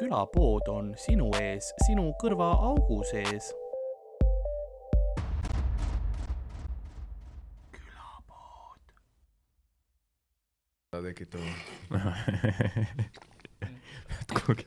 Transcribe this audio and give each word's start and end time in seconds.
külapood 0.00 0.68
on 0.72 0.94
sinu 0.96 1.28
ees, 1.40 1.74
sinu 1.86 2.10
kõrvaaugu 2.22 3.02
sees. 3.10 3.52
tekitama. 11.00 11.52
kuhugi 14.34 14.66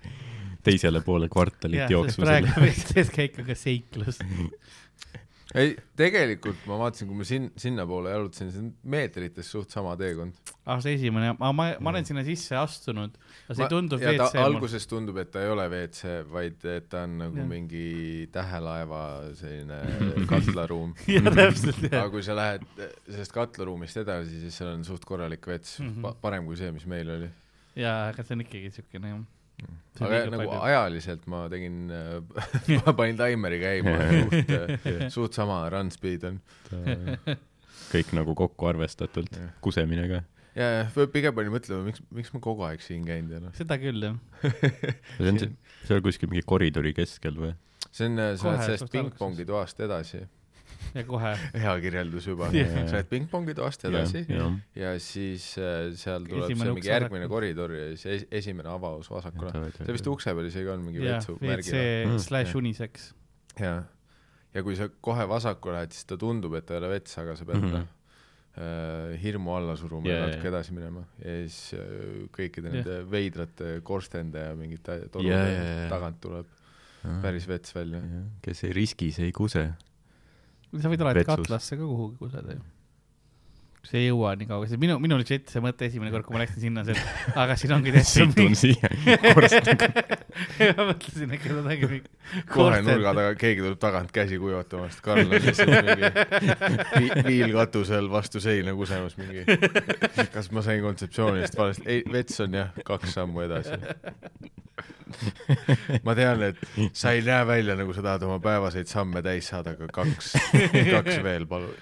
teisele 0.66 1.02
poole 1.05 1.27
kvartalit 1.30 1.91
jooksma 1.91 2.26
praegu 2.26 2.70
eeskäik 2.95 3.38
on 3.41 3.45
ka 3.50 3.55
seiklus. 3.59 4.22
ei, 5.54 5.76
tegelikult 6.00 6.63
ma 6.70 6.80
vaatasin, 6.80 7.09
kui 7.12 7.20
ma 7.20 7.27
sin-, 7.27 7.52
sinnapoole 7.59 8.16
jalutasin, 8.16 8.54
see 8.54 8.63
on 8.63 8.72
meetrites 8.95 9.52
suht 9.52 9.76
sama 9.76 9.98
teekond. 10.00 10.40
ah, 10.66 10.80
see 10.84 10.95
esimene, 10.95 11.34
ma, 11.40 11.52
ma, 11.55 11.66
ma 11.84 11.91
olen 11.91 12.05
sinna 12.08 12.23
sisse 12.23 12.55
astunud, 12.55 13.17
aga 13.45 13.58
see 13.58 13.67
tundub 13.71 14.04
ja 14.04 14.13
ta 14.16 14.30
WC 14.30 14.40
mul. 14.40 14.45
alguses 14.45 14.88
tundub, 14.88 15.20
et 15.20 15.31
ta 15.34 15.44
ei 15.44 15.52
ole 15.52 15.66
WC, 15.67 16.16
vaid 16.31 16.66
et 16.71 16.88
ta 16.91 17.04
on 17.08 17.17
nagu 17.20 17.41
ja. 17.41 17.48
mingi 17.49 17.84
tähelaeva 18.34 19.04
selline 19.40 19.81
katlaruum. 20.31 20.95
jah, 21.12 21.27
täpselt, 21.27 21.84
aga 21.90 22.07
kui 22.13 22.23
sa 22.26 22.38
lähed 22.40 22.66
sellest 22.80 23.35
katlaruumist 23.35 24.04
edasi, 24.05 24.40
siis 24.45 24.59
seal 24.62 24.73
on 24.77 24.88
suht 24.88 25.04
korralik 25.07 25.48
vets 25.52 25.80
mm. 25.84 25.95
-hmm. 25.99 26.20
parem 26.23 26.48
kui 26.48 26.59
see, 26.59 26.71
mis 26.76 26.88
meil 26.88 27.12
oli. 27.18 27.32
jaa, 27.76 28.09
aga 28.13 28.23
see 28.23 28.40
on 28.40 28.48
ikkagi 28.48 28.71
siukene 28.80 29.13
jah. 29.13 29.23
aga 29.99 30.26
nagu 30.32 30.59
ajaliselt 30.63 31.27
ma 31.27 31.45
tegin, 31.52 31.90
ma 32.80 32.93
panin 32.95 33.20
taimeri 33.20 33.59
käima 33.59 33.98
ja 33.99 34.12
suht, 34.16 34.54
suht 35.20 35.41
sama 35.43 35.66
run 35.76 35.91
speed 35.91 36.23
on. 36.32 36.40
kõik 37.91 38.16
nagu 38.16 38.34
kokku 38.34 38.71
arvestatult 38.71 39.35
kusemine 39.62 40.07
ka. 40.07 40.27
ja, 40.55 40.68
ja 40.84 41.07
pigem 41.13 41.35
panin 41.35 41.54
mõtlema, 41.55 41.84
miks, 41.87 42.01
miks 42.12 42.34
ma 42.35 42.40
kogu 42.43 42.63
aeg 42.68 42.82
siin 42.85 43.05
käinud 43.07 43.32
ja 43.37 43.40
noh, 43.43 43.54
seda 43.57 43.77
küll 43.82 44.04
jah. 44.05 44.15
see 45.18 45.29
on 45.34 45.40
see- 45.40 45.51
seal 45.87 46.01
kuskil 46.05 46.29
mingi 46.32 46.45
koridori 46.48 46.93
keskel 46.98 47.35
või? 47.40 47.54
see 47.91 48.07
on, 48.10 48.18
sa 48.37 48.49
oled 48.54 48.63
sellest 48.68 48.91
pingpongi 48.93 49.45
toast 49.49 49.79
edasi, 49.85 50.23
ja 50.93 51.04
kohe. 51.07 51.32
hea 51.63 51.73
kirjeldus 51.84 52.26
juba 52.27 52.49
Jah. 52.54 52.70
sa 52.90 52.98
lähed 52.98 53.10
pingpongi 53.12 53.54
toast 53.57 53.85
edasi 53.90 54.23
jah, 54.27 54.54
ja 54.77 54.93
siis 55.01 55.45
äh, 55.62 55.91
seal 55.99 56.26
tuleb 56.27 56.48
Esimene 56.49 56.70
see 56.70 56.76
mingi 56.77 56.90
järgmine 56.91 57.26
vasakule. 57.26 57.34
koridor 57.35 57.73
ja 57.77 57.85
siis 57.95 58.05
es- 58.17 58.27
esimene 58.43 58.70
avaus 58.73 59.10
vasakule. 59.13 59.51
see 59.77 59.95
vist 59.95 60.07
ukse 60.12 60.34
peal 60.35 60.49
isegi 60.49 60.70
on 60.73 60.84
mingi 60.85 61.01
jah, 61.05 61.20
vetsu 61.21 61.38
WC. 61.41 61.84
Mm. 62.07 62.20
slash 62.20 62.49
Jah. 62.54 62.60
unisex. 62.62 63.12
ja, 63.60 63.73
ja 64.53 64.63
kui 64.66 64.75
sa 64.79 64.90
kohe 65.01 65.25
vasakule 65.29 65.79
lähed, 65.79 65.94
siis 65.95 66.06
ta 66.09 66.17
tundub, 66.19 66.53
et 66.59 66.66
ta 66.67 66.75
ei 66.78 66.81
ole 66.84 66.90
vets, 66.97 67.17
aga 67.22 67.35
sa 67.40 67.45
pead 67.47 67.62
mm 67.62 67.69
-hmm. 67.72 67.88
Äh, 68.57 69.13
hirmu 69.22 69.56
alla 69.57 69.75
suruma 69.79 70.09
Jaa, 70.09 70.18
ja 70.19 70.28
natuke 70.28 70.51
edasi 70.51 70.75
minema 70.75 71.06
ja 71.22 71.38
siis 71.46 71.78
äh, 71.79 72.28
kõikide 72.35 72.69
Jah. 72.69 72.75
nende 72.79 73.00
veidrate 73.12 73.78
korstende 73.85 74.45
ja 74.50 74.57
mingite 74.59 74.97
Jaa, 74.97 75.06
jaa, 75.06 75.09
torude 75.16 75.40
jaa. 75.40 75.88
tagant 75.94 76.22
tuleb 76.23 76.51
päris 77.23 77.47
vets 77.50 77.75
välja. 77.75 78.00
kes 78.41 78.63
ei 78.63 78.73
riski, 78.75 79.12
see 79.16 79.28
ei 79.29 79.35
kuse. 79.35 79.66
sa 80.73 80.91
võid 80.91 81.03
alati 81.03 81.25
katlasse 81.28 81.78
ka 81.78 81.84
kuhugi 81.84 82.18
kuseda 82.22 82.56
ju. 82.57 82.63
See 83.84 84.00
ei 84.00 84.06
jõua 84.07 84.31
nii 84.39 84.47
kaua, 84.47 84.67
see 84.72 84.79
minu, 84.79 84.95
minul 85.03 85.19
oli 85.19 85.28
see 85.28 85.62
mõte 85.63 85.88
esimene 85.89 86.12
kord, 86.13 86.23
kui 86.25 86.38
ma 86.38 86.41
läksin 86.44 86.62
sinna, 86.63 86.85
see, 86.88 86.95
aga 87.39 87.57
siin 87.59 87.73
ongi 87.75 87.91
tehtud 87.91 88.31
situn 88.31 88.56
siia 88.56 88.89
korstnaga. 89.35 89.89
ma 90.78 90.85
mõtlesin, 90.94 91.34
äkki 91.35 91.51
nad 91.51 91.67
ongi 91.67 91.89
mingi 91.91 92.45
kohe 92.53 92.79
nurga 92.85 93.11
taga, 93.17 93.34
keegi 93.44 93.66
tuleb 93.66 93.81
tagant 93.84 94.13
käsi 94.16 94.39
kuivatama, 94.41 94.88
sest 94.89 95.03
Karl 95.06 95.28
on 95.28 95.35
lihtsalt 95.35 95.75
mingi 95.89 96.09
vi- 96.95 97.25
viilkatusel 97.28 98.07
vastu 98.13 98.41
seina 98.44 98.73
kusemas 98.78 99.19
mingi. 99.19 99.44
kas 100.34 100.50
ma 100.56 100.63
sain 100.66 100.81
kontseptsioonist 100.85 101.59
valesti? 101.59 101.88
ei, 101.89 102.03
vets 102.11 102.39
on 102.47 102.59
jah, 102.61 102.72
kaks 102.88 103.17
sammu 103.19 103.43
edasi. 103.45 103.81
ma 106.07 106.16
tean, 106.17 106.41
et 106.47 106.57
sa 106.97 107.11
ei 107.13 107.22
näe 107.25 107.43
välja 107.47 107.75
nagu 107.77 107.93
sa 107.93 108.01
tahad 108.05 108.23
oma 108.27 108.39
päevaseid 108.43 108.89
samme 108.89 109.22
täis 109.25 109.51
saada, 109.51 109.75
aga 109.75 109.91
kaks, 109.93 110.33
kaks 110.89 111.19
veel 111.25 111.45
palun. 111.51 111.75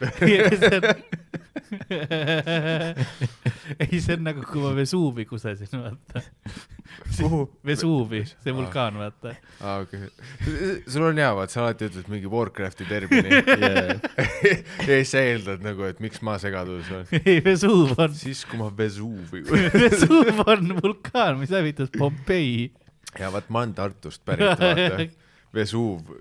ei, 3.84 4.00
see 4.00 4.16
on 4.16 4.26
nagu, 4.26 4.44
kui 4.48 4.62
ma 4.64 4.72
Vesuuvi 4.76 5.26
kusesin, 5.30 5.70
vaata. 5.74 6.24
Vesuuvi, 7.68 8.24
see 8.30 8.54
vulkaan, 8.56 8.98
vaata. 9.00 9.34
aa, 9.60 9.78
okei. 9.84 10.10
sul 10.88 11.06
on 11.08 11.22
hea, 11.22 11.30
vaat 11.38 11.54
sa 11.54 11.64
alati 11.66 11.88
ütled 11.90 12.12
mingi 12.12 12.32
Warcrafti 12.32 12.88
termini 12.90 13.30
ja 13.42 14.86
siis 14.86 15.12
sa 15.14 15.24
eeldad 15.24 15.64
nagu, 15.66 15.86
et 15.88 16.02
miks 16.04 16.22
ma 16.26 16.38
segaduses 16.42 16.92
olen. 16.92 17.24
ei, 17.24 17.40
Vesuuv 17.46 17.96
on, 17.98 18.14
siis, 18.18 18.44
kui 18.50 18.62
ma 18.62 18.70
Vesuvi 18.78 19.44
Vesuuv 19.48 20.44
on 20.46 20.76
vulkaan, 20.82 21.40
mis 21.42 21.54
hävitas 21.56 21.92
Pompei. 21.98 22.72
ja 23.20 23.32
vaat 23.34 23.52
ma 23.52 23.66
olen 23.66 23.76
Tartust 23.78 24.24
pärit, 24.28 24.48
vaata. 24.60 25.10
Vesuv, 25.52 26.12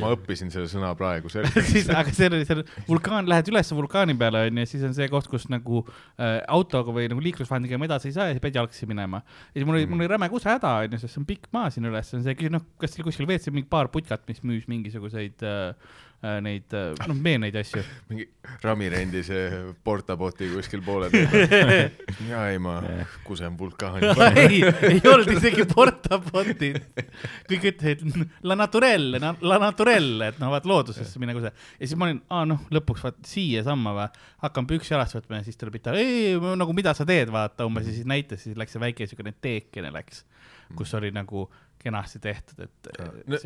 ma 0.00 0.12
õppisin 0.14 0.48
selle 0.52 0.68
sõna 0.70 0.94
praegu 0.96 1.28
siis, 1.32 1.90
aga 1.92 2.12
see 2.14 2.30
oli, 2.30 2.40
see 2.48 2.56
oli 2.56 2.64
vulkaan, 2.86 3.28
lähed 3.28 3.50
üles 3.52 3.72
vulkaani 3.76 4.16
peale 4.18 4.46
onju, 4.48 4.64
siis 4.70 4.86
on 4.88 4.96
see 4.96 5.10
koht, 5.12 5.28
kus 5.28 5.44
nagu 5.52 5.82
äh, 5.84 6.38
autoga 6.48 6.94
või 6.96 7.08
nagu 7.12 7.22
liiklusvahendiga 7.24 7.76
enam 7.76 7.84
edasi 7.88 8.08
ei 8.08 8.16
saa 8.16 8.30
ja 8.30 8.36
siis 8.36 8.44
pead 8.44 8.56
jalgsi 8.56 8.88
minema. 8.88 9.20
ja 9.52 9.60
siis 9.60 9.68
mul 9.68 9.76
oli, 9.76 9.90
mul 9.90 10.00
oli 10.04 10.10
räme 10.14 10.30
kusehäda 10.32 10.72
onju, 10.86 11.02
sest 11.02 11.14
see 11.14 11.22
on 11.22 11.28
pikk 11.28 11.50
maa 11.52 11.68
siin 11.74 11.88
üles, 11.90 12.14
on 12.16 12.24
see, 12.24 12.52
noh, 12.54 12.64
kas 12.80 12.96
teil 12.96 13.04
kuskil 13.08 13.28
WC 13.28 13.52
mingi 13.52 13.68
paar 13.68 13.92
putkat, 13.92 14.24
mis 14.30 14.40
müüs 14.46 14.64
mingisuguseid 14.72 15.44
äh, 15.44 15.98
neid 16.18 16.74
äh,, 16.74 16.96
noh, 17.06 17.14
meeneid 17.14 17.54
asju. 17.60 17.82
mingi 18.10 18.24
Rami 18.62 18.88
rendis 18.90 19.28
eh, 19.30 19.52
portaboti 19.86 20.48
kuskil 20.50 20.80
poole 20.82 21.10
peal. 21.12 21.92
ja 22.26 22.40
ei, 22.50 22.58
ma 22.62 22.80
kusen 23.26 23.54
vulkaani. 23.58 24.10
ei, 24.42 24.62
ei 24.88 24.98
olnud 25.04 25.30
isegi 25.36 25.66
portabotid. 25.70 26.80
kõik 27.50 27.68
ütlesid 27.70 28.02
la 28.42 28.56
naturelle, 28.58 29.20
la 29.22 29.60
naturelle, 29.62 30.32
et 30.32 30.40
noh, 30.42 30.50
vaat 30.54 30.66
loodusesse 30.66 31.22
mine 31.22 31.36
kuse. 31.38 31.52
ja 31.54 31.84
siis 31.84 31.94
ma 31.98 32.08
olin, 32.08 32.18
aa 32.34 32.48
noh, 32.50 32.66
lõpuks 32.74 33.06
vaat 33.06 33.22
siiasamma 33.28 33.94
või, 34.00 34.26
hakkan 34.42 34.68
püksi 34.74 34.96
jalast 34.96 35.20
võtma 35.20 35.38
ja 35.38 35.46
siis 35.46 35.60
tuleb 35.60 35.78
Ita, 35.78 35.94
ei 35.94 36.34
nagu 36.58 36.74
mida 36.74 36.96
sa 36.98 37.06
teed, 37.06 37.30
vaata 37.30 37.68
umbes 37.68 37.86
ja 37.86 37.94
siis 37.94 38.10
näitas, 38.10 38.42
siis 38.42 38.58
läks 38.58 38.74
see 38.74 38.82
väike 38.82 39.06
siukene 39.06 39.36
teekene 39.38 39.94
läks, 39.94 40.24
kus 40.74 40.98
oli 40.98 41.14
nagu 41.14 41.46
kenasti 41.82 42.18
tehtud, 42.22 42.64
et. 42.66 42.88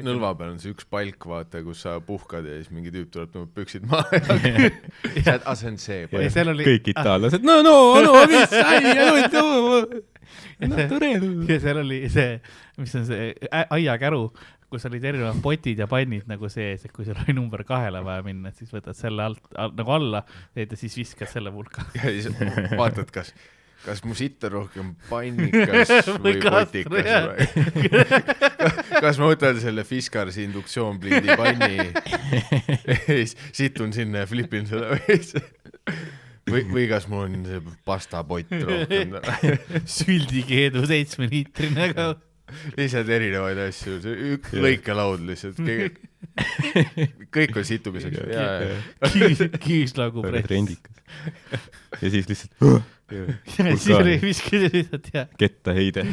nõlva 0.04 0.32
peal 0.38 0.54
on 0.54 0.60
see 0.62 0.72
üks 0.72 0.86
palk, 0.88 1.26
vaata, 1.28 1.60
kus 1.66 1.84
sa 1.84 1.98
puhkad 2.04 2.46
ja 2.48 2.56
siis 2.60 2.70
mingi 2.74 2.92
tüüp 2.94 3.10
tuleb, 3.12 3.32
tõmbab 3.34 3.52
püksid 3.58 3.84
maha 3.90 4.18
ja 4.18 5.24
sa, 5.26 5.36
aa, 5.36 5.54
see 5.58 5.68
on 5.72 5.78
see 5.82 6.06
palk. 6.12 6.40
oli, 6.54 6.66
kõik 6.70 6.90
itaallased, 6.94 7.44
no 7.46 7.60
no 7.66 7.76
no 8.04 8.16
mis 8.32 8.48
sai, 8.52 8.80
naturel. 10.64 11.28
ja 11.50 11.60
seal 11.62 11.82
oli 11.82 12.02
see, 12.12 12.34
mis 12.80 12.98
on 12.98 13.06
see 13.08 13.30
aiakäru, 13.62 14.24
kus 14.72 14.86
olid 14.88 15.04
erinevad 15.04 15.40
potid 15.44 15.82
ja 15.82 15.88
pannid 15.90 16.28
nagu 16.30 16.48
sees, 16.52 16.86
et 16.86 16.92
kui 16.94 17.04
sul 17.06 17.18
oli 17.26 17.36
number 17.36 17.64
kahele 17.68 18.00
vaja 18.04 18.24
minna, 18.26 18.52
et 18.52 18.60
siis 18.60 18.72
võtad 18.72 18.96
selle 18.96 19.26
alt 19.28 19.42
al, 19.60 19.74
nagu 19.76 19.96
alla, 19.98 20.22
teed 20.56 20.72
ja 20.72 20.80
siis 20.80 20.96
viskad 21.02 21.30
selle 21.32 21.52
vulka. 21.54 21.84
ja 21.98 22.08
siis 22.08 22.30
vaatad, 22.78 23.12
kas, 23.12 23.34
kas 23.82 24.02
mu 24.06 24.14
sitt 24.18 24.44
on 24.46 24.52
rohkem 24.56 24.94
pannikas 25.08 25.90
või 26.24 26.38
potikas 26.42 26.92
või? 26.92 27.46
Kas 29.02 29.18
ma 29.18 29.26
võtan 29.32 29.58
selle 29.58 29.82
Fiskarsi 29.86 30.46
induktsioonpliidi 30.46 31.36
panni? 31.38 31.78
Ja 32.86 32.96
siis 33.06 33.34
situn 33.52 33.92
sinna 33.94 34.22
ja 34.22 34.28
flipin 34.28 34.68
seda 34.68 34.94
või 34.94 35.16
või, 36.48 36.62
või 36.70 36.84
kas 36.90 37.06
mul 37.10 37.26
on 37.26 37.42
see 37.46 37.60
pastapott 37.86 38.52
rohkem? 38.52 39.16
Süldikeedu 39.88 40.84
seitsmeliitrine 40.88 41.90
ka. 41.96 42.06
lihtsalt 42.76 43.10
erinevaid 43.12 43.60
asju, 43.66 43.98
see 44.04 44.32
üks 44.36 44.54
lõikelaud 44.56 45.22
lihtsalt, 45.28 45.60
kõik 47.32 47.60
on 47.60 47.68
situmiseks 47.68 48.18
küüslaugu 49.62 50.24
väga 50.24 50.34
press. 50.34 50.48
trendikas. 50.50 50.96
ja 52.00 52.12
siis 52.12 52.28
lihtsalt 52.28 52.52
siis 53.56 53.88
oli, 53.96 54.18
viskasid 54.22 54.76
lihtsalt 54.76 55.10
ja 55.14 55.26
kettaheide. 55.38 56.06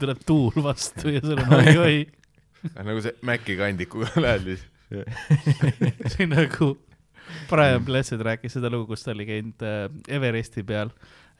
tuleb 0.00 0.20
tuul 0.26 0.62
vastu 0.64 1.12
ja 1.12 1.20
sul 1.24 1.40
on 1.40 1.54
oi-oi. 1.60 2.06
nagu 2.76 3.00
see 3.04 3.14
Maci 3.26 3.56
kandikuga 3.58 4.10
lähed 4.24 4.46
lihtsalt. 4.46 4.70
see 6.12 6.26
on 6.26 6.34
nagu 6.36 6.68
Brian 7.48 7.84
Blessed 7.84 8.20
rääkis 8.20 8.58
seda 8.58 8.70
lugu, 8.70 8.92
kus 8.92 9.04
ta 9.06 9.14
oli 9.14 9.24
käinud 9.28 9.62
äh, 9.64 9.86
Everesti 10.08 10.62
peal. 10.68 10.90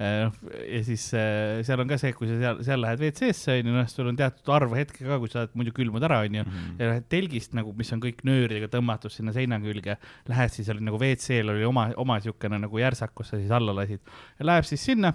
Ja 0.00 0.80
siis 0.86 1.04
äh, 1.14 1.60
seal 1.66 1.82
on 1.82 1.90
ka 1.90 1.98
see, 2.00 2.14
kui 2.16 2.28
sa 2.30 2.38
seal, 2.40 2.60
seal 2.66 2.82
lähed 2.82 3.02
WC-sse 3.02 3.58
onju, 3.60 3.74
noh, 3.76 3.88
sul 3.90 4.10
on 4.10 4.18
teatud 4.18 4.52
arv 4.54 4.76
hetke 4.78 5.04
ka, 5.06 5.18
kui 5.22 5.32
sa 5.32 5.42
oled 5.42 5.56
muidu 5.58 5.74
külmud 5.76 6.06
ära 6.08 6.22
onju. 6.26 6.44
ja 6.78 6.92
lähed 6.92 7.08
telgist 7.12 7.56
nagu, 7.58 7.74
mis 7.78 7.92
on 7.94 8.02
kõik 8.02 8.22
nööridega 8.28 8.70
tõmmatud 8.72 9.14
sinna 9.14 9.34
seina 9.36 9.60
külge, 9.62 9.98
lähed 10.30 10.54
siis 10.54 10.70
oli 10.72 10.86
nagu 10.86 11.00
WC-l 11.00 11.54
oli 11.54 11.66
oma, 11.68 11.90
oma 12.02 12.20
siukene 12.24 12.60
nagu 12.62 12.82
järsak, 12.82 13.14
kus 13.18 13.34
sa 13.34 13.40
siis 13.40 13.52
alla 13.52 13.74
lasid 13.76 14.00
ja 14.38 14.48
läheb 14.48 14.68
siis 14.68 14.84
sinna. 14.90 15.12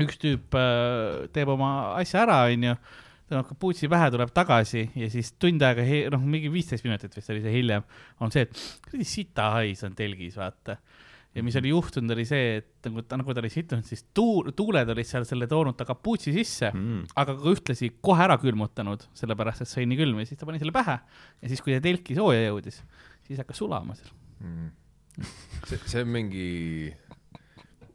üks 0.00 0.16
tüüp 0.20 0.56
äh, 0.56 1.30
teeb 1.34 1.54
oma 1.54 1.70
asja 2.00 2.24
ära, 2.26 2.42
onju 2.50 2.76
ta 3.30 3.44
hakkab 3.44 3.60
puutsi 3.62 3.88
pähe, 3.90 4.08
tuleb 4.10 4.32
tagasi 4.34 4.88
ja 4.98 5.08
siis 5.10 5.30
tund 5.38 5.62
aega, 5.62 5.84
noh, 6.10 6.22
mingi 6.26 6.50
viisteist 6.50 6.86
minutit 6.86 7.14
vist 7.14 7.30
oli 7.30 7.42
see 7.44 7.52
hiljem, 7.54 7.84
on 8.22 8.32
see, 8.34 8.42
et 8.46 8.62
kuradi 8.86 9.06
sita 9.06 9.52
hais 9.54 9.84
on 9.86 9.94
telgis, 9.98 10.34
vaata. 10.40 10.80
Ja 11.34 11.44
mis 11.46 11.56
oli 11.60 11.70
juhtunud, 11.70 12.10
oli 12.14 12.24
see, 12.26 12.56
et 12.58 12.88
nagu 12.88 13.04
ta, 13.06 13.18
nagu 13.20 13.34
ta 13.34 13.42
oli 13.42 13.50
sittunud, 13.52 13.86
siis 13.86 14.02
tuul, 14.16 14.50
tuuled 14.56 14.88
olid 14.94 15.06
seal 15.06 15.26
selle 15.28 15.46
toonud 15.50 15.78
ta 15.78 15.86
kapuutsi 15.88 16.34
sisse 16.34 16.72
mm., 16.72 16.88
mm.. 16.96 17.12
aga 17.22 17.36
ka 17.38 17.52
ühtlasi 17.54 17.92
kohe 18.02 18.24
ära 18.26 18.38
külmutanud, 18.42 19.06
sellepärast 19.18 19.64
et 19.64 19.70
sai 19.70 19.86
nii 19.90 20.00
külm 20.00 20.22
ja 20.22 20.26
siis 20.30 20.40
ta 20.40 20.48
pani 20.48 20.62
selle 20.62 20.74
pähe 20.74 20.96
ja 20.98 21.52
siis, 21.52 21.62
kui 21.62 21.76
ta 21.76 21.84
telki 21.84 22.18
sooja 22.18 22.48
jõudis, 22.48 22.82
siis 23.28 23.42
hakkas 23.42 23.62
sulama 23.62 23.94
seal. 23.98 24.10
see, 25.68 25.78
see 25.86 26.02
on 26.02 26.12
mingi 26.16 26.48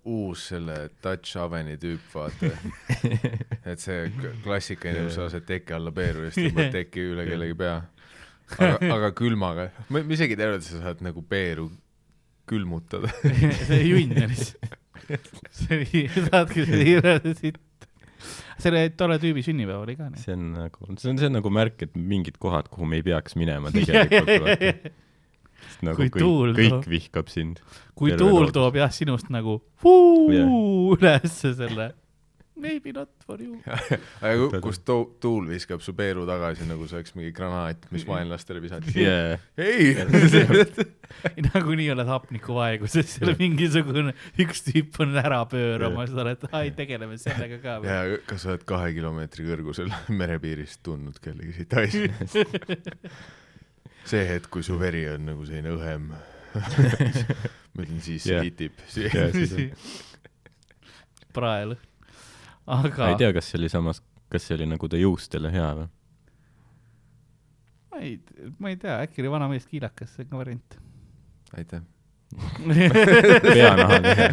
uus 0.05 0.47
selle 0.51 0.77
touch 1.01 1.39
oven'i 1.41 1.79
tüüp, 1.81 2.03
vaata. 2.13 2.51
et 3.71 3.81
see 3.81 4.11
k- 4.13 4.35
klassikaline, 4.45 5.07
kus 5.07 5.17
sa 5.17 5.25
lased 5.25 5.47
teki 5.49 5.75
alla 5.75 5.91
peeru 5.95 6.27
ja 6.27 6.33
siis 6.33 6.51
tõmbad 6.51 6.71
teki 6.79 7.07
üle 7.13 7.25
kellegi 7.27 7.57
pea. 7.57 7.79
aga, 8.59 8.77
aga 8.93 9.09
külmaga, 9.17 9.71
ma 9.89 10.03
isegi 10.13 10.37
teadnud, 10.37 10.61
et 10.61 10.67
sa 10.67 10.83
saad 10.83 11.01
nagu 11.03 11.23
peeru 11.25 11.71
külmutada. 12.49 13.11
see 13.67 13.81
junioris. 13.89 14.55
see 15.53 15.77
oli, 15.79 16.03
saadki 16.29 16.65
selle 16.65 16.85
hirmsa 16.87 17.33
sitt. 17.37 17.61
selle 18.61 18.85
tolle 18.97 19.17
tüübi 19.21 19.43
sünnipäev 19.45 19.83
oli 19.83 19.97
ka 19.99 20.07
see 20.21 20.33
on 20.37 20.45
nagu, 20.55 20.87
see 20.95 21.11
on, 21.11 21.19
see 21.21 21.29
on 21.29 21.35
nagu 21.39 21.51
märk, 21.53 21.81
et 21.85 21.97
mingid 21.97 22.39
kohad, 22.41 22.69
kuhu 22.73 22.87
me 22.89 23.01
ei 23.01 23.05
peaks 23.05 23.35
minema 23.39 23.71
tegelikult. 23.75 24.87
nagu 25.85 25.97
Kui 25.99 26.07
kõik 26.07 26.21
tuul, 26.23 26.55
kõik 26.55 26.73
toob. 26.77 26.89
vihkab 26.93 27.29
sind. 27.33 27.61
kui 27.97 28.13
tuul 28.15 28.39
loodus. 28.39 28.55
toob 28.55 28.79
jah 28.79 28.93
sinust 28.95 29.29
nagu 29.33 29.59
fuu 29.83 30.29
ülesse 30.95 31.53
selle 31.57 31.91
maybe 32.55 32.91
not 32.95 33.09
for 33.25 33.35
you. 33.41 33.57
aga 34.23 34.47
ku- 34.49 34.61
kus 34.63 34.79
tu- 34.87 35.15
tuul 35.21 35.47
viskab 35.49 35.81
su 35.83 35.93
peeru 35.97 36.23
tagasi, 36.27 36.65
nagu 36.69 36.87
see 36.87 36.97
oleks 36.99 37.15
mingi 37.17 37.33
granaat, 37.35 37.87
mis 37.91 38.05
vaenlastele 38.07 38.61
visati. 38.63 38.93
Yeah. 39.05 39.39
ei, 39.59 39.93
nagunii 41.51 41.89
oled 41.93 42.07
hapnikuvaeguses, 42.09 43.17
seal 43.17 43.35
mingisugune, 43.39 44.13
üks 44.41 44.63
tüüp 44.65 44.97
on 45.03 45.17
ära 45.21 45.41
pööramas, 45.51 46.13
sa 46.15 46.23
oled, 46.23 46.45
ai, 46.55 46.69
tegeleme 46.77 47.17
sellega 47.21 47.59
ka 47.63 47.75
ja 47.85 47.99
kas 48.29 48.45
sa 48.45 48.53
oled 48.55 48.63
kahe 48.67 48.93
kilomeetri 48.95 49.45
kõrgusel 49.49 49.91
merepiirist 50.15 50.81
tundnud 50.87 51.19
kellegi 51.23 51.53
siit 51.59 51.75
asja? 51.81 52.07
see 54.05 54.23
hetk, 54.29 54.49
kui 54.53 54.63
su 54.65 54.77
veri 54.79 55.03
on 55.11 55.27
nagu 55.31 55.45
selline 55.47 55.75
õhem. 55.75 56.09
ma 56.55 57.83
ütlen, 57.83 57.99
siis 58.05 58.23
see 58.23 58.35
Jah. 58.37 58.45
hitib. 58.45 58.79
Ja 58.95 59.11
on- 62.67 62.81
prael. 62.91 62.97
ma 62.97 63.05
aga 63.05 63.09
ei 63.13 63.19
tea, 63.23 63.33
kas 63.37 63.49
see 63.51 63.59
oli 63.61 63.69
samas, 63.69 64.01
kas 64.31 64.47
see 64.47 64.55
oli 64.57 64.65
nagu 64.73 64.89
ta 64.91 64.97
juustele 64.99 65.51
hea 65.53 65.69
või? 65.81 65.87
ma 67.91 67.99
ei, 68.03 68.15
ma 68.59 68.71
ei 68.73 68.79
tea, 68.81 68.97
äkki 69.05 69.23
oli 69.23 69.31
vanamees 69.31 69.67
kiilakas, 69.71 70.15
see 70.15 70.25
on 70.25 70.31
ka 70.33 70.41
variant. 70.43 70.79
aitäh. 71.57 71.81
peanahal 73.45 74.05
ehe. 74.11 74.27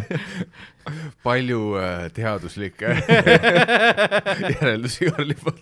palju 1.23 1.59
äh, 1.79 2.07
teaduslikke 2.13 2.89
järeldusi 4.57 5.07
Karli 5.11 5.35
poolt. 5.39 5.61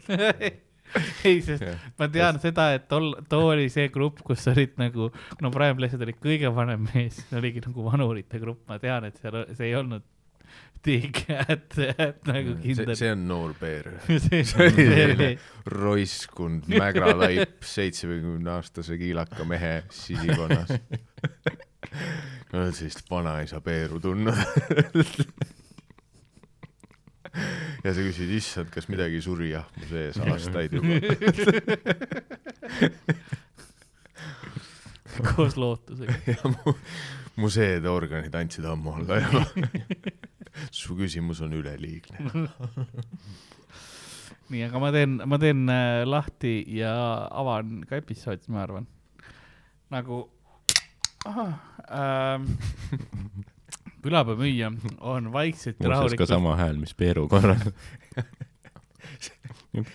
ei, 1.28 1.36
sest 1.46 1.62
Jah. 1.68 1.84
ma 2.00 2.08
tean 2.12 2.40
seda, 2.42 2.70
et 2.78 2.88
tol, 2.90 3.12
too 3.30 3.52
oli 3.52 3.68
see 3.70 3.92
grupp, 3.94 4.24
kus 4.26 4.48
olid 4.52 4.74
nagu, 4.82 5.12
no 5.44 5.52
Brian 5.54 5.78
Blessed 5.78 6.02
oli 6.02 6.16
kõige 6.18 6.50
vanem 6.56 6.88
mees, 6.90 7.20
oligi 7.38 7.62
nagu 7.68 7.86
vanurite 7.92 8.42
grupp, 8.42 8.64
ma 8.72 8.80
tean, 8.82 9.06
et 9.12 9.20
seal, 9.22 9.44
see 9.54 9.70
ei 9.70 9.78
olnud 9.78 10.08
tiig, 10.86 11.18
et, 11.30 11.78
et 11.94 12.28
nagu 12.30 12.54
kindel. 12.62 12.94
see 12.98 13.12
on 13.14 13.26
noor 13.30 13.54
peer. 13.60 13.86
see, 14.08 14.44
see 14.48 14.70
selline 14.74 15.30
roiskunud 15.70 16.66
mägralaip 16.72 17.64
seitsmekümne 17.68 18.50
aastase 18.58 18.98
kiilaka 19.02 19.44
mehe 19.48 19.74
sisikonnas. 19.94 20.70
olen 22.54 22.74
sellist 22.76 23.12
vanaisa 23.12 23.62
peeru 23.62 24.00
tundnud. 24.04 24.36
ja 27.86 27.94
sa 27.94 28.00
küsid, 28.02 28.30
issand, 28.36 28.70
kas 28.74 28.86
midagi 28.92 29.22
suri 29.24 29.50
jah, 29.54 29.68
mu 29.78 29.86
sees 29.92 30.16
aastaid 30.26 30.72
juba. 30.76 30.94
koos 35.36 35.54
lootusega. 35.60 36.14
mu, 36.58 36.64
mu 37.38 37.48
seedeorganid 37.54 38.34
andsid 38.36 38.66
ammu 38.68 38.90
alla 38.98 39.16
juba. 39.22 39.42
Su 40.72 40.96
küsimus 41.00 41.42
on 41.42 41.54
üleliigne. 41.58 42.18
nii, 44.52 44.66
aga 44.68 44.82
ma 44.84 44.92
teen, 44.96 45.18
ma 45.30 45.40
teen 45.42 45.64
äh, 45.72 46.02
lahti 46.08 46.60
ja 46.76 46.94
avan 47.32 47.82
ka 47.88 48.00
episoodi, 48.02 48.52
ma 48.52 48.66
arvan. 48.66 48.88
nagu, 49.92 50.24
ähm, 51.28 52.48
külapäevamüüja 54.04 54.72
on 55.00 55.34
vaikselt 55.34 55.78
ja 55.80 55.90
muuseas 55.90 55.90
ka 55.90 55.96
rahulikult. 55.96 56.30
sama 56.30 56.56
hääl, 56.56 56.78
mis 56.78 56.94
Peeru 56.94 57.28
korral. 57.28 57.60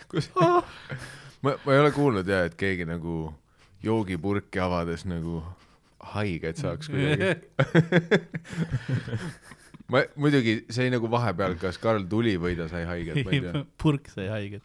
kus 0.09 0.31
ma, 1.43 1.57
ma 1.65 1.73
ei 1.73 1.81
ole 1.81 1.91
kuulnud 1.93 2.29
ja, 2.29 2.45
et 2.49 2.55
keegi 2.61 2.87
nagu 2.89 3.35
joogipurki 3.83 4.61
avades 4.63 5.05
nagu 5.09 5.43
haiget 6.15 6.57
saaks 6.63 6.89
kuidagi. 6.89 7.35
Ma 9.93 10.03
muidugi, 10.19 10.65
see 10.71 10.87
oli 10.87 10.95
nagu 10.97 11.11
vahepeal, 11.11 11.55
kas 11.61 11.79
Karl 11.83 12.07
tuli 12.11 12.35
või 12.43 12.57
ta 12.59 12.67
sai 12.71 12.85
haiget, 12.89 13.23
ma 13.27 13.31
ei 13.35 13.43
tea. 13.45 13.65
purk 13.83 14.05
sai 14.13 14.27
haiget. 14.33 14.65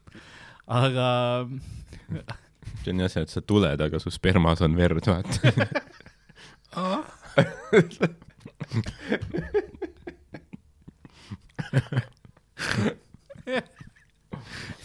aga 0.66 1.08
see 2.82 2.94
on 2.94 3.04
jah 3.04 3.12
see, 3.14 3.24
et 3.28 3.34
sa 3.34 3.42
tuled, 3.46 3.80
aga 3.86 3.98
su 4.02 4.10
spermas 4.14 4.62
on 4.66 4.74
verd, 4.80 5.06
vaata. 5.06 5.54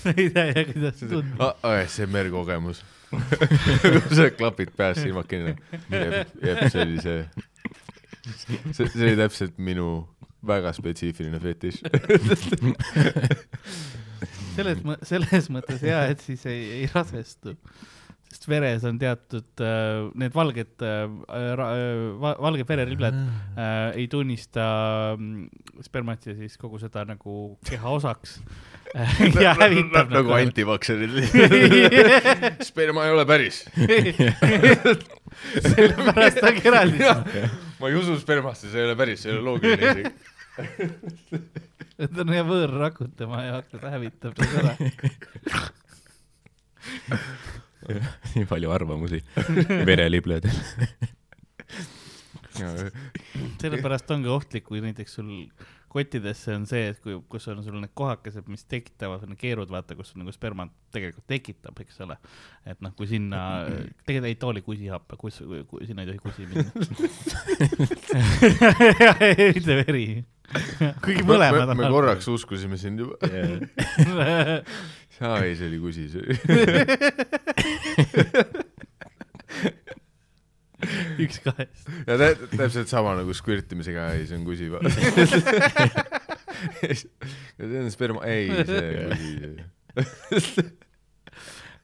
sa 0.03 0.09
ei 0.17 0.29
tea, 0.35 0.65
kuidas 0.73 1.01
tundub. 1.01 1.41
ASMR 1.63 2.31
kogemus. 2.35 2.85
sa 4.17 4.31
klapid 4.35 4.71
peas 4.77 5.01
silmad 5.01 5.27
kinni. 5.31 5.55
jep, 5.89 6.35
jep, 6.43 6.59
see 6.69 6.83
oli 6.83 6.99
see. 7.01 7.21
see, 8.75 8.89
see 8.91 9.05
oli 9.07 9.17
täpselt 9.21 9.57
minu 9.63 9.89
väga 10.49 10.73
spetsiifiline 10.77 11.41
fetiš. 11.43 11.83
selles 14.57 14.81
mõ-, 14.87 15.03
selles 15.07 15.51
mõttes 15.53 15.85
hea, 15.85 16.01
et 16.13 16.25
siis 16.25 16.47
ei, 16.51 16.65
ei 16.81 16.89
rasestu. 16.93 17.57
sest 18.27 18.49
veres 18.51 18.85
on 18.89 18.99
teatud 18.99 19.65
äh,, 19.65 20.09
need 20.19 20.35
valged 20.35 20.85
äh,, 20.85 21.05
ra,, 21.59 21.69
äh, 21.77 22.07
va, 22.23 22.35
valged 22.49 22.69
vereribled 22.69 23.19
äh, 23.19 24.01
ei 24.01 24.09
tunnista 24.13 24.65
mm, 25.19 25.83
spermat 25.87 26.27
ja 26.27 26.35
siis 26.39 26.57
kogu 26.61 26.81
seda 26.83 27.05
nagu 27.09 27.35
keha 27.69 27.95
osaks 27.99 28.31
äh, 28.41 28.77
ja 29.45 29.55
hävitab 29.55 30.11
nagu. 30.11 30.33
antivakserid. 30.33 31.11
sperma 32.63 33.07
ei 33.07 33.13
ole 33.13 33.27
päris. 33.27 33.65
sellepärast 35.61 36.43
ongi 36.43 36.65
eraldi. 36.65 37.03
ma 37.81 37.91
ei 37.91 37.99
usu 37.99 38.17
spermasse, 38.21 38.71
see 38.71 38.81
ei 38.81 38.89
ole 38.89 38.97
päris, 38.97 39.23
see 39.23 39.33
ei 39.33 39.37
ole 39.37 39.45
loogiline 39.51 39.93
isegi. 39.93 40.36
Et 42.03 42.19
on 42.23 42.33
hea 42.33 42.45
võõrrakud 42.47 43.13
tema 43.19 43.43
jaoks, 43.47 43.75
ta 43.81 43.93
hävitab 43.95 44.39
seda. 44.41 44.77
nii 48.35 48.47
palju 48.49 48.73
arvamusi 48.75 49.21
verelibledel. 49.89 50.57
sellepärast 53.61 54.11
ongi 54.17 54.31
ohtlik, 54.33 54.65
kui 54.69 54.81
näiteks 54.85 55.19
sul 55.19 55.29
kottidesse 55.97 56.53
on 56.55 56.67
see, 56.69 56.91
et 56.93 56.99
kui, 57.03 57.15
kus 57.33 57.49
on 57.53 57.63
sul 57.65 57.79
need 57.81 57.93
kohakesed, 57.97 58.47
mis 58.53 58.65
tekitavad, 58.69 59.25
need 59.29 59.39
keerud, 59.41 59.71
vaata, 59.73 59.97
kus 59.99 60.11
nagu 60.19 60.31
sperma 60.35 60.65
tegelikult 60.95 61.27
tekitab, 61.31 61.75
eks 61.85 61.97
ole. 62.05 62.17
et 62.69 62.79
noh, 62.85 62.93
kui 62.99 63.07
sinna, 63.11 63.39
tegelikult 64.05 64.31
ei, 64.31 64.37
too 64.41 64.51
oli 64.53 64.63
kusihappe, 64.67 65.15
kus, 65.21 65.35
kui 65.71 65.81
sinna 65.89 66.01
ei 66.05 66.09
tohi 66.13 66.21
kusi 66.23 66.43
minna. 66.51 66.71
mitte 69.57 69.73
veri. 69.83 70.07
kuigi 71.03 71.23
mõlemad 71.27 71.69
me 71.75 71.85
korraks 71.91 72.27
uskusime 72.31 72.77
sind 72.81 72.99
juba. 73.03 73.15
aa 75.27 75.39
ei, 75.43 75.53
see 75.57 75.67
oli 75.71 75.79
kusi, 75.83 76.05
see 76.13 76.21
oli. 76.23 76.35
üks 81.25 81.41
kahest. 81.45 81.89
ja 82.07 82.17
tä- 82.21 82.49
täpselt 82.57 82.89
sama 82.93 83.15
nagu 83.19 83.35
skvirtimisega, 83.35 84.09
ei 84.17 84.27
see 84.27 84.39
on 84.39 84.45
kusi. 84.47 84.71
see 87.61 87.81
on 87.85 87.91
sperma, 87.95 88.25
ei 88.29 88.51
see 88.67 89.07
on 89.07 89.13
kusi. 90.29 90.67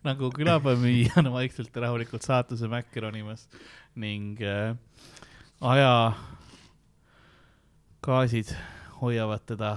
nagu 0.06 0.30
külapäevamüüja 0.34 1.14
on 1.22 1.32
vaikselt 1.34 1.74
ja 1.74 1.86
rahulikult 1.86 2.24
saatuse 2.26 2.68
mäkke 2.70 3.00
ronimas 3.04 3.48
ning 3.94 4.40
äh, 4.42 4.74
aja 5.60 5.92
gaasid 8.02 8.50
hoiavad 9.00 9.44
teda 9.46 9.76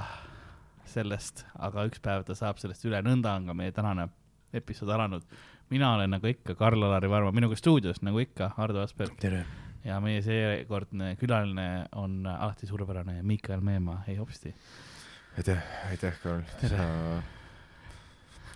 sellest, 0.89 1.43
aga 1.59 1.83
üks 1.89 1.99
päev 2.01 2.23
ta 2.25 2.35
saab 2.37 2.57
sellest 2.61 2.85
üle, 2.87 3.01
nõnda 3.05 3.35
on 3.37 3.49
ka 3.49 3.53
meie 3.57 3.73
tänane 3.75 4.07
episood 4.55 4.89
alanud. 4.95 5.25
Mina 5.75 5.91
olen 5.93 6.13
nagu 6.15 6.29
ikka 6.31 6.55
Karl-Alari 6.55 7.09
Varma, 7.11 7.33
minuga 7.35 7.55
stuudios 7.59 7.99
nagu 8.05 8.21
ikka 8.23 8.53
Hardo 8.55 8.79
Asperg 8.83 9.23
ja 9.85 9.99
meie 10.01 10.21
seekordne 10.23 11.13
külaline 11.19 11.67
on 11.99 12.21
alati 12.25 12.67
suurepärane 12.69 13.19
Miikael 13.23 13.63
Meemaa, 13.65 14.03
hei 14.07 14.15
hopsti. 14.15 14.53
aitäh, 15.37 15.63
aitäh, 15.89 16.19
Karl, 16.23 16.45
sa, 16.61 16.85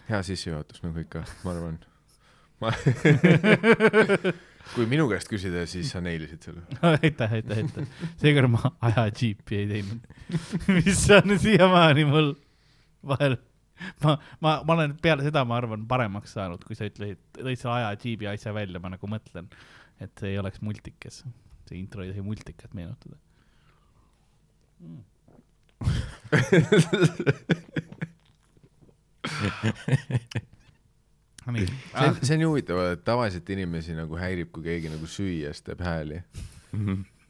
hea 0.09 0.21
sissejuhatus 0.23 0.83
nagu 0.85 1.03
ikka, 1.03 1.25
ma 1.43 1.51
arvan. 1.53 1.79
ma, 2.63 2.71
kui 4.75 4.87
minu 4.87 5.09
käest 5.11 5.29
küsida, 5.31 5.65
siis 5.67 5.91
sa 5.91 6.01
neilisid 6.01 6.47
selle. 6.47 6.63
aitäh, 7.03 7.35
aitäh, 7.41 7.65
aitäh. 7.65 8.07
seekord 8.21 8.55
ma 8.55 8.63
ajajiipi 8.89 9.59
ei 9.59 9.67
teinud, 9.75 10.09
mis 10.79 11.03
on 11.19 11.35
siiamaani 11.35 12.07
mul 12.09 12.33
vahel, 13.11 13.37
ma, 14.03 14.15
ma, 14.43 14.55
ma 14.63 14.75
olen 14.77 14.95
peale 15.01 15.25
seda, 15.25 15.45
ma 15.47 15.57
arvan, 15.59 15.85
paremaks 15.89 16.35
saanud, 16.37 16.63
kui 16.67 16.75
sa 16.77 16.89
ütlesid, 16.89 17.21
tõid 17.37 17.59
selle 17.59 17.75
ajajiibi 17.79 18.25
asja 18.31 18.51
välja, 18.55 18.81
ma 18.83 18.89
nagu 18.95 19.05
mõtlen, 19.11 19.45
et 19.99 20.11
see 20.19 20.29
ei 20.33 20.41
oleks 20.41 20.59
multikas. 20.65 21.23
see 21.69 21.77
intro 21.77 22.01
ei 22.03 22.09
tohi 22.09 22.23
multikat 22.25 22.73
meenutada 22.73 23.15
mm. 24.79 25.03
nii 31.53 31.65
see 31.67 32.07
on, 32.07 32.17
see 32.21 32.35
on 32.35 32.41
nii 32.41 32.49
huvitav, 32.49 32.81
et 32.93 33.03
tavaliselt 33.05 33.49
inimesi 33.53 33.95
nagu 33.97 34.17
häirib, 34.19 34.51
kui 34.53 34.65
keegi 34.65 34.91
nagu 34.91 35.07
süües 35.09 35.61
teeb 35.65 35.81
hääli. 35.85 36.21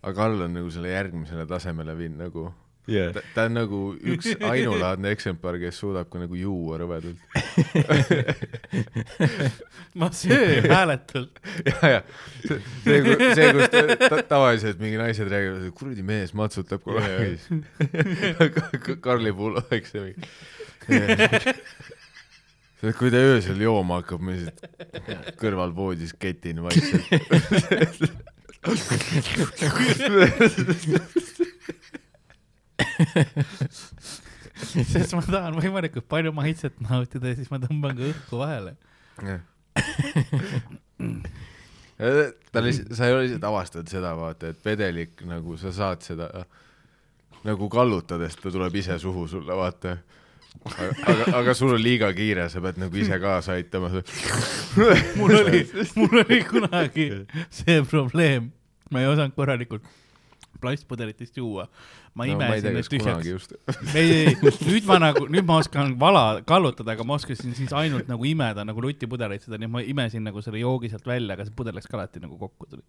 aga 0.02 0.14
Karl 0.16 0.46
on 0.48 0.58
nagu 0.58 0.72
selle 0.74 0.92
järgmisele 0.94 1.46
tasemele 1.50 1.96
viinud 1.98 2.24
nagu, 2.26 2.50
jah, 2.90 3.12
ta, 3.14 3.24
ta 3.36 3.46
on 3.48 3.56
nagu 3.58 3.80
üks 4.14 4.32
ainulaadne 4.52 5.12
eksemplar, 5.16 5.58
kes 5.62 5.80
suudab 5.82 6.10
ka 6.12 6.22
nagu 6.22 6.38
juua 6.38 6.80
rõvedalt. 6.82 7.20
ma 10.00 10.10
söön 10.16 10.68
hääletult. 10.70 11.40
ja, 11.70 11.78
ja 11.96 12.02
see, 12.46 12.60
see, 12.86 13.00
see, 13.38 13.52
kus 13.58 13.68
ta, 13.74 13.84
ta, 14.06 14.22
tavaliselt 14.34 14.82
mingi 14.82 14.98
naised 15.02 15.30
räägivad, 15.32 15.70
kuradi 15.78 16.04
mees 16.06 16.34
matsutab 16.38 16.84
kogu 16.86 17.00
aeg. 17.04 17.38
Karli 19.04 19.32
puhul 19.36 19.62
oleks 19.64 19.96
see 19.96 20.02
mingi. 20.10 20.22
kui 22.98 23.10
ta 23.12 23.20
öösel 23.20 23.60
jooma 23.62 24.00
hakkab, 24.00 24.24
ma 24.24 24.30
lihtsalt 24.38 25.38
kõrval 25.40 25.72
voodis 25.76 26.14
ketin 26.18 26.64
vaikselt. 26.66 27.08
Sest 34.94 35.16
ma 35.16 35.22
tahan 35.24 35.56
võimalikult 35.60 36.08
palju 36.10 36.34
maitset 36.36 36.80
nautida 36.84 37.32
ja 37.32 37.38
siis 37.40 37.52
ma 37.52 37.60
tõmban 37.64 37.96
ka 37.98 38.10
õhku 38.10 38.42
vahele. 38.42 38.76
ta 42.52 42.64
lihtsalt, 42.64 42.94
sa 42.96 43.08
ei 43.08 43.16
ole 43.16 43.26
lihtsalt 43.26 43.48
avastanud 43.50 43.92
seda, 43.92 44.14
vaata, 44.18 44.54
et 44.54 44.60
vedelik 44.66 45.24
nagu 45.28 45.58
sa 45.60 45.74
saad 45.76 46.06
seda 46.06 46.30
nagu 47.48 47.70
kallutades, 47.72 48.36
ta 48.40 48.52
tuleb 48.52 48.76
ise 48.82 49.00
suhu 49.00 49.28
sulle, 49.32 49.56
vaata. 49.56 49.98
aga, 50.66 50.90
aga, 51.12 51.24
aga 51.40 51.54
sul 51.56 51.76
on 51.76 51.82
liiga 51.82 52.10
kiire, 52.16 52.50
sa 52.52 52.62
pead 52.64 52.80
nagu 52.82 53.00
ise 53.00 53.20
kaasa 53.22 53.56
aitama. 53.56 53.92
mul 55.20 55.36
oli, 55.44 55.64
mul 56.00 56.24
oli 56.26 56.44
kunagi 56.48 57.10
see 57.54 57.82
probleem, 57.88 58.52
ma 58.92 59.04
ei 59.04 59.12
osanud 59.12 59.36
korralikult 59.38 59.84
plastpudelitest 60.62 61.38
juua. 61.40 61.68
ma 62.18 62.26
no 62.28 62.34
imesin 62.34 62.74
need 62.76 62.90
tühjaks. 62.92 63.54
ei, 63.96 64.10
ei, 64.12 64.34
nüüd 64.66 64.88
ma 64.90 64.98
nagu, 65.00 65.28
nüüd 65.32 65.46
ma 65.48 65.60
oskan 65.64 65.94
vala, 66.00 66.42
kallutada, 66.48 66.96
aga 66.98 67.06
ma 67.08 67.16
oskasin 67.20 67.56
siis 67.56 67.72
ainult 67.74 68.10
nagu 68.12 68.26
imeda 68.28 68.66
nagu 68.68 68.82
lutipudeleid 68.84 69.46
seda, 69.46 69.60
nii 69.62 69.70
et 69.70 69.76
ma 69.78 69.84
imesin 69.96 70.26
nagu 70.28 70.44
selle 70.44 70.60
joogi 70.64 70.92
sealt 70.92 71.08
välja, 71.08 71.38
aga 71.38 71.48
see 71.48 71.56
pudel 71.56 71.78
läks 71.80 71.88
ka 71.88 72.00
alati 72.00 72.20
nagu 72.24 72.38
kokku 72.42 72.68
tuli. 72.74 72.84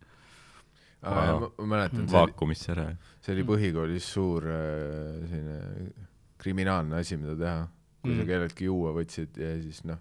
ma 1.02 1.38
ma 1.38 1.66
mäletan, 1.76 2.02
see 2.02 2.08
oli, 2.08 2.12
vaakumisse 2.16 2.72
ära. 2.74 2.88
see 3.22 3.36
oli 3.36 3.46
põhikoolis 3.52 4.08
suur 4.16 4.48
äh, 4.50 5.20
selline 5.30 5.92
kriminaalne 6.40 6.96
asi, 7.04 7.16
mida 7.20 7.36
teha. 7.38 7.68
kui 8.00 8.14
sa 8.16 8.22
Mm. 8.22 8.28
kelleltki 8.32 8.64
juua 8.64 8.94
võtsid 8.96 9.36
ja 9.36 9.54
siis 9.60 9.82
noh, 9.84 9.98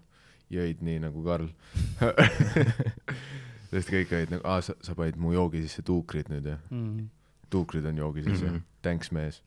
jõid 0.50 0.78
nii 0.80 1.02
nagu 1.04 1.20
Karl. 1.22 1.50
sest 3.70 3.90
kõik 3.92 4.12
olid 4.16 4.32
nagu, 4.34 4.44
aa, 4.48 4.62
sa, 4.64 4.74
sa 4.82 4.94
panid 4.98 5.18
mu 5.20 5.34
joogi 5.34 5.60
sisse 5.66 5.84
tuukrid 5.86 6.30
nüüd 6.32 6.48
jah? 6.48 6.62
Tuukrid 7.50 7.84
on 7.84 7.98
joogi 7.98 8.22
sisse 8.22 8.46
mm. 8.46 8.56
-hmm. 8.56 8.62
thanks 8.82 9.10
mees. 9.10 9.42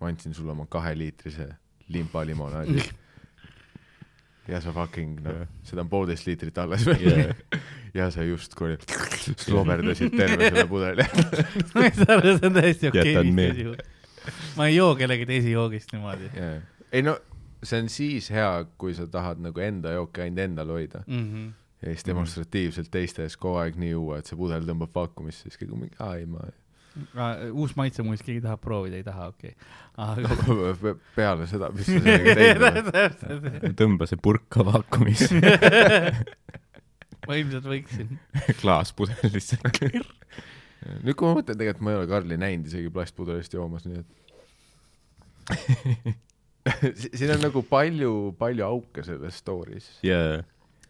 ma 0.00 0.08
andsin 0.08 0.34
sulle 0.34 0.52
oma 0.52 0.66
kaheliitrise 0.66 1.48
limpa 1.88 2.26
limonaadi. 2.26 2.82
ja 4.48 4.60
sa 4.60 4.72
fucking 4.72 5.20
noh 5.24 5.32
Jah., 5.32 5.48
seda 5.62 5.84
on 5.84 5.88
poolteist 5.88 6.26
liitrit 6.26 6.58
alles 6.58 6.86
veel 6.86 7.04
Jah. 7.10 7.36
ja 7.98 8.10
sa 8.10 8.22
just 8.22 8.54
kuradi 8.54 8.86
sloberdasid 9.36 10.16
terve 10.16 10.50
selle 10.50 10.66
pudeli. 10.68 11.06
ma 11.74 11.84
ei 11.84 11.94
saa 11.96 12.16
aru, 12.18 12.36
see 12.38 12.48
on 12.50 12.58
täiesti 12.58 12.90
okei 12.92 13.16
okay, 13.16 13.76
ma 14.56 14.66
ei 14.66 14.76
joo 14.76 14.94
kellegi 14.96 15.26
teise 15.26 15.52
joogist 15.52 15.92
niimoodi 15.92 16.30
yeah. 16.34 16.60
ei 16.92 17.02
no 17.02 17.18
see 17.64 17.80
on 17.80 17.88
siis 17.88 18.30
hea, 18.34 18.64
kui 18.78 18.94
sa 18.96 19.06
tahad 19.10 19.40
nagu 19.44 19.60
enda 19.60 19.94
jooki 19.96 20.24
ainult 20.26 20.44
endal 20.44 20.74
hoida 20.76 21.02
mm. 21.06 21.24
-hmm. 21.30 21.52
ja 21.82 21.94
siis 21.94 22.06
demonstratiivselt 22.06 22.90
teiste 22.90 23.24
ees 23.24 23.36
kogu 23.36 23.62
aeg 23.62 23.80
nii 23.80 23.94
juua, 23.94 24.18
et 24.18 24.28
see 24.28 24.38
pudel 24.38 24.68
tõmbab 24.68 24.92
vaakumisse, 24.94 25.48
siis 25.48 25.60
keegi 25.60 25.72
on 25.72 25.84
mingi, 25.86 25.96
aa 25.98 26.16
ei 26.20 26.26
ma 26.28 26.44
uus 27.52 27.72
maitse 27.78 28.02
muuseas, 28.06 28.22
keegi 28.26 28.42
tahab 28.44 28.60
proovida, 28.62 28.96
ei 29.00 29.04
taha, 29.06 29.28
okei 29.32 29.54
okay. 29.98 30.74
Pe- 30.82 30.96
peale 31.16 31.46
seda, 31.50 31.68
mis 31.74 31.86
sa 31.88 31.98
sellega 32.04 32.70
aga. 32.70 33.72
tõmba 33.80 34.06
see 34.10 34.18
purk 34.22 34.44
ka 34.54 34.62
vaakumisse, 34.68 35.40
ma 37.26 37.38
ilmselt 37.40 37.66
võiksin. 37.70 38.14
klaaspudel 38.60 39.32
lihtsalt. 39.34 39.80
nüüd, 41.02 41.14
kui 41.16 41.26
ma 41.26 41.34
mõtlen, 41.40 41.56
tegelikult 41.58 41.84
ma 41.86 41.94
ei 41.94 42.00
ole 42.02 42.10
Karli 42.10 42.36
näinud 42.40 42.68
isegi 42.70 42.90
plastpudelist 42.94 43.54
joomas, 43.58 43.86
nii 43.90 44.02
et 44.04 44.10
Si- 46.96 47.10
siin 47.18 47.30
on 47.34 47.42
nagu 47.44 47.60
palju, 47.68 48.10
palju 48.40 48.64
auke 48.64 49.02
selles 49.04 49.36
story's. 49.42 49.90
jaa, 50.06 50.38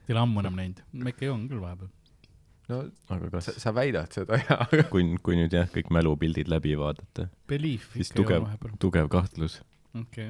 Ei 0.04 0.12
ole 0.14 0.20
ammu 0.20 0.42
enam 0.44 0.54
näinud, 0.60 0.82
ma 1.00 1.10
ikka 1.10 1.24
joon 1.26 1.46
küll 1.50 1.62
vahepeal. 1.64 1.88
No 2.70 2.76
aga 3.12 3.26
kas 3.32 3.48
sa, 3.48 3.52
sa 3.66 3.70
väidad 3.76 4.08
seda 4.14 4.38
ja, 4.40 4.54
aga 4.66 4.84
kui, 4.92 5.02
kui 5.24 5.34
nüüd 5.38 5.52
jah, 5.54 5.68
kõik 5.72 5.88
mälupildid 5.94 6.48
läbi 6.52 6.72
vaadata, 6.80 7.22
Belief 7.50 7.84
siis 7.96 8.10
tugev 8.14 8.42
tugev 8.82 9.06
kahtlus. 9.12 9.54
okei. 9.98 10.28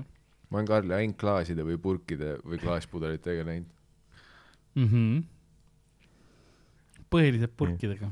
ma 0.51 0.55
olen 0.61 0.71
Karli 0.71 0.93
ainult 0.97 1.19
klaaside 1.21 1.63
või 1.67 1.77
purkide 1.83 2.31
või 2.43 2.57
klaaspudelitega 2.63 3.43
näinud. 3.51 3.71
Mhm. 4.75 5.23
põhiliselt 7.15 7.55
purkidega. 7.57 8.09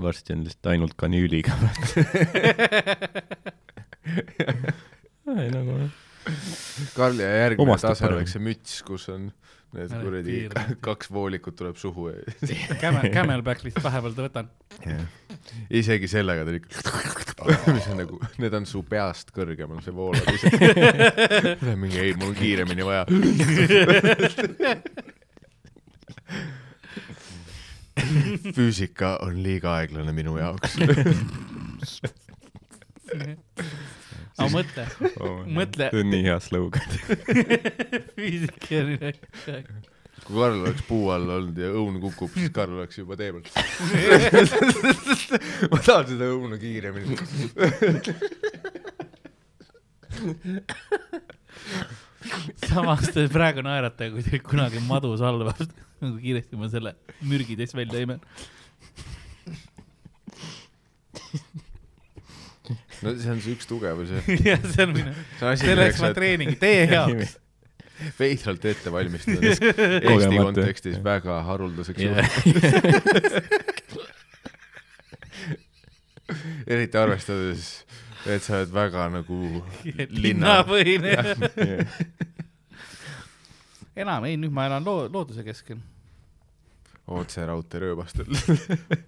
varsti 0.00 0.28
on 0.36 0.40
lihtsalt 0.46 0.66
ainult 0.72 0.94
kanüüliga. 0.96 1.52
ei 5.42 5.50
nagu 5.52 5.70
jah. 5.82 5.92
Karli 6.96 7.24
ja 7.24 7.32
järgmine 7.44 7.76
tase 7.80 8.08
oleks 8.08 8.34
see 8.36 8.42
müts, 8.42 8.80
kus 8.84 9.08
on 9.12 9.30
need 9.76 9.92
kuradi 9.92 10.36
kaks 10.84 11.10
voolikut 11.12 11.56
tuleb 11.58 11.76
suhu 11.80 12.08
ja 12.12 12.16
Camel, 12.82 13.10
Camelback 13.12 13.64
lihtsalt 13.66 13.84
vahepeal 13.84 14.14
võtan. 14.28 14.46
isegi 15.70 16.08
sellega 16.08 16.46
ta 16.46 16.50
ikka, 16.56 16.76
mis 17.76 17.88
on 17.92 17.96
nagu, 18.02 18.20
need 18.40 18.54
on 18.56 18.64
su 18.68 18.82
peast 18.88 19.34
kõrgemal, 19.36 19.82
see 19.84 19.94
voolab 19.94 20.28
ise. 20.32 20.48
mingi 21.74 21.98
ei, 22.00 22.16
mul 22.16 22.32
on 22.32 22.38
kiiremini 22.38 22.84
vaja. 22.88 23.04
füüsika 28.54 29.16
on 29.24 29.42
liiga 29.42 29.72
aeglane 29.80 30.12
minu 30.12 30.38
jaoks. 30.38 30.78
aga 34.38 34.48
mõtle, 34.54 34.84
Mõtle- 35.58 35.88
see 35.92 36.02
on 36.04 36.10
nii 36.14 36.24
hea 36.28 36.38
slogan. 36.42 36.88
füüsika 38.16 38.82
on 38.82 38.92
üle 38.96 39.12
kogu 39.18 39.54
aeg. 39.54 39.70
kui 40.28 40.34
Karl 40.42 40.58
oleks 40.64 40.82
puu 40.88 41.08
all 41.14 41.30
olnud 41.38 41.58
ja 41.62 41.68
õun 41.78 41.98
kukub, 42.02 42.30
siis 42.34 42.50
Karl 42.54 42.74
oleks 42.78 42.98
juba 43.00 43.16
tee 43.18 43.30
peal. 43.32 43.44
ma 45.72 45.78
tahan 45.86 46.06
seda 46.12 46.28
õuna 46.34 46.58
kiiremini. 46.60 47.16
samas 52.68 53.08
te 53.14 53.26
praegu 53.32 53.62
naerate, 53.64 54.10
kui 54.12 54.24
teil 54.26 54.42
kunagi 54.44 54.82
madu 54.86 55.14
salvab, 55.20 55.58
nagu 56.02 56.14
kiiresti 56.22 56.58
ma 56.60 56.68
selle 56.72 56.94
mürgitäis 57.26 57.74
välja 57.76 58.04
imen. 58.06 58.20
No 63.02 63.12
see 63.18 63.30
on 63.32 63.40
see 63.42 63.54
üks 63.56 63.68
tugevus 63.68 64.10
jah. 64.12 64.24
jah, 64.52 64.64
see 64.64 64.86
on 64.86 64.94
minu, 64.96 65.12
selleks 65.40 66.00
ma 66.02 66.10
treeningi 66.16 66.56
teie 66.60 66.84
jaoks. 66.90 67.36
veidralt 68.18 68.64
ette 68.70 68.92
valmistunud. 68.94 69.42
Eesti 70.12 70.36
kontekstis 70.36 70.98
väga 71.04 71.40
haruldaseks 71.48 72.00
juhuks. 72.04 72.36
eriti 76.74 76.98
arvestades, 77.00 77.62
et 78.28 78.42
sa 78.44 78.58
oled 78.60 78.72
väga 78.74 79.08
nagu 79.12 79.38
linna, 79.84 80.62
linnapõhine. 80.68 81.12
enam 83.98 84.28
ei, 84.28 84.36
nüüd 84.38 84.52
ma 84.54 84.68
elan 84.68 84.84
loo-, 84.86 85.08
looduse 85.10 85.42
keskel. 85.46 85.78
otse 87.08 87.46
raudtee 87.48 87.80
rööbastel. 87.86 88.28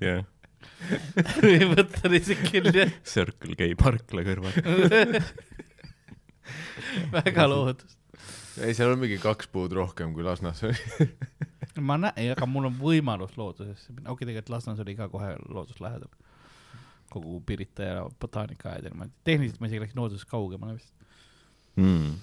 jah, 0.01 0.25
ei 0.25 0.40
võta 1.75 2.11
lihtsalt 2.13 2.45
küll 2.51 2.71
jah, 2.75 2.93
Circle 3.07 3.57
K 3.59 3.71
parkla 3.81 4.25
kõrval. 4.27 4.55
väga 7.17 7.47
loodust. 7.51 7.97
ei, 8.61 8.75
seal 8.75 8.95
on 8.95 9.01
mingi 9.03 9.19
kaks 9.23 9.47
puud 9.53 9.73
rohkem 9.77 10.15
kui 10.17 10.25
Lasnas 10.27 10.63
oli. 10.67 11.09
ma 11.89 11.95
näen, 12.01 12.33
aga 12.35 12.45
mul 12.51 12.65
on 12.71 12.77
võimalus 12.81 13.37
loodusesse 13.41 13.89
minna, 13.95 14.11
okei, 14.13 14.27
tegelikult 14.29 14.55
Lasnas 14.57 14.81
oli 14.83 14.97
ka 14.99 15.09
kohe 15.13 15.31
loodus 15.49 15.79
lähedal. 15.83 16.11
kogu 17.11 17.41
Pirita 17.47 17.83
ja 17.87 18.03
botaanikaaed 18.23 18.85
ja 18.87 18.91
niimoodi, 18.93 19.15
tehniliselt 19.27 19.61
ma 19.61 19.65
isegi 19.71 19.83
läksin 19.85 20.03
loodusest 20.03 20.29
kaugemale 20.31 20.79
vist, 20.79 20.93
Mm. 21.79 22.17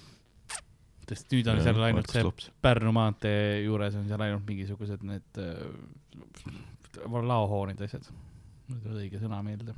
sest 1.08 1.30
nüüd 1.32 1.46
on 1.48 1.56
seal 1.64 1.78
ainult 1.82 2.10
see 2.12 2.20
Pärnu 2.62 2.90
maantee 2.92 3.62
juures 3.64 3.94
on 3.96 4.04
seal 4.10 4.20
ainult 4.26 4.44
mingisugused 4.46 5.00
need 5.08 5.38
äh, 5.40 5.56
laohooned 7.06 7.80
ja 7.80 7.88
asjad. 7.88 8.04
Mul 8.68 8.76
ei 8.76 8.80
tule 8.84 8.98
õige 9.04 9.18
sõna 9.22 9.38
meelde. 9.44 9.72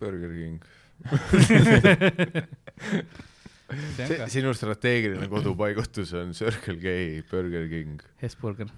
Burger 0.00 0.32
King. 0.34 0.60
see 3.96 4.26
sinu 4.34 4.50
strateegiline 4.56 5.26
kodupaigutus 5.30 6.10
on 6.18 6.26
Circle 6.36 6.76
K, 6.82 6.86
Burger 7.30 7.64
King 7.70 8.02
Hesburger, 8.20 8.68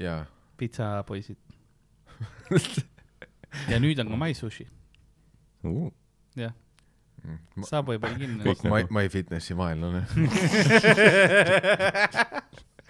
ja 0.00 0.14
pitsapoisid. 0.56 1.38
ja 3.70 3.76
nüüd 3.82 3.98
on 4.00 4.08
ka 4.14 4.18
My 4.20 4.32
Sushi, 4.38 4.66
Uh, 5.66 5.90
jah, 6.38 6.52
mm, 7.24 7.38
Subway 7.66 7.98
pani 7.98 8.14
kinni 8.20 8.44
Kõik. 8.44 8.60
My, 8.70 8.84
My 8.92 9.08
Fitnessi 9.10 9.54
vaenlane. 9.58 10.02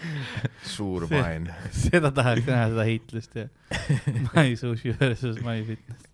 suur 0.76 1.06
vaen. 1.10 1.48
seda 1.74 2.10
tahaks 2.14 2.46
näha, 2.48 2.68
seda 2.72 2.84
heitlust 2.88 3.36
ja 3.38 3.46
My 4.32 4.52
Sushi 4.58 4.94
versus 5.00 5.40
My 5.44 5.62
Fitness. 5.66 6.04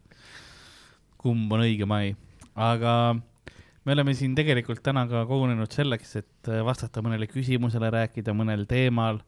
kumb 1.23 1.53
on 1.55 1.65
õige 1.65 1.87
My, 1.89 2.15
aga 2.59 2.95
me 3.83 3.97
oleme 3.97 4.15
siin 4.19 4.37
tegelikult 4.39 4.83
täna 4.87 5.05
ka 5.11 5.25
kogunenud 5.29 5.75
selleks, 5.75 6.17
et 6.23 6.53
vastata 6.67 7.03
mõnele 7.05 7.29
küsimusele, 7.31 7.91
rääkida 7.95 8.35
mõnel 8.37 8.65
teemal 8.71 9.21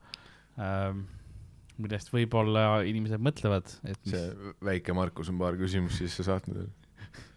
ähm,, 0.58 1.04
millest 1.78 2.12
võib-olla 2.14 2.84
inimesed 2.86 3.22
mõtlevad, 3.22 3.70
et 3.82 3.98
mis 4.06 4.14
see 4.14 4.54
väike 4.62 4.94
Markus 4.94 5.30
on 5.32 5.40
paar 5.40 5.58
küsimust 5.58 5.98
sisse 6.02 6.26
saatnud. 6.26 6.70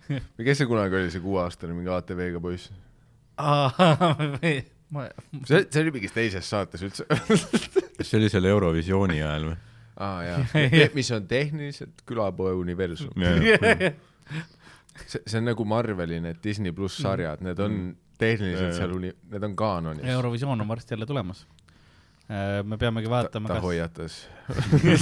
või 0.07 0.45
kes 0.45 0.61
see 0.61 0.69
kunagi 0.69 0.99
oli, 1.01 1.13
see 1.13 1.23
kuueaastane 1.25 1.73
mingi 1.73 1.93
ATV-ga 1.93 2.41
poiss? 2.43 2.69
ma, 4.95 5.07
see, 5.45 5.65
see 5.69 5.81
oli 5.83 5.93
mingis 5.97 6.13
teises 6.15 6.49
saates 6.49 6.83
üldse. 6.85 7.07
kas 7.07 8.07
see 8.09 8.19
oli 8.19 8.29
selle 8.31 8.51
Eurovisiooni 8.53 9.19
ajal 9.21 9.49
või? 9.51 9.57
aa 10.07 10.23
jaa, 10.23 10.41
mis 10.97 11.11
on 11.15 11.27
tehniliselt 11.29 12.03
külapoe 12.07 12.53
universum. 12.57 13.13
see, 15.05 15.21
see 15.23 15.39
on 15.39 15.47
nagu 15.49 15.65
Marveli 15.67 16.21
need 16.23 16.43
Disney 16.43 16.75
pluss 16.75 17.01
sarjad, 17.01 17.43
need 17.45 17.59
on 17.63 17.79
tehniliselt 18.17 18.71
Jaa, 18.71 18.79
seal 18.81 18.95
uni-, 18.97 19.15
need 19.31 19.43
on 19.45 19.55
kaanonis. 19.57 20.05
Eurovisioon 20.13 20.61
on 20.61 20.67
varsti 20.67 20.95
jälle 20.95 21.05
tulemas. 21.09 21.45
Me 22.63 22.77
peamegi 22.77 23.07
ta, 23.07 23.11
vaatama, 23.13 23.47
ta 23.47 23.57
kas 23.57 23.63
hoiatas. 23.63 24.15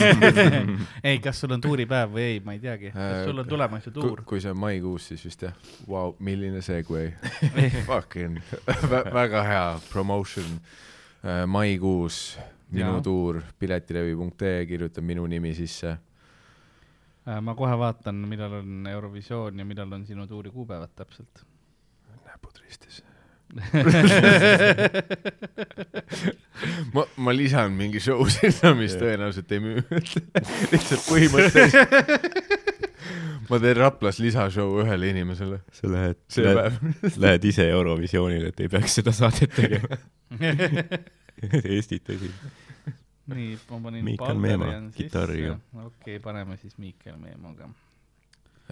ei, 1.07 1.19
kas 1.23 1.39
sul 1.41 1.55
on 1.55 1.61
tuuripäev 1.61 2.11
või 2.13 2.25
ei, 2.29 2.41
ma 2.45 2.53
ei 2.53 2.61
teagi, 2.61 2.91
kas 2.93 3.25
sul 3.25 3.41
on 3.41 3.49
tulemas 3.49 3.87
ju 3.87 3.93
kui, 3.93 4.01
tuur? 4.01 4.23
kui 4.29 4.41
see 4.43 4.53
on 4.53 4.59
maikuus, 4.61 5.07
siis 5.11 5.25
vist 5.25 5.45
jah, 5.47 5.55
vau, 5.89 6.15
milline 6.19 6.61
segway. 6.65 7.13
Fucking 7.89 8.41
väga 9.13 9.45
hea 9.49 9.65
promotion. 9.89 10.59
maikuus 11.49 12.37
minu 12.71 12.91
Jaa. 12.97 13.01
tuur, 13.01 13.41
piletilevi.ee, 13.59 14.65
kirjutan 14.65 15.03
minu 15.03 15.25
nimi 15.27 15.53
sisse. 15.53 15.97
Äh, 17.25 17.41
ma 17.41 17.55
kohe 17.55 17.77
vaatan, 17.77 18.15
millal 18.29 18.59
on 18.61 18.87
Eurovisioon 18.87 19.59
ja 19.59 19.65
millal 19.65 19.91
on 19.91 20.05
sinu 20.05 20.27
tuuri 20.27 20.51
kuupäevad 20.51 20.93
täpselt. 20.95 21.45
näpud 22.25 22.57
ristis. 22.61 23.03
ma, 26.93 27.05
ma 27.15 27.31
lisan 27.31 27.71
mingi 27.77 27.99
show 28.03 28.25
sinna, 28.27 28.73
mis 28.75 28.95
tõenäoliselt 28.99 29.51
ei 29.55 29.61
müü. 29.63 29.83
lihtsalt 30.73 31.05
põhimõtteliselt. 31.07 31.89
ma 33.49 33.59
teen 33.63 33.77
Raplas 33.79 34.19
lisashow 34.19 34.69
ühele 34.83 35.05
inimesele. 35.13 35.57
sa 35.71 35.91
lähed, 35.91 36.19
lähed, 36.41 36.73
lähed 37.21 37.43
ise 37.51 37.69
Eurovisioonile, 37.69 38.47
et 38.51 38.59
ei 38.65 38.69
peaks 38.71 38.99
seda 38.99 39.11
saadet 39.15 39.51
tegema. 39.55 39.87
Eestit 41.75 42.09
esi. 42.15 42.29
nii, 43.31 43.51
ma 43.69 43.79
panin 43.87 44.05
Miikal 44.05 44.37
Meemaa 44.39 44.75
kitarriga.. 44.95 45.53
okei 45.73 45.87
okay,, 45.87 46.19
paneme 46.23 46.57
siis 46.61 46.75
Miikal 46.77 47.17
Meemaga. 47.21 47.69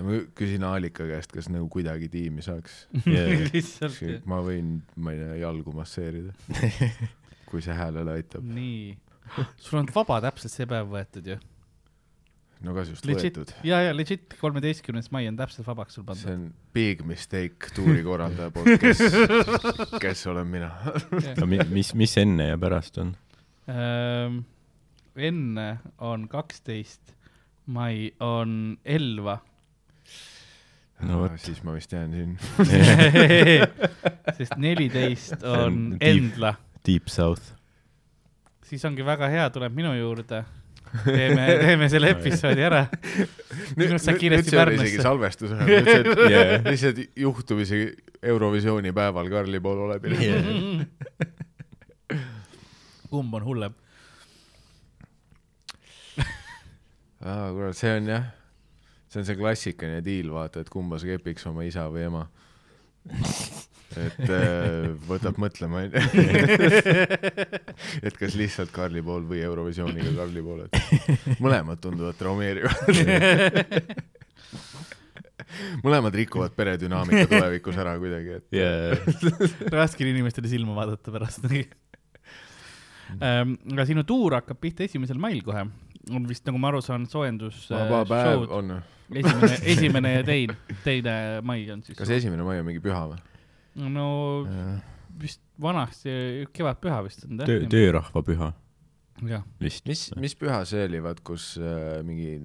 Ma 0.01 0.19
küsin 0.37 0.63
Aalika 0.65 1.05
käest, 1.09 1.33
kas 1.35 1.49
nagu 1.53 1.67
kuidagi 1.69 2.09
tiimi 2.09 2.41
saaks. 2.45 2.87
lihtsalt, 3.53 4.25
ma 4.29 4.39
võin, 4.45 4.79
ma 4.95 5.13
ei 5.13 5.21
tea, 5.21 5.35
jalgu 5.43 5.75
masseerida. 5.75 6.33
kui 7.53 7.61
see 7.61 7.75
häälele 7.77 8.17
aitab. 8.17 8.45
nii. 8.49 8.93
sul 9.61 9.83
on 9.83 9.89
vaba 9.93 10.19
täpselt 10.25 10.51
see 10.51 10.65
päev 10.69 10.89
võetud 10.89 11.27
ju. 11.29 11.35
no 12.65 12.73
kas 12.73 12.89
just 12.89 13.05
Legit 13.05 13.37
võetud?, 13.37 13.53
ja, 13.67 13.79
ja 13.85 13.93
legit, 13.93 14.33
kolmeteistkümnes 14.39 15.11
mai 15.13 15.27
on 15.29 15.37
täpselt 15.37 15.67
vabaks 15.67 15.99
sul 15.99 16.03
see 16.03 16.09
pandud. 16.09 16.31
on 16.33 16.73
big 16.73 17.03
mistake 17.05 17.69
tuuri 17.77 18.01
korraldaja 18.05 18.49
poolt, 18.55 18.73
kes, 18.81 19.03
kes 20.03 20.25
olen 20.33 20.49
mina. 20.49 20.71
aga 21.35 21.47
mi- 21.49 21.61
mis, 21.69 21.93
mis 21.99 22.17
enne 22.23 22.49
ja 22.49 22.57
pärast 22.61 22.97
on? 23.03 23.13
Ähm, 23.69 24.41
enne 25.15 25.67
on 26.01 26.25
kaksteist 26.31 27.13
mai 27.65 28.11
on 28.19 28.77
Elva. 28.83 29.37
No 31.07 31.19
vot. 31.23 31.37
siis 31.41 31.59
ma 31.63 31.73
vist 31.75 31.91
jään 31.91 32.11
siin. 32.11 32.37
sest 34.37 34.55
neliteist 34.57 35.39
See 35.39 35.49
on. 35.49 35.97
Endla, 36.01 36.53
Deep 36.87 37.07
South. 37.11 37.53
siis 38.63 38.85
ongi 38.85 39.05
väga 39.05 39.27
hea, 39.29 39.49
tuleb 39.53 39.73
minu 39.75 39.93
juurde. 39.97 40.43
teeme, 41.03 41.45
teeme 41.61 41.87
selle 41.89 42.09
episoodi 42.15 42.61
ära. 42.63 42.83
Arust 42.87 44.05
saad 44.05 44.17
kiiresti 44.21 44.51
see 44.51 44.59
oli 44.59 44.65
Pärnusse. 44.65 44.87
isegi 44.91 45.01
salvestus, 45.03 45.51
lihtsalt 45.65 46.07
Yeah. 46.33 46.65
lihtsalt 46.69 46.99
juhtumisi 47.17 47.79
Eurovisiooni 48.23 48.91
päeval 48.93 49.29
Karli 49.33 49.59
pool 49.59 49.81
oleb 49.87 50.05
yeah.. 50.11 50.85
kumb 53.09 53.33
on 53.33 53.43
hullem? 53.45 53.73
aa, 57.25 57.49
kurat, 57.55 57.77
see 57.77 57.91
on 57.97 58.07
jah, 58.13 58.25
see 59.13 59.21
on 59.21 59.27
see 59.27 59.37
klassikaline 59.37 60.01
diil, 60.05 60.31
vaata, 60.33 60.63
et 60.63 60.71
kumba 60.73 60.97
sa 60.97 61.05
kepiks, 61.11 61.45
oma 61.51 61.65
isa 61.67 61.85
või 61.93 62.07
ema. 62.07 62.23
et 64.03 64.23
äh, 64.25 64.87
võtab 65.05 65.37
mõtlema, 65.41 65.83
onju. 65.83 66.01
et 68.07 68.17
kas 68.17 68.37
lihtsalt 68.39 68.73
Karli 68.73 69.03
pool 69.05 69.27
või 69.29 69.43
Eurovisiooniga 69.45 70.15
Karli 70.17 70.41
pool, 70.45 70.65
et 70.65 71.37
mõlemad 71.43 71.83
tunduvad 71.83 72.17
traumeerivad. 72.17 72.81
mõlemad 75.85 76.17
rikuvad 76.17 76.55
peredünaamika 76.57 77.27
tulevikus 77.29 77.77
ära 77.83 77.93
kuidagi, 78.01 78.39
et 78.39 78.45
Yeah. 78.63 78.97
raske 79.77 80.01
on 80.05 80.09
inimestele 80.15 80.49
silma 80.49 80.73
vaadata 80.79 81.13
pärast. 81.13 81.45
aga 83.21 83.85
sinu 83.85 84.01
tuur 84.09 84.39
hakkab 84.39 84.57
pihta 84.63 84.87
esimesel 84.87 85.21
mail 85.21 85.43
kohe. 85.45 85.67
On 86.11 86.25
vist, 86.27 86.43
nagu 86.47 86.59
ma 86.59 86.71
aru 86.73 86.81
saan, 86.83 87.05
soojendus. 87.09 87.67
vaba 87.71 88.03
päev 88.09 88.47
on. 88.51 88.73
esimene, 89.13 89.59
esimene 89.75 90.15
ja 90.17 90.25
teine, 90.27 90.57
teine 90.83 91.15
mai 91.45 91.63
on 91.71 91.83
siis. 91.85 91.97
kas 91.99 92.11
esimene 92.17 92.45
mai 92.47 92.59
on 92.61 92.67
mingi 92.67 92.83
püha 92.83 93.05
või? 93.13 93.21
no 93.93 94.07
vist 95.19 95.41
vanasti 95.61 96.11
kevadpüha 96.53 96.99
vist 97.05 97.25
on 97.27 97.43
töö, 97.45 97.63
töörahvapüha 97.71 98.51
mis, 99.61 100.09
mis 100.19 100.35
püha 100.37 100.63
see 100.67 100.83
oli, 100.87 101.01
vaat 101.03 101.21
kus 101.25 101.53
äh, 101.61 102.01
mingi 102.05 102.41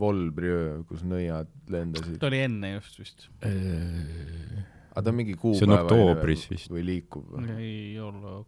volbriöö, 0.00 0.82
kus 0.88 1.04
nõiad 1.06 1.50
lendasid 1.70 2.18
ta? 2.18 2.30
oli 2.30 2.42
enne 2.46 2.72
just 2.74 2.98
vist. 2.98 3.28
aga 3.44 5.04
ta 5.04 5.12
on 5.12 5.18
mingi 5.20 5.36
kuupäeva. 5.38 5.60
See 5.60 5.68
on 5.68 5.76
oktoobris 5.78 6.46
vist. 6.50 6.72
või 6.72 6.84
liikuv 6.88 7.36
või? 7.36 7.46
ei 7.60 8.00
ole 8.02 8.40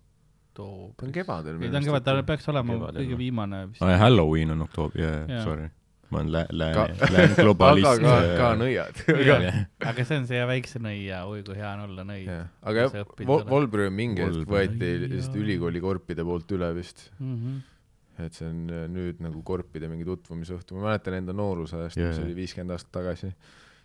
ta 0.58 0.66
oktoobris. 0.66 1.08
on 1.08 1.12
kevadel. 1.16 1.58
ei, 1.62 1.70
ta 1.72 1.78
on 1.80 1.88
kevad, 1.88 2.04
ta 2.10 2.16
peaks 2.26 2.48
olema 2.52 2.74
Kevadel 2.78 3.02
kõige 3.04 3.18
viimane 3.24 3.64
vist. 3.70 3.82
aa, 3.86 3.96
Halloween 4.02 4.50
on 4.56 4.62
oktoobris, 4.66 5.04
jaa, 5.06 5.20
Jaa. 5.30 5.44
sorry. 5.46 5.68
ma 6.10 6.18
olen 6.22 6.30
lä-, 6.32 6.46
lääne 6.56 6.74
Ka-, 6.98 7.08
lääne 7.12 7.34
globalist. 7.36 7.88
aga 7.90 8.12
ka, 8.18 8.36
ka 8.40 8.50
nõiad. 8.56 9.00
aga 9.92 10.04
see 10.08 10.16
on 10.22 10.26
see 10.30 10.44
väikse 10.48 10.80
nõia, 10.80 11.18
oi 11.28 11.42
kui 11.46 11.56
hea 11.58 11.72
on 11.76 11.82
olla 11.86 12.04
nõi. 12.08 12.22
aga 12.62 12.86
Sa 12.88 13.02
jah 13.02 13.06
õpid 13.06 13.26
Vol- 13.28 13.42
selle- 13.42 13.50
volbriöö 13.52 13.90
mingi 13.92 14.22
hetk 14.24 14.48
võeti 14.54 14.92
lihtsalt 15.04 15.36
ülikooli 15.42 15.82
korpide 15.84 16.24
poolt 16.24 16.54
üle 16.56 16.70
vist. 16.76 17.10
Mhm. 17.20 17.58
et 18.18 18.34
see 18.34 18.48
on 18.50 18.64
äh, 18.74 18.86
nüüd 18.90 19.20
nagu 19.22 19.42
korpide 19.46 19.86
mingi 19.86 20.02
tutvumisõhtu, 20.08 20.74
ma 20.74 20.88
mäletan 20.88 21.14
enda 21.20 21.30
noorusajast 21.38 21.96
yeah., 22.00 22.08
mis 22.10 22.18
oli 22.24 22.32
viiskümmend 22.34 22.72
aastat 22.74 22.90
tagasi, 22.96 23.28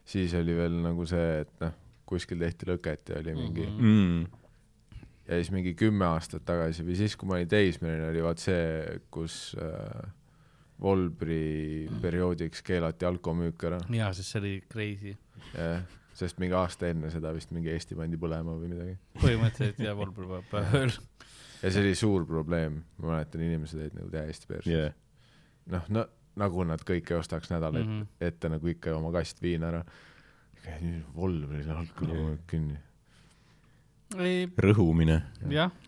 siis 0.10 0.34
oli 0.40 0.56
veel 0.58 0.80
nagu 0.88 1.06
see, 1.06 1.28
et 1.44 1.52
noh, 1.62 1.76
kuskil 2.10 2.40
tehti 2.42 2.66
lõket 2.72 3.12
ja 3.14 3.20
oli 3.22 3.36
mingi 3.38 3.68
mm, 3.68 3.84
Mhm. 3.84 4.24
Ja 5.28 5.40
siis 5.40 5.52
mingi 5.52 5.74
kümme 5.80 6.06
aastat 6.06 6.46
tagasi 6.46 6.84
või 6.84 6.98
siis, 7.00 7.16
kui 7.16 7.28
ma 7.30 7.38
olin 7.40 7.48
teismeline, 7.52 8.10
oli 8.12 8.24
vaat 8.26 8.44
see, 8.44 9.00
kus 9.14 9.56
äh, 9.62 10.12
Volbri 10.84 11.88
perioodiks 12.02 12.64
keelati 12.66 13.06
alkomüük 13.08 13.62
ära, 13.70 13.78
jaa, 13.94 14.10
sest 14.14 14.34
see 14.34 14.42
oli 14.42 14.54
crazy. 14.72 15.14
jah, 15.54 15.84
sest 16.18 16.42
mingi 16.44 16.58
aasta 16.58 16.90
enne 16.92 17.12
seda 17.14 17.32
vist 17.36 17.54
mingi 17.56 17.72
Eesti 17.72 17.96
pandi 17.96 18.20
põlema 18.20 18.58
või 18.58 18.74
midagi. 18.74 18.98
põhimõtteliselt 19.22 19.80
ja 19.86 19.94
Volber 19.96 20.28
peab 20.34 20.50
päeval. 20.52 20.92
ja 21.62 21.72
see 21.72 21.86
oli 21.86 21.96
suur 21.96 22.26
probleem, 22.28 22.82
ma 22.98 23.14
mäletan, 23.14 23.46
inimesed 23.48 23.80
olid 23.80 23.96
nagu 24.02 24.12
täiesti 24.12 24.50
perses 24.50 24.74
yeah.. 24.74 24.92
noh, 25.72 25.88
no 25.94 26.06
nagu 26.42 26.64
nad 26.66 26.82
kõike 26.84 27.16
ostaks 27.20 27.52
nädal 27.54 27.78
ette 27.78 27.86
Mhm. 27.88 27.94
mm, 27.94 28.02
-hmm. 28.02 28.28
ette 28.28 28.50
nagu 28.50 28.68
ikka 28.68 28.96
oma 28.98 29.12
kast 29.12 29.42
viina 29.42 29.68
ära. 29.70 29.84
Volveril 31.16 31.70
alkomüük 31.70 32.46
kinni. 32.48 32.78
ei, 34.20 34.46
rõhumine 34.58 35.22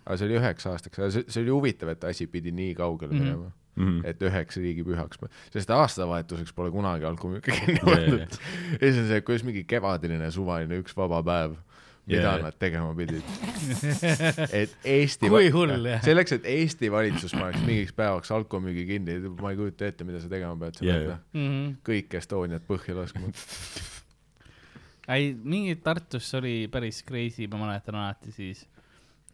aga 0.06 0.18
see 0.18 0.26
oli 0.30 0.40
üheks 0.40 0.66
aastaks, 0.72 1.02
see, 1.14 1.24
see 1.28 1.44
oli 1.44 1.54
huvitav, 1.54 1.90
et 1.96 2.04
asi 2.04 2.28
pidi 2.28 2.52
nii 2.56 2.74
kaugele 2.76 3.14
Mhm. 3.14 3.24
minema 3.24 3.52
mm. 3.76 3.86
-hmm. 3.86 4.02
et 4.10 4.22
üheks 4.22 4.58
riigipühaks, 4.58 5.20
sest 5.54 5.70
aastavahetuseks 5.70 6.54
pole 6.54 6.72
kunagi 6.72 7.06
alkomüüki 7.06 7.52
kinni 7.52 7.80
pandud 7.84 8.20
ja 8.26 8.82
siis 8.82 8.98
on 9.04 9.08
see, 9.08 9.22
kuidas 9.22 9.44
mingi 9.44 9.64
kevadiline 9.64 10.32
suvaline 10.32 10.80
üks 10.82 10.96
vaba 10.98 11.24
päev, 11.24 11.56
mida 12.06 12.22
Jaa. 12.22 12.38
nad 12.42 12.54
tegema 12.60 12.94
pidid. 12.96 13.24
et 14.62 14.76
Eesti 14.86 15.30
Kui 15.30 15.50
hull, 15.50 15.74
jah. 15.90 16.04
selleks, 16.06 16.36
et 16.38 16.46
Eesti 16.46 16.92
valitsus 16.92 17.34
paneks 17.34 17.66
mingiks 17.66 17.94
päevaks 17.98 18.32
alkomüügi 18.32 18.86
kinni, 18.86 19.18
ma 19.42 19.52
ei 19.52 19.58
kujuta 19.58 19.90
ette, 19.90 20.04
mida 20.06 20.22
sa 20.22 20.30
tegema 20.30 20.54
pead, 20.60 20.78
Jaa, 20.82 20.96
pead 20.96 21.10
jaa. 21.10 21.20
Mhm. 21.34 21.76
kõik 21.88 22.14
Estoniat 22.22 22.68
põhja 22.70 22.96
laskma. 23.00 23.32
ei, 25.14 25.34
mingi 25.44 25.76
Tartus 25.84 26.32
oli 26.40 26.68
päris 26.72 27.04
crazy, 27.06 27.48
ma 27.52 27.62
mäletan 27.66 27.98
alati 28.00 28.34
siis 28.36 28.66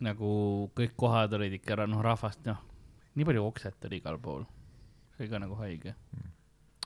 nagu 0.01 0.33
kõik 0.77 0.95
kohad 0.97 1.33
olid 1.37 1.55
ikka, 1.59 1.77
noh, 1.89 2.01
rahvast, 2.03 2.43
noh, 2.49 2.59
nii 3.15 3.27
palju 3.27 3.45
okset 3.45 3.89
oli 3.89 4.01
igal 4.01 4.19
pool. 4.21 4.45
see 5.15 5.25
oli 5.25 5.33
ka 5.33 5.41
nagu 5.43 5.57
haige. 5.61 5.95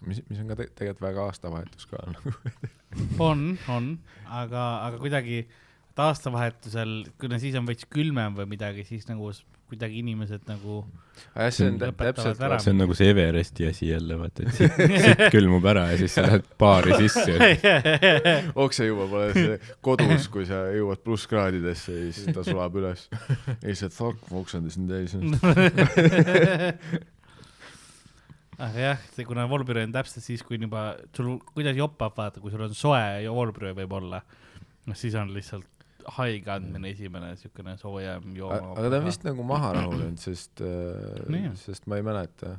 mis, 0.05 0.21
mis 0.29 0.39
on 0.41 0.49
ka 0.51 0.57
te 0.59 0.67
tegelikult 0.67 1.05
väga 1.07 1.27
aastavahetus 1.29 1.87
ka 1.91 2.01
nagu. 2.11 2.33
on, 3.29 3.45
on, 3.71 3.93
aga, 4.27 4.65
aga 4.89 4.99
kuidagi 4.99 5.45
et 5.95 6.01
aastavahetusel, 6.03 7.05
kuna 7.21 7.39
siis 7.39 7.55
on 7.55 7.67
veits 7.67 7.87
külmem 7.87 8.35
või 8.35 8.49
midagi, 8.51 8.83
siis 8.83 9.07
nagu 9.07 9.31
kuidagi 9.69 9.99
inimesed 10.03 10.43
nagu 10.49 10.83
jah, 11.33 11.49
see 11.53 11.67
on 11.71 11.77
täpselt 11.81 12.37
see 12.61 12.71
on 12.73 12.77
nagu 12.83 12.93
see 12.97 13.07
Everesti 13.11 13.67
asi 13.69 13.89
jälle, 13.89 14.17
vaata, 14.19 14.45
et 14.45 14.53
siit, 14.59 14.77
siit 15.05 15.23
külmub 15.33 15.65
ära 15.71 15.87
ja 15.91 15.97
siis 16.01 16.13
sa 16.17 16.25
lähed 16.27 16.45
baari 16.61 16.93
sisse 16.99 17.31
ja 17.33 17.41
okse 18.65 18.89
juba 18.89 19.07
pole 19.11 19.27
see 19.33 19.57
kodus, 19.85 20.29
kui 20.33 20.45
sa 20.49 20.65
jõuad 20.75 21.01
plusskraadidesse 21.05 21.97
ja 21.97 22.13
siis 22.13 22.35
ta 22.35 22.45
sulab 22.45 22.73
üles. 22.81 23.01
ja 23.09 23.57
lihtsalt 23.65 23.95
fuck, 23.97 24.17
mu 24.31 24.43
oksendid 24.43 24.77
on 24.79 24.85
täis. 24.91 25.11
aga 28.65 28.77
jah, 28.79 28.97
see, 29.15 29.25
kuna 29.27 29.49
voolpüri 29.51 29.85
on 29.87 29.95
täpselt 29.95 30.23
siis, 30.25 30.41
kui 30.45 30.59
on 30.59 30.67
juba, 30.69 30.81
sul 31.15 31.37
kuidagi 31.51 31.81
joppab, 31.81 32.13
vaata, 32.17 32.43
kui 32.43 32.53
sul 32.53 32.67
on 32.67 32.75
soe 32.77 33.05
ja 33.25 33.33
voolpüri 33.33 33.73
võib 33.81 33.97
olla, 33.97 34.21
noh 34.85 34.97
siis 34.99 35.15
on 35.19 35.33
lihtsalt 35.35 35.74
haige 36.17 36.51
andmine 36.51 36.91
esimene 36.93 37.31
siukene 37.39 37.75
soojem 37.77 38.35
jooma. 38.37 38.73
aga 38.75 38.91
ta 38.93 38.99
on 38.99 39.07
vist 39.07 39.25
nagu 39.27 39.45
maha 39.47 39.71
rahunenud, 39.79 40.21
sest 40.21 40.61
No 40.61 41.39
äh, 41.39 41.55
sest 41.65 41.87
ma 41.87 41.99
ei 41.99 42.05
mäleta. 42.05 42.57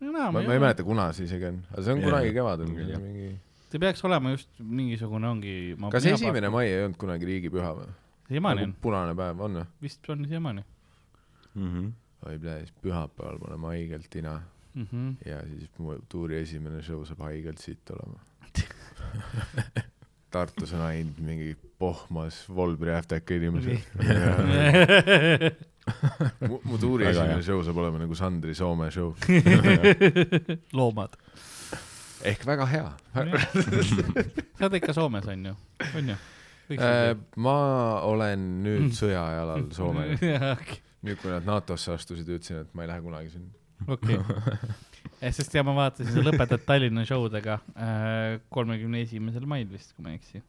no,. 0.00 0.12
ma, 0.12 0.30
ma 0.32 0.42
ei 0.42 0.60
mäleta, 0.60 0.84
kuna 0.84 1.12
see 1.16 1.28
isegi 1.28 1.48
on, 1.48 1.62
aga 1.70 1.86
see 1.86 1.94
on 1.94 2.02
Jaa, 2.02 2.10
kunagi 2.10 2.34
kevadel 2.36 2.74
Jah. 2.90 3.00
mingi. 3.00 3.32
see 3.70 3.82
peaks 3.82 4.04
olema 4.04 4.34
just 4.36 4.50
mingisugune 4.58 5.28
ongi. 5.28 5.56
kas 5.90 6.06
esimene 6.12 6.52
mai 6.52 6.68
ei 6.70 6.84
olnud 6.84 7.00
kunagi 7.00 7.28
riigipüha 7.28 7.74
või? 7.80 7.90
siiamaani 8.28 8.64
nagu 8.64 8.70
on, 8.70 8.78
punane 8.86 9.16
päev 9.18 9.44
on 9.48 9.60
või? 9.60 9.68
vist 9.82 10.10
on 10.12 10.26
siiamaani 10.28 10.64
mm. 11.54 11.70
-hmm. 11.70 11.92
oi, 12.26 12.38
siis 12.42 12.74
pühapäeval 12.82 13.40
me 13.40 13.50
oleme 13.52 13.72
haigelt 13.74 14.10
tina 14.10 14.40
mm. 14.74 14.86
-hmm. 14.92 15.16
ja 15.30 15.40
siis 15.48 15.70
mu 15.78 15.96
tuuri 16.08 16.42
esimene 16.42 16.82
show 16.82 17.04
saab 17.04 17.24
haigelt 17.28 17.58
siit 17.58 17.90
olema. 17.90 18.20
Tartus 20.32 20.72
on 20.72 20.80
ainult 20.86 21.18
mingi 21.20 21.52
pohmas 21.78 22.44
Volbri 22.48 22.94
äfteka 22.94 23.34
inimesed. 23.34 23.78
mu, 26.48 26.60
mu 26.64 26.78
tuuri 26.78 27.08
esimene 27.10 27.42
show 27.42 27.62
saab 27.64 27.80
olema 27.82 28.00
nagu 28.02 28.14
Sandri 28.16 28.54
Soome 28.54 28.90
show. 28.94 29.14
loomad. 30.78 31.16
ehk 32.24 32.46
väga 32.46 32.66
hea. 32.70 32.92
sa 34.58 34.68
oled 34.68 34.78
ikka 34.78 34.94
Soomes 34.96 35.26
on 35.28 35.50
ju, 35.50 35.56
on 35.98 36.14
ju? 36.14 36.20
Äh, 36.78 37.16
ma 37.36 37.56
olen 38.06 38.46
nüüd 38.64 38.94
sõjajalal 38.96 39.68
Soomega. 39.74 40.38
okei, 40.54 40.78
nüüd, 41.02 41.18
kui 41.20 41.32
nad 41.34 41.44
NATO-sse 41.48 41.96
astusid, 41.96 42.28
ütlesin, 42.30 42.62
et 42.62 42.72
ma 42.78 42.86
ei 42.86 42.92
lähe 42.92 43.04
kunagi 43.04 43.34
sinna. 43.34 43.50
Sest 45.32 45.54
ja 45.54 45.62
ma 45.66 45.74
vaatasin, 45.76 46.12
sa 46.12 46.22
lõpetad 46.26 46.64
Tallinna 46.66 47.04
show 47.08 47.28
dega 47.32 47.58
kolmekümne 48.52 49.00
esimesel 49.06 49.46
mail 49.46 49.68
vist, 49.70 49.92
kui 49.96 50.02
ma 50.06 50.10
ei 50.14 50.20
eksi. 50.20 50.42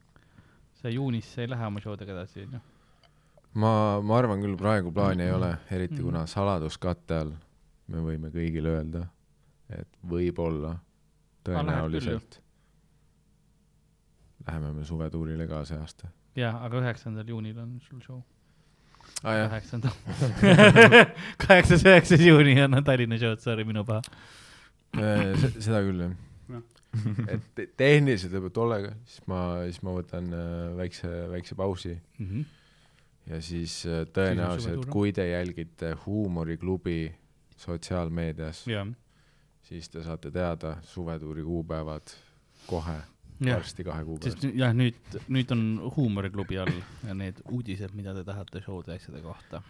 sa 0.81 0.89
juunis 0.91 1.29
sa 1.33 1.41
ei 1.41 1.49
lähe 1.49 1.65
oma 1.65 1.79
show 1.83 1.95
dega 1.99 2.11
edasi, 2.17 2.43
on 2.47 2.57
ju? 2.57 2.61
ma, 3.61 3.73
ma 4.01 4.17
arvan 4.17 4.41
küll, 4.43 4.57
praegu 4.59 4.91
plaani 4.91 5.23
ei 5.27 5.31
ole, 5.31 5.51
eriti 5.71 5.99
Mhm. 6.01 6.03
kuna 6.03 6.25
saladuskatte 6.27 7.19
all 7.21 7.31
me 7.87 8.01
võime 8.01 8.31
kõigile 8.33 8.73
öelda, 8.77 9.05
et 9.69 9.87
võib-olla 10.09 10.77
tõenäoliselt 11.45 12.39
läheme 14.47 14.71
me 14.75 14.83
suvetuurile 14.85 15.47
ka 15.47 15.63
see 15.65 15.77
aasta. 15.79 16.07
jaa, 16.35 16.53
aga 16.65 16.79
üheksandal 16.81 17.27
juunil 17.29 17.57
on 17.59 17.79
sul 17.81 18.01
show. 18.01 18.21
Kaheksandal. 19.21 19.93
kaheksas, 21.45 21.83
üheksas 21.87 22.23
juuni 22.25 22.55
on 22.63 22.79
Tallinna 22.83 23.17
show'd, 23.21 23.39
sorry, 23.43 23.63
minu 23.67 23.85
paha. 23.87 24.01
seda 24.93 25.79
küll 25.85 26.03
jah 26.05 26.11
Jah.. 26.53 26.65
et 27.33 27.45
te- 27.57 27.69
tehniliselt 27.79 28.33
võib-olla 28.35 28.53
tollega, 28.57 28.91
siis 29.09 29.23
ma, 29.31 29.39
siis 29.65 29.79
ma 29.85 29.93
võtan 29.95 30.27
äh, 30.37 30.75
väikse, 30.77 31.09
väikse 31.31 31.55
pausi 31.57 31.95
ja 33.31 33.39
siis 33.41 33.79
äh, 33.89 34.03
tõenäoliselt, 34.13 34.85
kui 34.93 35.13
te 35.15 35.25
jälgite 35.31 35.93
Huumoriklubi 36.05 37.07
sotsiaalmeedias, 37.63 38.65
siis 39.63 39.89
te 39.89 40.03
saate 40.03 40.29
teada 40.35 40.75
suvetuuri 40.83 41.41
kuupäevad 41.47 42.13
kohe, 42.67 42.97
varsti 43.41 43.85
kahe 43.87 44.03
kuu 44.07 44.17
pärast. 44.19 44.45
jah, 44.57 44.73
nüüd, 44.77 44.99
nüüd 45.33 45.53
on 45.55 45.63
huumoriklubi 45.97 46.59
all 46.61 46.73
ja 47.07 47.15
need 47.17 47.41
uudised, 47.51 47.95
mida 47.97 48.13
te 48.17 48.25
tahate 48.27 48.61
show'de 48.63 48.93
ja 48.93 49.01
asjade 49.01 49.23
kohta. 49.23 49.63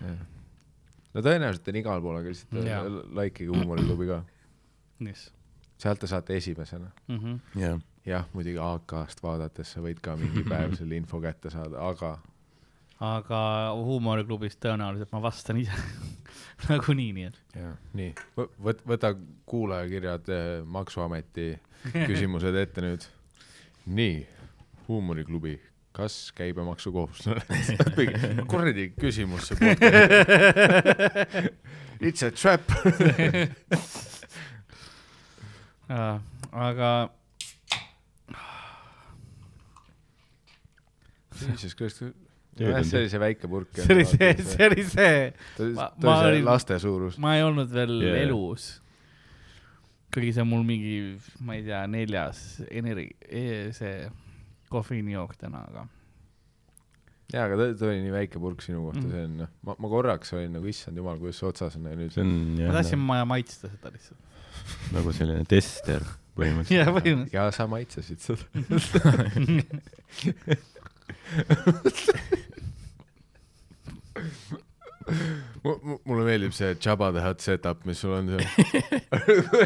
no 1.14 1.24
tõenäoliselt 1.24 1.72
on 1.72 1.80
igal 1.84 2.04
pool, 2.04 2.20
aga 2.20 2.34
lihtsalt 2.34 2.60
äh, 2.64 2.84
likeige 3.22 3.50
Huumoriklubi 3.54 4.10
ka, 4.10 4.20
yes.. 5.08 5.32
sealt 5.78 6.04
te 6.04 6.10
saate 6.12 6.38
esimesena. 6.38 6.92
Mm 7.08 7.20
-hmm. 7.20 7.40
jah, 7.62 7.80
jah, 8.06 8.28
muidugi 8.34 8.60
AK-st 8.62 9.24
vaadates 9.24 9.74
sa 9.76 9.82
võid 9.82 10.02
ka 10.02 10.16
mingi 10.20 10.44
päev 10.54 10.78
selle 10.80 10.96
info 11.00 11.22
kätte 11.22 11.54
saada, 11.54 11.88
aga 11.90 12.18
aga 13.04 13.40
huumoriklubis 13.76 14.56
tõenäoliselt 14.64 15.12
ma 15.12 15.22
vastan 15.24 15.60
ise 15.62 15.76
nagunii, 16.70 17.12
nii 17.18 17.26
et. 17.30 17.40
jah, 17.58 17.76
nii, 17.98 18.14
võt-, 18.38 18.84
võta 18.88 19.14
kuulajakirjad 19.50 20.32
eh, 20.34 20.46
Maksuameti 20.66 21.50
küsimused 22.10 22.56
ette 22.60 22.86
nüüd. 22.86 23.08
nii, 23.86 24.28
Huumoriklubi, 24.88 25.62
kas 25.92 26.32
käibemaksukohustuslane? 26.36 27.42
kuradi 28.52 28.90
küsimus 29.00 29.48
see 29.48 29.58
podcast. 29.60 29.94
It's 32.04 32.24
a 32.24 32.32
trap. 32.32 32.62
aga 36.68 37.10
Jesus 41.42 41.76
Christ. 41.76 42.04
Jah, 42.60 42.78
on 42.78 42.86
see 42.86 43.00
oli 43.00 43.10
see 43.10 43.20
väike 43.22 43.48
purk. 43.50 43.72
see 43.74 43.96
oli 43.96 44.06
see, 44.06 44.34
see 44.46 44.68
oli 44.68 44.84
see, 44.86 45.34
ta 45.58 45.64
ma- 45.74 45.90
ta 45.98 46.12
oli 46.12 46.20
see 46.20 46.30
olin- 46.36 46.46
laste 46.46 46.78
suurus. 46.80 47.18
ma 47.18 47.34
ei 47.38 47.42
olnud 47.44 47.72
veel 47.74 47.96
yeah. 48.04 48.20
elus. 48.28 48.83
Kuigi 50.14 50.34
see 50.36 50.44
on 50.44 50.50
mul 50.52 50.64
mingi, 50.68 51.18
ma 51.46 51.58
ei 51.58 51.64
tea, 51.66 51.82
neljas 51.90 52.40
energi-, 52.70 53.16
see 53.76 53.94
kofeiinijook 54.74 55.36
täna, 55.42 55.60
aga 55.70 55.88
jaa, 57.34 57.46
aga 57.48 57.56
ta, 57.58 57.66
ta 57.80 57.90
oli 57.90 58.02
nii 58.04 58.14
väike 58.14 58.42
purk 58.42 58.62
sinu 58.66 58.80
kohta 58.88 59.02
mm., 59.02 59.12
see 59.14 59.24
on, 59.28 59.34
noh, 59.42 59.50
ma, 59.66 59.72
ma 59.82 59.88
korraks 59.92 60.34
olin 60.38 60.54
nagu 60.58 60.66
issand 60.70 60.96
jumal, 61.00 61.18
kuidas 61.22 61.38
see 61.42 61.50
otsas 61.50 61.74
on 61.80 61.84
ja 61.90 61.96
nüüd 62.00 62.12
see 62.14 62.24
on 62.26 62.30
ma 62.34 62.62
jah 62.62 62.76
tahtsin 62.78 63.02
ma 63.02 63.16
maitsta 63.30 63.66
seda 63.72 63.88
lihtsalt. 63.94 64.22
nagu 64.96 65.10
selline 65.18 65.44
tester 65.50 66.02
põhimõtteliselt. 66.38 66.78
jaa, 66.78 66.90
põhimõtteliselt. 66.98 67.34
ja 67.34 67.42
sa 67.56 67.64
maitsesid 67.72 68.20
seda. 68.22 68.46
mulle 75.64 76.26
meeldib 76.28 76.54
see 76.56 76.76
Jabba 76.76 77.12
the 77.14 77.22
Hutt 77.24 77.42
setup, 77.44 77.86
mis 77.88 78.00
sul 78.04 78.14
on 78.18 78.26
seal. 78.34 78.44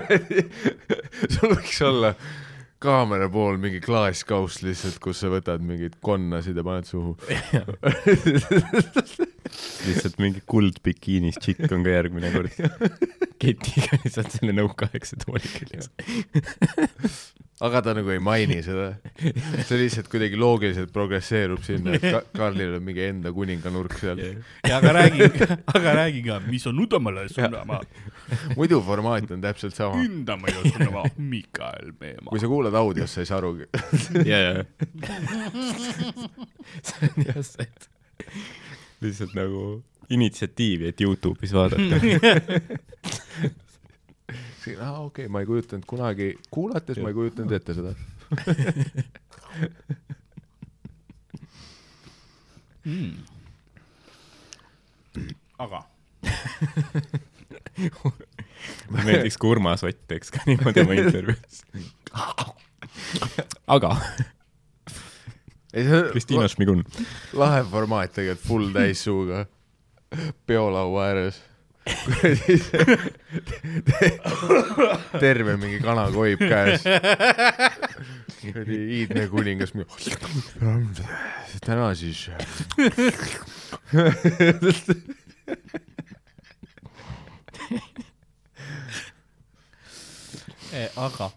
sul 1.34 1.50
võiks 1.56 1.80
olla 1.86 2.12
kaamera 2.84 3.28
pool 3.34 3.58
mingi 3.62 3.80
klaaskauss 3.82 4.62
lihtsalt, 4.66 5.00
kus 5.02 5.18
sa 5.24 5.28
võtad 5.34 5.62
mingeid 5.66 5.96
konnasid 6.06 6.58
ja 6.58 6.64
paned 6.66 6.86
suhu. 6.90 7.12
lihtsalt 9.88 10.18
mingi 10.22 10.42
kuldbikiinis 10.46 11.38
tšikk 11.42 11.72
on 11.72 11.82
ka 11.88 11.92
järgmine 11.96 12.30
kord. 12.36 12.54
ketiga 13.42 13.92
lihtsalt 14.04 14.32
selle 14.38 14.54
nõukaaegse 14.60 15.16
tooli 15.26 15.48
küljes. 15.56 15.86
Aga 17.62 17.82
ta 17.82 17.94
nagu 17.98 18.12
ei 18.14 18.20
maini 18.22 18.60
seda. 18.66 18.92
see 19.66 19.80
lihtsalt 19.82 20.08
kuidagi 20.12 20.38
loogiliselt 20.38 20.92
progresseerub 20.94 21.64
sinna, 21.66 21.96
et 21.98 22.04
Ka- 22.06 22.22
Karlil 22.38 22.76
on 22.78 22.84
mingi 22.86 23.02
enda 23.08 23.32
kuninganurk 23.34 23.96
seal. 23.98 24.20
ja 24.68 24.78
aga 24.78 24.94
räägi, 25.00 25.26
aga 25.74 25.96
räägi 26.04 26.22
ka, 26.28 26.40
mis 26.46 26.68
on 26.70 26.80
Udamale 26.86 27.26
suunama, 27.34 27.80
muidu 28.56 28.78
formaat 28.86 29.32
on 29.34 29.42
täpselt 29.42 29.76
sama. 29.78 29.98
Ündamale 30.06 30.62
suunama, 30.68 31.04
Mikael 31.18 31.94
Meemaa 32.00 32.30
kui. 32.30 32.40
sa 32.44 32.48
kuulad 32.52 32.78
audios, 32.78 33.14
sa 33.18 33.26
ei 33.26 33.30
saa 33.32 33.42
arugi. 33.42 33.66
ja, 34.26 34.38
ja. 34.38 34.54
see 36.86 37.10
on 37.10 37.26
jah 37.26 37.42
see, 37.42 37.66
et 37.66 37.90
lihtsalt 39.02 39.34
nagu 39.38 39.64
initsiatiivi, 40.14 40.88
et 40.94 41.02
Youtube'is 41.04 41.52
vaadata. 41.58 41.98
aa 44.76 45.00
okei 45.00 45.26
okay,, 45.26 45.32
ma 45.32 45.44
ei 45.44 45.50
kujutanud 45.50 45.86
kunagi, 45.88 46.28
kuulates 46.52 46.98
ma 47.02 47.12
ei 47.12 47.18
kujutanud 47.18 47.52
ette 47.58 47.72
seda. 47.78 47.92
mm.. 52.86 53.14
aga 55.58 55.84
meeldiks, 59.06 59.38
kui 59.38 59.50
Urmas 59.56 59.84
Ott 59.88 60.02
teeks 60.08 60.32
ka 60.34 60.40
niimoodi 60.48 60.80
oma 60.84 60.94
intervjuus. 60.98 61.56
aga 63.68 63.92
Kristiina 66.12 66.48
Šmigun. 66.48 66.84
lahe 67.34 67.64
formaat 67.70 68.16
tegelikult, 68.16 68.48
full 68.48 68.72
täis 68.74 69.04
suuga, 69.04 69.46
peolaua 70.48 71.06
ääres. 71.12 71.42
terve 75.24 75.58
mingi 75.58 75.80
kanakoip 75.84 76.40
käes. 76.40 76.84
iidne 78.68 79.28
kuningas, 79.32 79.72
täna 81.66 81.94
siis. 81.98 82.30
Eh, 90.78 90.90
aga 91.00 91.32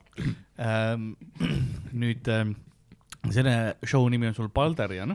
ähm, 0.59 1.15
nüüd 2.03 2.27
ähm, 2.29 2.57
selle 3.31 3.77
show 3.87 4.09
nimi 4.11 4.27
on 4.29 4.35
sul 4.35 4.51
Balderian 4.53 5.15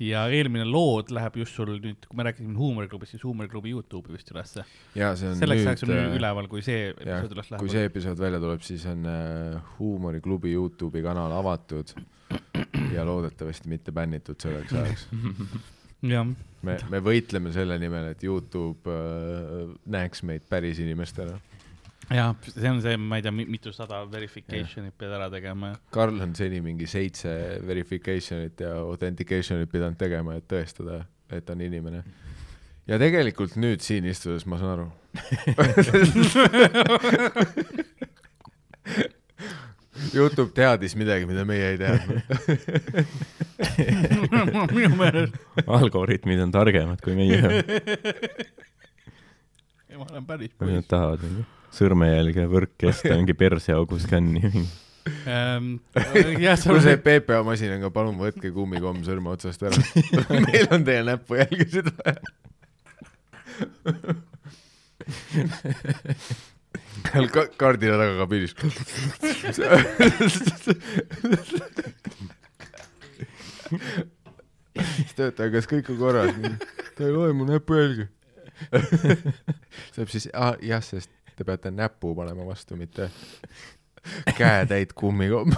ja 0.00 0.24
eelmine 0.32 0.64
lood 0.68 1.10
läheb 1.14 1.36
just 1.42 1.56
sul 1.58 1.74
nüüd, 1.76 2.06
kui 2.08 2.18
me 2.18 2.24
rääkisime 2.26 2.56
Huumoriklubist, 2.56 3.14
siis 3.14 3.24
Huumoriklubi 3.26 3.74
Youtube'i 3.74 4.16
vist 4.16 4.30
ülesse. 4.32 4.64
selleks 4.94 5.66
ajaks 5.66 5.84
on 5.84 5.92
nüüd 5.92 6.06
äh, 6.06 6.16
üleval, 6.16 6.48
kui 6.50 6.64
see 6.64 6.88
episood 6.94 7.34
üles 7.36 7.50
kui 7.50 7.56
läheb. 7.58 7.74
see 7.74 7.90
episood 7.90 8.22
välja 8.22 8.40
tuleb, 8.42 8.64
siis 8.64 8.86
on 8.90 9.04
äh, 9.10 9.74
Huumoriklubi 9.78 10.54
Youtube'i 10.56 11.04
kanal 11.04 11.34
avatud 11.36 11.92
ja 12.96 13.04
loodetavasti 13.04 13.68
mitte 13.72 13.92
bännitud 13.92 14.40
selleks 14.40 14.72
ajaks. 14.72 15.06
me, 16.66 16.78
me 16.90 17.04
võitleme 17.04 17.52
selle 17.52 17.76
nimel, 17.82 18.12
et 18.14 18.24
Youtube 18.24 18.96
äh, 18.96 19.74
näeks 19.92 20.24
meid 20.28 20.48
päris 20.48 20.80
inimestena. 20.80 21.36
jah, 22.10 22.34
see 22.42 22.70
on 22.70 22.80
see, 22.82 22.96
ma 22.98 23.16
ei 23.20 23.22
tea, 23.22 23.32
mitusada 23.32 24.00
verification'it 24.10 24.94
pead 24.98 25.12
ära 25.14 25.28
tegema 25.32 25.72
Karl 25.94 26.20
on 26.24 26.34
seni 26.34 26.60
mingi 26.64 26.86
seitse 26.90 27.30
verification'it 27.66 28.60
ja 28.64 28.72
authentication'it 28.82 29.70
pidanud 29.70 29.98
tegema, 30.00 30.34
et 30.38 30.46
tõestada, 30.50 31.04
et 31.30 31.44
ta 31.46 31.52
on 31.54 31.62
inimene. 31.66 32.00
ja 32.90 32.98
tegelikult 32.98 33.56
nüüd 33.60 33.80
siin 33.84 34.04
istudes 34.10 34.46
ma 34.50 34.58
saan 34.58 34.72
aru. 34.78 34.88
Youtube 40.14 40.50
teadis 40.56 40.96
midagi, 40.96 41.26
mida 41.28 41.44
meie 41.46 41.74
ei 41.74 41.78
teadnud. 41.78 42.20
minu 44.78 44.96
meelest, 44.96 45.34
algoritmid 45.66 46.40
on 46.46 46.50
targemad 46.54 47.00
kui 47.04 47.14
meie. 47.18 47.38
ma 50.00 50.06
olen 50.08 50.24
päris 50.26 50.52
kui 50.56 50.66
nad 50.70 50.80
poiss 50.80 50.88
tahavad 50.88 51.59
sõrmejälge 51.74 52.46
võrk 52.50 52.86
jätta 52.88 53.14
mingi 53.18 53.34
perseaugu 53.38 53.98
skänni. 54.02 54.42
ähm. 55.26 55.74
jah, 56.44 56.58
see 56.60 56.72
on 56.74 56.82
see 56.84 56.98
PPA 57.00 57.42
masin 57.46 57.76
on 57.76 57.86
ka, 57.86 57.92
palun 57.94 58.18
võtke 58.20 58.52
kummikomm 58.54 59.04
sõrme 59.06 59.32
otsast 59.34 59.62
ära. 59.66 59.78
meil 60.48 60.66
on 60.74 60.86
teie 60.86 61.04
näpujälgesid 61.08 61.92
vaja. 62.00 62.20
Ka-, 67.10 67.50
kaardile 67.58 67.96
taga 67.98 68.14
kabiinis. 68.20 68.54
siis 74.80 75.16
töötaja, 75.16 75.50
kas 75.54 75.68
kõik 75.70 75.90
on 75.92 75.98
korras? 76.00 76.34
ta 76.96 77.06
ei 77.06 77.14
loe 77.14 77.32
mu 77.36 77.48
näpujälge. 77.48 78.10
saab 79.96 80.12
siis, 80.12 80.28
jah, 80.28 80.84
sest 80.84 81.10
te 81.40 81.44
peate 81.48 81.70
näpu 81.72 82.10
panema 82.14 82.44
vastu, 82.44 82.76
mitte 82.76 83.06
käetäit 84.38 84.92
kummikomme. 84.92 85.56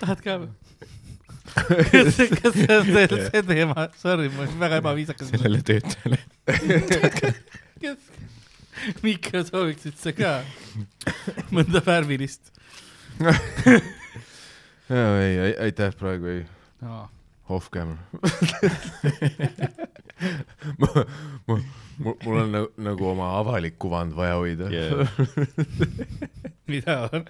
tahad 0.00 0.24
ka 0.24 0.36
või? 0.42 0.50
kas, 1.54 2.18
kas 2.18 2.58
see 2.58 2.80
on 2.80 2.90
teil 2.90 3.16
see 3.28 3.46
teema, 3.52 3.86
sorry, 4.02 4.26
ma 4.34 4.42
olen 4.48 4.58
väga 4.66 4.82
ebaviisakas. 4.82 5.30
sellele 5.30 5.62
töötajale. 5.70 6.18
kas 7.78 8.00
Mikko 9.06 9.46
sooviksid 9.46 9.94
sa 10.02 10.10
ka 10.18 10.42
mõnda 11.54 11.78
värvilist 11.86 12.50
ei, 14.92 15.38
ei, 15.38 15.56
aitäh, 15.68 15.94
praegu 15.96 16.26
ei, 16.26 16.46
no.? 16.84 17.08
off 17.48 17.70
camera. 17.70 17.98
ma, 20.78 20.88
ma, 21.46 21.58
mul 22.24 22.38
on 22.42 22.52
nagu, 22.52 22.68
nagu 22.76 23.08
oma 23.12 23.30
avalik 23.38 23.78
kuvand 23.82 24.14
vaja 24.16 24.36
hoida 24.40 24.68
yeah.. 24.72 25.08
mida 26.70 27.08
on? 27.12 27.26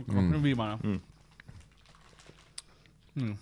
Mm. 0.00 0.42
viimane 0.42 0.78
Mm. 0.80 1.00
mm.. 3.20 3.36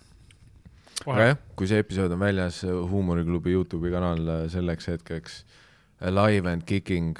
aga 1.05 1.25
jah, 1.29 1.41
kui 1.55 1.69
see 1.69 1.79
episood 1.81 2.11
on 2.13 2.21
väljas, 2.21 2.61
Huumoriklubi 2.65 3.53
Youtube'i 3.55 3.93
kanal 3.93 4.21
äh, 4.27 4.45
selleks 4.51 4.89
hetkeks, 4.91 5.43
Live 5.99 6.49
and 6.49 6.65
Kicking, 6.67 7.17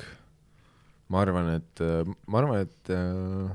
ma 1.12 1.24
arvan, 1.24 1.50
et, 1.60 1.84
ma 2.28 2.42
arvan, 2.42 2.66
et 2.66 2.94
äh, 2.96 3.52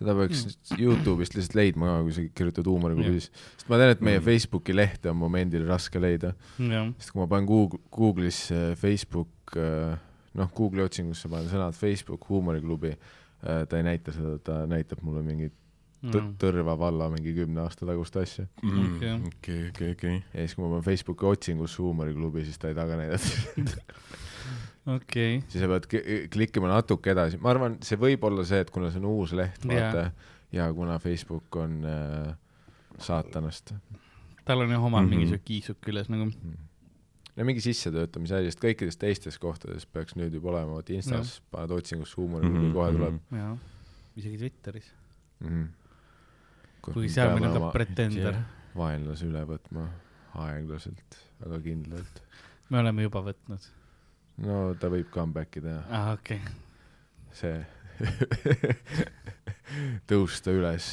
seda 0.00 0.14
peaks 0.16 0.42
Youtube'ist 0.80 1.34
lihtsalt 1.36 1.54
leidma 1.58 1.86
ka, 1.90 1.96
kui 2.06 2.12
sa 2.16 2.22
kirjutad 2.40 2.66
Huumoriklubi, 2.70 3.20
siis, 3.20 3.30
sest 3.58 3.68
ma 3.68 3.76
tean, 3.80 3.92
et 3.94 4.00
meie 4.00 4.18
Mm. 4.18 4.24
Facebooki 4.24 4.74
lehte 4.76 5.10
on 5.12 5.16
momendil 5.20 5.66
raske 5.68 6.00
leida, 6.00 6.32
sest 6.56 7.12
kui 7.12 7.20
ma 7.20 7.26
panen 7.28 7.46
Google, 7.50 7.78
Google'isse 7.92 8.74
Facebook, 8.80 9.54
noh, 10.34 10.50
Google'i 10.56 10.84
otsingusse 10.88 11.28
panen 11.28 11.48
sõnad 11.52 11.76
Facebook 11.76 12.24
Huumoriklubi, 12.30 12.94
ta 13.40 13.76
ei 13.76 13.82
näita 13.86 14.12
seda, 14.12 14.38
ta 14.44 14.62
näitab 14.66 15.02
mulle 15.06 15.22
mingit 15.22 15.52
Mm. 16.00 16.10
tõ- 16.14 16.32
Tõrva 16.40 16.78
valla 16.80 17.10
mingi 17.12 17.34
kümne 17.36 17.60
aasta 17.60 17.84
tagust 17.84 18.14
asja. 18.16 18.46
Okei. 18.64 19.10
okei, 19.26 19.68
okei, 19.68 19.90
okei. 19.92 20.14
ja 20.32 20.46
siis, 20.46 20.54
kui 20.56 20.64
ma 20.64 20.70
panen 20.70 20.86
Facebooki 20.86 21.26
otsingusse 21.28 21.76
huumoriklubi, 21.82 22.40
siis 22.46 22.56
ta 22.56 22.68
ei 22.70 22.74
taga 22.78 22.96
näidata. 22.96 23.20
okei, 24.96 25.40
siis 25.48 25.62
sa 25.62 25.68
pead 25.70 25.86
ki- 25.90 26.28
klikkima 26.32 26.68
natuke 26.72 27.12
edasi, 27.14 27.38
ma 27.42 27.50
arvan, 27.54 27.78
see 27.86 27.96
võib 28.00 28.24
olla 28.28 28.44
see, 28.48 28.60
et 28.64 28.70
kuna 28.74 28.90
see 28.90 29.00
on 29.02 29.08
uus 29.10 29.32
leht, 29.36 29.64
vaata 29.68 30.10
ja 30.52 30.66
kuna 30.74 30.98
Facebook 30.98 31.56
on 31.56 31.80
äh, 31.84 32.32
saatanast. 32.98 33.74
tal 34.44 34.60
on 34.64 34.70
jah 34.74 34.82
omal 34.84 35.02
Mhm. 35.06 35.10
mingi 35.14 35.26
siuke 35.30 35.44
kiisuk 35.44 35.80
küljes 35.84 36.08
nagu. 36.10 36.30
no 37.36 37.44
mingi 37.46 37.60
sissetöötamise 37.64 38.34
asi, 38.40 38.50
sest 38.50 38.60
kõikides 38.64 38.98
teistes 38.98 39.38
kohtades 39.38 39.86
peaks 39.86 40.16
nüüd 40.18 40.32
juba 40.34 40.50
olema, 40.50 40.72
vot 40.80 40.90
Instas 40.90 41.40
paned 41.50 41.70
otsingusse 41.70 42.16
huumoriklubi, 42.18 42.66
Mhm, 42.66 42.72
kohe 42.74 42.92
tuleb 42.92 43.18
mhm. 43.30 43.36
jah, 43.36 43.58
isegi 44.16 44.38
Twitteris, 44.38 44.90
mm. 45.40 45.48
-hmm. 45.48 45.68
kuigi 46.82 47.08
seal 47.14 47.34
meil 47.38 47.50
on 47.50 47.60
ka 47.60 47.70
pretender. 47.72 48.36
vaenlase 48.76 49.26
üle 49.26 49.44
võtma 49.46 49.86
aeglaselt, 50.34 51.16
aga 51.46 51.58
kindlalt. 51.60 52.20
me 52.70 52.78
oleme 52.78 53.02
juba 53.02 53.22
võtnud. 53.22 53.70
No 54.46 54.62
ta 54.80 54.90
võib 54.92 55.10
comeback'i 55.12 55.62
teha, 55.64 55.82
aa, 55.90 56.16
okei. 56.16 56.40
see 57.36 57.60
tõusta 60.10 60.52
üles 60.56 60.90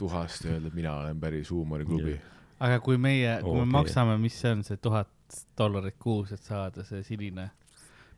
tuhast 0.00 0.46
ja 0.46 0.56
öelda, 0.56 0.72
mina 0.74 0.94
olen 1.02 1.20
päris 1.20 1.50
huumoriklubi 1.54 2.14
Jah. 2.14 2.26
aga 2.68 2.80
kui 2.84 2.98
meie, 3.00 3.38
kui 3.42 3.56
me 3.56 3.64
Okei. 3.64 3.76
maksame, 3.80 4.18
mis 4.22 4.36
see 4.40 4.52
on, 4.54 4.64
see 4.66 4.78
tuhat 4.82 5.10
dollarit 5.58 5.98
kuus, 6.00 6.32
et 6.32 6.44
saada 6.44 6.84
see 6.88 7.02
sinine 7.06 7.50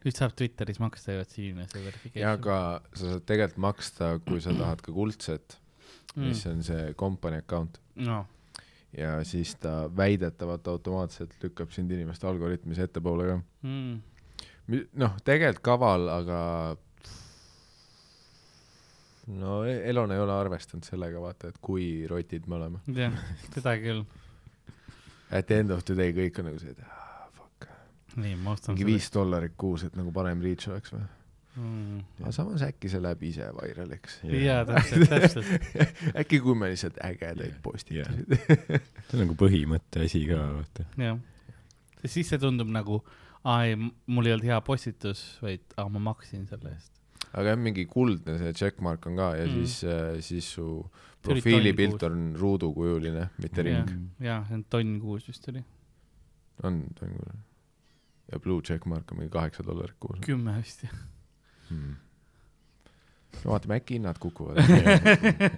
nüüd 0.00 0.16
saab 0.16 0.36
Twitteris 0.36 0.78
maksta 0.80 1.16
ju, 1.16 1.24
et 1.24 1.32
see 1.32 1.46
inimene 1.46 1.68
see 1.68 1.80
ja 1.80 1.88
verification. 1.88 2.28
aga 2.34 2.58
sa 2.92 3.14
saad 3.14 3.24
tegelikult 3.28 3.64
maksta, 3.66 4.12
kui 4.26 4.44
sa 4.44 4.50
tahad 4.56 4.84
ka 4.84 4.94
kuldset, 4.96 5.56
mis 6.16 6.44
mm.. 6.44 6.52
on 6.52 6.68
see 6.68 6.92
company 7.00 7.40
account 7.40 7.80
no 8.00 8.24
ja 8.96 9.24
siis 9.24 9.54
ta 9.60 9.90
väidetavalt 9.96 10.68
automaatselt 10.68 11.34
lükkab 11.42 11.70
sind 11.70 11.90
inimeste 11.94 12.26
algoritmis 12.26 12.80
ettepoole 12.82 13.26
ka. 13.28 13.36
mm.. 13.62 13.98
noh, 14.70 15.18
tegelikult 15.26 15.64
kaval, 15.66 16.08
aga 16.14 16.40
no 19.38 19.64
E- 19.64 19.90
Elon 19.90 20.12
ei 20.12 20.18
ole 20.18 20.34
arvestanud 20.34 20.86
sellega, 20.86 21.20
vaata, 21.22 21.50
et 21.50 21.60
kui 21.62 22.06
rotid 22.10 22.48
me 22.50 22.58
oleme. 22.58 22.82
jah, 22.96 23.14
seda 23.54 23.76
küll. 23.82 24.04
At 25.30 25.46
the 25.46 25.60
end 25.62 25.70
of 25.70 25.84
the 25.86 25.94
day 25.96 26.14
kõik 26.16 26.40
on 26.42 26.50
nagu 26.50 26.60
see, 26.62 26.74
et 26.74 26.82
ah, 26.86 27.28
fuck, 27.36 27.70
nii, 28.18 28.34
ma 28.42 28.56
ostan 28.56 28.74
mingi 28.74 28.88
viis 28.88 29.10
dollarit 29.14 29.54
kuus, 29.60 29.86
et 29.86 29.96
nagu 29.98 30.12
parem 30.14 30.42
reach 30.42 30.70
oleks 30.70 30.94
või. 30.94 31.04
mm.. 31.54 32.00
aga 32.24 32.34
samas 32.34 32.64
äkki 32.66 32.90
see 32.90 33.02
läheb 33.04 33.22
ise 33.30 33.50
vairaliks. 33.54 34.20
jaa, 34.26 34.64
täpselt, 34.66 35.06
täpselt. 35.12 35.80
äkki 36.24 36.42
kui 36.42 36.58
me 36.58 36.72
lihtsalt 36.72 36.98
ägedaid 37.06 37.60
postitusi 37.62 38.26
see 38.26 39.14
on 39.14 39.24
nagu 39.26 39.38
põhimõtte 39.38 40.06
asi 40.08 40.24
ka, 40.30 40.42
vaata. 40.58 40.88
jah. 40.98 41.22
siis 42.06 42.32
see 42.32 42.42
tundub 42.42 42.70
nagu, 42.74 43.04
aa 43.44 43.64
ei, 43.64 43.76
mul 44.06 44.26
ei 44.28 44.32
olnud 44.36 44.46
hea 44.50 44.60
postitus, 44.60 45.20
vaid 45.42 45.62
aa, 45.80 45.88
ma 45.88 45.98
maksin 46.10 46.46
selle 46.50 46.72
eest. 46.74 46.92
aga 47.32 47.52
jah, 47.54 47.58
mingi 47.60 47.86
kuldne 47.88 48.38
see 48.40 48.52
checkmark 48.52 49.06
on 49.06 49.16
ka 49.16 49.30
ja 49.38 49.46
Mm. 49.46 49.52
siis, 49.66 49.76
siis 50.26 50.48
su 50.56 50.66
profiilipilt 51.22 51.98
tonn 52.00 52.12
on 52.16 52.36
ruudukujuline, 52.40 53.28
mitte 53.42 53.62
ring. 53.62 53.90
jaa, 54.20 54.42
see 54.48 54.54
on 54.58 54.64
tonn 54.72 54.98
kuus 55.00 55.28
vist 55.28 55.48
oli, 55.52 55.62
on, 56.64 56.82
on 57.02 57.16
küll. 57.16 57.40
ja 58.32 58.38
blue 58.40 58.62
checkmark 58.62 59.12
on 59.12 59.18
mingi 59.22 59.32
kaheksa 59.32 59.64
dollarit 59.66 59.96
kuus 60.00 60.20
kümme 60.26 60.56
vist 60.60 60.84
jah. 60.84 60.94
hmm.. 61.70 61.94
no 63.44 63.52
vaatame, 63.54 63.76
äkki 63.80 63.94
hinnad 64.00 64.18
kukuvad. 64.20 64.58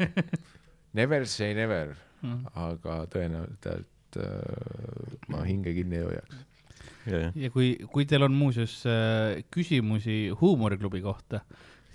Never 0.94 1.24
say 1.26 1.54
never, 1.56 1.94
Mm. 2.22 2.44
aga 2.54 3.00
tõenäoliselt 3.10 4.16
äh, 4.22 5.14
ma 5.32 5.40
hinge 5.42 5.72
kinni 5.74 5.96
ei 5.98 6.04
hoiaks. 6.06 6.36
Ja 7.10 7.50
kui, 7.54 7.74
kui 7.92 8.06
teil 8.08 8.26
on 8.26 8.34
muuseas 8.36 8.78
äh, 8.86 9.42
küsimusi 9.52 10.30
huumoriklubi 10.38 11.02
kohta, 11.02 11.42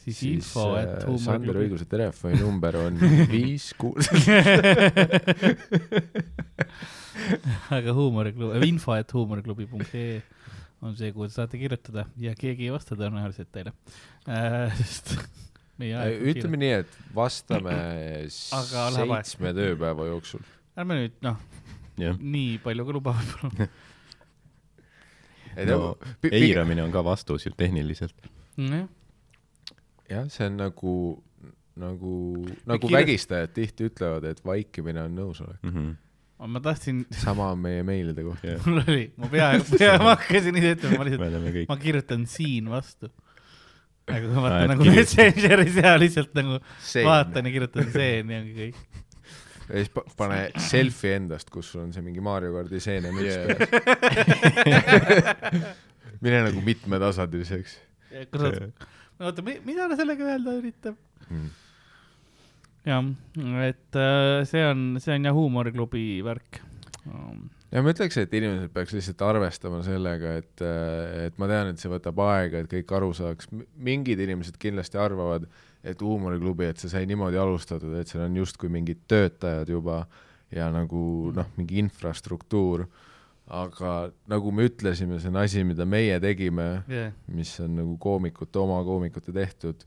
siis, 0.03 0.17
siis 0.19 0.33
info, 0.33 0.69
et 0.79 0.89
äh, 0.89 0.99
Sander 0.99 1.13
huumoriklubi. 1.13 1.65
Õiguse 1.67 1.89
telefoninumber 1.91 2.79
on 2.81 2.99
viis 3.33 3.69
kuus. 3.79 4.09
aga 7.77 7.95
huumoriklubi, 7.97 8.61
info, 8.67 8.97
et 8.97 9.13
huumoriklubi.ee 9.15 10.21
on 10.85 10.93
see, 10.97 11.09
kuhu 11.13 11.25
te 11.25 11.33
saate 11.33 11.57
kirjutada 11.57 12.05
ja 12.21 12.35
keegi 12.37 12.67
ei 12.67 12.73
vasta 12.73 12.93
tõenäoliselt 12.97 13.49
teile 13.49 13.73
äh,. 14.29 14.75
sest 14.77 15.15
meie 15.81 15.95
aeg 15.97 16.19
on 16.19 16.31
ütleme 16.33 16.59
nii, 16.61 16.73
et 16.83 16.99
vastame 17.15 17.77
seitsme 18.33 19.53
tööpäeva 19.57 20.05
jooksul. 20.11 20.43
kiire. 20.43 20.83
ärme 20.83 20.99
nüüd 21.01 21.17
noh, 21.25 21.41
nii 21.97 22.59
palju 22.61 22.85
ka 22.85 22.97
luba 22.99 23.15
võib-olla. 23.17 23.69
no 25.65 25.97
eiramine 26.31 26.83
on 26.83 26.91
ka 26.93 27.01
vastus 27.03 27.45
ju 27.47 27.51
tehniliselt. 27.57 28.13
jah, 28.57 28.87
jah, 30.09 30.27
see 30.29 30.45
on 30.45 30.57
nagu, 30.57 30.93
nagu, 31.75 32.13
nagu 32.65 32.87
kirjut- 32.87 32.97
vägistajad 32.99 33.53
tihti 33.55 33.89
ütlevad, 33.89 34.23
et 34.29 34.43
vaikimine 34.45 35.01
on 35.07 35.15
nõusolek. 35.17 35.59
Mhm. 35.63 35.95
ma 36.53 36.59
tahtsin, 36.61 37.05
sama 37.25 37.51
on 37.51 37.59
meie 37.59 37.83
meilide 37.83 38.23
kohta. 38.23 38.57
mul 38.65 38.83
oli, 38.87 39.07
ma 39.17 39.27
peaaegu, 39.31 39.65
peaaegu 39.79 40.03
ma 40.05 40.15
hakkasin 40.15 40.59
ise 40.61 40.75
ütlema, 40.75 40.97
ma 41.01 41.07
lihtsalt, 41.09 41.63
ma 41.69 41.77
kirjutan 41.81 42.27
siin 42.29 42.69
vastu. 42.69 43.09
aga 44.07 44.21
kui 44.23 44.35
ma 44.35 44.43
Aa, 44.45 44.49
vaatan 44.49 44.69
nagu. 44.75 44.85
Messengeris 44.93 45.75
ja 45.81 45.95
lihtsalt 45.99 46.33
nagu 46.37 46.59
see. 46.79 47.03
vaatan 47.03 47.49
ja 47.49 47.51
kirjutan 47.57 47.89
seen 47.91 48.29
ja 48.31 48.39
ongi 48.43 48.53
kõik. 48.61 49.03
Ja 49.67 49.73
siis 49.81 49.89
pa- 49.93 50.05
pane 50.17 50.39
selfie 50.63 51.15
endast, 51.19 51.49
kus 51.53 51.71
sul 51.73 51.81
on 51.85 51.93
see 51.95 52.03
mingi 52.05 52.21
Mario 52.23 52.53
kardi 52.55 52.79
seene 52.83 53.11
müts 53.15 53.35
Yeah. 53.37 53.47
peas. 54.63 55.75
mine 56.23 56.39
nagu 56.47 56.61
mitmetasandiliseks 56.65 57.77
kurat, 58.31 58.85
oota, 59.19 59.43
mida 59.45 59.87
ta 59.91 59.97
sellega 59.99 60.23
öelda 60.31 60.53
üritab? 60.57 60.95
mm.. 61.29 61.49
jah, 62.87 63.03
et 63.67 63.99
äh, 63.99 64.45
see 64.49 64.63
on, 64.65 64.85
see 65.03 65.13
on 65.17 65.27
jah 65.27 65.35
huumoriklubi 65.37 66.05
värk. 66.25 66.61
Ja 67.71 67.83
ma 67.83 67.91
ütleks, 67.93 68.17
et 68.21 68.33
inimesed 68.37 68.71
peaks 68.75 68.93
lihtsalt 68.95 69.23
arvestama 69.27 69.81
sellega, 69.85 70.35
et, 70.41 70.65
et 71.27 71.41
ma 71.41 71.49
tean, 71.51 71.71
et 71.71 71.81
see 71.81 71.91
võtab 71.91 72.21
aega, 72.27 72.61
et 72.63 72.71
kõik 72.71 72.93
aru 72.99 73.11
saaks. 73.17 73.49
mingid 73.75 74.21
inimesed 74.23 74.59
kindlasti 74.61 74.99
arvavad, 75.01 75.47
et 75.87 76.01
huumoriklubi, 76.01 76.71
et 76.71 76.79
see 76.81 76.91
sai 76.91 77.05
niimoodi 77.09 77.39
alustatud, 77.39 77.93
et 77.99 78.09
seal 78.09 78.25
on 78.25 78.39
justkui 78.41 78.71
mingid 78.71 79.03
töötajad 79.07 79.69
juba 79.71 80.05
ja 80.53 80.69
nagu 80.71 81.33
noh, 81.35 81.51
mingi 81.59 81.79
infrastruktuur. 81.83 82.87
aga 83.47 84.11
nagu 84.27 84.51
me 84.51 84.65
ütlesime, 84.67 85.21
see 85.23 85.29
on 85.31 85.37
asi, 85.39 85.61
mida 85.63 85.85
meie 85.87 86.17
tegime, 86.19 86.83
jah, 86.91 87.13
mis 87.31 87.53
on 87.63 87.77
nagu 87.79 87.93
koomikute, 88.03 88.59
oma 88.59 88.81
koomikute 88.83 89.31
tehtud. 89.31 89.85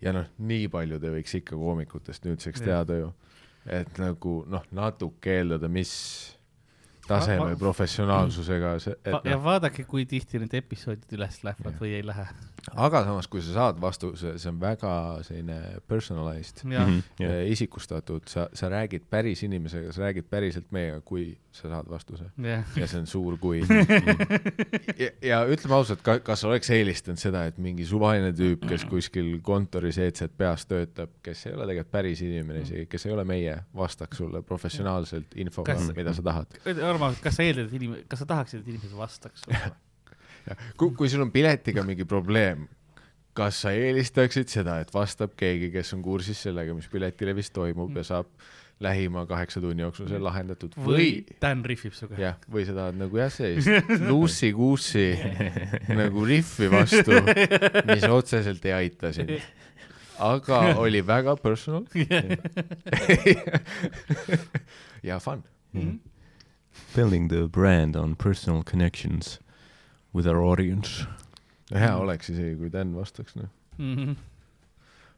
ja 0.00 0.14
noh, 0.14 0.28
nii 0.38 0.68
palju 0.72 0.98
te 1.00 1.10
võiks 1.12 1.34
ikka 1.36 1.58
koomikutest 1.58 2.24
nüüdseks 2.24 2.62
Jah. 2.62 2.66
teada 2.66 3.00
ju, 3.00 3.10
et 3.70 3.98
nagu 4.02 4.40
noh, 4.50 4.64
natuke 4.76 5.38
eeldada, 5.40 5.68
mis 5.70 5.92
tasemel 7.10 7.54
Va- 7.56 7.58
professionaalsusega 7.58 8.72
see, 8.82 8.94
et 9.02 9.24
ja 9.26 9.34
noh, 9.34 9.42
vaadake, 9.42 9.82
kui 9.88 10.04
tihti 10.06 10.38
need 10.42 10.52
episoodid 10.60 11.10
üles 11.16 11.40
lähevad 11.46 11.78
või 11.80 11.94
ei 11.98 12.04
lähe. 12.06 12.26
aga 12.76 13.00
samas, 13.08 13.26
kui 13.30 13.42
sa 13.42 13.54
saad 13.56 13.80
vastuse, 13.82 14.36
see 14.38 14.50
on 14.52 14.60
väga 14.62 14.92
selline 15.26 15.56
personalized, 15.90 16.62
jah, 16.70 16.92
Eh, 17.20 17.50
isikustatud, 17.50 18.28
sa, 18.30 18.46
sa 18.54 18.68
räägid 18.70 19.08
päris 19.10 19.42
inimesega, 19.46 19.92
sa 19.96 20.04
räägid 20.06 20.28
päriselt 20.30 20.70
meiega, 20.70 21.00
kui 21.00 21.32
sa 21.52 21.68
saad 21.68 21.88
vastuse 21.90 22.28
jah. 22.38 22.64
ja 22.78 22.86
see 22.86 23.00
on 23.00 23.06
suur 23.10 23.36
kui. 23.42 23.60
ja, 25.02 25.08
ja 25.24 25.40
ütleme 25.50 25.74
ausalt, 25.74 26.02
ka, 26.06 26.18
kas 26.24 26.44
oleks 26.46 26.70
eelistanud 26.74 27.18
seda, 27.20 27.42
et 27.50 27.58
mingi 27.62 27.86
suvaline 27.88 28.30
tüüp, 28.36 28.68
kes 28.70 28.86
kuskil 28.90 29.32
kontoris 29.46 29.98
peas 30.38 30.66
töötab, 30.70 31.16
kes 31.24 31.46
ei 31.48 31.56
ole 31.56 31.66
tegelikult 31.66 31.92
päris 31.92 32.22
inimene 32.24 32.62
isegi, 32.62 32.86
kes 32.90 33.06
ei 33.08 33.14
ole 33.16 33.26
meie, 33.26 33.56
vastaks 33.76 34.22
sulle 34.22 34.44
professionaalselt 34.46 35.34
infoga 35.42 35.74
mida 35.96 36.14
sa 36.14 36.24
tahad. 36.24 36.58
Armo, 36.86 37.10
kas 37.22 37.40
sa 37.40 37.46
eeldad, 37.46 37.66
et 37.68 37.78
inimene, 37.80 38.04
kas 38.10 38.22
sa 38.22 38.28
tahaksid, 38.30 38.62
et 38.62 38.74
inimesed 38.74 38.96
vastaks 38.96 39.46
sulle? 39.46 39.72
kui, 40.78 40.94
kui 40.96 41.10
sul 41.10 41.26
on 41.26 41.32
piletiga 41.34 41.82
mingi 41.86 42.06
probleem, 42.08 42.68
kas 43.36 43.62
sa 43.64 43.74
eelistaksid 43.74 44.50
seda, 44.50 44.78
et 44.82 44.90
vastab 44.94 45.34
keegi, 45.38 45.70
kes 45.74 45.94
on 45.96 46.02
kursis 46.04 46.40
sellega, 46.46 46.74
mis 46.76 46.88
piletilevis 46.90 47.52
toimub 47.54 47.94
ja 47.98 48.06
saab 48.06 48.30
lähima 48.80 49.26
kaheksa 49.28 49.60
tunni 49.60 49.82
jooksul 49.84 50.08
see 50.08 50.18
lahendatud 50.22 50.72
või 50.80 50.96
või 50.96 51.36
Dan 51.42 51.64
rihvib 51.68 51.92
sinuga? 51.96 52.16
jah, 52.20 52.36
või 52.50 52.64
sa 52.68 52.72
tahad 52.78 52.96
nagu 53.00 53.18
jah, 53.20 53.32
sellist 53.32 53.68
luussi-kuussi 54.08 55.08
nagu 56.00 56.24
rihvi 56.24 56.70
vastu, 56.72 57.20
mis 57.90 58.06
otseselt 58.08 58.64
ei 58.70 58.74
aita 58.78 59.12
sind. 59.12 59.36
aga 60.20 60.62
oli 60.80 61.00
väga 61.06 61.36
personal 61.40 61.84
ja 65.02 65.18
fun. 65.20 65.42
Building 66.94 67.28
the 67.28 67.46
brand 67.48 67.96
on 67.96 68.16
personal 68.16 68.62
connections 68.62 69.38
with 70.12 70.26
our 70.26 70.40
audience. 70.42 71.06
hea 71.70 71.92
oleks 71.96 72.30
isegi, 72.32 72.56
kui 72.58 72.70
Dan 72.72 72.94
vastaks, 72.96 73.36
noh. 73.38 73.48
Mhm. 73.78 74.16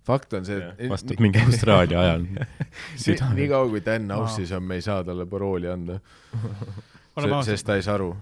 Fakt 0.07 0.33
on 0.39 0.47
see, 0.47 0.59
vastab 0.91 1.21
mingi 1.23 1.41
Austraalia 1.43 2.01
ajal. 2.01 2.27
nii, 3.39 3.49
kaua 3.51 3.69
kui 3.71 3.83
Dan 3.85 4.11
Aussis 4.17 4.53
on, 4.57 4.65
me 4.67 4.79
ei 4.81 4.85
saa 4.85 5.03
talle 5.07 5.27
parooli 5.31 5.71
anda, 5.71 5.99
sest 7.49 7.67
ta 7.67 7.79
ei 7.79 7.87
saa 7.87 7.97
aru. 8.01 8.13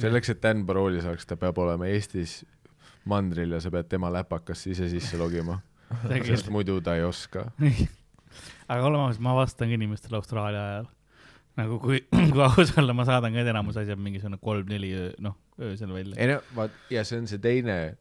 selleks, 0.00 0.34
et 0.34 0.42
Dan 0.42 0.64
parooli 0.68 1.02
saaks, 1.04 1.26
ta 1.28 1.38
peab 1.40 1.58
olema 1.58 1.88
Eestis 1.90 2.40
mandril 3.08 3.56
ja 3.56 3.60
sa 3.62 3.72
pead 3.72 3.88
tema 3.88 4.12
läpakasse 4.12 4.74
ise 4.74 4.88
sisse 4.92 5.18
logima, 5.20 5.60
sest 6.26 6.50
muidu 6.52 6.80
ta 6.84 6.96
ei 6.98 7.04
oska. 7.06 7.46
aga 8.68 8.82
oleme 8.86 9.06
ausad, 9.08 9.22
ma 9.24 9.34
vastan 9.38 9.70
ka 9.70 9.78
inimestele 9.78 10.20
Austraalia 10.20 10.66
ajal. 10.66 10.90
nagu 11.60 11.80
kui, 11.82 12.04
kui 12.32 12.44
aus 12.44 12.76
olla, 12.78 12.94
ma 12.96 13.08
saadan 13.08 13.34
ka, 13.34 13.42
et 13.42 13.52
enamus 13.52 13.80
on 13.80 14.04
mingisugune 14.04 14.38
kolm-neli 14.42 14.92
öö, 14.96 15.10
noh, 15.24 15.36
öösel 15.60 15.92
välja. 15.92 16.16
ei 16.18 16.34
no 16.34 16.40
vaat 16.56 16.76
ja 16.92 17.04
see 17.04 17.18
on 17.20 17.26
see 17.30 17.40
teine, 17.42 17.96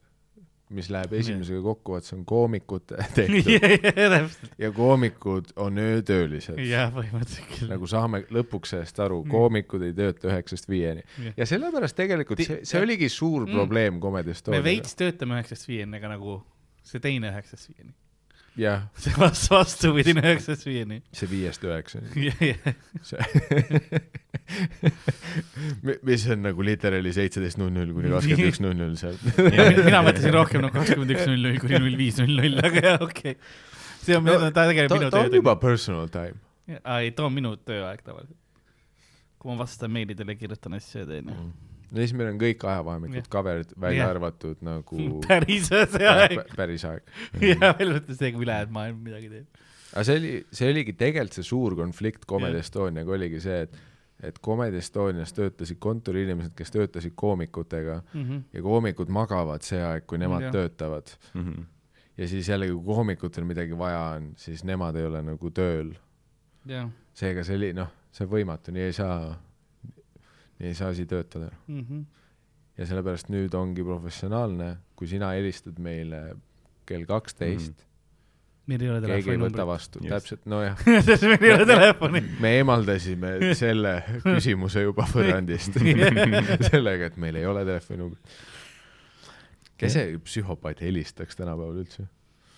mis 0.70 0.90
läheb 0.94 1.14
esimesega 1.18 1.62
kokku, 1.66 1.96
et 1.98 2.06
see 2.06 2.16
on 2.20 2.26
koomikute 2.30 2.98
tehtud 3.18 4.10
ja 4.64 4.70
koomikud 4.76 5.50
on 5.56 5.78
öötöölised. 5.82 6.60
jah, 6.62 6.92
põhimõtteliselt 6.94 7.48
küll. 7.56 7.72
nagu 7.72 7.88
saame 7.90 8.22
lõpuks 8.30 8.76
sellest 8.76 9.00
aru, 9.02 9.24
koomikud 9.30 9.82
ei 9.88 9.96
tööta 9.98 10.30
üheksast 10.30 10.70
viieni 10.70 11.02
ja 11.38 11.48
sellepärast 11.50 11.98
tegelikult 11.98 12.44
see, 12.46 12.60
see 12.70 12.82
oligi 12.86 13.10
suur 13.10 13.48
Mm. 13.50 13.56
probleem 13.56 14.00
Comedy 14.04 14.30
me 14.30 14.36
Estoniaga. 14.38 14.64
veits 14.66 14.96
töötame 15.00 15.40
üheksast 15.40 15.68
viieni, 15.68 15.98
aga 15.98 16.14
nagu 16.16 16.38
see 16.84 17.00
teine 17.02 17.32
üheksast 17.32 17.70
viieni. 17.72 17.94
Jah, 18.60 18.86
see 19.02 19.14
vastu, 19.18 19.54
vastupidine 19.56 20.24
üheksast 20.24 20.66
viieni. 20.68 21.00
see 21.16 21.30
viiest 21.32 21.64
üheksani. 21.66 22.30
mis 26.08 26.26
on 26.34 26.44
nagu 26.48 26.66
literaali 26.66 27.14
seitseteist 27.16 27.60
null 27.62 27.74
null 27.74 27.94
kuni 27.96 28.12
kakskümmend 28.14 28.52
üks 28.52 28.62
null 28.64 28.78
null 28.80 28.96
seal. 29.00 29.18
mina 29.86 30.04
mõtlesin 30.06 30.36
rohkem 30.36 30.66
nagu 30.66 30.76
kakskümmend 30.76 31.16
üks 31.16 31.26
null 31.30 31.48
null 31.48 31.62
kuni 31.64 31.82
null 31.86 31.98
viis 32.00 32.20
null 32.22 32.36
null, 32.42 32.60
aga 32.66 32.86
jah, 32.86 33.00
okei 33.06 33.36
okay.. 33.38 33.40
see 34.04 34.20
on 34.20 34.28
No, 34.28 34.38
ta 34.50 34.68
tegeleb 34.70 34.94
minu 34.98 35.12
ta 35.14 35.24
on 35.26 35.40
juba 35.40 35.56
personal 35.62 36.12
time. 36.14 36.38
ei, 36.68 37.14
too 37.16 37.30
on 37.30 37.36
minu 37.36 37.56
tööaeg 37.58 38.04
tavaliselt. 38.06 38.38
kui 39.40 39.54
ma 39.54 39.60
vastan 39.64 39.94
meilidele, 39.96 40.36
kirjutan 40.40 40.78
asju 40.80 41.04
ja 41.04 41.10
teen. 41.14 41.34
Ja 41.92 41.98
siis 42.04 42.14
meil 42.14 42.30
on 42.34 42.38
kõik 42.42 42.64
ajavahemikud 42.70 43.28
covered, 43.34 43.72
välja 43.82 44.04
Jah. 44.04 44.12
arvatud 44.16 44.60
nagu 44.66 45.08
päris 45.28 45.72
aeg. 45.74 45.96
pä- 46.38 46.56
päris 46.56 46.86
aeg. 46.86 47.04
jah, 47.42 47.60
välja 47.64 47.88
arvatud 47.94 48.16
see, 48.20 48.32
kui 48.36 48.46
ülejäänud 48.46 48.74
maailm 48.76 49.00
midagi 49.08 49.30
teeb. 49.30 49.62
aga 49.94 50.04
see 50.06 50.18
oli, 50.22 50.34
see 50.52 50.70
oligi 50.74 50.94
tegelikult 51.00 51.40
see 51.40 51.48
suur 51.50 51.76
konflikt 51.80 52.26
Comedy. 52.30 52.60
Estoniaga 52.62 53.16
oligi 53.18 53.40
see, 53.46 53.62
et 53.68 53.80
et 54.20 54.36
Comedy 54.44 54.76
Estonias 54.82 55.32
töötasid 55.32 55.78
kontoriinimesed, 55.80 56.52
kes 56.52 56.74
töötasid 56.76 57.14
koomikutega 57.16 58.02
ja 58.54 58.62
koomikud 58.66 59.08
magavad 59.16 59.64
see 59.64 59.80
aeg, 59.80 60.04
kui 60.12 60.18
nemad 60.20 60.42
Jah. 60.50 60.52
töötavad. 60.58 61.14
Mhm. 61.34 61.62
ja 62.20 62.28
siis 62.28 62.50
jällegi, 62.52 62.74
kui 62.76 62.84
koomikutel 62.84 63.46
midagi 63.48 63.78
vaja 63.80 64.02
on, 64.18 64.34
siis 64.36 64.66
nemad 64.68 64.96
ei 65.00 65.06
ole 65.08 65.22
nagu 65.24 65.50
tööl. 65.56 65.94
seega 67.14 67.44
see 67.48 67.56
oli, 67.56 67.70
noh, 67.74 67.88
see 68.12 68.26
on 68.28 68.32
võimatu, 68.34 68.74
nii 68.76 68.90
ei 68.90 68.94
saa, 68.96 69.38
nii 70.60 70.72
ei 70.72 70.78
saa 70.78 70.92
asi 70.94 71.06
töötada. 71.10 71.52
Mhm. 71.68 72.08
ja 72.80 72.86
sellepärast 72.88 73.28
nüüd 73.32 73.56
ongi 73.60 73.84
professionaalne, 73.84 74.78
kui 74.96 75.08
sina 75.12 75.34
helistad 75.36 75.80
meile 75.84 76.22
kell 76.88 77.04
kaksteist, 77.08 77.84
meil 78.70 78.84
ei 78.86 78.92
ole 78.94 79.02
keegi 79.04 79.34
ei 79.34 79.42
võta 79.42 79.66
vastu, 79.68 80.02
täpselt, 80.06 80.46
nojah, 80.50 80.80
sest 81.08 81.26
meil 81.28 81.48
ei 81.48 81.56
ole 81.58 81.66
telefoni. 81.68 82.22
me 82.44 82.54
eemaldasime 82.60 83.34
selle 83.58 83.96
küsimuse 84.28 84.86
juba 84.86 85.08
põrandist 85.12 85.80
sellega, 86.70 87.10
et 87.10 87.20
meil 87.20 87.42
ei 87.42 87.50
ole 87.50 87.66
telefoninumbrit. 87.68 88.40
kes 89.80 89.98
see 89.98 90.16
psühhopaat 90.24 90.84
helistaks 90.86 91.40
tänapäeval 91.40 91.84
üldse? 91.84 92.08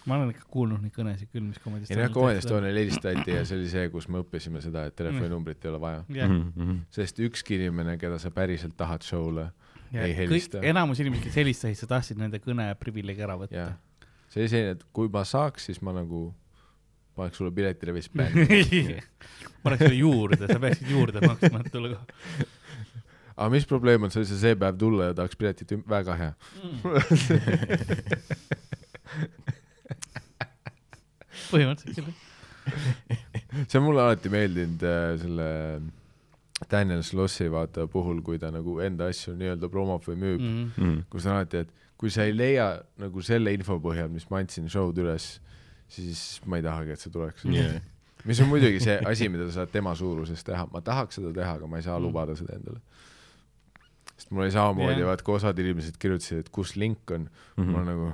Ma 0.06 0.16
olen 0.18 0.32
ikka 0.34 0.46
kuulnud 0.50 0.82
neid 0.82 0.94
kõnesid 0.96 1.30
küll, 1.32 1.44
mis 1.46 1.60
komedist 1.62 1.92
ei 1.94 1.98
noh, 2.00 2.10
Comedy 2.14 2.40
Estonial 2.42 2.74
helistati 2.80 3.32
ja 3.36 3.44
see 3.46 3.58
oli 3.60 3.68
see, 3.70 3.90
kus 3.94 4.08
me 4.10 4.22
õppisime 4.24 4.62
seda, 4.64 4.86
et 4.90 4.96
telefoninumbrit 4.98 5.66
ei 5.66 5.70
ole 5.72 5.80
vaja. 5.84 6.04
jah, 6.10 6.30
Mhm. 6.32 6.78
sest 6.90 7.20
ükski 7.22 7.56
inimene, 7.60 7.98
keda 8.02 8.18
sa 8.20 8.32
päriselt 8.34 8.74
tahad 8.78 9.02
show'le, 9.06 9.52
ja 9.94 10.02
ei 10.08 10.16
helista., 10.18 10.60
enamus 10.66 11.00
inimesed, 11.04 11.24
kes 11.30 11.36
helistasid, 11.42 11.78
sa 11.78 11.88
tahtsid 11.88 12.18
nende 12.18 12.40
kõne 12.42 12.70
privileegi 12.80 13.22
ära 13.28 13.36
võtta 13.38 13.54
jah. 13.56 13.74
see 14.30 14.42
oli 14.44 14.50
selline, 14.50 14.72
et 14.80 14.84
kui 14.94 15.08
ma 15.14 15.24
saaks, 15.28 15.66
siis 15.70 15.82
ma 15.86 15.92
nagu 15.94 16.34
paneks 17.16 17.38
sulle 17.38 17.52
piletilevis 17.52 18.10
bänni. 18.10 18.48
ma 19.62 19.70
oleks 19.70 19.84
sulle 19.84 19.96
juurde, 20.00 20.38
sa 20.48 20.60
peaksid 20.64 20.90
juurde 20.90 21.22
maksma, 21.28 21.60
et 21.60 21.72
tulla 21.72 21.90
kohale. 21.94 22.48
aga 23.36 23.50
mis 23.54 23.66
probleem 23.68 24.04
on, 24.08 24.10
sa 24.14 24.20
ei 24.24 24.26
saa 24.32 24.38
see 24.48 24.56
päev 24.56 24.78
tulla 24.80 25.12
ja 25.12 25.14
tahaks 25.14 25.36
piletit, 25.38 25.76
väga 25.90 26.16
hea. 26.16 26.34
põhimõtteliselt 31.52 32.06
küll. 32.06 32.16
see 33.70 33.80
on 33.80 33.86
mulle 33.88 34.02
alati 34.06 34.30
meeldinud 34.30 34.84
äh, 34.86 35.18
selle 35.22 35.48
Daniel 36.72 37.02
Slossi 37.04 37.48
vaata 37.52 37.88
puhul, 37.90 38.20
kui 38.26 38.38
ta 38.42 38.52
nagu 38.54 38.76
enda 38.86 39.08
asju 39.10 39.34
nii-öelda 39.40 39.70
promob 39.74 40.04
või 40.06 40.18
müüb 40.22 40.42
mm., 40.42 40.68
Mhm. 40.78 41.00
kus 41.10 41.26
on 41.26 41.40
alati, 41.40 41.64
et 41.66 41.72
kui 41.98 42.10
sa 42.14 42.24
ei 42.26 42.36
leia 42.38 42.68
nagu 43.02 43.22
selle 43.26 43.54
info 43.54 43.80
põhjal, 43.82 44.10
mis 44.14 44.28
ma 44.30 44.40
andsin 44.42 44.70
show'd 44.70 44.98
üles, 45.02 45.40
siis 45.92 46.40
ma 46.46 46.58
ei 46.58 46.64
tahagi, 46.66 46.92
et 46.96 47.00
sa 47.02 47.10
tuleks 47.14 47.46
Yeah. 47.46 47.82
mis 48.26 48.40
on 48.42 48.48
muidugi 48.50 48.80
see 48.84 49.00
asi, 49.10 49.28
mida 49.30 49.48
sa 49.50 49.62
saad 49.62 49.72
tema 49.74 49.96
suuruses 49.98 50.44
teha, 50.46 50.68
ma 50.72 50.82
tahaks 50.86 51.18
seda 51.18 51.34
teha, 51.34 51.56
aga 51.58 51.68
ma 51.68 51.78
ei 51.82 51.84
saa 51.84 51.98
Mm. 52.00 52.04
lubada 52.06 52.36
seda 52.38 52.54
endale. 52.60 52.80
sest 54.18 54.30
mul 54.32 54.44
oli 54.46 54.52
samamoodi 54.54 55.00
yeah., 55.02 55.08
vaat 55.10 55.22
kui 55.26 55.34
osad 55.36 55.58
inimesed 55.60 55.98
kirjutasid, 55.98 56.38
et 56.46 56.50
kus 56.54 56.76
link 56.78 57.10
on 57.12 57.22
mm, 57.26 57.64
-hmm. 57.64 57.72
ma 57.74 57.84
nagu 57.84 58.12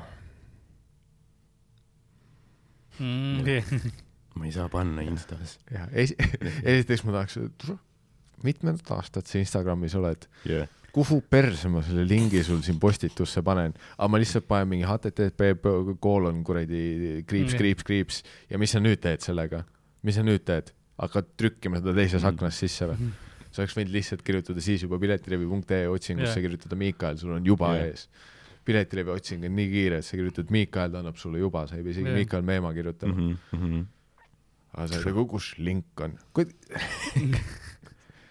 Mhm. 2.99 3.91
ma 4.37 4.45
ei 4.45 4.51
saa 4.53 4.69
panna 4.69 5.01
Instas. 5.01 5.57
jah, 5.73 5.87
esi-, 5.93 6.17
esiteks 6.73 7.03
ma 7.07 7.11
tahaks, 7.17 7.39
mitmendat 8.45 8.91
aastat 8.97 9.25
sa 9.29 9.39
Instagramis 9.41 9.95
oled, 9.97 10.27
jah, 10.45 10.67
kuhu 10.93 11.19
perse 11.29 11.69
ma 11.69 11.81
selle 11.85 12.05
lingi 12.09 12.43
sul 12.45 12.61
siin 12.65 12.77
postitusse 12.81 13.41
panen, 13.45 13.73
aga 13.97 14.07
ma 14.13 14.19
lihtsalt 14.21 14.45
panen 14.49 14.69
mingi 14.71 14.85
http 14.87 15.97
koolon 16.01 16.43
kuradi 16.45 17.23
kriips, 17.29 17.53
Jah. 17.53 17.59
kriips, 17.61 17.83
kriips 17.85 18.21
ja 18.49 18.57
mis 18.61 18.73
sa 18.73 18.81
nüüd 18.81 19.01
teed 19.03 19.21
sellega, 19.25 19.63
mis 20.05 20.17
sa 20.17 20.25
nüüd 20.25 20.45
teed, 20.47 20.71
hakkad 21.01 21.33
trükkima 21.37 21.81
seda 21.81 21.93
teises 21.97 22.23
Mm. 22.23 22.29
aknas 22.33 22.57
sisse 22.61 22.87
või? 22.89 23.11
sa 23.51 23.61
oleks 23.63 23.73
võinud 23.77 23.93
lihtsalt 23.93 24.21
kirjutada 24.25 24.61
siis 24.61 24.83
juba 24.85 24.97
piletilevi.ee 25.01 25.87
otsingusse 25.89 26.33
Jah. 26.37 26.43
kirjutada 26.45 26.75
Miikael, 26.77 27.17
sul 27.17 27.31
on 27.33 27.45
juba 27.45 27.73
Jah. 27.77 27.87
ees. 27.89 28.07
Piletilevi 28.67 29.13
otsing 29.13 29.45
on 29.47 29.55
nii 29.57 29.69
kiire, 29.71 30.01
et 30.01 30.05
sa 30.07 30.17
kirjutad 30.19 30.51
Miikael, 30.53 30.91
ta 30.93 31.01
annab 31.01 31.17
sulle 31.19 31.39
juba, 31.41 31.63
sa 31.69 31.77
ei 31.79 31.85
pea 31.85 31.95
isegi 31.95 32.09
Jah. 32.11 32.17
Miikael 32.19 32.43
Meemaa 32.47 32.73
kirjutama. 32.75 33.29
Mhm. 33.55 33.85
aga 34.77 34.87
sa 34.91 34.99
ei 34.99 35.05
tea, 35.07 35.23
kus 35.31 35.53
link 35.63 36.03
on. 36.03 36.17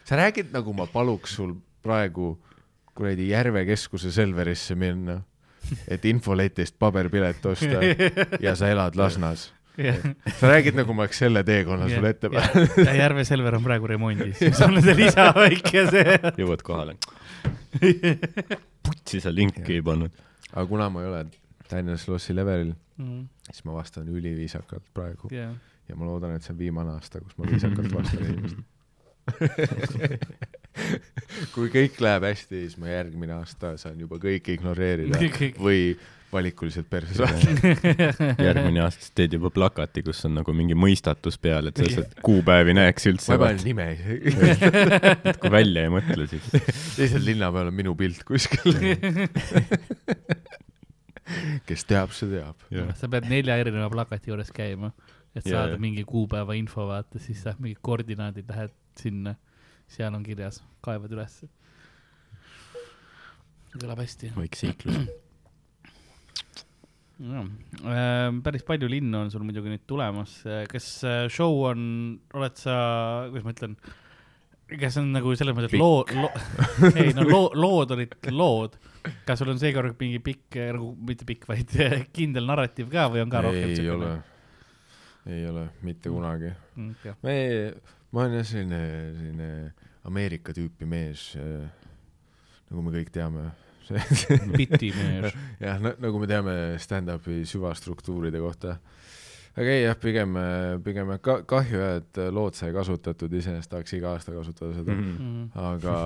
sa 0.07 0.19
räägid 0.21 0.53
nagu 0.55 0.75
ma 0.77 0.87
paluks 0.91 1.35
sul 1.41 1.57
praegu 1.83 2.37
kuradi 2.97 3.31
Järve 3.33 3.65
keskuse 3.69 4.13
Selverisse 4.15 4.77
minna, 4.79 5.19
et 5.89 6.05
infoletist 6.07 6.77
paberpilet 6.79 7.43
osta 7.51 7.83
ja 8.47 8.55
sa 8.57 8.69
elad 8.71 8.95
Lasnas. 8.97 9.49
sa 10.39 10.49
räägid 10.49 10.79
nagu 10.79 10.95
ma 10.97 11.05
oleks 11.05 11.19
selle 11.21 11.43
teekonna 11.45 11.89
sulle 11.91 12.15
ette 12.15 12.31
pannud. 12.33 12.79
ja 12.87 12.95
Järve 13.03 13.27
Selver 13.29 13.59
on 13.59 13.67
praegu 13.67 13.91
remondis, 13.91 14.39
sul 14.57 14.79
on 14.79 14.87
see 14.87 14.95
lisa 14.97 15.27
väike 15.37 15.83
see. 15.91 16.15
jõuad 16.39 16.63
kohale. 16.65 16.95
putsi 18.87 19.21
sa 19.21 19.33
linki 19.35 19.73
ei 19.79 19.83
pannud. 19.83 20.11
aga 20.53 20.67
kuna 20.71 20.89
ma 20.91 21.03
ei 21.03 21.09
ole 21.11 21.25
Daniel 21.71 21.99
Slossi 21.99 22.35
levelil, 22.37 22.75
Mhm. 22.99 23.25
siis 23.51 23.65
ma 23.67 23.73
vastan 23.77 24.09
üliviisakalt 24.09 24.83
praegu 24.95 25.29
jah, 25.31 25.53
ja 25.89 25.97
ma 25.97 26.07
loodan, 26.09 26.35
et 26.37 26.43
see 26.47 26.53
on 26.55 26.59
viimane 26.59 26.91
aasta, 26.95 27.21
kus 27.21 27.37
ma 27.39 27.45
viisakalt 27.51 27.93
vastan 27.93 28.25
inimestele. 28.25 28.65
kui 31.55 31.71
kõik 31.73 31.97
läheb 32.05 32.27
hästi, 32.29 32.61
siis 32.67 32.77
ma 32.79 32.91
järgmine 32.93 33.35
aasta 33.41 33.73
saan 33.81 33.99
juba 34.01 34.19
kõike 34.23 34.55
ignoreerida 34.55 35.19
või 35.67 35.97
valikuliselt 36.33 36.89
perse 36.91 37.15
saada. 37.15 37.39
järgmine 38.47 38.83
aasta 38.85 39.03
siis 39.03 39.15
teed 39.17 39.37
juba 39.37 39.51
plakati, 39.55 40.03
kus 40.07 40.25
on 40.29 40.37
nagu 40.41 40.55
mingi 40.57 40.77
mõistatus 40.79 41.39
peal, 41.41 41.71
et 41.71 41.79
sa 41.79 41.87
lihtsalt 41.87 42.17
kuupäevi 42.27 42.75
näeks 42.77 43.07
ma 43.07 43.13
üldse 43.13 43.35
ei, 43.35 43.41
pane 43.43 43.65
nime 43.67 43.89
et 45.33 45.41
kui 45.43 45.53
välja 45.53 45.87
ei 45.87 45.93
mõtle, 45.93 46.29
siis 46.31 46.47
lihtsalt 46.99 47.27
linna 47.27 47.51
peal 47.55 47.71
on 47.71 47.77
minu 47.77 47.95
pilt 47.99 48.25
kuskil. 48.29 48.81
kes 51.67 51.87
teab, 51.89 52.15
see 52.17 52.31
teab. 52.33 52.67
sa 52.99 53.11
pead 53.13 53.29
nelja 53.31 53.59
erineva 53.63 53.91
plakati 53.93 54.33
juures 54.33 54.53
käima, 54.55 54.93
et 55.35 55.47
saada 55.47 55.75
jah. 55.75 55.83
mingi 55.83 56.07
kuupäeva 56.09 56.57
info, 56.59 56.89
vaata, 56.91 57.23
siis 57.23 57.45
saad 57.47 57.63
mingid 57.63 57.83
koordinaadid, 57.87 58.49
lähed 58.51 58.75
sinna, 58.99 59.37
seal 59.91 60.15
on 60.17 60.27
kirjas, 60.27 60.63
kaevad 60.87 61.15
ülesse. 61.15 61.51
kõlab 63.77 64.01
hästi. 64.01 64.33
väike 64.39 65.26
seiklus. 67.17 68.43
päris 68.45 68.65
palju 68.67 68.89
linnu 68.91 69.23
on 69.25 69.31
sul 69.33 69.45
muidugi 69.47 69.73
nüüd 69.73 69.85
tulemas, 69.89 70.39
kas 70.71 70.89
äh, 71.07 71.23
show 71.33 71.63
on, 71.71 71.81
oled 72.37 72.59
sa, 72.61 72.77
kuidas 73.31 73.47
ma 73.47 73.55
ütlen, 73.55 73.77
kas 74.75 74.99
on 75.01 75.11
nagu 75.15 75.33
selles 75.39 75.57
mõttes, 75.57 75.73
et 75.73 75.81
loo, 75.81 76.03
loo, 76.13 76.31
ei 76.93 77.15
no 77.17 77.27
loo, 77.29 77.49
lood 77.57 77.97
olid 77.97 78.17
lood, 78.35 78.77
kas 79.29 79.41
sul 79.41 79.53
on 79.55 79.61
seekord 79.63 79.97
mingi 80.01 80.21
pikk 80.25 80.61
nagu, 80.77 80.93
mitte 81.09 81.29
pikk, 81.29 81.49
vaid 81.49 81.73
kindel 82.17 82.49
narratiiv 82.51 82.91
ka 82.93 83.09
või 83.13 83.25
on 83.25 83.33
ka 83.33 83.45
rohkem 83.47 83.73
ei 83.73 83.91
ole, 83.95 84.13
ei 85.39 85.45
ole 85.51 85.69
mitte 85.87 86.13
kunagi. 86.13 86.53
okay.? 86.91 87.17
me, 87.25 87.37
ma 88.11 88.25
olen 88.27 88.41
jah 88.41 88.49
selline, 88.53 88.83
selline 89.17 89.51
Ameerika 90.07 90.53
tüüpi 90.55 90.87
mees, 90.87 91.33
nagu 92.69 92.83
me 92.85 92.93
kõik 92.95 93.09
teame. 93.15 93.49
biti 94.59 94.93
mees. 94.97 95.35
jah, 95.61 95.81
nagu 95.83 96.23
me 96.23 96.29
teame 96.31 96.55
stand-up'i 96.83 97.43
süvastruktuuride 97.49 98.41
kohta. 98.43 98.77
aga 99.57 99.75
ei 99.75 99.85
jah, 99.85 99.99
pigem, 100.01 100.39
pigem 100.85 101.13
jah, 101.15 101.23
ka 101.23 101.41
kahju 101.49 101.83
jah, 101.83 101.99
et 102.03 102.23
lood 102.35 102.59
sai 102.59 102.73
kasutatud, 102.77 103.33
iseenesest 103.33 103.73
tahaks 103.73 103.97
iga 103.99 104.15
aasta 104.15 104.35
kasutada 104.37 104.75
seda 104.77 104.95
mm. 104.95 105.17
-hmm. 105.17 105.49
aga, 105.73 105.97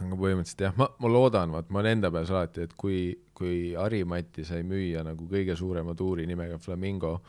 aga 0.00 0.14
põhimõtteliselt 0.14 0.66
jah, 0.68 0.78
ma, 0.80 0.88
ma 0.98 1.12
loodan, 1.12 1.54
vaat 1.54 1.70
ma 1.70 1.82
olen 1.82 1.98
enda 1.98 2.12
peas 2.14 2.30
alati, 2.34 2.68
et 2.68 2.74
kui, 2.76 3.12
kui 3.34 3.74
Harimati 3.74 4.44
sai 4.44 4.62
müüa 4.62 5.04
nagu 5.06 5.28
kõige 5.30 5.56
suurema 5.56 5.94
tuuri 5.94 6.26
nimega 6.30 6.58
Flamingo, 6.58 7.20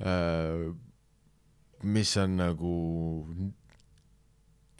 Äh, 0.00 0.72
mis 1.82 2.16
on 2.16 2.36
nagu 2.40 2.74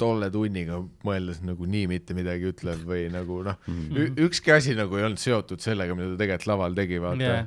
tolle 0.00 0.30
tunniga 0.32 0.80
mõeldes 1.06 1.42
nagu 1.46 1.66
nii 1.68 1.86
mitte 1.90 2.16
midagi 2.16 2.48
ütlev 2.50 2.82
või 2.88 3.06
nagu 3.12 3.42
noh, 3.46 3.58
Mhm. 3.68 4.16
ükski 4.26 4.52
asi 4.56 4.74
nagu 4.78 4.96
ei 4.98 5.04
olnud 5.08 5.20
seotud 5.20 5.60
sellega, 5.62 5.94
mida 5.98 6.14
ta 6.14 6.22
tegelikult 6.24 6.46
laval 6.54 6.74
tegi, 6.78 6.98
vaata 7.02 7.20
yeah.. 7.22 7.46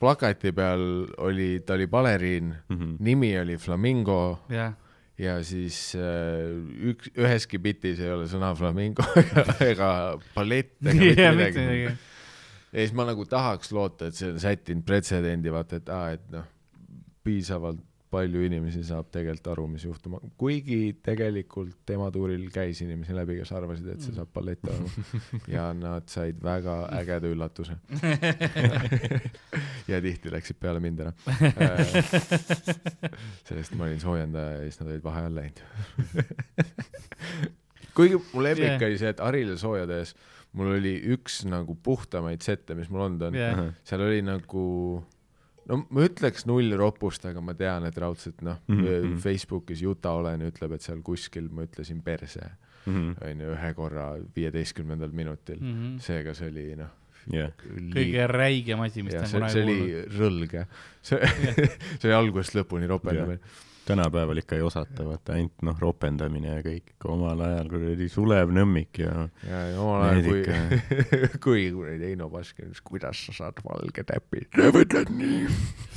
plakati 0.00 0.52
peal 0.56 0.82
oli, 1.24 1.60
ta 1.66 1.76
oli 1.78 1.86
baleriin, 1.86 2.54
Mhm. 2.72 2.96
nimi 3.00 3.30
oli 3.40 3.56
Flamingo 3.60 4.40
jah, 4.50 4.72
ja 5.18 5.36
siis 5.46 5.94
äh, 5.94 6.50
üks, 6.90 7.12
üheski 7.14 7.60
bitis 7.62 8.00
ei 8.02 8.10
ole 8.10 8.24
sõna 8.26 8.50
flamingo 8.58 9.04
ega, 9.20 9.44
ega 9.72 9.90
ballett 10.34 10.74
ega 10.82 10.96
mitte 10.98 11.22
jah, 11.22 11.36
midagi 11.36 11.62
midagi. 11.68 11.84
ja 12.74 12.80
siis 12.80 12.92
ma 12.98 13.04
nagu 13.06 13.22
tahaks 13.30 13.70
loota, 13.72 14.08
et 14.10 14.18
see 14.18 14.32
on 14.32 14.40
sättinud 14.42 14.82
pretsedendi, 14.88 15.52
vaata, 15.54 15.78
et 15.78 15.88
aa, 15.94 16.08
et 16.18 16.24
noh, 16.34 16.48
piisavalt 17.24 17.78
palju 18.14 18.40
inimesi 18.46 18.82
saab 18.86 19.06
tegelikult 19.14 19.48
aru, 19.52 19.64
mis 19.74 19.84
juhtuma, 19.86 20.16
kuigi 20.40 20.78
tegelikult 21.04 21.74
tema 21.88 22.06
tuuril 22.14 22.44
käis 22.54 22.78
inimesi 22.84 23.12
läbi, 23.16 23.32
kes 23.40 23.50
arvasid, 23.56 23.86
et 23.94 24.00
see 24.04 24.14
saab 24.16 24.30
ballett 24.34 24.62
olema 24.70 24.88
ja 25.56 25.64
nad 25.76 26.04
said 26.12 26.36
väga 26.44 26.74
ägeda 27.00 27.26
üllatuse. 27.34 27.74
ja 29.90 29.96
tihti 30.04 30.26
läksid 30.34 30.56
peale 30.62 30.80
mind 30.84 30.98
ära. 31.04 31.12
sest 33.48 33.72
ma 33.78 33.82
olin 33.88 34.00
soojendaja 34.02 34.50
ja 34.58 34.62
siis 34.68 34.78
nad 34.80 34.88
olid 34.92 35.04
vaheajal 35.04 35.34
läinud. 35.40 35.58
kuigi 37.94 38.16
mu 38.32 38.38
lemmik 38.44 38.72
Jah. 38.76 38.86
oli 38.88 38.98
see, 39.00 39.10
et 39.14 39.20
Harile 39.22 39.56
sooja 39.60 39.86
tehes 39.90 40.10
mul 40.54 40.68
oli 40.76 40.94
üks 41.16 41.32
nagu 41.50 41.72
puhtamaid 41.82 42.40
sette, 42.46 42.72
mis 42.78 42.88
mul 42.92 43.02
olnud 43.08 43.22
on 43.28 43.34
jah, 43.38 43.54
seal 43.86 44.00
oli 44.06 44.20
nagu 44.24 44.64
no 45.68 45.86
ma 45.90 46.04
ütleks 46.08 46.46
null 46.46 46.74
ropust, 46.76 47.24
aga 47.26 47.40
ma 47.40 47.54
tean, 47.54 47.84
et 47.88 47.96
raudselt 47.98 48.42
noh 48.42 48.58
mm 48.68 48.80
-hmm. 48.84 49.16
Facebookis 49.18 49.82
Juta 49.82 50.10
Olen 50.18 50.40
ütleb, 50.50 50.72
et 50.74 50.82
seal 50.82 51.00
kuskil 51.02 51.48
ma 51.50 51.62
ütlesin 51.66 52.02
perse 52.02 52.50
Mhm. 52.86 53.14
onju 53.24 53.46
ühe 53.54 53.74
korra 53.74 54.10
viieteistkümnendal 54.36 55.08
minutil 55.12 55.56
mm, 55.60 55.70
Mhm. 55.72 55.98
seega 56.04 56.34
see 56.34 56.48
oli 56.50 56.74
noh 56.76 56.90
jah, 57.32 57.50
kõige 57.94 58.26
räigem 58.28 58.80
asi, 58.84 59.02
mis 59.02 59.14
ta 59.14 59.20
on 59.20 59.26
see, 59.26 59.38
kunagi 59.38 59.52
see 59.52 59.62
oli 59.62 59.76
kuulnud. 59.78 60.18
rõlge, 60.18 60.66
see, 61.02 61.18
see 62.00 62.08
oli 62.10 62.14
algusest 62.18 62.54
lõpuni 62.58 62.86
ropendamine. 62.86 63.38
Tänapäeval 63.86 64.36
ikka 64.40 64.56
ei 64.56 64.62
osata, 64.64 65.04
vaata 65.06 65.32
ainult 65.36 65.62
noh, 65.66 65.76
ropendamine 65.80 66.48
ja 66.56 66.62
kõik, 66.64 66.86
omal 67.14 67.40
ajal 67.46 67.66
kuradi 67.72 68.06
Sulev 68.12 68.48
Nõmmik 68.54 68.92
ja 69.02 69.12
ja, 69.48 69.58
ja 69.72 69.76
omal 69.80 70.00
ajal, 70.08 70.22
kui 70.28 70.40
kui 71.46 71.62
kuradi 71.74 72.04
Heino 72.10 72.26
Baskin 72.32 72.64
ütles, 72.70 72.82
kuidas 72.84 73.16
sa 73.28 73.32
saad 73.40 73.56
valge 73.66 74.02
täpi, 74.08 74.40
sa 74.54 74.64
mõtled 74.74 75.08
nii. 75.18 75.40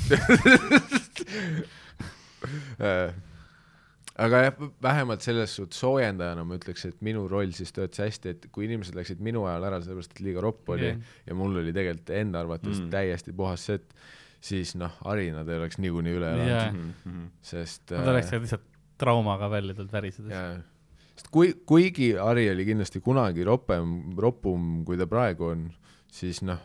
aga 4.18 4.40
jah, 4.48 4.56
vähemalt 4.84 5.22
selles 5.26 5.54
suhtes 5.58 5.80
soojendajana 5.82 6.44
ma 6.48 6.58
ütleks, 6.58 6.86
et 6.90 7.02
minu 7.06 7.26
roll 7.30 7.52
siis 7.56 7.72
töötas 7.76 8.02
hästi, 8.06 8.26
et 8.34 8.42
kui 8.54 8.66
inimesed 8.68 8.96
läksid 8.98 9.20
minu 9.24 9.46
ajal 9.50 9.68
ära, 9.70 9.78
sellepärast 9.84 10.16
et 10.16 10.24
liiga 10.26 10.40
ropp 10.44 10.70
oli 10.74 10.90
yeah. 10.90 10.98
ja 11.28 11.34
mul 11.38 11.54
oli 11.62 11.72
tegelikult 11.76 12.14
enda 12.18 12.38
arvates 12.44 12.78
Mm. 12.78 12.90
täiesti 12.94 13.32
puhas 13.34 13.62
set, 13.70 13.86
siis 14.48 14.74
noh, 14.80 14.94
harinad 15.06 15.50
ei 15.52 15.60
oleks 15.60 15.78
niikuinii 15.84 16.16
üle 16.18 16.32
elanud, 16.34 16.88
Mhm. 17.06 17.28
sest 17.44 17.92
Nad 17.96 18.08
oleksid 18.14 18.42
lihtsalt 18.46 18.66
traumaga 18.98 19.50
välja 19.52 19.76
tulnud 19.78 19.92
värisedes. 19.94 20.32
jaa, 20.32 20.56
sest 21.16 21.28
kui, 21.34 21.52
kuigi 21.68 22.14
Ari 22.18 22.48
oli 22.54 22.66
kindlasti 22.66 23.02
kunagi 23.04 23.44
ropem, 23.46 24.16
ropum, 24.18 24.84
kui 24.88 24.98
ta 24.98 25.06
praegu 25.10 25.52
on, 25.52 25.68
siis 26.12 26.42
noh, 26.48 26.60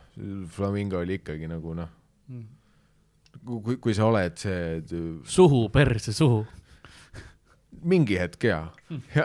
Flamingo 0.54 1.00
oli 1.02 1.18
ikkagi 1.20 1.48
nagu 1.50 1.74
noh, 1.74 1.88
Mm. 2.30 2.44
kui, 3.64 3.76
kui 3.82 3.94
sa 3.94 4.06
oled 4.06 4.36
see 4.38 4.76
et 4.78 4.90
suhu, 5.26 5.68
perse, 5.74 6.12
suhu. 6.14 6.44
mingi 7.82 8.14
hetk 8.20 8.44
jaa 8.46 8.68
ja. 9.16 9.24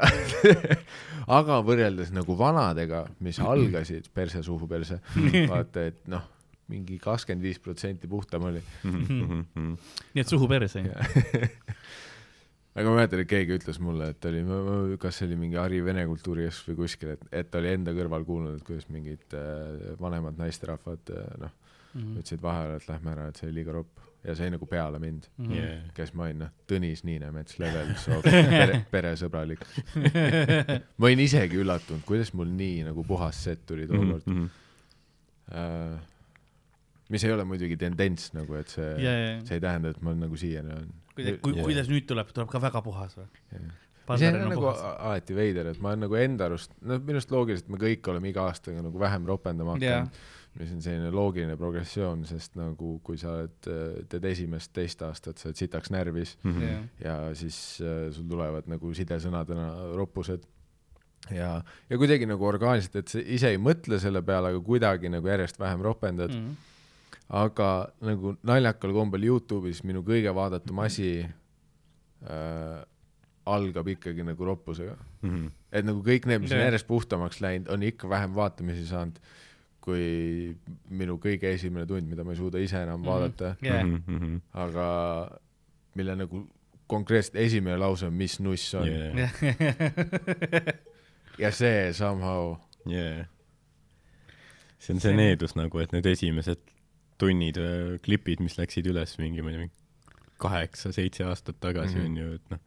aga 1.38 1.60
võrreldes 1.68 2.10
nagu 2.16 2.36
vanadega, 2.39 3.03
mis 3.24 3.38
algasid 3.43 4.08
perse 4.16 4.41
suhu 4.43 4.68
perse, 4.68 4.99
vaata 5.51 5.84
et 5.91 5.99
noh, 6.10 6.24
mingi 6.68 6.97
kakskümmend 6.99 7.43
viis 7.47 7.59
protsenti 7.63 8.07
puhtam 8.11 8.43
oli. 8.49 8.61
Mhm. 8.84 9.76
nii 10.13 10.22
et 10.24 10.28
suhu 10.28 10.47
perse. 10.51 10.82
aga 12.78 12.89
ma 12.91 12.95
mäletan, 12.99 13.22
et 13.24 13.30
keegi 13.32 13.55
ütles 13.57 13.80
mulle, 13.82 14.11
et 14.13 14.26
oli, 14.30 14.41
kas 15.01 15.18
see 15.18 15.26
oli 15.30 15.38
mingi 15.39 15.57
Hari 15.57 15.80
Vene 15.86 16.03
Kultuurikeskus 16.09 16.68
või 16.70 16.76
kuskil, 16.84 17.13
et, 17.15 17.24
et 17.32 17.47
ta 17.49 17.57
oli 17.61 17.72
enda 17.74 17.93
kõrval 17.97 18.26
kuulnud, 18.28 18.59
et 18.59 18.65
kuidas 18.68 18.86
mingid 18.93 19.34
äh, 19.34 19.95
vanemad 20.01 20.38
naisterahvad 20.41 21.13
äh, 21.15 21.32
noh, 21.45 21.55
Mhm. 21.97 22.18
ütlesid 22.20 22.41
vahele, 22.43 22.76
et 22.78 22.84
lähme 22.91 23.09
ära, 23.09 23.24
et 23.32 23.38
see 23.39 23.47
oli 23.47 23.55
liiga 23.61 23.72
ropp 23.74 24.01
ja 24.28 24.34
see 24.36 24.49
nagu 24.53 24.68
peale 24.70 24.99
mind, 25.01 25.24
Mhm. 25.39 25.53
jah, 25.55 25.86
kes 25.95 26.11
ma 26.13 26.26
olin 26.28 26.41
noh, 26.43 26.49
Tõnis 26.70 27.01
Niinemets 27.07 27.55
level 27.63 27.93
so 28.03 28.20
pere, 28.22 28.82
peresõbralik. 28.91 29.63
ma 30.99 31.07
olin 31.07 31.24
isegi 31.24 31.57
üllatunud, 31.63 32.03
kuidas 32.05 32.34
mul 32.38 32.51
nii 32.59 32.84
nagu 32.89 33.01
puhas 33.07 33.39
set 33.47 33.63
tuli 33.65 33.88
tookord 33.89 34.28
Mhm. 34.28 34.45
äh,. 35.55 35.97
Mis 37.14 37.24
ei 37.24 37.32
ole 37.34 37.43
muidugi 37.47 37.78
tendents 37.80 38.32
nagu, 38.36 38.55
et 38.60 38.72
see 38.74 38.88
ja, 39.03 39.12
see 39.47 39.58
ei 39.60 39.64
tähenda, 39.64 39.93
et 39.95 39.99
ma 40.03 40.14
nagu 40.18 40.38
siiani 40.39 40.74
olen. 40.76 40.88
kuidas, 41.16 41.41
kui, 41.43 41.58
Jaa. 41.58 41.68
kuidas 41.68 41.91
nüüd 41.91 42.08
tuleb, 42.10 42.32
tuleb 42.36 42.49
ka 42.51 42.62
väga 42.68 42.82
puhas 42.86 43.18
või? 43.20 43.28
see 44.18 44.30
on 44.32 44.39
nagu 44.53 44.70
alati 44.72 45.36
veider, 45.36 45.68
et 45.74 45.80
ma 45.84 45.91
olen 45.91 46.05
nagu 46.05 46.16
enda 46.20 46.47
arust, 46.47 46.72
no 46.82 46.95
minu 47.03 47.20
arust 47.20 47.32
loogiliselt 47.34 47.70
me 47.74 47.80
kõik 47.82 48.08
oleme 48.12 48.30
iga 48.32 48.45
aastaga 48.47 48.84
nagu 48.86 48.99
vähem 49.01 49.26
ropendama 49.28 49.76
hakanud. 49.76 50.20
mis 50.58 50.72
on 50.74 50.80
selline 50.82 51.12
loogiline 51.14 51.53
progressioon, 51.60 52.24
sest 52.26 52.55
nagu 52.58 52.95
kui 53.05 53.20
sa 53.22 53.34
oled, 53.36 53.68
teed 54.10 54.24
esimest, 54.26 54.72
teist 54.74 55.03
aastat, 55.05 55.38
sa 55.38 55.49
oled 55.51 55.60
sitaks 55.60 55.91
närvis 55.93 56.38
Mhm. 56.43 56.88
ja 57.03 57.18
siis 57.38 57.80
äh, 57.84 58.08
sul 58.16 58.26
tulevad 58.32 58.66
nagu 58.72 58.89
sidesõnadena 58.97 59.68
roppused 59.99 60.47
ja, 61.30 61.51
ja 61.89 61.97
kuidagi 61.99 62.26
nagu 62.26 62.45
orgaaniliselt, 62.47 62.95
et 62.95 63.08
sa 63.12 63.20
ise 63.22 63.51
ei 63.53 63.60
mõtle 63.62 63.99
selle 64.01 64.24
peale, 64.26 64.49
aga 64.53 64.64
kuidagi 64.64 65.12
nagu 65.14 65.28
järjest 65.30 65.60
vähem 65.60 65.84
ropendad 65.86 66.32
mm.. 66.34 66.55
Aga 67.30 67.89
nagu 68.01 68.36
naljakal 68.47 68.93
kombel 68.95 69.21
Youtube'is 69.28 69.84
minu 69.84 70.01
kõige 70.07 70.32
vaadatum 70.36 70.80
asi 70.80 71.09
äh, 71.25 72.84
algab 73.47 73.88
ikkagi 73.88 74.23
nagu 74.28 74.45
roppusega. 74.45 74.95
Mhm. 75.21 75.47
et 75.71 75.86
nagu 75.86 76.01
kõik 76.03 76.25
need, 76.25 76.41
mis 76.41 76.51
on 76.55 76.59
järjest 76.63 76.88
puhtamaks 76.88 77.41
läinud, 77.43 77.67
on 77.73 77.84
ikka 77.84 78.07
vähem 78.09 78.34
vaatamisi 78.36 78.86
saanud 78.88 79.17
kui 79.82 80.55
minu 80.89 81.15
kõige 81.23 81.53
esimene 81.55 81.86
tund, 81.88 82.07
mida 82.09 82.23
ma 82.23 82.32
ei 82.34 82.38
suuda 82.39 82.59
ise 82.59 82.82
enam 82.84 82.99
Mhm. 83.01 83.07
vaadata, 83.07 83.55
jah, 83.61 83.84
Mhm. 83.86 84.38
aga 84.53 84.88
mille 85.95 86.15
nagu 86.15 86.47
konkreetselt 86.88 87.36
esimene 87.36 87.78
lause 87.78 88.05
on, 88.07 88.13
mis 88.13 88.39
nuss 88.39 88.73
on 88.75 88.88
yeah. 88.88 89.15
ja 91.39 91.51
see 91.51 91.93
somehow 91.93 92.55
jaa. 92.88 93.25
see 94.80 94.93
on 94.95 94.99
see 95.03 95.13
needus 95.15 95.55
nagu, 95.55 95.80
et 95.84 95.91
need 95.95 96.05
esimesed 96.05 96.59
tunnid, 97.18 97.57
klipid, 98.05 98.41
mis 98.45 98.57
läksid 98.59 98.88
üles 98.91 99.15
mingi, 99.22 99.41
ma 99.45 99.53
ei 99.53 99.65
tea, 99.65 100.24
kaheksa-seitse 100.43 101.26
aastat 101.26 101.57
tagasi 101.63 101.97
Mhm. 101.97 102.05
on 102.05 102.18
ju, 102.22 102.34
et 102.38 102.51
noh, 102.53 102.59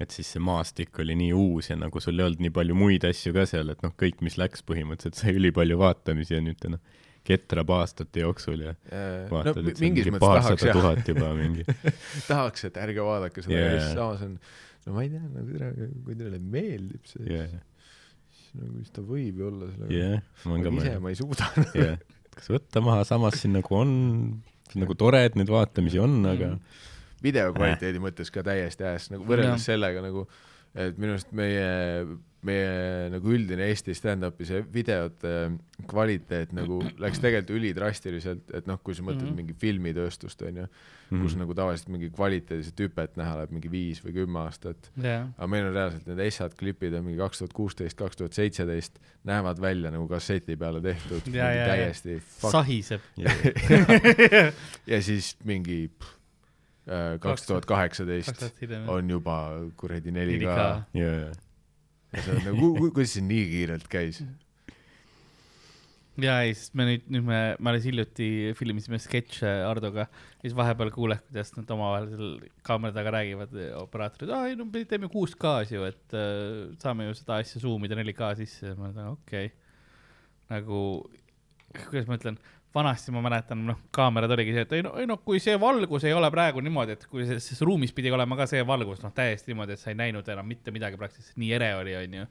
et 0.00 0.10
siis 0.16 0.28
see 0.34 0.40
maastik 0.40 0.98
oli 1.00 1.14
nii 1.16 1.32
uus 1.36 1.70
ja 1.70 1.76
nagu 1.76 2.00
sul 2.00 2.18
ei 2.18 2.24
olnud 2.26 2.40
nii 2.44 2.52
palju 2.56 2.74
muid 2.76 3.04
asju 3.08 3.32
ka 3.36 3.46
seal, 3.48 3.70
et 3.72 3.82
noh, 3.84 3.92
kõik, 4.00 4.20
mis 4.24 4.36
läks 4.40 4.62
põhimõtteliselt 4.68 5.16
sai 5.20 5.34
ülipalju 5.36 5.78
vaatamisi 5.80 6.34
ja 6.36 6.40
nüüd 6.44 6.66
noh, 6.72 6.80
ketrab 7.24 7.68
aastate 7.76 8.22
jooksul 8.22 8.62
ja 8.64 8.72
no 8.74 9.34
vaatad, 9.36 9.58
et 9.68 9.76
on 9.76 9.84
mingis 9.84 10.06
mingi 10.08 10.20
paarsada 10.22 10.72
tuhat 10.72 11.08
juba 11.08 11.34
mingi. 11.36 11.64
tahaks, 12.30 12.64
et 12.70 12.78
ärge 12.80 13.04
vaadake 13.04 13.44
seda 13.44 13.56
yeah., 13.58 13.74
ja 13.74 13.80
siis 13.84 13.96
samas 13.98 14.22
on 14.24 14.38
no 14.86 14.94
ma 14.96 15.02
ei 15.04 15.10
tea, 15.12 15.20
nagu 15.34 15.58
tere, 15.58 15.90
kui 16.06 16.16
teile 16.16 16.38
meeldib 16.40 17.04
see 17.10 17.26
jah, 17.28 17.52
siis 18.32 18.54
nagu 18.60 18.80
siis 18.80 18.94
ta 18.96 19.04
võib 19.04 19.36
ju 19.42 19.50
olla 19.50 19.68
sellega. 19.74 20.22
Ka 20.44 20.56
aga 20.56 20.72
ise 20.80 20.94
ma 21.04 21.12
ei 21.12 21.20
suuda 21.20 21.50
jah, 21.76 22.00
kas 22.40 22.50
võtta 22.52 22.82
maha, 22.84 23.04
samas 23.08 23.38
siin 23.40 23.54
nagu 23.58 23.76
on, 23.76 23.90
nagu 24.80 24.96
tore, 24.98 25.22
et 25.28 25.36
neid 25.38 25.50
vaatamisi 25.52 26.00
on, 26.02 26.20
aga 26.30 26.54
video 27.20 27.50
kvaliteedi 27.52 28.00
mõttes 28.02 28.32
ka 28.32 28.44
täiesti 28.46 28.86
äärest 28.88 29.12
nagu 29.12 29.26
võrreldes 29.28 29.66
sellega 29.68 30.02
nagu 30.04 30.24
et 30.78 30.98
minu 31.00 31.16
arust 31.16 31.32
meie 31.36 31.68
meie 32.42 33.10
nagu 33.12 33.32
üldine 33.34 33.66
Eesti 33.68 33.92
stand-up'i 33.94 34.46
see 34.48 34.62
videote 34.72 35.32
kvaliteet 35.90 36.52
nagu 36.56 36.78
läks 37.02 37.18
tegelikult 37.20 37.58
ülidrastiliselt, 37.58 38.46
et 38.56 38.66
noh, 38.70 38.78
kui 38.84 38.94
sa 38.96 39.02
mõtled 39.02 39.20
mm 39.20 39.26
Mhm. 39.26 39.32
-hmm. 39.32 39.36
mingi 39.36 39.54
filmitööstust 39.60 40.42
onju 40.42 40.64
mm, 41.10 41.20
kus 41.22 41.32
Mhm. 41.34 41.40
nagu 41.42 41.54
tavaliselt 41.54 41.88
mingi 41.88 42.08
kvaliteediset 42.10 42.80
hüpet 42.80 43.16
näha 43.16 43.34
läheb 43.36 43.50
mingi 43.50 43.70
viis 43.70 44.00
või 44.04 44.12
kümme 44.14 44.38
aastat, 44.44 44.90
jah, 45.02 45.26
aga 45.36 45.46
meil 45.46 45.66
on 45.66 45.74
reaalselt 45.74 46.06
need 46.06 46.18
essad 46.26 46.54
klipid 46.56 46.94
on 46.94 47.04
mingi 47.04 47.18
kaks 47.18 47.38
tuhat 47.38 47.52
kuusteist, 47.52 47.96
kaks 47.98 48.16
tuhat 48.16 48.32
seitseteist, 48.32 48.98
näevad 49.24 49.60
välja 49.60 49.90
nagu 49.90 50.08
kasseti 50.08 50.56
peale 50.56 50.80
tehtud, 50.80 51.26
Ja, 51.34 51.52
ja, 51.52 51.66
ja. 51.66 51.66
täiesti 51.66 52.20
fuck 52.20 52.52
sahiseb. 52.52 53.00
ja 54.92 55.02
siis 55.02 55.36
mingi 55.44 55.90
äh, 56.88 57.18
kaks 57.20 57.46
tuhat 57.46 57.66
kaheksateist 57.66 58.44
on 58.88 59.10
juba 59.10 59.36
kuradi 59.76 60.10
4K 60.10 60.40
4K. 60.40 60.82
jaa, 60.94 61.32
ja 62.12 62.22
see 62.24 62.36
on 62.36 62.46
nagu, 62.48 62.70
kuidas 62.90 63.16
see 63.16 63.26
nii 63.26 63.50
kiirelt 63.54 63.90
käis? 63.90 64.22
ja 66.20 66.36
ei, 66.44 66.52
sest 66.56 66.74
me 66.76 66.86
nüüd, 66.88 67.06
nüüd 67.12 67.26
me, 67.26 67.38
me 67.56 67.72
alles 67.72 67.86
hiljuti 67.86 68.28
filmisime 68.58 68.98
sketše 69.00 69.52
Hardoga 69.64 70.06
siis 70.42 70.54
vahepeal 70.56 70.90
kuuled, 70.94 71.22
kuidas 71.28 71.54
nad 71.56 71.70
omavahel 71.76 72.10
seal 72.10 72.34
kaamera 72.66 72.96
taga 72.96 73.14
räägivad, 73.14 73.54
operaatorid, 73.80 74.32
aa 74.34 74.50
ei 74.50 74.58
no 74.58 74.66
me 74.68 74.84
teeme 74.88 75.10
6K-s 75.12 75.74
ju, 75.76 75.86
et 75.88 76.16
äh, 76.18 76.74
saame 76.82 77.08
ju 77.08 77.16
seda 77.18 77.40
asja 77.40 77.62
zoom 77.62 77.86
ida 77.86 77.98
4K 77.98 78.34
sisse 78.42 78.72
ja 78.72 78.76
ma 78.76 78.88
mõtlen, 78.88 79.14
okei 79.14 79.50
okay.. 79.50 79.54
nagu, 80.52 80.82
kuidas 81.86 82.10
ma 82.10 82.18
ütlen, 82.20 82.40
vanasti 82.74 83.10
ma 83.10 83.20
mäletan, 83.24 83.64
noh, 83.66 83.78
kaamerad 83.90 84.30
oligi 84.30 84.52
see, 84.54 84.62
et 84.66 84.72
ei 84.78 84.82
no, 84.86 84.92
ei 85.00 85.06
no 85.10 85.16
kui 85.26 85.40
see 85.42 85.56
valgus 85.60 86.04
ei 86.06 86.12
ole 86.14 86.28
praegu 86.30 86.60
niimoodi, 86.62 86.92
et 86.94 87.06
kui 87.10 87.24
ses 87.26 87.60
ruumis 87.66 87.90
pidi 87.96 88.12
olema 88.14 88.36
ka 88.38 88.46
see 88.46 88.62
valgus, 88.66 89.00
noh, 89.02 89.10
täiesti 89.16 89.50
niimoodi, 89.50 89.74
et 89.74 89.82
sa 89.82 89.90
ei 89.90 89.98
näinud 89.98 90.28
enam 90.30 90.46
mitte 90.46 90.70
midagi 90.74 90.96
praktiliselt, 91.00 91.36
nii 91.42 91.52
ere 91.58 91.72
oli, 91.80 91.96
onju. 91.98 92.26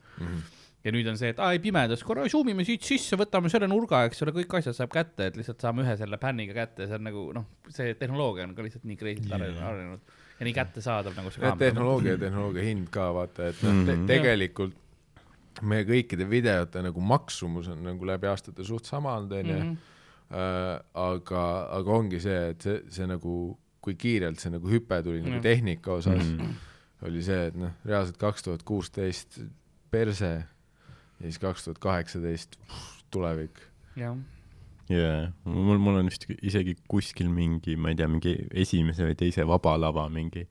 ja 0.88 0.94
nüüd 0.96 1.10
on 1.12 1.18
see, 1.20 1.34
et 1.34 1.40
aa 1.44 1.52
ei 1.52 1.60
pimedas, 1.60 2.06
korra 2.08 2.24
zoom 2.32 2.48
ime 2.54 2.64
siit 2.64 2.86
sisse, 2.88 3.18
võtame 3.20 3.52
selle 3.52 3.68
nurga, 3.68 4.06
eks 4.08 4.24
ole, 4.24 4.32
kõik 4.38 4.54
asjad 4.62 4.78
saab 4.78 4.94
kätte, 4.96 5.28
et 5.28 5.36
lihtsalt 5.36 5.60
saame 5.60 5.84
ühe 5.84 5.98
selle 6.00 6.18
pänniga 6.22 6.56
kätte, 6.62 6.88
see 6.88 6.96
on 6.96 7.04
nagu 7.10 7.26
noh, 7.36 7.46
see 7.76 7.92
tehnoloogia 8.00 8.48
on 8.48 8.56
ka 8.56 8.64
lihtsalt 8.64 8.88
nii 8.88 8.96
crazy'lt 9.02 9.34
arenenud 9.36 9.66
arenenud 9.74 10.16
ja 10.40 10.48
nii 10.48 10.56
kättesaadav 10.56 11.18
nagu 11.20 11.34
see 11.36 11.44
kaamera. 11.44 11.60
tehnoloogia 11.66 12.16
ja 12.16 12.22
tehnoloogia 12.24 12.64
hind 12.64 12.88
ka 12.96 13.10
vaata, 13.18 13.50
et 13.52 13.60
noh 13.68 13.82
te, 13.84 13.98
Mhm. 13.98 14.08
tegelikult 14.08 14.80
meie 15.68 15.84
kõikide 15.84 16.24
videote 16.32 16.80
nagu 16.86 17.02
maksumus 17.04 17.68
on 17.68 17.84
nagu 17.84 18.06
läbi 18.08 18.30
aastate 18.32 18.64
suht 18.64 18.86
sama 18.88 19.18
olnud 19.20 19.36
onju 19.36 19.58
Mhm. 19.60 19.76
aga, 20.30 21.44
aga 21.74 21.94
ongi 21.96 22.20
see, 22.22 22.40
et 22.54 22.66
see, 22.66 22.82
see 22.94 23.08
nagu, 23.10 23.36
kui 23.82 23.96
kiirelt 23.98 24.42
see 24.42 24.52
nagu 24.54 24.70
hüpe 24.70 25.00
tuli 25.06 25.24
nagu 25.24 25.40
Jah. 25.40 25.46
tehnika 25.46 25.96
osas 25.98 26.22
mm, 26.22 26.52
oli 27.08 27.24
see, 27.26 27.48
et 27.50 27.58
noh, 27.58 27.74
reaalselt 27.88 28.20
kaks 28.22 28.46
tuhat 28.46 28.66
kuusteist 28.68 29.40
perse 29.90 30.34
ja 30.40 31.24
siis 31.24 31.40
kaks 31.42 31.66
tuhat 31.66 31.82
kaheksateist 31.82 32.60
tulevik. 33.14 33.58
jah, 33.98 34.18
jaa, 34.92 35.32
mul, 35.50 35.82
mul 35.82 36.02
on 36.04 36.12
vist 36.12 36.28
isegi 36.38 36.78
kuskil 36.92 37.32
mingi, 37.34 37.76
ma 37.80 37.94
ei 37.94 37.98
tea, 38.00 38.10
mingi 38.12 38.36
esimese 38.54 39.08
või 39.08 39.18
teise 39.18 39.48
Vaba 39.50 39.76
Lava 39.80 40.06
mingi, 40.14 40.46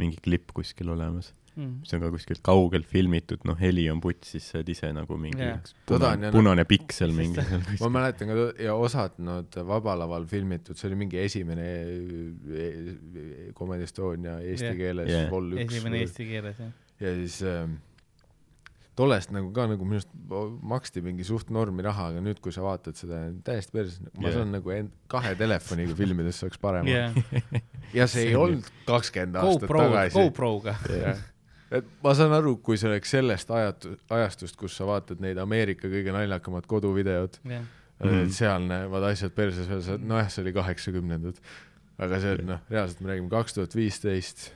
mingi 0.00 0.20
klipp 0.24 0.54
kuskil 0.56 0.94
olemas, 0.94 1.34
Mhm. 1.56 1.80
mis 1.82 1.92
on 1.92 2.00
ka 2.00 2.08
kuskilt 2.14 2.40
kaugelt 2.42 2.86
filmitud, 2.88 3.42
noh, 3.44 3.58
heli 3.60 3.84
on 3.92 4.00
putš, 4.00 4.30
siis 4.34 4.46
sa 4.48 4.58
oled 4.58 4.70
ise 4.72 4.88
nagu 4.96 5.18
mingi 5.20 5.42
on 5.50 5.60
punane, 5.86 6.30
punane 6.32 6.64
piksel 6.64 7.12
mingi 7.12 7.36
seal 7.44 7.60
ma 7.60 7.66
kuskil. 7.68 7.92
mäletan 7.98 8.30
ka 8.32 8.46
ja 8.64 8.74
osad 8.74 9.18
nad 9.20 9.58
Vaba 9.68 9.94
Laval 10.00 10.24
filmitud, 10.30 10.78
see 10.80 10.88
oli 10.88 10.96
mingi 11.04 11.20
esimene 11.20 11.68
eh, 12.56 13.52
Comedy 13.58 13.84
Estonia 13.84 14.38
eesti 14.40 14.70
Jah. 14.70 14.76
keeles 14.80 15.10
Jah. 15.12 15.30
vol 15.32 15.52
üks 15.58 15.76
esimene 15.76 16.00
eesti 16.06 16.28
keeles 16.30 16.60
jah. 16.62 16.70
ja 17.02 17.12
siis 17.20 17.36
ähm, 17.48 17.76
tollest 18.96 19.30
nagu 19.32 19.48
ka 19.56 19.64
nagu 19.70 19.84
minu 19.88 20.00
arust 20.00 20.62
maksti 20.68 21.00
mingi 21.04 21.24
suht 21.24 21.48
normi 21.52 21.84
raha, 21.84 22.10
aga 22.12 22.20
nüüd, 22.24 22.40
kui 22.44 22.52
sa 22.52 22.60
vaatad 22.64 22.96
seda 22.98 23.22
täiesti 23.44 23.72
perses, 23.76 24.00
ma 24.16 24.28
Jah. 24.28 24.38
saan 24.40 24.52
nagu 24.52 24.72
end, 24.74 24.92
kahe 25.12 25.34
telefoniga 25.40 25.96
filmides 25.96 26.40
saaks 26.44 26.60
parem 26.60 26.88
jah, 26.90 27.12
ja 27.96 28.06
see 28.08 28.26
ei 28.26 28.32
See 28.32 28.36
oli- 28.36 28.56
olnud 28.58 28.72
kakskümmend 28.88 29.36
aastat 29.40 29.68
GoPro, 29.68 29.84
tagasi. 29.86 30.16
GoProga. 30.18 30.76
Et 31.78 31.84
ma 32.04 32.14
saan 32.14 32.32
aru, 32.36 32.56
kui 32.64 32.76
see 32.80 32.88
oleks 32.90 33.10
sellest 33.16 33.48
ajatu-, 33.50 33.96
ajastust, 34.10 34.56
kus 34.60 34.76
sa 34.76 34.84
vaatad 34.88 35.20
neid 35.24 35.38
Ameerika 35.42 35.88
kõige 35.88 36.12
naljakamad 36.14 36.66
koduvideod, 36.70 37.38
Mhm. 37.44 38.24
et 38.24 38.32
seal 38.34 38.64
näevad 38.66 39.04
asjad 39.12 39.30
perses 39.36 39.68
veel, 39.70 39.82
sa, 39.82 39.94
nojah, 39.98 40.28
see 40.30 40.42
oli 40.42 40.52
kaheksakümnendad. 40.56 41.36
aga 42.02 42.18
see, 42.20 42.36
noh, 42.42 42.58
reaalselt 42.70 43.00
me 43.00 43.10
räägime 43.12 43.28
kaks 43.30 43.54
tuhat 43.54 43.74
viisteist 43.76 44.48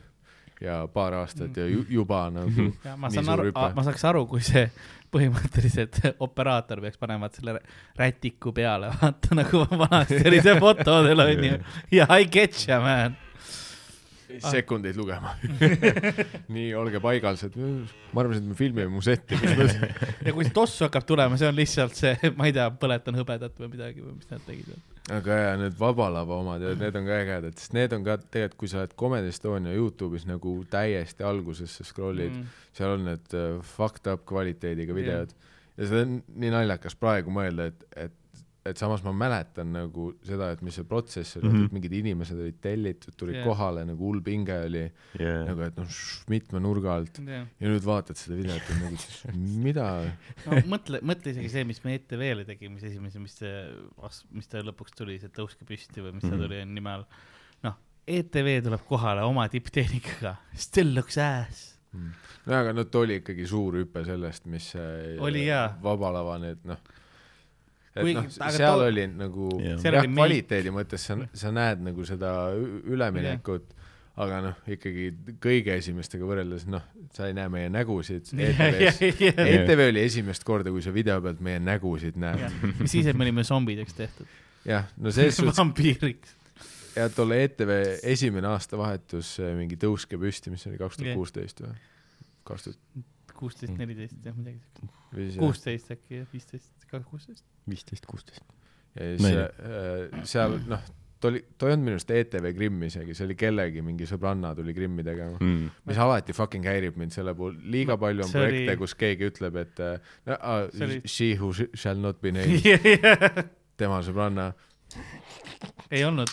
ja 0.60 0.86
paar 0.88 1.12
aastat 1.14 1.56
ja 1.56 1.66
ju, 1.68 1.84
juba 1.88 2.24
nagu 2.32 2.64
ja 2.84 2.96
ma 2.96 3.08
Nii 3.08 3.14
saan 3.20 3.24
suur 3.28 3.32
aru 3.34 3.44
hüpe., 3.50 3.74
ma 3.76 3.82
saaks 3.86 4.04
aru, 4.08 4.22
kui 4.26 4.40
see 4.40 4.64
põhimõtteliselt 5.14 6.00
operaator 6.24 6.80
peaks 6.80 6.98
panema 6.98 7.28
selle 7.32 7.52
rä- 7.58 7.76
rätiku 8.00 8.52
peale, 8.56 8.88
vaata 9.02 9.36
nagu 9.38 9.62
vanasti 9.78 10.22
oli 10.28 10.40
see 10.42 10.56
fotodel 10.60 11.20
onju. 11.26 11.58
ja 11.92 12.06
I 12.18 12.24
get 12.26 12.56
ya 12.68 12.80
man. 12.80 13.16
Sekundeid 14.42 14.96
lugema. 14.98 15.34
nii, 16.54 16.68
olge 16.78 17.00
paigal, 17.02 17.38
et 17.46 17.56
ma 17.56 18.22
arvasin, 18.22 18.44
et 18.44 18.50
me 18.50 18.58
filmime 18.58 18.90
mu 18.92 19.02
setti, 19.04 19.38
ja 20.26 20.34
kui 20.34 20.46
see 20.46 20.54
tossu 20.56 20.86
hakkab 20.86 21.06
tulema, 21.08 21.38
see 21.40 21.48
on 21.48 21.56
lihtsalt 21.56 21.96
see, 21.98 22.14
ma 22.38 22.50
ei 22.50 22.54
tea, 22.56 22.68
põletan 22.82 23.18
hõbedat 23.18 23.56
või 23.62 23.72
midagi 23.76 24.04
või 24.04 24.16
mis 24.18 24.30
nad 24.32 24.44
tegid. 24.46 24.76
aga 25.16 25.40
jaa, 25.40 25.56
need 25.62 25.78
Vaba 25.80 26.10
Lava 26.12 26.40
omad 26.42 26.66
ja 26.66 26.74
need 26.78 27.00
on 27.00 27.08
ka 27.08 27.18
ägedad, 27.22 27.58
sest 27.60 27.76
need 27.76 27.96
on 27.96 28.06
ka 28.06 28.18
tegelikult, 28.22 28.60
kui 28.64 28.72
sa 28.72 28.82
oled 28.82 28.94
Comedy 28.98 29.32
Estonia 29.32 29.74
Youtube'is 29.76 30.28
nagu 30.28 30.58
täiesti 30.70 31.26
alguses 31.26 31.78
sa 31.78 31.86
scroll'id 31.86 32.32
mm., 32.32 32.62
seal 32.76 32.96
on 32.96 33.06
need 33.12 33.36
uh, 33.36 33.60
fucked 33.64 34.10
up 34.12 34.26
kvaliteediga 34.28 34.96
videod 34.96 35.32
ja 35.76 35.88
see 35.88 36.04
on 36.06 36.20
nii 36.40 36.52
naljakas 36.54 36.96
praegu 36.98 37.32
mõelda, 37.34 37.70
et, 37.70 37.86
et 38.06 38.14
et 38.68 38.76
samas 38.80 39.02
ma 39.04 39.12
mäletan 39.16 39.70
nagu 39.74 40.08
seda, 40.26 40.50
et 40.54 40.62
mis 40.66 40.74
see 40.78 40.84
protsess 40.88 41.36
oli 41.38 41.46
mm, 41.48 41.52
Mhm. 41.52 41.60
-hmm. 41.60 41.66
et 41.66 41.72
mingid 41.76 41.92
inimesed 42.00 42.40
olid 42.42 42.58
tellitud, 42.60 43.14
tulid 43.16 43.34
yeah. 43.38 43.46
kohale 43.46 43.84
nagu 43.88 44.04
hull 44.08 44.20
pinge 44.26 44.56
oli 44.66 44.82
jaa, 45.20 45.44
nagu, 45.48 45.60
et 45.66 45.76
noh, 45.80 45.86
mitme 46.32 46.60
nurga 46.60 46.94
alt 46.96 47.18
ja 47.26 47.44
ja 47.60 47.68
nüüd 47.72 47.84
vaatad 47.86 48.16
seda 48.20 48.36
videot 48.36 48.68
ja 48.70 48.76
nagu, 48.82 49.38
mida 49.64 49.86
no 50.46 50.60
mõtle, 50.72 51.00
mõtle 51.02 51.30
isegi 51.34 51.48
see, 51.52 51.64
mis 51.64 51.82
me 51.84 51.94
ETV-le 51.98 52.44
tegime, 52.48 52.80
see 52.80 52.90
esimese, 52.90 53.18
mis 53.22 53.38
see, 53.38 53.54
mis 54.32 54.46
ta 54.48 54.62
lõpuks 54.66 54.94
tuli, 54.96 55.18
see 55.22 55.28
Tõuske 55.36 55.64
püsti 55.68 56.00
või 56.04 56.12
mis 56.18 56.22
ta 56.26 56.34
Mhm. 56.36 56.42
tuli 56.42 56.64
nime 56.64 56.90
all. 56.90 57.04
noh, 57.64 57.74
ETV 58.06 58.60
tuleb 58.62 58.82
kohale 58.88 59.22
oma 59.26 59.48
tipptehnikaga, 59.48 60.36
still 60.54 60.94
looks 60.94 61.16
ass. 61.18 61.72
no 62.46 62.52
aga 62.54 62.72
no 62.76 62.84
too 62.84 63.00
oli 63.06 63.20
ikkagi 63.22 63.46
suur 63.48 63.72
hüpe 63.78 64.02
sellest, 64.04 64.44
mis 64.46 64.70
see 64.74 65.16
Oli 65.18 65.46
jaa. 65.46 65.78
Vaba 65.82 66.10
Lava 66.12 66.38
need 66.38 66.58
noh, 66.68 66.76
et 67.96 68.10
noh, 68.18 68.26
aga 68.40 68.52
seal 68.56 68.78
too- 68.80 68.90
oli 68.90 69.06
nagu 69.12 69.48
Jah. 69.62 70.02
Kvaliteedi 70.06 70.72
mõttes 70.74 71.06
sa, 71.08 71.16
sa 71.36 71.50
näed 71.54 71.82
nagu 71.86 72.04
seda 72.08 72.30
üleminekut, 72.84 73.72
aga 74.16 74.38
noh, 74.44 74.60
ikkagi 74.72 75.10
kõige 75.42 75.74
esimestega 75.76 76.24
võrreldes 76.28 76.64
noh, 76.72 76.84
sa 77.16 77.26
ei 77.28 77.34
näe 77.36 77.48
meie 77.52 77.68
nägusid 77.72 78.30
ETV-s. 78.32 79.00
ETV 79.02 79.82
oli 79.90 80.04
esimest 80.06 80.44
korda, 80.48 80.72
kui 80.72 80.84
sa 80.84 80.92
video 80.94 81.18
pealt 81.24 81.40
meie 81.44 81.60
nägusid 81.60 82.16
näed. 82.20 82.46
mis 82.80 82.90
siis, 82.94 83.06
et 83.12 83.16
me 83.16 83.26
olime 83.28 83.44
zombideks 83.44 83.96
tehtud, 83.98 84.30
jah, 84.68 84.88
no 84.96 85.12
selles 85.12 85.36
suhtes 85.40 85.60
vampiiriks. 85.60 86.32
ja 86.96 87.10
tolle 87.12 87.42
ETV 87.44 87.74
esimene 88.14 88.48
aastavahetus 88.54 89.34
mingi 89.58 89.76
tõuske 89.80 90.16
püsti, 90.20 90.52
mis 90.54 90.64
oli 90.70 90.80
kaks 90.80 90.96
tuhat 91.02 91.12
kuusteist 91.18 91.60
või? 91.66 91.76
kaks 92.48 92.68
tuhat 92.70 93.04
kuusteist, 93.38 93.74
neliteist 93.78 94.18
jah, 94.26 94.36
midagi 94.36 94.60
siukest, 94.60 95.40
kuusteist 95.40 95.90
äkki 95.96 96.22
viisteist, 96.32 96.70
kuusteist. 96.90 97.44
viisteist, 97.70 98.06
kuusteist. 98.10 98.44
ja 98.96 99.10
siis 99.16 99.42
äh, 99.42 100.22
seal 100.28 100.56
noh, 100.70 100.82
ta 101.20 101.30
oli, 101.30 101.40
ta 101.56 101.66
ei 101.68 101.72
olnud 101.74 101.86
minu 101.88 101.96
arust 101.96 102.10
ETV 102.12 102.50
Krimm 102.58 102.82
isegi, 102.88 103.14
see 103.16 103.24
oli 103.28 103.36
kellegi 103.40 103.80
mingi 103.84 104.04
sõbranna 104.08 104.50
tuli 104.58 104.74
Krimmi 104.76 105.04
tegema. 105.06 105.38
Mm. 105.40 105.70
mis 105.88 106.00
alati 106.04 106.34
fucking 106.36 106.64
häirib 106.68 106.98
mind 107.00 107.14
selle 107.16 107.32
puhul, 107.38 107.54
liiga 107.72 107.96
palju 108.00 108.24
on 108.26 108.32
see 108.32 108.40
oli- 108.42 108.50
projekte, 108.52 108.76
kus 108.82 108.94
keegi 109.00 109.30
ütleb, 109.32 109.56
et 109.64 109.80
uh, 109.84 110.16
See 110.72 110.84
oli- 110.88 111.00
she 111.08 111.30
who 111.40 111.52
sh- 111.56 111.72
shall 111.74 111.96
not 112.00 112.20
be 112.24 112.32
named, 112.36 112.66
tema 113.80 114.02
sõbranna, 114.04 114.50
ei 115.90 116.04
olnud, 116.06 116.30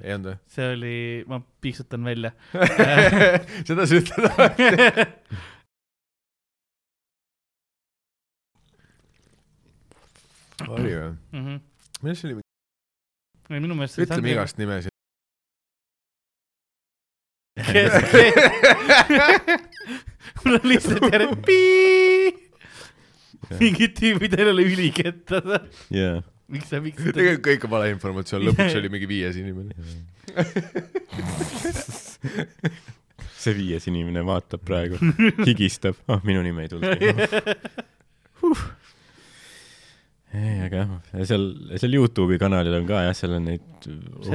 ei 0.00 0.14
olnud 0.16 0.30
või? 0.32 0.38
see 0.54 0.68
oli, 0.76 0.94
ma 1.28 1.38
piiksutan 1.60 2.06
välja. 2.06 2.30
seda 3.68 3.84
sa 3.86 3.98
ütled 4.00 4.30
alati. 4.30 4.70
oli 10.68 10.94
või? 10.94 11.16
Mhm. 11.32 11.56
millest 12.02 12.24
see 12.24 12.32
oli? 12.32 12.42
minu 13.50 13.74
meelest. 13.74 13.98
ütleme. 13.98 14.30
igast 14.30 14.58
nimesid. 14.60 14.90
mul 20.44 20.54
on 20.54 20.60
lihtsalt 20.70 21.02
järjest 21.12 21.42
pii. 21.48 22.30
mingid 23.60 23.92
tüübid 23.98 24.32
ei 24.38 24.46
ole 24.52 24.62
ülikettad. 24.70 25.46
jaa, 25.92 26.16
miks 26.48 26.68
sa, 26.70 26.76
miks 26.84 27.00
sa. 27.02 27.08
tegelikult 27.16 27.46
kõik 27.48 27.62
on 27.66 27.70
valeinformatsioon, 27.74 28.42
lõpuks 28.50 28.74
oli 28.80 28.88
mingi 28.92 29.06
viies 29.10 29.34
inimene. 29.40 29.72
see 33.40 33.52
viies 33.56 33.84
inimene 33.90 34.20
vaatab 34.26 34.60
praegu, 34.66 34.96
higistab, 35.42 35.94
ah 36.12 36.20
minu 36.26 36.40
nimi 36.46 36.60
ei 36.66 36.70
tulnud 36.70 36.90
huh.. 38.42 38.60
ei, 40.30 40.60
aga 40.62 40.84
jah, 40.84 41.24
seal, 41.26 41.44
seal 41.80 41.96
Youtube'i 41.96 42.38
kanalil 42.38 42.76
on 42.78 42.86
ka 42.86 43.02
jah, 43.02 43.16
seal 43.18 43.34
on 43.34 43.48
neid 43.48 43.88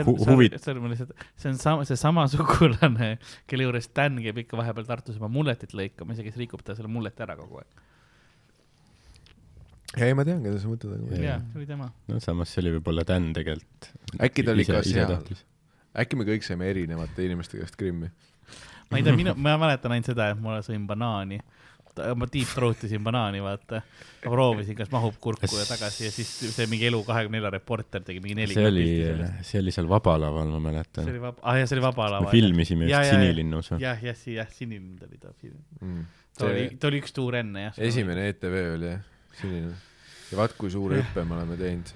hu 0.04 0.16
huvit-, 0.28 0.58
see 0.60 0.76
on 0.76 0.92
lihtsalt, 0.92 1.14
see 1.40 1.52
on 1.54 1.60
sama, 1.62 1.86
see 1.88 2.00
sama 2.00 2.26
sugulane, 2.32 3.14
kelle 3.48 3.68
juures 3.68 3.88
Dan 3.96 4.20
käib 4.24 4.42
ikka 4.44 4.60
vahepeal 4.60 4.88
Tartus 4.90 5.20
oma 5.22 5.30
mulletit 5.32 5.76
lõikamas 5.78 6.20
ja 6.20 6.28
kes 6.28 6.36
rikub 6.42 6.66
ta 6.68 6.76
selle 6.76 6.92
mulleti 6.92 7.24
ära 7.24 7.38
kogu 7.40 7.62
aeg. 7.62 7.82
ei, 9.96 10.12
ma 10.18 10.28
tean, 10.28 10.44
keda 10.44 10.60
sa 10.60 10.72
mõtled, 10.72 11.00
aga 11.00 11.24
jaa 11.24 11.40
see 11.40 11.62
oli 11.62 11.70
tema. 11.72 11.90
no 12.12 12.20
samas 12.24 12.52
see 12.52 12.66
oli 12.66 12.76
võib-olla 12.76 13.08
Dan 13.08 13.32
tegelikult. 13.38 13.92
äkki 14.20 14.44
ta 14.44 14.56
oli 14.56 14.68
ka 14.68 14.84
seal, 14.84 15.16
äkki 15.96 16.20
me 16.20 16.28
kõik 16.28 16.44
saime 16.44 16.68
erinevate 16.74 17.24
inimeste 17.24 17.62
käest 17.62 17.80
Krimmi. 17.80 18.12
ma 18.92 19.00
ei 19.00 19.08
tea, 19.08 19.16
minu, 19.16 19.38
ma 19.40 19.56
mäletan 19.64 19.96
ainult 19.96 20.12
seda, 20.12 20.34
et 20.36 20.44
ma 20.44 20.60
sõin 20.66 20.84
banaani. 20.90 21.40
Ma 22.16 22.28
deep 22.32 22.52
throat 22.52 22.84
isin 22.88 23.04
banaani, 23.04 23.42
vaata. 23.44 23.82
ma 24.26 24.32
proovisin, 24.32 24.78
kas 24.78 24.92
mahub 24.94 25.16
kurku 25.22 25.50
ja 25.60 25.66
tagasi 25.70 26.08
ja 26.08 26.12
siis 26.14 26.32
see 26.56 26.68
mingi 26.72 26.90
Elu24 26.90 27.52
reporter 27.56 28.04
tegi 28.06 28.22
mingi 28.24 28.38
neli 28.42 28.58
see 28.58 28.68
oli, 28.70 28.86
see 29.46 29.62
oli 29.64 29.74
seal 29.76 29.90
Vaba 29.90 30.18
Laval, 30.22 30.52
ma 30.52 30.60
see 30.60 30.66
mäletan 30.68 31.10
oli. 31.14 31.24
vaba, 31.24 31.42
ah 31.44 31.60
jah, 31.60 31.70
see 31.70 31.78
oli 31.78 31.86
Vaba 31.88 32.10
Lava. 32.16 32.28
me 32.28 32.34
filmisime 32.34 32.90
Ja, 32.90 33.02
just 33.02 33.14
ja, 33.14 33.20
ja. 33.20 33.24
Sinilinnus. 33.24 33.72
jah, 33.72 34.06
jah, 34.10 34.28
jah, 34.36 34.52
sinilind 34.52 35.04
oli 35.08 35.20
ta 35.22 35.34
film. 35.42 35.60
Mm. 35.82 36.06
ta 36.38 36.50
oli 36.50 36.68
see, 36.68 36.78
ta 36.82 36.92
oli 36.92 37.02
üks 37.04 37.16
tuur 37.16 37.40
enne 37.42 37.68
jah. 37.70 37.82
esimene 37.90 38.30
ETV 38.34 38.60
oli 38.76 38.92
jah, 38.92 39.10
sinine. 39.42 39.74
ja 40.32 40.40
vaat 40.44 40.56
kui 40.60 40.72
suure 40.74 41.02
hüppe 41.02 41.26
me 41.26 41.40
oleme 41.40 41.60
teinud. 41.60 41.92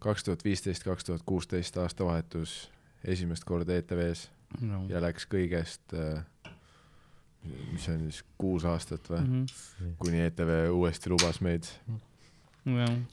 kaks 0.00 0.24
tuhat 0.24 0.44
viisteist, 0.44 0.84
kaks 0.86 1.10
tuhat 1.10 1.24
kuusteist 1.28 1.76
aastavahetus 1.76 2.60
esimest 3.04 3.44
korda 3.48 3.76
ETV-s 3.80 4.28
no.. 4.60 4.84
ja 4.90 5.00
läks 5.02 5.26
kõigest, 5.30 5.94
mis 7.72 7.84
see 7.86 7.94
on 7.96 8.06
siis, 8.10 8.22
kuus 8.38 8.64
aastat 8.68 9.08
või, 9.10 9.20
Mhm. 9.24 9.94
kuni 9.98 10.20
ETV 10.26 10.70
uuesti 10.74 11.10
lubas 11.10 11.40
meid. 11.40 11.64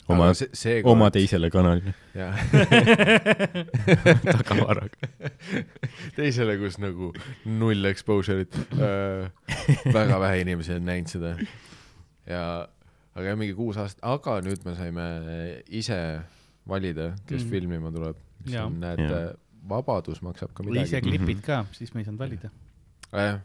oma, 0.08 0.34
see, 0.36 0.48
see 0.52 0.82
oma 0.84 1.08
teisele 1.10 1.48
kanalile, 1.50 1.94
jah, 2.14 2.36
tagavaraga. 4.24 5.08
teisele, 6.16 6.56
kus 6.60 6.76
nagu 6.82 7.12
null 7.48 7.88
exposure'it 7.90 8.54
äh,. 8.76 9.30
väga 9.94 10.18
vähe 10.22 10.42
inimesi 10.44 10.76
on 10.76 10.84
näinud 10.88 11.08
seda. 11.12 11.32
ja, 12.28 12.42
aga 13.16 13.26
jah, 13.32 13.38
mingi 13.40 13.56
kuus 13.58 13.78
aastat, 13.80 14.04
aga 14.06 14.38
nüüd 14.44 14.64
me 14.68 14.76
saime 14.78 15.08
ise 15.80 15.98
valida, 16.68 17.14
kes 17.26 17.40
Mhm. 17.42 17.46
mm. 17.46 17.50
filmima 17.50 17.92
tuleb. 17.94 18.16
näete 18.78 19.22
vabadus 19.68 20.20
maksab 20.22 20.52
ka 20.54 20.62
või 20.62 20.82
ise 20.84 21.00
midagi. 21.00 21.18
klipid 21.18 21.40
ka, 21.44 21.64
siis 21.72 21.94
me 21.94 22.00
ei 22.02 22.04
saanud 22.08 22.20
valida. 22.20 22.50
jah, 23.12 23.40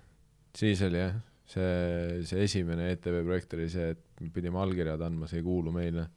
siis 0.57 0.81
oli 0.85 0.99
jah, 1.01 1.15
see, 1.49 2.21
see 2.29 2.43
esimene 2.45 2.91
ETV 2.93 3.23
projekt 3.25 3.53
oli 3.57 3.69
see, 3.69 3.89
et 3.95 4.21
me 4.21 4.29
pidime 4.33 4.59
allkirjad 4.61 5.01
andma, 5.01 5.27
see 5.27 5.41
ei 5.41 5.43
kuulu 5.47 5.71
meile. 5.75 6.07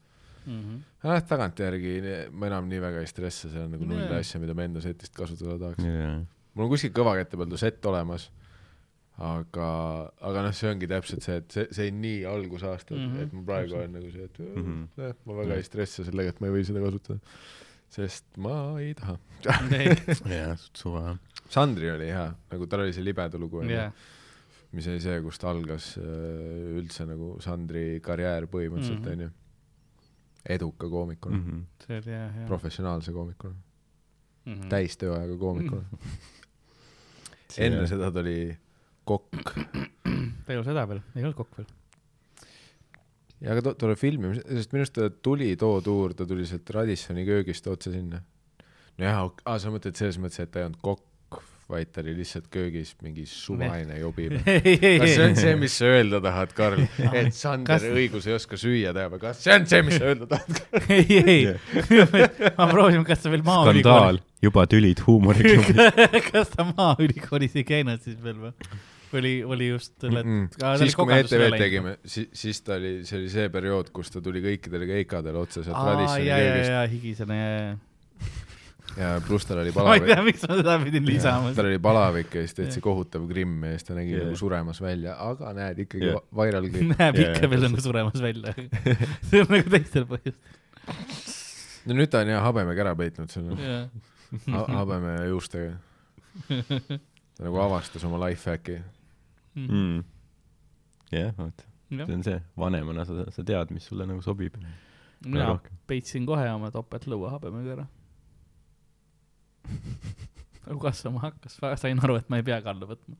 Mhm. 0.47 0.75
noh, 1.03 1.21
tagantjärgi 1.27 1.93
ma 2.39 2.47
enam 2.47 2.69
nii 2.71 2.79
väga 2.79 3.01
ei 3.03 3.07
stressa, 3.11 3.49
see 3.51 3.59
on 3.65 3.73
nagu 3.75 3.85
null 3.89 4.05
Jaa. 4.05 4.19
asja, 4.23 4.39
mida 4.39 4.55
me 4.55 4.65
enda 4.69 4.81
setist 4.85 5.15
kasutada 5.17 5.57
tahaks. 5.59 5.83
jaa, 5.85 6.21
mul 6.55 6.65
on 6.69 6.71
kuskil 6.71 6.93
kõvakätte 6.95 7.37
peal 7.41 7.57
set 7.59 7.85
olemas, 7.91 8.29
aga, 9.19 9.67
aga 10.29 10.43
noh, 10.47 10.55
see 10.55 10.69
ongi 10.71 10.87
täpselt 10.91 11.25
see, 11.25 11.37
et 11.41 11.51
see, 11.57 11.67
see 11.75 11.89
on 11.91 12.01
nii 12.05 12.25
algusaastad 12.31 12.95
mm, 12.99 13.07
Mhm, 13.07 13.17
-hmm, 13.17 13.23
et 13.27 13.33
ma 13.33 13.43
praegu 13.49 13.71
täpselt. 13.73 13.81
olen 13.81 13.93
nagu 13.97 14.11
see, 14.13 14.25
et 14.25 14.39
Mhm. 14.39 14.61
mm 14.61 14.89
-hmm. 14.97 15.15
ma 15.27 15.33
väga 15.43 15.55
ei 15.57 15.63
stressa 15.67 16.05
sellega, 16.05 16.29
et 16.29 16.41
ma 16.41 16.47
ei 16.47 16.53
või 16.53 16.65
seda 16.69 16.81
kasutada. 16.85 17.19
sest 17.89 18.25
ma 18.37 18.55
ei 18.81 18.95
taha. 18.95 19.19
jaa, 20.31 20.57
suva. 20.83 21.17
Sandri 21.49 21.91
oli 21.91 22.07
hea, 22.07 22.35
nagu 22.53 22.67
tal 22.67 22.81
oli 22.81 22.93
see 22.93 23.03
libedu 23.05 23.39
lugu 23.39 23.63
jah, 23.63 23.93
mis 24.73 24.87
oli 24.91 25.01
see, 25.01 25.21
kust 25.23 25.45
algas 25.45 25.93
äh, 25.99 26.79
üldse 26.81 27.07
nagu 27.09 27.37
Sandri 27.41 28.01
karjäär 28.05 28.47
põhimõtteliselt 28.51 29.01
Mhm. 29.07 29.13
onju. 29.13 29.31
eduka 30.49 30.89
koomikuna 30.89 31.37
mm, 31.39 31.63
see 31.87 31.97
oli 31.99 32.11
jah, 32.13 32.29
-hmm. 32.31 32.41
jah. 32.41 32.47
professionaalse 32.49 33.13
koomikuna, 33.13 33.55
Mhm. 34.47 34.69
täistööajaga 34.71 35.37
koomikuna 35.39 35.81
mm. 35.81 35.99
-hmm. 35.99 37.65
enne 37.67 37.87
seda 37.87 38.11
ta 38.13 38.21
oli 38.21 38.57
kokk 39.05 39.55
ta 39.55 40.53
ei 40.53 40.57
olnud 40.57 40.65
seda 40.71 40.87
veel, 40.89 41.01
ei 41.17 41.23
olnud 41.25 41.37
kokk 41.37 41.59
veel. 41.59 41.67
ja 43.41 43.53
aga 43.53 43.63
to- 43.63 43.75
tore 43.75 43.97
film, 43.97 44.29
sest 44.35 44.73
minu 44.73 44.83
arust 44.85 44.95
ta 44.95 45.11
tuli 45.11 45.57
too 45.57 45.81
tuur, 45.81 46.15
ta 46.15 46.27
tuli 46.27 46.47
sealt 46.47 46.71
Radissoni 46.71 47.25
köögist 47.27 47.67
otse 47.67 47.93
sinna. 47.93 48.23
nojah, 48.99 49.31
aa 49.45 49.59
sa 49.59 49.69
mõtled 49.71 49.95
selles 49.99 50.19
mõttes, 50.19 50.41
et 50.41 50.51
ta 50.51 50.61
ei 50.61 50.65
olnud 50.71 50.81
kokk, 50.83 51.03
vaid 51.71 51.91
ta 51.91 52.01
oli 52.05 52.13
lihtsalt 52.21 52.47
köögis 52.53 52.93
mingi 53.03 53.25
suvaline 53.27 53.99
jobi. 53.99 54.29
kas 55.01 55.15
see 55.17 55.25
on 55.25 55.37
see, 55.39 55.55
mis 55.59 55.75
sa 55.81 55.89
öelda 55.97 56.21
tahad, 56.23 56.53
Karl, 56.57 56.83
et 57.21 57.35
Sander 57.35 57.73
Kas- 57.75 57.87
õigus 57.91 58.29
ei 58.31 58.37
oska 58.37 58.59
süüa 58.61 58.93
teha 58.97 59.11
või 59.11 59.23
kas 59.25 59.41
see 59.43 59.55
on 59.57 59.67
see, 59.71 59.83
mis 59.87 59.99
sa 59.99 60.11
öelda 60.13 60.29
tahad? 60.31 60.61
ei, 60.97 61.23
ei, 61.23 61.41
ma 62.59 62.69
proovisin, 62.71 63.03
kas 63.09 63.25
ta 63.25 63.33
veel 63.35 63.43
skandaal 63.43 63.73
Maaülikoolis,, 63.75 64.27
juba 64.47 64.67
tülid 64.71 65.03
huumoriklubis. 65.07 66.21
kas 66.31 66.55
ta 66.55 66.69
Maaülikoolis 66.71 67.59
ei 67.59 67.67
käinud 67.67 68.05
siis 68.07 68.21
veel 68.23 68.39
või? 68.47 68.55
oli, 69.17 69.35
oli 69.45 69.69
just, 69.69 69.95
Mm 70.03 70.47
-mm. 70.47 70.79
siis, 70.79 70.95
kui 70.97 71.07
me 71.07 71.19
ETV-d 71.21 71.59
tegime, 71.59 71.97
siis, 72.05 72.29
siis 72.37 72.61
ta 72.63 72.75
oli, 72.75 73.01
see 73.07 73.19
oli 73.19 73.29
see 73.33 73.49
periood, 73.49 73.89
kus 73.95 74.11
ta 74.13 74.21
tuli 74.21 74.43
kõikidele 74.45 74.87
keikadele 74.87 75.39
otse 75.39 75.63
sealt 75.65 75.79
aa, 75.79 75.95
Radissoni 75.95 76.27
ja, 76.27 76.39
ja, 76.39 76.51
köögist 76.53 76.71
ja 76.71 76.83
higisene 76.91 77.39
ja, 77.39 77.77
ja, 78.97 79.21
pluss 79.27 79.47
tal 79.49 79.61
oli 79.61 79.73
ma 79.77 79.85
ei 79.95 80.01
tea, 80.01 80.17
palavik. 80.17 80.25
miks 80.31 80.45
ma 80.49 80.59
seda 80.61 80.77
pidin 80.83 81.07
lisama. 81.09 81.53
tal 81.57 81.69
oli 81.71 81.81
palavik 81.83 82.35
ja 82.35 82.45
siis 82.47 82.57
täitsa 82.57 82.83
kohutav 82.85 83.27
grimm 83.29 83.65
ja 83.67 83.77
siis 83.77 83.89
ta 83.89 83.97
nägi 83.99 84.15
Jah. 84.15 84.25
nagu 84.25 84.41
suremas 84.41 84.81
välja, 84.83 85.17
aga 85.23 85.53
näed 85.57 85.83
ikkagi 85.85 86.11
yeah. 86.11 86.25
viral 86.41 86.69
clip. 86.73 86.93
näeb 86.95 87.21
Jaa, 87.21 87.35
ikka 87.35 87.51
veel 87.53 87.67
nagu 87.69 87.85
suremas 87.85 88.23
välja. 88.23 88.55
see 89.29 89.45
on 89.45 89.53
nagu 89.53 89.75
teistel 89.77 90.09
põhjustel. 90.09 90.59
no 91.87 91.99
nüüd 92.01 92.13
ta 92.13 92.25
on 92.25 92.33
jah 92.33 92.45
habemega 92.47 92.87
ära 92.87 92.97
peitnud 92.99 93.33
selle 93.33 93.57
ha 94.57 94.65
habeme 94.81 95.15
juustega. 95.29 95.77
ta 96.49 97.47
nagu 97.49 97.63
avastas 97.65 98.05
oma 98.09 98.21
life 98.27 98.51
hack'i. 98.51 98.81
Mm. 99.57 100.03
jah, 101.13 101.33
jah 101.33 101.53
see. 101.91 102.15
on 102.15 102.25
see, 102.27 102.41
vanemana 102.59 103.05
sa, 103.09 103.29
sa 103.33 103.45
tead, 103.47 103.71
mis 103.77 103.87
sulle 103.89 104.09
nagu 104.09 104.25
sobib. 104.25 104.57
mina 105.25 105.53
peitsin 105.87 106.27
kohe 106.29 106.49
oma 106.53 106.73
topeltlõua 106.75 107.37
habemega 107.37 107.77
ära. 107.77 107.87
kasvama 110.85 111.23
hakkas, 111.29 111.59
sain 111.81 112.01
aru, 112.03 112.19
et 112.21 112.29
ma 112.33 112.41
ei 112.41 112.47
pea 112.47 112.61
kallu 112.65 112.89
võtma. 112.91 113.19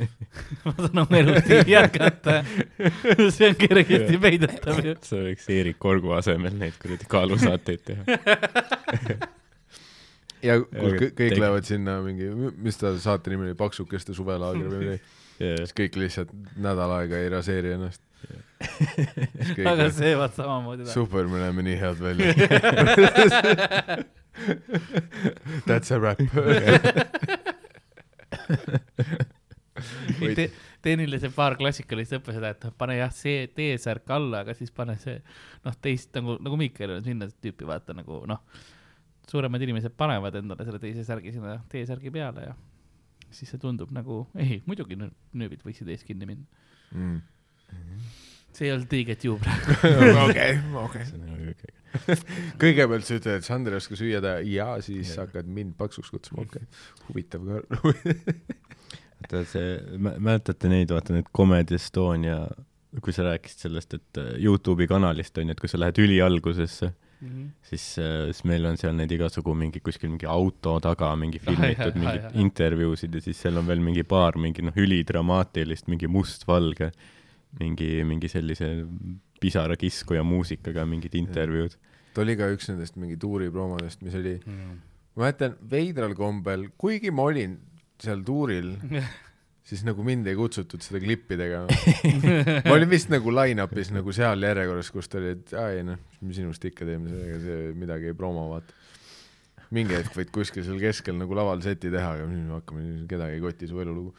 ma 0.64 0.72
saan 0.78 1.02
oma 1.02 1.18
elustiili 1.18 1.74
jätkata. 1.74 2.38
see 3.34 3.50
on 3.50 3.56
kergesti 3.58 4.18
peidetav 4.22 4.80
ju. 4.84 4.94
see 5.04 5.24
võiks 5.28 5.48
Eerik 5.52 5.78
Korgu 5.82 6.14
asemel 6.16 6.56
neid 6.56 6.76
kuradi 6.80 7.08
kaalusaateid 7.10 7.82
teha. 7.88 8.18
ja 10.46 10.56
kus 10.62 10.94
kõik, 10.96 11.00
kõik 11.00 11.16
tegi- 11.20 11.40
lähevad 11.42 11.68
sinna 11.68 11.98
mingi, 12.04 12.30
mis 12.64 12.80
ta 12.80 12.94
saate 13.02 13.34
nimi 13.34 13.50
oli, 13.50 13.58
Paksukeste 13.58 14.16
suvelaager 14.16 14.70
või 14.70 14.84
midagi. 14.84 15.02
siis 15.40 15.76
kõik 15.76 15.98
lihtsalt 16.00 16.32
nädal 16.56 16.96
aega 17.00 17.20
ei 17.20 17.32
raseeri 17.32 17.74
ennast. 17.76 18.02
Aga 19.70 19.86
see 19.96 20.12
vaat 20.20 20.34
samamoodi 20.36 20.82
super, 20.92 21.24
me 21.30 21.38
näeme 21.42 21.62
nii 21.66 21.78
head 21.80 21.98
välja. 22.02 22.30
That's 25.66 25.90
a 25.90 25.98
rap. 26.00 26.18
Te, 30.36 30.44
Teenile 30.84 31.18
see 31.20 31.30
paar 31.32 31.56
klassikalist 31.60 32.12
õppe 32.18 32.34
seda, 32.36 32.50
et 32.54 32.64
noh, 32.66 32.72
pane 32.78 32.96
jah, 32.98 33.12
see 33.14 33.46
T-särk 33.56 34.10
alla, 34.16 34.42
aga 34.44 34.52
siis 34.56 34.72
pane 34.74 34.94
see 35.00 35.16
noh, 35.64 35.74
teist 35.84 36.10
nagu, 36.16 36.36
nagu 36.44 36.56
Miikel 36.60 36.90
on 36.98 37.04
sinna 37.04 37.28
tüüpi 37.40 37.64
vaata 37.68 37.94
nagu 37.96 38.14
noh, 38.28 38.40
suuremad 39.30 39.62
inimesed 39.64 39.94
panevad 39.98 40.34
endale 40.40 40.66
selle 40.66 40.80
teise 40.82 41.04
särgi 41.06 41.32
sinna 41.36 41.58
T-särgi 41.72 42.10
peale 42.14 42.40
ja 42.48 42.54
siis 43.30 43.48
see 43.52 43.60
tundub 43.62 43.90
nagu, 43.94 44.14
ei, 44.40 44.54
muidugi 44.66 44.94
nöö- 44.98 45.14
nööbid 45.38 45.60
võiksid 45.64 45.88
ees 45.94 46.02
kinni 46.08 46.26
minna. 46.28 46.46
Mm. 46.96 47.18
See 48.60 48.68
ei 48.68 48.74
olnud 48.76 48.96
õiget 49.00 49.26
ju 49.26 49.36
praegu. 49.40 49.76
okei, 50.26 50.56
okei. 50.84 51.76
kõigepealt 52.62 53.06
sa 53.06 53.18
ütled, 53.18 53.40
et 53.40 53.46
Sander 53.46 53.74
ei 53.74 53.82
oska 53.82 53.98
süüa 53.98 54.20
teha 54.22 54.40
ja 54.46 54.70
siis 54.84 55.14
Jah. 55.14 55.24
hakkad 55.24 55.48
mind 55.50 55.74
paksuks 55.78 56.12
kutsuma, 56.12 56.44
okei 56.46 56.62
okay.. 56.62 56.82
huvitav 57.08 57.46
ka. 57.48 57.84
vaata 59.20 59.44
see, 59.48 59.76
mäletate 59.98 60.70
neid, 60.70 60.92
vaata 60.94 61.16
need 61.16 61.30
Comedy 61.36 61.78
Estonia, 61.80 62.44
kui 63.02 63.14
sa 63.14 63.26
rääkisid 63.26 63.66
sellest, 63.66 63.98
et 63.98 64.20
äh, 64.22 64.32
Youtube'i 64.42 64.88
kanalist 64.90 65.38
on 65.38 65.50
ju, 65.50 65.56
et 65.56 65.62
kui 65.62 65.70
sa 65.70 65.80
lähed 65.80 65.98
ülialgusesse, 66.02 66.92
siis, 67.68 67.84
siis 68.00 68.38
meil 68.48 68.64
on 68.64 68.78
seal 68.80 68.94
neid 68.96 69.10
igasugu 69.12 69.52
mingi 69.52 69.82
kuskil 69.84 70.08
mingi 70.08 70.28
auto 70.30 70.78
taga 70.80 71.10
mingi 71.20 71.40
filmitud 71.42 71.98
mingeid 72.00 72.38
intervjuusid 72.40 73.18
ja 73.18 73.20
siis 73.20 73.42
seal 73.44 73.60
on 73.60 73.66
veel 73.68 73.82
mingi 73.84 74.06
paar 74.08 74.38
mingi 74.40 74.64
noh, 74.64 74.76
ülidramaatilist, 74.80 75.90
mingi 75.92 76.08
mustvalge, 76.08 76.88
mingi, 77.58 77.88
mingi 78.06 78.30
sellise 78.30 78.68
pisarakiskuja 79.40 80.22
muusikaga 80.26 80.84
mingid 80.88 81.16
intervjuud. 81.18 81.74
ta 82.14 82.22
oli 82.24 82.36
ka 82.38 82.50
üks 82.52 82.70
nendest 82.70 82.98
mingi 83.00 83.16
tuuri 83.20 83.50
promodest, 83.54 84.02
mis 84.04 84.14
oli, 84.18 84.36
ma 84.46 85.26
mäletan 85.26 85.56
veidral 85.70 86.14
kombel, 86.18 86.68
kuigi 86.80 87.12
ma 87.14 87.26
olin 87.30 87.56
seal 88.00 88.22
tuuril, 88.26 88.74
siis 89.70 89.84
nagu 89.86 90.04
mind 90.06 90.26
ei 90.30 90.36
kutsutud 90.38 90.82
seda 90.84 91.00
klippi 91.02 91.38
tegema. 91.38 91.70
ma 92.66 92.74
olin 92.74 92.90
vist 92.90 93.10
nagu 93.12 93.32
line-up'is 93.34 93.92
nagu 93.94 94.14
seal 94.16 94.46
järjekorras, 94.46 94.90
kus 94.94 95.10
ta 95.10 95.20
oli, 95.20 95.34
et 95.36 95.56
aa 95.56 95.70
ei 95.76 95.86
noh, 95.86 96.00
mis 96.20 96.32
me 96.32 96.38
sinust 96.40 96.66
ikka 96.70 96.88
teeme, 96.88 97.14
ega 97.26 97.40
see 97.44 97.72
midagi 97.78 98.10
ei 98.10 98.18
promo, 98.18 98.48
vaata. 98.52 98.76
mingi 99.74 99.94
hetk 99.94 100.16
võid 100.18 100.34
kuskil 100.34 100.66
seal 100.66 100.82
keskel 100.82 101.18
nagu 101.18 101.36
laval 101.38 101.62
seti 101.62 101.92
teha, 101.92 102.14
aga 102.18 102.28
nüüd 102.30 102.46
me 102.48 102.58
hakkame, 102.58 102.86
kedagi 103.10 103.38
ei 103.38 103.44
koti 103.44 103.70
su 103.70 103.82
elulugu. 103.82 104.14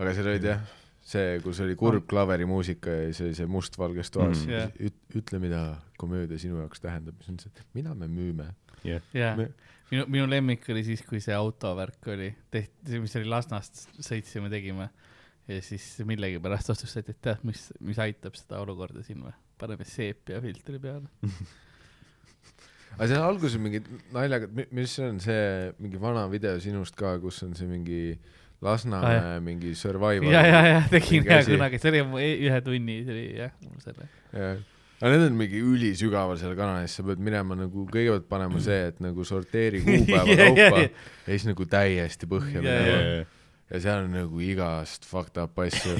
aga 0.00 0.14
seal 0.16 0.32
olid 0.34 0.48
jah, 0.50 0.64
see, 1.02 1.38
kus 1.42 1.60
oli 1.64 1.74
kurb 1.78 2.06
klaverimuusika 2.10 2.90
ja 2.90 3.06
siis 3.10 3.20
oli 3.26 3.34
see 3.40 3.50
mustvalges 3.50 4.10
toas 4.14 4.44
Mm. 4.44 4.48
mm. 4.48 4.56
Jah.. 4.56 4.72
Üt, 4.88 4.98
ütle, 5.18 5.40
mida 5.42 5.62
komöödia 5.98 6.38
sinu 6.38 6.60
jaoks 6.62 6.80
tähendab, 6.82 7.18
siis 7.22 7.34
on 7.34 7.40
see, 7.42 7.50
et 7.56 7.64
mida 7.74 7.94
me 7.98 8.08
müüme. 8.10 8.48
jah, 8.86 9.02
jah 9.14 9.36
Me-, 9.38 9.50
minu, 9.90 10.06
minu 10.08 10.28
lemmik 10.30 10.68
oli 10.72 10.84
siis, 10.86 11.02
kui 11.06 11.20
see 11.22 11.34
autovärk 11.34 12.06
oli, 12.14 12.30
tehti, 12.50 13.00
mis 13.02 13.16
oli 13.18 13.28
Lasnast 13.30 13.88
sõitsime, 13.98 14.50
tegime. 14.50 14.90
ja 15.50 15.58
siis 15.62 15.84
millegipärast 16.06 16.70
otsustati, 16.70 17.10
et 17.16 17.20
tead, 17.22 17.42
mis, 17.46 17.66
mis 17.82 17.98
aitab 17.98 18.38
seda 18.38 18.60
olukorda 18.62 19.02
siin 19.02 19.24
või, 19.26 19.34
paneme 19.58 19.84
seepia 19.86 20.38
filtri 20.42 20.78
peale. 20.82 21.10
aga 22.96 23.08
seal 23.10 23.24
alguses 23.24 23.58
mingid 23.62 23.88
naljakad, 24.14 24.54
mis 24.74 24.94
see 24.98 25.08
on 25.08 25.18
see 25.22 25.42
mingi 25.82 26.00
vana 26.00 26.26
video 26.30 26.58
sinust 26.62 26.96
ka, 26.98 27.16
kus 27.22 27.42
on 27.46 27.54
see 27.58 27.68
mingi 27.70 28.00
Lasnamäe 28.62 29.16
Ah, 29.18 29.28
ah, 29.36 29.40
mingi 29.42 29.74
survival. 29.74 30.30
ja, 30.30 30.42
ja, 30.46 30.60
ja 30.68 30.80
tegin 30.90 31.24
jah 31.26 31.40
asi. 31.42 31.50
kunagi, 31.56 31.78
see 31.82 31.90
oli 31.90 32.02
mu 32.06 32.18
e- 32.22 32.36
ühe 32.46 32.60
tunni, 32.62 33.00
see 33.06 33.12
oli 33.16 33.24
jah, 33.40 33.50
mul 33.66 33.80
selle. 33.82 34.06
jah, 34.32 34.60
aga 35.02 35.10
need 35.16 35.24
on 35.26 35.38
mingi 35.40 35.58
ülisügaval 35.66 36.38
seal 36.38 36.54
kanalis, 36.58 36.94
sa 36.94 37.02
pead 37.08 37.18
minema 37.26 37.56
nagu 37.58 37.86
kõigepealt 37.90 38.28
panema 38.30 38.60
see, 38.62 38.80
et 38.92 39.00
nagu 39.02 39.24
sorteeri 39.26 39.80
kuupäeva 39.86 40.26
Yeah, 40.30 40.38
yeah, 40.38 40.70
kaupa 40.70 40.82
yeah. 40.84 41.06
ja 41.26 41.30
siis 41.34 41.46
nagu 41.50 41.66
täiesti 41.76 42.28
põhja 42.30 42.60
Yeah, 42.62 42.82
minema 42.84 43.02
yeah. 43.02 43.26
ja 43.74 43.80
seal 43.86 44.04
on 44.06 44.14
nagu 44.20 44.40
igast 44.46 45.08
fucked 45.10 45.42
up 45.42 45.58
asju, 45.58 45.98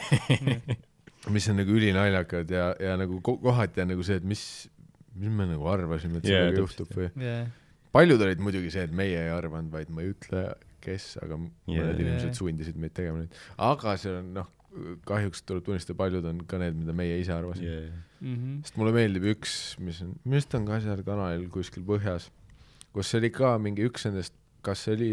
mis 1.34 1.48
on 1.50 1.58
nagu 1.62 1.74
ülinaljakad 1.76 2.50
ja, 2.50 2.68
ja 2.82 2.94
nagu 3.00 3.18
ko- 3.26 3.38
kohati 3.42 3.82
on 3.84 3.90
nagu 3.94 4.06
see, 4.06 4.18
et 4.22 4.24
mis, 4.26 4.44
mis 5.18 5.30
me 5.34 5.46
nagu 5.50 5.66
arvasime, 5.70 6.18
et 6.22 6.30
Yeah, 6.30 6.46
sellega 6.48 6.62
täpselt. 6.62 6.86
juhtub 6.86 6.98
või. 7.02 7.10
jah, 7.26 7.50
paljud 7.92 8.22
olid 8.26 8.40
muidugi 8.42 8.70
see, 8.74 8.86
et 8.88 8.94
meie 8.96 9.18
ei 9.26 9.32
arvanud, 9.34 9.70
vaid 9.74 9.90
ma 9.92 10.02
ei 10.06 10.14
ütle, 10.14 10.46
kes, 10.82 11.14
aga 11.22 11.38
Yeah. 11.38 11.86
mõned 11.86 12.02
inimesed 12.02 12.38
sundisid 12.38 12.80
meid 12.80 12.94
tegema 12.96 13.22
neid. 13.22 13.38
aga 13.58 13.96
see 14.00 14.14
on 14.18 14.32
noh, 14.40 14.50
kahjuks 15.08 15.44
tuleb 15.48 15.66
tunnistada, 15.66 15.96
paljud 15.98 16.26
on 16.28 16.40
ka 16.48 16.60
need, 16.62 16.78
mida 16.78 16.94
meie 16.96 17.18
ise 17.20 17.34
arvasime 17.34 17.68
yeah.. 17.68 18.00
Mhm. 18.22 18.62
sest 18.62 18.78
mulle 18.78 18.94
meeldib 18.94 19.26
üks, 19.34 19.56
mis 19.82 20.00
on, 20.04 20.14
minu 20.22 20.38
arust 20.38 20.54
on 20.54 20.66
ka 20.68 20.78
seal 20.84 21.02
kanalil 21.06 21.48
kuskil 21.52 21.84
põhjas, 21.86 22.28
kus 22.94 23.10
see 23.10 23.22
oli 23.22 23.32
ka 23.34 23.56
mingi 23.58 23.86
üks 23.88 24.06
nendest, 24.06 24.36
kas 24.62 24.84
see 24.86 24.94
oli, 24.94 25.12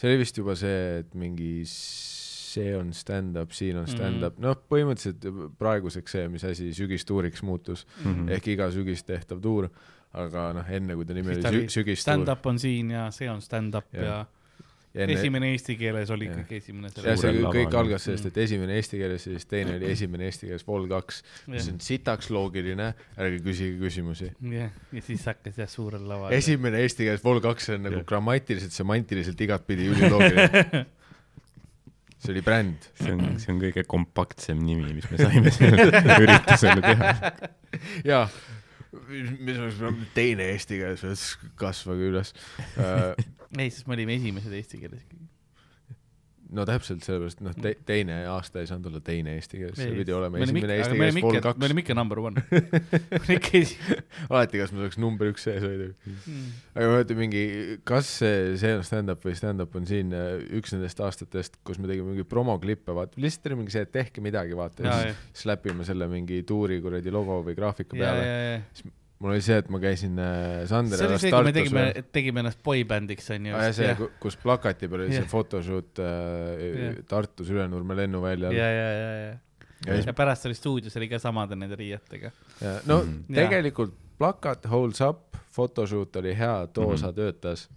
see 0.00 0.10
oli 0.10 0.22
vist 0.22 0.38
juba 0.40 0.56
see, 0.58 1.02
et 1.02 1.12
mingi 1.20 1.50
see 1.68 2.70
on 2.78 2.92
stand-up, 2.96 3.52
siin 3.52 3.76
on 3.80 3.88
stand-up 3.90 4.38
mm, 4.38 4.44
-hmm. 4.44 4.46
noh, 4.46 4.62
põhimõtteliselt 4.70 5.58
praeguseks 5.58 6.16
see, 6.16 6.30
mis 6.32 6.46
asi 6.48 6.70
sügistuuriks 6.76 7.42
muutus 7.42 7.84
mm. 7.86 8.14
-hmm. 8.14 8.32
ehk 8.36 8.48
iga 8.54 8.70
sügis 8.74 9.04
tehtav 9.04 9.42
tuur, 9.44 9.68
aga 10.14 10.52
noh, 10.60 10.70
enne 10.70 10.96
kui 10.96 11.04
ta 11.04 11.16
nimi 11.16 11.34
oli 11.34 11.42
sü 11.42 11.66
sügistuur, 11.78 12.02
stand-up 12.06 12.46
on 12.46 12.58
siin 12.62 12.94
ja 12.94 13.10
see 13.14 13.30
on 13.30 13.42
stand-up 13.42 13.90
Jah. 13.92 14.04
ja 14.04 14.18
enne, 14.94 15.16
esimene 15.18 15.50
eesti 15.54 15.76
keeles 15.78 16.10
oli 16.14 16.28
ikkagi 16.30 16.58
esimene 16.62 16.90
ja 16.90 17.16
selle. 17.16 17.16
see 17.20 17.52
kõik 17.58 17.76
algas 17.78 18.06
sellest, 18.06 18.28
et 18.30 18.40
esimene 18.44 18.76
eesti 18.78 19.00
keeles 19.00 19.26
ja 19.26 19.34
siis 19.34 19.48
teine 19.50 19.76
oli 19.78 19.90
esimene 19.90 20.28
eesti 20.30 20.48
keeles 20.50 20.66
Vol 20.68 20.86
kaks, 20.90 21.20
mis 21.50 21.68
on 21.72 21.80
sitaks 21.82 22.30
loogiline, 22.34 22.90
ärge 23.18 23.40
küsige 23.44 23.78
küsimusi. 23.82 24.30
jah, 24.54 24.74
ja 24.94 25.04
siis 25.04 25.26
hakkas 25.30 25.58
jah 25.64 25.70
suurel 25.70 26.06
laval. 26.08 26.34
esimene 26.36 26.82
eesti 26.84 27.08
keeles 27.08 27.24
Vol 27.24 27.42
kaks 27.44 27.72
on 27.74 27.88
nagu 27.88 28.00
Jah. 28.00 28.08
grammatiliselt, 28.12 28.74
semantiliselt 28.74 29.40
igatpidi 29.48 29.90
üliloogiline. 29.92 30.84
see 32.24 32.32
oli 32.32 32.42
bränd. 32.46 32.88
see 33.00 33.12
on, 33.12 33.38
see 33.42 33.52
on 33.52 33.60
kõige 33.60 33.84
kompaktsem 33.88 34.62
nimi, 34.64 34.94
mis 34.96 35.10
me 35.10 35.20
saime 35.20 35.52
sellele 35.54 36.18
üritusele 36.22 36.80
teha. 36.86 37.32
jaa, 38.10 38.24
mis 39.40 39.58
oleks 39.58 39.80
teine 40.16 40.48
eesti 40.54 40.80
keeles, 40.80 41.24
kasvage 41.60 42.10
üles. 42.12 42.34
ei, 43.60 43.70
sest 43.70 43.88
me 43.88 43.96
olime 43.98 44.16
esimesed 44.18 44.54
eesti 44.60 44.82
keeles. 44.82 45.04
No 46.54 46.64
täpselt 46.68 47.04
sellepärast, 47.04 47.40
noh 47.44 47.54
te,, 47.58 47.74
teine 47.86 48.20
aasta 48.30 48.62
ei 48.62 48.68
saanud 48.70 48.88
olla 48.90 49.00
teine 49.04 49.34
eesti 49.38 49.60
keeles, 49.60 49.78
see 49.78 49.92
pidi 49.96 50.14
olema 50.14 50.40
esimene 50.42 50.78
eesti 50.78 50.98
keeles 50.98 51.18
Vol 51.18 51.38
ikka- 51.38 51.40
me 51.40 51.42
kaks. 51.48 51.66
olime 51.68 51.84
ikka 51.84 51.96
number 51.98 52.20
one. 52.22 52.44
alati, 54.30 54.60
kas 54.62 54.74
me 54.74 54.82
saaks 54.84 54.98
number 55.02 55.30
üks 55.32 55.46
sees 55.48 55.64
hoida. 55.64 55.90
Mm. 56.08 56.48
aga 56.74 56.90
ma 56.90 56.98
mõtlen 57.00 57.20
mingi, 57.20 57.44
kas 57.88 58.10
see, 58.20 58.54
see 58.60 58.74
on 58.78 58.84
stand-up 58.86 59.24
või 59.26 59.36
stand-up 59.38 59.76
on 59.78 59.88
siin 59.88 60.14
äh, 60.16 60.34
üks 60.60 60.74
nendest 60.76 61.02
aastatest, 61.04 61.60
kus 61.66 61.80
me 61.82 61.90
tegime 61.90 62.12
mingi 62.14 62.26
promoklippe, 62.28 62.94
vaata, 62.96 63.20
lihtsalt 63.20 63.50
oli 63.50 63.62
mingi 63.62 63.76
see, 63.76 63.86
et 63.86 63.94
tehke 63.94 64.24
midagi, 64.24 64.56
vaata, 64.58 64.86
ja 64.86 64.98
siis 65.04 65.44
slapime 65.44 65.86
selle 65.86 66.08
mingi 66.10 66.42
tuuri 66.48 66.80
kuradi 66.84 67.12
logo 67.14 67.42
või 67.46 67.56
graafika 67.58 67.98
ja, 67.98 68.04
peale. 68.04 68.28
ja, 68.28 68.44
ja. 68.54 68.94
Mul 69.24 69.32
oli 69.32 69.40
see, 69.44 69.56
et 69.62 69.68
ma 69.72 69.78
käisin 69.80 70.18
äh, 70.20 70.66
Sander 70.68 71.00
see 71.00 71.06
oli 71.08 71.18
see, 71.22 71.30
kui 71.32 71.46
me 71.48 71.52
tegime 71.56 71.84
tegime 72.12 72.42
ennast 72.44 72.60
boybändiks 72.66 73.30
onju. 73.32 73.54
ja 73.56 73.70
see, 73.72 73.94
kus 74.20 74.36
plakati 74.42 74.88
peal 74.92 75.06
oli 75.06 75.14
see 75.16 75.24
photoshoot 75.30 76.02
äh, 76.04 76.64
Jah. 76.84 76.98
Tartus 77.08 77.48
Ülenurme 77.54 77.96
lennuväljal 77.96 78.52
ja, 78.52 78.68
ja, 78.68 78.90
ja, 78.92 79.10
ja, 79.16 79.34
ja 79.88 79.96
ja 80.04 80.12
pärast 80.16 80.46
oli 80.48 80.54
stuudios 80.56 80.94
oli 81.00 81.08
ka 81.10 81.18
samade 81.20 81.56
nende 81.56 81.76
riietega. 81.76 82.30
no 82.86 83.00
Mhm. 83.02 83.34
tegelikult 83.34 83.96
plakat 84.18 84.68
holds 84.70 85.00
up, 85.04 85.34
photoshoot 85.54 86.16
oli 86.22 86.36
hea, 86.38 86.66
too 86.72 86.84
Mhm. 86.86 86.94
osa 86.94 87.12
töötas 87.12 87.68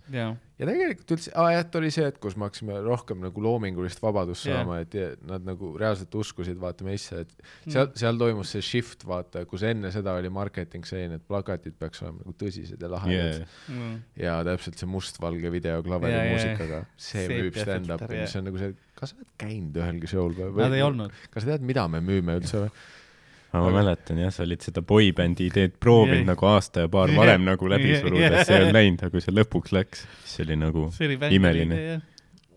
ja, 0.58 0.66
tegelikult 0.66 1.12
üldse, 1.14 1.32
aa 1.38 1.52
jah, 1.54 1.66
oli 1.80 1.90
see, 1.94 2.06
et 2.10 2.18
kus 2.24 2.36
me 2.40 2.48
hakkasime 2.48 2.80
rohkem 2.86 3.20
nagu 3.22 3.42
loomingulist 3.46 4.02
vabadust 4.02 4.48
Jah. 4.48 4.64
saama, 4.64 4.80
et 4.82 4.96
nad 5.30 5.46
nagu 5.46 5.70
reaalselt 5.78 6.16
uskusid 6.18 6.58
vaata 6.62 6.88
meisse, 6.88 7.20
et 7.26 7.34
Mm. 7.38 7.72
seal, 7.76 7.90
seal 8.00 8.18
toimus 8.18 8.52
see 8.56 8.62
shift, 8.66 9.06
vaata, 9.06 9.46
kus 9.46 9.64
enne 9.70 9.92
seda 9.94 10.14
oli 10.18 10.30
marketing 10.34 10.86
selline, 10.88 11.20
et 11.22 11.28
plakatid 11.28 11.76
peaks 11.78 12.02
olema 12.02 12.24
nagu 12.24 12.34
tõsised 12.42 12.82
ja 12.82 12.90
lahedad 12.90 13.14
Yeah. 13.14 13.38
yeah. 13.38 13.78
mm. 13.78 13.96
ja 14.24 14.36
täpselt 14.48 14.78
see 14.82 14.90
mustvalge 14.90 15.52
video 15.54 15.82
klaveri 15.86 16.14
Ja, 16.14 16.24
ja, 16.24 16.26
ja. 16.26 16.36
muusikaga, 16.38 16.82
see 16.98 17.26
See 17.28 17.42
müüb 17.42 17.58
stand-up'i, 17.62 18.22
mis 18.24 18.36
on 18.40 18.48
nagu 18.50 18.58
see, 18.62 18.74
kas 18.98 19.14
sa 19.14 19.20
oled 19.20 19.34
käinud 19.38 19.78
ühelgi 19.78 20.10
show'l 20.10 20.34
või, 20.38 20.56
Nad 20.64 20.74
ei 20.74 20.82
olnud. 20.86 21.12
kas 21.34 21.44
sa 21.46 21.52
tead, 21.54 21.62
mida 21.70 21.88
me 21.92 22.02
müüme 22.02 22.40
üldse 22.42 22.64
või? 22.66 22.72
Ma 23.54 23.62
Aga- 23.64 23.74
mäletan 23.78 24.20
jah, 24.22 24.32
sa 24.36 24.44
olid 24.44 24.62
seda 24.66 24.82
boybändi 24.86 25.48
ideed 25.52 25.78
proovinud 25.80 26.20
Jah. 26.24 26.30
nagu 26.34 26.46
aasta 26.50 26.84
ja 26.86 26.90
paar 26.92 27.14
varem 27.16 27.46
nagu 27.48 27.70
läbi 27.74 27.96
suruda, 28.02 28.28
Jah. 28.28 28.46
see 28.46 28.56
ei 28.58 28.62
olnud 28.66 28.76
läinud, 28.78 29.04
aga 29.06 29.14
kui 29.16 29.24
see 29.24 29.36
lõpuks 29.38 29.74
läks, 29.78 30.04
siis 30.24 30.36
see 30.38 30.46
oli 30.48 30.58
nagu, 30.60 30.86
see 30.98 31.08
oli 31.10 31.20
Imeline. 31.38 31.80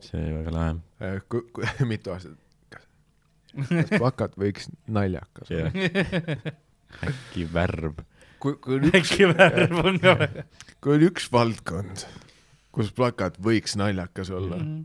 see 0.03 0.19
oli 0.21 0.33
väga 0.41 0.55
lahe. 0.57 0.77
Äh, 1.01 1.85
mitu 1.93 2.13
aastat, 2.15 2.37
kas 2.73 3.93
plakat 3.97 4.35
võiks 4.41 4.69
naljakas 4.91 5.53
olla? 5.55 5.71
jah. 5.71 6.49
äkki 7.11 7.47
värv. 7.55 8.03
kui, 8.43 8.57
kui 8.59 8.81
on 8.81 8.89
üks, 8.91 8.99
äkki 9.15 9.31
värv 9.31 9.79
on 9.85 10.01
ka 10.03 10.17
väga. 10.25 10.45
kui 10.83 10.97
on 10.99 11.07
üks 11.07 11.31
valdkond, 11.33 12.05
kus 12.81 12.91
plakat 12.97 13.37
võiks 13.45 13.77
naljakas 13.77 14.31
olla, 14.33 14.57
Mhm. 14.57 14.85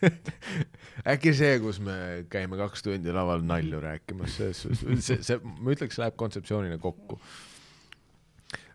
äkki 1.12 1.32
see, 1.36 1.54
kus 1.62 1.78
me 1.84 1.94
käime 2.32 2.58
kaks 2.60 2.82
tundi 2.84 3.12
laval 3.14 3.40
nalju 3.46 3.80
rääkimas, 3.80 4.36
suhtes, 4.36 5.06
see, 5.06 5.18
see, 5.24 5.38
ma 5.44 5.72
ütleks, 5.74 5.96
läheb 6.00 6.16
kontseptsioonina 6.20 6.76
kokku. 6.82 7.16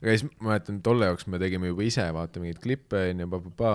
aga 0.01 0.13
siis 0.15 0.25
ma 0.39 0.51
mäletan, 0.51 0.81
tolle 0.85 1.07
jaoks 1.09 1.27
me 1.31 1.39
tegime 1.41 1.69
juba 1.71 1.85
ise, 1.85 2.05
vaata 2.15 2.41
mingeid 2.41 2.61
klippe 2.63 3.01
onju, 3.11 3.27
pa-pa-pa. 3.31 3.73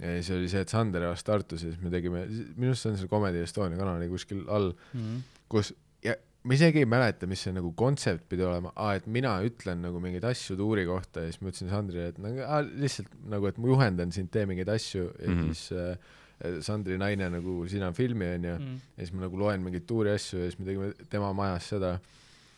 ja 0.00 0.14
siis 0.20 0.30
oli 0.36 0.48
see, 0.52 0.60
et 0.66 0.72
Sander 0.72 1.02
elas 1.08 1.24
Tartus 1.24 1.62
ja 1.64 1.70
siis 1.72 1.80
me 1.82 1.90
tegime, 1.92 2.24
minu 2.56 2.72
arust 2.72 2.84
see 2.86 2.92
on 2.92 2.98
seal 3.00 3.08
Comedy 3.12 3.42
Estonia 3.44 3.78
kanali 3.80 4.08
kuskil 4.12 4.44
all, 4.52 4.72
Mhm. 4.94 5.20
kus 5.52 5.72
ja 6.04 6.14
ma 6.46 6.54
isegi 6.54 6.78
ei 6.84 6.86
mäleta, 6.88 7.26
mis 7.26 7.40
see 7.42 7.52
nagu 7.56 7.72
kontsept 7.78 8.28
pidi 8.30 8.44
olema, 8.46 8.70
et 8.94 9.06
mina 9.10 9.32
ütlen 9.46 9.80
nagu 9.82 9.98
mingeid 10.02 10.24
asju 10.28 10.54
tuuri 10.60 10.84
kohta 10.86 11.24
ja 11.24 11.32
siis 11.32 11.40
ma 11.42 11.50
ütlesin 11.50 11.72
Sandrile, 11.72 12.10
et 12.12 12.20
nagu 12.22 12.44
aa, 12.46 12.60
lihtsalt 12.62 13.10
nagu, 13.32 13.48
et 13.50 13.58
ma 13.58 13.72
juhendan 13.72 14.12
sind, 14.14 14.30
tee 14.34 14.46
mingeid 14.46 14.70
asju 14.70 15.08
ja 15.08 15.30
mm. 15.32 15.40
-hmm. 15.40 15.54
siis 15.54 15.72
äh, 15.72 16.60
Sandri 16.60 16.98
naine 17.00 17.30
nagu, 17.32 17.62
siin 17.68 17.82
on 17.82 17.94
filmi 17.96 18.26
onju 18.34 18.54
Mhm. 18.58 18.74
ja 18.96 19.04
siis 19.06 19.12
ma 19.16 19.24
nagu 19.24 19.38
loen 19.38 19.62
mingeid 19.64 19.86
tuuri 19.88 20.10
asju 20.12 20.38
ja 20.38 20.50
siis 20.50 20.58
me 20.58 20.66
tegime 20.66 20.92
tema 21.10 21.32
majas 21.32 21.68
seda, 21.72 21.98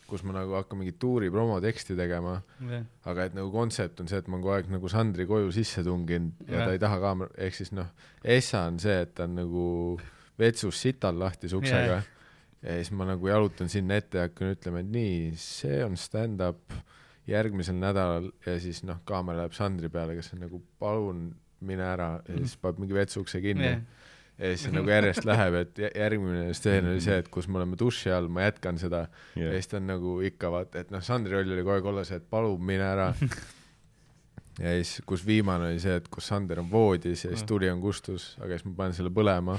kus 0.09 0.22
ma 0.24 0.32
nagu 0.32 0.53
hakkan 0.57 0.78
mingit 0.78 0.99
tuuri 0.99 1.30
promoteksti 1.30 1.97
tegema, 1.97 2.41
aga 3.05 3.24
et 3.24 3.34
nagu 3.34 3.51
kontsept 3.53 4.01
on 4.01 4.09
see, 4.09 4.18
et 4.18 4.28
ma 4.28 4.36
olen 4.36 4.43
kogu 4.43 4.55
aeg 4.55 4.70
nagu 4.72 4.89
Sandri 4.89 5.26
koju 5.26 5.53
sisse 5.53 5.82
tunginud 5.84 6.32
ja 6.49 6.59
Jah. 6.59 6.66
ta 6.66 6.72
ei 6.72 6.78
taha 6.78 6.99
kaamera, 7.01 7.30
ehk 7.36 7.55
siis 7.55 7.72
noh, 7.72 7.86
Essa 8.24 8.62
on 8.66 8.78
see, 8.80 9.01
et 9.03 9.14
ta 9.14 9.24
on 9.24 9.34
nagu 9.34 10.01
vetsus 10.39 10.80
sital 10.80 11.18
lahti 11.18 11.49
suksega 11.49 11.93
Jah. 12.01 12.05
Ja 12.62 12.76
siis 12.80 12.90
ma 12.96 13.06
nagu 13.09 13.28
jalutan 13.30 13.68
sinna 13.70 13.98
ette 14.00 14.18
ja 14.18 14.28
hakkan 14.28 14.54
ütlema, 14.56 14.80
et 14.82 14.88
nii, 14.92 15.18
see 15.38 15.82
on 15.84 15.96
stand-up 16.00 16.72
järgmisel 17.28 17.76
nädalal 17.78 18.30
ja 18.46 18.56
siis 18.62 18.80
noh, 18.88 18.98
kaamera 19.09 19.42
läheb 19.44 19.54
Sandri 19.56 19.90
peale, 19.92 20.16
kes 20.16 20.32
on 20.34 20.42
nagu 20.46 20.62
palun 20.80 21.28
mine 21.61 21.84
ära. 21.84 22.14
Ja 22.28 22.38
siis 22.40 22.56
paneb 22.61 22.80
mingi 22.84 22.96
vetsukse 22.96 23.40
kinni. 23.44 23.66
Jah. 23.68 23.82
ja 24.38 24.50
siis 24.52 24.64
see 24.68 24.72
nagu 24.74 24.90
järjest 24.90 25.24
läheb, 25.26 25.54
et 25.61 25.78
jä- 25.82 25.90
järgmine 25.98 26.54
stseen 26.54 26.86
oli 26.92 27.00
see, 27.04 27.16
et 27.20 27.28
kus 27.34 27.48
me 27.50 27.59
oleme 27.59 27.76
duši 27.78 28.12
all, 28.14 28.28
ma 28.32 28.46
jätkan 28.46 28.78
seda. 28.78 29.04
Ja 29.36 29.50
siis 29.56 29.66
ta 29.70 29.76
on 29.80 29.88
nagu 29.90 30.16
ikka 30.24 30.50
vaata, 30.54 30.78
et 30.84 30.92
noh, 30.94 31.02
Sandri 31.04 31.34
roll 31.34 31.52
oli 31.52 31.64
kogu 31.66 31.74
aeg 31.76 31.88
olla 31.92 32.04
see, 32.06 32.20
et 32.22 32.28
palun 32.30 32.62
mine 32.64 32.86
ära. 32.86 33.09
ja 34.62 34.72
siis, 34.78 35.00
kus 35.06 35.26
viimane 35.26 35.72
oli 35.72 35.82
see, 35.82 35.98
et 36.00 36.09
kus 36.09 36.30
Sander 36.30 36.62
on 36.62 36.70
voodis 36.70 37.24
ja 37.26 37.30
siis 37.34 37.44
tuli 37.46 37.68
on 37.70 37.82
kustus, 37.82 38.32
aga 38.40 38.56
siis 38.56 38.64
ma 38.70 38.74
panen 38.82 38.96
selle 38.96 39.11
põlema 39.14 39.59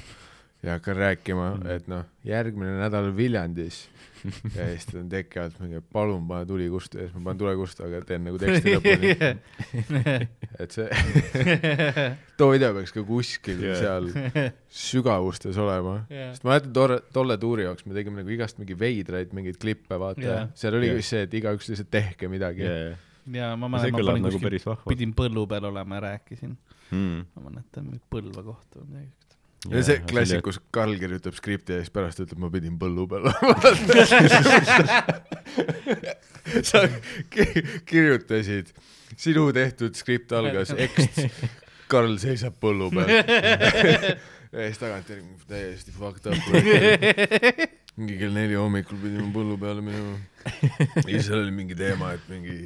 ja 0.63 0.75
hakkan 0.75 0.97
rääkima, 0.97 1.53
et 1.71 1.87
noh, 1.87 2.03
järgmine 2.27 2.75
nädal 2.81 3.13
Viljandis. 3.15 3.85
ja 4.57 4.65
siis 4.73 4.85
ta 4.89 4.97
on 4.99 5.07
teki 5.07 5.39
alt 5.39 5.59
mingi, 5.63 5.79
palun 5.95 6.25
pane 6.27 6.43
tuli 6.49 6.65
kustu 6.71 6.97
ja 6.99 7.05
siis 7.05 7.13
ma 7.15 7.29
panen 7.29 7.39
tule 7.39 7.53
kustu, 7.55 7.85
aga 7.85 8.01
teen 8.03 8.25
nagu 8.27 8.39
teksti 8.41 8.73
lõpuni, 8.75 9.13
et 10.65 10.75
see, 10.75 10.87
too 12.35 12.49
video 12.51 12.73
peaks 12.75 12.91
ka 12.91 13.05
kuskil 13.07 13.63
Jah. 13.63 13.79
seal 13.79 14.09
sügavustes 14.81 15.55
olema 15.63 16.01
Jah. 16.11 16.33
sest 16.33 16.43
ma 16.43 16.51
mäletan 16.57 16.73
tolle, 16.75 16.97
tolle 17.15 17.39
tuuri 17.39 17.63
jaoks 17.63 17.87
me 17.87 17.95
tegime 17.95 18.19
nagu 18.19 18.35
igast 18.35 18.59
mingi 18.59 18.75
veidraid 18.79 19.31
mingeid 19.37 19.61
klippe, 19.61 19.95
vaata 20.01 20.25
yeah., 20.25 20.51
seal 20.59 20.75
oli 20.81 20.91
vist 20.97 21.15
see, 21.15 21.23
et 21.23 21.39
igaüks 21.39 21.71
lihtsalt 21.71 21.91
tehke 21.95 22.27
midagi 22.27 22.67
yeah.. 22.67 22.99
ja 23.39 23.53
ma 23.55 23.71
mäletan, 23.71 23.95
ma 23.95 24.11
panin 24.11 24.27
nagu 24.27 24.43
kuskil, 24.43 24.83
pidin 24.91 25.15
põllu 25.15 25.47
peal 25.47 25.71
olema 25.71 26.01
ja 26.01 26.05
rääkisin. 26.09 26.59
Mm. 26.91 27.23
ma 27.37 27.47
mäletan 27.47 27.87
mingi 27.87 28.03
Põlva 28.11 28.43
kohta 28.43 28.83
või 28.83 28.97
midagi. 28.97 29.28
Ja 29.67 29.81
see 29.83 29.97
klassik, 30.07 30.39
kus 30.45 30.55
Karl 30.71 30.93
kirjutab 31.01 31.35
skripti 31.35 31.73
ja 31.75 31.81
siis 31.83 31.91
pärast 31.91 32.21
ütleb, 32.23 32.39
ma 32.39 32.47
pidin 32.53 32.77
põllu 32.79 33.03
peal 33.11 33.27
sa 36.69 36.79
ki- 37.33 37.63
kirjutasid, 37.89 38.67
sinu 39.19 39.49
tehtud 39.55 39.97
skript 39.99 40.31
algas 40.37 40.71
ekst, 40.77 41.19
Karl 41.91 42.15
seisab 42.21 42.55
põllu 42.61 42.87
peal. 42.93 43.09
ja 44.53 44.59
siis 44.69 44.79
tagantjärgi 44.81 45.25
täiesti 45.49 45.91
fucked 45.93 46.25
up. 46.31 46.37
mingi 47.99 48.15
kell 48.21 48.33
neli 48.35 48.55
hommikul 48.57 48.97
pidime 49.01 49.29
põllu 49.35 49.55
peale 49.61 49.81
minema. 49.83 50.15
ja 50.45 50.49
siis 51.09 51.25
seal 51.27 51.41
oli 51.43 51.51
mingi 51.55 51.75
teema, 51.77 52.13
et 52.15 52.25
mingi, 52.31 52.57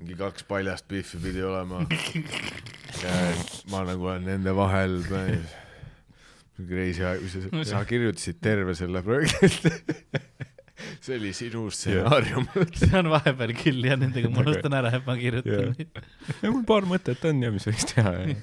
mingi 0.00 0.14
kaks 0.18 0.42
paljast 0.50 0.84
Biffi 0.90 1.16
pidi 1.22 1.42
olema. 1.46 1.78
ma 3.70 3.78
nagu 3.88 4.02
olen 4.10 4.24
nende 4.32 4.52
vahel. 4.56 4.94
reisiaeg, 6.68 7.22
sa 7.68 7.84
kirjutasid 7.88 8.40
terve 8.42 8.74
selle 8.78 9.02
projekti. 9.06 9.70
see 11.04 11.16
oli 11.18 11.30
sinu 11.36 11.66
stsenaarium. 11.72 12.46
see 12.80 12.92
on 12.98 13.10
vahepeal 13.12 13.52
küll 13.58 13.84
ja 13.88 13.96
nendega 14.00 14.30
ma 14.32 14.42
unustan 14.44 14.76
ära, 14.78 14.92
et 14.96 15.06
ma 15.08 15.16
kirjutan 15.20 15.72
neid. 15.76 16.02
ja 16.44 16.50
mul 16.52 16.64
paar 16.68 16.86
mõtet 16.88 17.24
on 17.28 17.42
ja 17.44 17.50
mis 17.54 17.66
võiks 17.68 17.88
teha 17.92 18.12
ja 18.18 18.36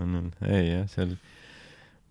on, 0.00 0.14
on, 0.20 0.30
ei 0.48 0.66
jah, 0.74 0.86
seal 0.92 1.14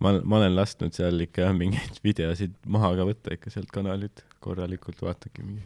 ma, 0.02 0.16
ma 0.26 0.40
olen 0.42 0.56
lasknud 0.58 0.94
seal 0.98 1.22
ikka 1.26 1.52
mingeid 1.58 2.00
videosid 2.06 2.56
maha 2.74 2.94
ka 2.98 3.06
võtta 3.12 3.34
ikka 3.38 3.54
sealt 3.54 3.70
kanalilt 3.74 4.24
korralikult, 4.46 5.02
vaadake 5.06 5.42
mingi. 5.46 5.64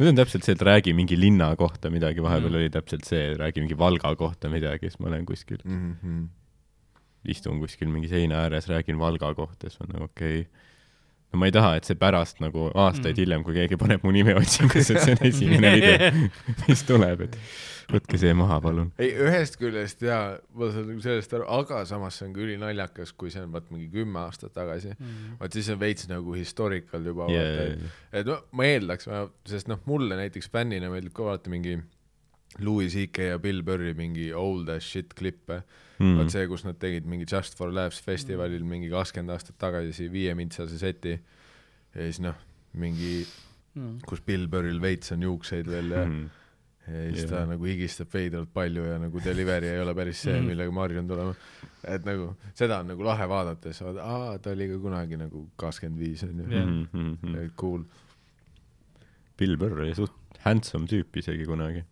nüüd 0.00 0.10
on 0.12 0.18
täpselt 0.20 0.44
see, 0.48 0.56
et 0.56 0.64
räägi 0.68 0.92
mingi 0.96 1.16
linna 1.20 1.50
kohta 1.60 1.90
midagi, 1.92 2.20
vahepeal 2.24 2.50
Mm. 2.52 2.60
oli 2.60 2.70
täpselt 2.72 3.04
see, 3.08 3.32
räägi 3.40 3.62
mingi 3.64 3.76
Valga 3.78 4.14
kohta 4.20 4.48
midagi, 4.52 4.88
siis 4.90 5.00
ma 5.00 5.08
olen 5.12 5.24
kuskil, 5.28 5.60
Mhm. 5.64 6.22
Istun 7.28 7.60
kuskil 7.62 7.90
mingi 7.92 8.10
seina 8.10 8.42
ääres, 8.46 8.68
räägin 8.70 8.98
Valga 8.98 9.34
kohta, 9.34 9.70
siis 9.70 9.80
on 9.84 9.92
nagu 9.94 10.08
okei 10.10 10.40
okay. 10.40 10.70
no 11.32 11.42
ma 11.42 11.48
ei 11.48 11.54
taha, 11.54 11.76
et 11.78 11.88
see 11.88 11.98
pärast 11.98 12.42
nagu 12.42 12.70
aastaid 12.74 13.12
Mm. 13.12 13.18
mm. 13.18 13.20
hiljem, 13.22 13.44
kui 13.46 13.58
keegi 13.58 13.78
paneb 13.80 14.06
mu 14.06 14.14
nime 14.14 14.34
otsingusse, 14.38 14.96
et 14.96 15.04
see 15.04 15.14
on 15.18 15.28
esimene 15.28 15.74
video, 15.78 16.10
mis 16.66 16.82
tuleb, 16.88 17.28
et 17.28 17.38
võtke 17.92 18.18
see 18.20 18.34
maha, 18.36 18.58
palun. 18.64 18.90
ei, 19.00 19.12
ühest 19.26 19.58
küljest 19.60 20.02
jaa, 20.06 20.36
ma 20.58 20.68
saan 20.74 20.88
nagu 20.90 21.04
sellest 21.04 21.34
aru, 21.38 21.46
aga 21.60 21.82
samas 21.88 22.18
see 22.18 22.28
on 22.28 22.36
ka 22.36 22.44
ülinaljakas, 22.44 23.14
kui 23.18 23.32
see 23.34 23.42
on 23.44 23.54
vaat 23.54 23.70
mingi 23.72 23.88
kümme 23.92 24.22
aastat 24.24 24.54
tagasi. 24.56 24.94
vaat 25.40 25.56
siis 25.56 25.70
on 25.74 25.80
veits 25.80 26.08
nagu 26.10 26.36
historical 26.36 27.10
juba 27.12 27.30
Yeah, 27.32 27.50
yeah, 27.54 27.72
et, 27.72 28.22
et 28.22 28.28
no 28.28 28.40
ma 28.58 28.66
eeldaks, 28.68 29.08
sest 29.48 29.70
noh, 29.70 29.80
mulle 29.86 30.18
näiteks 30.18 30.50
fännina 30.52 30.90
meeldib 30.92 31.14
ka 31.16 31.30
vaadata 31.30 31.52
mingi 31.52 31.78
Louis 32.60 32.92
CK 32.92 33.30
ja 33.30 33.38
Bill 33.40 33.62
Burri 33.64 33.94
mingi 33.96 34.32
old 34.36 34.68
as 34.68 34.84
shit 34.84 35.14
klippe 35.16 35.62
mm.. 36.02 36.18
vot 36.18 36.30
see, 36.34 36.46
kus 36.50 36.64
nad 36.66 36.78
tegid 36.82 37.06
mingi 37.08 37.26
Just 37.30 37.56
for 37.58 37.72
Laughs 37.72 38.00
festivalil 38.02 38.64
mingi 38.68 38.90
kakskümmend 38.92 39.30
aastat 39.36 39.56
tagasi 39.62 40.10
viiemintsase 40.12 40.78
seti 40.78 41.14
ja 41.16 42.00
siis 42.06 42.20
noh, 42.24 42.34
mingi, 42.74 43.22
kus 44.06 44.20
Bill 44.26 44.46
Burril 44.48 44.80
veits 44.82 45.12
on 45.12 45.22
juukseid 45.22 45.66
veel 45.68 45.90
ja 45.96 46.04
Mm. 46.06 46.30
ja 46.88 47.02
siis 47.14 47.20
Jah. 47.22 47.30
ta 47.30 47.40
nagu 47.46 47.64
higistab 47.64 48.08
veidralt 48.12 48.50
palju 48.52 48.82
ja 48.84 48.96
nagu 48.98 49.20
delivery 49.22 49.68
ei 49.70 49.80
ole 49.80 49.94
päris 49.94 50.18
see, 50.24 50.32
Mhm. 50.40 50.48
millega 50.50 50.72
ma 50.74 50.80
harjun 50.82 51.06
tulema. 51.08 51.34
et 51.84 52.04
nagu 52.04 52.34
seda 52.54 52.80
on 52.80 52.86
nagu 52.88 53.02
lahe 53.06 53.28
vaadata, 53.28 53.70
siis 53.72 53.82
vaatad, 53.86 54.00
aa, 54.02 54.38
ta 54.38 54.50
oli 54.50 54.66
ka 54.68 54.78
kunagi 54.82 55.16
nagu 55.16 55.44
kakskümmend 55.56 55.98
viis 56.00 56.22
onju. 56.24 56.44
Mm 56.44 56.86
-hmm. 56.92 57.34
yeah., 57.36 57.50
cool. 57.56 57.84
Bill 59.38 59.56
Burr 59.56 59.80
oli 59.80 59.94
suht 59.94 60.12
handsome 60.44 60.86
tüüp 60.90 61.16
isegi 61.16 61.46
kunagi. 61.46 61.84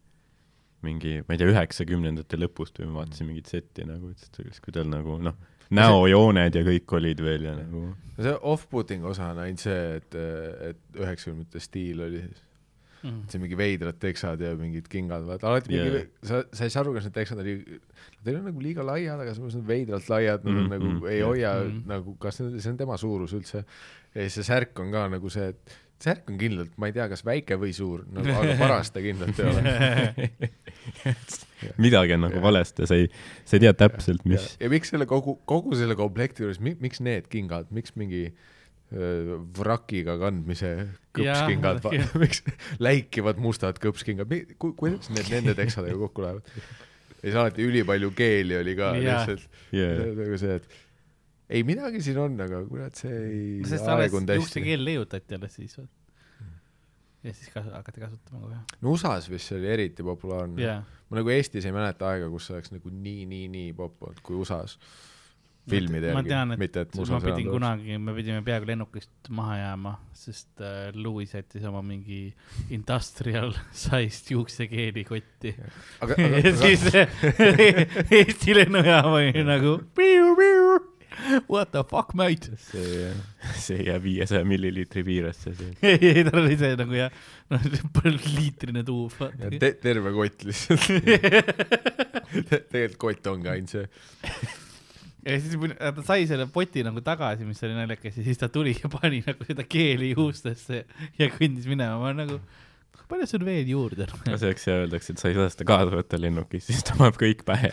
mingi, 0.87 1.19
ma 1.27 1.35
ei 1.35 1.39
tea, 1.41 1.51
üheksakümnendate 1.53 2.39
lõpust 2.41 2.79
või 2.81 2.91
ma 2.91 3.01
vaatasin 3.03 3.27
mingit 3.29 3.47
setti 3.53 3.85
nagu, 3.89 4.11
et 4.11 4.61
kui 4.65 4.73
tal 4.73 4.89
nagu 4.89 5.19
noh, 5.23 5.35
näojooned 5.71 6.55
ja 6.59 6.63
kõik 6.67 6.95
olid 6.99 7.21
veel 7.23 7.45
ja 7.47 7.57
nagu 7.59 7.83
no 7.93 8.23
see 8.25 8.33
off-putting 8.53 9.05
osa 9.07 9.31
on 9.35 9.39
ainult 9.45 9.63
see, 9.63 9.83
et, 10.01 10.17
et 10.71 10.81
üheksakümnendate 10.99 11.61
stiil 11.63 12.01
oli 12.09 12.23
see 13.01 13.39
mingi 13.41 13.57
veidrad 13.57 13.97
teksad 13.97 14.43
ja 14.45 14.51
mingid 14.61 14.89
kingad, 14.93 15.23
vaata 15.25 15.49
alati 15.49 15.71
mingi 15.73 15.93
yeah., 16.03 16.09
sa, 16.27 16.43
sa 16.53 16.67
ei 16.67 16.73
saa 16.75 16.83
aru, 16.83 16.93
kas 16.99 17.07
need 17.09 17.15
teksad 17.17 17.39
oli, 17.41 17.55
nad 18.19 18.29
ei 18.29 18.35
ole 18.35 18.43
nagu 18.51 18.61
liiga 18.61 18.85
laiad, 18.85 19.23
aga 19.25 19.33
samas 19.39 19.57
on 19.57 19.63
veidralt 19.69 20.11
laiad, 20.13 20.45
nad 20.45 20.53
on 20.53 20.67
Mhm, 20.67 20.75
nagu 20.75 21.07
ei 21.09 21.23
hoia 21.25 21.55
Mhm. 21.65 21.79
nagu, 21.89 22.17
kas 22.21 22.41
need- 22.43 22.59
see 22.61 22.73
on 22.75 22.77
tema 22.83 22.99
suurus 23.01 23.33
üldse. 23.33 23.65
ja 24.15 24.21
siis 24.27 24.35
see 24.35 24.49
särk 24.53 24.77
on 24.85 24.91
ka 24.93 25.07
nagu 25.09 25.31
see, 25.33 25.49
et 25.55 25.79
särk 26.01 26.31
on 26.33 26.39
kindlalt, 26.41 26.73
ma 26.81 26.89
ei 26.89 26.95
tea, 26.97 27.07
kas 27.11 27.25
väike 27.27 27.59
või 27.61 27.75
suur, 27.77 28.05
nagu 28.15 28.33
aga 28.33 28.57
paras 28.63 28.93
ta 28.95 29.03
kindlalt 29.05 29.41
ei 29.41 29.51
ole. 29.51 30.31
midagi 31.85 32.17
on 32.17 32.25
nagu 32.29 32.41
valesti 32.45 32.87
ja 32.87 32.91
sa 32.91 33.01
ei, 33.01 33.11
sa 33.45 33.59
ei 33.59 33.67
tea 33.67 33.75
täpselt, 33.77 34.25
mis 34.29 34.41
ja, 34.55 34.65
ja 34.65 34.73
miks 34.73 34.95
selle 34.95 35.09
kogu, 35.11 35.37
kogu 35.49 35.77
selle 35.79 35.99
komplekti 35.99 36.47
juures, 36.47 36.61
miks 36.61 37.05
need 37.05 37.29
kingad, 37.33 37.69
miks 37.75 37.97
mingi 38.01 38.31
vrakiga 38.91 40.17
kandmise 40.19 40.71
kõpskingad 41.15 41.85
miks 42.23 42.43
läikivad 42.83 43.39
mustad 43.43 43.79
kõpskingad, 43.83 44.33
ku-, 44.59 44.75
kuidas 44.79 45.13
need 45.15 45.31
nende 45.31 45.55
teksadega 45.59 45.99
kokku 46.01 46.25
lähevad? 46.25 46.55
ja 47.21 47.23
siis 47.23 47.37
alati 47.37 47.67
ülipalju 47.69 48.11
keeli 48.17 48.57
oli 48.59 48.75
ka 48.79 48.95
Jaa. 48.97 49.21
lihtsalt 49.21 49.47
yeah. 49.77 50.03
nagu 50.19 50.41
see, 50.41 50.59
et 50.59 50.81
ei 51.51 51.65
midagi 51.67 52.03
siin 52.05 52.21
on, 52.23 52.39
aga 52.41 52.63
kurat, 52.69 52.99
see 52.99 53.17
ei 53.27 53.69
sest 53.69 53.89
alles 53.91 54.15
juuksekeel 54.15 54.85
leiutati 54.87 55.39
alles 55.39 55.59
siis. 55.59 55.77
ja 57.25 57.35
siis 57.35 57.51
kas-, 57.53 57.71
hakati 57.75 58.03
kasutama 58.07 58.43
kohe. 58.47 58.59
no 58.81 58.95
USA-s 58.95 59.31
vist 59.33 59.51
see 59.51 59.59
oli 59.61 59.71
eriti 59.75 60.07
populaarne 60.07 60.63
jaa. 60.63 60.81
ma 61.11 61.21
nagu 61.21 61.33
Eestis 61.35 61.67
ei 61.69 61.75
mäleta 61.77 62.13
aega, 62.13 62.31
kus 62.33 62.49
see 62.49 62.59
oleks 62.59 62.75
nagu 62.75 62.93
nii, 62.93 63.25
nii, 63.33 63.49
nii 63.57 63.73
popp 63.79 64.09
olnud 64.09 64.23
kui 64.27 64.39
USA-s 64.41 64.79
filmide 65.71 66.13
ma 66.15 66.21
järgi 66.21 66.33
tean, 66.33 66.55
et 66.55 66.61
mitte 66.61 66.83
et 66.85 66.95
ma 66.95 67.03
musas 67.03 67.25
pidin 67.25 67.51
kunagi, 67.51 67.99
me 68.01 68.15
pidime 68.17 68.41
peaaegu 68.47 68.69
lennukist 68.71 69.31
maha 69.37 69.59
jääma, 69.61 69.93
sest 70.17 70.63
äh, 70.65 70.91
Louis 70.97 71.35
jättis 71.35 71.67
oma 71.69 71.83
mingi 71.85 72.23
industrial 72.75 73.53
sized 73.83 74.33
juuksekeeli 74.35 75.05
kotti. 75.09 75.55
aga, 76.05 76.19
ja 76.45 76.55
siis 76.63 76.87
Eesti 78.21 78.57
lennujaam 78.57 79.13
oli 79.21 79.47
nagu 79.47 79.77
what 81.53 81.73
the 81.73 81.83
fuck 81.85 82.15
mate. 82.15 82.51
see, 82.59 83.11
see 83.61 83.85
jääb 83.87 84.03
viiesaja 84.05 84.47
milliliitri 84.49 85.05
piiresse, 85.07 85.53
ei, 85.83 85.99
ei 86.13 86.25
tal 86.27 86.43
oli 86.43 86.57
see 86.61 86.73
nagu 86.81 86.97
jah, 86.97 87.21
noh, 87.53 87.69
liitrine 88.37 88.85
tuuv. 88.87 89.19
Ja 89.41 89.53
te, 89.59 89.75
terve 89.83 90.15
kott 90.17 90.47
lihtsalt 90.49 90.89
Te,. 92.31 92.61
tegelikult 92.71 93.01
kott 93.03 93.31
ongi 93.33 93.51
ainult 93.51 93.73
see. 93.75 93.87
ja 95.27 95.37
siis 95.43 95.57
ta 95.79 96.05
sai 96.07 96.27
selle 96.31 96.47
poti 96.53 96.85
nagu 96.87 97.03
tagasi, 97.05 97.47
mis 97.49 97.61
oli 97.67 97.77
naljakas 97.77 98.21
ja 98.21 98.27
siis 98.27 98.41
ta 98.41 98.49
tuli 98.53 98.77
ja 98.79 98.91
pani 98.93 99.23
nagu 99.27 99.47
seda 99.49 99.67
keeli 99.69 100.13
juustesse 100.15 100.85
ja 101.19 101.31
kõndis 101.35 101.67
minema, 101.71 101.99
ma 102.01 102.15
nagu, 102.17 102.39
palju 103.11 103.27
sul 103.29 103.45
veel 103.47 103.69
juurde 103.69 104.07
on? 104.07 104.23
no 104.31 104.39
selleks 104.39 104.69
öeldakse, 104.71 105.15
et 105.15 105.23
sa 105.23 105.33
ei 105.33 105.37
saa 105.39 105.51
seda 105.53 105.67
kaasa 105.73 105.99
võtta 105.99 106.21
lennukis, 106.23 106.71
siis 106.71 106.87
ta 106.87 106.95
paneb 107.01 107.19
kõik 107.21 107.43
pähe. 107.49 107.73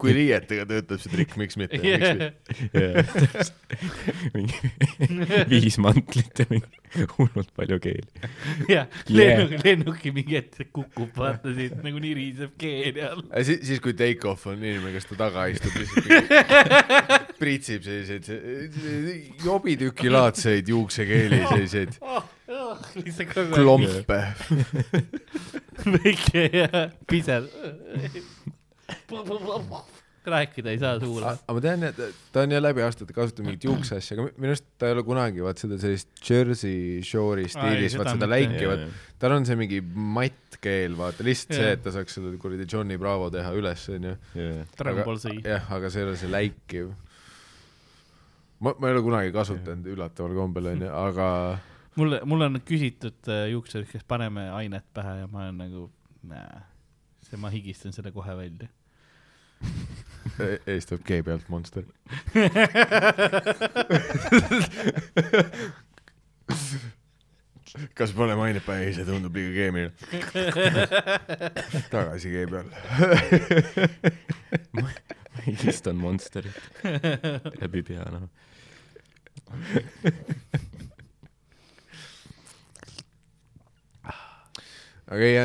Kui 0.00 0.12
riietega 0.16 0.64
töötab 0.70 1.00
see 1.02 1.12
trikk, 1.12 1.36
miks 1.40 1.56
mitte 1.60 1.78
yeah.? 1.84 2.32
mingi 4.34 4.58
viis 5.52 5.76
mantlit 5.82 6.42
ja 6.42 6.46
mingi 6.50 7.06
hullult 7.16 7.50
palju 7.58 7.78
keeli. 7.82 8.06
jah, 8.70 8.86
Yeah. 9.04 9.40
lennuki, 9.40 9.58
lennuki 9.64 10.12
mingi 10.14 10.36
hetk 10.38 10.68
kukub, 10.74 11.10
vaata 11.18 11.52
siit 11.56 11.74
nagu 11.84 11.98
niriseb 12.02 12.54
keeli 12.60 13.02
all. 13.04 13.22
siis, 13.46 13.60
siis 13.66 13.80
kui 13.84 13.94
take 13.98 14.26
off 14.30 14.46
on 14.50 14.58
inimene, 14.62 14.92
kes 14.96 15.08
ta 15.10 15.18
taga 15.24 15.46
istub, 15.52 15.74
lihtsalt 15.78 16.06
pritsib 17.42 17.84
selliseid 17.86 18.30
jobitükilaadseid 19.44 20.70
juuksekeeli, 20.70 21.42
selliseid 21.50 21.98
kogu 23.34 23.42
aeg 23.42 23.54
klompe. 23.54 24.20
väike 25.84 26.44
ja 26.54 26.86
pised. 27.10 27.50
rääkida 30.26 30.70
ei 30.70 30.78
saa 30.78 31.00
suule. 31.00 31.26
aga 31.26 31.54
ma 31.56 31.60
tean, 31.60 31.82
et 31.88 31.98
ta 32.32 32.44
on 32.44 32.54
jah 32.54 32.62
läbi 32.62 32.82
aastate 32.84 33.12
kasutanud 33.16 33.50
mingit 33.50 33.66
juukseasja, 33.68 34.16
aga 34.16 34.26
minu 34.40 34.52
arust 34.54 34.66
ta 34.80 34.88
ei 34.88 34.96
ole 34.96 35.04
kunagi 35.06 35.44
vaat 35.44 35.60
seda 35.60 35.78
sellist 35.80 36.10
Jersey 36.24 37.02
Shore'i 37.04 37.50
stiilis, 37.52 37.96
vaat 38.00 38.14
seda 38.14 38.28
läiki, 38.30 38.64
vaat 38.70 38.86
tal 39.20 39.36
on 39.36 39.46
see 39.48 39.58
mingi 39.60 39.80
mattkeel, 39.84 40.96
vaata 40.98 41.26
lihtsalt 41.26 41.58
see, 41.58 41.68
Jaa. 41.68 41.76
et 41.76 41.84
ta 41.84 41.92
saaks 41.94 42.18
selle 42.18 42.34
kuradi 42.40 42.68
Johnny 42.70 42.98
Bravo 43.00 43.28
teha 43.34 43.52
üles, 43.56 43.84
onju. 43.92 44.14
Jah, 45.44 45.70
aga 45.76 45.92
see 45.92 46.02
ei 46.02 46.08
ole 46.08 46.16
see 46.20 46.32
läikiv. 46.32 46.90
ma, 48.64 48.72
ma 48.72 48.88
ei 48.88 48.96
ole 48.96 49.04
kunagi 49.04 49.34
kasutanud 49.34 49.92
üllataval 49.92 50.36
kombel, 50.40 50.72
onju, 50.72 50.92
aga 51.06 51.28
mulle, 52.00 52.22
mulle 52.24 52.48
on 52.52 52.62
küsitud 52.64 53.34
juuksurid, 53.52 53.90
kas 53.92 54.08
paneme 54.08 54.48
ainet 54.56 54.88
pähe 54.96 55.18
ja 55.20 55.28
ma 55.28 55.44
olen 55.44 55.66
nagu, 55.66 55.90
näe, 56.30 56.62
see, 57.34 57.40
ma 57.40 57.50
higistan 57.50 57.92
selle 57.92 58.12
kohe 58.14 58.36
välja. 58.38 58.68
e- 60.40 60.60
ees 60.66 60.86
tuleb 60.86 61.04
G 61.06 61.22
pealt 61.26 61.48
monster. 61.48 61.82
kas 67.98 68.12
paneme 68.14 68.42
ainet 68.46 68.66
pähe, 68.66 68.92
see 68.94 69.06
tundub 69.08 69.34
liiga 69.34 69.52
keemiline. 69.58 69.92
tagasi 71.94 72.28
G 72.30 72.36
peal. 72.50 72.68
ma 74.78 74.88
higistan 75.46 75.96
Monsterit 75.98 76.56
läbi 77.60 77.82
pea, 77.82 78.04
noh. 78.14 78.28
aga 85.14 85.22
ei, 85.26 85.36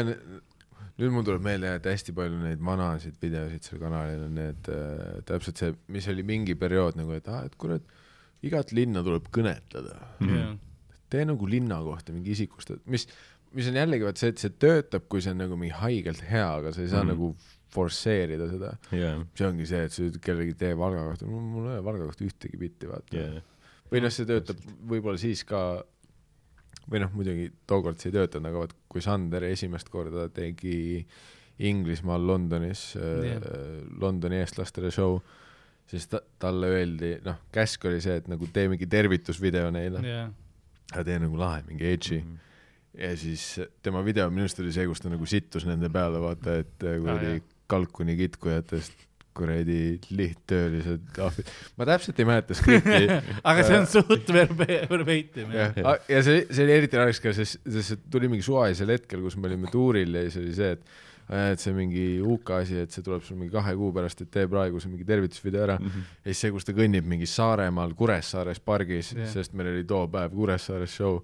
nüüd 0.99 1.13
mul 1.15 1.25
tuleb 1.27 1.43
meelde, 1.45 1.71
et 1.79 1.87
hästi 1.87 2.13
palju 2.15 2.39
neid 2.41 2.61
vanasid 2.65 3.17
videosid 3.21 3.65
seal 3.65 3.81
kanalil 3.81 4.25
on 4.25 4.37
need 4.37 4.69
äh, 4.73 5.19
täpselt 5.27 5.61
see, 5.61 5.75
mis 5.95 6.07
oli 6.11 6.25
mingi 6.27 6.55
periood 6.59 6.99
nagu, 6.99 7.13
et 7.15 7.29
aa 7.31 7.41
ah,, 7.41 7.49
et 7.49 7.55
kurat, 7.59 7.85
igat 8.45 8.73
linna 8.75 9.03
tuleb 9.05 9.29
kõnetleda. 9.35 9.99
jah, 10.27 10.55
tee 11.09 11.25
nagu 11.27 11.47
linna 11.49 11.79
kohta 11.85 12.15
mingi 12.15 12.35
isikust, 12.35 12.73
mis, 12.91 13.07
mis 13.55 13.69
on 13.71 13.79
jällegi 13.79 14.07
vaat 14.07 14.21
see, 14.21 14.33
et 14.33 14.43
see 14.43 14.55
töötab, 14.61 15.07
kui 15.11 15.23
see 15.23 15.33
on 15.35 15.41
nagu 15.45 15.59
mingi 15.59 15.77
haigelt 15.79 16.25
hea, 16.29 16.47
aga 16.59 16.73
sa 16.75 16.83
ei 16.83 16.91
saa 16.91 17.05
mm. 17.05 17.13
nagu 17.15 17.31
forsseerida 17.73 18.49
seda. 18.49 18.73
jaa, 18.95 19.15
see 19.37 19.47
ongi 19.47 19.69
see, 19.69 19.85
et 19.85 19.95
sa 19.95 20.03
ütled 20.03 20.23
kellelegi 20.25 20.57
tee 20.59 20.73
Valga 20.77 21.05
kohta, 21.11 21.29
mul 21.29 21.69
ei 21.69 21.77
ole 21.77 21.85
Valga 21.85 22.09
kohta 22.09 22.27
ühtegi 22.27 22.59
bitti, 22.59 22.89
vaata 22.89 23.23
jaa, 23.23 23.45
või 23.89 24.03
noh, 24.03 24.13
see 24.13 24.27
töötab 24.29 24.59
võib-olla 24.89 25.21
siis 25.21 25.45
ka 25.47 25.63
või 26.89 27.01
noh, 27.03 27.11
muidugi 27.13 27.49
tookord 27.69 27.99
see 28.01 28.09
ei 28.09 28.15
töötanud, 28.17 28.49
aga 28.49 28.63
vot 28.63 28.73
kui 28.89 29.01
Sander 29.05 29.43
esimest 29.49 29.89
korda 29.93 30.27
tegi 30.33 31.05
Inglismaal 31.59 32.23
Londonis 32.27 32.93
yeah. 32.95 33.43
Londoni 33.99 34.39
eestlastele 34.39 34.91
show, 34.95 35.17
siis 35.89 36.07
ta, 36.07 36.21
talle 36.39 36.69
öeldi, 36.77 37.15
noh, 37.25 37.41
käsk 37.51 37.83
oli 37.89 37.99
see, 38.01 38.15
et 38.21 38.29
nagu 38.31 38.47
tee 38.53 38.69
mingi 38.71 38.87
tervitusvideo 38.89 39.67
neile, 39.75 40.03
jah, 40.07 40.29
aga 40.93 41.03
tee 41.09 41.17
nagu 41.25 41.37
lahe, 41.39 41.63
mingi 41.67 41.85
edgy 41.89 42.21
Mhm. 42.23 42.37
ja 42.99 43.11
siis 43.17 43.43
tema 43.85 44.01
video 44.05 44.29
minu 44.31 44.47
arust 44.47 44.59
oli 44.63 44.71
see, 44.73 44.87
kus 44.89 45.03
ta 45.03 45.11
nagu 45.11 45.25
sittus 45.29 45.67
nende 45.69 45.89
peale, 45.93 46.21
vaata, 46.23 46.57
et 46.63 46.87
äh, 46.87 46.97
kuradi 47.03 47.35
jah. 47.35 47.43
kalkuni 47.69 48.15
kitkujatest 48.17 49.05
kuradi 49.39 49.81
lihttöölised 50.11 51.19
ahvid. 51.25 51.51
ma 51.79 51.89
täpselt 51.89 52.19
ei 52.19 52.27
mäleta 52.29 52.57
skripti 52.57 53.09
aga 53.49 53.67
see 53.67 53.81
on 53.81 53.87
suht 53.89 54.33
verbe-, 54.35 54.81
verbeitim, 54.91 55.53
jah. 55.55 55.75
jah, 55.77 56.01
ja 56.11 56.23
see, 56.25 56.45
see 56.49 56.65
oli 56.65 56.79
eriti 56.79 56.99
naljakas 56.99 57.23
ka, 57.23 57.35
sest, 57.37 57.61
sest 57.65 57.93
see 57.93 58.01
tuli 58.11 58.31
mingi 58.31 58.45
suvalisel 58.45 58.91
hetkel, 58.95 59.23
kus 59.25 59.39
me 59.39 59.49
olime 59.51 59.71
tuuril 59.73 60.19
ja 60.19 60.25
siis 60.27 60.41
oli 60.43 60.57
see, 60.57 60.73
et 60.77 60.97
et 61.29 61.61
see 61.61 61.73
mingi 61.77 62.03
UK 62.25 62.51
asi, 62.57 62.79
et 62.81 62.93
see 62.93 63.03
tuleb 63.05 63.21
sul 63.21 63.37
mingi 63.37 63.53
kahe 63.53 63.75
kuu 63.77 63.91
pärast, 63.93 64.23
et 64.25 64.31
tee 64.33 64.47
praegu 64.49 64.79
see 64.81 64.89
mingi 64.89 65.05
tervitusvideo 65.05 65.61
ära. 65.67 65.75
Mhm. 65.77 66.07
ja 66.23 66.31
siis 66.31 66.41
see, 66.41 66.53
kus 66.55 66.65
ta 66.65 66.73
kõnnib 66.73 67.05
mingi 67.05 67.29
Saaremaal 67.29 67.93
Kuressaares 67.97 68.61
pargis 68.65 69.13
yeah., 69.13 69.29
sest 69.29 69.53
meil 69.53 69.69
oli 69.75 69.85
too 69.89 70.07
päev 70.09 70.33
Kuressaares 70.33 70.95
show. 70.95 71.21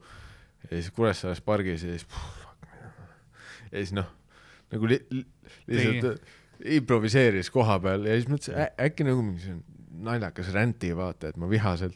ja 0.70 0.76
siis 0.78 0.91
Kuressaares 0.93 1.41
pargis 1.41 1.88
ja 1.88 1.97
siis, 1.97 2.05
ja 3.72 3.80
siis 3.80 3.95
noh, 3.97 4.11
nagu 4.74 4.93
li, 4.93 5.01
li, 5.09 5.26
lihtsalt 5.74 6.22
improviseeris 6.63 7.49
koha 7.53 7.79
peal 7.83 8.05
ja 8.07 8.15
siis 8.19 8.27
mõtlesin 8.31 8.57
ä, 8.61 8.67
äkki 8.87 9.05
nagu 9.07 9.21
mingi 9.25 9.43
see 9.45 9.57
naljakas 10.05 10.49
ränti 10.53 10.89
vaata, 10.95 11.29
et 11.31 11.37
ma 11.39 11.47
vihaselt. 11.49 11.95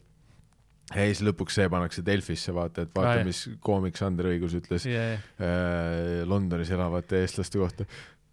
ja 0.96 1.04
siis 1.06 1.20
lõpuks 1.28 1.58
see 1.60 1.68
pannakse 1.70 2.02
Delfisse 2.06 2.54
vaata, 2.56 2.82
et 2.88 2.94
vaata 2.96 3.10
Aa, 3.12 3.18
jah. 3.22 3.28
mis 3.28 3.44
koomik 3.62 3.98
Sander 4.00 4.26
Õigus 4.32 4.56
ütles 4.58 4.86
jah, 4.90 5.20
äh, 5.40 6.24
Londonis 6.26 6.72
elavate 6.74 7.20
eestlaste 7.22 7.60
kohta. 7.62 7.86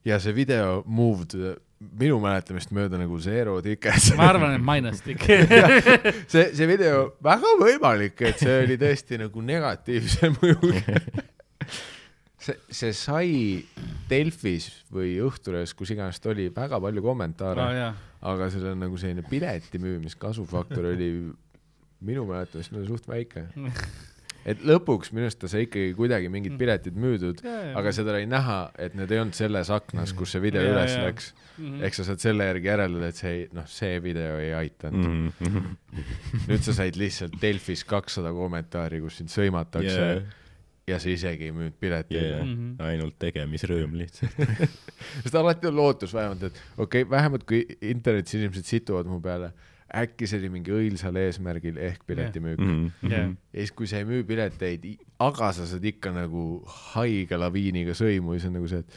ja 0.06 0.20
see 0.22 0.32
video 0.36 0.82
moved 0.86 1.34
äh, 1.36 1.56
minu 2.00 2.16
mäletamist 2.22 2.70
mööda 2.72 2.96
nagu 2.96 3.18
zero 3.20 3.58
tickets. 3.60 4.12
ma 4.16 4.30
arvan, 4.30 4.54
et 4.56 4.62
mainastik. 4.64 5.26
see, 6.32 6.46
see 6.56 6.66
video, 6.70 7.10
väga 7.22 7.50
võimalik, 7.60 8.22
et 8.30 8.40
see 8.40 8.62
oli 8.62 8.78
tõesti 8.80 9.18
nagu 9.20 9.42
negatiivse 9.44 10.30
mõjuga. 10.38 10.96
see, 12.46 12.56
see 12.70 12.92
sai 12.96 13.30
Delfis 14.10 14.70
või 14.94 15.16
Õhtulehes, 15.26 15.74
kus 15.76 15.92
iganes 15.94 16.20
ta 16.22 16.32
oli, 16.32 16.48
väga 16.54 16.80
palju 16.82 17.04
kommentaare 17.04 17.62
no 17.62 17.78
jah, 17.80 18.02
aga 18.32 18.50
sellel 18.54 18.76
nagu 18.80 18.98
selline 19.00 19.24
pileti 19.26 19.80
müümiskasufaktor 19.82 20.92
oli 20.94 21.10
minu 22.06 22.26
mäletamist 22.28 22.74
mööda 22.74 22.90
suht 22.90 23.08
väike. 23.08 23.46
et 24.50 24.60
lõpuks 24.62 25.10
minu 25.14 25.26
arust 25.26 25.40
ta 25.42 25.48
sai 25.50 25.64
ikkagi 25.66 25.94
kuidagi 25.98 26.28
mingid 26.30 26.54
piletid 26.60 26.94
müüdud, 27.02 27.40
aga 27.76 27.92
seda 27.94 28.14
oli 28.14 28.28
näha, 28.30 28.58
et 28.78 28.94
need 28.98 29.10
ei 29.10 29.18
olnud 29.24 29.34
selles 29.34 29.72
aknas, 29.74 30.12
kus 30.16 30.36
see 30.36 30.42
video 30.44 30.62
Ja, 30.62 30.70
üles 30.74 30.94
ja. 30.94 31.02
läks. 31.08 31.32
Mhm. 31.56 31.82
eks 31.88 32.02
sa 32.02 32.04
saad 32.10 32.20
selle 32.20 32.46
järgi 32.50 32.68
järele, 32.68 33.06
et 33.08 33.16
see 33.16 33.30
ei, 33.32 33.44
noh, 33.56 33.64
see 33.70 33.96
video 34.04 34.36
ei 34.38 34.52
aidanud. 34.54 35.32
Mhm. 35.40 35.76
nüüd 36.50 36.62
sa 36.66 36.76
said 36.76 36.98
lihtsalt 37.00 37.38
Delfis 37.42 37.82
kakssada 37.88 38.30
kommentaari, 38.36 39.00
kus 39.02 39.22
sind 39.22 39.32
sõimatakse 39.32 39.96
jaa, 39.96 40.20
ja 40.86 40.98
sa 41.02 41.08
isegi 41.10 41.48
ei 41.48 41.52
müünud 41.54 41.74
piletit 41.82 42.14
jaa, 42.20 42.44
Mhm. 42.44 42.76
ainult 42.86 43.16
tegemisrõõm 43.18 43.96
lihtsalt. 43.98 44.36
sest 45.24 45.34
alati 45.34 45.66
on 45.66 45.74
lootus 45.76 46.12
vähemalt, 46.14 46.42
et 46.50 46.60
okei 46.78 47.02
okay,, 47.02 47.10
vähemalt 47.10 47.44
kui 47.48 47.64
internetis 47.82 48.34
inimesed 48.38 48.64
situvad 48.68 49.06
mu 49.10 49.18
peale, 49.20 49.50
äkki 49.96 50.26
see 50.30 50.38
oli 50.40 50.48
mingi 50.50 50.70
õilsal 50.74 51.16
eesmärgil 51.18 51.76
ehk 51.88 52.04
piletimüük 52.06 52.58
Mhm. 52.62 52.86
yeah.. 53.02 53.12
jah, 53.12 53.30
ja 53.52 53.60
siis, 53.64 53.72
kui 53.72 53.86
sa 53.90 53.96
ei 53.98 54.04
müü 54.06 54.22
pileteid, 54.28 54.84
aga 55.22 55.50
sa 55.56 55.66
saad 55.66 55.84
ikka 55.90 56.10
nagu 56.14 56.62
haige 56.94 57.36
laviiniga 57.38 57.92
sõimu 57.98 58.34
ja 58.34 58.38
siis 58.40 58.48
on 58.50 58.54
nagu 58.60 58.68
see, 58.70 58.78
et 58.78 58.90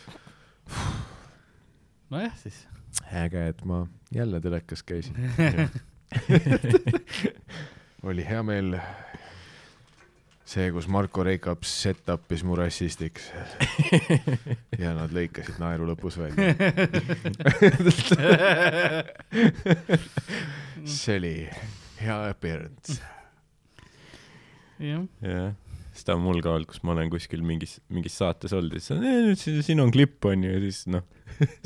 nojah 2.14 2.36
siis. 2.38 2.68
äge, 3.14 3.48
et 3.54 3.66
ma 3.66 3.88
jälle 4.14 4.42
telekas 4.42 4.84
käisin. 4.84 5.16
oli 8.10 8.24
hea 8.26 8.42
meel 8.44 8.78
see, 10.50 10.70
kus 10.74 10.88
Marko 10.90 11.24
Reikap 11.26 11.66
set-up'is 11.68 12.42
mu 12.48 12.56
rassistiks. 12.58 13.28
ja 14.82 14.96
nad 14.98 15.14
lõikasid 15.14 15.60
naeru 15.62 15.86
lõpus 15.92 16.18
välja. 16.18 16.56
see 20.90 21.18
oli 21.20 21.34
hea 22.02 22.18
appearance. 22.30 22.98
jah, 24.80 25.04
jah, 25.22 25.52
seda 25.94 26.16
on 26.16 26.24
mul 26.26 26.42
ka 26.44 26.56
olnud, 26.56 26.70
kus 26.72 26.82
ma 26.88 26.96
olen 26.96 27.12
kuskil 27.14 27.44
mingis, 27.46 27.78
mingis 27.92 28.16
saates 28.20 28.54
olnud 28.56 28.78
ja 28.78 28.82
siis 28.84 28.96
on, 28.96 29.04
"Eh, 29.06 29.22
nüüd 29.28 29.64
siin, 29.68 29.84
on 29.84 29.92
klipp 29.94 30.26
on 30.26 30.44
ju 30.48 30.54
ja 30.56 30.62
siis 30.66 30.86
noh, 30.88 31.06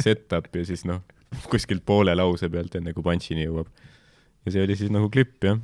set-up 0.02 0.50
ja 0.58 0.66
siis 0.68 0.84
noh, 0.90 1.04
kuskilt 1.50 1.86
poole 1.86 2.16
lause 2.18 2.50
pealt 2.52 2.76
enne 2.80 2.94
kui 2.94 3.06
punch'ini 3.06 3.48
jõuab. 3.48 3.70
ja 4.44 4.52
see 4.52 4.64
oli 4.66 4.76
siis 4.76 4.92
nagu 4.92 5.08
klipp 5.14 5.46
jah. 5.48 5.62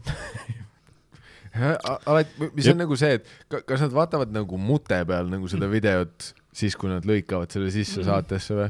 alati, 2.05 2.49
mis 2.55 2.67
on 2.71 2.77
nagu 2.77 2.95
see, 2.99 3.17
et 3.19 3.25
ka- 3.49 3.61
kas 3.67 3.81
nad 3.81 3.91
vaatavad 3.95 4.31
nagu 4.35 4.57
mute 4.61 4.99
peal 5.09 5.29
nagu 5.31 5.47
seda 5.51 5.67
videot 5.71 6.33
siis, 6.53 6.75
kui 6.75 6.89
nad 6.91 7.05
lõikavad 7.07 7.51
selle 7.53 7.71
sisse 7.73 7.99
Mhm. 8.01 8.07
saatesse 8.09 8.53
või? 8.57 8.69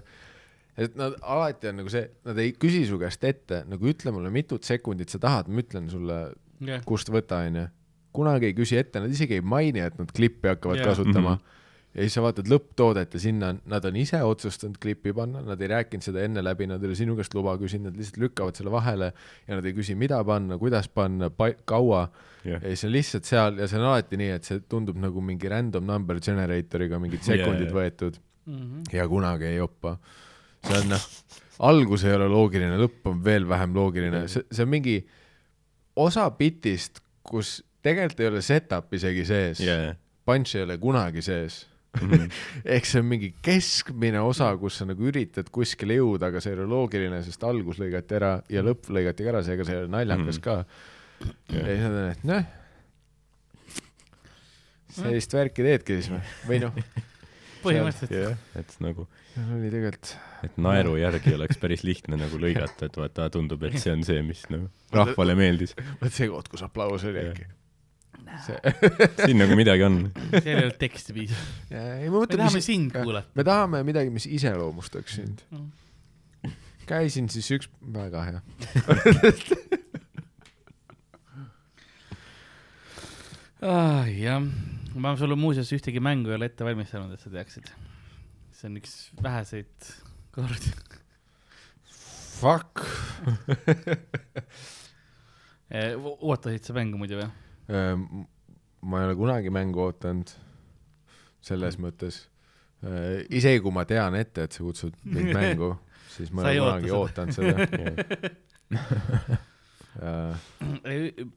et 0.80 0.96
nad 0.96 1.14
alati 1.22 1.68
on 1.68 1.76
nagu 1.82 1.90
see, 1.92 2.06
nad 2.26 2.38
ei 2.40 2.54
küsi 2.56 2.86
su 2.88 2.98
käest 3.02 3.24
ette, 3.28 3.64
nagu 3.68 3.84
ütle 3.92 4.14
mulle, 4.16 4.30
mitut 4.32 4.64
sekundit 4.64 5.10
sa 5.12 5.20
tahad, 5.20 5.50
ma 5.52 5.60
ütlen 5.62 5.90
sulle, 5.92 6.20
jah, 6.64 6.82
kust 6.88 7.10
võtta, 7.12 7.42
onju. 7.48 7.68
kunagi 8.16 8.46
ei 8.48 8.54
küsi 8.58 8.78
ette, 8.80 9.00
nad 9.00 9.12
isegi 9.12 9.36
ei 9.38 9.42
maini, 9.42 9.80
et 9.84 9.98
nad 10.00 10.10
klippi 10.12 10.48
hakkavad 10.48 10.78
yeah. 10.80 10.88
kasutama 10.88 11.36
Mhm. 11.36 11.44
Ja 11.96 12.06
siis 12.06 12.14
sa 12.14 12.22
vaatad 12.22 12.48
lõpptoodet 12.52 13.16
ja 13.18 13.20
sinna 13.24 13.48
on, 13.54 13.60
nad 13.72 13.86
on 13.90 13.96
ise 13.98 14.20
otsustanud 14.24 14.78
klippi 14.82 15.14
panna, 15.18 15.42
nad 15.42 15.62
ei 15.62 15.72
rääkinud 15.72 16.06
seda 16.06 16.22
enne 16.22 16.44
läbi, 16.46 16.68
nad 16.70 16.84
ei 16.84 16.92
ole 16.92 16.98
sinu 17.00 17.16
käest 17.18 17.34
luba 17.34 17.56
küsinud, 17.58 17.90
nad 17.90 17.98
lihtsalt 17.98 18.20
lükkavad 18.22 18.60
selle 18.60 18.72
vahele 18.74 19.12
ja 19.48 19.58
nad 19.58 19.66
ei 19.66 19.74
küsi, 19.78 19.96
mida 19.98 20.20
panna, 20.28 20.58
kuidas 20.62 20.88
panna, 20.94 21.32
kaua 21.66 22.04
jah, 22.46 22.62
ja 22.62 22.70
siis 22.70 22.86
on 22.86 22.94
lihtsalt 22.94 23.26
seal 23.30 23.58
ja 23.60 23.68
see 23.68 23.80
on 23.82 23.88
alati 23.90 24.20
nii, 24.22 24.32
et 24.38 24.50
see 24.50 24.62
tundub 24.70 25.00
nagu 25.02 25.22
mingi 25.26 25.50
random 25.50 25.86
number 25.90 26.22
generator'iga 26.22 27.00
mingid 27.02 27.26
sekundid 27.26 27.70
jaa. 27.72 27.78
võetud 27.82 28.20
Mhm. 28.50 28.84
ja 28.94 29.08
kunagi 29.08 29.46
ei 29.46 29.56
joppa. 29.60 29.98
see 30.66 30.78
on 30.80 30.90
noh, 30.90 31.04
algus 31.70 32.04
ei 32.04 32.14
ole 32.16 32.28
loogiline, 32.32 32.78
lõpp 32.82 33.06
on 33.12 33.20
veel 33.24 33.46
vähem 33.50 33.74
loogiline, 33.76 34.28
see, 34.28 34.44
see 34.52 34.64
on 34.66 34.70
mingi 34.72 34.96
osa 36.00 36.30
bitist, 36.32 37.02
kus 37.24 37.60
tegelikult 37.86 38.20
ei 38.24 38.28
ole 38.32 38.42
setup 38.46 38.94
isegi 38.94 39.26
sees 39.28 39.62
jah, 39.64 39.96
punch 40.26 40.56
ei 40.58 40.64
ole 40.66 40.78
kunagi 40.82 41.22
sees. 41.26 41.66
Mhm. 42.02 42.30
ehk 42.76 42.86
see 42.90 43.00
on 43.02 43.06
mingi 43.10 43.34
keskmine 43.46 44.22
osa, 44.22 44.52
kus 44.62 44.78
sa 44.82 44.86
nagu 44.90 45.04
üritad 45.12 45.50
kuskile 45.52 45.98
jõuda, 46.00 46.30
aga 46.32 46.40
see 46.44 46.54
ei 46.54 46.60
ole 46.60 46.68
loogiline, 46.72 47.20
sest 47.26 47.44
algus 47.44 47.80
lõigati 47.82 48.16
ära 48.20 48.32
ja 48.50 48.64
lõpp 48.66 48.88
lõigati 48.94 49.24
ka 49.26 49.34
ära, 49.34 49.44
seega 49.44 49.66
see 49.68 49.76
ei 49.78 49.84
ole 49.86 49.92
naljakas 49.98 50.40
Mhm. 50.40 50.44
ka. 50.44 50.66
ja 51.52 51.66
siis 51.66 51.82
nad 51.84 52.00
on, 52.00 52.10
et 52.16 52.24
noh, 52.24 52.46
sellist 55.00 55.34
värki 55.36 55.66
teedki 55.66 56.00
siis 56.00 56.10
või, 56.14 56.22
või 56.50 56.60
noh, 56.64 56.78
põhimõtteliselt. 57.64 58.38
et 58.60 58.76
nagu, 58.84 59.06
oli 59.56 59.70
tegelikult 59.72 60.14
et 60.48 60.58
naeru 60.64 60.96
järgi 61.00 61.34
oleks 61.36 61.60
päris 61.62 61.84
lihtne 61.84 62.18
nagu 62.20 62.40
lõigata, 62.42 62.88
et 62.88 62.96
vaata, 63.00 63.28
tundub, 63.34 63.64
et 63.68 63.76
see 63.82 63.92
on 63.94 64.04
see, 64.08 64.22
mis 64.26 64.46
nagu 64.50 64.70
rahvale 64.96 65.36
meeldis. 65.40 65.76
vot 66.02 66.16
see 66.16 66.30
koht, 66.32 66.48
kus 66.52 66.64
aplaus 66.66 67.04
oli 67.10 67.26
äkki. 67.28 67.46
siin 69.26 69.38
nagu 69.42 69.56
midagi 69.58 69.84
on. 69.86 70.00
seal 70.32 70.48
ei 70.48 70.56
olnud 70.64 70.80
teksti 70.82 71.16
piisavalt. 71.16 71.74
ei 71.74 72.08
ma 72.10 72.16
me 72.16 72.24
mõtlen, 72.24 72.42
tahame 72.44 72.62
mis, 72.62 72.70
sind 72.70 72.96
kuulata. 72.96 73.30
me 73.40 73.46
tahame 73.48 73.84
midagi, 73.88 74.14
mis 74.14 74.26
iseloomustaks 74.30 75.20
sind 75.22 75.46
Mm.. 75.50 75.70
käisin 76.90 77.28
siis 77.30 77.50
üks, 77.54 77.70
väga 77.94 78.24
hea. 78.26 78.40
ah,. 83.62 84.06
jah, 84.10 84.42
ma 84.96 85.16
sulle 85.20 85.38
muuseas 85.40 85.72
ühtegi 85.76 86.02
mängu 86.04 86.32
ei 86.32 86.40
ole 86.40 86.50
ette 86.50 86.66
valmistanud, 86.68 87.14
et 87.14 87.22
sa 87.24 87.30
teaksid. 87.34 87.68
see 88.56 88.68
on 88.72 88.80
üks 88.82 88.96
väheseid 89.24 89.92
kordi. 90.36 90.72
Fuck. 92.40 92.74
ootasid 95.70 96.64
sa 96.66 96.74
mängu 96.74 96.98
muidu 96.98 97.20
või? 97.20 97.30
Ehm, 97.70 98.26
ma 98.82 99.02
ei 99.02 99.10
ole 99.10 99.16
kunagi 99.20 99.52
mängu 99.54 99.84
ootanud, 99.86 100.32
selles 101.46 101.78
mõttes. 101.82 102.24
Äh, 102.84 103.26
isegi 103.36 103.62
kui 103.64 103.74
ma 103.76 103.84
tean 103.88 104.16
ette, 104.18 104.48
et 104.48 104.56
sa 104.56 104.64
kutsud 104.66 104.96
mind 105.04 105.34
mängu, 105.40 105.74
siis 106.16 106.32
ma 106.34 106.50
ei 106.50 106.62
ole 106.64 106.80
kunagi 106.80 106.92
ootanud 106.96 107.34
seda. 107.36 107.54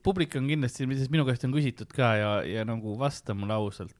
Publik 0.06 0.36
on 0.38 0.46
kindlasti, 0.46 0.86
sest 0.94 1.10
minu 1.10 1.24
käest 1.26 1.44
on 1.48 1.54
küsitud 1.54 1.90
ka 1.96 2.12
ja, 2.20 2.32
ja 2.46 2.62
nagu 2.68 2.94
vasta 3.00 3.34
mulle 3.34 3.56
ausalt, 3.56 3.96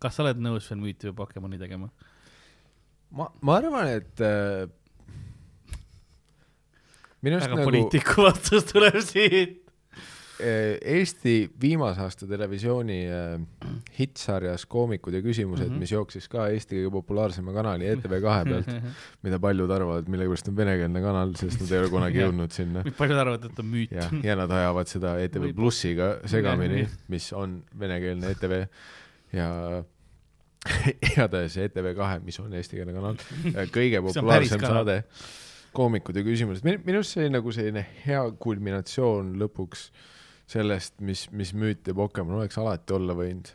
kas 0.00 0.16
sa 0.16 0.24
oled 0.24 0.40
nõus 0.40 0.70
veel 0.70 0.80
müüti 0.80 1.10
või 1.10 1.18
Pokemoni 1.20 1.60
tegema? 1.60 1.90
ma, 3.10 3.28
ma 3.42 3.56
arvan, 3.60 3.90
et 3.98 4.22
äh, 4.24 4.66
minu 7.24 7.38
arust 7.38 7.52
nagu 7.52 7.66
poliitiku 7.66 8.22
vastus 8.28 8.66
tuleb 8.70 8.98
siit. 9.04 9.62
Äh, 10.40 10.76
Eesti 10.96 11.50
viimase 11.60 12.02
aasta 12.04 12.28
televisiooni 12.28 12.98
äh, 13.08 13.76
hittsarjas 13.98 14.66
Koomikud 14.66 15.14
ja 15.14 15.22
küsimused 15.24 15.68
mm. 15.68 15.74
-hmm. 15.74 15.84
mis 15.84 15.92
jooksis 15.92 16.28
ka 16.28 16.48
Eesti 16.48 16.80
kõige 16.80 16.92
populaarsema 16.98 17.54
kanali 17.56 17.88
ETV2 17.94 18.36
pealt, 18.50 18.72
mida 19.22 19.38
paljud 19.38 19.70
arvavad, 19.70 20.08
millegipärast 20.08 20.48
on 20.52 20.56
venekeelne 20.56 21.02
kanal, 21.04 21.34
sest 21.40 21.60
nad 21.60 21.72
ei 21.72 21.82
ole 21.84 21.90
kunagi 21.92 22.22
jõudnud 22.24 22.52
sinna. 22.52 22.84
paljud 22.98 23.18
arvavad, 23.18 23.50
et 23.50 23.64
on 23.64 23.70
müüt. 23.72 23.96
ja, 24.22 24.36
nad 24.36 24.50
ajavad 24.50 24.90
seda 24.90 25.16
ETV 25.20 25.52
Plussiga 25.56 26.16
segamini 26.26 26.86
mis 27.08 27.32
on 27.32 27.60
venekeelne 27.78 28.30
ETV 28.30 28.54
ja 29.36 29.48
igatahes 31.12 31.56
ETV2, 31.62 32.20
mis 32.26 32.38
on 32.42 32.54
eestikeelne 32.58 32.94
kanal, 32.96 33.18
kõige 33.74 34.00
on 34.00 34.08
päris 34.08 34.16
populaarsem 34.18 34.64
saade, 34.64 34.96
koomikud 35.76 36.16
ja 36.16 36.24
küsimused, 36.26 36.66
minu 36.66 37.00
arust 37.00 37.14
see 37.14 37.26
oli 37.26 37.34
nagu 37.36 37.54
selline 37.54 37.84
hea 38.06 38.22
kulminatsioon 38.42 39.34
lõpuks 39.42 39.88
sellest, 40.50 40.98
mis, 41.02 41.26
mis 41.34 41.52
müüt 41.58 41.86
ja 41.88 41.94
Pokemon 41.94 42.40
oleks 42.40 42.58
alati 42.62 42.94
olla 42.96 43.16
võinud. 43.18 43.50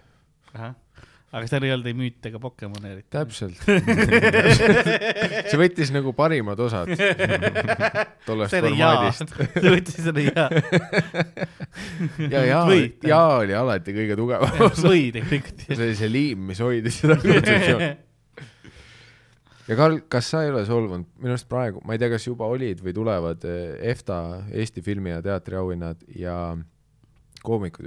aga 1.31 1.47
seal 1.47 1.63
ei 1.63 1.72
olnud 1.72 1.88
ei 1.88 1.95
müüte 1.95 2.27
ega 2.27 2.39
Pokemone 2.43 2.91
eriti. 2.91 3.07
täpselt. 3.15 3.61
see 5.49 5.59
võttis 5.59 5.93
nagu 5.95 6.11
parimad 6.15 6.59
osad 6.59 6.91
tollest 8.27 8.51
see 8.51 8.73
jaa, 8.76 9.07
formaadist. 9.07 9.35
sa 9.55 9.73
võtsid 9.76 10.07
selle 10.09 10.26
jaa. 10.27 10.49
ja, 12.34 12.43
ja 12.49 12.61
Võid., 12.68 13.07
ja 13.07 13.22
oli 13.39 13.55
alati 13.55 13.95
kõige 13.95 14.19
tugevam 14.19 14.63
osa. 14.68 14.88
või 14.89 15.07
tegelikult. 15.15 15.68
see 15.69 15.84
oli 15.88 15.99
see 16.01 16.11
liim, 16.11 16.47
mis 16.51 16.59
hoidis 16.63 16.99
seda 17.05 17.15
kontseptsiooni. 17.23 17.89
ja 19.69 19.80
Karl, 19.80 20.01
kas 20.11 20.34
sa 20.34 20.43
ei 20.43 20.51
ole 20.51 20.65
solvunud, 20.68 21.07
minu 21.23 21.38
arust 21.38 21.47
praegu, 21.47 21.80
ma 21.88 21.95
ei 21.95 22.03
tea, 22.03 22.11
kas 22.11 22.27
juba 22.27 22.51
olid 22.51 22.84
või 22.84 22.97
tulevad 22.99 23.47
eh, 23.47 23.80
EFTA, 23.93 24.19
Eesti 24.51 24.84
filmi 24.84 25.15
ja 25.15 25.23
teatriauhinnad 25.23 26.03
ja 26.19 26.35
koomikud 26.51 26.70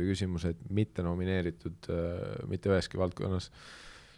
ja 0.01 0.05
küsimused 0.11 0.57
mitte 0.71 1.03
nomineeritud 1.03 1.89
äh, 1.91 2.49
mitte 2.51 2.71
üheski 2.73 2.99
valdkonnas. 2.99 3.51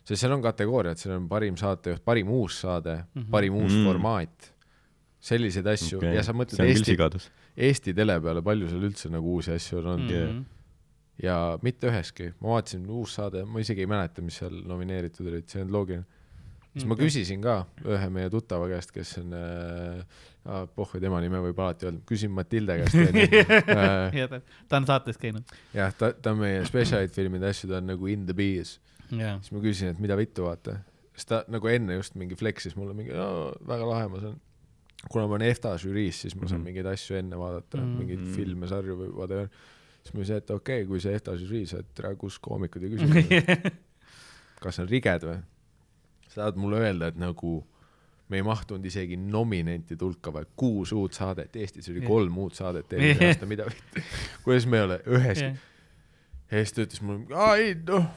sest 0.06 0.20
seal 0.22 0.32
on 0.32 0.42
kategooriad, 0.42 0.98
seal 0.98 1.16
on 1.16 1.28
parim 1.28 1.56
saatejuht, 1.56 2.04
parim 2.04 2.28
uus 2.30 2.60
saade 2.60 2.96
mm, 2.96 3.06
Mhm. 3.14 3.24
-hmm. 3.26 3.30
parim 3.30 3.54
uus 3.54 3.72
Mm. 3.72 3.78
mm. 3.78 3.84
formaat, 3.86 4.52
selliseid 5.20 5.66
asju 5.66 5.98
okay. 5.98 6.14
ja 6.14 6.22
sa 6.22 6.32
mõtled 6.32 6.60
Eesti. 6.60 6.96
Eesti 7.56 7.94
tele 7.94 8.20
peale, 8.20 8.42
palju 8.42 8.68
seal 8.68 8.82
üldse 8.84 9.08
nagu 9.10 9.32
uusi 9.34 9.50
asju 9.52 9.78
on 9.78 9.86
olnud 9.86 10.10
Mhm. 10.10 10.44
ja 11.22 11.58
mitte 11.62 11.88
üheski, 11.88 12.32
ma 12.40 12.48
vaatasin 12.56 12.86
uus 12.90 13.14
saade, 13.14 13.44
ma 13.44 13.58
isegi 13.60 13.80
ei 13.80 13.86
mäleta, 13.86 14.22
mis 14.22 14.36
seal 14.36 14.52
nomineeritud 14.66 15.26
olid, 15.26 15.48
see 15.48 15.62
on 15.62 15.72
loogiline. 15.72 16.04
siis 16.76 16.84
ma 16.84 16.94
küsisin 16.94 17.40
ka 17.42 17.66
ühe 17.84 18.08
meie 18.10 18.28
tuttava 18.30 18.68
käest, 18.68 18.92
kes 18.92 19.18
on 19.18 19.32
äh,, 19.32 20.04
pohhu 20.76 21.00
tema 21.02 21.20
nime 21.24 21.40
võib 21.42 21.58
alati 21.64 21.86
öelda, 21.88 22.00
küsin 22.08 22.30
Matilde 22.34 22.76
käest 22.82 22.94
onju 23.02 23.26
äh,. 23.76 24.14
ja 24.14 24.28
ta, 24.30 24.40
on 24.78 24.86
saates 24.86 25.18
käinud. 25.18 25.54
jah, 25.74 25.94
ta, 25.98 26.12
ta 26.12 26.32
on 26.34 26.38
meie 26.44 26.64
spetsialid 26.68 27.10
filmide 27.14 27.48
asju, 27.50 27.70
ta 27.72 27.80
on 27.82 27.86
nagu 27.92 28.06
in 28.12 28.26
the 28.28 28.34
bees. 28.36 28.76
jaa. 29.10 29.36
siis 29.42 29.52
ma 29.52 29.62
küsisin, 29.64 29.94
et 29.94 30.02
mida 30.02 30.16
vittu 30.18 30.46
vaata. 30.46 30.78
siis 31.14 31.26
ta 31.30 31.44
nagu 31.48 31.68
enne 31.72 31.98
just 31.98 32.14
mingi 32.14 32.36
flex'is 32.38 32.76
mulle 32.76 32.94
mingi, 32.94 33.10
väga 33.66 33.88
lahe, 33.90 34.08
ma 34.12 34.20
saan, 34.22 34.36
kuna 35.10 35.26
ma 35.26 35.36
olen 35.38 35.46
EFTA 35.50 35.74
žüriis, 35.82 36.22
siis 36.26 36.34
ma 36.36 36.46
saan 36.48 36.60
Mhm. 36.60 36.66
mingeid 36.70 36.86
asju 36.92 37.16
enne 37.18 37.38
vaadata 37.38 37.76
mm. 37.78 37.82
-hmm. 37.82 37.98
mingeid 38.00 38.20
Mhm. 38.20 38.32
filme, 38.34 38.66
sarju 38.68 38.96
või 39.02 39.10
whatever. 39.14 39.48
siis 40.02 40.14
ma 40.14 40.20
ütlesin, 40.20 40.36
et 40.36 40.50
okei 40.50 40.82
okay,, 40.82 40.86
kui 40.88 41.00
see 41.00 41.14
EFTA 41.14 41.36
žürii, 41.36 41.66
sa, 41.66 41.78
et 41.82 41.94
tere, 41.94 42.14
kus 42.16 42.38
koomikud 42.38 42.82
ja 42.82 42.88
küsimused, 42.94 43.70
kas 44.62 44.78
on 44.78 44.88
riged 44.88 45.22
või? 45.26 45.40
sa 46.28 46.40
tahad 46.42 46.56
mulle 46.60 46.78
öelda, 46.84 47.06
et 47.08 47.16
nagu 47.16 47.64
me 48.28 48.40
ei 48.40 48.42
mahtunud 48.46 48.84
isegi 48.88 49.16
nominentide 49.16 50.04
hulka, 50.04 50.32
vaid 50.34 50.48
kuus 50.58 50.92
uut 50.96 51.14
saadet, 51.14 51.56
Eestis 51.56 51.88
oli 51.92 52.02
kolm 52.06 52.38
uut 52.42 52.54
saadet 52.58 52.92
eelmisel 52.92 53.28
aastal, 53.30 53.50
mida 53.50 53.66
vittu, 53.70 54.02
kuidas 54.44 54.66
me 54.66 54.80
ei 54.80 54.86
ole 54.88 55.00
üheski 55.06 55.50
ja 56.50 56.62
siis 56.62 56.72
ta 56.76 56.82
ütles 56.86 57.02
mulle, 57.06 57.26
aa 57.34 57.54
ei 57.62 57.74
noh, 57.86 58.08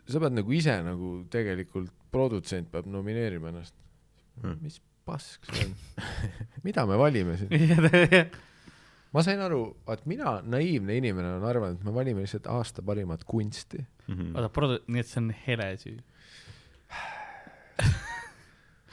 sa 0.00 0.20
pead 0.22 0.36
nagu 0.38 0.52
ise 0.56 0.78
nagu 0.86 1.12
tegelikult, 1.32 1.92
produtsent 2.10 2.70
peab 2.72 2.88
nomineerima 2.90 3.52
ennast 3.52 3.76
Hmm. 4.40 4.56
mis 4.64 4.78
pask 5.04 5.44
see 5.52 5.66
on 5.66 5.74
mida 6.64 6.86
me 6.88 6.96
valime 6.96 7.34
siin? 7.36 7.50
ma 9.12 9.24
sain 9.26 9.40
aru, 9.44 9.58
vaat 9.84 10.06
mina, 10.08 10.38
naiivne 10.46 10.96
inimene, 10.96 11.34
olen 11.34 11.44
arvanud, 11.50 11.80
et 11.80 11.84
me 11.84 11.92
valime 11.92 12.22
lihtsalt 12.24 12.46
aasta 12.48 12.80
parimat 12.86 13.24
kunsti. 13.28 13.82
Mhm. 14.06 14.30
oota, 14.36 14.48
produ-, 14.54 14.80
nii 14.86 15.02
et 15.02 15.10
see 15.10 15.20
on 15.20 15.28
hele 15.46 15.66
süü. 15.82 15.98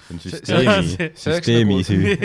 See 0.08 0.16
on 0.16 0.20
see- 0.24 0.32
süsteemi, 0.32 0.84
see- 0.90 1.12
see 1.16 1.34
süsteemi 1.38 1.78
süü. 1.84 2.16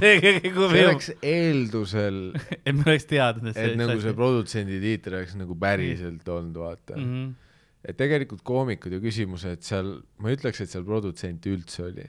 see 0.00 0.20
see 0.42 0.84
oleks 0.86 1.10
eeldusel, 1.22 2.20
et 2.64 2.74
me 2.74 2.82
oleks 2.86 3.06
teadnud, 3.10 3.52
et 3.56 3.72
et 3.72 3.76
nagu 3.80 4.00
see 4.04 4.14
produtsendi 4.16 4.78
tiitel 4.82 5.18
oleks 5.20 5.34
nagu 5.38 5.56
päriselt 5.60 6.28
olnud, 6.28 6.56
vaata 6.62 6.96
mm. 6.96 7.08
-hmm. 7.10 7.34
et 7.84 7.96
tegelikult 8.00 8.42
koomikud 8.42 8.92
ja 8.96 9.00
küsimused 9.04 9.62
seal, 9.66 9.92
ma 10.18 10.30
ei 10.32 10.36
ütleks, 10.40 10.60
et 10.64 10.70
seal 10.72 10.84
produtsenti 10.88 11.52
üldse 11.56 11.84
oli 11.90 12.06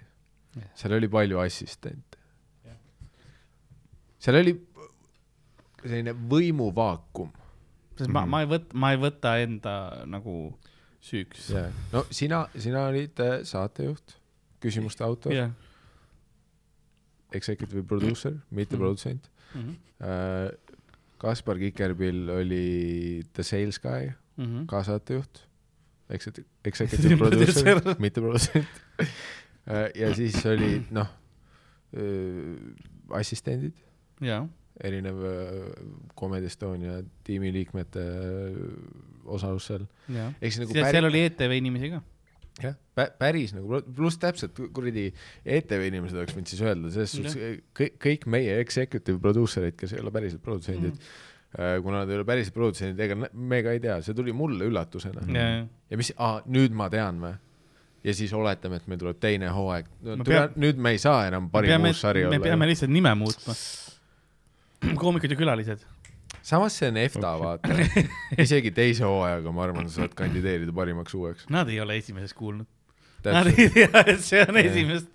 seal 0.76 0.94
oli 0.98 1.08
palju 1.12 1.38
assistente 1.44 2.18
seal 4.20 4.40
oli 4.40 4.56
selline 5.88 6.14
võimuvaakum. 6.30 7.30
sest 7.98 8.10
ma, 8.12 8.22
Mhm. 8.26 8.30
ma 8.30 8.42
ei 8.42 8.48
võta, 8.50 8.74
ma 8.74 8.92
ei 8.94 8.98
võta 9.02 9.36
enda 9.42 9.74
nagu 10.10 10.34
süüks. 11.02 11.52
no 11.94 12.04
sina, 12.12 12.48
sina 12.58 12.88
olid 12.90 13.20
äh, 13.20 13.40
saatejuht, 13.44 14.17
küsimuste 14.62 15.04
autor, 15.04 15.34
jah. 15.34 15.52
executive 17.34 17.84
producer, 17.84 18.34
mitte 18.50 18.76
Mhm. 18.76 18.80
produtsent. 18.82 19.30
Mhm. 19.54 19.76
Kaspar 21.18 21.58
Kikerpill 21.58 22.30
oli 22.30 23.24
the 23.34 23.44
sales 23.44 23.80
guy, 23.80 24.12
Mhm. 24.38 24.66
ka 24.68 24.84
saatejuht, 24.84 25.44
executive, 26.10 27.18
producer, 27.18 27.82
mitte 28.00 28.22
produtsent. 28.22 28.66
ja 29.96 30.14
siis 30.16 30.46
oli 30.46 30.86
noh, 30.92 31.08
assistendid, 33.18 33.74
jaa, 34.22 34.46
erinev 34.84 35.18
Comedy 36.20 36.46
Estonia 36.46 37.00
tiimiliikmete 37.24 38.04
osalus 39.26 39.66
seal. 39.68 39.86
siis 40.42 40.60
nagu 40.62 40.74
seal 40.74 41.06
oli 41.10 41.26
ETV 41.28 41.58
inimesi 41.58 41.90
ka. 41.96 42.02
jah, 42.64 42.76
päris 43.20 43.54
nagu, 43.56 43.82
pluss 43.96 44.20
täpselt 44.22 44.60
kuradi 44.76 45.08
ETV 45.46 45.88
inimesed 45.92 46.20
oleks 46.20 46.36
võinud 46.38 46.52
siis 46.52 46.66
öelda, 46.66 46.92
selles 46.94 47.16
suhtes 47.16 47.40
kõik, 47.78 47.98
kõik 48.04 48.30
meie 48.34 48.60
executive 48.64 49.22
producer 49.24 49.68
eid, 49.70 49.78
kes 49.80 49.96
ei 49.96 50.04
ole 50.04 50.14
päriselt 50.16 50.44
produtsendid 50.46 50.94
mm., 50.94 51.26
kuna 51.84 52.02
nad 52.04 52.10
ei 52.12 52.18
ole 52.20 52.26
päriselt 52.28 52.54
produtsendid, 52.54 53.00
ega 53.06 53.16
me 53.18 53.62
ka 53.66 53.74
ei 53.74 53.80
tea, 53.82 54.02
see 54.06 54.18
tuli 54.18 54.34
mulle 54.36 54.68
üllatusena 54.68 55.24
mm.. 55.24 55.38
jaa, 55.38 55.62
ja 55.94 56.00
mis, 56.00 56.12
nüüd 56.54 56.76
ma 56.78 56.90
tean 56.94 57.22
või? 57.24 57.36
ja 58.08 58.14
siis 58.16 58.34
oletame, 58.34 58.80
et 58.80 58.88
meil 58.88 59.00
tuleb 59.02 59.20
teine 59.22 59.50
hooaeg 59.54 59.88
no, 60.08 60.18
Me. 60.22 60.42
Nüüd 60.60 60.80
me 60.82 60.94
ei 60.96 61.02
saa 61.02 61.28
enam 61.28 61.50
parim 61.54 61.88
uus 61.90 62.02
sari 62.04 62.24
me 62.26 62.32
olla 62.32 62.44
peame. 62.44 62.70
lihtsalt 62.70 62.94
nime 62.94 63.14
muutma. 63.20 63.56
koomikud 65.02 65.34
ja 65.34 65.40
külalised. 65.40 65.84
Samas 66.48 66.80
see 66.80 66.88
on 66.92 66.98
EFTA, 67.02 67.34
vaata. 67.42 67.76
isegi 68.44 68.72
teise 68.76 69.06
hooajaga, 69.08 69.54
ma 69.56 69.66
arvan, 69.68 69.92
sa 69.92 70.04
saad 70.04 70.16
kandideerida 70.18 70.74
parimaks 70.76 71.16
uueks. 71.18 71.48
Nad 71.54 71.72
ei 71.74 71.82
ole 71.84 72.00
esimesest 72.00 72.38
kuulnud. 72.38 72.70
Nad 73.28 73.50
ei 73.52 73.68
tea, 73.74 74.04
et 74.06 74.22
see 74.24 74.44
on 74.46 74.60
esimest, 74.62 75.12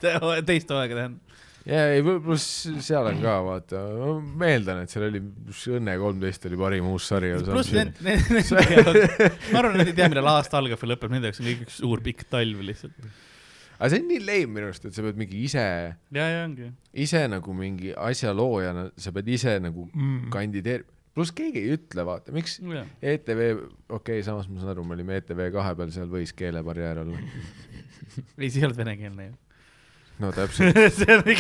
teist 0.48 0.72
hooaega 0.72 0.98
tähendab. 0.98 1.38
ja 1.64 1.82
ei, 1.94 2.02
pluss 2.04 2.66
seal 2.84 3.08
on 3.08 3.20
ka, 3.22 3.36
vaata, 3.46 3.82
ma 4.20 4.50
eeldan, 4.50 4.82
et 4.84 4.92
seal 4.92 5.06
oli, 5.08 5.22
Õnne 5.78 5.96
kolmteist 6.00 6.48
oli 6.50 6.58
parim 6.60 6.88
uus 6.90 7.06
sari. 7.12 7.32
pluss 7.46 7.72
need, 7.72 8.00
need, 8.04 8.30
need 8.34 8.54
ma 9.54 9.60
arvan, 9.62 9.78
nad 9.78 9.88
ei 9.88 9.96
tea, 9.96 10.10
millal 10.12 10.32
aasta 10.34 10.58
algab 10.60 10.82
või 10.82 10.92
lõpeb, 10.92 11.14
nende 11.14 11.30
jaoks 11.30 11.40
on 11.40 11.48
kõik 11.48 11.66
üks 11.68 11.78
suur 11.80 12.02
pikk 12.04 12.26
talv 12.34 12.64
lihtsalt. 12.66 13.12
aga 13.78 13.92
see 13.94 14.02
on 14.02 14.10
nii 14.10 14.24
leim 14.26 14.52
minu 14.58 14.68
arust, 14.68 14.90
et 14.90 14.98
sa 14.98 15.06
pead 15.06 15.22
mingi 15.22 15.46
ise, 15.46 15.68
ja, 16.18 16.26
ja 16.34 16.42
ongi. 16.48 16.72
ise 17.06 17.22
nagu 17.30 17.54
mingi 17.56 17.94
asja 18.10 18.34
loojana, 18.36 18.90
sa 19.00 19.14
pead 19.14 19.30
ise 19.38 19.56
nagu 19.62 19.86
kandideerima. 20.34 20.98
Pluss 21.16 21.32
keegi 21.36 21.62
ei 21.62 21.76
ütle, 21.76 22.04
vaata, 22.08 22.32
miks 22.34 22.58
jah, 22.64 22.88
ETV, 23.04 23.40
okei 23.52 23.96
okay,, 23.98 24.26
samas 24.26 24.48
ma 24.48 24.62
saan 24.62 24.74
aru, 24.74 24.84
me 24.88 24.96
olime 24.96 25.20
ETV 25.20 25.48
kahe 25.54 25.76
peal, 25.78 25.94
seal 25.94 26.10
võis 26.12 26.32
keelebarjäär 26.36 27.02
olla. 27.04 27.22
ei, 28.40 28.48
see 28.48 28.62
ei 28.62 28.68
olnud 28.68 28.78
venekeelne 28.80 29.26
ju. 29.26 29.34
no 30.22 30.30
täpselt, 30.36 30.78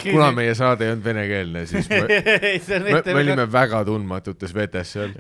kuna 0.02 0.30
meie 0.36 0.56
saade 0.58 0.86
ei 0.86 0.92
olnud 0.92 1.06
venekeelne, 1.06 1.64
siis 1.70 1.88
me, 1.92 2.02
me, 2.08 2.96
ette 2.98 3.14
me 3.14 3.22
olime 3.22 3.46
väga 3.52 3.82
tundmatutes 3.88 4.52
vetes 4.56 4.92
seal. 4.96 5.14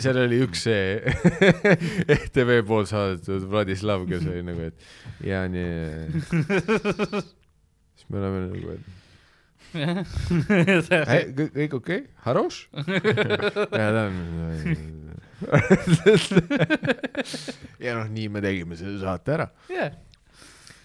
seal 0.00 0.22
oli 0.24 0.40
üks 0.46 0.64
see 0.68 0.96
ETV 2.16 2.60
poolt 2.68 2.88
saadetud 2.92 3.44
Vladislav, 3.52 4.06
kes 4.08 4.24
oli 4.30 4.46
nagu, 4.48 4.70
et 4.70 5.28
ja 5.28 5.44
nii. 5.50 6.14
siis 6.30 8.08
me 8.08 8.22
oleme 8.22 8.46
nagu, 8.46 8.78
et 8.78 8.99
kõik, 11.54 11.74
okei? 11.78 12.00
Haroš? 12.24 12.56
ja 17.84 17.94
noh, 17.96 18.08
nii 18.12 18.28
me 18.32 18.42
tegime 18.44 18.76
selle 18.78 18.98
saate 19.02 19.36
ära. 19.38 19.46
Jah, 19.72 19.90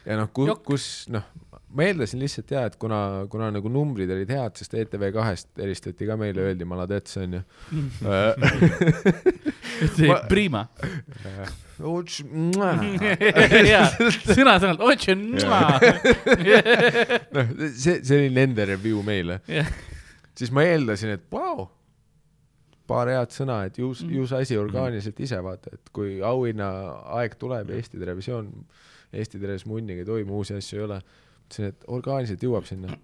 ja 0.05 0.13
noh, 0.21 0.29
kus 0.35 0.49
kus 0.67 0.85
noh, 1.11 1.25
ma 1.75 1.85
eeldasin 1.89 2.21
lihtsalt 2.23 2.51
ja, 2.55 2.63
et 2.69 2.77
kuna, 2.79 2.99
kuna 3.31 3.49
nagu 3.53 3.69
numbrid 3.71 4.11
olid 4.15 4.31
head, 4.31 4.55
sest 4.59 4.75
ETV 4.79 5.09
kahest 5.15 5.51
helistati 5.59 6.07
ka 6.07 6.17
meile, 6.19 6.49
öeldi 6.49 6.67
maladets 6.67 7.19
onju. 7.21 7.41
prima. 10.31 10.65
noh, 12.55 12.83
jaa, 13.67 13.87
sõna-sõnalt, 14.31 14.79
otse. 14.85 15.15
see, 17.75 17.97
see 17.99 18.19
oli 18.21 18.29
nende 18.31 18.63
review 18.69 19.01
meile 19.03 19.41
Jah.. 19.51 19.67
siis 20.39 20.53
ma 20.55 20.63
eeldasin, 20.63 21.17
et 21.17 21.25
vau, 21.31 21.67
paar 22.87 23.11
head 23.11 23.35
sõna, 23.35 23.59
et 23.67 23.79
ju, 23.81 23.91
ju 24.07 24.23
see 24.29 24.47
asi 24.47 24.59
orgaaniliselt 24.61 25.19
ise 25.27 25.41
vaata, 25.43 25.75
et 25.75 25.91
kui 25.95 26.21
auhinnaaeg 26.23 27.35
tuleb 27.41 27.73
ja 27.73 27.81
Eesti 27.81 27.99
Televisioon, 27.99 28.49
Eesti 29.15 29.41
Teles 29.41 29.67
munniga 29.67 30.05
ei 30.05 30.07
toimu, 30.07 30.39
uusi 30.39 30.55
asju 30.55 30.79
ei 30.79 30.87
ole, 30.87 31.01
ütlesin, 31.45 31.69
et 31.71 31.83
orgaaniliselt 31.87 32.43
jõuab 32.43 32.65
sinna. 32.67 32.97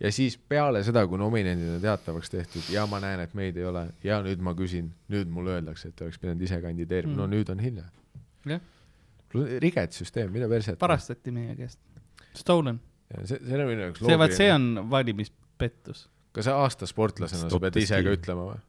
ja 0.00 0.12
siis 0.14 0.36
peale 0.48 0.82
seda, 0.86 1.02
kui 1.10 1.18
nominendid 1.20 1.74
on 1.76 1.80
teatavaks 1.82 2.30
tehtud 2.30 2.68
ja 2.72 2.86
ma 2.90 3.00
näen, 3.02 3.20
et 3.24 3.34
meid 3.38 3.56
ei 3.58 3.64
ole 3.68 3.88
ja 4.06 4.20
nüüd 4.24 4.40
ma 4.42 4.54
küsin, 4.58 4.92
nüüd 5.12 5.28
mulle 5.32 5.58
öeldakse, 5.58 5.90
et 5.92 6.00
oleks 6.06 6.18
pidanud 6.22 6.42
ise 6.46 6.60
kandideerima, 6.62 7.16
no 7.16 7.26
Mm. 7.26 7.34
nüüd 7.36 7.50
on 7.50 7.58
hilja. 7.62 7.84
Jah. 8.46 8.60
riget 9.62 9.92
süsteem, 9.96 10.30
mida 10.32 10.48
perset. 10.48 10.80
varastati 10.80 11.30
meie 11.32 11.54
käest. 11.56 11.78
Stolen. 12.36 12.80
see, 13.24 13.38
see 13.38 13.58
on 13.60 13.68
minu 13.68 13.80
jaoks 13.86 14.00
see, 14.04 14.18
vaat 14.18 14.32
see 14.36 14.50
on 14.52 14.90
valimispettus. 14.90 16.08
kas 16.32 16.44
sa 16.48 16.56
aasta 16.64 16.86
sportlasena, 16.86 17.40
sa 17.46 17.48
Stop 17.48 17.60
pead 17.64 17.72
the 17.76 17.80
ise 17.84 18.02
ka 18.02 18.12
ütlema 18.16 18.44
või? 18.52 18.60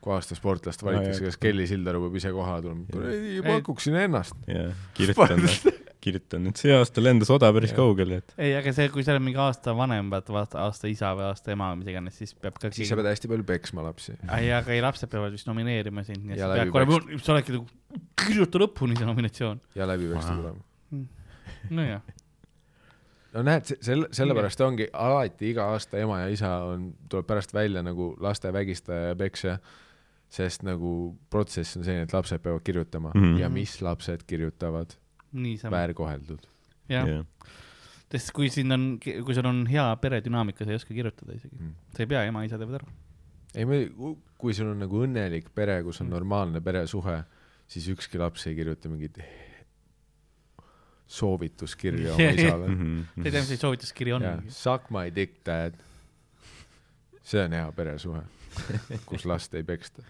kui 0.00 0.12
aasta 0.14 0.34
sportlast 0.38 0.82
valitakse, 0.84 1.20
jah. 1.24 1.28
kas 1.32 1.36
Kelly 1.42 1.66
Sildaru 1.66 2.00
peab 2.06 2.16
ise 2.20 2.30
kohale 2.32 2.62
tulema? 2.62 2.84
kuradi, 2.92 3.16
Ei. 3.36 3.42
pakuksin 3.42 3.96
ennast. 3.98 4.34
ja 4.46 4.70
kirjutan, 4.94 5.42
kirjutan, 6.08 6.50
et 6.50 6.60
see 6.60 6.74
aasta 6.74 7.04
lendas 7.04 7.30
oda 7.34 7.50
päris 7.54 7.74
kaugele, 7.76 8.20
et 8.22 8.34
ei, 8.36 8.52
aga 8.58 8.74
see, 8.76 8.90
kui 8.94 9.06
sa 9.06 9.14
oled 9.14 9.26
mingi 9.28 9.40
aasta 9.44 9.76
vanem, 9.78 10.10
vaata, 10.12 10.34
vaata 10.34 10.62
aasta 10.66 10.90
isa 10.90 11.14
või 11.18 11.28
aasta 11.28 11.54
ema 11.54 11.70
või 11.72 11.82
mis 11.82 11.92
iganes, 11.94 12.18
siis 12.20 12.34
peab 12.34 12.58
ka 12.58 12.72
siis 12.74 12.90
sa 12.90 12.98
pead 12.98 13.10
hästi 13.12 13.32
palju 13.32 13.48
peksma 13.48 13.86
lapsi. 13.86 14.16
ei, 14.38 14.52
aga 14.58 14.74
ei, 14.74 14.84
lapsed 14.84 15.12
peavad 15.12 15.36
vist 15.36 15.48
nomineerima 15.50 16.04
sind, 16.08 16.24
nii 16.24 16.36
et 16.36 16.42
Ja 16.42 16.50
sa 16.50 16.58
pead 16.58 16.74
olema, 16.74 17.20
sa 17.22 17.36
oledki 17.36 17.56
nagu, 17.56 17.66
kirjuta 18.24 18.64
lõpuni 18.64 18.98
see 18.98 19.08
nominatsioon. 19.08 19.60
ja 19.78 19.88
läbi 19.88 20.10
peksta 20.14 20.34
Wow. 20.34 20.40
tulema. 20.42 20.64
nojah, 21.70 22.02
no 23.34 23.44
näed, 23.46 23.74
selle, 23.84 24.08
sellepärast 24.14 24.62
ongi 24.64 24.88
alati 24.92 25.52
iga 25.52 25.68
aasta 25.74 26.00
ema 26.00 26.22
ja 26.22 26.30
isa 26.32 26.52
on, 26.68 26.92
tuleb 27.10 27.28
pärast 27.28 27.52
välja 27.54 27.82
nagu 27.84 28.12
laste 28.24 28.52
vägistaja 28.54 29.12
ja 29.12 29.18
peksja, 29.18 29.58
sest 30.32 30.64
nagu 30.66 30.92
protsess 31.32 31.78
on 31.78 31.84
selline, 31.86 32.06
et 32.08 32.12
lapsed 32.12 32.42
peavad 32.44 32.64
kirjutama 32.64 33.12
mm. 33.14 33.22
-hmm. 33.22 33.40
ja 33.40 33.48
mis 33.52 33.78
lapsed 33.82 34.24
kirjutavad, 34.28 34.96
niisama, 35.32 35.76
väärkoheldud. 35.76 36.46
jah, 36.88 37.08
jah, 37.08 37.24
sest 38.12 38.30
kui 38.32 38.48
siin 38.50 38.72
on, 38.72 38.86
kui 39.00 39.34
sul 39.36 39.46
on 39.46 39.66
hea 39.68 39.84
peredünaamika, 40.00 40.64
sa 40.64 40.70
ei 40.72 40.76
oska 40.80 40.94
kirjutada 40.94 41.34
isegi, 41.36 41.56
Mm. 41.60 41.74
sa 41.96 42.02
ei 42.02 42.06
pea, 42.06 42.22
ema-isa 42.24 42.58
teevad 42.58 42.80
ära. 42.80 42.88
ei, 43.54 43.64
kui 44.38 44.54
sul 44.54 44.70
on 44.72 44.78
nagu 44.78 45.02
õnnelik 45.04 45.50
pere, 45.54 45.82
kus 45.82 46.00
on 46.00 46.06
Mm. 46.06 46.12
normaalne 46.16 46.60
peresuhe, 46.60 47.24
siis 47.68 47.88
ükski 47.88 48.18
laps 48.18 48.46
ei 48.46 48.54
kirjuta 48.54 48.88
mingit 48.88 49.18
soovituskirja 51.08 52.14
oma 52.14 52.30
isale. 52.36 52.68
Mhm. 52.68 53.00
sa 53.16 53.22
ei 53.24 53.30
tea, 53.32 53.40
mis 53.40 53.48
see 53.48 53.56
soovituskiri 53.60 54.12
on 54.12 54.26
suck 54.48 54.90
my 54.90 55.08
dick 55.14 55.38
dad. 55.46 55.74
see 57.22 57.42
on 57.44 57.52
hea 57.52 57.72
peresuhe, 57.76 58.22
kus 59.06 59.24
last 59.28 59.54
ei 59.54 59.62
peksta. 59.62 60.02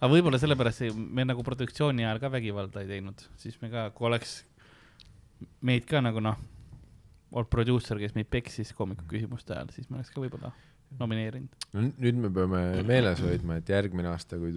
Aga 0.00 0.10
võib-olla 0.12 0.40
sellepärast 0.42 0.86
me 0.96 1.24
nagu 1.28 1.44
produktsiooni 1.46 2.04
ajal 2.06 2.20
ka 2.22 2.30
vägivalda 2.32 2.84
ei 2.84 2.90
teinud, 2.96 3.26
siis 3.40 3.58
me 3.62 3.70
ka, 3.72 3.88
kui 3.96 4.10
oleks 4.10 4.38
meid 5.66 5.88
ka 5.88 6.02
nagu 6.04 6.22
noh, 6.24 6.38
olnud 7.32 7.50
produusser, 7.52 8.00
kes 8.00 8.14
meid 8.16 8.30
peksis 8.32 8.72
koomiku 8.76 9.06
küsimuste 9.10 9.56
ajal, 9.56 9.72
siis 9.74 9.90
me 9.90 10.00
oleks 10.00 10.12
ka 10.14 10.22
võib-olla 10.22 10.52
nomineerinud. 11.00 11.66
no 11.74 11.86
nüüd 11.88 12.20
me 12.22 12.30
peame 12.32 12.62
meeles 12.86 13.20
hoidma, 13.24 13.58
et 13.60 13.72
järgmine 13.72 14.10
aasta, 14.12 14.38
kui 14.40 14.54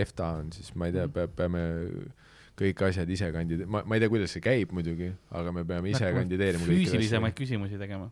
EFTA 0.00 0.30
on, 0.40 0.52
siis 0.56 0.72
ma 0.78 0.88
ei 0.88 0.96
tea, 0.96 1.04
peab, 1.12 1.34
peame 1.38 1.62
kõik 2.58 2.82
asjad 2.88 3.10
ise 3.14 3.28
kandideerima, 3.34 3.78
ma, 3.78 3.84
ma 3.86 3.98
ei 3.98 4.02
tea, 4.02 4.10
kuidas 4.12 4.34
see 4.34 4.42
käib 4.44 4.72
muidugi, 4.74 5.12
aga 5.38 5.52
me 5.54 5.64
peame 5.68 5.92
ise 5.92 6.10
kandideerima. 6.16 6.66
füüsilisemaid 6.66 7.36
küsimusi 7.38 7.78
tegema. 7.80 8.10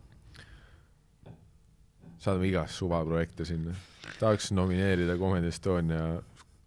saadame 2.20 2.48
igast 2.48 2.78
suvaprojekte 2.78 3.44
sinna. 3.48 3.74
tahaks 4.20 4.52
nomineerida 4.52 5.16
Comedy 5.18 5.51
Estonia 5.51 6.23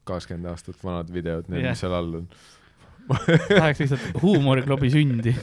kakskümmend 0.09 0.51
aastat 0.51 0.79
vanad 0.83 1.11
videod, 1.13 1.49
need 1.51 1.63
Jah. 1.63 1.75
mis 1.75 1.83
seal 1.85 1.95
all 1.95 2.21
on. 2.21 2.29
tahaks 3.09 3.79
lihtsalt 3.81 4.21
huumoriklubi 4.21 4.91
sündi. 4.93 5.33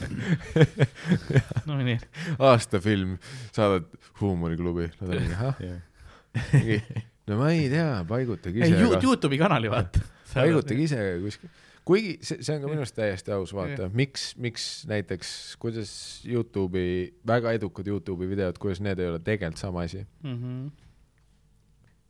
nomineerida. 1.67 2.07
aastafilm, 2.39 3.17
saadad 3.55 3.87
Huumoriklubi, 4.21 4.87
nad 5.01 5.09
on 5.09 5.21
mingi, 5.21 5.35
ahah, 5.37 5.55
no 7.27 7.37
ma 7.41 7.51
ei 7.53 7.67
tea, 7.69 7.89
paigutage 8.09 8.63
ise. 8.65 8.79
Youtube'i 9.03 9.39
kanali 9.41 9.69
vaata. 9.71 10.01
paigutage 10.33 10.87
ise 10.87 11.01
kuskil, 11.21 11.51
kuigi 11.87 12.15
see, 12.21 12.41
see 12.41 12.55
on 12.55 12.63
ka 12.63 12.71
minu 12.71 12.83
arust 12.83 12.97
täiesti 12.97 13.35
aus, 13.35 13.53
vaata, 13.57 13.91
miks, 13.93 14.31
miks 14.41 14.65
näiteks, 14.89 15.29
kuidas 15.61 15.91
Youtube'i, 16.27 17.13
väga 17.27 17.53
edukad 17.59 17.87
Youtube'i 17.91 18.31
videod, 18.31 18.59
kuidas 18.61 18.81
need 18.83 18.99
ei 19.03 19.11
ole 19.11 19.21
tegelikult 19.23 19.61
sama 19.61 19.85
asi. 19.87 20.05
Mhm. 20.23 20.67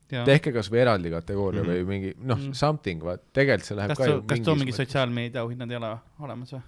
Tehke 0.07 0.51
kasvõi 0.55 0.79
eraldi 0.85 1.09
kategooria 1.11 1.63
Mhm. 1.63 1.71
või 1.71 1.85
mingi 1.87 2.13
noh 2.19 2.37
Mhm., 2.37 2.51
something, 2.55 3.01
vaat 3.03 3.23
tegelikult 3.33 3.65
see 3.67 3.75
läheb 3.77 3.89
kas 3.93 3.97
ka 3.97 4.05
ju, 4.11 4.21
kas 4.29 4.39
too 4.45 4.55
mingi 4.55 4.71
sotsiaalmeedia 4.75 5.41
auhinnad 5.41 5.71
ei 5.71 5.77
ole 5.77 5.89
olemas 6.19 6.53
või? 6.53 6.61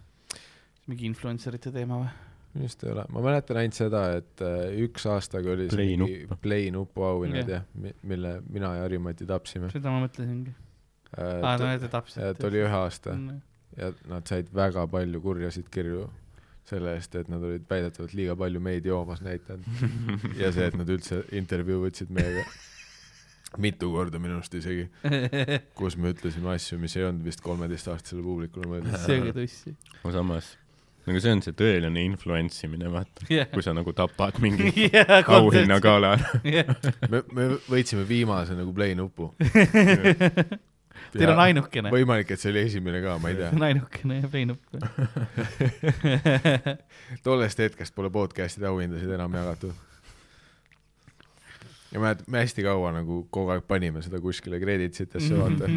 mingi 0.90 1.06
influencerite 1.06 1.72
teema 1.72 2.02
või? 2.02 2.10
minu 2.56 2.66
arust 2.66 2.84
ei 2.84 2.92
ole, 2.92 3.04
ma 3.14 3.22
mäletan 3.22 3.58
ainult 3.62 3.78
seda, 3.78 4.04
et 4.18 4.42
äh, 4.42 4.72
üks 4.86 5.06
aastaga 5.06 5.52
oli 5.54 5.68
see 5.70 5.76
Play 5.78 5.98
nupp. 6.02 6.42
Play 6.42 6.72
nupu 6.74 7.04
auhinnad 7.06 7.48
Jah. 7.48 7.62
jah, 7.84 7.94
mille 8.04 8.32
mina 8.50 8.72
ja 8.76 8.82
Harimati 8.88 9.26
tapsime. 9.30 9.70
seda 9.72 9.92
ma 9.94 10.02
mõtlesingi. 10.08 10.56
aa, 11.18 11.58
no 11.58 11.66
need 11.70 11.86
täpselt. 11.90 12.26
et 12.26 12.44
oli 12.44 12.64
ühe 12.66 12.74
aasta 12.84 13.14
ja 13.78 13.92
nad 14.10 14.26
said 14.28 14.50
väga 14.54 14.88
palju 14.90 15.22
kurjasid 15.22 15.70
kirju 15.72 16.10
selle 16.70 16.96
eest, 16.96 17.16
et 17.16 17.30
nad 17.30 17.42
olid 17.42 17.64
väidetavalt 17.70 18.14
liiga 18.14 18.36
palju 18.36 18.60
meid 18.60 18.86
joomas 18.86 19.22
näidanud 19.22 19.64
ja 20.42 20.52
see, 20.52 20.66
et 20.68 20.76
nad 20.78 20.90
üldse 20.90 21.24
intervjuu 21.32 21.86
võtsid 21.88 22.10
meiega 22.14 22.44
mitu 23.58 23.92
korda 23.94 24.20
minu 24.22 24.38
arust 24.38 24.56
isegi, 24.60 24.88
kus 25.80 25.98
me 25.98 26.14
ütlesime 26.14 26.54
asju, 26.54 26.80
mis 26.82 26.96
ei 27.00 27.06
olnud 27.08 27.26
vist 27.26 27.42
kolmeteistaastasele 27.46 28.24
publikule 28.24 28.70
mõeldud. 28.70 28.98
sööge 29.06 29.34
tussi. 29.36 29.76
aga 30.04 30.14
samas, 30.14 30.52
nagu 31.10 31.24
see 31.24 31.34
on 31.34 31.44
see 31.46 31.58
tõeline 31.58 32.06
influence 32.06 32.62
imine, 32.68 32.92
vaata, 32.94 33.26
kui 33.54 33.66
sa 33.66 33.74
nagu 33.78 33.94
tapad 33.98 34.40
mingi 34.44 34.70
auhinna 34.94 35.38
auhinnagala 35.40 36.16
ära. 36.18 36.76
me, 37.12 37.24
me 37.34 37.52
võitsime 37.70 38.06
viimase 38.10 38.58
nagu 38.58 38.74
play 38.76 38.98
nupu. 39.00 39.32
Teil 41.10 41.32
on 41.32 41.40
ainukene, 41.42 41.90
võimalik, 41.94 42.36
et 42.36 42.42
see 42.42 42.52
oli 42.52 42.66
esimene 42.68 43.00
ka, 43.02 43.16
ma 43.24 43.32
ei 43.32 43.38
tea 43.40 43.50
see. 43.50 43.58
on 43.58 43.64
ainukene 43.66 44.20
ja 44.20 44.30
pleinup. 44.30 44.62
tollest 47.26 47.62
hetkest 47.64 47.96
pole 47.98 48.12
podcast'ide 48.14 48.68
auhindasid 48.70 49.16
enam 49.18 49.34
jagatud. 49.40 49.74
Ja 51.94 52.00
mäletad, 52.04 52.28
me 52.30 52.44
hästi 52.44 52.64
kaua 52.66 52.92
nagu 52.96 53.24
kogu 53.34 53.50
aeg 53.56 53.64
panime 53.70 54.02
seda 54.06 54.20
kuskile 54.24 54.60
creditsitesse, 54.62 55.34
vaata. 55.40 55.70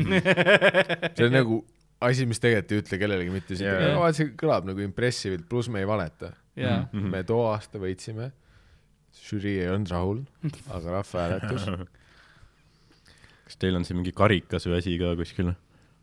see 1.16 1.26
on 1.28 1.32
nagu 1.38 1.58
asi, 2.02 2.26
mis 2.26 2.40
tegelikult 2.42 2.72
ei 2.74 2.82
ütle 2.82 2.98
kellelegi 3.00 3.30
mitte 3.34 3.56
siit 3.56 3.68
yeah., 3.68 4.06
see 4.16 4.32
kõlab 4.38 4.66
nagu 4.68 4.82
impressive'ilt, 4.84 5.46
pluss 5.48 5.70
me 5.72 5.80
ei 5.84 5.88
valeta. 5.88 6.32
jaa, 6.58 6.82
Mhm. 6.92 7.10
me 7.14 7.22
too 7.24 7.40
aasta 7.48 7.78
võitsime, 7.80 8.30
žürii 9.24 9.60
ei 9.64 9.70
olnud 9.72 9.88
rahul, 9.92 10.18
aga 10.68 10.98
rahvahääletus, 10.98 11.64
kas 13.46 13.56
teil 13.60 13.76
on 13.78 13.84
see 13.88 13.96
mingi 13.96 14.12
karikas 14.16 14.66
või 14.68 14.78
asi 14.82 14.98
ka 15.00 15.14
kuskil? 15.18 15.52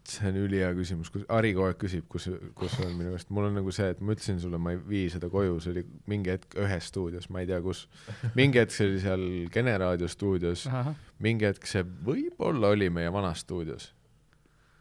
See 0.07 0.27
on 0.29 0.35
ülihea 0.41 0.71
küsimus, 0.73 1.09
kus 1.13 1.23
Ari 1.29 1.53
kogu 1.53 1.67
aeg 1.67 1.77
küsib, 1.81 2.05
kus, 2.09 2.29
kus 2.55 2.73
on 2.79 2.93
minu 2.95 3.09
meelest, 3.11 3.29
mul 3.29 3.45
on 3.49 3.53
nagu 3.59 3.71
see, 3.71 3.89
et 3.93 3.99
ma 4.01 4.13
ütlesin 4.15 4.39
sulle, 4.41 4.57
ma 4.57 4.71
ei 4.71 4.79
vii 4.89 5.09
seda 5.13 5.29
koju, 5.29 5.59
see 5.61 5.71
oli 5.75 5.83
mingi 6.07 6.31
hetk 6.33 6.55
ühes 6.57 6.87
stuudios, 6.89 7.29
ma 7.29 7.39
ei 7.43 7.47
tea, 7.47 7.59
kus. 7.61 7.87
mingi 8.35 8.59
hetk 8.61 8.71
see 8.73 8.87
oli 8.87 8.99
seal 9.03 9.25
Kene 9.53 9.77
raadio 9.77 10.07
stuudios, 10.07 10.67
mingi 11.19 11.45
hetk 11.45 11.65
see 11.69 11.83
võib-olla 11.83 12.71
oli 12.73 12.89
meie 12.89 13.11
vanas 13.13 13.39
stuudios. 13.45 13.91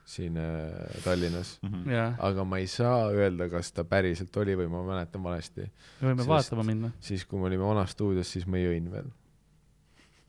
siin 0.09 0.36
äh, 0.40 1.03
Tallinnas, 1.05 1.59
Mhm. 1.62 1.90
jaa, 1.93 2.15
aga 2.24 2.45
ma 2.45 2.57
ei 2.59 2.66
saa 2.66 3.11
öelda, 3.12 3.51
kas 3.53 3.73
ta 3.77 3.85
päriselt 3.85 4.36
oli 4.40 4.55
või 4.57 4.69
ma 4.73 4.81
mäletan 4.86 5.20
valesti. 5.23 5.66
me 6.01 6.09
võime 6.15 6.23
Sest- 6.24 6.28
vaatama 6.28 6.62
minna. 6.65 6.90
siis, 7.01 7.27
kui 7.27 7.39
me 7.39 7.45
olime 7.51 7.65
Vanas 7.69 7.90
stuudios, 7.93 8.31
siis 8.32 8.47
ma 8.47 8.57
jõin 8.57 8.89
veel. 8.90 9.11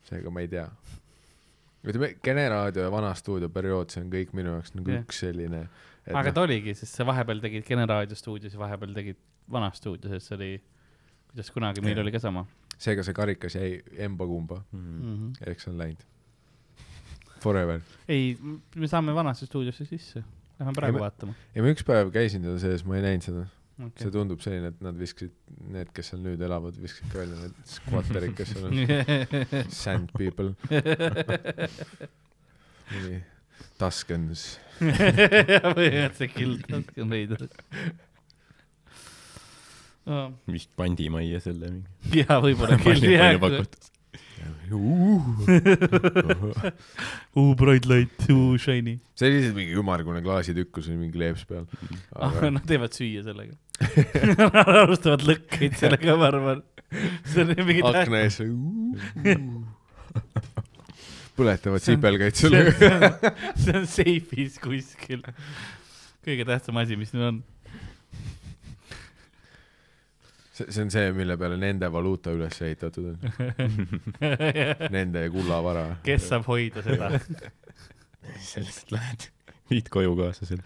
seega 0.02 0.30
ma 0.30 0.40
ei 0.40 0.48
tea. 0.48 0.68
ütleme, 1.84 2.14
Kene 2.22 2.48
raadio 2.52 2.84
ja 2.86 2.92
Vana 2.92 3.14
stuudio 3.14 3.48
periood, 3.48 3.90
see 3.92 4.02
on 4.04 4.10
kõik 4.12 4.34
minu 4.36 4.56
jaoks 4.56 4.74
nagu 4.76 4.92
Jah. 4.92 5.04
üks 5.04 5.22
selline. 5.24 5.66
aga 6.10 6.28
noh, 6.28 6.34
ta 6.34 6.46
oligi, 6.46 6.74
sest 6.74 7.00
sa 7.00 7.06
vahepeal 7.08 7.40
tegid 7.44 7.66
Kene 7.68 7.86
raadio 7.88 8.18
stuudios 8.18 8.56
ja 8.56 8.60
vahepeal 8.60 8.94
tegid 8.96 9.20
Vanas 9.50 9.80
stuudios, 9.82 10.12
et 10.14 10.22
see 10.22 10.36
oli, 10.36 10.50
kuidas 11.32 11.50
kunagi 11.54 11.82
meil 11.82 11.96
Jah. 11.96 12.04
oli 12.04 12.14
ka 12.14 12.22
sama 12.22 12.46
seega 12.80 13.04
see 13.04 13.16
karikas 13.16 13.56
jäi 13.58 13.82
emba-kumba, 14.06 14.62
mm. 14.72 15.00
-hmm. 15.00 15.50
ehk 15.50 15.60
see 15.60 15.72
on 15.72 15.78
läinud. 15.78 16.04
Forever. 17.40 17.80
ei, 18.08 18.36
me 18.76 18.88
saame 18.88 19.14
Vanasse 19.14 19.46
stuudiosse 19.46 19.84
sisse, 19.84 20.24
lähme 20.58 20.72
praegu 20.76 20.98
me- 20.98 21.04
vaatama 21.06 21.34
ja 21.54 21.62
ma 21.62 21.72
üks 21.72 21.84
päev 21.86 22.12
käisin 22.12 22.44
seal 22.44 22.58
sees, 22.60 22.84
ma 22.84 22.96
ei 22.96 23.04
näinud 23.04 23.24
seda. 23.24 23.46
Okay. 23.86 24.04
see. 24.04 24.12
tundub 24.14 24.44
selline, 24.44 24.70
et 24.74 24.84
nad 24.84 24.96
viskasid, 24.98 25.34
need, 25.72 25.90
kes 25.96 26.12
seal 26.12 26.22
nüüd 26.24 26.42
elavad, 26.46 26.78
viskasid 26.80 27.10
ka 27.12 27.22
välja 27.22 27.40
need 27.40 27.58
skvatterid, 27.74 28.36
kes 28.38 28.54
seal 28.54 28.68
on. 28.68 28.74
Sand 29.82 30.14
people. 30.16 30.52
mingi 32.92 33.20
Tuskens. 33.80 34.44
põhimõtteliselt 34.80 36.32
kild 36.34 36.74
on 36.76 37.14
veider. 37.14 37.46
vist 40.50 40.72
pandimajja 40.76 41.40
selle 41.44 41.72
mingi. 41.76 42.20
jaa, 42.22 42.40
võib-olla 42.44 42.80
küll, 42.82 43.08
jah. 43.14 43.38
Uu 47.40 47.54
Bright 47.58 47.86
Light, 47.90 48.26
uu 48.32 48.58
Shiny. 48.58 48.98
see 49.14 49.28
oli 49.28 49.36
lihtsalt 49.38 49.56
mingi 49.56 49.76
ümmargune 49.80 50.22
klaasitükk, 50.24 50.70
kus 50.76 50.88
oli 50.90 50.98
mingi 51.00 51.14
kleeps 51.18 51.44
peal. 51.48 51.66
ah, 52.16 52.36
nad 52.50 52.64
teevad 52.68 52.92
süüa 52.96 53.22
sellega. 53.26 53.54
Nad 54.40 54.72
alustavad 54.82 55.22
lõkkeid 55.28 55.76
sellega, 55.80 56.16
ma 56.20 56.26
arvan. 56.30 56.60
see 57.24 57.44
on 57.44 57.54
mingi 57.68 57.82
akna 57.86 58.24
ees. 58.26 58.40
põletavad 61.38 61.82
sipelgaid 61.84 62.36
sellega. 62.40 62.74
see 63.62 63.76
on 63.78 63.86
seifis 63.88 64.58
kuskil. 64.62 65.22
kõige 66.26 66.44
tähtsam 66.48 66.80
asi, 66.82 66.98
mis 67.00 67.14
neil 67.16 67.30
on. 67.30 67.42
See 70.60 70.72
see 70.72 70.82
on 70.82 70.90
see, 70.90 71.12
mille 71.16 71.36
peale 71.40 71.56
nende 71.60 71.88
valuuta 71.92 72.32
üles 72.34 72.62
ehitatud 72.62 73.04
on. 73.12 73.18
Nende 74.96 75.26
kullavara. 75.32 75.84
kes 76.04 76.28
saab 76.30 76.48
hoida 76.50 76.82
seda? 76.84 77.10
sa 78.40 78.62
lihtsalt 78.62 78.92
lähed, 78.94 79.28
viid 79.70 79.88
koju 79.92 80.16
kaasa 80.18 80.48
selle. 80.48 80.64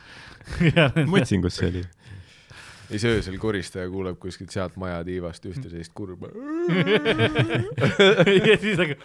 ma 1.07 1.21
ütlesin, 1.21 1.45
kus 1.45 1.61
see 1.61 1.71
oli. 1.71 1.85
ja 1.85 2.97
siis 2.97 3.07
öösel 3.11 3.39
koristaja 3.43 3.89
kuuleb 3.93 4.19
kuskilt 4.23 4.53
sealt 4.55 4.77
maja 4.81 5.05
tiivast 5.07 5.47
ühte 5.51 5.71
sellist 5.71 5.95
kurba. 5.95 6.33
ja 8.49 8.59
siis 8.61 8.83
hakkab, 8.83 9.01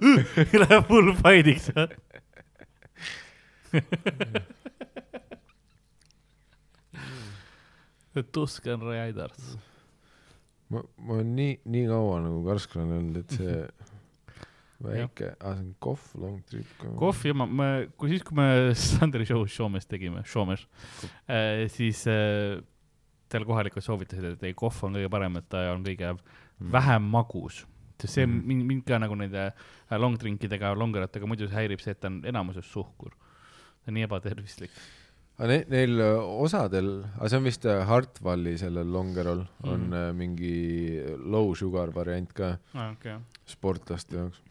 läheb 0.64 0.92
full 0.92 1.14
fight'iks. 1.22 1.72
Tuscan 8.34 8.82
Raiders. 8.82 9.56
ma, 10.70 10.82
ma 11.02 11.14
olen 11.18 11.30
nii, 11.36 11.54
nii 11.74 11.86
kaua 11.90 12.20
nagu 12.24 12.40
karsklane 12.46 12.98
olnud, 13.00 13.16
et 13.24 13.36
see 13.38 13.56
väike, 14.86 15.34
aa 15.44 15.54
see 15.58 15.64
on 15.66 15.72
kohv, 15.84 16.04
long 16.22 16.38
trip. 16.48 16.68
kohvi 16.98 17.32
oma, 17.34 17.46
me, 17.46 17.66
kui 18.00 18.14
siis, 18.14 18.22
kui 18.24 18.36
me 18.38 18.46
Sandri 18.78 19.26
show 19.28 19.42
Showmes 19.50 19.84
tegime, 19.90 20.22
Showmes, 20.28 20.62
siis 21.74 22.04
äh, 22.08 22.60
seal 23.30 23.44
kohalikud 23.46 23.84
soovitasid, 23.84 24.32
et 24.34 24.46
ei, 24.48 24.54
kohv 24.58 24.78
on 24.88 24.96
kõige 24.98 25.10
parem, 25.12 25.36
et 25.38 25.48
ta 25.52 25.66
on 25.74 25.84
kõige 25.86 26.14
vähem 26.72 27.04
magus. 27.12 27.64
sest 28.00 28.14
see 28.16 28.24
Mhm. 28.26 28.46
mind, 28.48 28.64
mind 28.64 28.82
ka 28.88 28.98
nagu 28.98 29.14
nende 29.14 29.42
äh, 29.52 29.98
long 30.00 30.16
drinkidega, 30.18 30.72
longeratega 30.74 31.26
muidu 31.28 31.46
häirib 31.52 31.80
see, 31.84 31.92
et 31.92 32.00
ta 32.00 32.08
on 32.08 32.22
enamuses 32.24 32.64
suhkur. 32.64 33.12
see 33.84 33.88
on 33.92 33.94
nii 33.94 34.06
ebatervislik. 34.08 34.70
Aga 35.40 35.48
ne, 35.48 35.58
neil 35.72 35.96
öö, 36.04 36.20
osadel, 36.44 36.90
aga 37.16 37.30
see 37.32 37.40
on 37.40 37.46
vist 37.48 37.64
öö, 37.64 37.80
Hartwalli 37.88 38.52
sellel 38.60 38.90
Longerol 38.92 39.40
on 39.64 39.86
mm. 39.88 40.18
mingi 40.18 40.54
low 41.32 41.54
sugar 41.56 41.94
variant 41.96 42.32
ka 42.36 42.52
aa, 42.76 42.90
okei. 42.92 43.16
sportlaste 43.48 44.20
jaoks. 44.20 44.42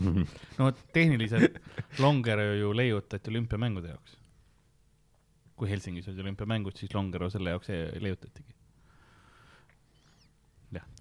no 0.58 0.70
tehniliselt 0.96 1.60
Longero 2.00 2.48
ju 2.56 2.72
leiutati 2.76 3.32
olümpiamängude 3.32 3.92
jaoks. 3.92 4.16
kui 5.56 5.70
Helsingis 5.70 6.08
olid 6.08 6.24
olümpiamängud, 6.24 6.76
siis 6.76 6.94
Longero 6.94 7.28
selle 7.32 7.52
jaoks 7.52 7.72
leiutatigi. 8.00 8.56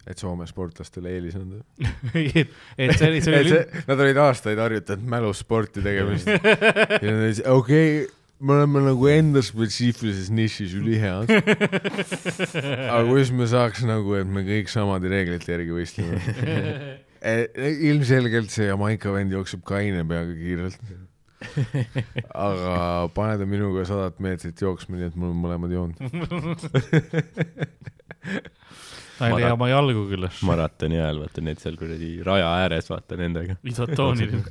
et 0.06 0.20
Soome 0.22 0.46
sportlastele 0.48 1.16
eelis 1.16 1.40
anda. 1.40 1.64
et 2.14 2.52
et 2.78 2.98
see 3.00 3.08
oli, 3.08 3.24
see 3.24 3.40
oli 3.40 3.56
nad 3.88 4.04
olid 4.04 4.20
aastaid 4.28 4.60
harjutanud 4.60 5.08
mälusporti 5.16 5.82
tegemist 5.82 6.28
ja 6.36 6.44
nad 6.44 7.24
ütlesid, 7.24 7.48
okei 7.48 8.04
okay,, 8.04 8.14
me 8.40 8.54
oleme 8.54 8.82
nagu 8.84 9.08
enda 9.10 9.42
spetsiifilises 9.46 10.30
nišis 10.34 10.76
ülihead. 10.76 11.32
aga 12.92 13.02
kuidas 13.08 13.32
me 13.32 13.48
saaks 13.48 13.86
nagu, 13.88 14.16
et 14.20 14.28
me 14.28 14.44
kõik 14.48 14.72
samade 14.72 15.12
reeglite 15.12 15.56
järgi 15.56 15.76
võistleme? 15.76 16.20
ilmselgelt 17.90 18.54
see 18.54 18.68
Jamaica 18.68 19.14
vend 19.16 19.34
jookseb 19.34 19.64
kaine 19.66 20.04
peaga 20.08 20.36
kiirelt. 20.36 20.80
aga 22.48 22.76
pane 23.16 23.40
ta 23.40 23.48
minuga 23.50 23.86
sadat 23.88 24.20
meetrit 24.24 24.62
jooksma, 24.62 25.00
nii 25.00 25.10
et 25.12 25.18
mul 25.20 25.32
on 25.32 25.42
mõlemad 25.46 25.72
joonud. 25.76 25.98
ta 29.16 29.30
ei 29.30 29.38
leia 29.40 29.56
oma 29.56 29.72
jalgu 29.72 30.06
küll. 30.12 30.28
maratoni 30.48 31.00
ajal, 31.00 31.24
vaata 31.24 31.44
need 31.46 31.64
seal 31.64 31.80
kuradi 31.80 32.18
raja 32.26 32.52
ääres, 32.66 32.92
vaata 32.92 33.20
nendega. 33.20 33.60
isotooniline. 33.64 34.44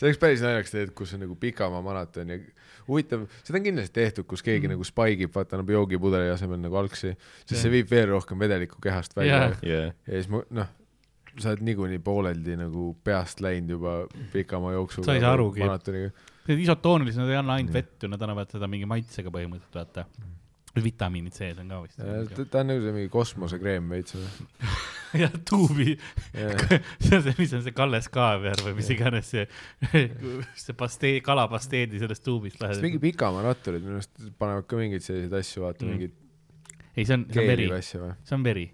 See 0.00 0.08
oleks 0.08 0.20
päris 0.20 0.42
naljakas 0.44 0.72
tegelikult, 0.72 0.96
kus 1.02 1.14
on 1.16 1.24
nagu 1.26 1.36
pikamaa 1.40 1.82
maraton 1.84 2.32
ja 2.32 2.38
huvitav, 2.88 3.26
seda 3.44 3.60
on 3.60 3.66
kindlasti 3.66 3.94
tehtud, 4.00 4.26
kus 4.30 4.42
keegi 4.46 4.66
mm. 4.66 4.74
nagu 4.74 4.86
spaigib, 4.88 5.32
vaata 5.34 5.58
annab 5.58 5.72
joogipudeli 5.76 6.32
asemel 6.32 6.60
nagu 6.62 6.80
algsi, 6.80 7.12
siis 7.44 7.56
Jah. 7.58 7.62
see 7.64 7.74
viib 7.76 7.90
veel 7.92 8.08
rohkem 8.14 8.40
vedelikku 8.40 8.80
kehast 8.82 9.16
välja 9.16 9.44
Jah. 9.44 9.64
jaa, 9.66 9.86
ja 9.92 10.14
siis 10.16 10.30
ma 10.32 10.42
noh, 10.56 10.72
sa 11.36 11.52
oled 11.52 11.64
niikuinii 11.68 12.00
pooleldi 12.04 12.56
nagu 12.58 12.90
peast 13.04 13.42
läinud 13.44 13.76
juba 13.76 13.94
pikamaa 14.32 14.74
jooksuga. 14.74 15.06
Sa 15.06 15.16
ei 15.18 15.22
saa 15.22 15.34
arugi. 15.36 15.62
Need 16.48 16.62
isotoonilised, 16.64 17.20
nad 17.20 17.30
ei 17.30 17.38
anna 17.38 17.58
ainult 17.60 17.74
vett 17.76 18.02
ju, 18.02 18.10
nad 18.10 18.22
annavad 18.24 18.50
seda 18.50 18.66
mingi 18.70 18.88
maitsega 18.90 19.30
põhimõtteliselt, 19.34 19.76
vaata. 19.76 20.06
vitamiinid 20.80 21.34
sees 21.36 21.58
on 21.60 21.70
ka 21.70 21.82
vist. 21.84 22.00
ta 22.34 22.46
ta 22.46 22.64
on 22.64 22.72
nagu 22.72 22.82
see 22.82 22.96
mingi 22.96 23.12
kosmosekreem 23.12 23.92
veits 23.92 24.16
või? 24.16 24.26
jah, 25.22 25.32
tuubi, 25.48 25.96
see 27.02 27.16
on 27.16 27.22
see, 27.24 27.34
mis 27.38 27.52
on 27.56 27.62
see 27.66 27.74
Kalles 27.76 28.08
Kaaviar 28.12 28.60
või 28.62 28.74
mis 28.78 28.90
iganes 28.94 29.30
see, 29.32 29.46
see 30.64 30.76
pastee, 30.78 31.20
kalapasteedi 31.26 31.98
sellest 32.02 32.22
tuubist 32.26 32.60
sest 32.62 32.84
mingi 32.84 33.00
pikamaa-ratturid 33.02 33.82
minu 33.86 33.98
arust 33.98 34.20
panevad 34.38 34.68
ka 34.70 34.78
mingeid 34.80 35.02
selliseid 35.06 35.34
asju, 35.40 35.64
vaata 35.66 35.84
Mm. 35.84 35.88
mm. 35.88 35.96
mingeid 35.96 36.14
ei, 36.96 37.04
see 37.06 37.16
on, 37.16 37.26
see 37.32 37.40
on 37.42 37.50
veri 37.50 37.66
see 37.80 38.36
on 38.36 38.44
veri, 38.46 38.66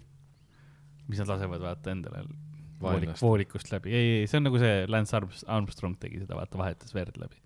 mis 1.09 1.23
nad 1.23 1.31
lasevad 1.35 1.63
vaata 1.65 1.93
endale 1.95 2.25
voolik, 2.83 3.15
voolikust 3.23 3.71
läbi, 3.73 3.93
ei, 3.97 4.09
ei, 4.21 4.29
see 4.29 4.41
on 4.41 4.49
nagu 4.51 4.59
see 4.61 4.85
Lance 4.93 5.17
Arms- 5.17 5.45
Armstrong 5.49 5.97
tegi 6.01 6.21
seda, 6.21 6.37
vaata 6.37 6.59
vahetas 6.61 6.93
verd 6.97 7.17
läbi. 7.21 7.39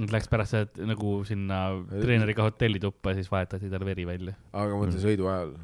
Nad 0.00 0.12
läks 0.12 0.28
pärast 0.28 0.52
seda 0.52 0.84
nagu 0.88 1.10
sinna 1.24 1.58
treeneriga 1.88 2.44
hotellituppa 2.44 3.12
ja 3.14 3.18
siis 3.20 3.30
vahetati 3.32 3.68
tal 3.72 3.84
veri 3.88 4.04
välja. 4.08 4.34
aga 4.52 4.72
ma 4.76 4.82
mõtlen 4.86 5.00
sõidu 5.04 5.28
ajal. 5.32 5.54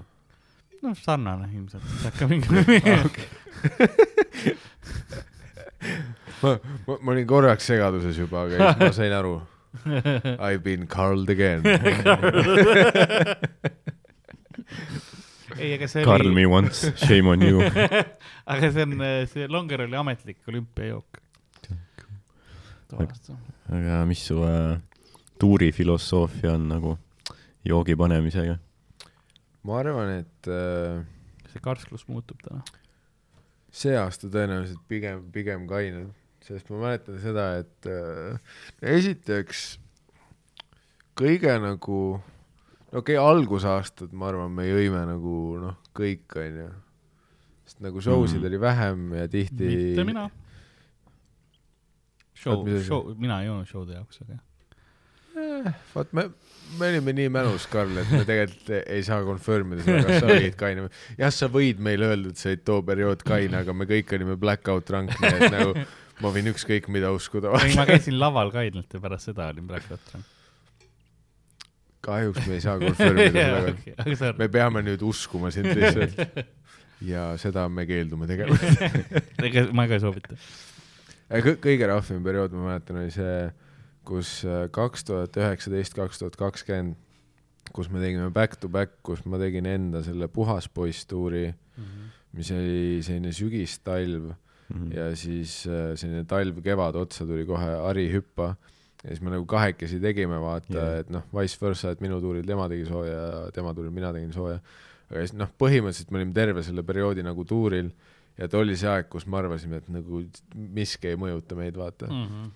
noh, 0.83 0.95
sarnane 0.99 1.47
ilmselt, 1.55 1.85
hakka 2.05 2.27
mingi 2.31 2.49
ma, 6.43 6.59
ma, 6.87 6.97
ma 7.01 7.13
olin 7.15 7.27
korraks 7.29 7.67
segaduses 7.71 8.17
juba, 8.19 8.39
aga 8.47 8.55
siis 8.59 8.77
ma 8.83 8.93
sain 8.97 9.13
aru. 9.17 9.35
I 9.83 10.57
ve 10.57 10.63
been 10.63 10.87
Carled 10.87 11.31
again. 11.31 11.67
ei, 15.59 15.75
aga 15.75 15.89
see 15.89 16.05
Carl 16.05 16.27
oli, 16.27 16.35
me 16.35 16.47
once, 16.47 16.93
shame 17.07 17.29
on 17.29 17.43
you. 17.43 17.63
aga 18.53 18.73
see 18.73 18.83
on, 18.83 19.01
see 19.31 19.49
Longer 19.49 19.81
oli 19.87 19.97
ametlik 19.97 20.39
olümpiajook. 20.49 21.07
aga 23.73 24.05
mis 24.05 24.27
su 24.29 24.43
äh, 24.45 24.77
tuurifilosoofia 25.41 26.53
on 26.53 26.69
nagu 26.69 26.99
joogi 27.65 27.97
panemisega? 27.97 28.59
Ma 29.67 29.79
arvan, 29.79 30.11
et 30.23 30.49
äh, 30.51 31.03
see 31.53 31.63
karsklus 31.63 32.07
muutub 32.11 32.41
täna. 32.43 32.63
see 33.73 33.95
aasta 33.97 34.29
tõenäoliselt 34.29 34.83
pigem, 34.91 35.23
pigem 35.33 35.67
kained, 35.71 36.11
sest 36.45 36.69
ma 36.73 36.83
mäletan 36.83 37.21
seda, 37.23 37.47
et 37.63 37.89
äh, 37.89 38.37
esiteks 38.99 39.65
kõige 41.19 41.55
nagu, 41.63 41.99
no 42.19 43.01
okei 43.03 43.17
okay,, 43.17 43.21
algusaastad, 43.21 44.13
ma 44.13 44.31
arvan, 44.33 44.53
me 44.57 44.67
jõime 44.69 45.05
nagu 45.09 45.37
noh, 45.63 45.79
kõik 45.97 46.37
onju. 46.41 46.69
sest 47.67 47.81
nagu 47.85 48.01
show 48.05 48.27
sid 48.27 48.41
Mhm. 48.43 48.47
oli 48.51 48.61
vähem 48.61 49.13
ja 49.15 49.29
tihti 49.29 49.69
mitte 49.69 50.05
mina. 50.05 50.31
show 52.35 52.65
show, 52.83 53.15
mina 53.17 53.41
ei 53.41 53.47
joonud 53.47 53.69
show'de 53.69 53.95
jaoks, 53.95 54.19
aga 54.25 54.41
vaat 55.95 56.13
me, 56.13 56.27
me 56.79 56.89
olime 56.89 57.13
nii 57.17 57.29
mälus, 57.33 57.67
Karl, 57.71 57.97
et 58.01 58.13
me 58.13 58.23
tegelikult 58.29 58.71
ei 58.81 59.03
saa 59.07 59.21
confirm 59.27 59.75
ida 59.77 59.85
seda, 59.87 60.05
kas 60.09 60.23
sa 60.23 60.31
olid 60.37 60.57
kaine. 60.61 60.87
jah, 61.19 61.35
sa 61.35 61.49
võid 61.53 61.83
meile 61.85 62.13
öelda, 62.13 62.33
et 62.33 62.41
sa 62.41 62.49
olid 62.53 62.63
too 62.69 62.85
periood 62.87 63.25
kaine, 63.27 63.59
aga 63.61 63.75
me 63.77 63.89
kõik 63.91 64.15
olime 64.17 64.39
blackout 64.41 64.89
drunk, 64.89 65.13
nii 65.21 65.35
et 65.37 65.53
nagu 65.53 65.85
ma 66.23 66.31
võin 66.35 66.51
ükskõik 66.53 66.89
mida 66.93 67.11
uskuda. 67.15 67.53
ei, 67.63 67.75
ma 67.79 67.87
käisin 67.89 68.19
laval 68.21 68.53
kainelt 68.55 68.93
ja 68.95 69.01
pärast 69.03 69.31
seda 69.31 69.49
olin 69.53 69.67
Blackout. 69.69 70.15
kahjuks 72.03 72.47
me 72.49 72.59
ei 72.59 72.65
saa 72.65 72.79
confirm 72.83 73.21
ida 73.23 73.47
seda 73.47 74.17
sorry, 74.21 74.39
me 74.39 74.51
peame 74.53 74.85
nüüd 74.87 75.03
uskuma 75.07 75.53
sind 75.55 75.73
lihtsalt. 75.79 76.45
ja 77.07 77.33
seda 77.41 77.69
me 77.69 77.87
keeldume 77.89 78.29
tegemast. 78.31 78.85
ega 79.49 79.67
ma 79.75 79.89
ka 79.91 79.99
ei 79.99 80.05
soovita. 80.05 80.39
kõige 81.65 81.91
rahvim 81.91 82.23
periood, 82.25 82.55
ma 82.57 82.73
mäletan, 82.73 83.03
oli 83.03 83.15
see, 83.15 83.37
kus 84.05 84.43
äh, 84.45 84.67
kaks 84.71 85.05
tuhat 85.09 85.37
üheksateist, 85.37 85.97
kaks 85.99 86.23
tuhat 86.23 86.37
kakskümmend, 86.41 86.97
kus 87.73 87.89
me 87.89 88.03
tegime 88.03 88.31
back 88.35 88.59
to 88.61 88.69
back, 88.69 88.99
kus 89.07 89.25
ma 89.25 89.39
tegin 89.41 89.67
enda 89.67 90.03
selle 90.05 90.29
Puhas 90.29 90.69
poiss 90.69 91.07
tuuri, 91.09 91.47
mis 92.33 92.51
oli 92.53 92.99
selline 93.05 93.33
sügis-talv 93.33 94.33
Mhm. 94.73 94.93
ja 94.95 95.09
siis 95.17 95.67
äh, 95.67 95.93
selline 95.99 96.25
talv-kevad 96.29 96.97
otsa 96.97 97.27
tuli 97.29 97.45
kohe 97.49 97.75
Ari 97.89 98.07
hüppa 98.13 98.55
ja 99.03 99.11
siis 99.11 99.21
me 99.25 99.33
nagu 99.35 99.45
kahekesi 99.49 99.99
tegime, 100.01 100.39
vaata 100.41 100.79
yeah., 100.79 101.01
et 101.03 101.11
noh, 101.13 101.27
vice 101.35 101.59
versa, 101.61 101.93
et 101.93 102.01
minu 102.05 102.21
tuuril 102.23 102.47
tema 102.47 102.69
tegi 102.71 102.87
sooja 102.89 103.19
ja 103.19 103.43
tema 103.55 103.75
tuuril 103.75 103.93
mina 103.95 104.13
tegin 104.15 104.33
sooja. 104.33 104.61
aga 105.11 105.25
siis 105.25 105.35
noh, 105.37 105.51
põhimõtteliselt 105.61 106.15
me 106.15 106.23
olime 106.23 106.37
terve 106.37 106.65
selle 106.65 106.87
perioodi 106.87 107.25
nagu 107.27 107.45
tuuril 107.49 107.91
ja 108.39 108.49
too 108.49 108.63
oli 108.65 108.79
see 108.79 108.89
aeg, 108.89 109.11
kus 109.13 109.27
me 109.27 109.43
arvasime, 109.43 109.83
et 109.83 109.91
nagu 109.93 110.23
miski 110.55 111.11
ei 111.11 111.21
mõjuta 111.21 111.59
meid, 111.59 111.77
vaata 111.77 112.09
mm.. 112.09 112.49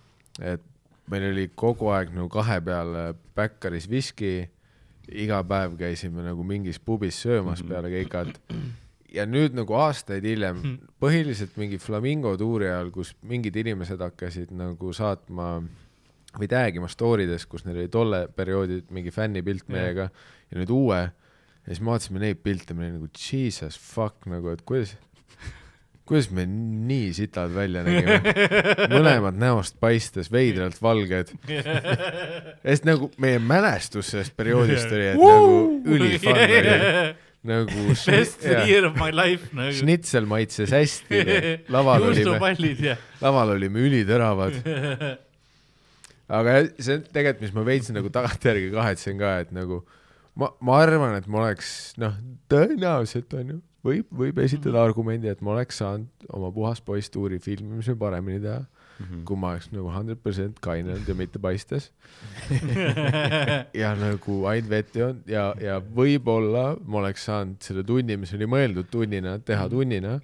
et 0.54 0.64
meil 1.10 1.28
oli 1.32 1.48
kogu 1.54 1.88
aeg 1.94 2.10
nagu 2.14 2.28
kahe 2.32 2.60
peale 2.60 3.14
Backeris 3.36 3.86
viski, 3.90 4.48
iga 5.12 5.42
päev 5.46 5.76
käisime 5.78 6.24
nagu 6.26 6.42
mingis 6.44 6.78
pubis 6.82 7.20
söömas 7.22 7.62
Mhm. 7.62 7.68
peale 7.68 7.90
keikat 7.90 8.40
ja 9.14 9.24
nüüd 9.26 9.54
nagu 9.54 9.74
aastaid 9.78 10.24
hiljem, 10.26 10.78
põhiliselt 11.00 11.56
mingi 11.56 11.78
Flamingo 11.78 12.36
tuuri 12.36 12.66
ajal, 12.66 12.90
kus 12.90 13.14
mingid 13.22 13.54
inimesed 13.56 14.00
hakkasid 14.02 14.50
nagu 14.50 14.92
saatma 14.92 15.62
või 16.36 16.48
tag 16.48 16.76
ima 16.76 16.88
story 16.88 17.24
des, 17.26 17.46
kus 17.46 17.64
neil 17.64 17.78
oli 17.78 17.88
tolle 17.88 18.26
perioodi 18.28 18.82
mingi 18.90 19.10
fännipilt 19.14 19.68
meiega 19.72 20.10
ja 20.50 20.58
nüüd 20.58 20.70
uue. 20.74 20.98
Ja 21.66 21.72
siis 21.74 21.80
me 21.80 21.90
vaatasime 21.94 22.20
neid 22.22 22.42
pilte, 22.44 22.74
me 22.74 22.84
olime 22.84 22.98
nagu 23.00 23.08
jesus 23.14 23.78
fuck 23.78 24.26
nagu, 24.30 24.48
et 24.52 24.60
kuidas, 24.68 24.92
kuidas 26.06 26.28
me 26.30 26.46
nii 26.46 27.10
sitad 27.16 27.52
välja 27.54 27.82
nägime, 27.86 28.20
mõlemad 28.94 29.38
näost 29.40 29.78
paistes 29.82 30.30
veidralt 30.32 30.78
valged. 30.82 31.32
sest 32.62 32.86
nagu 32.86 33.10
meie 33.22 33.40
mälestus 33.42 34.12
sellest 34.14 34.36
perioodist 34.38 34.92
oli, 34.92 35.12
et 35.12 35.20
nagu 35.20 35.96
ülifun 35.96 36.42
oli, 36.44 36.62
nagu 37.46 37.84
Best 38.06 38.46
year 38.46 38.86
of 38.88 38.96
my 38.98 39.10
life 39.14 39.50
nagu. 39.56 39.74
šnitsel 39.80 40.26
maitses 40.30 40.72
hästi, 40.74 41.22
laval 41.74 42.08
olime, 42.10 42.96
laval 43.22 43.54
olime 43.56 43.84
üliteravad. 43.86 44.58
aga 46.26 46.56
see 46.78 46.98
on 46.98 47.04
tegelikult, 47.12 47.44
mis 47.44 47.54
ma 47.54 47.66
veits 47.66 47.92
nagu 47.94 48.10
tagantjärgi 48.14 48.72
kahetsen 48.74 49.18
ka, 49.20 49.36
et 49.44 49.54
nagu 49.54 49.82
ma, 50.38 50.50
ma 50.60 50.80
arvan, 50.82 51.16
et 51.18 51.26
ma 51.30 51.44
oleks 51.44 51.70
noh, 52.02 52.14
tõenäoliselt 52.50 53.34
onju, 53.38 53.60
võib, 53.86 54.08
võib 54.10 54.38
esitada 54.42 54.82
argumendi, 54.84 55.30
et 55.32 55.40
ma 55.46 55.54
oleks 55.54 55.78
saanud 55.82 56.26
oma 56.34 56.50
Puhas 56.54 56.82
poiss 56.84 57.10
tuuri 57.14 57.38
filmimise 57.42 57.94
paremini 57.98 58.42
teha, 58.44 58.64
Mhm. 58.96 59.24
kui 59.28 59.36
ma 59.36 59.50
oleks 59.52 59.66
nagu 59.76 59.90
hundred 59.92 60.22
percent 60.24 60.56
kaine 60.64 60.94
olnud 60.94 61.08
ja 61.10 61.14
mitte 61.18 61.36
paistes 61.38 61.90
ja 63.82 63.90
nagu 63.98 64.36
ainult 64.48 64.70
vett 64.70 64.94
joonud 64.96 65.26
ja, 65.28 65.50
ja 65.60 65.74
võib-olla 65.80 66.62
ma 66.80 67.02
oleks 67.02 67.26
saanud 67.28 67.58
selle 67.60 67.84
tunni, 67.84 68.16
mis 68.16 68.32
oli 68.32 68.48
mõeldud 68.48 68.88
tunnina, 68.88 69.34
teha 69.44 69.66
tunnina, 69.68 70.14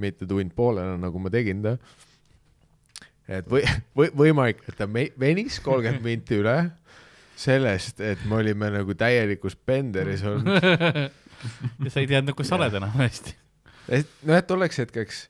mitte 0.00 0.24
tund 0.30 0.54
poolena, 0.56 0.96
nagu 0.96 1.20
ma 1.20 1.28
tegin 1.34 1.60
ta. 1.66 1.74
et 3.28 3.48
või, 3.52 3.66
või, 3.96 4.08
võimalik, 4.24 4.64
et 4.68 4.76
ta 4.80 4.86
me- 4.88 5.10
veniks 5.20 5.60
kolmkümmend 5.64 6.00
minti 6.10 6.40
üle 6.40 6.56
sellest, 7.42 8.00
et 8.00 8.24
me 8.28 8.36
olime 8.40 8.68
nagu 8.70 8.94
täielikus 8.96 9.56
penderis 9.66 10.24
olnud. 10.24 10.56
ja 11.84 11.90
sa 11.92 12.00
ei 12.02 12.08
teadnud, 12.10 12.34
kus 12.38 12.48
sa 12.50 12.58
oled 12.58 12.74
enam 12.78 12.92
hästi. 12.98 13.34
et 13.98 14.08
noh, 14.28 14.36
et 14.38 14.46
tolleks 14.48 14.78
hetkeks 14.82 15.26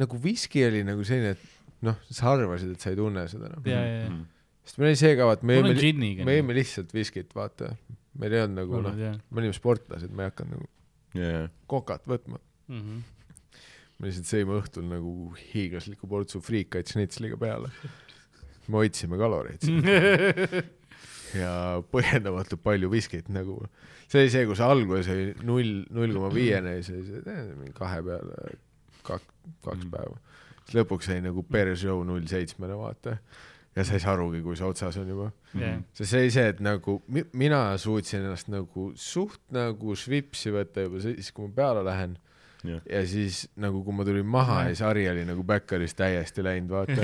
nagu 0.00 0.18
viski 0.22 0.64
oli 0.66 0.82
nagu 0.86 1.04
selline, 1.06 1.34
et 1.36 1.82
noh, 1.86 1.98
sa 2.10 2.32
arvasid, 2.34 2.74
et 2.74 2.84
sa 2.84 2.92
ei 2.92 2.98
tunne 2.98 3.26
seda 3.30 3.50
enam. 3.52 3.64
ja, 3.70 3.80
ja, 3.80 3.96
ja. 4.04 4.10
Mhm. 4.10 4.22
sest 4.64 4.78
meil 4.80 4.90
oli 4.92 5.00
see 5.00 5.16
ka, 5.18 5.26
vaata, 5.30 5.46
me 5.48 5.58
jõime, 5.60 6.12
me 6.26 6.36
jõime 6.38 6.56
lihtsalt 6.60 6.94
viskit, 6.96 7.34
vaata. 7.36 7.74
meil 8.20 8.32
ei 8.36 8.44
olnud 8.44 8.60
nagu 8.62 8.84
noh, 8.84 8.94
me 9.30 9.42
olime 9.42 9.56
sportlased, 9.56 10.12
me 10.14 10.26
ei 10.26 10.32
hakanud 10.32 10.56
nagu 10.58 10.70
jaa, 11.20 11.44
kokat 11.70 12.08
võtma. 12.10 12.40
Mhm. 12.68 13.02
me 13.98 14.08
lihtsalt 14.10 14.26
sõime 14.30 14.56
õhtul 14.60 14.88
nagu 14.90 15.12
hiiglasliku 15.52 16.08
portsu 16.10 16.40
friikaid 16.42 16.90
šnitsliga 16.90 17.36
peale. 17.40 17.70
me 18.68 18.80
hoidsime 18.80 19.18
kaloreid 19.20 19.60
ja 21.34 21.54
põhjendamatult 21.94 22.62
palju 22.62 22.90
viskit 22.92 23.28
nagu. 23.32 23.60
see 24.08 24.22
oli 24.24 24.30
see, 24.34 24.46
kus 24.46 24.60
alguses 24.60 25.08
oli 25.12 25.32
null, 25.42 25.84
null 25.90 26.12
koma 26.14 26.30
viiene 26.34 26.76
ja 26.78 26.82
siis 26.86 27.10
kahe 27.74 28.02
peale 28.06 28.54
kaks, 29.02 29.24
kaks 29.64 29.84
Mhm. 29.84 29.90
päeva. 29.90 30.16
siis 30.64 30.76
lõpuks 30.78 31.10
sai 31.10 31.20
nagu 31.24 31.42
per 31.42 31.74
show 31.76 32.02
null 32.04 32.24
seitsmene, 32.26 32.76
vaata. 32.78 33.18
ja 33.76 33.82
sa 33.84 33.94
ei 33.94 34.00
saa 34.00 34.12
arugi, 34.14 34.40
kui 34.42 34.54
see 34.56 34.66
otsas 34.68 34.96
on 35.00 35.08
juba. 35.08 35.30
jah, 35.54 35.80
sest 35.92 36.10
see 36.10 36.20
oli 36.22 36.30
see, 36.30 36.48
et 36.54 36.60
nagu 36.60 37.02
mi, 37.08 37.24
mina 37.32 37.76
suutsin 37.78 38.20
ennast 38.22 38.48
nagu 38.48 38.92
suht 38.96 39.40
nagu 39.52 39.94
švipsi 39.98 40.52
võtta 40.54 40.84
juba 40.86 41.00
siis, 41.02 41.32
kui 41.32 41.48
ma 41.48 41.54
peale 41.62 41.82
lähen 41.84 42.16
jah. 42.64 42.80
ja 42.88 43.02
siis 43.08 43.44
nagu, 43.60 43.82
kui 43.84 43.96
ma 43.96 44.06
tulin 44.06 44.26
maha 44.26 44.60
ja 44.64 44.72
siis 44.72 44.82
Harri 44.86 45.04
oli 45.10 45.24
nagu 45.28 45.44
Backeris 45.46 45.94
täiesti 45.98 46.44
läinud, 46.44 46.72
vaata. 46.72 47.00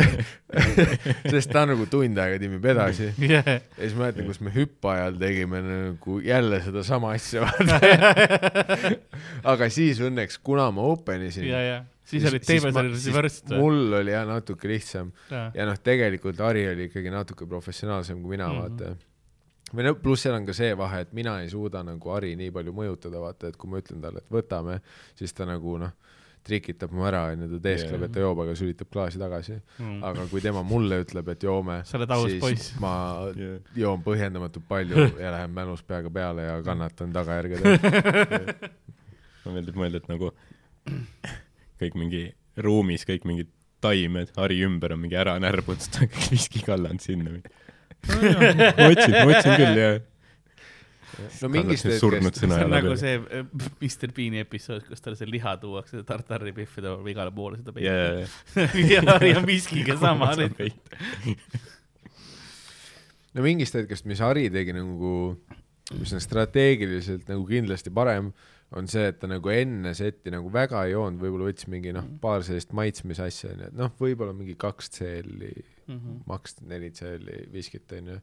sest 1.32 1.52
ta 1.52 1.64
nagu 1.68 1.86
tund 1.90 2.18
aega 2.20 2.40
timib 2.42 2.64
edasi 2.72 3.10
jah, 3.34 3.46
ja 3.46 3.58
siis 3.76 3.96
ma 3.96 4.06
mäletan, 4.06 4.28
kus 4.30 4.40
me 4.44 4.54
hüppe 4.54 4.92
ajal 4.94 5.20
tegime 5.20 5.62
nagu 5.66 6.18
jälle 6.24 6.62
sedasama 6.64 7.14
asja, 7.18 7.44
vaata. 7.46 7.80
aga 9.54 9.70
siis 9.72 10.00
õnneks, 10.04 10.40
kuna 10.44 10.70
ma 10.74 10.88
open 10.94 11.28
isin, 11.28 11.48
ja, 11.50 11.62
ja. 11.66 11.78
siis 12.08 12.26
olid 12.30 12.46
teeme 12.46 12.72
selle 12.72 12.96
reverse. 12.96 13.44
mul 13.52 14.00
oli 14.00 14.16
jah 14.16 14.26
natuke 14.28 14.70
lihtsam 14.70 15.12
ja, 15.30 15.48
ja 15.54 15.68
noh, 15.68 15.78
tegelikult 15.84 16.40
Harri 16.44 16.66
oli 16.72 16.88
ikkagi 16.90 17.12
natuke 17.12 17.48
professionaalsem 17.50 18.22
kui 18.22 18.36
mina 18.36 18.48
mm. 18.48 18.58
-hmm. 18.58 18.80
vaata. 18.80 19.09
Või 19.74 19.84
no 19.86 19.94
pluss 20.02 20.22
seal 20.26 20.34
on 20.38 20.46
ka 20.48 20.54
see 20.56 20.72
vahe, 20.78 21.00
et 21.06 21.12
mina 21.16 21.38
ei 21.42 21.50
suuda 21.52 21.82
nagu 21.86 22.10
Harri 22.14 22.34
nii 22.38 22.50
palju 22.54 22.72
mõjutada, 22.76 23.20
vaata, 23.22 23.48
et 23.52 23.56
kui 23.60 23.70
ma 23.70 23.78
ütlen 23.82 24.00
talle, 24.02 24.22
et 24.24 24.32
võtame, 24.34 24.80
siis 25.18 25.32
ta 25.36 25.46
nagu 25.48 25.76
noh, 25.78 25.92
trikitab 26.46 26.92
mu 26.96 27.04
ära, 27.04 27.26
onju, 27.34 27.46
ta 27.52 27.58
teeskleb, 27.66 28.02
et 28.06 28.12
ta 28.14 28.22
joob, 28.22 28.38
aga 28.46 28.54
sülitab 28.56 28.88
klaasi 28.92 29.18
tagasi. 29.20 29.58
aga 30.08 30.24
kui 30.30 30.40
tema 30.40 30.62
mulle 30.64 31.02
ütleb, 31.04 31.28
et 31.34 31.42
joome, 31.44 31.82
Mm. 31.84 32.30
siis 32.30 32.40
poiss. 32.40 32.70
ma 32.80 32.92
Jah. 33.36 33.58
joon 33.76 34.02
põhjendamatult 34.02 34.64
palju 34.68 34.96
ja 35.22 35.30
lähen 35.36 35.50
mälus 35.52 35.82
peaga 35.82 36.10
peale 36.10 36.42
ja 36.48 36.62
kannatan 36.64 37.12
tagajärgede. 37.12 37.76
mulle 39.44 39.54
meeldib 39.58 39.76
mõelda, 39.76 40.00
et 40.00 40.08
nagu 40.08 40.32
kõik 41.80 41.94
mingi 42.00 42.24
ruumis 42.60 43.04
kõik 43.08 43.24
mingid 43.28 43.48
taimed 43.80 44.32
Harri 44.36 44.58
ümber 44.66 44.92
on 44.92 45.00
mingi 45.00 45.16
ära 45.16 45.38
närbunud, 45.40 45.80
siis 45.80 45.92
ta 45.94 46.02
on 46.04 46.10
kõik 46.12 46.30
viski 46.34 46.64
kallanud 46.66 47.00
sinna. 47.04 47.36
Ma 48.08 48.88
otsin, 48.90 49.14
ma 49.14 49.26
otsin 49.34 49.56
küll 49.56 49.80
ja. 49.80 49.90
no 51.42 51.50
mingist 51.52 51.88
surnud 52.00 52.30
hetkest, 52.30 52.44
sõna 52.44 52.56
see 52.56 52.66
on 52.66 52.74
nagu 52.74 52.94
see 53.00 53.16
äh, 53.20 53.44
Mr 53.80 54.14
Bean'i 54.16 54.42
episood, 54.44 54.86
kus 54.88 55.04
talle 55.04 55.18
see 55.20 55.28
liha 55.30 55.56
tuuakse, 55.60 56.04
tartari 56.08 56.54
pihv 56.56 56.78
ja 56.78 56.86
ta 56.86 56.94
peab 56.96 57.10
igale 57.12 57.34
poole 57.36 57.60
seda 57.60 57.74
jaa, 57.84 58.24
ja, 58.94 59.18
ja 59.28 59.44
miskiga 59.44 59.98
sama. 60.00 60.32
no 63.34 63.44
mingist 63.46 63.76
hetkest, 63.78 64.08
mis 64.10 64.22
Harri 64.24 64.48
tegi 64.52 64.74
nagu, 64.76 65.12
mis 65.98 66.14
on 66.16 66.22
strateegiliselt 66.24 67.28
nagu 67.30 67.44
kindlasti 67.48 67.92
parem, 67.94 68.32
on 68.72 68.86
see, 68.86 69.08
et 69.10 69.18
ta 69.18 69.26
nagu 69.26 69.48
enne 69.50 69.90
setti 69.98 70.30
nagu 70.30 70.50
väga 70.52 70.84
ei 70.86 70.92
joonud, 70.92 71.18
võib-olla 71.22 71.48
võttis 71.50 71.66
mingi 71.72 71.92
noh, 71.96 72.04
paar 72.22 72.44
sellist 72.46 72.70
maitsmisasja 72.76 73.50
onju, 73.54 73.66
et 73.72 73.74
noh, 73.78 73.90
võib-olla 73.98 74.34
mingi 74.36 74.54
kaks 74.60 74.90
CL-i, 74.98 75.64
Mhm. 75.90 76.20
maks 76.30 76.54
neli 76.62 76.90
CL-i 76.94 77.48
viskit 77.52 77.90
onju. 77.98 78.20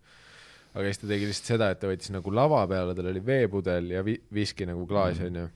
aga 0.78 0.84
siis 0.86 0.98
ta 1.02 1.07
tegi 1.07 1.26
lihtsalt 1.26 1.48
seda, 1.52 1.69
et 1.72 1.80
ta 1.82 1.88
võttis 1.88 2.11
nagu 2.14 2.32
lava 2.32 2.61
peale, 2.68 2.94
tal 2.95 3.07
oli 3.10 3.19
veepudel 3.19 3.88
ja 3.91 4.02
vi- 4.03 4.22
viski 4.32 4.65
nagu 4.68 4.86
klaas 4.88 5.18
onju, 5.19 5.49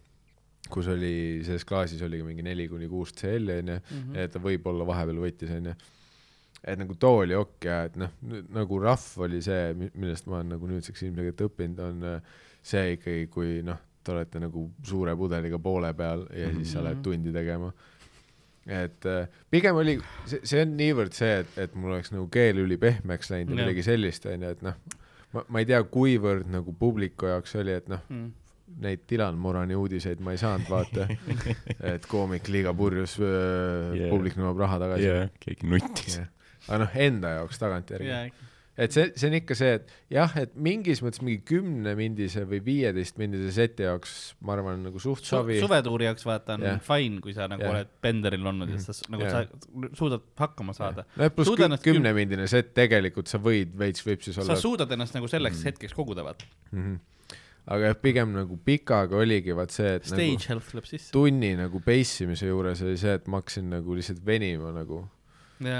kus 0.69 0.87
oli, 0.87 1.41
selles 1.45 1.63
klaasis 1.63 2.01
oligi 2.01 2.23
mingi 2.23 2.41
neli 2.41 2.67
kuni 2.67 2.87
kuus 2.89 3.13
CL-i 3.13 3.59
onju, 3.61 3.79
Mhm. 3.91 4.15
et 4.15 4.31
ta 4.31 4.39
võib-olla 4.39 4.85
vahepeal 4.85 5.19
võttis 5.21 5.51
onju 5.57 5.75
et 6.63 6.77
nagu 6.77 6.93
too 6.93 7.21
oli 7.23 7.33
ok 7.33 7.63
ja 7.65 7.83
et 7.85 7.95
noh, 7.97 8.09
nagu 8.53 8.79
rahv 8.79 9.17
oli 9.23 9.39
see, 9.41 9.73
millest 9.95 10.27
ma 10.27 10.35
olen 10.39 10.49
nagu 10.49 10.67
nüüdseks 10.67 11.01
ilmselgelt 11.03 11.37
õppinud, 11.49 11.79
on 11.79 12.03
äh, 12.03 12.21
see 12.61 12.97
ikkagi, 12.97 13.27
kui 13.29 13.61
noh, 13.63 13.77
te 14.03 14.11
olete 14.15 14.39
nagu 14.43 14.65
suure 14.83 15.15
pudeliga 15.15 15.59
poole 15.59 15.93
peal 15.97 16.25
ja 16.35 16.49
siis 16.55 16.71
sa 16.73 16.83
lähed 16.83 16.97
Mhm. 16.99 17.03
tundi 17.03 17.31
tegema. 17.35 17.71
et 18.67 19.05
äh, 19.09 19.27
pigem 19.49 19.75
oli, 19.75 19.95
see, 20.29 20.39
see 20.45 20.61
on 20.61 20.75
niivõrd 20.77 21.15
see, 21.17 21.39
et, 21.41 21.55
et 21.57 21.73
mul 21.75 21.95
oleks 21.95 22.11
nagu 22.13 22.27
keel 22.29 22.59
ülipehmeks 22.61 23.31
läinud 23.33 23.55
ja 23.55 23.57
Jah. 23.57 23.65
midagi 23.65 23.83
sellist, 23.87 24.25
onju, 24.29 24.51
et 24.53 24.61
noh, 24.61 24.75
ma, 25.33 25.43
ma 25.49 25.63
ei 25.63 25.65
tea, 25.65 25.79
kuivõrd 25.89 26.45
nagu 26.53 26.73
publiku 26.77 27.25
jaoks 27.31 27.55
oli, 27.61 27.73
et 27.81 27.89
noh, 27.89 28.03
Mm. 28.09 28.29
neid 28.85 29.01
Dylan 29.09 29.35
Murani 29.35 29.75
uudiseid 29.75 30.21
ma 30.23 30.31
ei 30.31 30.37
saanud 30.39 30.69
vaata, 30.71 31.07
et 31.93 32.05
koomik 32.07 32.45
liiga 32.53 32.71
purjus 32.77 33.17
äh, 33.19 33.25
yeah., 33.97 34.09
publik 34.13 34.37
nõuab 34.39 34.61
raha 34.61 34.77
tagasi 34.79 35.09
jaa, 35.09 35.25
keegi 35.43 35.67
nuttis. 35.67 36.15
yeah.. 36.21 36.29
aga 36.69 36.77
noh, 36.85 36.93
enda 37.07 37.33
jaoks 37.39 37.59
tagantjärgi 37.59 38.07
jaa, 38.13 38.29
et 38.81 38.93
see, 38.95 39.11
see 39.19 39.27
on 39.29 39.35
ikka 39.37 39.55
see, 39.59 39.73
et 39.77 39.91
jah, 40.15 40.31
et 40.41 40.55
mingis 40.67 41.01
mõttes 41.05 41.21
mingi 41.21 41.41
kümnemindise 41.45 42.43
või 42.49 42.61
viieteistmindise 42.65 43.51
seti 43.53 43.85
jaoks 43.85 44.15
ma 44.41 44.55
arvan 44.55 44.81
nagu 44.87 44.99
suht 45.03 45.21
Su 45.27 45.35
savi. 45.35 45.59
suvetuuri 45.61 46.07
jaoks 46.09 46.25
vaata 46.25 46.55
on 46.57 46.65
Jah. 46.65 46.79
fine, 46.87 47.19
kui 47.21 47.35
sa 47.37 47.45
nagu 47.51 47.61
Jah. 47.61 47.75
oled 47.75 47.91
benderil 48.01 48.47
olnud 48.53 48.71
ja 48.73 48.79
sa 48.81 48.95
s- 48.95 49.03
nagu 49.11 49.23
Jah. 49.27 49.45
sa 49.45 49.93
suudad 49.99 50.25
hakkama 50.41 50.73
saada. 50.73 51.05
no 51.15 51.23
ja 51.27 51.29
pluss 51.29 51.51
küm- 51.53 51.77
kümnemindine 51.83 52.47
set 52.49 52.73
tegelikult 52.73 53.27
sa 53.29 53.37
võid 53.37 53.75
veits 53.77 54.01
vipsis 54.07 54.35
sa 54.35 54.41
olla. 54.41 54.55
suudad 54.55 54.91
ennast 54.91 55.13
nagu 55.15 55.27
selleks 55.27 55.63
hetkeks 55.69 55.93
koguda, 55.93 56.23
vaata. 56.25 56.45
Mm 56.71 56.81
-hmm. 56.83 56.99
aga 57.67 57.85
jah, 57.91 57.95
pigem 58.01 58.33
nagu 58.33 58.57
pikaga 58.65 59.15
oligi 59.21 59.53
vaat 59.55 59.69
see, 59.71 59.95
et 59.95 60.05
Stage 60.05 60.31
nagu 60.31 60.47
health 60.47 60.71
tuleb 60.71 60.85
sisse. 60.89 61.11
tunni 61.13 61.53
nagu 61.55 61.79
pace 61.79 62.23
imise 62.23 62.47
juures 62.47 62.81
oli 62.81 62.97
see, 62.97 63.13
et 63.13 63.27
ma 63.27 63.37
hakkasin 63.37 63.69
nagu 63.69 63.93
lihtsalt 63.95 64.25
venima 64.25 64.71
nagu, 64.73 65.03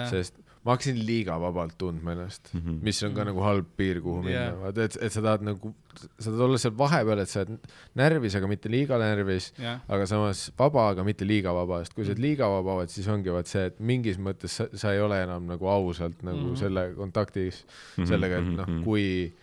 sest 0.09 0.35
ma 0.65 0.75
hakkasin 0.75 0.97
liiga 1.07 1.39
vabalt 1.41 1.73
tundma 1.81 2.11
ennast 2.13 2.51
mm, 2.53 2.59
Mhm. 2.59 2.69
-hmm. 2.69 2.83
mis 2.85 3.03
on 3.03 3.13
ka 3.15 3.23
nagu 3.25 3.41
halb 3.41 3.65
piir, 3.77 4.01
kuhu 4.01 4.21
minna 4.23 4.39
yeah., 4.39 4.57
vaata, 4.61 4.83
et, 4.83 4.97
et 5.01 5.11
sa 5.11 5.21
tahad 5.25 5.41
nagu, 5.47 5.71
sa 6.19 6.29
tahad 6.29 6.41
olla 6.47 6.57
seal 6.61 6.75
vahepeal, 6.77 7.19
et 7.23 7.29
sa 7.29 7.39
oled 7.41 7.57
närvis, 7.97 8.35
aga 8.37 8.47
mitte 8.47 8.69
liiga 8.69 8.99
närvis, 9.01 9.47
jah, 9.57 9.79
aga 9.89 10.05
samas 10.05 10.51
vaba, 10.59 10.89
aga 10.93 11.03
mitte 11.03 11.25
liiga 11.25 11.53
vaba, 11.53 11.79
sest 11.83 11.93
kui 11.97 12.05
sa 12.05 12.11
oled 12.13 12.21
liiga 12.21 12.45
vaba, 12.47 12.75
vaat 12.81 12.89
siis 12.93 13.07
ongi 13.07 13.33
vaat 13.33 13.47
see, 13.49 13.65
et 13.71 13.79
mingis 13.79 14.17
mõttes 14.21 14.53
sa, 14.61 14.67
sa 14.73 14.93
ei 14.93 15.01
ole 15.01 15.17
enam 15.23 15.47
nagu 15.49 15.65
ausalt 15.67 16.21
nagu 16.21 16.37
mm 16.37 16.43
Mhm. 16.43 16.53
-hmm. 16.53 16.59
selle 16.59 16.93
kontaktis 16.95 17.65
Mhm, 17.97 18.05
sellega, 18.07 18.37
et 18.37 18.45
mhm, 18.45 18.55
noh 18.55 18.67
mhm., 18.67 18.83
kui, 18.83 19.33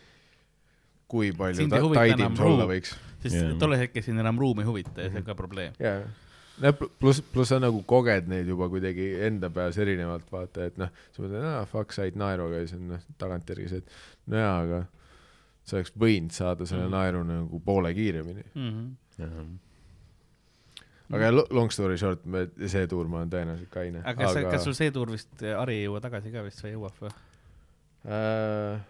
kui 1.09 1.33
palju 1.33 1.69
ta, 1.69 1.81
taidim 1.95 2.37
sa 2.37 2.45
olla 2.45 2.67
võiks. 2.69 2.95
sest 3.23 3.35
Jah. 3.35 3.59
tollel 3.59 3.79
hetkel 3.81 4.03
sind 4.07 4.21
enam 4.21 4.39
ruum 4.39 4.61
ei 4.61 4.67
huvita 4.69 5.03
ja 5.03 5.09
see 5.11 5.19
on 5.19 5.25
ka 5.25 5.35
probleem. 5.35 5.73
jaa, 5.81 6.03
no 6.63 6.73
pl- 6.75 6.91
pluss, 7.01 7.21
pluss 7.33 7.49
sa 7.53 7.59
nagu 7.63 7.83
koged 7.87 8.29
neid 8.31 8.47
juba 8.51 8.69
kuidagi 8.73 9.09
enda 9.29 9.51
peas 9.55 9.79
erinevalt, 9.79 10.27
vaata, 10.33 10.67
et 10.71 10.79
noh, 10.81 10.89
sa 11.15 11.23
mõtled, 11.23 11.45
aa, 11.45 11.65
fuck, 11.71 11.93
said 11.95 12.17
naeru, 12.19 12.49
aga 12.51 12.65
siis 12.65 12.75
on 12.79 12.89
noh, 12.95 13.05
tagantjärgi 13.21 13.69
see, 13.71 13.83
et 13.85 14.31
no 14.33 14.37
jaa, 14.43 14.57
aga 14.67 14.81
sa 15.69 15.77
oleks 15.79 15.93
võinud 16.01 16.33
saada 16.33 16.67
selle 16.67 16.87
Mhm. 16.89 16.93
naeru 16.97 17.25
nagu 17.29 17.61
poole 17.61 17.95
kiiremini. 17.95 18.45
Mhm. 18.55 19.57
aga 21.13 21.31
lo- 21.33 21.47
long 21.51 21.71
story 21.73 21.97
short, 21.97 22.21
see 22.67 22.87
tuur 22.87 23.09
ma 23.09 23.23
olen 23.23 23.31
tõenäoliselt 23.33 23.71
kaine. 23.73 24.03
aga 24.05 24.27
kas, 24.27 24.35
kas 24.53 24.65
sul 24.65 24.75
see 24.77 24.91
tuur 24.93 25.09
vist, 25.11 25.31
Ari 25.43 25.79
ei 25.81 25.87
jõua 25.87 26.01
tagasi 26.05 26.33
ka 26.33 26.43
vist 26.45 26.61
või 26.65 26.75
jõuab 26.75 26.99
või? 27.01 27.13
äh, 28.09 28.81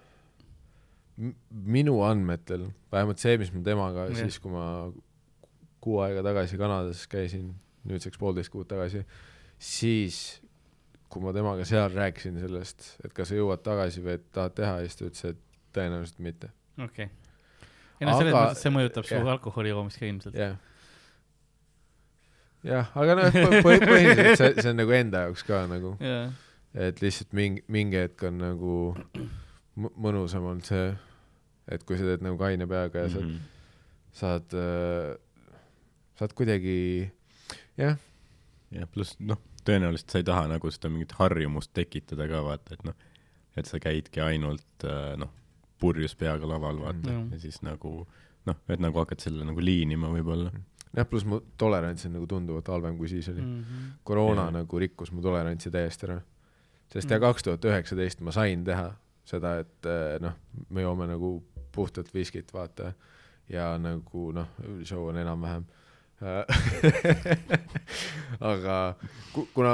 minu 1.51 1.97
andmetel, 2.07 2.69
vähemalt 2.93 3.19
see, 3.23 3.37
mis 3.39 3.53
mul 3.55 3.63
temaga 3.67 4.09
Jah. 4.09 4.17
siis, 4.23 4.39
kui 4.43 4.51
ma 4.53 4.91
kuu 5.81 6.01
aega 6.05 6.23
tagasi 6.27 6.59
Kanadas 6.59 7.07
käisin, 7.11 7.53
nüüdseks 7.89 8.19
poolteist 8.19 8.51
kuud 8.53 8.67
tagasi, 8.71 9.05
siis 9.59 10.41
kui 11.09 11.23
ma 11.25 11.33
temaga 11.33 11.65
seal 11.65 11.89
rääkisin 11.95 12.37
sellest, 12.43 12.97
et 13.05 13.13
kas 13.17 13.31
sa 13.31 13.37
jõuad 13.39 13.63
tagasi 13.65 14.03
või 14.05 14.17
et 14.19 14.27
tahad 14.35 14.55
teha, 14.59 14.75
siis 14.85 14.97
ta 14.99 15.07
ütles, 15.09 15.25
et 15.31 15.39
tõenäoliselt 15.79 16.19
mitte. 16.25 16.51
okei 16.83 17.07
okay.. 17.09 17.69
ei 18.01 18.07
no 18.09 18.17
selles 18.19 18.35
Aga- 18.35 18.43
mõttes 18.51 18.65
see 18.67 18.75
mõjutab 18.75 19.07
su 19.09 19.21
alkoholi 19.35 19.73
joomist 19.73 19.99
ka 20.03 20.07
ilmselt. 20.11 20.35
jah. 20.37 20.57
jah, 22.67 22.91
aga 22.99 23.15
noh, 23.19 23.39
põhiliselt 23.65 24.37
see, 24.39 24.53
see 24.59 24.71
on 24.73 24.79
nagu 24.83 24.95
enda 24.99 25.25
jaoks 25.29 25.45
ka 25.49 25.63
nagu, 25.71 25.95
jaa, 26.03 26.27
et 26.89 27.01
lihtsalt 27.03 27.33
mingi, 27.39 27.63
mingi 27.73 28.01
hetk 28.03 28.27
on 28.29 28.41
nagu 28.43 28.75
mõnusam 29.79 30.45
olnud 30.51 30.67
see, 30.67 30.91
et 31.71 31.85
kui 31.87 31.99
sa 32.01 32.09
teed 32.09 32.25
nagu 32.27 32.39
kaine 32.41 32.67
peaga 32.69 33.07
ja 33.07 33.13
sa 33.15 33.23
Mhm. 33.23 33.39
saad 34.19 34.55
äh,, 34.59 35.15
saad 36.19 36.33
kuidagi 36.35 37.11
jah, 37.79 37.97
ja 38.75 38.87
pluss 38.93 39.17
noh, 39.21 39.39
tõenäoliselt 39.67 40.11
sa 40.11 40.19
ei 40.23 40.27
taha 40.27 40.47
nagu 40.51 40.71
seda 40.75 40.91
mingit 40.93 41.13
harjumust 41.19 41.73
tekitada 41.77 42.27
ka 42.31 42.41
vaata, 42.47 42.75
et 42.79 42.85
noh, 42.89 42.97
et 43.59 43.67
sa 43.67 43.79
käidki 43.83 44.21
ainult 44.25 44.85
äh, 44.87 45.13
noh, 45.21 45.31
purjus 45.79 46.15
peaga 46.19 46.47
laval 46.49 46.81
vaata 46.83 47.07
Mhm. 47.11 47.21
mm. 47.29 47.33
ja 47.33 47.39
siis 47.39 47.61
nagu 47.63 47.93
noh, 48.49 48.57
et 48.69 48.81
nagu 48.81 48.99
hakkad 48.99 49.21
selle 49.21 49.45
nagu 49.45 49.61
liinima 49.61 50.09
võib-olla. 50.11 50.51
jah, 50.97 51.05
pluss 51.07 51.25
mu 51.29 51.41
tolerants 51.61 52.07
on 52.07 52.13
nagu 52.17 52.27
tunduvalt 52.27 52.67
halvem, 52.69 52.97
kui 52.99 53.09
siis 53.09 53.29
oli. 53.29 53.43
Mhm. 53.43 53.91
koroona 54.05 54.49
Jaa. 54.49 54.57
nagu 54.63 54.79
rikkus 54.79 55.13
mu 55.13 55.23
tolerantsi 55.23 55.71
täiesti 55.71 56.07
ära. 56.09 56.21
sest 56.93 57.11
ja 57.11 57.19
Mm. 57.19 57.21
kaks 57.21 57.43
tuhat 57.43 57.65
üheksateist 57.65 58.21
ma 58.25 58.33
sain 58.33 58.65
teha 58.65 58.95
seda, 59.25 59.59
et 59.61 59.85
äh, 59.87 60.17
noh, 60.21 60.33
me 60.71 60.83
joome 60.83 61.07
nagu 61.07 61.45
puhtalt 61.73 62.09
viskit, 62.15 62.49
vaata, 62.53 62.95
ja 63.49 63.77
nagu 63.79 64.33
noh, 64.33 64.47
show 64.85 65.05
on 65.09 65.17
enam-vähem. 65.21 65.67
aga 68.53 68.77
ku, 69.35 69.47
kuna 69.55 69.73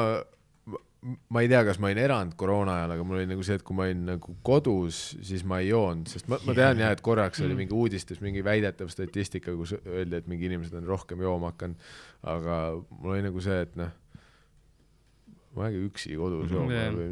ma- 1.28 1.42
ei 1.44 1.48
tea, 1.50 1.60
kas 1.66 1.78
ma 1.80 1.86
olin 1.90 2.00
erand 2.00 2.32
koroona 2.40 2.78
ajal, 2.80 2.90
aga 2.96 3.04
mul 3.06 3.18
oli 3.20 3.28
nagu 3.28 3.42
see, 3.44 3.56
et 3.58 3.64
kui 3.66 3.76
ma 3.76 3.82
olin 3.88 4.02
nagu 4.14 4.28
kodus, 4.46 4.98
siis 5.24 5.42
ma 5.48 5.56
ei 5.62 5.68
joonud, 5.70 6.08
sest 6.10 6.28
ma, 6.32 6.36
ma 6.46 6.52
tean 6.56 6.80
jah, 6.80 6.92
et 6.96 7.02
korraks 7.04 7.42
oli 7.44 7.52
Mm. 7.54 7.58
mingi 7.64 7.74
uudistes 7.76 8.18
mingi 8.24 8.40
väidetav 8.44 8.88
statistika, 8.92 9.50
kus 9.56 9.70
öeldi, 9.84 10.16
et 10.20 10.26
mingi 10.30 10.44
inimesed 10.48 10.74
on 10.80 10.86
rohkem 10.88 11.20
jooma 11.24 11.46
hakanud, 11.52 11.76
aga 12.22 12.54
mul 13.00 13.10
oli 13.16 13.22
nagu 13.26 13.40
see, 13.44 13.60
et 13.66 13.74
noh, 13.80 13.92
ma 15.54 15.58
olengi 15.66 15.80
üksi 15.88 16.16
kodus 16.18 16.48
Mhm. 16.48 16.54
jooma 16.56 16.86
või 16.96 17.10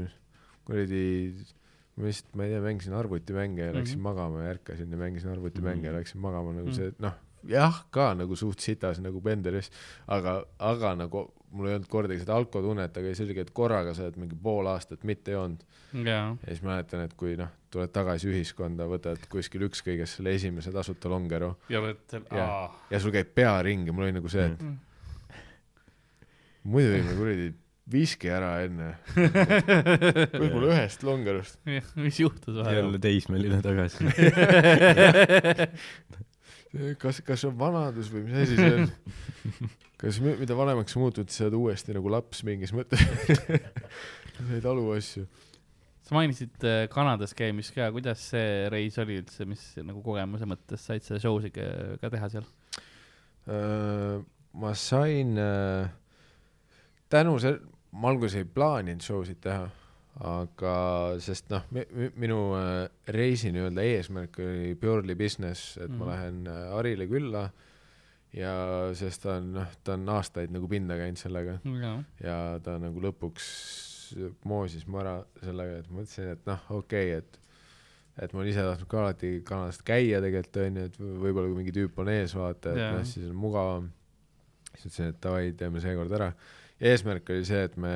kuradi, 0.66 1.04
ma 1.96 2.02
lihtsalt, 2.08 2.32
ma 2.38 2.44
ei 2.46 2.50
tea, 2.54 2.62
mängisin 2.64 2.94
arvutimänge 2.96 3.62
ja 3.68 3.72
läksin 3.76 3.98
Mhm. 4.00 4.06
magama 4.08 4.36
ja 4.46 4.54
ärkasin 4.56 4.88
ja 4.90 4.96
mängisin 4.96 5.30
arvutimänge 5.36 5.84
ja 5.86 5.92
Mhm. 5.92 5.98
läksin 6.00 6.20
magama 6.20 6.52
nagu 6.56 6.70
see, 6.72 6.92
noh, 6.98 7.12
jah, 7.48 7.84
ka 7.90 8.12
nagu 8.18 8.36
suht 8.38 8.60
sitas 8.64 9.00
nagu 9.02 9.20
Benderis, 9.24 9.70
aga, 10.06 10.42
aga 10.58 10.94
nagu 10.98 11.24
mul 11.52 11.68
ei 11.68 11.74
olnud 11.76 11.88
kordagi 11.92 12.22
seda 12.22 12.36
alkotunnet, 12.40 12.96
aga 12.96 13.10
oligi, 13.26 13.42
et 13.44 13.50
korraga 13.52 13.92
sa 13.96 14.06
oled 14.06 14.16
mingi 14.22 14.36
pool 14.42 14.66
aastat 14.72 15.02
mitte 15.08 15.34
joonud 15.34 15.60
jaa, 15.92 16.30
ja 16.32 16.46
siis 16.48 16.62
mäletan, 16.64 17.02
et 17.04 17.12
kui 17.18 17.34
noh, 17.36 17.50
tuled 17.72 17.92
tagasi 17.92 18.30
ühiskonda, 18.32 18.86
võtad 18.88 19.20
kuskil 19.32 19.66
ükskõik 19.68 20.00
kes 20.00 20.16
selle 20.18 20.32
esimese 20.38 20.72
tasuta 20.72 21.12
longeru 21.12 21.52
ja 21.72 21.82
oled 21.84 22.16
aa. 22.30 22.70
ja 22.90 23.00
sul 23.02 23.12
käib 23.14 23.34
pea 23.36 23.58
ringi, 23.66 23.92
mul 23.92 24.08
oli 24.08 24.16
nagu 24.20 24.32
see, 24.32 24.46
et 24.48 24.62
Mm. 24.62 24.78
muidu 26.70 26.92
võime 26.94 27.14
kuradi 27.18 27.46
viski 27.92 28.28
ära 28.30 28.52
enne. 28.64 28.92
võib-olla 30.40 30.68
ühest 30.76 31.02
longerust. 31.04 31.58
mis 31.98 32.20
juhtus 32.22 32.54
vahepeal 32.54 32.78
jälle? 32.86 33.00
teismeline 33.02 33.58
tagasi. 33.64 34.06
kas, 37.00 37.20
kas 37.26 37.44
on 37.48 37.56
vanadus 37.58 38.10
või 38.12 38.26
mis 38.26 38.42
asi 38.44 38.56
see 38.58 38.74
on? 38.78 38.90
kas 40.02 40.18
mi- 40.24 40.36
mida 40.40 40.56
vanemaks 40.58 40.96
muutud, 40.98 41.30
sa 41.32 41.46
oled 41.46 41.58
uuesti 41.58 41.94
nagu 41.96 42.12
laps 42.12 42.42
mingis 42.48 42.72
mõttes? 42.74 43.02
sa 44.36 44.46
ei 44.56 44.62
talu 44.64 44.86
asju. 44.96 45.26
sa 46.02 46.16
mainisid 46.16 46.64
äh, 46.66 46.84
Kanadas 46.92 47.34
käimist 47.38 47.74
ka, 47.76 47.90
kuidas 47.94 48.24
see 48.32 48.70
reis 48.72 48.96
oli 49.02 49.20
üldse, 49.20 49.46
mis 49.48 49.66
nagu 49.82 50.02
kogemuse 50.04 50.48
mõttes 50.48 50.86
said 50.88 51.04
sa 51.06 51.20
show 51.22 51.36
sid 51.44 51.54
ka, 51.56 52.08
teha 52.08 52.30
seal? 52.32 52.48
Äh, 53.52 54.22
ma 54.62 54.72
sain 54.78 55.36
äh, 55.40 55.92
tänu 57.12 57.36
sel-, 57.42 57.60
ma 57.92 58.10
alguses 58.12 58.40
ei 58.40 58.48
plaaninud 58.48 59.04
show 59.04 59.20
sid 59.28 59.40
teha, 59.44 59.68
aga 60.20 60.74
sest 61.24 61.48
noh, 61.52 61.64
minu 62.20 62.38
äh, 62.58 62.88
reisi 63.08 63.52
nii-öelda 63.54 63.84
eesmärk 63.94 64.36
oli 64.44 64.74
purely 64.80 65.14
business, 65.16 65.78
et 65.78 65.88
mm. 65.88 65.94
Mhm. 65.94 65.98
ma 66.02 66.10
lähen 66.10 66.46
äh, 66.52 66.74
Arile 66.76 67.06
külla 67.08 67.46
ja 68.36 68.52
sest 68.96 69.24
ta 69.24 69.38
on 69.40 69.52
noh, 69.56 69.72
ta 69.84 69.96
on 69.96 70.08
aastaid 70.12 70.52
nagu 70.52 70.68
pinda 70.68 70.96
käinud 71.00 71.20
sellega 71.20 71.58
jaa, 71.64 71.96
ja 72.22 72.36
ta 72.64 72.76
nagu 72.80 73.00
lõpuks 73.00 73.48
moosis 74.44 74.84
mu 74.86 75.00
ära 75.00 75.22
sellega, 75.40 75.80
et 75.80 75.88
mõtlesin, 75.92 76.34
et 76.36 76.44
noh, 76.48 76.66
okei 76.76 77.14
okay,, 77.16 77.22
et 77.22 77.38
et 78.20 78.32
ma 78.34 78.42
olen 78.42 78.50
ise 78.52 78.60
tahtnud 78.60 78.88
ka 78.92 78.98
alati 79.00 79.28
Kanadast 79.48 79.84
käia 79.88 80.20
tegelikult 80.20 80.58
onju, 80.60 80.82
et 80.90 80.96
võ- 81.00 81.20
võib-olla 81.22 81.48
kui 81.48 81.58
mingi 81.62 81.72
tüüp 81.72 82.00
on 82.02 82.10
ees, 82.12 82.34
vaata, 82.36 82.74
et 82.74 82.80
Jaa. 82.82 82.90
noh, 82.98 83.06
siis 83.08 83.30
on 83.30 83.38
mugavam. 83.40 83.86
siis 84.74 84.90
ütlesin, 84.90 85.08
et 85.14 85.20
davai, 85.24 85.52
teeme 85.56 85.80
seekord 85.80 86.12
ära. 86.12 86.32
eesmärk 86.80 87.30
oli 87.32 87.44
see, 87.48 87.62
et 87.64 87.76
me 87.76 87.94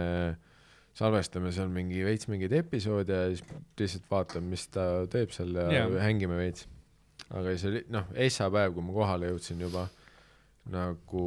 salvestame 0.97 1.51
seal 1.52 1.68
mingi 1.73 2.01
veits 2.06 2.28
mingeid 2.31 2.52
episoode 2.56 3.12
ja 3.12 3.28
siis 3.35 3.43
lihtsalt 3.81 4.06
vaatame, 4.10 4.48
mis 4.55 4.66
ta 4.73 4.86
teeb 5.12 5.31
seal 5.35 5.52
ja 5.60 5.66
Jaa. 5.82 5.90
hängime 6.06 6.39
veits. 6.40 6.66
aga 7.31 7.52
siis 7.52 7.64
oli 7.70 7.85
noh, 7.93 8.05
Essa 8.14 8.48
päev, 8.51 8.73
kui 8.77 8.82
ma 8.86 8.93
kohale 8.97 9.28
jõudsin 9.32 9.60
juba 9.60 9.86
nagu 10.73 11.24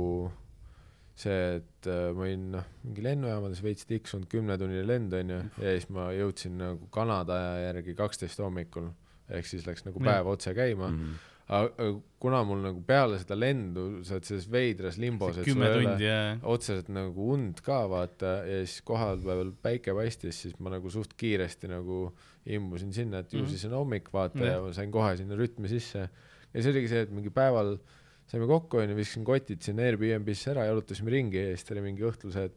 see, 1.19 1.59
et 1.59 1.87
äh, 1.91 2.09
ma 2.15 2.23
olin 2.25 2.45
noh, 2.55 2.65
mingi 2.85 3.03
lennujaamades 3.03 3.61
veits 3.63 3.85
tiksunud 3.89 4.27
kümnetunnine 4.31 4.85
lend 4.87 5.13
onju 5.15 5.39
ja 5.59 5.73
siis 5.75 5.89
ma 5.93 6.09
jõudsin 6.15 6.55
nagu 6.59 6.87
Kanada 6.95 7.35
aja 7.39 7.69
järgi 7.69 7.95
kaksteist 7.99 8.39
hommikul 8.39 8.89
ehk 9.29 9.45
siis 9.47 9.67
läks 9.67 9.83
nagu 9.85 9.99
päev 10.01 10.27
otse 10.31 10.53
käima, 10.57 10.89
Mhm. 10.89 11.17
Aga 11.49 11.87
kuna 12.21 12.43
mul 12.45 12.59
nagu 12.61 12.81
peale 12.85 13.17
seda 13.21 13.33
lendu 13.39 14.03
sa 14.05 14.17
oled 14.17 14.27
selles 14.27 14.45
veidras 14.51 14.97
limbos, 15.01 15.37
et 15.41 15.47
sul 15.49 15.63
ei 15.65 15.71
ole 15.79 15.95
ja, 16.03 16.17
otseselt 16.45 16.89
nagu 16.93 17.29
und 17.33 17.61
ka 17.65 17.79
vaata 17.89 18.33
ja 18.45 18.59
siis 18.65 18.83
kohapeal 18.85 19.49
päike 19.63 19.95
paistis, 19.97 20.41
siis 20.45 20.59
ma 20.61 20.69
nagu 20.75 20.91
suht 20.93 21.15
kiiresti 21.17 21.71
nagu 21.71 22.11
imbusin 22.45 22.93
sinna, 22.93 23.23
et 23.23 23.33
ju 23.33 23.41
Mhm. 23.41 23.49
siis 23.49 23.65
on 23.65 23.71
hommik 23.79 24.11
vaata 24.13 24.37
Jah. 24.43 24.53
ja 24.57 24.61
ma 24.61 24.73
sain 24.73 24.91
kohe 24.91 25.15
sinna 25.17 25.35
rütmi 25.35 25.67
sisse. 25.71 26.09
ja 26.53 26.61
see 26.61 26.71
oligi 26.71 26.87
see, 26.89 27.01
et 27.05 27.11
mingi 27.11 27.29
päeval 27.33 27.77
saime 28.29 28.45
kokku 28.49 28.77
onju, 28.77 28.95
viskasin 28.97 29.25
kotid 29.25 29.61
sinna 29.61 29.83
Airbnb-sse 29.89 30.51
ära, 30.53 30.65
jalutasime 30.69 31.09
ringi 31.09 31.37
ja 31.37 31.55
siis 31.55 31.63
ta 31.65 31.73
oli 31.73 31.81
mingi 31.81 32.05
õhtul 32.05 32.31
see, 32.33 32.45
et 32.45 32.53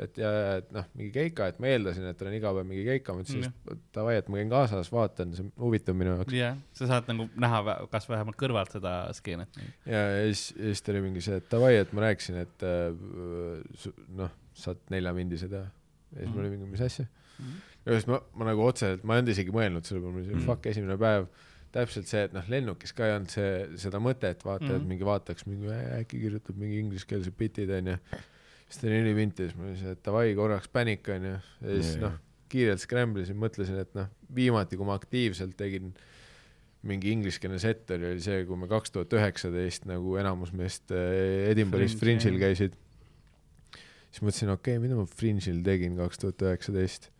et 0.00 0.18
ja, 0.18 0.30
ja 0.32 0.52
et 0.60 0.70
noh, 0.72 0.84
mingi 0.98 1.10
keika, 1.12 1.46
et 1.52 1.58
ma 1.60 1.66
eeldasin, 1.72 2.04
et 2.10 2.16
tal 2.18 2.28
on 2.30 2.34
iga 2.38 2.52
päev 2.56 2.66
mingi 2.68 2.84
keika, 2.86 3.12
ma 3.16 3.24
ütlesin, 3.24 3.46
et 3.74 3.82
davai, 3.94 4.16
et 4.20 4.28
ma 4.32 4.36
käin 4.40 4.50
kaasas, 4.52 4.90
vaatan, 4.92 5.34
see 5.36 5.44
on 5.44 5.52
huvitav 5.66 5.94
minu 5.98 6.14
jaoks. 6.16 6.32
jah, 6.38 6.56
sa 6.72 6.86
saad 6.90 7.10
nagu 7.12 7.28
näha 7.36 7.62
kas 7.92 8.08
vähemalt 8.08 8.36
kõrvalt 8.40 8.72
seda 8.72 8.94
skeenet. 9.12 9.48
ja, 9.86 10.00
ja 10.16 10.24
siis, 10.32 10.54
ja 10.56 10.72
siis 10.72 10.82
ta 10.82 10.92
oli 10.92 11.00
mingi 11.08 11.20
see, 11.20 11.36
et 11.42 11.50
davai, 11.52 11.74
et 11.82 11.92
ma 11.92 12.06
rääkisin, 12.08 12.40
et 12.46 12.66
äh, 12.66 13.92
noh, 14.22 14.30
saad 14.54 14.80
neljamindise 14.92 15.48
teha. 15.52 15.68
ja 16.12 16.18
siis 16.18 16.28
Mhm. 16.28 16.34
mul 16.36 16.44
oli 16.46 16.50
mingi, 16.56 16.70
mis 16.70 16.80
asja 16.80 17.06
Mhm. 17.38 17.54
ja 17.86 17.92
siis 17.96 18.06
ma, 18.06 18.20
ma 18.34 18.44
nagu 18.44 18.62
otseselt, 18.66 19.04
ma 19.04 19.14
ei 19.16 19.22
olnud 19.22 19.32
isegi 19.32 19.50
mõelnud 19.50 19.84
selle 19.88 20.00
peale, 20.00 20.12
mul 20.12 20.20
oli 20.22 20.28
see 20.28 20.36
Mhm. 20.36 20.46
fuck 20.46 20.66
esimene 20.66 20.96
päev, 21.00 21.26
täpselt 21.72 22.06
see, 22.06 22.24
et 22.28 22.34
noh, 22.36 22.44
lennukis 22.52 22.92
ka 22.92 23.06
ei 23.06 23.14
olnud 23.16 23.30
see, 23.32 23.52
seda 23.80 23.96
mõtet 23.98 24.42
vaata 24.44 24.60
mm, 24.64 24.68
-hmm. 24.68 24.74
Mhm. 24.74 24.82
et 24.82 24.88
mingi 24.88 25.04
vaataks 25.08 25.46
mingi, 25.46 25.66
äkki 26.02 26.20
kirjutab 26.20 26.56
mingi 26.60 26.78
ingliskeelsed 26.82 27.32
bitid 27.38 27.70
onju. 27.70 27.96
Siis 28.72 28.80
ta 28.80 28.88
oli 28.88 29.02
ülipinti 29.04 29.44
ja 29.44 29.52
siis 29.52 29.62
oli 29.62 29.78
see, 29.78 29.94
et 29.94 30.04
davai, 30.08 30.30
korraks 30.38 30.70
pänik 30.72 31.08
onju. 31.12 31.34
ja 31.36 31.74
siis 31.76 31.98
noh 32.00 32.16
kiirelt 32.52 32.82
scramble 32.82 33.24
isin, 33.24 33.38
mõtlesin, 33.40 33.80
et 33.82 33.94
noh, 33.96 34.10
viimati, 34.34 34.78
kui 34.78 34.88
ma 34.88 34.96
aktiivselt 34.98 35.54
tegin 35.58 35.92
mingi 36.88 37.12
ingliskeelne 37.14 37.60
set 37.62 37.90
oli, 37.94 38.16
see, 38.22 38.42
kui 38.48 38.58
me 38.58 38.68
kaks 38.70 38.94
tuhat 38.94 39.12
üheksateist 39.14 39.86
nagu 39.86 40.16
enamus 40.18 40.50
meist 40.56 40.90
äh, 40.94 41.48
Edinburgh'is 41.52 41.94
Fringe, 41.98 42.24
Fringe'il 42.24 42.40
käisid. 42.42 42.78
siis 44.10 44.24
mõtlesin, 44.24 44.50
okei 44.52 44.76
okay,, 44.76 44.82
mida 44.82 44.98
ma 44.98 45.06
Fringe'il 45.06 45.62
tegin 45.66 45.94
kaks 46.00 46.24
tuhat 46.24 46.42
üheksateist. 46.48 47.12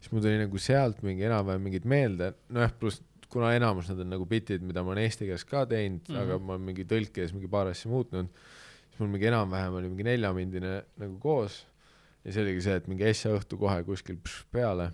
siis 0.00 0.12
mul 0.12 0.24
tuli 0.24 0.40
nagu 0.42 0.62
sealt 0.62 1.04
mingi 1.06 1.28
enam-vähem 1.28 1.68
mingid 1.68 1.86
meelde, 1.88 2.32
nojah, 2.50 2.74
pluss 2.80 3.04
kuna 3.30 3.54
enamus 3.56 3.88
nad 3.90 4.02
on 4.02 4.10
nagu 4.10 4.26
bitid, 4.28 4.62
mida 4.66 4.82
ma 4.86 4.94
olen 4.94 5.06
eesti 5.06 5.26
keeles 5.28 5.46
ka 5.46 5.64
teinud 5.70 6.02
mm. 6.02 6.14
-hmm. 6.14 6.22
aga 6.26 6.38
ma 6.42 6.58
mingi 6.62 6.86
tõlkes 6.88 7.34
mingi 7.34 7.50
paar 7.50 7.70
asja 7.70 7.90
muutnud, 7.90 8.28
siis 8.96 9.02
mul 9.04 9.10
mingi 9.12 9.28
enam-vähem 9.28 9.74
oli 9.76 9.88
mingi 9.92 10.04
neljamindine 10.08 10.76
nagu 11.02 11.18
koos 11.20 11.66
ja 12.24 12.32
see 12.32 12.42
oligi 12.46 12.62
see, 12.64 12.76
et 12.80 12.86
mingi 12.88 13.04
äsja 13.06 13.34
õhtu 13.36 13.58
kohe 13.60 13.82
kuskil 13.84 14.16
pš, 14.24 14.46
peale. 14.50 14.86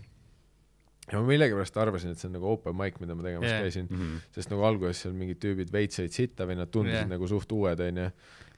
ja 1.13 1.19
ma 1.19 1.23
millegipärast 1.29 1.77
arvasin, 1.81 2.13
et 2.13 2.19
see 2.21 2.27
on 2.29 2.35
nagu 2.37 2.47
open 2.51 2.75
mic, 2.79 2.99
mida 3.03 3.15
ma 3.15 3.23
tegemas 3.27 3.49
yeah. 3.51 3.63
käisin, 3.65 3.87
Mhm. 3.91 4.17
sest 4.35 4.51
nagu 4.53 4.63
alguses 4.67 5.01
seal 5.03 5.15
mingid 5.15 5.39
tüübid 5.43 5.71
veits 5.73 5.97
said 5.99 6.11
sitta 6.15 6.47
või 6.49 6.57
nad 6.59 6.71
tundusid 6.75 6.99
yeah. 7.05 7.09
nagu 7.11 7.29
suht 7.31 7.53
uued 7.53 7.81
onju, 7.87 8.09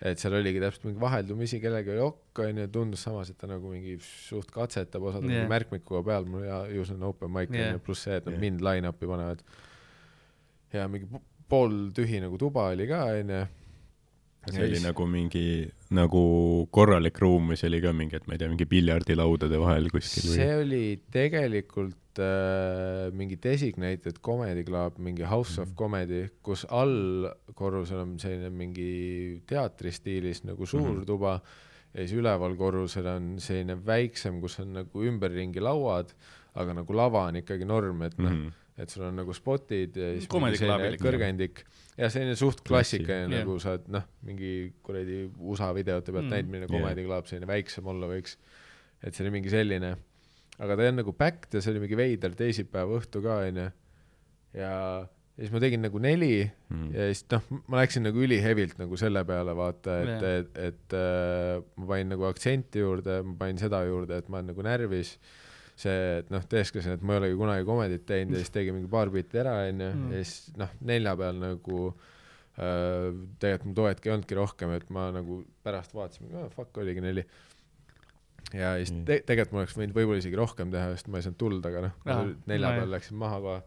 et 0.04 0.18
seal 0.20 0.34
oligi 0.40 0.60
täpselt 0.64 0.84
mingi 0.88 1.00
vaheldumisi 1.00 1.60
kellegagi 1.62 1.96
jokk 2.00 2.42
onju, 2.46 2.66
tundus 2.74 3.02
samas, 3.06 3.30
et 3.30 3.38
ta 3.40 3.48
nagu 3.50 3.70
mingi 3.72 3.96
suht 4.04 4.50
katsetab, 4.54 5.02
osad 5.12 5.28
yeah. 5.28 5.48
märkmikuga 5.50 6.02
peal, 6.08 6.24
mul 6.28 6.44
ja 6.48 6.62
ju 6.72 6.84
see 6.88 6.96
on 6.98 7.06
open 7.12 7.30
mic 7.32 7.52
onju 7.52 7.62
yeah., 7.68 7.80
pluss 7.84 8.04
see, 8.08 8.16
et 8.16 8.24
nad 8.26 8.34
yeah. 8.36 8.40
mind 8.44 8.64
line-up'i 8.64 9.08
panevad. 9.12 9.44
ja 10.74 10.88
mingi 10.88 11.06
po- 11.12 11.22
pooltühi 11.48 12.20
nagu 12.24 12.38
tuba 12.40 12.68
oli 12.74 12.86
ka 12.90 13.04
onju. 13.20 13.44
See 14.52 14.64
oli 14.66 14.80
nagu 14.84 15.06
mingi 15.08 15.44
nagu 15.94 16.22
korralik 16.74 17.18
ruum 17.22 17.52
või 17.52 17.58
see 17.60 17.68
oli 17.70 17.80
ka 17.84 17.92
mingi, 17.96 18.18
et 18.18 18.26
ma 18.28 18.36
ei 18.36 18.42
tea, 18.42 18.50
mingi 18.52 18.66
piljardilaudade 18.68 19.60
vahel 19.62 19.90
kuskil 19.92 20.30
või 20.30 20.38
see 20.40 20.56
oli 20.60 20.84
tegelikult 21.14 22.22
äh, 22.22 23.10
mingi 23.16 23.38
designated 23.42 24.20
comedy 24.24 24.64
club, 24.66 24.98
mingi 24.98 25.26
house 25.28 25.60
of 25.60 25.68
Mhm. 25.68 25.76
comedy, 25.78 26.22
kus 26.42 26.64
all 26.70 27.28
korrusel 27.54 28.02
on 28.04 28.18
selline 28.18 28.50
mingi 28.50 29.40
teatri 29.46 29.92
stiilis 29.94 30.44
nagu 30.44 30.66
suur 30.66 30.90
mm. 30.90 31.00
-hmm. 31.00 31.06
tuba 31.06 31.40
ja 31.94 32.02
siis 32.02 32.18
üleval 32.18 32.56
korrusel 32.58 33.06
on 33.06 33.34
selline 33.38 33.78
väiksem, 33.86 34.40
kus 34.42 34.58
on 34.60 34.72
nagu 34.80 35.06
ümberringi 35.06 35.62
lauad, 35.62 36.10
aga 36.54 36.74
nagu 36.80 36.96
lava 36.96 37.28
on 37.30 37.36
ikkagi 37.42 37.64
norm, 37.64 38.02
et 38.02 38.18
noh 38.18 38.30
mm. 38.30 38.44
-hmm. 38.46 38.82
et 38.82 38.90
sul 38.90 39.04
on 39.06 39.16
nagu 39.16 39.32
spotid 39.32 39.96
ja 39.96 40.12
siis 40.18 40.28
kõrgendik 40.28 41.64
ja 41.98 42.08
selline 42.10 42.34
suht 42.36 42.62
klassikaline 42.66 43.28
Jah. 43.30 43.44
nagu 43.44 43.58
sa 43.62 43.74
oled 43.76 43.88
noh, 43.94 44.04
mingi 44.26 44.72
kuradi 44.82 45.24
USA 45.38 45.72
videote 45.76 46.12
pealt 46.12 46.24
Mm. 46.24 46.30
mm. 46.30 46.34
näinud, 46.34 46.50
milline 46.50 46.72
comedy 46.72 47.04
club 47.06 47.26
selline 47.30 47.46
väiksem 47.50 47.86
olla 47.86 48.08
võiks. 48.10 48.36
et 49.04 49.14
see 49.14 49.24
oli 49.26 49.34
mingi 49.36 49.50
selline, 49.52 49.94
aga 50.58 50.76
ta 50.76 50.88
on 50.88 50.96
nagu 51.02 51.12
backed 51.12 51.52
ja 51.54 51.60
see 51.60 51.72
oli 51.74 51.80
mingi 51.84 51.96
veider 51.98 52.34
teisipäeva 52.38 52.98
õhtu 53.00 53.22
ka 53.22 53.36
onju. 53.46 53.66
ja, 54.54 54.72
siis 55.38 55.50
ma 55.52 55.60
tegin 55.62 55.82
nagu 55.82 55.98
neli 56.02 56.50
Mhm. 56.70 56.90
ja 56.94 57.06
siis 57.12 57.24
noh, 57.30 57.42
ma 57.68 57.82
läksin 57.82 58.02
nagu 58.06 58.18
ülihevilt 58.26 58.78
nagu 58.78 58.96
selle 58.98 59.22
peale 59.28 59.54
vaata, 59.54 60.00
et 60.02 60.08
Jah. 60.08 60.28
et, 60.40 60.58
et 60.72 60.94
äh, 60.98 61.62
ma 61.76 61.86
panin 61.92 62.08
nagu 62.14 62.24
aktsenti 62.26 62.82
juurde, 62.82 63.20
ma 63.22 63.34
panin 63.44 63.58
seda 63.58 63.84
juurde, 63.86 64.18
et 64.18 64.28
ma 64.28 64.38
olen 64.40 64.50
nagu 64.54 64.62
närvis. 64.66 65.18
see, 65.76 66.18
et 66.20 66.28
noh, 66.30 66.42
teeskasin, 66.46 66.92
et 66.94 67.02
ma 67.02 67.14
ei 67.16 67.18
olegi 67.24 67.36
kunagi 67.40 67.64
komedit 67.66 68.04
teinud 68.06 68.36
ja 68.36 68.42
siis 68.44 68.50
tegin 68.54 68.76
mingi 68.76 68.90
paar 68.92 69.10
bitti 69.10 69.40
ära 69.42 69.56
onju 69.68 69.88
Mm. 69.94 70.12
ja 70.12 70.22
siis 70.24 70.52
noh, 70.60 70.70
nelja 70.86 71.16
peal 71.18 71.40
nagu 71.42 71.80
äh, 72.58 73.08
tegelikult 73.42 73.66
mul 73.66 73.74
too 73.80 73.88
hetk 73.90 74.06
ei 74.06 74.12
olnudki 74.14 74.38
rohkem, 74.38 74.70
et 74.78 74.88
ma 74.94 75.08
nagu 75.10 75.40
pärast 75.66 75.94
vaatasin, 75.96 76.30
fuck 76.54 76.78
oligi 76.78 77.00
neli. 77.02 77.24
ja 78.54 78.74
siis 78.78 78.92
Mm. 78.92 79.04
te-, 79.08 79.22
tegelikult 79.26 79.52
ma 79.56 79.62
oleks 79.64 79.74
võinud 79.78 79.94
võib-olla 79.96 80.20
isegi 80.22 80.36
rohkem 80.38 80.70
teha, 80.70 80.92
sest 80.94 81.08
ma 81.10 81.18
ei 81.18 81.22
saanud 81.26 81.38
tuld, 81.40 81.66
aga 81.66 81.80
noh 81.88 82.34
nelja 82.46 82.70
peal 82.78 82.90
läksin 82.94 83.16
maha 83.18 83.40
kohe. 83.42 83.62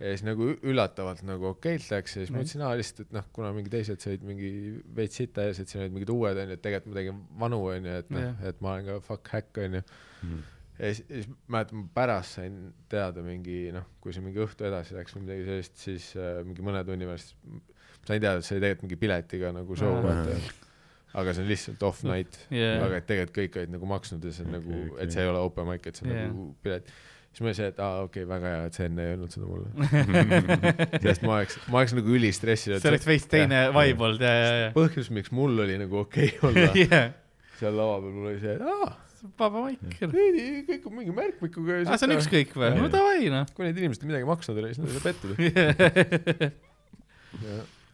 ja 0.00 0.06
siis 0.14 0.22
nagu 0.24 0.46
üllatavalt 0.64 1.22
nagu 1.28 1.50
okeilt 1.52 1.86
läks 1.92 2.16
ja 2.16 2.22
siis 2.24 2.30
ma 2.32 2.38
Mm. 2.38 2.42
mõtlesin, 2.42 2.62
aa 2.66 2.76
lihtsalt, 2.80 3.00
et 3.06 3.12
noh, 3.12 3.24
kuna 3.36 3.52
mingi 3.52 3.70
teised 3.70 4.00
said 4.00 4.22
mingi 4.24 4.80
veits 4.96 5.14
sita 5.20 5.44
ees, 5.46 5.60
et 5.60 5.68
siin 5.68 5.82
olid 5.84 5.92
mingid 5.92 6.10
uued 6.10 6.36
onju, 6.42 6.52
et 6.56 6.62
tegelikult 6.64 6.90
ma 6.94 6.98
tegin 6.98 7.20
vanu 7.38 7.58
onju, 7.68 7.98
et 8.00 8.10
noh 8.10 8.46
et 8.48 8.60
ma 8.64 8.72
olen 8.74 8.86
ka 8.86 9.00
fuck 9.00 9.28
häkk 9.36 9.58
onju. 9.68 9.82
Mhm. 10.24 10.40
Ja 10.80 10.94
siis, 10.94 11.04
siis 11.08 11.28
mäletan, 11.50 11.82
ma 11.82 11.92
pärast 12.00 12.38
sain 12.38 12.56
teada 12.90 13.24
mingi 13.24 13.68
noh, 13.74 13.86
kui 14.00 14.14
see 14.16 14.24
mingi 14.24 14.40
õhtu 14.42 14.66
edasi 14.68 14.96
läks 14.96 15.16
või 15.16 15.26
midagi 15.26 15.46
sellist, 15.48 15.76
siis 15.82 16.08
äh, 16.16 16.40
mingi 16.46 16.64
mõne 16.64 16.82
tunni 16.88 17.08
pärast 17.08 17.36
sain 18.06 18.22
teada, 18.22 18.40
et 18.40 18.46
see 18.46 18.56
oli 18.56 18.64
tegelikult 18.64 18.86
mingi 18.86 18.98
piletiga 19.00 19.52
nagu 19.54 19.76
show 19.78 19.92
Ahah. 19.98 20.24
vaata. 20.24 20.66
aga 21.20 21.34
see 21.34 21.44
on 21.44 21.50
lihtsalt 21.50 21.86
off 21.86 22.02
night 22.06 22.40
Jah. 22.54 22.84
aga 22.86 23.00
et 23.00 23.08
tegelikult 23.08 23.36
kõik 23.36 23.60
olid 23.60 23.76
nagu 23.76 23.92
maksnud 23.92 24.26
ja 24.26 24.34
see 24.34 24.46
on 24.46 24.56
Okei, 24.56 24.60
nagu, 24.60 24.82
okei. 24.94 25.04
et 25.04 25.14
see 25.14 25.24
ei 25.24 25.32
ole 25.32 25.46
open 25.46 25.68
mic, 25.68 25.88
et 25.90 26.00
see 26.00 26.06
on 26.06 26.14
Jah. 26.14 26.28
nagu 26.30 26.46
pilet. 26.64 26.92
siis 27.30 27.42
ma 27.42 27.50
olin 27.50 27.58
see, 27.60 27.68
et 27.74 27.82
aa 27.84 28.00
okei 28.06 28.24
okay,, 28.24 28.30
väga 28.30 28.54
hea, 28.54 28.64
et 28.70 28.78
sa 28.78 28.86
enne 28.86 29.04
ei 29.04 29.12
öelnud 29.14 29.34
seda 29.36 29.50
mulle. 29.50 29.68
sest 31.06 31.26
ma 31.26 31.36
oleks, 31.36 31.60
ma 31.68 31.82
oleks 31.82 31.96
nagu 31.98 32.16
ülistressinud. 32.16 32.80
see 32.80 32.94
oleks 32.94 33.10
veits 33.10 33.28
teine 33.30 33.66
vibe 33.76 34.08
olnud 34.08 34.24
ja, 34.24 34.32
ja, 34.38 34.56
ja. 34.64 34.72
põhjus, 34.76 35.12
miks 35.14 35.34
mul 35.34 35.66
oli 35.66 35.78
nagu 35.82 36.02
okei 36.06 36.32
okay 36.38 36.50
olla 36.50 36.72
jah, 36.86 37.12
seal 37.60 37.76
lava 37.76 38.00
peal, 38.00 38.16
mul 38.16 38.32
oli 38.32 38.42
see, 38.42 38.56
et 38.56 38.64
aa, 38.64 39.09
vaba 39.38 39.64
maik. 39.66 39.82
veidi 40.12 40.44
kõik 40.68 40.86
on 40.88 40.96
mingi 40.98 41.14
märkmikuga 41.16 41.80
aa, 41.84 41.98
see 42.00 42.08
on 42.08 42.16
ükskõik 42.16 42.54
või? 42.56 42.70
no 42.78 42.88
davai 42.92 43.28
noh. 43.32 43.46
kui 43.56 43.66
need 43.66 43.78
inimesed 43.82 44.06
midagi 44.08 44.28
maksnud 44.28 44.56
ei 44.58 44.62
ole, 44.64 44.72
siis 44.74 44.80
nad 44.82 44.88
ei 44.90 44.96
ole 44.96 45.04
pettud. 45.04 46.50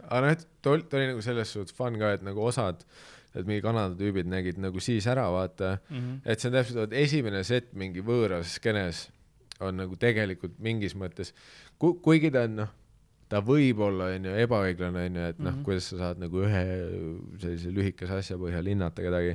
aga 0.07 0.23
noh, 0.23 0.33
et 0.33 0.47
ta 0.63 0.73
oli, 0.75 0.87
ta 0.87 0.99
oli 1.01 1.11
nagu 1.13 1.23
selles 1.25 1.53
suhtes 1.57 1.75
fun 1.77 1.99
ka, 2.01 2.15
et 2.17 2.25
nagu 2.27 2.41
osad, 2.47 2.85
et 3.37 3.45
mingi 3.49 3.63
Kanada 3.65 3.97
tüübid 3.99 4.29
nägid 4.31 4.61
nagu 4.63 4.81
siis 4.81 5.07
ära, 5.11 5.27
vaata, 5.35 5.77
Mhm. 5.91 6.23
et 6.25 6.41
see 6.41 6.49
on 6.51 6.57
täpselt, 6.57 6.81
vot 6.85 6.97
esimene 6.97 7.43
set 7.45 7.73
mingi 7.75 8.01
võõras 8.05 8.57
skeenes 8.61 9.07
on 9.61 9.77
nagu 9.81 9.97
tegelikult 9.97 10.59
mingis 10.61 10.95
mõttes, 10.99 11.33
ku-, 11.81 11.97
kuigi 12.05 12.31
ta 12.33 12.45
on 12.49 12.57
noh, 12.63 12.73
ta 13.29 13.41
võib 13.43 13.81
olla, 13.83 14.13
onju, 14.15 14.35
ebaõiglane, 14.45 15.07
onju, 15.09 15.23
et 15.33 15.39
noh 15.41 15.51
mm. 15.51 15.57
-hmm., 15.57 15.65
kuidas 15.67 15.89
sa 15.91 15.97
saad 16.03 16.21
nagu 16.23 16.43
ühe 16.45 16.61
sellise 17.43 17.73
lühikese 17.75 18.21
asja 18.21 18.37
põhjal 18.39 18.69
hinnata 18.71 19.03
kedagi, 19.03 19.33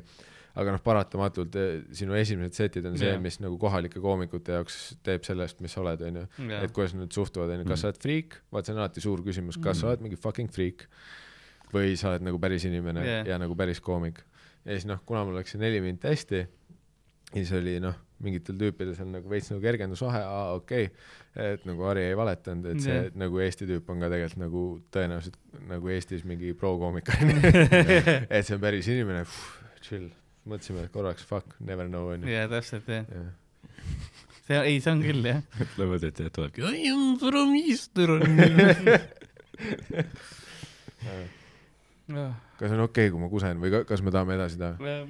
aga 0.55 0.71
noh, 0.75 0.81
paratamatult 0.83 1.55
eh, 1.55 1.69
sinu 1.95 2.13
esimesed 2.19 2.53
setid 2.57 2.85
on 2.89 2.97
see 2.99 3.07
yeah., 3.07 3.19
mis 3.21 3.37
nagu 3.39 3.55
kohalike 3.61 4.01
koomikute 4.03 4.57
jaoks 4.57 4.97
teeb 5.03 5.23
sellest, 5.23 5.61
mis 5.63 5.71
sa 5.71 5.81
oled, 5.83 6.01
onju. 6.09 6.25
Et 6.59 6.71
kuidas 6.75 6.93
nad 6.97 7.11
suhtuvad, 7.15 7.49
onju, 7.55 7.63
kas 7.69 7.77
Mhm. 7.77 7.81
sa 7.81 7.87
oled 7.91 8.01
friik, 8.03 8.35
vaat 8.51 8.65
see 8.67 8.73
on 8.75 8.81
alati 8.83 9.01
suur 9.03 9.23
küsimus, 9.23 9.57
kas 9.63 9.79
sa 9.79 9.85
Mhm. 9.87 9.89
oled 9.91 10.01
mingi 10.07 10.19
fucking 10.19 10.51
friik 10.51 10.87
või 11.71 11.95
sa 11.95 12.09
oled 12.11 12.21
nagu 12.27 12.39
päris 12.39 12.65
inimene 12.67 13.03
yeah. 13.05 13.27
ja 13.27 13.37
nagu 13.39 13.55
päris 13.55 13.79
koomik. 13.79 14.19
ja 14.65 14.73
siis 14.75 14.85
noh, 14.85 14.99
kuna 15.05 15.23
mul 15.25 15.39
läks 15.39 15.55
see 15.55 15.59
neli 15.61 15.79
minti 15.81 16.07
hästi, 16.07 16.41
ja 17.31 17.39
siis 17.39 17.51
oli 17.57 17.79
noh, 17.79 17.95
mingitel 18.21 18.53
tüüpidel 18.59 18.93
seal 18.93 19.07
nagu 19.09 19.29
veits 19.31 19.47
nagu 19.49 19.61
kergendusvahe, 19.63 20.19
aa 20.21 20.51
okei 20.59 20.85
okay., 20.91 21.53
et 21.55 21.63
nagu 21.65 21.81
Harri 21.87 22.03
ei 22.11 22.15
valetanud, 22.19 22.67
et 22.75 22.81
see 22.83 22.93
yeah. 22.93 23.07
nagu 23.17 23.39
Eesti 23.41 23.65
tüüp 23.65 23.87
on 23.89 24.03
ka 24.03 24.09
tegelikult 24.11 24.41
nagu 24.43 24.63
tõenäoliselt 24.93 25.37
nagu 25.71 25.89
Eestis 25.95 26.25
mingi 26.27 26.51
pro-koomik 26.53 27.09
on 27.15 27.31
et 28.29 28.45
see 28.45 28.53
on 28.53 28.61
päris 28.61 28.87
inimene, 28.91 29.23
chill, 29.81 30.11
mõtlesime 30.47 30.87
korraks 30.93 31.23
fuck, 31.27 31.55
never 31.59 31.87
know 31.89 32.11
onju. 32.13 32.29
jaa, 32.29 32.47
täpselt 32.51 32.87
jah. 32.89 33.05
jah, 33.11 33.29
see, 34.47 34.59
ei, 34.59 34.79
see 34.81 34.93
on 34.93 35.01
küll 35.05 35.23
jah. 35.27 35.41
mõtlevad, 35.59 36.03
et 36.09 36.17
tulebki 36.33 36.59
I 36.65 36.67
am 36.91 37.17
from 37.21 37.49
Eastern. 37.59 38.23
kas 42.61 42.71
on 42.71 42.79
okei 42.85 43.07
okay,, 43.07 43.11
kui 43.11 43.21
ma 43.21 43.29
kusen 43.31 43.61
või 43.61 43.69
ka, 43.73 43.79
kas 43.89 44.01
me 44.05 44.13
tahame 44.13 44.37
edasi 44.37 44.59
teha? 44.61 44.91
Ehm, 44.91 45.09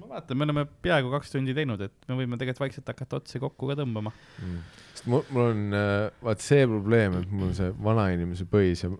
ma 0.00 0.04
vaatan, 0.14 0.38
me 0.38 0.48
oleme 0.48 0.62
peaaegu 0.86 1.12
kaks 1.12 1.34
tundi 1.34 1.52
teinud, 1.56 1.80
et 1.84 2.10
me 2.10 2.18
võime 2.18 2.38
tegelikult 2.40 2.66
vaikselt 2.66 2.90
hakata 2.94 3.20
otsi 3.20 3.42
kokku 3.42 3.70
ka 3.70 3.78
tõmbama. 3.82 4.10
Mm. 4.40 4.58
sest 4.92 5.04
mul, 5.10 5.24
mul 5.34 5.44
on 5.50 5.78
äh, 5.78 5.94
vaat 6.24 6.40
see 6.44 6.62
probleem, 6.70 7.10
et 7.20 7.32
mul 7.32 7.50
on 7.50 7.56
see 7.58 7.70
vanainimese 7.90 8.48
põis 8.50 8.86
ja 8.86 8.92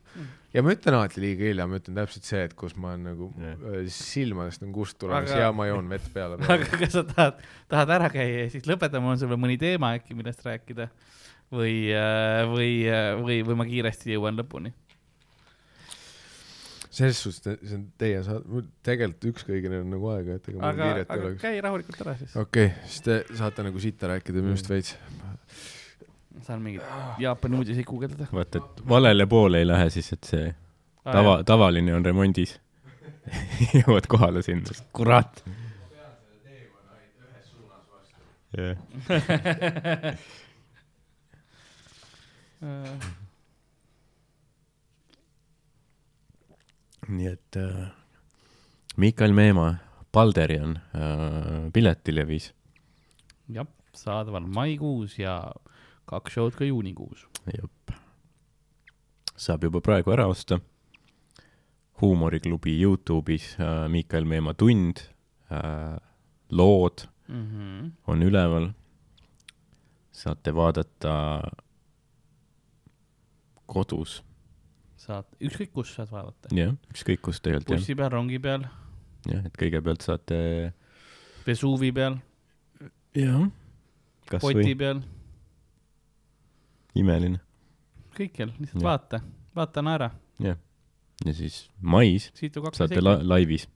ja 0.55 0.63
ma 0.63 0.75
ütlen 0.77 0.99
alati 0.99 1.23
liiga 1.23 1.49
hilja, 1.49 1.67
ma 1.71 1.81
ütlen 1.81 1.99
täpselt 1.99 2.29
see, 2.29 2.45
et 2.49 2.55
kus 2.59 2.77
ma 2.79 2.93
olen 2.95 3.09
nagu 3.11 3.31
yeah. 3.41 3.89
silmadest 3.91 4.63
on 4.67 4.73
kust 4.77 4.99
tulemas 5.01 5.33
Aga- 5.33 5.49
ja 5.49 5.51
ma 5.57 5.67
joon 5.71 5.91
vett 5.91 6.07
peale 6.15 6.39
aga 6.57 6.71
kas 6.79 6.95
sa 6.95 7.05
tahad, 7.09 7.43
tahad 7.73 7.97
ära 7.99 8.13
käia 8.15 8.45
ja 8.45 8.55
siis 8.55 8.69
lõpetame, 8.71 9.13
on 9.13 9.21
sul 9.21 9.33
veel 9.33 9.43
mõni 9.47 9.59
teema 9.61 9.95
äkki, 9.99 10.17
millest 10.19 10.47
rääkida? 10.47 10.89
või, 11.55 11.75
või, 12.51 12.71
või, 13.21 13.43
või 13.47 13.59
ma 13.61 13.67
kiiresti 13.69 14.15
jõuan 14.15 14.39
lõpuni? 14.41 14.73
selles 16.95 17.19
suhtes, 17.19 17.59
see 17.59 17.75
on 17.75 17.87
teie 17.99 18.21
saade, 18.23 18.47
mul 18.47 18.67
tegelikult 18.87 19.25
ükskõigine 19.33 19.81
on 19.83 19.89
nagu 19.97 20.11
aega, 20.13 20.37
et 20.39 20.45
ega 20.47 20.61
mul 20.61 20.69
aga, 20.69 20.85
kiiret 20.87 21.09
ei 21.09 21.15
aga 21.17 21.29
oleks. 21.29 21.41
käi 21.43 21.63
rahulikult 21.65 22.03
ära 22.05 22.15
siis. 22.21 22.37
okei 22.39 22.69
okay,, 22.71 22.91
siis 22.93 23.07
te 23.09 23.17
saate 23.41 23.65
nagu 23.67 23.83
sitta 23.83 24.11
rääkida 24.13 24.45
minust 24.45 24.71
veits. 24.71 24.95
Saan 26.43 26.63
mingeid 26.63 26.85
Jaapani 27.19 27.57
uudiseid 27.57 27.85
guugeldada. 27.89 28.27
vaata, 28.33 28.59
et 28.59 28.89
valele 28.89 29.27
poole 29.27 29.59
ei 29.59 29.67
lähe 29.67 29.91
siis, 29.91 30.13
et 30.13 30.25
see 30.25 30.55
tava, 31.05 31.43
tavaline 31.45 31.95
on 31.95 32.05
remondis. 32.05 32.61
jõuad 33.79 34.07
kohale 34.11 34.43
sinna, 34.45 34.71
kurat. 34.93 35.45
jah, 38.55 38.77
nii 47.09 47.27
et 47.29 47.57
äh, 47.61 47.89
Mikael 48.97 49.33
Meemaa, 49.37 49.75
Balderian 50.13 50.77
äh, 50.77 51.73
piletilevis, 51.73 52.55
jah, 53.53 53.67
saadaval 53.95 54.47
maikuus 54.47 55.19
ja 55.19 55.53
kaks 56.07 56.33
show'd 56.33 56.55
ka 56.59 56.65
juunikuus. 56.65 57.27
jep. 57.53 57.97
saab 59.37 59.65
juba 59.65 59.81
praegu 59.81 60.13
ära 60.13 60.27
osta. 60.27 60.61
huumoriklubi 62.01 62.81
Youtube'is 62.83 63.57
äh, 63.61 63.89
Mikael 63.89 64.25
Meemaa 64.25 64.55
tund 64.55 64.97
äh,, 65.51 65.99
lood 66.51 67.09
Mm 67.29 67.47
-hmm. 67.47 67.91
on 68.07 68.23
üleval. 68.23 68.73
saate 70.13 70.55
vaadata 70.55 71.41
kodus, 73.67 74.23
saad, 74.97 75.25
ükskõik 75.41 75.73
kus 75.73 75.95
saad 75.95 76.11
vaadata. 76.13 76.49
jah, 76.55 76.75
ükskõik 76.93 77.21
kus 77.25 77.41
tegelikult 77.41 77.79
bussi 77.79 77.95
peal, 77.95 78.11
rongi 78.13 78.39
peal, 78.39 78.67
jah, 79.27 79.45
et 79.47 79.57
kõigepealt 79.59 80.05
saate 80.07 80.39
Vesuvi 81.47 81.91
peal, 81.93 82.19
jah, 83.15 83.49
poti 84.31 84.61
või 84.61 84.77
peal, 84.79 85.03
imeline 86.99 87.41
kõikjal, 88.15 88.53
lihtsalt 88.59 88.81
Jah. 88.81 88.87
vaata, 88.87 89.21
vaata 89.57 89.83
naera, 89.83 90.11
ja 91.25 91.35
siis 91.35 91.65
mais 91.81 92.31
saate 92.75 93.03
la-, 93.03 93.21
laivis. 93.23 93.69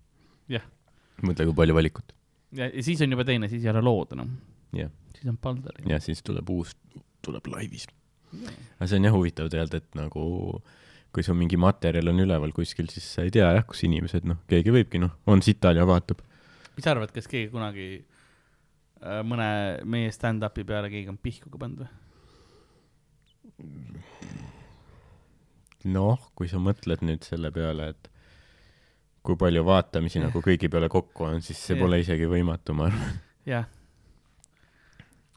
Jah. 0.49 0.65
mõtle, 1.23 1.49
kui 1.51 1.57
palju 1.61 1.77
valikut. 1.77 2.15
ja, 2.57 2.69
ja 2.69 2.82
siis 2.85 3.03
on 3.05 3.15
juba 3.15 3.27
teine, 3.28 3.51
siis 3.53 3.65
ei 3.65 3.73
ole 3.73 3.85
lood 3.85 4.16
enam. 4.16 4.35
Jah. 4.77 4.90
siis 5.15 5.31
on 5.31 5.39
Balder. 5.43 5.78
ja 5.89 6.01
siis 6.03 6.23
tuleb 6.27 6.51
uus, 6.51 6.74
tuleb 7.24 7.47
laivis. 7.53 7.89
aga 8.32 8.86
see 8.86 9.01
on 9.01 9.09
jah 9.09 9.16
huvitav 9.16 9.51
tegelikult, 9.53 9.82
et 9.82 9.99
nagu 9.99 10.62
kui 11.15 11.24
sul 11.24 11.39
mingi 11.39 11.57
materjal 11.57 12.11
on 12.12 12.20
üleval 12.20 12.53
kuskil, 12.53 12.90
siis 12.93 13.07
sa 13.16 13.24
ei 13.24 13.32
tea 13.32 13.49
jah, 13.57 13.65
kus 13.66 13.81
inimesed, 13.86 14.27
noh, 14.28 14.43
keegi 14.51 14.74
võibki, 14.74 15.01
noh, 15.01 15.15
on 15.27 15.40
sital 15.43 15.78
ja 15.81 15.86
vaatab. 15.89 16.20
mis 16.77 16.85
sa 16.85 16.93
arvad, 16.93 17.12
kas 17.15 17.31
keegi 17.31 17.49
kunagi 17.53 17.89
äh, 17.97 19.23
mõne 19.24 19.49
meie 19.89 20.12
stand-up'i 20.12 20.66
peale 20.69 20.93
keegi 20.93 21.09
on 21.09 21.16
pihku 21.23 21.51
ka 21.55 21.65
pannud 21.65 21.86
või? 21.86 21.97
noh, 25.89 26.29
kui 26.39 26.51
sa 26.51 26.61
mõtled 26.62 27.05
nüüd 27.07 27.27
selle 27.27 27.51
peale, 27.55 27.93
et 27.95 28.11
kui 29.25 29.39
palju 29.39 29.65
vaatamisi 29.66 30.23
nagu 30.23 30.43
kõigi 30.45 30.70
peale 30.73 30.89
kokku 30.93 31.27
on, 31.29 31.43
siis 31.45 31.61
see 31.61 31.77
Jah. 31.77 31.83
pole 31.85 32.01
isegi 32.03 32.29
võimatu, 32.31 32.77
ma 32.77 32.89
arvan. 32.91 33.16
jah. 33.49 33.66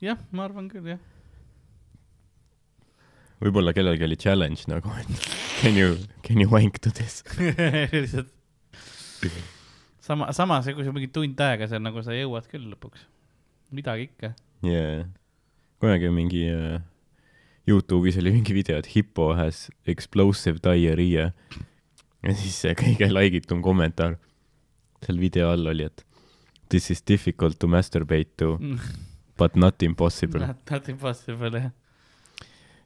jah, 0.03 0.21
ma 0.31 0.47
arvan 0.47 0.69
küll, 0.71 0.91
jah. 0.93 1.01
võib-olla 3.41 3.73
kellelgi 3.75 4.07
oli 4.07 4.19
challenge 4.19 4.67
nagu, 4.71 4.93
et 5.01 5.31
can 5.61 5.77
you, 5.77 5.97
can 6.25 6.41
you 6.41 6.49
wank 6.51 6.79
to 6.81 6.93
this? 6.93 7.23
lihtsalt 7.95 8.31
sama, 10.01 10.31
samas, 10.33 10.69
kui 10.73 10.85
sul 10.85 10.95
mingi 10.95 11.11
tund 11.13 11.41
aega 11.45 11.67
seal 11.69 11.83
nagu 11.83 12.01
sa 12.05 12.15
jõuad 12.15 12.47
küll 12.51 12.69
lõpuks. 12.73 13.03
midagi 13.71 14.09
ikka. 14.09 14.33
jaa. 14.65 15.03
kunagi 15.81 16.09
mingi 16.13 16.45
uh, 16.53 16.79
Youtube'is 17.69 18.17
oli 18.17 18.33
mingi 18.33 18.55
video, 18.57 18.79
et 18.81 18.89
hippo 18.95 19.31
has 19.37 19.69
explosive 19.87 20.61
diarrhea. 20.63 21.31
ja 22.21 22.33
siis 22.37 22.57
see 22.63 22.73
kõige 22.77 23.09
laigitum 23.11 23.61
kommentaar 23.65 24.17
seal 25.05 25.19
video 25.21 25.49
all 25.53 25.69
oli, 25.71 25.87
et 25.89 26.05
this 26.69 26.91
is 26.93 27.01
difficult 27.01 27.59
to 27.59 27.67
masturbate 27.67 28.37
to 28.37 28.57
but 29.37 29.55
not 29.55 29.83
impossible. 29.83 30.39
Not, 30.39 30.57
not 30.69 30.89
impossible, 30.89 31.51
jah. 31.57 31.71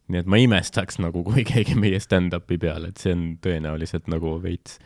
nii 0.06 0.22
et 0.22 0.28
ma 0.30 0.38
imestaks 0.38 1.00
nagu, 1.02 1.24
kui 1.26 1.42
keegi 1.48 1.74
meie 1.80 1.98
stand-up'i 2.00 2.60
peale, 2.62 2.92
et 2.92 3.02
see 3.02 3.16
on 3.16 3.24
tõenäoliselt 3.42 4.06
nagu 4.12 4.36
veits, 4.44 4.78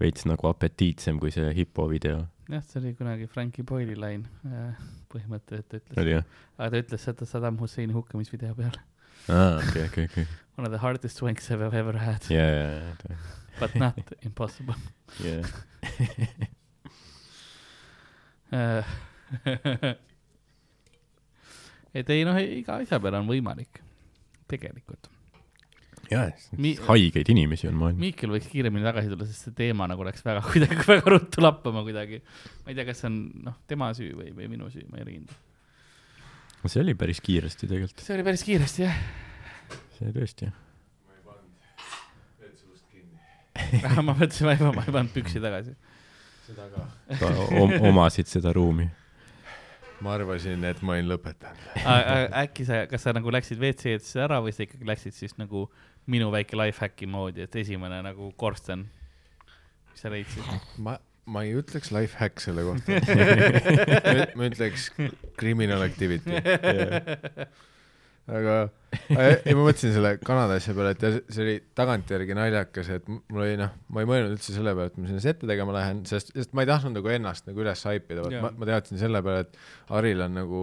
veits 0.00 0.24
nagu 0.26 0.48
apetiitsem 0.48 1.18
kui 1.20 1.34
see 1.34 1.50
hippo 1.58 1.86
video. 1.90 2.24
jah, 2.48 2.64
see 2.64 2.80
oli 2.80 2.94
kunagi 2.96 3.28
Frankie 3.30 3.66
Boyle'i 3.66 3.98
lain 3.98 4.24
äh, 4.48 4.72
põhimõtteliselt 5.12 5.68
ta 5.68 5.82
ütles, 5.82 6.24
aga 6.56 6.72
ta 6.72 6.82
ütles 6.86 7.06
seda 7.10 7.28
Saddam 7.28 7.60
Husseini 7.60 7.96
hukkamisvideo 7.96 8.56
peal. 8.58 8.80
aa, 9.28 9.58
okei, 9.60 9.86
okei, 9.88 10.04
okei. 10.10 10.26
One 10.56 10.68
of 10.68 10.72
the 10.72 10.78
hardest 10.78 11.22
wanks 11.22 11.48
I 11.50 11.56
have 11.58 11.74
ever 11.74 11.96
had, 11.98 12.22
jaa, 12.30 12.94
but 13.60 13.74
not 13.74 13.98
impossible. 14.28 14.76
jaa. 15.22 15.42
et 21.94 22.10
ei 22.10 22.24
noh, 22.26 22.38
iga 22.42 22.78
asja 22.82 22.98
peale 23.02 23.20
on 23.22 23.28
võimalik, 23.30 23.80
tegelikult. 24.50 25.08
jaa, 26.10 26.26
haigeid 26.90 27.30
inimesi 27.32 27.68
on 27.70 27.78
maailmas. 27.80 28.02
Miikel 28.02 28.32
võiks 28.34 28.50
kiiremini 28.52 28.84
tagasi 28.86 29.10
tulla, 29.12 29.26
sest 29.28 29.48
see 29.48 29.56
teema 29.64 29.88
nagu 29.90 30.04
läks 30.06 30.24
väga 30.26 30.42
kuidagi 30.50 30.78
väga 30.90 31.14
ruttu 31.16 31.42
lappama 31.44 31.84
kuidagi. 31.86 32.20
ma 32.64 32.72
ei 32.72 32.78
tea, 32.78 32.86
kas 32.90 33.02
see 33.02 33.10
on 33.10 33.18
noh, 33.48 33.58
tema 33.70 33.90
süü 33.96 34.12
või, 34.18 34.30
või 34.36 34.50
minu 34.52 34.70
süü, 34.72 34.86
ma 34.90 35.00
ei 35.00 35.06
ole 35.06 35.16
kindel. 35.18 35.42
See 36.72 36.82
oli 36.84 36.94
päris 36.98 37.20
kiiresti 37.24 37.68
tegelikult, 37.68 38.02
see 38.04 38.16
oli 38.16 38.26
päris 38.26 38.44
kiiresti 38.46 38.84
jah. 38.84 38.98
see 39.98 40.12
tõesti. 40.14 40.50
ma 43.94 44.14
mõtlesin, 44.14 44.48
ma 44.48 44.54
ei, 44.54 44.60
ma 44.78 44.84
ei 44.84 44.96
pannud 44.98 45.14
püksi 45.14 45.42
tagasi. 45.44 45.74
seda 46.48 46.68
ka. 46.72 47.30
Om, 47.60 47.78
omasid 47.90 48.30
seda 48.30 48.52
ruumi. 48.56 48.88
ma 50.04 50.16
arvasin, 50.18 50.64
et 50.68 50.82
ma 50.84 50.96
olin 50.96 51.08
lõpetanud. 51.14 51.70
äkki 52.44 52.66
sa, 52.68 52.84
kas 52.90 53.06
sa 53.06 53.14
nagu 53.16 53.32
läksid 53.32 53.60
WC-sse 53.60 54.24
ära 54.24 54.40
või 54.44 54.52
sa 54.56 54.66
ikkagi 54.66 54.88
läksid 54.88 55.16
siis 55.16 55.38
nagu 55.40 55.68
minu 56.10 56.28
väike 56.34 56.58
lifehacki 56.58 57.08
moodi, 57.08 57.46
et 57.46 57.56
esimene 57.56 58.02
nagu 58.04 58.32
korsten, 58.36 58.84
mis 59.92 60.04
sa 60.04 60.12
leidsid? 60.12 60.48
ma, 60.84 60.98
ma 61.30 61.44
ei 61.46 61.54
ütleks 61.58 61.92
life 61.94 62.18
hack 62.20 62.42
selle 62.42 62.64
kohta. 62.66 62.98
ma 64.38 64.48
ütleks 64.50 64.90
criminal 65.40 65.84
activity. 65.84 66.36
aga 68.24 68.56
ei, 69.12 69.52
ma 69.52 69.64
mõtlesin 69.66 69.92
selle 69.92 70.14
Kanada 70.24 70.56
asja 70.58 70.74
peale, 70.76 70.94
et 70.94 71.32
see 71.32 71.42
oli 71.44 71.54
tagantjärgi 71.76 72.36
naljakas, 72.36 72.90
et 72.96 73.08
mul 73.10 73.42
oli 73.44 73.56
noh, 73.60 73.72
ma 73.92 74.04
ei 74.04 74.08
mõelnud 74.08 74.36
üldse 74.36 74.54
selle 74.54 74.72
peale, 74.76 74.92
et 74.92 75.00
ma 75.00 75.10
sinna 75.10 75.24
sette 75.24 75.48
tegema 75.50 75.74
lähen, 75.76 76.04
sest, 76.08 76.32
sest 76.36 76.54
ma 76.56 76.64
ei 76.64 76.70
tahtnud 76.70 76.96
nagu 76.96 77.12
ennast 77.12 77.48
nagu 77.48 77.64
üles 77.64 77.84
haipida, 77.88 78.24
vaat 78.24 78.38
ma, 78.44 78.52
ma 78.60 78.70
teadsin 78.70 79.00
selle 79.00 79.20
peale, 79.24 79.44
et 79.44 79.90
Haril 79.90 80.24
on 80.24 80.38
nagu 80.40 80.62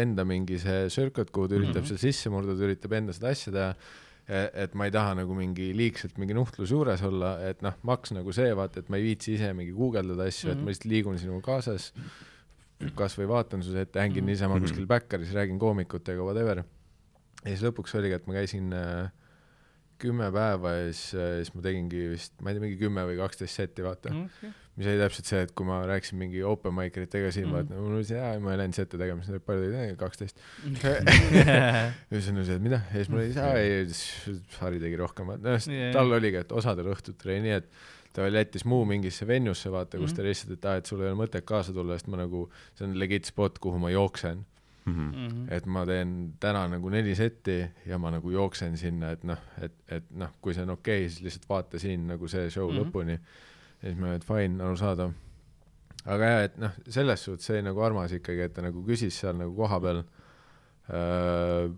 enda 0.00 0.24
mingi 0.28 0.60
see 0.62 0.86
circuit, 0.94 1.32
kuhu 1.34 1.50
ta 1.50 1.58
üritab 1.58 1.82
mm. 1.82 1.90
-hmm. 1.90 2.00
seal 2.00 2.12
sisse 2.12 2.32
murda, 2.32 2.56
ta 2.56 2.68
üritab 2.68 2.96
enda 3.00 3.16
seda 3.16 3.34
asja 3.34 3.52
teha 3.52 3.70
et 4.28 4.74
ma 4.74 4.84
ei 4.86 4.90
taha 4.94 5.14
nagu 5.18 5.34
mingi 5.34 5.72
liigselt 5.76 6.18
mingi 6.18 6.34
nuhtlus 6.34 6.70
juures 6.70 7.02
olla, 7.02 7.34
et 7.48 7.62
noh, 7.62 7.74
maks 7.82 8.12
nagu 8.14 8.32
see, 8.32 8.52
vaata, 8.54 8.80
et 8.80 8.88
ma 8.88 8.96
ei 8.96 9.02
viitsi 9.02 9.34
ise 9.34 9.52
mingi 9.52 9.72
guugeldada 9.72 10.22
asju 10.30 10.46
mm, 10.46 10.50
-hmm. 10.50 10.52
et 10.52 10.58
Mhm. 10.58 10.64
ma 10.64 10.70
lihtsalt 10.70 10.90
liigun 10.92 11.18
sinuga 11.18 11.42
kaasas, 11.42 11.92
kasvõi 12.94 13.26
vaatan 13.28 13.62
su 13.62 13.76
ette, 13.76 13.98
hängin 14.00 14.22
Mhm. 14.22 14.26
niisama 14.30 14.54
Mhm. 14.54 14.62
kuskil 14.62 14.86
backeris, 14.86 15.32
räägin 15.34 15.58
koomikutega, 15.58 16.22
whatever. 16.22 16.64
ja 17.44 17.50
siis 17.56 17.62
lõpuks 17.62 17.94
oligi, 17.98 18.14
et 18.14 18.26
ma 18.26 18.32
käisin 18.34 18.72
äh, 18.72 19.10
kümme 19.98 20.32
päeva 20.32 20.70
ja 20.70 20.92
siis 20.92 21.14
äh,, 21.14 21.36
siis 21.42 21.54
ma 21.54 21.62
tegingi 21.62 22.08
vist, 22.10 22.32
ma 22.40 22.50
ei 22.50 22.54
tea, 22.54 22.60
mingi 22.62 22.76
kümme 22.78 23.00
või 23.06 23.16
kaksteist 23.18 23.54
setti, 23.54 23.82
vaata 23.82 24.10
mm. 24.10 24.28
-hmm. 24.28 24.52
Mis 24.76 24.86
oli 24.88 24.98
täpselt 25.02 25.26
see, 25.28 25.42
et 25.44 25.50
kui 25.52 25.66
ma 25.68 25.82
rääkisin 25.86 26.16
mingi 26.18 26.42
open 26.48 26.72
mic 26.74 26.96
eritega 26.96 27.30
siin 27.34 27.46
mm, 27.46 27.52
Mhm. 27.52 27.60
-hmm. 27.60 27.70
vaata, 27.74 27.82
mul 27.86 27.96
oli 27.98 28.04
see, 28.08 28.16
jaa, 28.18 28.38
ma 28.40 28.52
ei 28.54 28.58
läinud 28.62 28.74
sette 28.74 28.98
tegema, 28.98 29.22
siis 29.22 29.42
palju 29.46 29.72
tegid, 29.72 29.96
kaksteist. 30.00 30.38
ja 32.10 32.20
siis 32.20 32.28
on 32.32 32.44
see, 32.44 32.56
et 32.56 32.62
mida, 32.62 32.80
ja 32.88 33.00
siis 33.00 33.10
mul 33.12 33.20
oli 33.22 33.32
see, 33.32 33.42
aa 33.42 33.56
ei, 33.60 33.88
Harri 34.60 34.80
tegi 34.82 34.96
rohkem, 35.00 35.26
noh 35.42 35.58
Jaa. 35.66 35.90
tal 35.96 36.12
oligi, 36.18 36.40
et 36.42 36.52
osadel 36.52 36.88
õhtutel 36.94 37.32
oli 37.34 37.40
nii, 37.48 37.58
et 37.60 37.68
ta 38.12 38.22
veel 38.26 38.36
jättis 38.42 38.64
muu 38.68 38.84
mingisse 38.88 39.26
venjusse, 39.28 39.70
vaata, 39.72 39.98
kus 40.00 40.12
ta 40.16 40.24
lihtsalt, 40.26 40.56
et 40.58 40.64
aa, 40.68 40.76
et 40.80 40.86
sul 40.88 41.00
ei 41.02 41.10
ole 41.10 41.16
mõtet 41.24 41.44
kaasa 41.48 41.72
tulla, 41.72 41.96
sest 41.98 42.08
ma 42.12 42.20
nagu, 42.20 42.46
see 42.76 42.84
on 42.88 42.96
legit 43.00 43.24
spot, 43.28 43.58
kuhu 43.62 43.78
ma 43.82 43.90
jooksen. 43.92 44.44
Mhm. 44.82 45.02
Mhm. 45.14 45.42
et 45.54 45.66
ma 45.70 45.84
teen 45.86 46.32
täna 46.42 46.64
nagu 46.66 46.88
neli 46.90 47.12
setti 47.14 47.60
ja 47.86 47.98
ma 48.02 48.10
nagu 48.10 48.30
jooksen 48.34 48.74
sinna, 48.76 49.12
et 49.14 49.22
noh, 49.24 49.38
et, 49.62 49.70
et 49.94 50.08
noh, 50.10 50.32
kui 50.42 50.54
see 50.56 50.64
on 50.66 50.70
okei 50.74 51.04
okay,, 51.04 51.08
siis 51.08 51.22
lihtsalt 51.22 51.46
vaata 51.48 51.78
siin 51.78 52.08
nagu 52.10 52.26
see 52.28 52.48
show 52.50 52.66
mm 52.66 52.74
Mhm. 52.74 52.82
-hmm. 52.82 52.90
lõpuni. 52.90 53.18
Ja 53.82 53.88
siis 53.90 53.98
ma, 54.00 54.14
et 54.14 54.24
fine, 54.24 54.62
arusaadav. 54.62 55.12
aga 56.04 56.28
jah, 56.32 56.42
et 56.48 56.58
noh, 56.58 56.72
selles 56.88 57.24
suhtes 57.24 57.46
see 57.46 57.62
nagu 57.62 57.80
armas 57.82 58.12
ikkagi, 58.12 58.40
et 58.48 58.54
ta 58.54 58.62
nagu 58.62 58.82
küsis 58.86 59.14
seal 59.22 59.36
nagu 59.38 59.54
kohapeal 59.56 60.02
äh, 60.90 61.70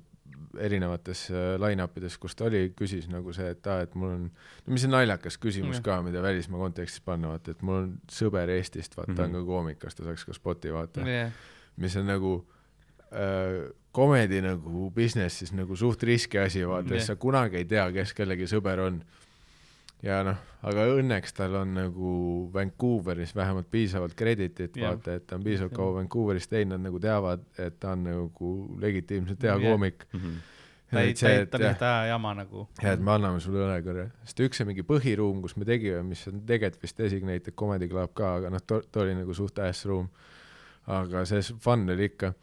erinevates 0.60 1.26
äh, 1.30 1.54
line-up 1.60 1.96
ides, 1.98 2.16
kus 2.22 2.36
ta 2.38 2.46
oli, 2.48 2.68
küsis 2.78 3.08
nagu 3.10 3.32
see, 3.34 3.50
et 3.56 3.66
aa, 3.70 3.82
et 3.86 3.94
mul 3.98 4.12
on, 4.14 4.26
no 4.66 4.74
mis 4.74 4.84
see 4.84 4.90
naljakas 4.92 5.36
küsimus 5.42 5.80
Jah. 5.80 5.84
ka, 5.88 5.96
mida 6.06 6.22
välismaa 6.22 6.60
kontekstis 6.62 7.02
panna, 7.04 7.32
vaata, 7.34 7.54
et 7.56 7.62
mul 7.66 7.80
on 7.82 7.88
sõber 8.10 8.52
Eestist, 8.54 8.94
vaata 8.96 9.10
mm, 9.10 9.14
-hmm. 9.14 9.18
ta 9.18 9.24
on 9.24 9.30
Mhm. 9.34 9.40
ka 9.40 9.50
koomik, 9.52 9.78
kas 9.82 9.94
ta 9.98 10.04
saaks 10.04 10.24
ka 10.24 10.32
spoti 10.36 10.72
vaata 10.72 11.00
jah, 11.08 11.32
mis 11.76 11.96
on 11.96 12.06
nagu 12.06 12.34
äh, 13.12 13.72
komedi 13.94 14.40
nagu 14.42 14.90
business'is 14.94 15.52
nagu 15.54 15.76
suht 15.76 16.02
riski 16.02 16.38
asi, 16.38 16.64
vaata 16.66 16.94
yeah., 16.94 17.06
sa 17.06 17.16
kunagi 17.16 17.56
ei 17.56 17.64
tea, 17.64 17.90
kes 17.92 18.14
kellegi 18.14 18.46
sõber 18.50 18.78
on. 18.86 19.02
Ja 20.04 20.20
noh, 20.26 20.40
aga 20.68 20.86
õnneks 20.94 21.36
tal 21.36 21.56
on 21.60 21.74
nagu 21.76 22.14
Vancouveris 22.54 23.34
vähemalt 23.36 23.70
piisavalt 23.72 24.16
kreditit 24.18 24.76
vaata, 24.80 25.18
et 25.18 25.26
ta 25.28 25.38
on 25.38 25.44
piisavalt 25.44 25.76
kaua 25.76 25.98
Vancouveris 25.98 26.48
teinud, 26.50 26.76
nad 26.76 26.88
nagu 26.90 27.00
teavad, 27.02 27.44
et 27.60 27.78
ta 27.80 27.94
on 27.94 28.04
nagu 28.08 28.54
legitiimselt 28.80 29.48
hea 29.48 29.56
koomik. 29.64 30.06
Mhm. 30.12 30.42
ta 30.94 31.00
ei, 31.02 31.14
ta 31.14 31.24
see, 31.24 31.38
ei, 31.40 31.46
ta 31.50 31.58
lihtsalt 31.58 31.86
aja 31.88 32.06
jama 32.12 32.34
nagu. 32.38 32.68
ja 32.82 32.92
et 32.94 33.00
me 33.02 33.14
anname 33.16 33.40
sulle 33.42 33.64
õlekõrre, 33.64 34.08
sest 34.28 34.42
üks 34.46 34.60
see 34.60 34.68
mingi 34.68 34.84
põhiruum, 34.86 35.40
kus 35.42 35.56
me 35.58 35.66
tegime, 35.68 36.02
mis 36.06 36.22
on 36.30 36.44
tegelikult 36.46 36.84
vist 36.84 37.00
designated 37.00 37.56
comedy 37.58 37.88
club 37.90 38.12
ka, 38.14 38.36
aga 38.40 38.52
noh, 38.54 38.62
too 38.66 39.02
oli 39.02 39.16
nagu 39.18 39.34
suht 39.34 39.58
ass 39.64 39.88
ruum. 39.90 40.10
aga 40.86 41.24
see 41.26 41.40
fun 41.64 41.88
oli 41.90 42.10
ikka. 42.12 42.34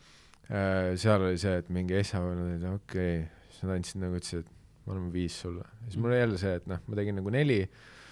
seal 0.99 1.21
oli 1.21 1.37
see, 1.39 1.61
et 1.61 1.69
mingi 1.69 1.95
esmaspäeval 2.01 2.41
olid 2.47 2.65
okei 2.73 3.21
okay., 3.21 3.29
siis 3.51 3.63
nad 3.63 3.77
andsid 3.77 4.01
nagu 4.01 4.17
ütlesid, 4.17 4.41
et 4.43 4.60
me 4.85 4.93
anname 4.93 5.11
viis 5.13 5.35
sulle. 5.41 5.63
siis 5.87 5.97
mul 6.01 6.09
oli 6.11 6.19
jälle 6.19 6.37
see, 6.41 6.53
et 6.59 6.67
noh, 6.67 6.79
ma 6.87 6.95
tegin 6.99 7.15
nagu 7.19 7.29
neli, 7.33 7.59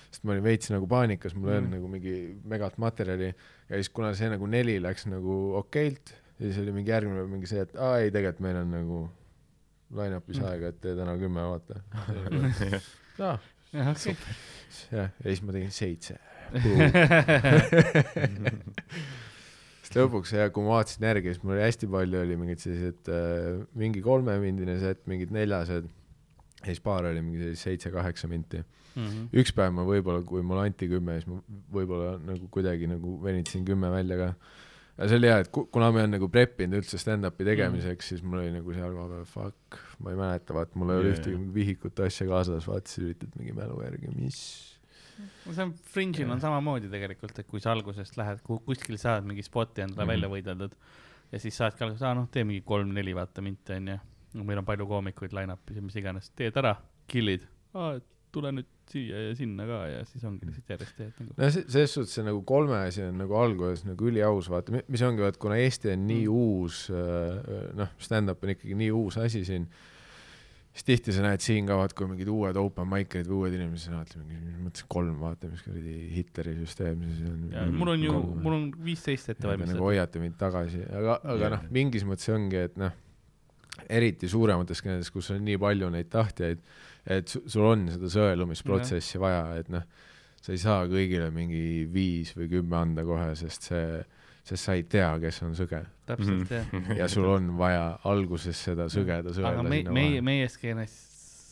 sest 0.10 0.24
ma 0.26 0.34
olin 0.36 0.44
veits 0.46 0.70
nagu 0.74 0.88
paanikas, 0.90 1.36
mul 1.38 1.50
ei 1.52 1.58
olnud 1.60 1.70
Mm. 1.70 1.76
nagu 1.78 1.88
mingi 1.94 2.16
megalt 2.50 2.78
materjali 2.82 3.30
ja 3.34 3.74
siis 3.78 3.90
kuna 3.94 4.14
see 4.18 4.30
nagu 4.32 4.46
neli 4.50 4.80
läks 4.82 5.06
nagu 5.10 5.36
okeilt, 5.62 6.14
siis 6.40 6.58
oli 6.62 6.72
mingi 6.76 6.90
järgmine 6.94 7.26
mingi 7.30 7.48
see, 7.52 7.62
et 7.66 7.76
aa 7.78 8.00
ei, 8.04 8.12
tegelikult 8.12 8.40
meil 8.48 8.58
on 8.64 8.72
nagu 8.78 9.00
line-up'is 9.98 10.38
Mm. 10.40 10.46
aega, 10.52 10.68
et 10.74 10.82
tee 10.82 10.96
täna 10.98 11.16
kümme, 11.18 11.42
vaata. 11.50 11.82
jah, 13.20 13.40
jah, 13.74 13.94
jah, 14.92 15.10
ja 15.10 15.10
siis 15.26 15.42
ma 15.46 15.52
tegin 15.56 15.72
seitse. 15.74 16.18
sest 19.84 19.98
lõpuks 19.98 20.32
ja 20.38 20.48
kui 20.54 20.64
ma 20.66 20.76
vaatasin 20.80 21.06
järgi, 21.10 21.34
siis 21.34 21.44
mul 21.44 21.56
oli 21.56 21.64
hästi 21.66 21.90
palju 21.92 22.20
oli 22.24 22.38
mingeid 22.40 22.62
selliseid 22.64 23.10
äh, 23.14 23.62
mingi 23.80 24.02
kolmemindine 24.06 24.76
set, 24.82 25.02
mingid 25.10 25.32
neljased 25.36 25.88
ja 26.60 26.72
siis 26.72 26.82
paar 26.84 27.08
oli 27.10 27.22
mingi 27.24 27.56
seitse-kaheksa 27.60 28.30
minti. 28.32 28.64
Mhm. 28.96 29.28
üks 29.38 29.54
päev 29.56 29.76
ma 29.78 29.86
võib-olla, 29.86 30.24
kui 30.26 30.42
mulle 30.44 30.66
anti 30.66 30.88
kümme, 30.90 31.20
siis 31.20 31.28
ma 31.30 31.38
võib-olla 31.72 32.16
nagu 32.26 32.50
kuidagi 32.52 32.90
nagu 32.90 33.20
venitasin 33.24 33.68
kümme 33.68 33.92
välja 33.94 34.18
ka. 34.18 34.30
aga 34.98 35.08
see 35.08 35.20
oli 35.22 35.30
hea, 35.30 35.38
et 35.46 35.52
ku- 35.56 35.68
kuna 35.72 35.92
ma 35.92 36.02
olen 36.02 36.18
nagu 36.18 36.28
prep 36.28 36.60
inud 36.66 36.82
üldse 36.82 36.98
stand-up'i 37.00 37.46
tegemiseks, 37.48 38.10
siis 38.12 38.24
mul 38.26 38.42
oli 38.42 38.52
nagu 38.52 38.74
seal 38.76 38.92
koha 38.98 39.08
peal 39.14 39.30
fuck, 39.30 39.80
ma 40.04 40.12
ei 40.12 40.20
mäleta, 40.20 40.58
vaata 40.58 40.82
mul 40.82 40.92
ei 40.92 41.04
ole 41.04 41.14
Jaa, 41.14 41.20
ühtegi 41.20 41.54
vihikut 41.54 42.02
asja 42.04 42.28
kaasas, 42.28 42.68
vaata 42.68 42.92
siis 42.92 43.06
üritad 43.06 43.38
mingi 43.40 43.56
mälu 43.56 43.80
järgi, 43.86 44.12
mis 44.18 44.42
see 45.20 45.64
on 45.64 45.74
Fringe'il 45.94 46.30
on 46.32 46.42
samamoodi 46.42 46.90
tegelikult, 46.92 47.40
et 47.40 47.48
kui 47.48 47.62
sa 47.64 47.74
algusest 47.76 48.18
lähed, 48.20 48.42
kuskil 48.44 48.98
saad 49.02 49.28
mingi 49.28 49.44
spoti 49.46 49.86
endale 49.86 50.04
mm. 50.04 50.10
-hmm. 50.10 50.14
välja 50.14 50.30
võideldud 50.34 50.76
ja 51.32 51.40
siis 51.40 51.58
saadki 51.58 51.84
alguses, 51.84 52.04
aa 52.06 52.16
noh, 52.18 52.30
tee 52.32 52.44
mingi 52.48 52.64
kolm-neli 52.66 53.16
vaata 53.16 53.44
minti 53.46 53.76
onju. 53.76 53.98
Meil 54.34 54.62
on 54.62 54.66
palju 54.68 54.86
koomikuid 54.90 55.34
line-up'is 55.36 55.80
ja 55.80 55.84
mis 55.86 55.96
iganes, 56.00 56.32
teed 56.38 56.58
ära, 56.62 56.76
kill'id, 57.10 57.46
tule 58.30 58.52
nüüd 58.54 58.68
siia 58.90 59.20
ja 59.28 59.36
sinna 59.38 59.66
ka 59.70 59.80
ja 59.90 60.02
siis 60.06 60.24
ongi 60.26 60.46
lihtsalt 60.50 60.70
järjest 60.74 60.96
teed 60.98 61.14
nagu. 61.22 61.34
no 61.38 61.48
see, 61.54 61.64
selles 61.70 61.94
suhtes 61.98 62.14
see 62.18 62.26
nagu 62.26 62.42
kolme 62.46 62.78
asi 62.88 63.02
on 63.06 63.18
nagu 63.22 63.34
alguses 63.38 63.86
nagu 63.86 64.06
üliaus, 64.10 64.50
vaata, 64.54 64.82
mis 64.86 65.02
ongi, 65.06 65.22
vaat 65.26 65.38
kuna 65.42 65.58
Eesti 65.62 65.94
on 65.96 66.04
nii 66.10 66.26
Mm. 66.28 66.34
uus, 66.34 66.84
noh, 67.78 67.90
stand-up 68.02 68.44
on 68.46 68.54
ikkagi 68.54 68.78
nii 68.78 68.92
uus 68.94 69.18
asi 69.22 69.42
siin, 69.50 69.66
siis 70.74 70.86
tihti 70.86 71.14
sa 71.14 71.26
näed 71.26 71.42
siin 71.42 71.66
ka, 71.70 71.78
vaat 71.82 71.94
kui 71.98 72.06
mingid 72.10 72.30
uued 72.30 72.58
open 72.62 72.90
mic'id 72.94 73.26
või 73.30 73.44
uued 73.44 73.58
inimesed, 73.58 73.90
sa 73.90 73.98
vaatad 73.98 74.22
mingi, 74.26 74.46
mis 74.46 74.62
mõttes 74.68 74.86
kolm, 74.94 75.18
vaata, 75.22 75.50
mis 75.50 75.66
kuradi 75.66 75.98
Hitleri 76.14 76.54
süsteem 76.62 77.02
see 77.18 77.30
on. 77.34 77.44
ja 77.58 77.66
mul 77.74 77.94
on 77.96 78.06
ju, 78.06 78.24
mul 78.46 78.58
on 78.60 78.66
viisteist 78.86 79.34
ette 79.34 79.42
nagu 79.46 79.56
valmistatud. 79.58 79.86
hoiate 79.90 80.22
mind 80.22 80.38
tagasi, 80.42 80.86
aga, 81.02 81.18
aga 81.34 81.54
noh, 81.58 81.66
mingis 81.74 82.06
mõttes 82.06 82.30
ongi, 82.34 82.62
et 82.70 82.78
noh, 82.78 82.94
eriti 83.90 84.28
suuremates 84.30 84.82
kõnedes, 84.84 85.12
kus 85.14 85.32
on 85.32 85.44
nii 85.46 85.58
palju 85.62 85.90
neid 85.94 86.10
tahtjaid, 86.12 86.60
et 87.08 87.28
su- 87.32 87.44
sul 87.50 87.66
on 87.66 87.88
seda 87.94 88.10
sõelumisprotsessi 88.14 89.20
vaja, 89.22 89.44
et 89.60 89.70
noh, 89.74 89.84
sa 90.42 90.52
ei 90.56 90.58
saa 90.62 90.86
kõigile 90.88 91.30
mingi 91.36 91.86
viis 91.92 92.34
või 92.38 92.48
kümme 92.52 92.76
anda 92.80 93.04
kohe, 93.08 93.34
sest 93.36 93.70
see, 93.72 94.00
sest 94.44 94.64
sa 94.66 94.74
ei 94.78 94.84
tea, 94.90 95.12
kes 95.22 95.42
on 95.44 95.54
sõge 95.58 95.84
täpselt 96.10 96.50
jah. 96.52 96.66
ja 96.98 97.08
sul 97.12 97.28
on 97.30 97.52
vaja 97.60 98.00
alguses 98.10 98.58
seda 98.70 98.88
sõgeda 98.90 99.34
sõela 99.36 99.52
aga 99.54 99.64
me, 99.68 99.82
sinna 99.84 99.92
meie, 99.94 100.10
vahele. 100.16 100.22
meie 100.26 100.48
skeenes 100.50 100.96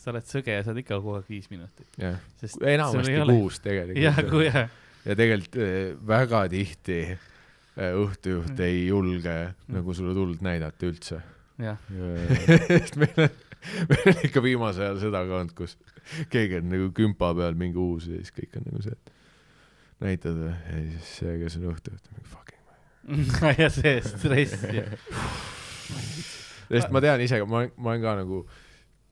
sa 0.03 0.11
oled 0.13 0.23
sõge 0.25 0.55
ja 0.55 0.63
saad 0.63 0.77
ikka 0.79 0.97
kogu 1.01 1.17
aeg 1.19 1.27
viis 1.29 1.49
minutit. 1.51 1.87
jah, 1.99 2.15
enamasti 2.63 3.17
ole- 3.21 3.33
kuus 3.37 3.59
jah, 3.59 3.63
tegelikult 3.67 4.29
kui. 4.31 4.45
jah, 4.47 4.69
ja 5.05 5.15
tegelikult 5.19 5.57
eh, 5.61 5.95
väga 6.07 6.43
tihti 6.49 6.99
eh, 7.77 7.91
õhtujuht 7.93 8.59
ei 8.65 8.85
julge 8.87 9.35
Mm. 9.67 9.75
nagu 9.75 9.93
sulle 9.93 10.13
tuld 10.15 10.39
näidata 10.41 10.87
üldse 10.87 11.19
jah. 11.61 11.77
sest 12.67 12.97
meil 13.01 13.21
on, 13.25 13.37
meil 13.91 14.09
on 14.13 14.25
ikka 14.29 14.43
viimasel 14.45 14.87
ajal 14.87 14.99
seda 15.07 15.23
ka 15.27 15.39
olnud, 15.41 15.55
kus 15.57 15.77
keegi 16.33 16.61
on 16.61 16.71
nagu 16.71 16.89
kümpa 16.95 17.33
peal 17.37 17.57
mingi 17.59 17.79
uus 17.81 18.09
ja 18.11 18.21
siis 18.21 18.35
kõik 18.35 18.59
on 18.59 18.67
nagu 18.69 18.83
see, 18.85 18.97
et 18.97 19.13
näitad 20.07 20.39
ja 20.43 20.53
siis 20.77 21.13
see, 21.21 21.37
kes 21.43 21.59
on 21.59 21.69
õhtujuht, 21.73 22.11
mingi 22.13 22.31
fucking. 22.33 22.57
ja 23.63 23.69
see 23.73 23.97
stress 24.05 24.67
ja 24.73 24.85
sest 26.67 26.91
ma 26.93 27.01
tean 27.03 27.23
ise, 27.23 27.39
ma 27.47 27.63
olen, 27.63 27.73
ma 27.77 27.93
olen 27.93 28.03
ka 28.03 28.15
nagu, 28.21 28.41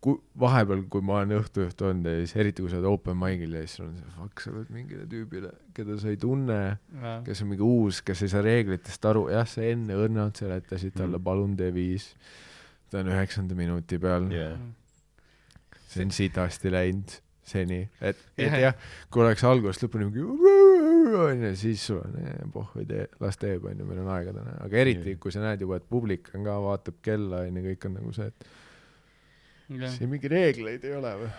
kui 0.05 0.19
vahepeal, 0.41 0.83
kui 0.93 1.01
ma 1.01 1.15
olen 1.19 1.31
õhtujuht 1.39 1.79
olnud 1.87 2.05
ja 2.11 2.19
siis 2.21 2.35
eriti, 2.43 2.61
kui 2.61 2.69
sa 2.69 2.77
oled 2.77 2.87
open 2.91 3.17
mic'il 3.17 3.55
ja 3.57 3.63
siis 3.65 3.73
sul 3.79 3.87
on 3.89 3.95
see 3.97 4.11
fuck, 4.19 4.43
sa 4.43 4.51
oled 4.53 4.69
mingile 4.75 5.07
tüübile, 5.09 5.49
keda 5.73 5.97
sa 6.01 6.11
ei 6.13 6.19
tunne, 6.21 6.59
kes 7.25 7.41
on 7.41 7.49
mingi 7.51 7.65
uus, 7.65 8.03
kes 8.05 8.21
ei 8.27 8.29
saa 8.35 8.43
reeglitest 8.45 9.07
aru, 9.09 9.25
jah, 9.33 9.47
sa 9.49 9.65
enne 9.65 9.97
õrnalt 9.97 10.37
seletasid 10.43 10.93
talle, 10.99 11.17
Mm. 11.17 11.23
palun 11.25 11.55
tee 11.57 11.71
viis. 11.73 12.11
ta 12.91 12.99
on 13.01 13.07
üheksanda 13.09 13.55
minuti 13.57 13.97
peal 13.99 14.27
jah, 14.31 14.59
see 15.89 16.05
on 16.05 16.11
sitasti 16.13 16.69
läinud 16.71 17.15
seni, 17.45 17.79
et, 18.01 18.17
et 18.37 18.45
Jah. 18.49 18.59
jah, 18.69 18.75
kui 19.13 19.21
oleks 19.25 19.43
algusest 19.45 19.83
lõpuni 19.85 20.05
mingi 20.09 21.15
onju, 21.15 21.51
siis 21.59 21.81
sul 21.89 21.99
on 22.01 22.15
eh, 22.21 22.39
pohhu 22.53 22.85
tee, 22.89 23.07
las 23.21 23.37
teeb 23.41 23.65
onju, 23.69 23.85
meil 23.85 24.01
on 24.03 24.09
aega 24.15 24.33
täna, 24.37 24.55
aga 24.65 24.79
eriti 24.81 25.13
Jah. 25.13 25.19
kui 25.21 25.33
sa 25.33 25.41
näed 25.43 25.61
juba, 25.65 25.77
et 25.81 25.85
publik 25.89 26.29
on 26.37 26.45
ka, 26.47 26.55
vaatab 26.63 26.97
kella 27.05 27.43
onju, 27.49 27.65
kõik 27.71 27.85
on 27.89 27.97
nagu 27.99 28.13
see, 28.17 28.29
et 28.31 28.47
siin 29.67 30.11
mingi 30.11 30.29
reegleid 30.31 30.83
ei 30.85 30.93
ole 30.97 31.13
või. 31.23 31.31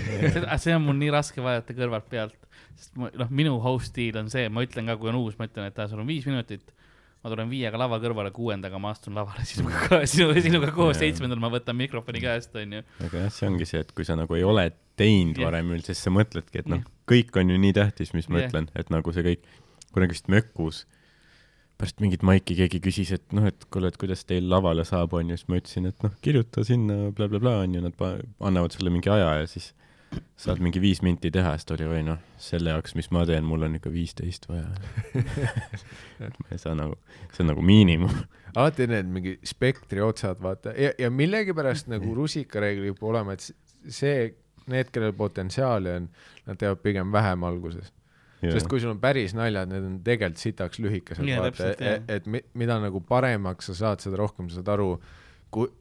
see 0.64 0.74
on 0.76 0.84
mul 0.84 0.98
nii 1.00 1.14
raske 1.14 1.44
vaadata 1.44 1.76
kõrvalt 1.76 2.10
pealt, 2.12 2.36
sest 2.74 2.92
ma, 3.00 3.08
noh, 3.22 3.32
minu 3.32 3.56
host 3.64 3.94
stiil 3.94 4.20
on 4.20 4.28
see, 4.32 4.50
ma 4.52 4.66
ütlen 4.66 4.90
ka, 4.90 4.98
kui 5.00 5.12
on 5.12 5.18
uus, 5.22 5.38
ma 5.40 5.48
ütlen, 5.48 5.70
et 5.70 5.82
sul 5.88 6.02
on 6.02 6.08
viis 6.10 6.28
minutit. 6.28 6.76
ma 7.20 7.28
tulen 7.28 7.50
viiega 7.52 7.76
lava 7.76 7.98
kõrvale, 8.00 8.30
kuuendaga 8.32 8.78
ma 8.80 8.94
astun 8.94 9.18
lavale 9.18 9.44
sinuga 9.50 9.82
ka, 9.88 10.04
sinu, 10.08 10.32
sinuga 10.40 10.70
koos 10.72 10.96
seitsmendal 11.00 11.40
ma 11.42 11.50
võtan 11.52 11.76
mikrofoni 11.76 12.22
käest, 12.22 12.54
onju. 12.56 12.84
aga 13.08 13.26
jah, 13.26 13.34
see 13.34 13.50
ongi 13.50 13.68
see, 13.68 13.82
et 13.84 13.92
kui 13.96 14.08
sa 14.08 14.16
nagu 14.16 14.38
ei 14.38 14.46
ole 14.46 14.70
teinud 15.00 15.40
varem 15.40 15.74
üldse, 15.76 15.92
siis 15.92 16.08
sa 16.08 16.12
mõtledki, 16.12 16.62
et 16.64 16.70
noh 16.70 16.86
kõik 17.10 17.34
on 17.40 17.50
ju 17.50 17.58
nii 17.58 17.74
tähtis, 17.76 18.14
mis 18.14 18.28
ma 18.30 18.42
Jah. 18.42 18.50
ütlen, 18.50 18.70
et 18.78 18.90
nagu 18.92 19.14
see 19.14 19.26
kõik, 19.26 19.46
kunagi 19.94 20.16
vist 20.16 20.30
Mökus 20.30 20.84
pärast 21.80 22.02
mingit 22.04 22.24
maiki 22.26 22.56
keegi 22.58 22.80
küsis, 22.84 23.14
et 23.16 23.36
noh, 23.36 23.46
et 23.48 23.66
kuule, 23.72 23.88
et 23.88 23.98
kuidas 24.00 24.26
teil 24.28 24.48
lavale 24.52 24.84
saab, 24.84 25.14
onju, 25.16 25.38
siis 25.38 25.48
ma 25.48 25.60
ütlesin, 25.60 25.88
et 25.88 26.04
noh, 26.04 26.12
kirjuta 26.24 26.64
sinna 26.66 27.08
blablabla, 27.16 27.60
onju, 27.64 27.84
nad 27.86 28.02
annavad 28.04 28.76
sulle 28.76 28.92
mingi 28.92 29.12
aja 29.12 29.38
ja 29.40 29.46
siis 29.48 29.70
saad 30.40 30.60
mingi 30.64 30.80
viis 30.82 31.00
minti 31.06 31.30
teha, 31.32 31.52
siis 31.56 31.68
ta 31.68 31.76
oli, 31.76 31.86
oi 31.86 32.02
noh, 32.06 32.18
selle 32.42 32.72
jaoks, 32.74 32.96
mis 32.98 33.10
ma 33.14 33.22
teen, 33.28 33.46
mul 33.46 33.66
on 33.66 33.76
ikka 33.78 33.92
viisteist 33.94 34.48
vaja. 34.50 34.66
et 36.26 36.38
ma 36.42 36.50
ei 36.50 36.60
saa 36.60 36.74
nagu, 36.78 36.96
see 37.30 37.44
on 37.44 37.52
nagu 37.52 37.64
miinimum. 37.64 38.16
alati 38.56 38.88
need 38.90 39.10
mingi 39.14 39.36
spektri 39.46 40.02
otsad, 40.04 40.40
vaata, 40.42 40.74
ja, 40.76 40.92
ja 40.98 41.10
millegipärast 41.14 41.90
nagu 41.92 42.16
rusikareegel 42.16 42.90
kipub 42.90 43.12
olema, 43.12 43.36
et 43.36 43.46
see, 44.00 44.32
need, 44.70 44.90
kellel 44.94 45.14
potentsiaali 45.16 45.96
on, 46.00 46.10
nad 46.48 46.60
teevad 46.60 46.82
pigem 46.82 47.14
vähem 47.14 47.46
alguses. 47.46 47.92
Sest 48.54 48.68
kui 48.68 48.80
sul 48.80 48.90
on 48.94 49.00
päris 49.00 49.34
naljad, 49.36 49.68
need 49.68 49.84
on 49.84 49.98
tegelikult 50.06 50.40
sitaks 50.40 50.78
lühikesed 50.80 51.26
yeah,, 51.28 51.42
vaata, 51.44 51.74
jah. 51.76 51.98
et, 52.00 52.10
et 52.10 52.26
mi- 52.26 52.44
mida 52.54 52.78
nagu 52.80 53.00
paremaks 53.00 53.66
sa 53.66 53.74
saad, 53.74 54.00
seda 54.00 54.16
rohkem 54.16 54.48
sa 54.48 54.60
saad 54.62 54.68
aru, 54.78 54.94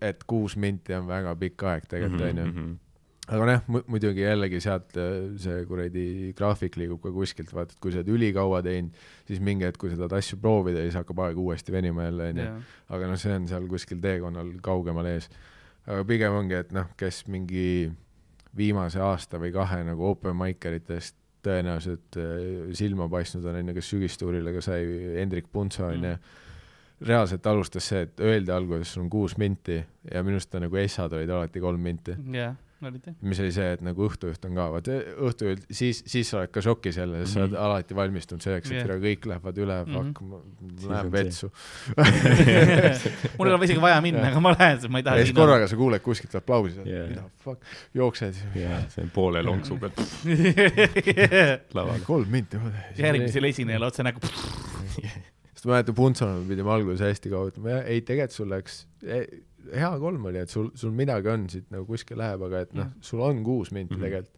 et 0.01 0.23
kuus 0.27 0.55
minti 0.57 0.93
on 0.97 1.07
väga 1.07 1.35
pikk 1.39 1.63
aeg 1.63 1.85
tegelikult 1.87 2.25
Mhm, 2.33 2.39
onju. 2.43 2.77
aga 3.29 3.45
noh, 3.45 3.81
muidugi 3.87 4.23
jällegi 4.25 4.59
sealt 4.59 4.97
äh, 4.97 5.37
see 5.37 5.59
kuradi 5.69 6.33
graafik 6.35 6.75
liigub 6.81 6.99
ka 7.03 7.11
kuskilt, 7.13 7.51
vaata, 7.53 7.75
et 7.77 7.79
kui 7.79 7.91
sa 7.93 7.99
oled 8.01 8.09
ülikaua 8.09 8.63
teinud, 8.65 8.91
siis 9.29 9.39
mingi 9.39 9.67
hetk, 9.67 9.77
kui 9.77 9.91
sa 9.93 9.99
tahad 10.01 10.15
asju 10.17 10.39
proovida, 10.41 10.81
siis 10.81 10.97
hakkab 10.97 11.19
aeg 11.27 11.37
uuesti 11.37 11.71
venima 11.71 12.07
jälle, 12.09 12.31
onju. 12.33 12.47
aga 12.89 13.07
noh, 13.11 13.19
see 13.21 13.35
on 13.37 13.45
seal 13.47 13.67
kuskil 13.69 14.01
teekonnal 14.01 14.49
kaugemal 14.65 15.05
ees. 15.05 15.29
aga 15.85 16.01
pigem 16.09 16.33
ongi, 16.41 16.57
et 16.57 16.71
noh, 16.73 16.89
kes 16.97 17.27
mingi 17.29 17.91
viimase 18.57 18.97
aasta 18.99 19.37
või 19.37 19.51
kahe 19.53 19.83
nagu 19.85 20.07
open 20.09 20.33
micer 20.35 20.73
itest 20.79 21.15
tõenäoliselt 21.45 22.17
äh, 22.19 22.69
silma 22.77 23.09
paistnud 23.09 23.45
on, 23.45 23.55
onju, 23.61 23.73
kes 23.77 23.89
sügistuurile 23.93 24.53
ka 24.53 24.61
sai, 24.61 24.85
Hendrik 25.19 25.51
Puntso 25.51 25.85
onju 25.87 26.15
Mm. 26.15 26.47
reaalselt 27.07 27.45
alustas 27.47 27.85
see, 27.87 28.01
et 28.01 28.19
öeldi 28.19 28.51
alguses 28.51 28.93
sul 28.93 29.05
on 29.05 29.09
kuus 29.09 29.37
minti 29.37 29.77
ja 30.11 30.23
minu 30.23 30.35
arust 30.35 30.49
ta 30.51 30.59
nagu 30.59 30.75
essad 30.75 31.13
olid 31.15 31.29
alati 31.29 31.59
kolm 31.63 31.79
minti. 31.79 32.15
jah. 32.33 32.55
Mis 33.21 33.39
oli 33.43 33.51
see, 33.51 33.65
et 33.75 33.81
nagu 33.83 34.05
õhtujuht 34.07 34.45
on 34.47 34.53
ka, 34.55 34.65
vaata 34.71 34.93
õhtujuht, 35.27 35.65
siis, 35.75 35.99
siis 36.07 36.29
sa 36.31 36.37
oled 36.39 36.51
ka 36.55 36.61
šokis 36.63 36.95
jälle, 37.01 37.23
sest 37.25 37.33
sa 37.35 37.41
oled 37.43 37.51
Mhm. 37.55 37.61
alati 37.65 37.95
valmistunud 37.97 38.41
selleks, 38.45 38.71
et 38.71 38.77
Jah. 38.77 38.87
yeah. 38.87 39.01
kõik 39.03 39.25
lähevad 39.27 39.57
üle, 39.65 39.77
Mhm. 39.85 39.93
fuck, 39.93 40.21
ma 40.21 40.93
lähen 40.93 41.11
vetsu. 41.11 41.49
mul 43.37 43.47
ei 43.49 43.53
ole 43.57 43.65
isegi 43.67 43.81
vaja 43.83 43.99
minna, 44.05 44.23
aga 44.31 44.39
ma 44.43 44.53
lähen, 44.55 44.79
sest 44.79 44.91
ma 44.93 45.01
ei 45.01 45.03
ja 45.05 45.09
taha 45.11 45.25
siis 45.25 45.35
korraga 45.35 45.67
sa 45.67 45.75
kuuled 45.79 46.01
kuskilt 46.05 46.35
aplausi, 46.39 46.79
Yeah. 46.85 47.09
mida 47.09 47.23
fuck, 47.43 47.61
jooksed. 47.93 48.35
jaa, 48.55 48.79
see 48.93 49.03
on 49.03 49.09
poole 49.13 49.43
lonksu 49.43 49.77
pealt 49.79 49.99
kolm 52.07 52.29
minti. 52.31 52.57
järgmisele 52.97 53.47
esinejale 53.51 53.85
otse 53.91 54.03
näkku. 54.07 54.21
sest 55.53 55.65
ma 55.67 55.73
mäletan, 55.75 55.95
Puntsonal 55.95 56.43
pidime 56.47 56.71
alguses 56.71 57.01
hästi 57.03 57.29
kaua 57.33 57.49
ütlema, 57.51 57.69
jah, 57.77 57.83
ei 57.91 58.01
tegelikult 58.01 58.35
sul 58.37 58.49
läks, 58.53 58.85
hea 59.73 59.91
kolm 59.99 60.25
oli, 60.25 60.39
et 60.39 60.49
sul, 60.49 60.69
sul 60.75 60.91
midagi 60.95 61.27
on 61.29 61.47
siit 61.49 61.69
nagu 61.71 61.85
kuskil 61.85 62.17
läheb, 62.17 62.41
aga 62.47 62.61
et 62.65 62.73
noh 62.77 62.87
sul 63.01 63.21
on 63.21 63.43
kuus 63.43 63.71
minti 63.75 63.95
Mhm. 63.95 64.01
tegelikult. 64.03 64.35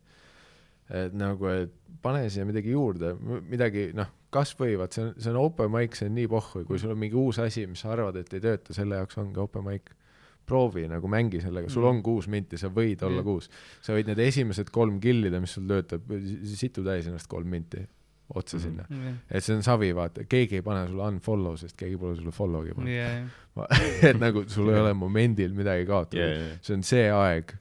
et 0.92 1.14
nagu, 1.16 1.46
et 1.48 1.72
pane 2.02 2.26
siia 2.30 2.44
midagi 2.46 2.72
juurde, 2.74 3.14
midagi 3.50 3.94
noh, 3.96 4.08
kasvõi 4.34 4.74
vaat 4.78 4.92
see 4.94 5.04
on, 5.06 5.14
see 5.18 5.30
on 5.32 5.38
open 5.38 5.72
mic, 5.72 5.96
see 5.96 6.08
on 6.10 6.16
nii 6.16 6.28
pohhu, 6.28 6.66
kui 6.68 6.78
sul 6.80 6.92
on 6.92 6.98
mingi 7.00 7.16
uus 7.16 7.40
asi, 7.40 7.66
mis 7.68 7.80
sa 7.80 7.94
arvad, 7.94 8.16
et 8.20 8.34
ei 8.34 8.40
tööta, 8.44 8.74
selle 8.74 8.96
jaoks 9.00 9.18
ongi 9.18 9.40
open 9.40 9.64
mic. 9.64 9.90
proovi 10.52 10.88
nagu 10.90 11.08
mängi 11.08 11.40
sellega, 11.40 11.70
sul 11.70 11.84
Mhm. 11.86 11.90
on 11.90 12.04
kuus 12.04 12.28
minti, 12.28 12.58
sa 12.58 12.68
võid 12.68 13.04
olla 13.04 13.22
kuus. 13.24 13.48
sa 13.82 13.94
võid 13.94 14.08
need 14.08 14.20
esimesed 14.20 14.70
kolm 14.70 15.00
killida, 15.00 15.40
mis 15.40 15.52
sul 15.52 15.64
töötab, 15.64 16.02
situ 16.44 16.84
täis 16.84 17.08
ennast 17.08 17.28
kolm 17.30 17.48
minti 17.48 17.88
otsa 18.36 18.58
Mhm. 18.58 18.64
sinna. 18.64 18.86
et 19.30 19.44
see 19.44 19.56
on 19.56 19.64
savi, 19.64 19.92
vaata, 19.96 20.24
keegi 20.30 20.56
ei 20.60 20.62
pane 20.66 20.88
sulle 20.88 21.04
unfollow, 21.08 21.56
sest 21.58 21.76
keegi 21.78 21.98
pole 21.98 22.16
sulle 22.16 22.32
follow'gi 22.32 22.74
pannud. 22.76 22.92
et 24.10 24.20
nagu 24.20 24.44
sul 24.48 24.70
ei 24.74 24.80
ole 24.80 24.94
momendil 24.94 25.54
midagi 25.54 25.86
kaotada. 25.86 26.30
see 26.62 26.74
on 26.76 26.84
see 26.84 27.10
aeg, 27.12 27.52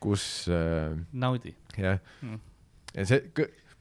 kus 0.00 0.48
äh, 0.48 0.96
naudi. 1.12 1.54
jah 1.76 1.98
Mm. 2.22 2.38
ja 2.94 3.04
see 3.04 3.20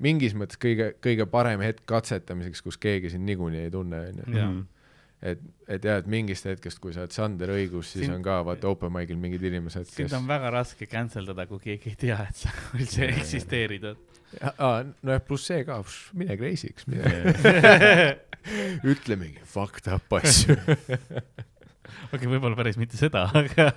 mingis 0.04 0.34
mõttes 0.36 0.58
kõige, 0.60 0.94
kõige 1.00 1.26
parem 1.30 1.62
hetk 1.62 1.86
katsetamiseks, 1.86 2.62
kus 2.66 2.78
keegi 2.78 3.10
sind 3.14 3.24
niikuinii 3.30 3.68
ei 3.68 3.72
tunne, 3.72 4.00
onju. 4.28 4.66
Et, 5.24 5.40
et 5.72 5.86
jah, 5.88 6.02
et 6.02 6.08
mingist 6.12 6.44
hetkest, 6.50 6.82
kui 6.84 6.92
sa 6.92 7.06
oled 7.06 7.14
Sander 7.16 7.48
Õigus, 7.54 7.94
siis 7.94 8.04
Sind- 8.10 8.18
on 8.18 8.24
ka 8.26 8.42
vaata 8.44 8.68
open 8.68 8.92
mic'il 8.92 9.16
mingid 9.22 9.46
inimesed, 9.48 9.88
sind 9.88 10.10
kes 10.10 10.16
on 10.18 10.26
väga 10.28 10.50
raske 10.52 10.88
cancel 10.92 11.30
dada, 11.30 11.46
kui 11.48 11.62
keegi 11.64 11.94
ei 11.94 12.00
tea, 12.02 12.18
et 12.28 12.42
sa 12.42 12.52
üldse 12.80 13.08
eksisteerid. 13.08 13.86
nojah, 14.34 15.22
pluss 15.24 15.48
see 15.48 15.64
ka, 15.64 15.78
mine 16.20 16.36
crazy'ks, 16.42 16.90
mine 16.92 17.14
ütle 18.92 19.16
mingi 19.22 19.40
fucked 19.48 19.88
up 19.94 20.12
asju. 20.20 20.58
okei, 22.14 22.28
võib-olla 22.28 22.58
päris 22.60 22.76
mitte 22.82 23.00
seda, 23.00 23.24
aga 23.32 23.70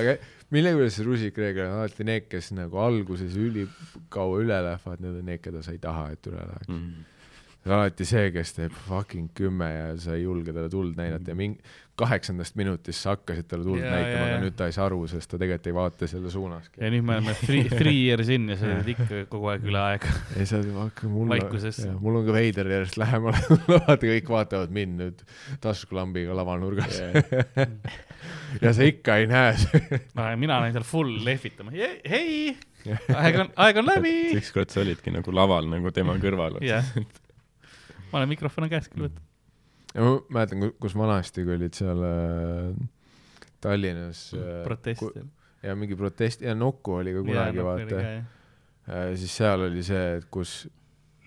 aga 0.00 0.16
mille 0.54 0.72
juures 0.74 0.96
see 0.98 1.06
rusikreegel 1.06 1.68
on 1.68 1.78
alati 1.84 2.06
need, 2.08 2.26
kes 2.32 2.50
nagu 2.58 2.80
alguses 2.82 3.36
ülikaua 3.38 4.42
üle 4.42 4.58
lähevad, 4.66 5.02
need 5.06 5.20
on 5.22 5.30
need, 5.30 5.42
keda 5.44 5.62
sa 5.62 5.74
ei 5.76 5.80
taha, 5.82 6.08
et 6.16 6.26
üle 6.30 6.42
läheks. 6.42 6.70
Mm. 6.74 7.06
See 7.60 7.70
on 7.70 7.76
alati 7.76 8.06
see, 8.08 8.30
kes 8.34 8.54
teeb 8.56 8.74
fucking 8.86 9.30
kümme 9.36 9.68
ja 9.68 9.86
sa 10.00 10.16
ei 10.16 10.24
julge 10.24 10.54
talle 10.56 10.70
tuld 10.72 10.96
näidata 10.98 11.32
ja 11.32 11.36
mingi 11.38 11.60
kaheksandast 12.00 12.56
minutist 12.56 13.04
sa 13.04 13.12
hakkasid 13.12 13.48
talle 13.50 13.66
tuld 13.66 13.82
Jaa, 13.82 13.90
näitama, 13.92 14.28
aga 14.28 14.38
nüüd 14.44 14.56
ta 14.56 14.68
ei 14.70 14.76
saa 14.76 14.86
aru, 14.88 15.02
sest 15.10 15.28
ta 15.28 15.40
tegelikult 15.40 15.68
ei 15.68 15.76
vaata 15.76 16.08
selle 16.10 16.32
suunaski. 16.32 16.80
ja 16.80 16.92
nüüd 16.94 17.04
me 17.04 17.18
oleme 17.18 17.34
three, 17.42 17.66
three 17.68 17.98
years 18.06 18.32
in 18.32 18.48
ja 18.48 18.56
sa 18.60 18.70
oled 18.70 18.88
ikka 18.94 19.24
kogu 19.32 19.50
aeg 19.52 19.66
üle 19.68 19.82
aega. 19.82 20.14
ja 20.38 20.46
sa 20.48 20.62
hakkad 20.78 21.12
mul 21.12 21.34
Vaikuses. 21.34 21.82
mul 22.00 22.22
on 22.22 22.26
ka 22.30 22.36
veider 22.38 22.72
järjest 22.76 22.96
lähemale 23.00 23.60
vaata 23.68 24.00
kõik 24.14 24.32
vaatavad 24.36 24.74
mind 24.80 25.04
nüüd 25.04 25.22
taskulambiga 25.60 26.36
lavanurgas 26.40 27.02
ja 28.64 28.72
sa 28.72 28.88
ikka 28.88 29.20
ei 29.20 29.28
näe 29.30 29.54
mina 30.40 30.58
olen 30.62 30.72
seal 30.74 30.88
full 30.88 31.20
lehvitama, 31.26 31.76
hei, 31.76 32.56
aeg 33.20 33.40
on, 33.44 33.50
aeg 33.60 33.80
on 33.80 33.88
läbi. 33.88 34.14
ükskord 34.38 34.72
sa 34.72 34.82
olidki 34.84 35.12
nagu 35.14 35.34
laval 35.34 35.68
nagu 35.70 35.92
tema 35.94 36.16
kõrval. 36.20 36.60
jah, 36.64 36.86
ma 38.12 38.18
olen 38.20 38.28
mikrofoni 38.32 38.68
käes 38.72 38.88
küll 38.92 39.06
võtnud. 39.08 39.22
ja 39.94 40.02
ma 40.06 40.16
mäletan, 40.38 40.72
kus 40.80 40.94
vanasti, 40.98 41.44
kui 41.44 41.54
olid 41.58 41.74
seal 41.78 42.02
äh, 42.06 42.74
Tallinnas 43.60 44.30
äh, 44.34 44.62
protest 44.64 45.00
ku-. 45.02 45.12
ja 45.62 45.74
mingi 45.76 45.96
protest 45.98 46.40
ja 46.42 46.54
Nuku 46.54 46.94
oli 47.02 47.12
ka 47.16 47.22
kunagi 47.26 47.64
vaata, 47.64 48.04
siis 49.16 49.34
seal 49.36 49.66
oli 49.68 49.82
see, 49.86 50.04
et 50.20 50.28
kus 50.32 50.68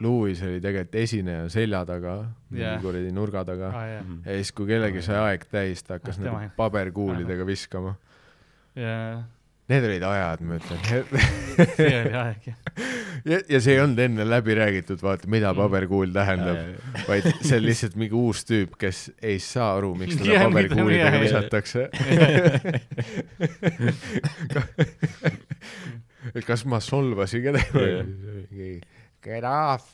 Louis 0.04 0.40
oli 0.44 0.58
tegelikult 0.60 0.96
esineja 1.00 1.44
selja 1.54 1.84
taga, 1.88 2.16
mingi 2.50 2.64
Jaa. 2.66 2.80
kuradi 2.82 3.12
nurga 3.14 3.44
taga 3.48 3.70
aa 3.72 3.84
jaa, 3.88 4.02
Mm. 4.04 4.18
ja 4.26 4.34
siis, 4.40 4.50
kui 4.52 4.66
kellelgi 4.68 5.02
sai 5.06 5.20
aeg 5.22 5.46
täis, 5.52 5.84
ta 5.86 5.94
hakkas 6.00 6.18
Ah, 6.20 6.24
nagu 6.26 6.50
paberkuulidega 6.58 7.46
viskama. 7.48 7.94
jaa, 8.76 9.22
Need 9.72 9.86
olid 9.88 10.04
ajad, 10.04 10.42
ma 10.44 10.58
ütlen. 10.60 10.80
see 11.78 11.94
oli 12.02 12.16
aeg 12.20 12.48
jah. 12.50 12.58
ja, 13.32 13.38
ja 13.48 13.60
see 13.64 13.76
ei 13.78 13.80
olnud 13.80 14.00
enne 14.04 14.26
läbi 14.28 14.56
räägitud, 14.60 15.00
vaata, 15.02 15.30
mida 15.32 15.54
Mm. 15.54 15.60
paberkuul 15.62 16.12
tähendab, 16.16 16.58
vaid 17.08 17.24
see 17.46 17.58
on 17.60 17.64
lihtsalt 17.64 17.96
mingi 18.02 18.18
uus 18.20 18.42
tüüp, 18.50 18.76
kes 18.82 19.06
ei 19.24 19.38
saa 19.40 19.70
aru, 19.78 19.94
miks 20.00 20.18
teda 20.20 20.42
paberkuulidega 20.50 21.22
visatakse. 21.24 21.88
kas 26.48 26.66
ma 26.70 26.80
solvasin 26.84 27.44
kedagi? 27.48 28.82
Get 29.24 29.44
off. 29.48 29.88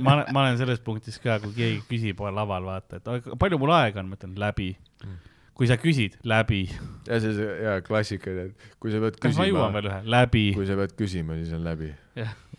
ma 0.00 0.14
olen, 0.18 0.26
ma 0.32 0.42
olen 0.44 0.58
selles 0.60 0.80
punktis 0.84 1.16
ka, 1.20 1.38
kui 1.40 1.52
keegi 1.56 1.80
küsib 1.88 2.20
laval, 2.32 2.64
vaata, 2.68 3.00
et 3.00 3.08
"Oi, 3.08 3.20
palju 3.40 3.58
mul 3.60 3.72
aega 3.76 4.00
on, 4.04 4.08
ma 4.12 4.20
ütlen 4.20 4.36
läbi 4.40 4.74
Mm.. 5.00 5.16
Kui 5.60 5.68
sa 5.68 5.76
küsid, 5.76 6.14
läbi. 6.24 6.62
ja 7.04 7.18
see, 7.20 7.34
see 7.36 7.56
ja 7.60 7.74
klassika, 7.84 8.32
et 8.46 8.70
kui 8.80 8.88
sa 8.94 8.96
pead 9.02 9.18
kas 9.20 9.36
ma 9.36 9.44
jõuan 9.44 9.66
küsima, 9.68 9.74
veel 9.76 9.88
ühe, 9.90 9.98
läbi. 10.14 10.44
kui 10.56 10.64
sa 10.70 10.76
pead 10.78 10.94
küsima, 10.96 11.36
siis 11.36 11.52
on 11.52 11.66
läbi 11.66 11.90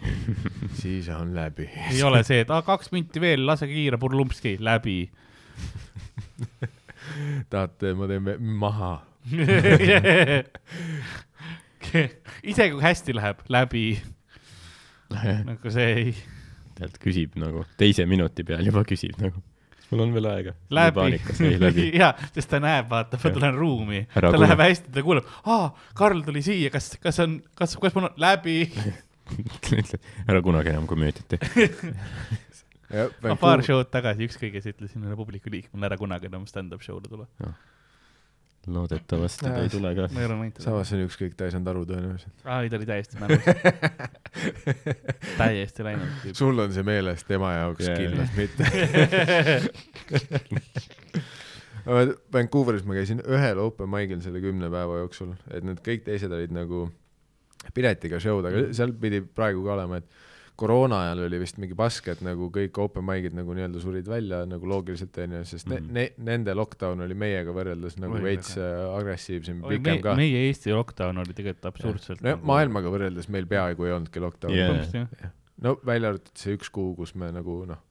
siis 0.83 1.09
on 1.09 1.31
läbi. 1.33 1.65
ei 1.89 2.03
ole 2.05 2.21
see, 2.27 2.43
et 2.45 2.51
kaks 2.67 2.91
minti 2.93 3.23
veel, 3.23 3.41
lase 3.47 3.65
kiire 3.71 3.97
purlumpski, 4.01 4.53
läbi. 4.61 4.99
tahate, 7.51 7.95
ma 7.97 8.05
teen 8.11 8.29
maha. 8.61 8.91
isegi 12.51 12.71
kui 12.75 12.83
hästi 12.85 13.17
läheb, 13.17 13.41
läbi. 13.49 13.85
nagu 15.49 15.73
see 15.73 15.89
ei, 15.95 16.13
tead, 16.77 17.01
küsib 17.01 17.33
nagu 17.41 17.65
teise 17.81 18.05
minuti 18.09 18.45
peal 18.47 18.61
juba 18.69 18.85
küsib 18.85 19.17
nagu, 19.25 19.41
mul 19.91 20.05
on 20.05 20.13
veel 20.15 20.27
aega? 20.31 20.55
läbi 20.73 20.95
paanikas, 20.99 21.41
ei 21.45 21.59
läbi. 21.61 21.87
jaa, 22.01 22.11
sest 22.35 22.51
ta 22.51 22.61
näeb, 22.63 22.89
vaata, 22.91 23.19
ma 23.21 23.33
tulen 23.37 23.57
ruumi, 23.57 24.03
ta 24.13 24.27
kuule. 24.29 24.45
läheb 24.45 24.63
hästi, 24.65 24.93
ta 24.95 25.05
kuuleb, 25.05 25.31
aa, 25.45 25.71
Karl 25.97 26.23
tuli 26.27 26.43
siia, 26.45 26.71
kas, 26.73 26.93
kas 27.03 27.19
on, 27.23 27.39
kas, 27.59 27.75
kas 27.81 27.97
mul 27.97 28.09
on 28.09 28.21
läbi? 28.21 28.63
ära 30.29 30.41
kunagi 30.43 30.73
enam 30.73 30.87
komöödiat 30.89 31.27
tee. 31.31 31.69
ma 33.23 33.35
paar 33.39 33.63
show'd 33.63 33.91
tagasi 33.91 34.27
ükskõik 34.27 34.57
kes 34.57 34.71
ütlesin 34.73 35.03
ühele 35.03 35.17
publiku 35.19 35.51
liikmele 35.53 35.87
ära 35.87 35.99
kunagi 35.99 36.27
enam 36.31 36.47
stand-up 36.49 36.83
show'le 36.83 37.07
tulla. 37.07 37.27
Loodetavasti 38.67 39.45
ta 39.45 39.61
ei 39.63 39.69
tule 39.69 39.95
ka. 39.97 40.07
samas 40.61 40.89
see 40.89 40.99
on 40.99 41.07
ükskõik, 41.07 41.33
ta 41.37 41.47
ei 41.47 41.53
saanud 41.53 41.69
aru 41.71 41.81
tõenäoliselt. 41.89 42.33
aa, 42.45 42.61
ei 42.61 42.69
ta 42.69 42.77
oli 42.77 42.87
täiesti 42.89 43.17
mälus. 43.21 43.43
täiesti 45.41 45.85
läinud. 45.87 46.09
sul 46.37 46.61
on 46.61 46.73
see 46.75 46.85
meeles, 46.85 47.23
tema 47.25 47.53
jaoks 47.57 47.87
yeah, 47.87 47.97
kindlasti 47.97 48.35
mitte. 48.41 48.61
Vancouveris 52.33 52.85
ma 52.85 52.93
käisin 52.99 53.23
ühel 53.25 53.57
open 53.63 53.89
mic'il 53.89 54.21
selle 54.21 54.43
kümne 54.43 54.69
päeva 54.73 55.01
jooksul, 55.01 55.33
et 55.49 55.65
need 55.65 55.81
kõik 55.85 56.05
teised 56.05 56.31
olid 56.31 56.53
nagu 56.53 56.85
piletiga 57.73 58.19
show'd, 58.21 58.45
aga 58.49 58.67
seal 58.77 58.93
pidi 59.01 59.21
praegu 59.25 59.65
ka 59.65 59.73
olema, 59.77 60.01
et 60.01 60.07
koroona 60.59 60.99
ajal 61.05 61.23
oli 61.25 61.39
vist 61.41 61.57
mingi 61.61 61.75
pask, 61.77 62.07
et 62.13 62.19
nagu 62.25 62.49
kõik 62.53 62.77
open 62.83 63.05
mic'id 63.07 63.33
nagu 63.37 63.53
nii-öelda 63.57 63.81
surid 63.81 64.07
välja 64.09 64.43
nagu 64.49 64.67
loogiliselt 64.69 65.17
onju, 65.23 65.41
sest 65.49 65.67
ne, 65.71 65.79
Mhm. 65.79 65.91
ne, 65.95 66.05
nende 66.31 66.53
lockdown 66.57 67.01
oli 67.05 67.15
meiega 67.17 67.53
võrreldes 67.55 67.97
nagu 68.01 68.19
veits 68.21 68.55
äh, 68.57 68.81
agressiivsem, 68.97 69.61
pikem 69.67 69.95
me, 69.97 70.01
ka. 70.05 70.15
meie 70.19 70.43
Eesti 70.47 70.73
lockdown 70.75 71.17
oli 71.23 71.33
tegelikult 71.37 71.69
absurdselt. 71.71 72.21
no 72.25 72.35
maailmaga 72.43 72.91
võrreldes 72.93 73.29
meil 73.33 73.47
peaaegu 73.49 73.85
ei 73.89 73.95
olnudki 73.95 74.19
lockdown'i 74.23 74.59
Jaa. 74.59 74.81
yeah.. 74.93 75.31
no 75.61 75.77
välja 75.85 76.13
arvatud 76.13 76.35
see 76.37 76.57
üks 76.59 76.69
kuu, 76.73 76.93
kus 76.99 77.15
me 77.15 77.31
nagu 77.33 77.61
noh, 77.69 77.81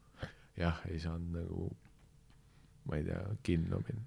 jah, 0.61 0.79
ei 0.91 0.99
saanud 1.03 1.41
nagu, 1.41 1.71
ma 2.91 2.97
ei 3.01 3.05
tea, 3.09 3.21
kinno 3.47 3.83
minna. 3.87 4.07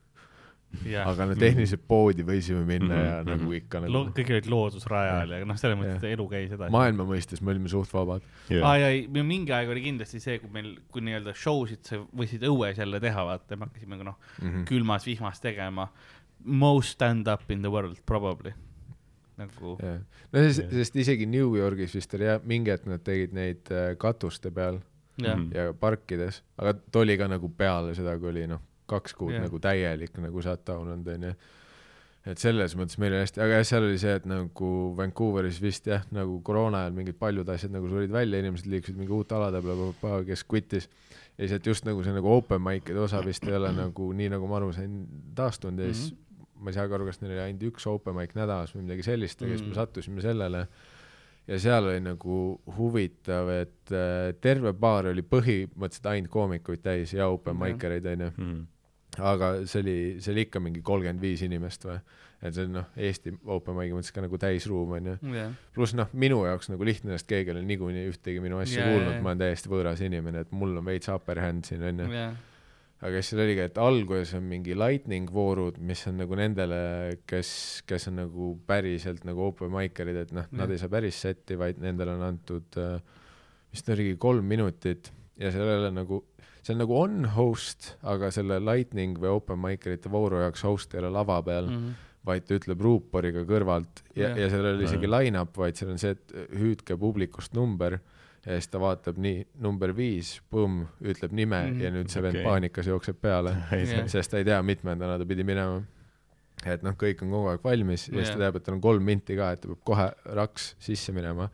jah, 0.90 1.08
aga 1.08 1.26
no 1.30 1.36
tehniliselt 1.40 1.84
poodi 1.88 2.24
võisime 2.28 2.64
minna 2.66 2.96
Mhm, 2.96 3.04
ja 3.06 3.18
mhm. 3.22 3.30
nagu 3.30 3.54
ikka 3.58 3.82
Lo- 3.84 3.90
nagu 4.06 4.14
kõik 4.18 4.32
olid 4.36 4.50
loodusrajal 4.52 5.30
ja 5.38 5.46
noh, 5.46 5.58
selles 5.62 5.78
mõttes 5.80 6.04
elu 6.10 6.26
käis 6.32 6.52
edasi. 6.52 6.72
maailma 6.74 7.06
mõistes 7.06 7.42
me 7.42 7.52
olime 7.54 7.70
suht 7.70 7.94
vabad. 7.94 8.22
aa 8.64 8.74
ja 8.82 8.90
ei, 8.90 9.08
mingi 9.08 9.54
aeg 9.54 9.70
oli 9.70 9.82
kindlasti 9.86 10.20
see, 10.20 10.40
kui 10.40 10.50
meil, 10.54 10.74
kui 10.92 11.02
nii-öelda 11.06 11.34
show 11.36 11.66
sid 11.70 11.84
sa 11.86 12.02
võisid 12.16 12.44
õues 12.50 12.78
jälle 12.82 13.00
teha, 13.00 13.26
vaata, 13.26 13.56
me 13.56 13.66
hakkasime 13.70 13.98
ka 13.98 14.04
noh, 14.04 14.18
Mhm. 14.42 14.64
külmas 14.66 15.06
vihmas 15.06 15.40
tegema. 15.40 15.90
Most 16.46 16.98
stand-up 16.98 17.50
in 17.52 17.62
the 17.62 17.70
world 17.72 17.98
probably. 18.06 18.52
nagu, 19.38 19.78
no 19.82 20.40
sest, 20.46 20.70
sest 20.70 20.96
isegi 20.96 21.26
New 21.26 21.56
Yorgis 21.58 21.96
vist 21.96 22.12
oli 22.14 22.26
jah, 22.28 22.40
mingi 22.46 22.70
hetk 22.70 22.86
nad 22.86 23.02
tegid 23.04 23.32
neid 23.34 23.66
äh, 23.72 23.96
katuste 23.98 24.52
peal 24.54 24.80
Mhm. 25.18 25.48
ja 25.54 25.74
parkides, 25.74 26.42
aga 26.58 26.74
ta 26.92 27.00
oli 27.00 27.16
ka 27.18 27.28
nagu 27.28 27.50
peale 27.50 27.94
seda, 27.96 28.18
kui 28.20 28.30
oli 28.30 28.46
noh, 28.48 28.60
kaks 28.94 29.18
kuud 29.20 29.34
yeah. 29.36 29.44
nagu 29.48 29.60
täielik 29.64 30.16
nagu 30.22 30.42
shutdown 30.46 30.94
olnud 30.94 31.12
onju. 31.18 31.34
et 32.32 32.40
selles 32.40 32.76
mõttes 32.80 32.96
meil 33.04 33.12
oli 33.12 33.26
hästi, 33.26 33.42
aga 33.44 33.58
jah, 33.60 33.66
seal 33.68 33.84
oli 33.90 33.98
see, 34.00 34.14
et 34.22 34.26
nagu 34.30 34.70
Vancouveris 34.96 35.60
vist 35.62 35.90
jah, 35.92 36.06
nagu 36.16 36.38
koroona 36.48 36.86
ajal 36.86 36.96
mingid 36.96 37.18
paljud 37.20 37.50
asjad 37.52 37.74
nagu 37.76 37.90
surid 37.92 38.14
välja, 38.14 38.40
inimesed 38.40 38.70
liikusid 38.72 38.96
mingi 39.00 39.12
uute 39.12 39.36
alade 39.36 39.60
peale, 39.66 40.24
kes 40.30 40.46
quit'is. 40.48 40.88
ja 41.38 41.44
siis, 41.44 41.58
et 41.58 41.68
just 41.68 41.84
nagu 41.90 42.04
see 42.06 42.16
nagu 42.16 42.32
open 42.32 42.64
mic'ide 42.64 43.02
osa 43.04 43.20
vist 43.26 43.44
ei 43.50 43.58
ole 43.60 43.74
nagu 43.76 44.12
nii, 44.16 44.30
nagu 44.38 44.48
ma 44.48 44.62
aru 44.62 44.72
sain, 44.78 45.02
taastunud 45.36 45.84
ja 45.84 45.92
siis 45.92 46.14
ma 46.64 46.72
ei 46.72 46.78
saagi 46.78 46.96
aru, 46.96 47.10
kas 47.10 47.20
neil 47.20 47.34
oli 47.36 47.44
ainult 47.44 47.64
üks 47.74 47.88
open 47.92 48.16
mic 48.16 48.32
nädalas 48.40 48.72
või 48.72 48.86
midagi 48.86 49.04
sellist 49.04 49.42
ja 49.44 49.50
siis 49.52 49.66
me 49.68 49.76
sattusime 49.76 50.24
sellele 50.24 50.62
ja 51.52 51.58
seal 51.60 51.90
oli 51.90 52.00
nagu 52.00 52.36
huvitav, 52.78 53.50
et 53.52 53.92
äh, 53.92 54.30
terve 54.40 54.72
baar 54.72 55.10
oli 55.12 55.26
põhimõtteliselt 55.28 56.08
ainult 56.14 56.32
koomikuid 56.32 56.80
täis 56.86 57.12
ja 57.18 57.28
open 57.28 57.58
mic 57.60 57.84
ereid 57.84 58.08
onju, 58.14 58.30
Mhm. 58.38 58.62
Aga 59.20 59.56
see 59.70 59.82
oli, 59.84 59.98
see 60.24 60.34
oli 60.34 60.46
ikka 60.48 60.62
mingi 60.64 60.84
kolmkümmend 60.86 61.22
viis 61.22 61.44
inimest 61.46 61.86
või, 61.88 61.98
et 62.44 62.56
see 62.56 62.68
on 62.68 62.78
noh, 62.80 62.88
Eesti 62.98 63.36
open 63.56 63.78
mic'i 63.78 63.94
mõttes 63.96 64.16
ka 64.16 64.24
nagu 64.24 64.40
täisruum 64.42 64.96
onju, 65.00 65.18
jah, 65.36 65.52
pluss 65.76 65.98
noh, 65.98 66.10
minu 66.14 66.42
jaoks 66.48 66.72
nagu 66.74 66.88
lihtne, 66.88 67.18
sest 67.18 67.30
keegi 67.30 67.52
ei 67.52 67.58
ole 67.58 67.68
niikuinii 67.70 68.08
ühtegi 68.12 68.42
minu 68.44 68.62
asja 68.64 68.82
yeah, 68.82 68.94
kuulnud. 68.94 69.14
jaa., 69.18 69.22
ma 69.26 69.34
olen 69.34 69.44
täiesti 69.44 69.72
võõras 69.74 70.02
inimene, 70.06 70.44
et 70.48 70.56
mul 70.56 70.82
on 70.82 70.90
veits 70.90 71.12
upper 71.14 71.44
hand 71.44 71.70
siin 71.70 71.86
onju, 71.92 72.10
jah, 72.14 72.36
aga 73.04 73.20
siis 73.20 73.34
seal 73.34 73.44
oligi, 73.44 73.66
et 73.68 73.82
alguses 73.84 74.36
on 74.40 74.46
mingi 74.48 74.78
lightning 74.80 75.32
voorud, 75.34 75.78
mis 75.84 76.06
on 76.10 76.22
nagu 76.24 76.38
nendele, 76.40 76.78
kes, 77.30 77.50
kes 77.90 78.08
on 78.12 78.22
nagu 78.22 78.54
päriselt 78.68 79.28
nagu 79.28 79.50
open 79.50 79.74
mic'erid, 79.74 80.24
et 80.24 80.32
noh, 80.36 80.48
nad 80.56 80.72
ei 80.72 80.80
saa 80.82 80.92
päris 80.92 81.20
setti, 81.26 81.60
vaid 81.60 81.82
nendele 81.84 82.16
on 82.16 82.24
antud 82.32 82.80
äh, 82.80 82.96
vist 83.74 83.90
oligi 83.90 84.16
kolm 84.22 84.46
minutit. 84.48 85.12
Ja 85.42 85.50
sellele 85.52 85.90
nagu, 85.94 86.22
see 86.64 86.74
on 86.76 86.82
nagu 86.84 86.96
on 86.96 87.28
host, 87.36 87.94
aga 88.08 88.32
selle 88.32 88.60
lightning 88.64 89.20
või 89.20 89.36
open 89.36 89.60
mic'erite 89.60 90.12
vooru 90.12 90.42
jaoks 90.46 90.64
host 90.64 90.96
ei 90.96 91.04
ole 91.04 91.12
lava 91.14 91.42
peal 91.44 91.68
mm, 91.68 91.78
-hmm. 91.78 92.10
vaid 92.30 92.48
ta 92.48 92.58
ütleb 92.58 92.82
ruuporiga 92.82 93.44
kõrvalt 93.50 94.04
ja 94.16 94.30
yeah., 94.30 94.40
ja 94.46 94.50
seal 94.50 94.66
ei 94.66 94.78
ole 94.78 94.88
isegi 94.88 95.12
line-up, 95.12 95.58
vaid 95.58 95.80
seal 95.80 95.92
on 95.92 96.02
see, 96.02 96.16
et 96.16 96.36
hüüdke 96.60 96.98
publikust 97.00 97.54
number 97.58 98.00
ja 98.46 98.58
siis 98.58 98.68
ta 98.72 98.80
vaatab 98.80 99.20
nii, 99.24 99.44
number 99.64 99.94
viis, 99.96 100.36
põmm, 100.52 100.86
ütleb 101.02 101.36
nime 101.36 101.60
mm. 101.60 101.74
-hmm. 101.74 101.84
ja 101.84 101.92
nüüd 101.96 102.12
see 102.12 102.24
vend 102.24 102.40
Okei. 102.40 102.48
paanikas 102.48 102.88
jookseb 102.88 103.20
peale 103.22 103.56
Jah. 103.72 104.08
sest 104.12 104.32
ta 104.32 104.40
ei 104.40 104.48
tea, 104.48 104.62
mitmendana 104.64 105.18
ta 105.20 105.26
pidi 105.26 105.44
minema. 105.44 105.84
et 106.66 106.84
noh, 106.84 106.96
kõik 106.96 107.24
on 107.24 107.32
kogu 107.32 107.52
aeg 107.52 107.64
valmis 107.64 108.08
ja 108.08 108.18
siis 108.18 108.30
ta 108.32 108.40
teab, 108.40 108.56
et 108.56 108.64
tal 108.64 108.76
on 108.76 108.82
kolm 108.82 109.04
minti 109.04 109.36
ka, 109.36 109.52
et 109.52 109.62
ta 109.62 109.68
peab 109.68 109.84
kohe 109.84 110.12
raks 110.40 110.76
sisse 110.80 111.12
minema. 111.12 111.50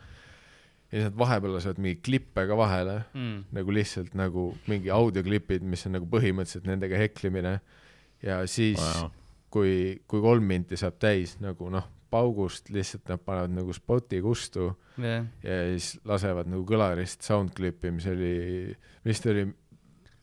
Ja 0.90 0.98
siis 0.98 1.06
nad 1.06 1.20
vahepeal 1.20 1.54
lasevad 1.54 1.80
mingeid 1.84 2.02
klippe 2.06 2.46
ka 2.50 2.58
vahele, 2.58 2.96
mm. 3.14 3.38
nagu 3.56 3.74
lihtsalt 3.76 4.16
nagu 4.18 4.50
mingi 4.70 4.90
audioklipid, 4.94 5.66
mis 5.66 5.86
on 5.86 5.98
nagu 6.00 6.10
põhimõtteliselt 6.10 6.66
nendega 6.70 6.98
heklimine. 6.98 7.60
ja 8.26 8.42
siis 8.50 8.82
wow., 8.82 9.12
kui, 9.54 10.02
kui 10.10 10.22
kolm 10.22 10.50
minti 10.50 10.78
saab 10.78 10.98
täis 11.02 11.38
nagu 11.42 11.70
noh, 11.74 11.86
paugust 12.10 12.72
lihtsalt 12.74 13.10
nad 13.10 13.22
panevad 13.22 13.54
nagu 13.54 13.74
spoti 13.74 14.22
kustu 14.22 14.72
jah, 14.98 15.26
ja 15.46 15.60
siis 15.76 16.00
lasevad 16.10 16.50
nagu 16.50 16.66
kõlarist 16.68 17.26
soundclip'i, 17.26 17.94
mis 17.94 18.10
oli, 18.10 18.34
vist 19.06 19.30
oli 19.30 19.46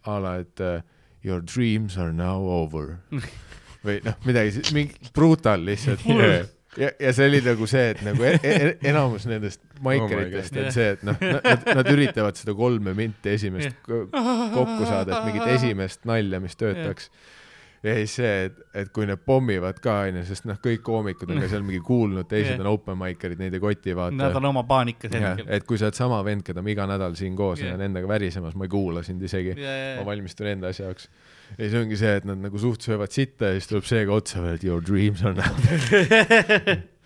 a 0.07 0.19
la, 0.23 0.37
et 0.43 0.63
uh, 0.63 0.83
your 1.23 1.43
dreams 1.43 1.97
are 1.99 2.15
now 2.15 2.43
over 2.43 2.99
või 3.87 4.01
noh, 4.07 4.19
midagi, 4.27 4.67
mingi 4.75 5.15
brutal 5.15 5.63
lihtsalt 5.67 6.03
Yeah. 6.07 6.53
ja, 6.81 6.91
ja 7.01 7.13
see 7.17 7.29
oli 7.31 7.41
nagu 7.45 7.67
see, 7.71 7.87
et 7.95 8.03
nagu 8.07 8.27
e 8.27 8.35
e 8.43 8.75
enamus 8.91 9.27
nendest 9.31 9.63
maikeritest 9.85 10.55
God. 10.55 10.65
on 10.65 10.77
see, 10.77 10.93
et 10.97 11.07
noh, 11.07 11.25
nad, 11.39 11.67
nad 11.81 11.91
üritavad 11.93 12.39
seda 12.39 12.55
kolme 12.57 12.95
minti 12.97 13.33
esimest 13.37 13.81
ko- 13.87 14.07
kokku 14.11 14.85
saada, 14.87 15.19
et 15.19 15.27
mingit 15.31 15.57
esimest 15.57 16.07
nalja, 16.09 16.41
mis 16.43 16.57
töötaks. 16.61 17.11
ja 17.87 17.95
siis 18.01 18.17
see, 18.19 18.33
et, 18.49 18.57
et 18.83 18.89
kui 18.95 19.07
need 19.07 19.21
pommivad 19.29 19.79
ka 19.85 19.99
onju, 20.09 20.25
sest 20.27 20.47
noh, 20.49 20.59
kõik 20.63 20.83
koomikud 20.87 21.31
on 21.31 21.43
ka 21.45 21.51
seal 21.53 21.65
mingi 21.67 21.83
kuulnud, 21.87 22.27
teised 22.29 22.57
Jah. 22.57 22.65
on 22.65 22.73
open 22.73 22.99
mikerid, 22.99 23.39
neid 23.41 23.55
ei 23.55 23.63
koti 23.63 23.95
vaata 23.97 24.17
nad 24.17 24.39
on 24.41 24.51
oma 24.51 24.65
paanikas 24.67 25.13
hetkel. 25.13 25.47
et 25.47 25.67
kui 25.69 25.79
sa 25.79 25.91
oled 25.91 25.99
sama 25.99 26.23
vend, 26.27 26.43
keda 26.47 26.65
ma 26.65 26.73
iga 26.73 26.89
nädal 26.91 27.15
siin 27.19 27.37
koos 27.39 27.63
yeah. 27.63 27.75
olen 27.75 27.91
endaga 27.91 28.11
värisemas, 28.11 28.57
ma 28.59 28.67
ei 28.67 28.73
kuula 28.73 29.05
sind 29.07 29.23
isegi 29.23 29.55
ja, 29.55 29.61
ja, 29.63 29.91
ma 30.01 30.03
ja, 30.03 30.07
valmistun 30.13 30.51
enda 30.57 30.73
asja 30.75 30.89
jaoks. 30.89 31.09
Ja 31.55 31.63
siis 31.63 31.79
ongi 31.79 31.99
see, 32.01 32.13
et 32.21 32.27
nad 32.29 32.43
nagu 32.43 32.61
suht 32.61 32.85
söövad 32.87 33.15
sitta 33.15 33.53
ja 33.53 33.61
siis 33.61 33.71
tuleb 33.71 33.89
see 33.89 34.05
ka 34.09 34.21
otsa 34.21 34.45
veel, 34.45 34.59
et 34.59 34.67
your 34.67 34.85
dreams 34.85 35.25
are 35.25 35.35
now. 35.37 35.53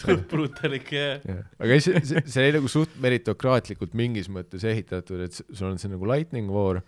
suht 0.00 0.26
brutal 0.30 0.76
ikka 0.76 0.96
jah. 0.96 1.44
aga 1.58 1.76
ei, 1.76 1.82
see, 1.82 2.02
see, 2.06 2.24
see 2.30 2.46
oli 2.46 2.58
nagu 2.60 2.70
suht 2.70 2.98
meritokraatlikult 3.02 3.96
mingis 3.98 4.30
mõttes 4.32 4.66
ehitatud, 4.68 5.22
et 5.26 5.38
sul 5.40 5.70
on 5.72 5.80
see 5.82 5.90
nagu 5.90 6.06
lightning 6.08 6.50
voor 6.52 6.82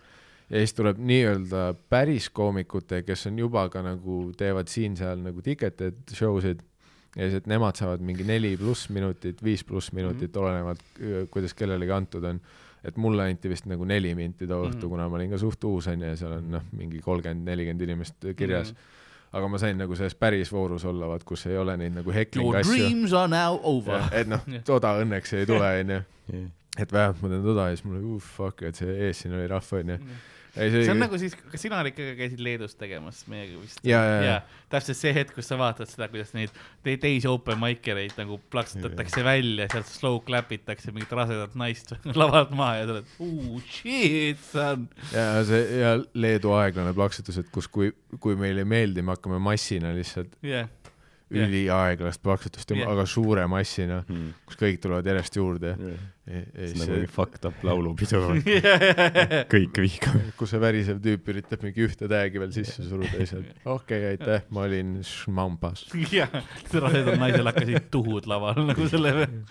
ja 0.52 0.60
siis 0.60 0.76
tuleb 0.78 1.00
nii-öelda 1.00 1.72
päris 1.90 2.28
koomikute, 2.34 3.02
kes 3.06 3.26
on 3.30 3.40
juba 3.40 3.66
ka 3.72 3.82
nagu 3.84 4.24
teevad 4.38 4.70
siin-seal 4.70 5.22
nagu 5.24 5.42
ticketed 5.44 6.14
show 6.14 6.38
sid 6.44 6.62
ja 7.16 7.26
siis, 7.26 7.40
et 7.42 7.48
nemad 7.50 7.78
saavad 7.78 8.04
mingi 8.04 8.24
neli 8.28 8.54
pluss 8.60 8.90
minutit, 8.92 9.42
viis 9.44 9.64
pluss 9.64 9.92
minutit 9.92 10.30
mm, 10.30 10.34
-hmm. 10.34 10.42
olenevalt, 10.42 11.30
kuidas 11.30 11.54
kellelegi 11.54 11.92
antud 11.92 12.24
on. 12.24 12.40
Et 12.84 12.96
mulle 12.96 13.28
anti 13.30 13.50
vist 13.52 13.68
nagu 13.70 13.86
neli 13.88 14.14
minti 14.18 14.46
too 14.46 14.64
õhtu 14.64 14.74
mm. 14.74 14.80
-hmm. 14.80 14.88
kuna 14.94 15.08
ma 15.08 15.16
olin 15.16 15.30
ka 15.30 15.38
suht 15.38 15.64
uus 15.64 15.86
onju 15.92 16.06
ja 16.06 16.16
seal 16.16 16.32
on 16.38 16.50
noh, 16.56 16.64
mingi 16.72 17.00
kolmkümmend, 17.00 17.46
nelikümmend 17.46 17.86
inimest 17.86 18.26
kirjas 18.36 18.72
mm. 18.72 18.76
-hmm. 18.76 19.36
aga 19.38 19.48
ma 19.48 19.58
sain 19.58 19.78
nagu 19.78 19.96
selles 19.96 20.14
päris 20.14 20.52
voorus 20.52 20.84
olla, 20.84 21.08
vaat 21.08 21.24
kus 21.24 21.46
ei 21.46 21.56
ole 21.58 21.76
neid 21.76 21.94
nagu 21.94 22.12
heckling 22.12 22.48
Your 22.48 22.60
asju. 22.60 22.74
dreams 22.74 23.12
are 23.12 23.28
now 23.28 23.60
over. 23.62 24.02
et 24.12 24.28
noh 24.28 24.42
Jah. 24.46 24.64
toda 24.72 24.96
õnneks 25.04 25.36
ei 25.36 25.46
tule 25.46 25.72
onju, 25.80 26.02
et 26.82 26.92
vähemalt 26.92 27.22
ma 27.22 27.28
teen 27.28 27.42
toda 27.42 27.68
ja 27.68 27.76
siis 27.76 27.84
mul 27.84 27.96
oli 27.96 28.14
uh 28.16 28.22
fuck, 28.36 28.62
et 28.62 28.74
see 28.74 28.98
ees 29.08 29.22
siin 29.22 29.34
oli 29.34 29.46
rahva 29.48 29.78
onju. 29.78 29.94
ei 29.94 29.98
see 29.98 30.41
see 30.52 30.90
on 30.92 30.98
nagu 31.00 31.16
siis, 31.20 31.32
kas 31.48 31.62
sina 31.64 31.78
ikka 31.88 32.10
käisid 32.18 32.40
Leedus 32.44 32.74
tegemas 32.76 33.22
meiega 33.30 33.60
vist? 33.62 33.78
ja, 33.88 34.00
ja, 34.04 34.18
ja 34.26 34.34
täpselt 34.72 34.98
see 34.98 35.12
hetk, 35.16 35.32
kus 35.36 35.48
sa 35.48 35.56
vaatad 35.60 35.88
seda, 35.88 36.08
kuidas 36.12 36.34
neid 36.36 36.52
te 36.84 36.96
teisi 37.00 37.28
open 37.30 37.56
mikereid 37.62 38.12
nagu 38.20 38.36
plaksutatakse 38.52 39.24
välja, 39.24 39.68
sealt 39.72 39.88
slow 39.88 40.20
clap 40.26 40.52
itakse 40.52 40.92
mingit 40.92 41.12
rasedat 41.16 41.56
naist 41.56 41.94
lavalt 42.20 42.52
maha 42.56 42.82
ja 42.82 42.84
sa 42.90 42.96
oled, 42.98 43.14
oh 43.24 43.64
shit, 43.70 44.44
son. 44.50 44.86
ja 45.14 45.26
see 45.48 45.64
ja 45.80 45.94
Leedu 46.14 46.52
aeglane 46.58 46.92
plaksutus, 46.96 47.40
et 47.40 47.48
kus, 47.54 47.70
kui, 47.72 47.92
kui 48.20 48.36
meile 48.36 48.66
ei 48.66 48.68
meeldi, 48.76 49.02
me 49.04 49.16
hakkame 49.16 49.40
massina 49.42 49.94
lihtsalt 49.96 50.36
Jah. 50.44 50.68
üliaeglast 51.32 52.20
plaksutust 52.22 52.74
yeah., 52.76 52.90
aga 52.92 53.06
suure 53.08 53.46
massina, 53.48 54.02
Hmm. 54.08 54.34
kus 54.46 54.58
kõik 54.60 54.80
tulevad 54.84 55.06
järjest 55.08 55.36
juurde. 55.40 55.76
See 56.22 56.68
on 56.68 56.78
nagu 56.82 56.92
mingi 56.94 57.10
fucked 57.10 57.48
up 57.48 57.64
laulupidu, 57.66 58.20
jah, 58.66 59.42
kõik 59.50 59.80
vihkavad. 59.82 60.28
kus 60.38 60.54
see 60.54 60.62
värisev 60.62 61.00
tüüp 61.02 61.32
üritab 61.34 61.66
mingi 61.66 61.88
ühte 61.88 62.10
tag'i 62.10 62.42
veel 62.42 62.54
sisse 62.54 62.86
suruda 62.86 63.10
ja 63.16 63.26
siis, 63.26 63.42
et 63.42 63.66
okei 63.66 63.74
okay,, 63.74 64.14
aitäh, 64.14 64.46
ma 64.54 64.68
olin 64.68 64.94
šmambas. 65.06 65.88
rasedal 66.86 67.18
naisel 67.20 67.50
hakkasid 67.50 67.90
tuhud 67.92 68.30
laval 68.30 68.62
nagu 68.70 68.86
selle 68.92 69.16
peale. 69.18 69.42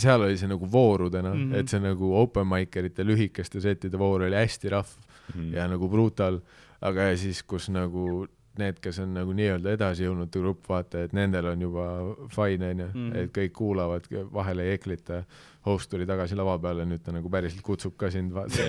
seal 0.00 0.24
oli 0.24 0.40
see 0.40 0.48
nagu 0.48 0.64
voorudena 0.72 1.34
mm. 1.34 1.44
-hmm. 1.44 1.60
et 1.60 1.68
see 1.68 1.84
nagu 1.84 2.14
open 2.16 2.48
micerite 2.48 3.04
lühikeste 3.04 3.60
settide 3.60 4.00
voor 4.00 4.24
oli 4.24 4.38
hästi 4.40 4.72
rahv 4.72 4.96
Hmm. 5.34 5.54
ja 5.54 5.66
nagu 5.70 5.88
brutal, 5.90 6.40
aga 6.82 7.10
ja 7.10 7.16
siis, 7.20 7.42
kus 7.46 7.68
nagu 7.72 8.26
need, 8.60 8.78
kes 8.84 8.98
on 9.02 9.14
nagu 9.16 9.32
nii-öelda 9.36 9.72
edasijõudnud 9.76 10.30
grupp, 10.40 10.66
vaata, 10.70 11.04
et 11.08 11.12
nendel 11.16 11.48
on 11.52 11.60
juba 11.66 11.86
fine 12.34 12.70
onju 12.74 12.88
Mhm. 12.94 13.16
et 13.24 13.32
kõik 13.36 13.52
kuulavad, 13.56 14.06
vahele 14.32 14.68
ei 14.68 14.76
eklita. 14.78 15.24
host 15.66 15.90
tuli 15.92 16.06
tagasi 16.08 16.32
lava 16.38 16.54
peale, 16.58 16.86
nüüd 16.88 17.02
ta 17.04 17.12
nagu 17.12 17.28
päriselt 17.28 17.60
kutsub 17.62 17.92
ka 18.00 18.08
sind, 18.10 18.32
vaata. 18.32 18.64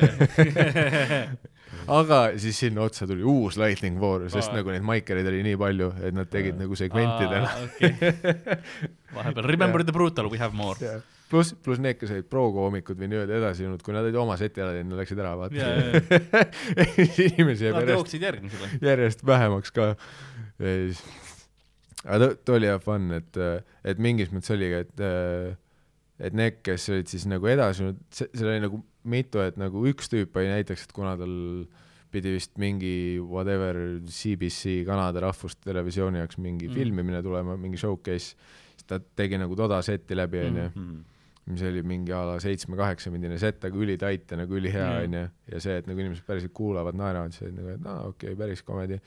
aga 2.01 2.17
siis 2.41 2.57
sinna 2.59 2.81
otsa 2.83 3.07
tuli 3.07 3.23
uus 3.23 3.55
lightning 3.61 3.95
voor, 4.01 4.25
sest 4.29 4.51
Aa. 4.51 4.57
nagu 4.59 4.73
neid 4.73 4.83
maikereid 4.83 5.27
oli 5.31 5.39
nii 5.45 5.55
palju, 5.61 5.87
et 6.03 6.13
nad 6.17 6.27
tegid 6.31 6.59
nagu 6.59 6.75
segmentidena. 6.75 7.47
vahepeal 9.15 9.47
remember 9.47 9.83
the 9.87 9.91
brutal, 9.95 10.27
we 10.29 10.37
have 10.41 10.53
more. 10.53 10.75
pluss, 11.31 11.55
pluss 11.63 11.81
need, 11.83 11.97
kes 11.99 12.11
olid 12.13 12.27
pro-koomikud 12.31 12.99
või 12.99 13.09
nii-öelda 13.11 13.39
edasijõudnud, 13.39 13.83
kui 13.85 13.95
nad 13.95 14.05
olid 14.07 14.19
oma 14.19 14.37
seti 14.39 14.63
ära 14.63 14.75
teinud, 14.75 14.91
nad 14.93 15.01
läksid 15.01 15.21
ära, 15.23 15.33
vaata 15.39 15.55
jaa.. 15.57 16.45
inimesi 17.27 17.67
jääb 17.67 17.77
Nad 17.79 17.87
järjest 17.87 17.97
järjest 18.83 19.25
vähemaks 19.27 19.73
ka. 19.75 19.91
aga 22.05 22.21
ta, 22.21 22.29
ta 22.35 22.55
oli 22.57 22.69
jah 22.69 22.81
fun, 22.83 23.11
et, 23.17 23.41
et 23.87 24.01
mingis 24.01 24.31
mõttes 24.33 24.53
oligi, 24.55 24.83
et, 24.85 25.03
et 26.21 26.37
need, 26.37 26.59
kes 26.65 26.89
olid 26.93 27.11
siis 27.11 27.27
nagu 27.29 27.47
edasi, 27.51 27.91
seal 28.13 28.51
oli 28.51 28.63
nagu 28.63 28.81
mitu, 29.11 29.41
et 29.41 29.57
nagu 29.57 29.85
üks 29.89 30.11
tüüp 30.11 30.35
oli 30.37 30.51
näiteks, 30.51 30.87
et 30.87 30.95
kuna 30.95 31.15
tal 31.19 31.35
pidi 32.11 32.33
vist 32.35 32.57
mingi 32.59 33.21
whatever 33.23 33.77
CBC 34.03 34.81
Kanada 34.85 35.23
rahvustelevisiooni 35.23 36.19
jaoks 36.19 36.37
mingi 36.43 36.67
Mm. 36.67 36.71
mm. 36.73 36.75
filmimine 36.75 37.21
tulema, 37.23 37.55
mingi 37.57 37.79
showcase, 37.79 38.35
siis 38.75 38.87
ta 38.87 38.99
tegi 38.99 39.39
nagu 39.39 39.55
toda 39.55 39.79
seti 39.85 40.17
läbi, 40.19 40.43
onju, 40.49 40.65
mis 41.49 41.61
oli 41.65 41.81
mingi 41.83 42.13
a 42.13 42.21
la 42.27 42.35
seitsme-kaheksapindine 42.39 43.37
set, 43.41 43.63
aga 43.65 43.77
ülitait 43.81 44.29
ja 44.31 44.37
nagu 44.37 44.53
ülihea, 44.55 44.87
Mm. 44.91 45.03
onju, 45.07 45.23
ja 45.51 45.59
see, 45.59 45.77
et 45.81 45.87
nagu 45.89 45.99
inimesed 45.99 46.25
päriselt 46.27 46.53
kuulavad, 46.53 46.95
naeravad, 46.95 47.33
siis 47.33 47.51
nagu, 47.55 47.67
et 47.73 47.85
aa, 47.85 48.03
okei 48.11 48.29
okay,, 48.33 48.37
päris 48.37 48.61
komedi. 48.63 48.99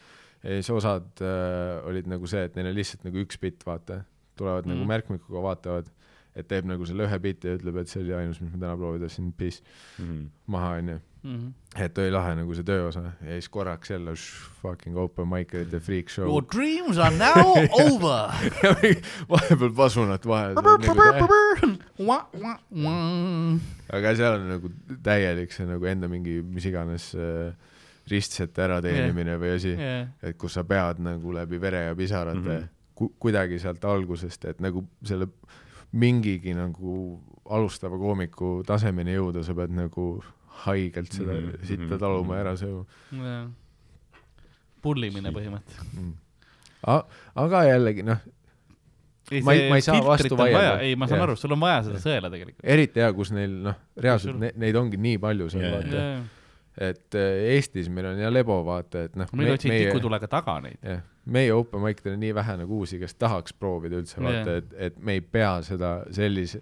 ja 0.43 0.51
siis 0.59 0.70
osad 0.70 1.23
äh, 1.23 1.86
olid 1.86 2.06
nagu 2.11 2.27
see, 2.27 2.44
et 2.44 2.56
neil 2.56 2.66
on 2.73 2.74
lihtsalt 2.77 3.05
nagu 3.06 3.23
üks 3.23 3.39
bitt, 3.40 3.62
vaata, 3.66 4.02
tulevad 4.36 4.66
mm. 4.66 4.73
Mm. 4.73 4.77
nagu 4.82 4.89
märkmikuga, 4.93 5.43
vaatavad, 5.43 5.89
et 6.35 6.48
teeb 6.51 6.66
nagu 6.66 6.85
selle 6.85 7.06
ühe 7.06 7.19
biti 7.23 7.47
ja 7.48 7.55
ütleb, 7.56 7.77
et 7.78 7.89
see 7.89 8.02
oli 8.02 8.12
ainus, 8.19 8.40
mis 8.43 8.51
ma 8.52 8.59
täna 8.59 8.77
proovida 8.77 9.06
tahtsin, 9.06 9.32
peace, 9.39 9.62
maha, 10.47 10.77
onju. 10.82 11.01
Mhm. 11.24 11.47
et 11.81 11.98
oli 11.98 12.11
lahe 12.12 12.35
nagu 12.36 12.52
see 12.55 12.62
tööosa 12.69 13.01
ja 13.24 13.31
siis 13.39 13.47
korraks 13.48 13.89
jälle 13.90 14.12
fucking 14.61 14.98
open 15.01 15.24
mic'ide 15.31 15.81
freak 15.81 16.11
show 16.12 16.27
Your. 16.28 16.44
dreams 16.52 16.98
are 17.01 17.16
now 17.16 17.55
over. 17.86 18.28
vahepeal 19.31 19.73
pasunat 19.73 20.27
vahel. 20.28 20.55
aga 23.95 24.15
seal 24.19 24.39
on 24.41 24.49
nagu 24.51 24.71
täielik 25.05 25.53
see 25.55 25.66
nagu 25.69 25.87
enda 25.87 26.11
mingi 26.11 26.41
mis 26.43 26.66
iganes 26.71 27.12
äh, 27.15 27.53
ristsete 28.11 28.65
ärateenimine 28.66 29.39
või 29.41 29.55
asi, 29.55 29.75
et 29.75 30.37
kus 30.37 30.59
sa 30.59 30.65
pead 30.69 31.01
nagu 31.05 31.33
läbi 31.33 31.61
vere 31.61 31.87
ja 31.87 31.95
pisarate 31.97 32.41
mm. 32.41 32.51
-hmm. 32.51 32.73
ku, 32.95 33.12
kuidagi 33.19 33.59
sealt 33.62 33.85
algusest, 33.85 34.45
et 34.45 34.61
nagu 34.61 34.85
selle 35.03 35.31
mingigi 35.93 36.53
nagu 36.55 37.21
alustava 37.55 37.99
koomiku 37.99 38.62
tasemeni 38.66 39.15
jõuda, 39.15 39.45
sa 39.47 39.55
pead 39.55 39.73
nagu 39.73 40.09
haigelt 40.65 41.12
seda 41.12 41.33
mm 41.33 41.49
-hmm. 41.49 41.66
sitta 41.66 41.95
mhm, 41.95 41.99
taluma 41.99 42.35
mhm. 42.35 42.41
ära 42.41 42.57
sööma 42.57 43.51
pullimine 44.85 45.33
põhimõtteliselt. 45.35 45.97
mm.. 45.97 46.12
aga 47.35 47.65
jällegi 47.69 48.05
noh, 48.07 48.21
Ma 49.43 49.53
ei- 49.57 49.69
ma 49.71 49.77
ei 49.81 49.83
saa 49.83 50.01
vastu 50.05 50.37
vaielda. 50.37 50.81
ei, 50.85 50.97
ma 51.01 51.07
saan 51.09 51.19
Jah. 51.23 51.29
aru, 51.31 51.37
sul 51.41 51.53
on 51.57 51.61
vaja 51.63 51.83
seda 51.87 51.99
sõela 52.03 52.29
tegelikult. 52.33 52.61
eriti 52.77 53.01
hea, 53.01 53.13
kus 53.17 53.31
neil 53.33 53.55
noh, 53.71 53.75
reaalselt 53.97 54.35
sul- 54.35 54.41
ne, 54.43 54.51
neid 54.61 54.77
ongi 54.77 54.99
nii 55.01 55.19
palju 55.23 55.47
seal 55.51 55.63
yeah, 55.65 55.77
vaata 55.79 55.97
yeah., 55.97 56.23
et 56.91 57.15
äh, 57.15 57.55
Eestis 57.55 57.89
meil 57.89 58.07
on 58.11 58.19
ja 58.19 58.31
lebo 58.35 58.59
vaata, 58.67 59.05
et 59.09 59.17
noh, 59.17 59.29
meil 59.33 59.53
otsid 59.55 59.71
tikutulega 59.71 60.29
taga 60.29 60.59
neid. 60.61 60.77
jah, 60.83 61.01
meie 61.25 61.53
open 61.55 61.81
mic 61.81 62.03
del 62.05 62.17
on 62.19 62.21
nii 62.21 62.35
vähe 62.37 62.57
nagu 62.61 62.81
uusi, 62.83 62.99
kes 63.01 63.15
tahaks 63.15 63.55
proovida 63.57 63.97
üldse 64.03 64.21
vaata 64.21 64.57
Jaa. 64.57 64.57
et, 64.61 64.73
et 64.91 64.99
me 65.01 65.13
ei 65.17 65.21
pea 65.25 65.55
seda 65.63 66.03
sellise, 66.13 66.61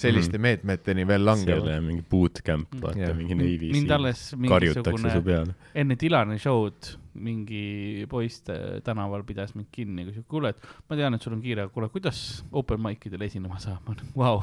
selliste 0.00 0.38
meetmeteni 0.42 1.06
veel 1.08 1.24
langema. 1.26 1.60
selle 1.60 1.78
mingi 1.84 2.04
bootcamp, 2.10 2.76
vaata 2.82 3.00
Jah. 3.00 3.16
mingi 3.16 3.38
Navy 3.38 3.72
mind 3.74 3.94
alles 3.96 4.26
karjutakse 4.34 4.90
su 4.90 5.02
mingisugune, 5.02 5.24
peale. 5.24 5.56
enne 5.82 5.96
Dilani 6.00 6.38
show'd 6.42 6.94
mingi 7.14 8.06
poiss 8.10 8.42
äh, 8.50 8.80
tänaval 8.84 9.22
pidas 9.26 9.54
mind 9.54 9.70
kinni, 9.72 10.06
kui 10.08 10.24
kuule, 10.28 10.54
et 10.54 10.64
ma 10.90 10.98
tean, 10.98 11.14
et 11.14 11.22
sul 11.22 11.36
on 11.36 11.42
kiire, 11.44 11.66
aga 11.66 11.74
kuule, 11.74 11.90
kuidas 11.94 12.18
open 12.52 12.82
mic 12.82 13.06
idel 13.06 13.22
esinema 13.28 13.60
saab, 13.62 13.84
ma 13.86 13.94
olen, 13.94 14.10
vau, 14.16 14.40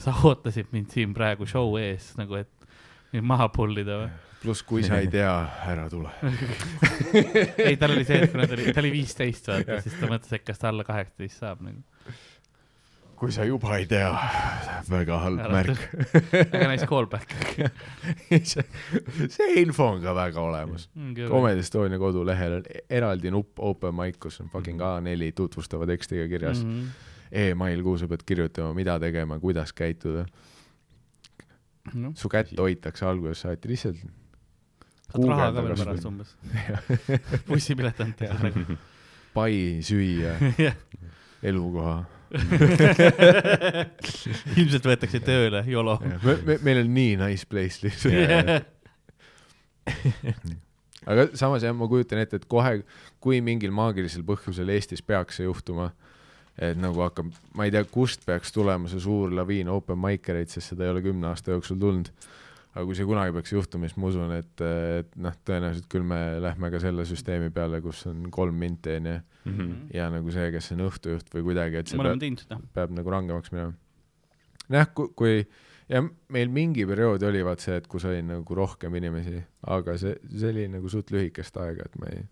sa 0.00 0.14
ootasid 0.24 0.72
mind 0.72 0.94
siin 0.94 1.12
praegu 1.16 1.48
show 1.48 1.76
ees 1.80 2.14
nagu, 2.20 2.40
et 2.40 2.72
mind 3.12 3.28
maha 3.28 3.50
pull 3.52 3.76
ida 3.84 4.00
või? 4.04 4.16
pluss, 4.38 4.62
kui 4.62 4.84
sa 4.86 5.00
ei 5.02 5.08
tea, 5.10 5.32
ära 5.66 5.88
tule. 5.90 6.12
ei, 7.66 7.76
tal 7.80 7.94
oli 7.94 8.04
see, 8.06 8.20
et 8.22 8.32
kuna 8.32 8.46
ta 8.46 8.54
oli, 8.54 8.72
ta 8.74 8.82
oli 8.84 8.92
viisteist, 8.94 9.50
vaata, 9.50 9.80
siis 9.82 9.96
ta 9.98 10.10
mõtles, 10.10 10.34
et 10.36 10.44
kas 10.46 10.62
ta 10.62 10.70
alla 10.70 10.86
kaheksateist 10.86 11.42
saab 11.42 11.64
nagu. 11.66 11.82
Kui 13.18 13.32
sa 13.34 13.44
juba 13.46 13.74
ei 13.78 13.86
tea, 13.90 14.08
väga 14.90 15.18
halb 15.24 15.42
Ära 15.42 15.52
märk. 15.52 15.84
väga 16.52 16.68
nice 16.70 16.86
callback. 16.88 17.32
see, 18.52 19.48
info 19.62 19.88
on 19.94 20.02
ka 20.04 20.14
väga 20.16 20.42
olemas. 20.42 20.88
Comedy 21.18 21.64
Estonia 21.64 21.98
kodulehel 22.00 22.58
on 22.60 22.68
eraldi 23.00 23.32
nupp 23.34 23.58
open 23.58 23.96
mic, 23.98 24.20
kus 24.22 24.38
on 24.44 24.52
fucking 24.52 24.80
A4 24.80 25.32
tutvustava 25.36 25.88
tekstiga 25.90 26.28
kirjas 26.30 26.62
mm. 26.64 26.76
-hmm. 26.76 27.48
email, 27.48 27.82
kuhu 27.82 27.98
sa 27.98 28.08
pead 28.08 28.22
kirjutama, 28.26 28.74
mida 28.74 28.98
tegema, 29.00 29.40
kuidas 29.40 29.72
käituda. 29.72 30.26
noh, 31.94 32.12
su 32.14 32.28
kätt 32.28 32.52
hoitakse 32.58 33.06
algusest 33.06 33.42
saati 33.42 33.68
lihtsalt. 33.68 33.96
saad 35.08 35.28
raha 35.28 35.52
ka 35.52 35.64
veel 35.64 35.76
pärast 35.76 36.04
umbes. 36.04 36.36
bussipilet 37.48 38.00
antakse 38.00 38.76
pai, 39.38 39.78
süüa, 39.82 40.34
elukoha. 41.48 42.04
ilmselt 44.60 44.84
võetakse 44.84 45.20
tööle, 45.24 45.62
YOLO. 45.68 45.96
me, 46.04 46.34
me, 46.44 46.58
meil 46.64 46.82
on 46.82 46.90
nii 46.92 47.14
nice 47.20 47.48
place 47.48 47.86
lihtsalt. 47.86 48.66
aga 51.08 51.28
samas 51.38 51.64
jah, 51.64 51.72
ma 51.76 51.88
kujutan 51.88 52.20
ette, 52.20 52.42
et 52.42 52.48
kohe, 52.50 52.82
kui 53.24 53.40
mingil 53.44 53.72
maagilisel 53.74 54.26
põhjusel 54.28 54.68
Eestis 54.74 55.02
peaks 55.04 55.40
see 55.40 55.48
juhtuma, 55.48 55.88
et 56.60 56.76
nagu 56.80 57.00
hakkab, 57.06 57.32
ma 57.56 57.68
ei 57.68 57.72
tea, 57.72 57.84
kust 57.88 58.26
peaks 58.28 58.52
tulema 58.52 58.90
see 58.92 59.00
suur 59.00 59.32
laviin 59.32 59.70
open 59.72 59.98
mic 60.02 60.28
ereid, 60.28 60.52
sest 60.52 60.74
seda 60.74 60.84
ei 60.84 60.92
ole 60.92 61.04
kümne 61.06 61.30
aasta 61.30 61.56
jooksul 61.56 61.80
tulnud. 61.80 62.12
aga 62.74 62.84
kui 62.84 62.98
see 62.98 63.08
kunagi 63.08 63.32
peaks 63.38 63.56
juhtuma, 63.56 63.88
siis 63.88 63.98
ma 63.98 64.12
usun, 64.12 64.36
et, 64.36 64.56
et 65.00 65.10
noh, 65.16 65.34
tõenäoliselt 65.48 65.88
küll 65.90 66.04
me 66.06 66.20
lähme 66.44 66.66
ka 66.70 66.82
selle 66.82 67.08
süsteemi 67.08 67.48
peale, 67.54 67.80
kus 67.82 68.04
on 68.10 68.28
kolm 68.34 68.56
minti 68.60 69.00
onju 69.00 69.16
Mhm. 69.48 69.88
ja 69.94 70.08
nagu 70.12 70.30
see, 70.34 70.50
kes 70.54 70.72
on 70.74 70.84
õhtujuht 70.88 71.32
või 71.34 71.46
kuidagi, 71.50 71.82
et 71.82 71.90
see 71.90 71.98
peab 72.00 72.22
seda. 72.42 72.60
peab 72.74 72.94
nagu 72.96 73.10
rangemaks 73.10 73.52
minema. 73.54 73.74
nojah, 74.68 74.88
kui, 74.94 75.12
kui 75.16 75.34
ja 75.88 76.02
meil 76.34 76.50
mingi 76.52 76.86
periood 76.88 77.22
oli 77.28 77.44
vaat 77.44 77.64
see, 77.64 77.76
et 77.80 77.86
kus 77.90 78.04
oli 78.08 78.22
nagu 78.22 78.54
rohkem 78.54 78.94
inimesi, 79.00 79.42
aga 79.66 79.96
see, 80.00 80.16
see 80.34 80.50
oli 80.52 80.66
nagu 80.72 80.90
suht 80.92 81.12
lühikest 81.14 81.56
aega, 81.62 81.88
et 81.88 82.00
ma 82.00 82.10
ei, 82.12 82.24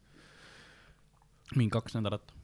mingi 1.54 1.72
kaks 1.72 1.96
nädalat. 1.96 2.34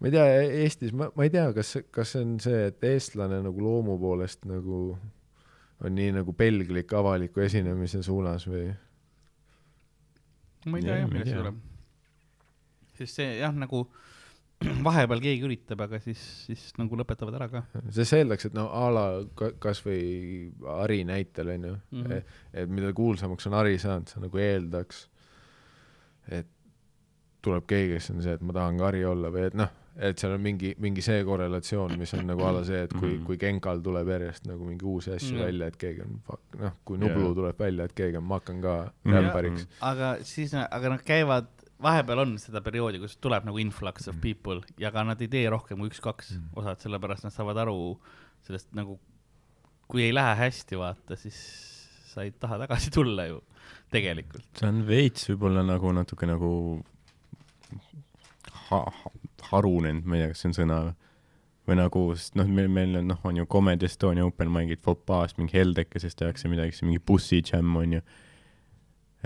ma 0.00 0.10
ei 0.10 0.14
tea, 0.14 0.26
Eestis 0.64 0.92
ma, 0.96 1.10
ma 1.14 1.26
ei 1.26 1.30
tea, 1.34 1.46
kas, 1.56 1.76
kas 1.94 2.14
see 2.14 2.24
on 2.24 2.34
see, 2.42 2.66
et 2.72 2.84
eestlane 2.90 3.40
nagu 3.44 3.62
loomu 3.62 3.98
poolest 4.00 4.44
nagu 4.50 4.98
on 5.84 5.94
nii 5.94 6.12
nagu 6.16 6.34
pelglik 6.34 6.92
avaliku 6.94 7.44
esinemise 7.44 8.02
suunas 8.02 8.46
või? 8.50 8.66
ma 10.66 10.78
ei 10.80 10.86
tea 10.86 11.00
jah, 11.02 11.10
millest 11.10 11.30
see 11.30 11.38
tuleb. 11.38 11.58
sest 12.98 13.20
see 13.20 13.32
jah, 13.38 13.54
nagu 13.54 13.86
vahepeal 14.88 15.20
keegi 15.22 15.44
üritab, 15.46 15.80
aga 15.86 16.00
siis, 16.02 16.18
siis 16.48 16.72
nagu 16.78 16.96
lõpetavad 16.98 17.34
ära 17.38 17.48
ka. 17.52 17.62
sest 17.94 18.10
see 18.10 18.22
eeldaks, 18.24 18.46
et 18.50 18.54
no 18.58 18.68
a 18.74 18.88
la 18.90 19.04
ka- 19.38 19.52
kasvõi 19.58 20.50
Ari 20.82 21.04
näitel 21.06 21.48
onju 21.54 21.74
mm. 21.76 22.02
-hmm. 22.04 22.22
et 22.52 22.68
mida 22.70 22.92
kuulsamaks 22.92 23.46
on 23.46 23.54
Ari 23.54 23.78
saanud, 23.78 24.08
sa 24.08 24.20
nagu 24.20 24.38
eeldaks, 24.38 25.04
et 26.30 26.46
tuleb 27.42 27.66
keegi, 27.70 27.94
kes 27.94 28.10
on 28.10 28.22
see, 28.22 28.32
et 28.34 28.42
ma 28.42 28.52
tahan 28.56 28.78
ka 28.80 28.88
Ari 28.90 29.04
olla 29.06 29.30
või 29.30 29.46
et 29.46 29.54
noh, 29.54 29.70
et 29.98 30.18
seal 30.18 30.32
on 30.34 30.40
mingi, 30.42 30.74
mingi 30.78 31.02
see 31.02 31.22
korrelatsioon, 31.26 31.96
mis 31.98 32.12
on 32.14 32.26
nagu 32.26 32.42
a 32.46 32.52
la 32.52 32.64
see, 32.66 32.82
et 32.86 32.92
kui 32.94 33.16
Mhm. 33.16 33.24
kui 33.26 33.36
Genkal 33.38 33.80
tuleb 33.82 34.06
järjest 34.08 34.46
nagu 34.46 34.64
mingi 34.66 34.84
uusi 34.86 35.10
asju 35.14 35.34
Mhm. 35.36 35.44
välja, 35.44 35.66
et 35.66 35.76
keegi 35.76 36.02
on 36.02 36.20
noh, 36.60 36.72
kui 36.84 36.98
Nublu 36.98 37.24
Jaa. 37.30 37.34
tuleb 37.34 37.58
välja, 37.58 37.84
et 37.84 37.94
keegi 37.94 38.16
on, 38.16 38.24
ma 38.24 38.38
hakkan 38.38 38.60
ka 38.62 38.92
Mhm. 39.04 39.14
räppariks. 39.14 39.66
aga 39.80 40.16
siis, 40.22 40.54
aga 40.54 40.88
nad 40.88 41.02
käivad, 41.02 41.46
vahepeal 41.82 42.18
on 42.24 42.32
seda 42.42 42.60
perioodi, 42.64 42.98
kus 43.02 43.16
tuleb 43.22 43.44
nagu 43.46 43.58
influx 43.62 44.08
of 44.10 44.16
people 44.22 44.60
ja 44.82 44.90
ka 44.94 45.04
nad 45.06 45.20
ei 45.22 45.28
tee 45.30 45.44
rohkem 45.50 45.78
kui 45.78 45.88
üks-kaks 45.92 46.32
Mhm. 46.34 46.48
osad, 46.56 46.80
sellepärast 46.82 47.24
nad 47.28 47.32
saavad 47.34 47.56
aru 47.64 47.98
sellest 48.46 48.72
nagu, 48.74 48.98
kui 49.88 50.02
ei 50.08 50.12
lähe 50.14 50.34
hästi, 50.36 50.76
vaata, 50.78 51.16
siis 51.16 51.38
sa 52.12 52.22
ei 52.26 52.30
taha 52.32 52.58
tagasi 52.64 52.90
tulla 52.96 53.26
ju 53.28 53.40
tegelikult. 53.92 54.44
see 54.58 54.68
on 54.68 54.82
veits 54.86 55.28
võib-olla 55.30 55.62
nagu 55.66 55.92
natuke 55.92 56.26
nagu 56.26 56.50
ha, 58.70 58.80
ha, 58.84 59.10
harunenud, 59.50 60.04
ma 60.04 60.16
ei 60.18 60.22
tea, 60.24 60.32
kas 60.32 60.42
see 60.44 60.50
on 60.50 60.56
sõna 60.58 60.78
või 61.68 61.76
nagu, 61.78 62.02
sest 62.16 62.36
noh, 62.40 62.48
meil, 62.48 62.68
meil 62.72 62.96
on 63.00 63.10
noh, 63.12 63.20
on 63.28 63.36
ju 63.42 63.46
Comedy 63.50 63.86
Estonia 63.88 64.24
open 64.26 64.50
mic'id 64.52 64.80
Fopaast, 64.84 65.36
mingi 65.40 65.56
Heldekeses 65.58 66.16
tehakse 66.16 66.48
midagi, 66.48 66.72
siis 66.76 66.86
mingi 66.88 67.00
Bussi 67.04 67.42
Jam 67.44 67.74
on 67.76 67.98
ju. 67.98 68.00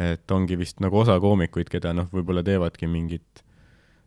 Et 0.00 0.30
ongi 0.32 0.56
vist 0.56 0.80
nagu 0.80 1.02
osa 1.02 1.18
koomikuid, 1.20 1.68
keda 1.72 1.92
noh, 1.96 2.08
võib-olla 2.12 2.44
teevadki 2.46 2.88
mingit 2.88 3.42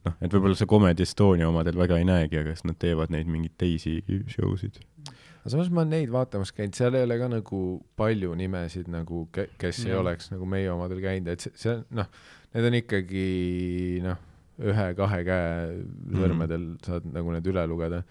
noh, 0.05 0.15
et 0.19 0.33
võib-olla 0.33 0.57
see 0.57 0.69
Comedy 0.69 1.05
Estonia 1.05 1.49
omadel 1.49 1.77
väga 1.79 1.99
ei 2.01 2.07
näegi, 2.07 2.39
aga 2.41 2.55
siis 2.55 2.67
nad 2.69 2.79
teevad 2.81 3.13
neid 3.13 3.29
mingeid 3.31 3.55
teisi 3.61 3.97
show 4.31 4.55
sid. 4.59 4.79
aga 5.05 5.53
samas 5.53 5.71
ma 5.71 5.83
olen 5.83 5.93
neid 5.93 6.13
vaatamas 6.13 6.53
käinud, 6.55 6.77
seal 6.77 6.97
ei 6.97 7.05
ole 7.07 7.19
ka 7.21 7.29
nagu 7.31 7.63
palju 7.99 8.33
nimesid 8.37 8.89
nagu, 8.91 9.25
kes 9.33 9.83
ei 9.85 9.93
Jah. 9.93 10.01
oleks 10.01 10.31
nagu 10.33 10.49
meie 10.49 10.71
omadel 10.73 11.03
käinud, 11.03 11.29
et 11.33 11.45
see, 11.45 11.53
see 11.61 11.77
noh, 11.97 12.09
need 12.55 12.69
on 12.69 12.79
ikkagi 12.81 13.27
noh, 14.05 14.23
ühe-kahe 14.65 15.23
käe 15.27 15.47
sõrmedel 16.15 16.61
mm 16.61 16.75
-hmm. 16.77 16.85
saad 16.87 17.07
nagu 17.11 17.33
need 17.35 17.47
üle 17.51 17.65
lugeda. 17.67 18.03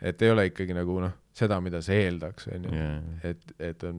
et 0.00 0.22
ei 0.22 0.30
ole 0.30 0.46
ikkagi 0.50 0.74
nagu 0.74 1.00
noh, 1.00 1.14
seda, 1.32 1.60
mida 1.60 1.80
sa 1.82 1.92
eeldaks, 1.94 2.48
onju. 2.54 2.88
et, 3.24 3.52
et 3.58 3.84
on 3.84 3.98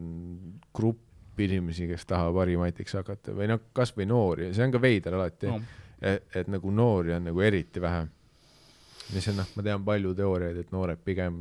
grupp 0.76 1.09
inimesi, 1.45 1.88
kes 1.90 2.06
tahab 2.10 2.38
harimatiks 2.41 2.98
hakata 2.99 3.36
või 3.38 3.49
noh, 3.52 3.61
kasvõi 3.76 4.07
noori, 4.10 4.53
see 4.56 4.66
on 4.66 4.74
ka 4.76 4.82
veider 4.84 5.18
alati 5.20 5.49
No, 5.49 5.60
et, 6.02 6.26
et 6.36 6.49
nagu 6.52 6.72
noori 6.72 7.14
on 7.16 7.30
nagu 7.30 7.44
eriti 7.44 7.82
vähe. 7.82 8.07
mis 9.14 9.26
on 9.32 9.40
noh, 9.41 9.48
ma 9.57 9.64
tean 9.66 9.86
palju 9.86 10.11
teooriaid, 10.18 10.60
et 10.61 10.72
noored 10.72 10.99
pigem 11.02 11.40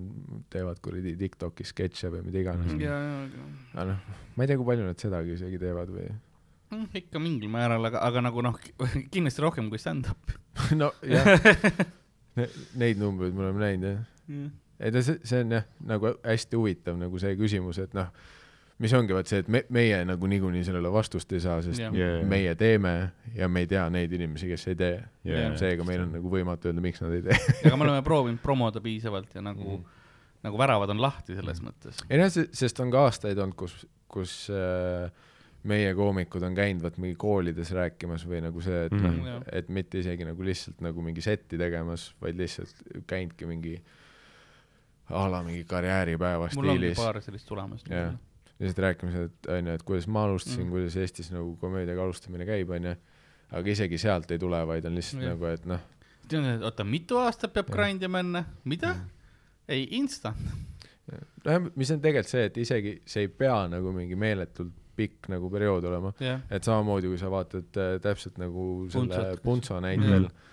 teevad 0.49 0.79
kuradi 0.81 1.13
Tiktokis 1.21 1.75
sketše 1.75 2.09
või 2.15 2.23
mida 2.25 2.41
iganes 2.41 2.71
mm.. 2.73 2.81
ja, 2.81 2.95
ja, 2.97 3.43
aga 3.75 3.85
noh, 3.91 4.23
ma 4.37 4.45
ei 4.45 4.49
tea, 4.49 4.57
kui 4.57 4.69
palju 4.71 4.87
nad 4.87 5.03
sedagi 5.03 5.35
isegi 5.37 5.61
teevad 5.61 5.93
või 5.93 6.09
ikka 7.01 7.21
mingil 7.21 7.53
määral, 7.53 7.85
aga, 7.91 8.01
aga 8.05 8.23
nagu 8.25 8.45
noh, 8.45 8.57
kindlasti 9.13 9.45
rohkem 9.45 9.69
kui 9.73 9.81
stand-up. 9.81 10.33
no 10.81 10.91
jah 11.05 11.29
ne,, 12.39 12.49
neid 12.81 13.01
numbreid 13.01 13.37
me 13.37 13.47
oleme 13.47 13.65
näinud 13.65 13.91
jah. 13.93 14.49
ei 14.81 14.95
ta 14.95 15.05
see, 15.05 15.21
see 15.29 15.45
on 15.45 15.59
jah, 15.59 15.69
nagu 15.93 16.15
hästi 16.25 16.61
huvitav 16.61 16.99
nagu 17.01 17.21
see 17.21 17.37
küsimus, 17.41 17.81
et 17.85 17.97
noh, 17.99 18.09
mis 18.79 18.93
ongi 18.95 19.15
vaat 19.17 19.27
see, 19.27 19.41
et 19.43 19.49
me, 19.51 19.65
meie 19.75 19.97
nagu 20.07 20.27
niikuinii 20.31 20.63
sellele 20.67 20.91
vastust 20.95 21.33
ei 21.35 21.41
saa, 21.43 21.59
sest. 21.67 21.81
Yeah. 21.83 22.21
meie 22.29 22.55
teeme 22.55 22.93
ja 23.35 23.49
me 23.51 23.61
ei 23.65 23.67
tea 23.71 23.89
neid 23.91 24.13
inimesi, 24.15 24.49
kes 24.49 24.69
ei 24.73 24.77
tee 24.79 24.97
Yeah. 25.29 25.57
seega 25.61 25.85
meil 25.85 26.05
on 26.07 26.13
nagu 26.15 26.31
võimatu 26.33 26.71
öelda, 26.71 26.81
miks 26.85 27.01
nad 27.03 27.13
ei 27.17 27.23
tee. 27.27 27.39
aga 27.67 27.77
me 27.77 27.85
oleme 27.89 28.03
proovinud 28.07 28.41
promoda 28.43 28.81
piisavalt 28.81 29.35
ja 29.35 29.43
nagu 29.45 29.79
mm., 29.79 29.85
nagu 30.47 30.59
väravad 30.61 30.91
on 30.95 31.01
lahti 31.03 31.35
selles 31.35 31.59
mõttes. 31.61 31.99
ei 32.09 32.21
noh, 32.21 32.31
sest 32.31 32.79
on 32.81 32.91
ka 32.95 33.03
aastaid 33.09 33.39
olnud, 33.43 33.57
kus, 33.59 33.75
kus 34.09 34.37
äh, 34.55 35.11
meie 35.69 35.91
koomikud 35.99 36.45
on 36.47 36.55
käinud 36.55 36.85
vaat 36.87 36.97
mingi 37.03 37.17
koolides 37.19 37.73
rääkimas 37.75 38.23
või 38.31 38.39
nagu 38.47 38.63
see, 38.63 38.85
et 38.87 38.95
noh 38.95 39.11
Mhm. 39.11 39.27
Jah. 39.27 39.43
et 39.59 39.69
mitte 39.75 39.99
isegi 39.99 40.25
nagu 40.25 40.47
lihtsalt 40.47 40.79
nagu 40.87 41.03
mingi 41.03 41.21
setti 41.27 41.59
tegemas, 41.59 42.13
vaid 42.23 42.39
lihtsalt 42.39 42.79
käinudki 43.11 43.51
mingi 43.51 43.75
a 45.11 45.27
la 45.33 45.43
mingi 45.43 45.65
karjääripäeva 45.65 46.49
mul 46.55 46.69
ongi 46.71 46.79
stiilis 46.79 46.99
paar 47.03 47.19
sellist 47.25 47.49
tulemas. 47.49 47.83
Jah. 47.91 48.15
Lihtsalt 48.61 48.79
rääkimas, 48.85 49.15
et 49.29 49.47
onju, 49.55 49.75
et 49.79 49.83
kuidas 49.87 50.07
ma 50.11 50.25
alustasin 50.25 50.61
Mm. 50.65 50.67
mm., 50.67 50.71
kuidas 50.71 50.97
Eestis 50.97 51.31
nagu 51.31 51.57
komöödiaga 51.61 52.03
alustamine 52.03 52.47
käib, 52.49 52.71
onju. 52.71 52.95
aga 53.53 53.71
isegi 53.71 53.99
sealt 53.99 54.31
ei 54.31 54.39
tule, 54.39 54.59
vaid 54.67 54.85
on 54.85 54.95
lihtsalt 54.99 55.23
Jah. 55.23 55.31
nagu, 55.33 55.45
et 55.47 55.65
noh, 55.67 55.81
oota, 56.67 56.85
mitu 56.85 57.17
aastat 57.17 57.53
peab 57.55 57.71
grind 57.73 58.03
ima 58.03 58.19
enne, 58.21 58.45
mida? 58.65 58.95
ei, 59.69 59.87
instant. 59.97 60.37
nojah, 61.45 61.71
mis 61.77 61.91
on 61.95 62.01
tegelikult 62.05 62.29
see, 62.29 62.45
et 62.51 62.57
isegi 62.61 62.93
see 63.09 63.25
ei 63.27 63.29
pea 63.29 63.63
nagu 63.73 63.93
mingi 63.97 64.17
meeletult 64.17 64.75
pikk 64.99 65.29
nagu 65.31 65.49
periood 65.51 65.85
olema, 65.87 66.11
jah, 66.21 66.41
et 66.51 66.65
samamoodi, 66.67 67.07
kui 67.07 67.19
sa 67.21 67.31
vaatad 67.31 67.77
äh, 67.79 67.97
täpselt 68.03 68.39
nagu 68.43 68.89
selle 68.91 69.07
Puntsot. 69.15 69.43
Puntso 69.43 69.81
näitel 69.81 70.25
Mhm. 70.27 70.29
mm., 70.29 70.47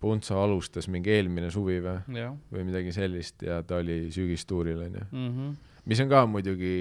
Puntso 0.00 0.38
alustas 0.40 0.86
mingi 0.88 1.10
eelmine 1.12 1.50
suvi 1.52 1.74
või, 1.84 1.98
jah 2.16 2.32
või 2.52 2.62
midagi 2.64 2.92
sellist 2.96 3.42
ja 3.44 3.58
ta 3.62 3.76
oli 3.82 4.06
sügistuuril 4.10 4.78
onju, 4.86 5.02
mm. 5.12 5.26
-hmm. 5.28 5.56
Mis 5.90 6.00
on 6.04 6.08
ka 6.12 6.22
muidugi 6.30 6.74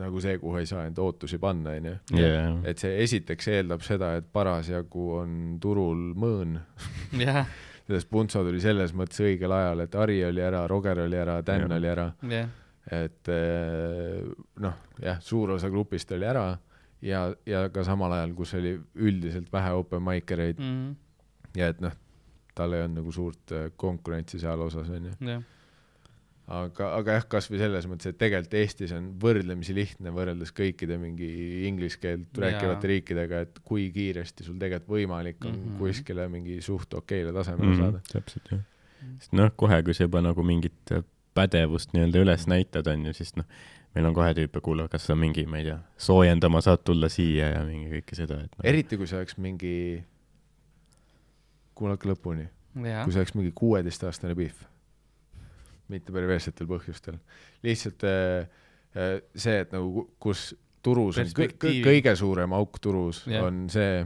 nagu 0.00 0.18
see, 0.24 0.38
kuhu 0.42 0.56
ei 0.58 0.66
saa 0.66 0.86
enda 0.88 1.02
ootusi 1.04 1.38
panna 1.38 1.76
onju, 1.78 1.92
yeah.. 2.18 2.56
et 2.66 2.80
see 2.82 2.96
esiteks 3.04 3.46
eeldab 3.52 3.84
seda, 3.86 4.16
et 4.18 4.26
parasjagu 4.34 5.04
on 5.20 5.36
turul 5.62 6.00
mõõn 6.18 6.56
jah, 7.20 7.44
sest 7.86 8.08
Puntso 8.10 8.42
tuli 8.42 8.58
selles 8.64 8.90
mõttes 8.96 9.20
õigel 9.22 9.52
ajal, 9.54 9.84
et 9.84 9.94
Ari 9.94 10.18
oli 10.26 10.42
ära, 10.42 10.64
Roger 10.70 11.04
oli 11.04 11.20
ära, 11.20 11.36
Dan 11.46 11.66
Jah. 11.68 11.76
oli 11.78 11.90
ära, 11.92 12.08
jah, 12.32 12.48
et 12.98 13.30
eh, 13.30 14.24
noh, 14.66 14.74
jah, 15.04 15.20
suur 15.22 15.54
osa 15.54 15.70
grupist 15.70 16.10
oli 16.16 16.26
ära 16.26 16.48
ja, 17.04 17.28
ja 17.46 17.66
ka 17.70 17.84
samal 17.86 18.12
ajal, 18.18 18.34
kus 18.34 18.56
oli 18.58 18.74
üldiselt 18.96 19.52
vähe 19.54 19.70
open 19.78 20.02
mic 20.08 20.30
ereid 20.34 20.58
Mhm. 20.58 20.90
ja 21.60 21.68
et 21.70 21.80
noh, 21.84 21.94
tal 22.54 22.74
ei 22.74 22.82
olnud 22.88 22.98
nagu 23.04 23.12
suurt 23.14 23.52
eh, 23.54 23.68
konkurentsi 23.76 24.38
seal 24.42 24.60
osas 24.66 24.90
onju. 24.90 25.14
aga, 26.46 26.90
aga 26.98 27.16
jah, 27.18 27.26
kasvõi 27.28 27.58
selles 27.58 27.86
mõttes, 27.88 28.10
et 28.12 28.18
tegelikult 28.20 28.54
Eestis 28.60 28.92
on 28.92 29.12
võrdlemisi 29.20 29.74
lihtne 29.74 30.12
võrreldes 30.12 30.52
kõikide 30.52 30.98
mingi 31.00 31.28
inglise 31.68 31.98
keelt 32.02 32.36
rääkivate 32.38 32.90
riikidega, 32.90 33.40
et 33.46 33.58
kui 33.64 33.88
kiiresti 33.94 34.44
sul 34.44 34.58
tegelikult 34.60 34.92
võimalik 34.98 35.44
on 35.44 35.52
mm 35.52 35.58
Mhm. 35.64 35.74
-hmm. 35.74 35.78
kuskile 35.78 36.28
mingi 36.28 36.60
suht 36.60 36.94
okeile 36.94 37.32
tasemele 37.32 37.66
mm 37.66 37.72
mm, 37.72 37.80
-hmm. 37.80 37.92
saada. 37.92 38.00
täpselt 38.12 38.50
jah. 38.50 38.60
sest 39.18 39.32
noh, 39.32 39.50
kohe, 39.56 39.82
kui 39.82 39.94
sa 39.94 40.04
juba 40.04 40.20
nagu 40.20 40.42
mingit 40.42 40.92
äh, 40.92 41.04
pädevust 41.34 41.92
nii-öelda 41.92 42.18
üles 42.22 42.46
näitad, 42.46 42.86
on 42.86 43.06
ju, 43.06 43.12
siis 43.12 43.36
noh, 43.36 43.44
meil 43.94 44.06
on 44.06 44.14
kohe 44.14 44.34
tüüpe, 44.34 44.60
kuule, 44.60 44.88
kas 44.88 45.06
sa 45.06 45.16
mingi, 45.18 45.46
ma 45.46 45.58
ei 45.58 45.64
tea, 45.64 45.78
soojendama 45.98 46.60
saad 46.60 46.84
tulla 46.84 47.08
siia 47.08 47.48
ja 47.50 47.64
mingi 47.64 47.90
kõike 47.96 48.16
seda, 48.18 48.40
et 48.44 48.52
noh, 48.58 48.64
eriti 48.64 48.96
kui 48.96 49.06
see 49.06 49.18
oleks 49.18 49.36
mingi, 49.38 50.04
kuulake 51.74 52.08
lõpuni, 52.08 52.46
kui, 52.74 53.12
see 53.12 53.20
oleks 53.22 53.34
mingi 53.34 53.52
kuueteistaastane 53.54 54.34
Pihv, 54.38 54.64
mitte 55.92 56.12
perverssetel 56.14 56.68
põhjustel, 56.68 57.18
lihtsalt 57.64 58.04
äh, 58.08 58.46
äh, 58.96 59.16
see, 59.36 59.58
et 59.64 59.72
nagu 59.74 59.90
ku- 59.92 60.06
kus 60.28 60.52
turus 60.84 61.18
on 61.18 61.24
kõ- 61.24 61.28
kõ- 61.28 61.48
Perspektiivi. 61.48 61.84
kõige 61.88 62.14
suurem 62.16 62.52
auk 62.56 62.78
turus 62.80 63.24
Jah. 63.26 63.46
on 63.48 63.66
see, 63.72 64.04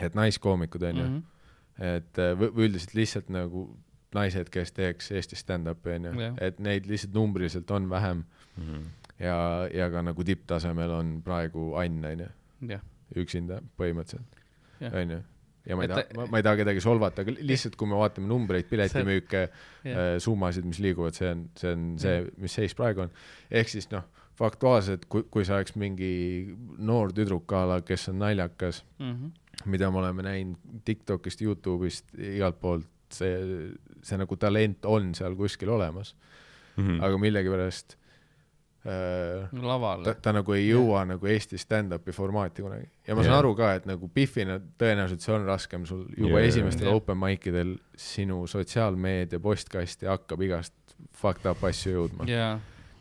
et 0.00 0.14
naiskoomikud 0.16 0.82
onju 0.88 1.04
mm. 1.04 1.16
-hmm. 1.16 1.96
et 1.96 2.18
äh, 2.18 2.34
või 2.38 2.68
üldiselt 2.68 2.94
lihtsalt 2.94 3.32
nagu 3.32 3.66
naised, 4.14 4.50
kes 4.52 4.72
teeks 4.72 5.12
Eestis 5.12 5.44
stand-up'i 5.44 5.96
onju 5.96 6.14
Jah., 6.20 6.36
et 6.40 6.60
neid 6.60 6.86
lihtsalt 6.86 7.14
numbriliselt 7.14 7.70
on 7.70 7.90
vähem 7.90 8.24
mhm. 8.56 8.86
ja, 9.18 9.68
ja 9.72 9.90
ka 9.90 10.02
nagu 10.02 10.24
tipptasemel 10.24 10.90
on 10.90 11.20
praegu 11.24 11.74
Ann 11.80 12.04
onju, 12.04 12.28
jah, 12.68 12.82
üksinda 13.16 13.62
põhimõtteliselt, 13.76 14.40
onju. 14.92 15.22
Ja 15.66 15.76
ma 15.76 15.84
ei 15.84 15.88
taha 15.92 16.02
ta-, 16.02 16.16
ma, 16.18 16.26
ma 16.32 16.38
ei 16.40 16.46
taha 16.46 16.56
kedagi 16.62 16.80
solvata, 16.82 17.22
aga 17.22 17.34
lihtsalt 17.38 17.76
kui 17.78 17.86
me 17.90 17.94
vaatame 18.00 18.26
numbreid, 18.30 18.66
piletimüüke, 18.70 19.42
jah, 19.84 20.16
summasid, 20.22 20.64
mis 20.66 20.80
liiguvad, 20.82 21.14
see 21.14 21.30
on, 21.30 21.44
see 21.58 21.72
on 21.76 21.84
see, 22.02 22.16
mis 22.42 22.56
seis 22.58 22.74
praegu 22.78 23.04
on. 23.06 23.12
ehk 23.50 23.68
siis 23.70 23.86
noh, 23.92 24.02
faktuaalselt, 24.38 25.04
kui, 25.12 25.22
kui 25.30 25.44
sa 25.44 25.58
oleks 25.60 25.76
mingi 25.78 26.10
noor 26.82 27.12
tüdruk 27.14 27.52
a 27.54 27.64
la, 27.68 27.80
kes 27.86 28.08
on 28.10 28.18
naljakas, 28.24 28.82
Mhm. 28.98 29.30
mida 29.66 29.90
me 29.90 29.98
oleme 30.00 30.22
näinud 30.26 30.82
Tiktokist, 30.84 31.42
Youtube'ist, 31.44 32.08
igalt 32.18 32.58
poolt, 32.60 32.86
see, 33.12 33.70
see 34.02 34.16
nagu 34.18 34.36
talent 34.40 34.84
on 34.88 35.12
seal 35.14 35.36
kuskil 35.36 35.68
olemas, 35.70 36.14
Mhm. 36.76 37.00
aga 37.04 37.18
millegipärast 37.20 37.96
äh, 38.86 39.48
laval 39.62 40.02
ta, 40.06 40.14
ta 40.18 40.32
nagu 40.34 40.54
ei 40.56 40.66
jõua 40.68 41.04
nagu 41.06 41.28
Eesti 41.30 41.58
stand-up'i 41.60 42.14
formaati 42.16 42.64
kunagi. 42.64 42.88
ja 43.06 43.14
ma 43.14 43.22
saan 43.22 43.36
Jah. 43.36 43.42
aru 43.44 43.54
ka, 43.58 43.72
et 43.78 43.86
nagu 43.86 44.08
Biffina 44.14 44.58
tõenäoliselt 44.80 45.22
see 45.24 45.34
on 45.36 45.46
raskem 45.46 45.86
sul 45.86 46.04
juba 46.16 46.40
Jah. 46.40 46.48
esimestel 46.50 46.90
Jah. 46.90 46.98
open 46.98 47.20
mic 47.22 47.46
idel 47.46 47.76
sinu 47.96 48.42
sotsiaalmeedia 48.50 49.40
postkasti 49.42 50.10
hakkab 50.10 50.42
igast 50.48 50.74
fucked 51.18 51.46
up 51.50 51.62
asju 51.66 51.94
jõudma. 51.96 52.26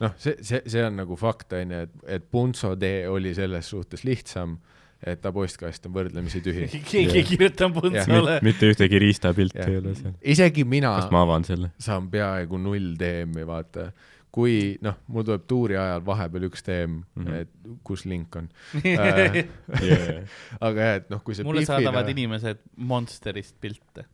noh, 0.02 0.14
see, 0.18 0.36
see, 0.42 0.62
see 0.70 0.84
on 0.86 0.96
nagu 1.02 1.18
fakt, 1.20 1.54
onju, 1.54 1.82
et, 1.88 1.98
et 2.18 2.30
Punso 2.32 2.76
tee 2.80 3.08
oli 3.10 3.34
selles 3.38 3.68
suhtes 3.70 4.06
lihtsam, 4.08 4.58
et 5.02 5.22
ta 5.22 5.32
postkast 5.34 5.86
on 5.90 5.94
võrdlemisi 5.98 6.42
tühi. 6.46 6.68
keegi 6.92 7.22
ei 7.22 7.26
kirjuta 7.26 7.70
Puntsole. 7.74 8.40
mitte 8.46 8.70
ühtegi 8.70 9.02
riistapilti 9.02 9.62
ei 9.66 9.78
ole 9.82 9.94
seal. 9.98 10.14
isegi 10.22 10.66
mina 10.66 10.94
kas 11.00 11.12
ma 11.14 11.24
avan 11.26 11.46
selle? 11.48 11.72
saan 11.82 12.10
peaaegu 12.14 12.58
null 12.62 12.94
DM-i, 13.00 13.46
vaata. 13.50 13.92
Kui 14.32 14.78
noh, 14.84 14.96
mul 15.12 15.26
tuleb 15.28 15.44
tuuri 15.50 15.76
ajal 15.80 16.04
vahepeal 16.08 16.46
üks 16.48 16.64
DM 16.64 17.02
mm. 17.02 17.26
-hmm. 17.26 17.42
et 17.42 17.82
kus 17.88 18.06
link 18.08 18.36
on 18.40 18.48
äh,. 18.80 19.42
Yeah. 19.82 20.30
aga 20.68 20.86
jah, 20.86 21.00
et 21.02 21.10
noh, 21.12 21.20
kui 21.26 21.36
see 21.36 21.48
mulle 21.48 21.66
saadavad 21.68 22.08
Biffina, 22.08 22.16
inimesed 22.16 22.62
Monsterist 22.78 23.58
pilte. 23.60 24.06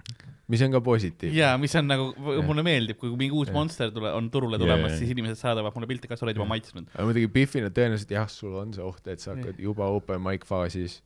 mis 0.47 0.63
on 0.65 0.73
ka 0.73 0.81
positiivne. 0.81 1.37
jaa, 1.37 1.53
mis 1.61 1.75
on 1.77 1.89
nagu, 1.91 2.07
mulle 2.47 2.65
meeldib, 2.65 2.97
kui 2.97 3.13
mingi 3.13 3.35
uus 3.35 3.51
Jah. 3.51 3.57
Monster 3.59 3.93
tule, 3.93 4.13
on 4.17 4.31
turule 4.33 4.57
tulemas 4.61 4.95
jaa., 4.95 5.01
siis 5.03 5.13
inimesed 5.13 5.37
saadavad 5.37 5.75
mulle 5.75 5.91
pilte, 5.91 6.09
kas 6.09 6.25
oled 6.25 6.39
juba 6.39 6.49
maitsnud. 6.49 6.89
aga 6.95 7.05
muidugi 7.05 7.29
Biffina 7.37 7.69
tõenäoliselt 7.69 8.15
jah, 8.17 8.31
sul 8.31 8.57
on 8.57 8.73
see 8.73 8.85
oht, 8.85 9.05
et 9.13 9.21
sa 9.21 9.35
hakkad 9.35 9.61
juba 9.61 9.91
open 9.99 10.23
mic 10.25 10.49
faasis, 10.49 10.97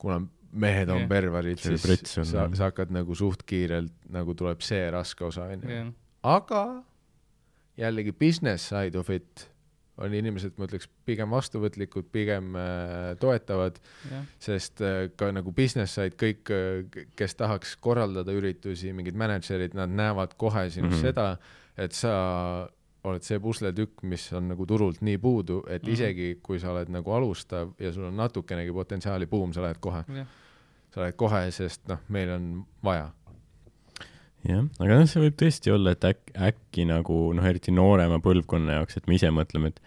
kuna 0.00 0.22
mehed 0.54 0.88
on 0.88 1.04
Jah. 1.04 1.10
perverid, 1.10 1.60
siis 1.60 1.84
on, 2.16 2.24
sa 2.24 2.48
sa 2.54 2.70
hakkad 2.70 2.94
nagu 2.94 3.12
suht 3.18 3.44
kiirelt, 3.44 3.92
nagu 4.14 4.32
tuleb 4.38 4.64
see 4.64 4.88
raske 4.94 5.26
osa, 5.26 5.50
onju. 5.52 5.84
aga 6.22 6.64
jällegi 7.80 8.12
business 8.12 8.68
side 8.68 8.98
of 8.98 9.10
it 9.10 9.48
on 10.02 10.14
inimesed, 10.14 10.56
ma 10.58 10.66
ütleks, 10.66 10.88
pigem 11.06 11.30
vastuvõtlikud, 11.30 12.08
pigem 12.14 12.54
äh, 12.58 13.12
toetavad, 13.20 13.76
jah, 14.10 14.24
sest 14.42 14.82
äh, 14.82 15.04
ka 15.18 15.28
nagu 15.34 15.52
business 15.54 15.94
side 15.94 16.18
kõik, 16.18 16.50
kes 17.14 17.38
tahaks 17.38 17.76
korraldada 17.82 18.34
üritusi, 18.34 18.90
mingid 18.96 19.18
mänedžerid, 19.18 19.76
nad 19.78 19.92
näevad 19.94 20.34
kohe 20.40 20.66
sinust 20.70 20.98
mm. 20.98 20.98
-hmm. 20.98 21.06
seda, 21.06 21.28
et 21.78 21.94
sa 21.94 22.14
oled 23.04 23.24
see 23.24 23.40
pusletükk, 23.42 24.02
mis 24.08 24.24
on 24.32 24.48
nagu 24.50 24.66
turult 24.66 25.02
nii 25.04 25.18
puudu, 25.18 25.62
et 25.68 25.82
mm. 25.82 25.88
-hmm. 25.88 25.92
isegi 25.92 26.38
kui 26.42 26.58
sa 26.58 26.72
oled 26.72 26.88
nagu 26.88 27.12
alustav 27.12 27.74
ja 27.78 27.92
sul 27.92 28.04
on 28.04 28.16
natukenegi 28.16 28.72
potentsiaali, 28.72 29.26
buum, 29.26 29.52
sa 29.52 29.62
lähed 29.62 29.78
kohe, 29.80 30.04
jah, 30.08 30.26
sa 30.94 31.00
lähed 31.00 31.16
kohe, 31.16 31.50
sest 31.50 31.86
noh, 31.88 31.98
meil 32.08 32.30
on 32.30 32.66
vaja. 32.84 33.10
jah, 34.48 34.64
aga 34.80 34.98
noh, 35.00 35.06
see 35.10 35.22
võib 35.22 35.36
tõesti 35.40 35.72
olla, 35.74 35.94
et 35.96 36.04
äkki, 36.04 36.34
äkki 36.50 36.86
nagu 36.90 37.18
noh, 37.36 37.44
eriti 37.48 37.72
noorema 37.74 38.18
põlvkonna 38.24 38.80
jaoks, 38.80 38.96
et 39.00 39.06
me 39.08 39.18
ise 39.18 39.30
mõtleme, 39.34 39.72
et 39.72 39.80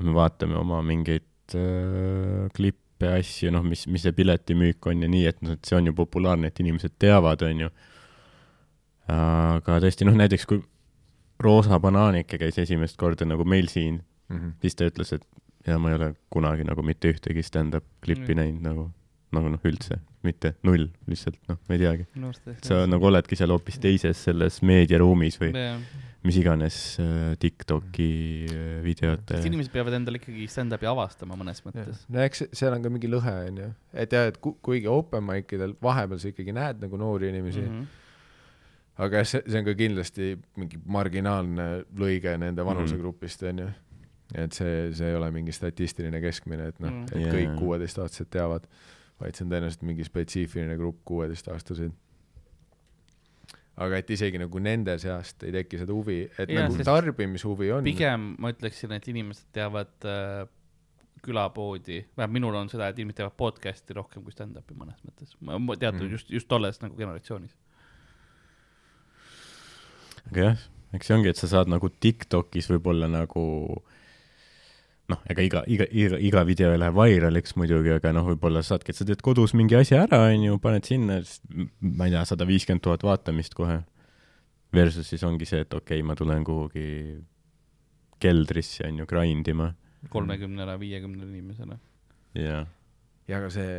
no 0.00 0.08
me 0.10 0.16
vaatame 0.16 0.56
oma 0.60 0.82
mingeid 0.86 1.56
äh, 1.56 2.48
klippe, 2.56 3.08
asju, 3.18 3.50
noh, 3.54 3.64
mis, 3.66 3.86
mis 3.90 4.04
see 4.06 4.12
piletimüük 4.12 4.86
on 4.86 5.02
ja 5.02 5.08
nii, 5.10 5.24
et 5.26 5.40
noh, 5.42 5.56
et 5.56 5.64
see 5.64 5.76
on 5.78 5.86
ju 5.90 5.94
populaarne, 5.96 6.46
et 6.52 6.60
inimesed 6.62 6.94
teavad, 7.02 7.42
on 7.42 7.64
ju. 7.66 7.70
aga 9.12 9.80
tõesti, 9.82 10.06
noh, 10.06 10.14
näiteks 10.18 10.46
kui 10.48 10.62
Roosa 11.42 11.78
Banaanike 11.82 12.38
käis 12.38 12.58
esimest 12.62 12.96
korda 13.00 13.26
nagu 13.28 13.44
meil 13.44 13.68
siin, 13.72 14.02
Mm 14.32 14.38
-hmm. 14.38 14.52
siis 14.62 14.74
ta 14.74 14.86
ütles, 14.88 15.10
et 15.12 15.24
ja 15.66 15.78
ma 15.78 15.90
ei 15.90 15.94
ole 15.94 16.14
kunagi 16.30 16.64
nagu 16.64 16.82
mitte 16.82 17.10
ühtegi 17.12 17.42
stand-up 17.42 17.84
klippi 18.00 18.32
Mm. 18.32 18.38
näinud 18.40 18.62
nagu, 18.62 18.90
nagu 19.32 19.48
noh, 19.48 19.60
üldse, 19.64 19.98
mitte 20.24 20.54
null, 20.62 20.88
lihtsalt 21.10 21.36
noh, 21.48 21.58
ma 21.68 21.74
ei 21.74 21.80
teagi. 21.82 22.06
sa 22.62 22.86
nagu 22.86 23.06
oledki 23.10 23.36
seal 23.36 23.50
hoopis 23.50 23.78
teises 23.82 24.16
selles 24.28 24.60
meediaruumis 24.62 25.38
või, 25.40 25.52
mis 26.22 26.36
iganes 26.38 26.76
äh, 27.02 27.32
Tiktoki 27.42 28.46
äh, 28.46 28.82
videote 28.84 29.40
inimesed 29.44 29.72
peavad 29.74 29.92
endale 29.98 30.20
ikkagi 30.20 30.46
stand-up'i 30.46 30.86
avastama 30.86 31.34
mõnes 31.36 31.58
mõttes. 31.66 32.04
no 32.08 32.20
eks 32.22 32.38
see- 32.44 32.48
seal 32.60 32.72
on 32.76 32.82
ka 32.82 32.88
mingi 32.94 33.08
lõhe 33.10 33.34
onju, 33.48 33.72
et 33.92 34.12
jah, 34.12 34.28
et 34.30 34.38
ku- 34.40 34.54
kuigi 34.62 34.86
open 34.86 35.24
mic 35.26 35.50
idel 35.52 35.74
vahepeal 35.82 36.20
sa 36.22 36.28
ikkagi 36.30 36.52
näed 36.54 36.78
nagu 36.80 36.96
noori 36.96 37.28
inimesi 37.34 37.60
mm, 37.60 37.66
Mhm. 37.72 37.82
-hmm. 37.82 37.98
aga 39.02 39.24
see, 39.24 39.42
see 39.48 39.58
on 39.58 39.64
ka 39.64 39.74
kindlasti 39.74 40.36
mingi 40.56 40.78
marginaalne 40.86 41.84
lõige 41.98 42.36
nende 42.38 42.62
vanusegrupist 42.64 43.42
onju. 43.50 43.68
et 44.34 44.52
see, 44.56 44.92
see 44.96 45.08
ei 45.10 45.14
ole 45.18 45.30
mingi 45.30 45.52
statistiline 45.52 46.20
keskmine, 46.22 46.68
et 46.68 46.78
noh 46.80 46.88
Mhm., 46.90 47.02
et 47.12 47.20
Jaa. 47.20 47.32
kõik 47.34 47.58
kuueteistaastased 47.58 48.30
teavad, 48.30 48.62
vaid 49.22 49.36
see 49.36 49.46
on 49.46 49.52
tõenäoliselt 49.52 49.84
mingi 49.86 50.06
spetsiifiline 50.06 50.78
grupp 50.80 51.02
kuueteistaastaseid. 51.08 51.92
aga 53.82 53.98
et 54.02 54.10
isegi 54.12 54.40
nagu 54.42 54.60
nende 54.62 54.98
seast 55.00 55.44
ei 55.46 55.54
teki 55.54 55.80
seda 55.80 55.94
huvi, 55.96 56.18
et 56.26 56.50
ja, 56.50 56.66
nagu 56.66 56.84
tarbimishuvi 56.86 57.70
on. 57.72 57.86
pigem 57.86 58.34
ma 58.42 58.52
ütleksin, 58.52 58.92
et 58.96 59.08
inimesed 59.08 59.48
teavad 59.56 60.08
äh, 60.08 60.42
külapoodi, 61.22 62.02
vähemalt 62.16 62.34
minul 62.34 62.58
on 62.58 62.70
seda, 62.70 62.90
et 62.90 62.98
inimesed 62.98 63.20
teevad 63.20 63.36
podcast'i 63.38 63.96
rohkem 63.96 64.24
kui 64.26 64.34
stand-up'i 64.34 64.76
mõnes 64.76 64.98
mõttes. 65.06 65.36
teatud 65.38 66.02
mm. 66.02 66.12
just, 66.16 66.30
just 66.30 66.50
tolles 66.50 66.82
nagu 66.82 66.98
generatsioonis. 66.98 67.54
aga 70.30 70.46
jah, 70.48 70.66
eks 70.96 71.08
see 71.08 71.16
ongi, 71.16 71.32
et 71.32 71.40
sa 71.40 71.50
saad 71.50 71.70
nagu 71.70 71.90
Tiktokis 72.02 72.68
võib-olla 72.74 73.08
nagu 73.10 73.44
noh, 75.12 75.20
ega 75.30 75.44
iga, 75.46 75.62
iga, 75.70 75.86
iga, 75.88 76.18
iga 76.30 76.44
video 76.48 76.72
ei 76.74 76.80
lähe 76.82 76.94
vairaliks 76.96 77.56
muidugi, 77.60 77.94
aga 77.94 78.14
noh, 78.16 78.26
võib-olla 78.32 78.64
saadki, 78.66 78.92
et 78.92 78.98
sa 78.98 79.06
teed 79.08 79.22
kodus 79.24 79.54
mingi 79.58 79.78
asja 79.78 80.02
ära, 80.06 80.24
onju, 80.32 80.58
paned 80.64 80.88
sinna, 80.88 81.20
ma 81.84 82.08
ei 82.08 82.16
tea, 82.16 82.24
sada 82.28 82.48
viiskümmend 82.48 82.84
tuhat 82.84 83.06
vaatamist 83.06 83.54
kohe. 83.58 83.82
Versus 84.72 85.04
siis 85.12 85.22
ongi 85.28 85.44
see, 85.44 85.66
et 85.66 85.74
okei 85.76 86.00
okay,, 86.00 86.06
ma 86.08 86.16
tulen 86.16 86.44
kuhugi 86.48 86.86
keldrisse, 88.22 88.86
onju, 88.88 89.04
grind 89.10 89.50
ima 89.52 89.68
kolmekümnele, 90.10 90.80
viiekümnele 90.80 91.30
inimesele. 91.30 91.78
ja 92.34 92.66
ja 93.28 93.38
aga 93.38 93.50
see 93.52 93.72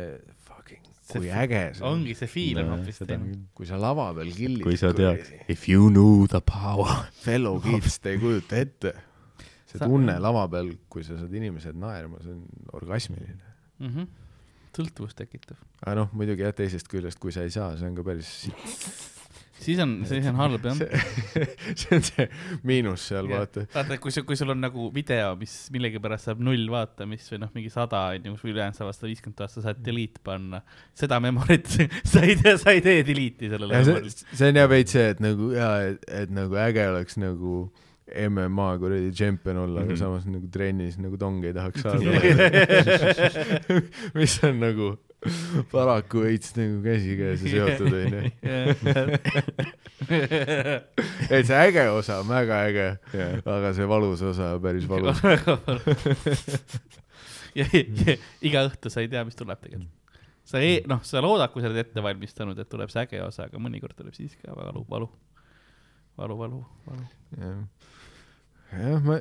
fucking, 0.46 0.82
See 1.04 1.20
kui 1.20 1.28
äge 1.28 1.62
see 1.76 1.84
on, 1.84 1.98
ongi, 1.98 2.14
see 2.16 2.30
feel 2.30 2.62
on 2.62 2.70
hoopis 2.72 3.02
teine. 3.04 3.34
kui 3.54 3.68
sa 3.68 3.76
lava 3.80 4.08
peal 4.16 4.30
killid. 4.32 4.62
kui 4.64 4.78
sa 4.80 4.92
tead, 4.96 5.26
if 5.52 5.68
you 5.68 5.90
knew 5.90 6.28
the 6.32 6.40
power. 6.40 7.10
fellow 7.26 7.60
kids, 7.60 7.98
te 8.00 8.14
ei 8.14 8.22
kujuta 8.22 8.62
ette. 8.62 8.94
See 9.74 9.82
Sa- 9.82 9.88
tunne 9.90 10.14
lava 10.22 10.44
peal, 10.52 10.70
kui 10.92 11.02
sa 11.06 11.18
saad 11.18 11.34
inimesed 11.34 11.78
naerma, 11.78 12.22
see 12.22 12.34
on 12.36 12.44
orgasmiline. 12.80 13.40
Mhm. 13.82 14.06
sõltuvust 14.74 15.18
tekitav. 15.18 15.58
aga 15.84 15.94
noh, 16.00 16.08
muidugi 16.14 16.42
jah, 16.46 16.54
teisest 16.54 16.88
küljest, 16.90 17.18
kui 17.22 17.34
sa 17.34 17.42
ei 17.46 17.50
saa, 17.54 17.74
see 17.78 17.86
on 17.86 17.94
ka 17.98 18.02
päris, 18.06 18.30
siis 19.64 19.78
on, 19.82 19.92
siis 20.08 20.26
on 20.26 20.38
halb 20.38 20.64
jah. 20.66 20.80
see, 21.78 21.94
on 21.94 22.02
see 22.04 22.26
miinus 22.66 23.04
seal, 23.10 23.28
vaata. 23.30 23.64
vaata, 23.74 23.98
kui 24.02 24.12
sul, 24.14 24.26
kui 24.28 24.38
sul 24.38 24.50
on 24.54 24.60
nagu 24.64 24.88
video, 24.94 25.34
mis 25.40 25.54
millegipärast 25.74 26.30
saab 26.30 26.42
null 26.44 26.66
vaatamist 26.72 27.30
või 27.32 27.40
noh, 27.44 27.52
mingi 27.54 27.70
sada 27.72 28.02
on 28.16 28.28
ju, 28.30 28.34
või 28.42 28.54
ülejäänud 28.54 28.78
saavad 28.80 28.98
sada 28.98 29.10
viiskümmend 29.12 29.38
tuhat, 29.38 29.54
sa 29.54 29.64
saad 29.68 29.80
delete 29.86 30.22
panna. 30.26 30.60
seda 30.98 31.20
memorit 31.22 31.70
sa 32.12 32.24
ei 32.26 32.36
tee, 32.40 32.56
sa 32.60 32.74
ei 32.74 32.82
tee 32.84 33.06
delete'i 33.06 33.52
sellele 33.54 33.78
ja 33.78 33.86
see 33.86 34.12
see 34.34 34.50
on 34.50 34.60
jah 34.62 34.68
veits 34.74 34.98
see, 34.98 35.06
et 35.14 35.22
nagu 35.24 35.52
jaa, 35.54 35.74
et, 35.92 36.06
et 36.24 36.34
nagu 36.34 36.58
äge 36.66 36.88
oleks 36.90 37.18
nagu 37.22 37.56
MMA 38.28 38.68
kuradi 38.82 39.10
tšempion 39.12 39.56
olla, 39.64 39.80
aga 39.84 39.92
Mhm. 39.94 39.98
samas 40.00 40.24
nagu 40.30 40.46
trennis 40.52 40.98
nagu 41.02 41.16
tongi 41.20 41.46
ei 41.50 41.56
tahaks 41.56 41.82
saada. 41.82 42.10
mis 44.18 44.36
on 44.44 44.60
nagu 44.60 44.92
paraku 45.72 46.20
veits 46.26 46.52
nagu 46.58 46.82
käsikäes 46.84 47.40
seotud 47.40 47.94
onju. 47.96 48.20
et 51.30 51.46
see 51.48 51.56
äge 51.58 51.84
osa 51.90 52.18
on 52.22 52.28
väga 52.28 52.58
äge, 52.68 52.86
aga 53.48 53.72
see 53.76 53.86
valus 53.88 54.22
osa 54.22 54.54
on 54.56 54.62
päris 54.64 54.86
valus. 54.92 55.20
ja, 57.56 57.64
ja 57.72 58.16
iga 58.44 58.64
õhtu 58.68 58.92
sa 58.92 59.00
ei 59.04 59.08
tea, 59.12 59.24
mis 59.26 59.36
tuleb 59.38 59.60
tegelikult. 59.62 59.90
sa 60.44 60.60
ei, 60.60 60.82
noh, 60.90 61.00
sa 61.06 61.22
loodad, 61.24 61.52
kui 61.54 61.62
sa 61.64 61.70
oled 61.70 61.80
ette 61.86 62.02
valmistanud, 62.04 62.58
et 62.60 62.68
tuleb 62.68 62.92
see 62.92 63.04
äge 63.06 63.22
osa, 63.24 63.46
aga 63.48 63.56
mõnikord 63.62 63.96
tuleb 63.96 64.14
siis 64.16 64.36
ka 64.42 64.52
valu, 64.58 64.84
valu, 64.90 65.08
valu, 66.20 66.36
valu, 66.44 66.60
valu. 66.90 67.06
jah, 67.40 67.64
jah, 68.72 69.00
ma, 69.04 69.18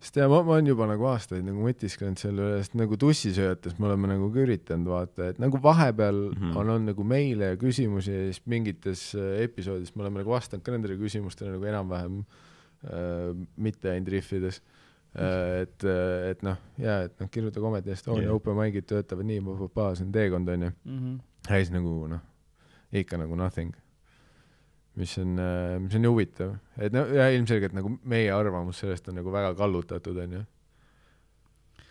sest 0.00 0.18
ja 0.20 0.28
ma, 0.30 0.40
ma 0.46 0.56
olen 0.56 0.70
juba 0.70 0.86
nagu 0.90 1.08
aastaid 1.10 1.44
nagu 1.46 1.64
mõtisklenud 1.64 2.20
selle 2.20 2.44
üle, 2.44 2.60
sest 2.62 2.76
nagu 2.78 2.98
tussisööjates 3.00 3.76
me 3.80 3.90
oleme 3.90 4.10
nagu 4.12 4.28
ka 4.32 4.42
üritanud 4.44 4.90
vaata, 4.92 5.30
et 5.32 5.40
nagu 5.42 5.60
vahepeal 5.62 6.20
mm. 6.30 6.40
-hmm. 6.40 6.56
on 6.56 6.74
olnud 6.74 6.92
nagu 6.92 7.06
meile 7.06 7.52
küsimusi 7.60 8.14
ja 8.14 8.26
siis 8.30 8.42
mingites 8.46 9.08
äh, 9.14 9.42
episoodides 9.46 9.94
me 9.96 10.06
oleme 10.06 10.22
nagu 10.22 10.34
vastanud 10.34 10.64
ka 10.64 10.74
nendele 10.74 10.98
küsimustele 11.00 11.54
nagu 11.56 11.70
enam-vähem 11.72 12.20
äh, 12.22 13.46
mitte 13.56 13.90
ainult 13.92 14.12
rihvides 14.14 14.60
äh,. 14.60 15.62
et, 15.62 15.84
et 16.30 16.42
noh, 16.44 16.60
jaa, 16.78 17.00
et 17.08 17.20
noh, 17.20 17.30
kirjuta 17.32 17.60
Comedy 17.60 17.90
Estonia 17.90 18.28
yeah. 18.28 18.34
open 18.34 18.56
mic'id 18.58 18.86
töötavad 18.86 19.26
nii, 19.26 19.40
see 19.40 20.04
on 20.04 20.12
teekond 20.12 20.48
onju. 20.48 20.70
Mhm. 20.84 21.18
ja 21.48 21.56
siis 21.56 21.72
nagu 21.72 22.06
noh, 22.08 22.20
ikka 22.92 23.16
nagu 23.16 23.36
nothing. 23.36 23.74
Mis 24.96 25.12
on, 25.20 25.36
mis 25.84 25.94
on 25.98 26.08
ju 26.08 26.12
huvitav, 26.12 26.56
et 26.80 26.94
no 26.94 27.04
ja 27.12 27.28
ilmselgelt 27.34 27.76
nagu 27.76 27.92
meie 28.08 28.30
arvamus 28.32 28.80
sellest 28.80 29.10
on 29.10 29.18
nagu 29.20 29.32
väga 29.32 29.52
kallutatud, 29.58 30.18
onju. 30.24 30.42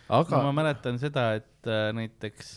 aga 0.09 0.37
no, 0.37 0.43
ma 0.49 0.53
mäletan 0.63 0.97
seda, 1.01 1.27
et 1.37 1.69
äh, 1.69 1.89
näiteks 1.97 2.53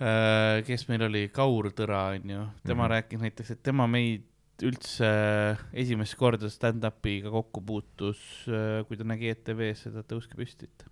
äh,, 0.00 0.62
kes 0.68 0.88
meil 0.90 1.06
oli, 1.08 1.26
Kaur 1.32 1.70
Tõra 1.72 2.10
onju, 2.16 2.46
tema 2.62 2.74
mm. 2.74 2.80
-hmm. 2.80 2.90
rääkis 2.94 3.24
näiteks, 3.24 3.54
et 3.56 3.62
tema 3.62 3.88
meid 3.88 4.26
üldse 4.64 5.08
äh, 5.08 5.64
esimest 5.84 6.16
korda 6.16 6.48
stand-up'iga 6.52 7.32
kokku 7.32 7.60
puutus 7.64 8.20
äh,, 8.48 8.84
kui 8.88 8.96
ta 8.96 9.04
nägi 9.04 9.32
ETV-s 9.32 9.88
seda 9.88 10.04
Tõuske 10.04 10.36
püstit. 10.36 10.86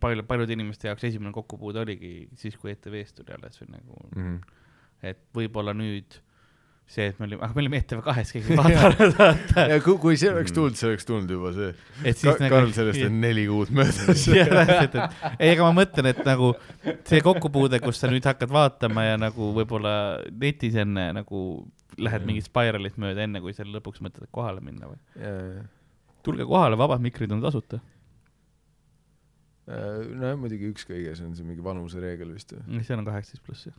palju, 0.00 0.22
paljude 0.28 0.52
inimeste 0.52 0.88
jaoks 0.88 1.04
esimene 1.04 1.32
kokkupuude 1.32 1.80
oligi 1.80 2.28
siis, 2.36 2.56
kui 2.56 2.70
ETV-st 2.74 3.22
tuli 3.22 3.34
alles 3.34 3.62
või 3.62 3.70
nagu, 3.76 4.00
mm, 4.14 4.40
et 5.02 5.22
võib-olla 5.34 5.74
nüüd 5.74 6.18
see, 6.90 7.06
et 7.12 7.18
me 7.20 7.28
olime, 7.28 7.44
ah 7.46 7.52
me 7.54 7.62
olime 7.62 7.78
ETV 7.78 8.00
kahes, 8.02 8.32
keegi 8.34 8.54
ei 8.54 8.58
vaadanud, 8.58 9.12
vaata. 9.20 9.66
ja 9.70 9.78
kui, 9.84 9.96
kui 10.02 10.16
see 10.18 10.30
oleks 10.32 10.54
tulnud, 10.56 10.78
see 10.78 10.88
oleks 10.90 11.06
tulnud 11.06 11.30
juba 11.30 11.52
see 11.54 11.68
et 12.10 12.22
Ka,. 12.24 12.34
Karl, 12.50 12.72
sellest 12.74 13.04
on 13.06 13.20
neli 13.22 13.44
kuud 13.50 13.70
möödas. 13.76 14.24
ei, 15.42 15.52
aga 15.52 15.68
ma 15.68 15.70
mõtlen, 15.76 16.10
et 16.10 16.22
nagu 16.26 16.52
see 17.06 17.20
kokkupuude, 17.24 17.78
kus 17.84 18.00
sa 18.02 18.10
nüüd 18.10 18.26
hakkad 18.26 18.50
vaatama 18.54 19.06
ja 19.06 19.20
nagu 19.20 19.52
võib-olla 19.56 19.92
netis 20.30 20.78
enne 20.80 21.10
nagu 21.20 21.44
lähed 22.00 22.26
mingit 22.26 22.48
spiralit 22.48 22.98
mööda, 23.00 23.22
enne 23.26 23.42
kui 23.44 23.54
seal 23.54 23.70
lõpuks 23.74 24.02
mõtled, 24.04 24.26
et 24.26 24.34
kohale 24.34 24.64
minna 24.64 24.90
või? 24.90 24.98
tulge 26.26 26.46
kohale, 26.48 26.78
vabad 26.80 27.02
mikrid 27.04 27.30
on 27.32 27.42
tasuta. 27.44 27.78
nojah, 29.70 30.34
muidugi 30.40 30.72
üks 30.72 30.88
kõige, 30.88 31.14
see 31.14 31.28
on 31.28 31.38
see 31.38 31.46
mingi 31.46 31.62
vanusereegel 31.64 32.34
vist 32.34 32.56
või? 32.56 32.82
seal 32.82 32.98
on 32.98 33.06
kaheksateist 33.06 33.46
pluss 33.46 33.70
jah. 33.70 33.78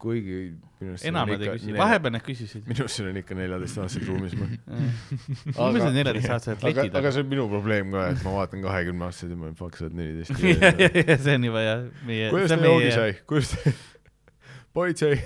Kuigi 0.00 0.36
minu 0.80 0.92
arust 0.94 1.06
enam 1.08 1.28
nad 1.28 1.42
ei 1.42 1.50
küsi, 1.50 1.72
vahepeal 1.76 2.12
nad 2.14 2.24
küsisid. 2.24 2.62
minu 2.68 2.84
arust 2.84 3.00
seal 3.00 3.08
on 3.10 3.18
ikka 3.20 3.36
neljateistaastased 3.36 4.06
ruumis 4.08 4.36
ma 4.38 4.46
et 4.48 5.96
neljateist-aastased 5.98 6.62
aga, 6.62 6.70
letid 6.70 6.96
aga 6.96 7.10
on. 7.10 7.14
see 7.16 7.24
on 7.24 7.30
minu 7.32 7.44
probleem 7.50 7.92
ka, 7.92 8.06
et 8.14 8.22
ma 8.24 8.34
vaatan 8.38 8.64
kahekümne 8.64 9.08
aastaseid 9.08 9.34
ja 9.34 9.40
ma 9.40 9.48
olen 9.48 9.58
fuck, 9.58 9.76
sa 9.76 9.86
oled 9.88 9.98
neliteist. 9.98 10.32
see 11.26 11.34
on 11.34 11.46
juba 11.50 11.64
jah, 11.66 11.84
meie. 12.08 12.30
kuidas 12.32 12.54
teil 12.54 12.66
joogi 12.70 12.94
sai, 12.94 13.12
kuidas 13.28 13.52
te, 13.52 13.74
politsei. 14.78 15.20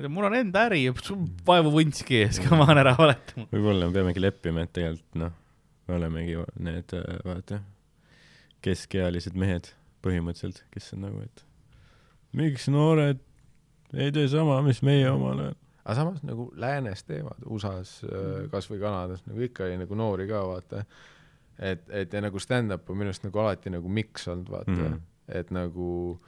mul 0.14 0.30
on 0.30 0.38
enda 0.38 0.68
äri, 0.68 0.84
vaevu 1.50 1.74
vuntski 1.74 2.22
ees, 2.22 2.38
ma 2.52 2.62
olen 2.68 2.84
ära 2.84 2.94
valetanud. 3.00 3.50
võib-olla 3.56 3.90
me 3.90 3.98
peamegi 3.98 4.22
leppima, 4.22 4.68
et 4.68 4.74
tegelikult 4.76 5.22
noh, 5.24 5.34
me 5.88 5.98
olemegi 5.98 6.38
need 6.62 6.88
äh, 7.00 7.12
vaata 7.26 7.64
keskealised 8.60 9.34
mehed 9.40 9.72
põhimõtteliselt, 10.02 10.64
kes 10.70 10.92
on 10.96 11.00
nagu, 11.06 11.20
et 11.20 11.44
miks 12.32 12.68
noored 12.72 13.20
ei 13.94 14.12
tee 14.14 14.28
sama, 14.30 14.60
mis 14.62 14.82
meie 14.86 15.08
omal 15.10 15.38
ajal. 15.38 15.54
aga 15.84 15.94
samas 15.98 16.22
nagu 16.22 16.50
läänes 16.60 17.02
teevad, 17.04 17.40
USA-s 17.46 18.04
äh, 18.04 18.44
kasvõi 18.52 18.78
Kanadas 18.82 19.24
nagu 19.26 19.40
ikka 19.46 19.64
oli 19.66 19.78
nagu 19.80 19.94
noori 19.98 20.28
ka 20.30 20.42
vaata. 20.46 20.84
et, 21.58 21.82
et 21.90 22.12
ja 22.12 22.20
nagu 22.20 22.38
stand-up 22.38 22.90
on 22.90 22.96
minu 23.00 23.10
arust 23.10 23.24
nagu 23.26 23.38
alati 23.42 23.70
nagu 23.70 23.88
miks 23.88 24.28
olnud 24.28 24.50
vaata 24.50 24.70
mm, 24.70 24.78
Mhm. 24.84 24.92
-hmm. 24.94 25.00
et 25.40 25.50
nagu, 25.50 26.20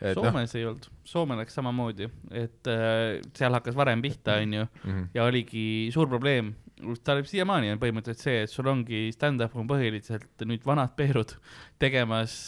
et 0.00 0.16
noh 0.16 0.24
Soomes 0.24 0.54
ei 0.54 0.64
olnud, 0.66 0.86
Soome 1.04 1.36
läks 1.36 1.54
samamoodi, 1.54 2.08
et 2.30 2.66
äh, 2.66 3.20
seal 3.34 3.52
hakkas 3.52 3.74
varem 3.76 4.02
pihta, 4.02 4.34
onju, 4.42 4.64
mm 4.84 4.90
-hmm. 4.90 5.08
ja 5.14 5.24
oligi 5.24 5.90
suur 5.92 6.08
probleem, 6.08 6.54
ta 7.04 7.16
oli 7.16 7.26
siiamaani 7.28 7.72
on 7.74 7.82
põhimõtteliselt 7.82 8.24
see, 8.24 8.44
et 8.44 8.52
sul 8.52 8.70
ongi 8.70 9.08
stand-up 9.14 9.56
on 9.58 9.68
põhiliselt 9.70 10.46
nüüd 10.46 10.64
vanad 10.66 10.94
peerud 10.98 11.34
tegemas 11.82 12.38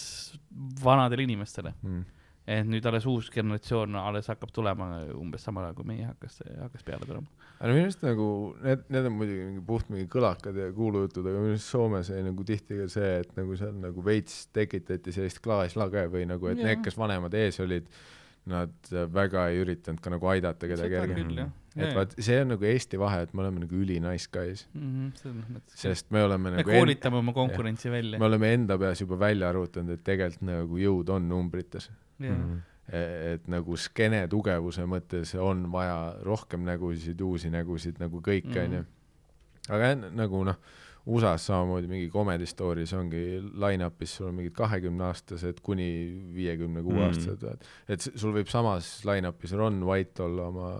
vanadele 0.85 1.27
inimestele. 1.27 1.74
Mm 1.82 2.09
et 2.51 2.66
nüüd 2.66 2.86
alles 2.89 3.07
uus 3.09 3.28
generatsioon 3.32 3.97
alles 4.01 4.31
hakkab 4.31 4.52
tulema 4.55 4.89
umbes 5.15 5.44
samal 5.47 5.69
ajal, 5.69 5.77
kui 5.78 5.89
meie 5.93 6.07
hakkas, 6.09 6.40
hakkas 6.65 6.86
peale 6.86 7.07
tulema. 7.07 7.28
aga 7.59 7.74
minu 7.74 7.86
arust 7.86 8.05
nagu 8.05 8.28
need, 8.65 8.86
need 8.94 9.09
on 9.11 9.16
muidugi 9.19 9.44
mingi 9.44 9.65
puht 9.66 9.90
mingi 9.93 10.09
kõlakad 10.11 10.57
ja 10.59 10.70
kuulujutud, 10.77 11.27
aga 11.27 11.43
minu 11.44 11.55
arust 11.55 11.74
Soomes 11.74 12.11
oli 12.15 12.24
nagu 12.27 12.47
tihti 12.48 12.81
ka 12.81 12.89
see, 12.93 13.12
et 13.24 13.35
nagu 13.36 13.59
seal 13.61 13.77
nagu 13.82 14.07
veits 14.07 14.40
tekitati 14.57 15.15
sellist 15.15 15.43
klaaslage 15.44 16.07
või 16.12 16.24
nagu, 16.31 16.51
et 16.51 16.59
Jaa. 16.59 16.70
need, 16.70 16.82
kes 16.86 16.98
vanemad 16.98 17.36
ees 17.39 17.61
olid, 17.62 17.90
nad 18.51 18.93
väga 19.14 19.48
ei 19.52 19.62
üritanud 19.64 20.01
ka 20.05 20.10
nagu 20.12 20.27
aidata 20.32 20.68
kedagi 20.68 20.90
seda 20.90 21.01
järgi. 21.06 21.22
küll 21.24 21.39
jah. 21.40 21.51
et 21.77 21.94
vaat 21.97 22.14
see 22.18 22.40
on 22.43 22.48
nagu 22.55 22.64
Eesti 22.66 22.98
vahe, 23.01 23.22
et 23.27 23.35
me 23.35 23.43
oleme 23.44 23.60
nagu 23.64 23.77
üli 23.78 24.01
nice 24.02 24.27
guys, 24.32 24.66
selles 25.22 25.47
mõttes. 25.51 25.77
sest 25.78 26.10
me 26.10 26.22
oleme 26.27 26.51
me 26.51 26.56
nagu 26.59 26.70
en- 26.70 26.81
koolitame 26.82 27.16
oma 27.22 27.32
konkurentsi 27.36 27.90
välja 27.93 28.18
me. 28.18 28.27
oleme 28.27 28.52
enda 28.55 28.77
peas 28.78 29.01
juba 29.01 29.16
välja 29.20 29.48
arvutanud, 29.52 29.94
et 29.94 30.02
tegelikult 30.05 30.43
nagu 30.51 30.78
jõud 30.82 31.09
on 31.16 31.28
numbrites. 31.31 31.90
Mhm. 32.18 32.59
et 32.93 33.44
nagu 33.47 33.77
skeene 33.78 34.24
tugevuse 34.28 34.82
mõttes 34.82 35.31
on 35.39 35.60
vaja 35.70 36.16
rohkem 36.27 36.64
nägusid, 36.66 37.20
uusi 37.22 37.48
nägusid 37.51 38.01
nagu 38.02 38.18
kõik, 38.20 38.48
Mhm. 38.51 38.64
onju. 38.64 38.85
aga 39.68 39.90
enne 39.93 40.10
nagu 40.10 40.44
noh, 40.44 40.56
USA-s 41.11 41.47
samamoodi 41.51 41.89
mingi 41.91 42.09
Comedy 42.12 42.47
Story's 42.47 42.93
ongi 42.97 43.23
line-up'is 43.65 44.16
sul 44.19 44.28
on 44.31 44.35
mingid 44.39 44.55
kahekümneaastased 44.59 45.61
kuni 45.66 45.87
viiekümne 46.35 46.82
kuue 46.87 47.03
aastased 47.09 47.43
mm., 47.43 47.70
et 47.89 48.01
s- 48.05 48.12
sul 48.20 48.32
võib 48.37 48.49
samas 48.53 48.91
line-up'is 49.09 49.53
Ron 49.59 49.82
White 49.89 50.23
olla 50.23 50.47
oma 50.53 50.70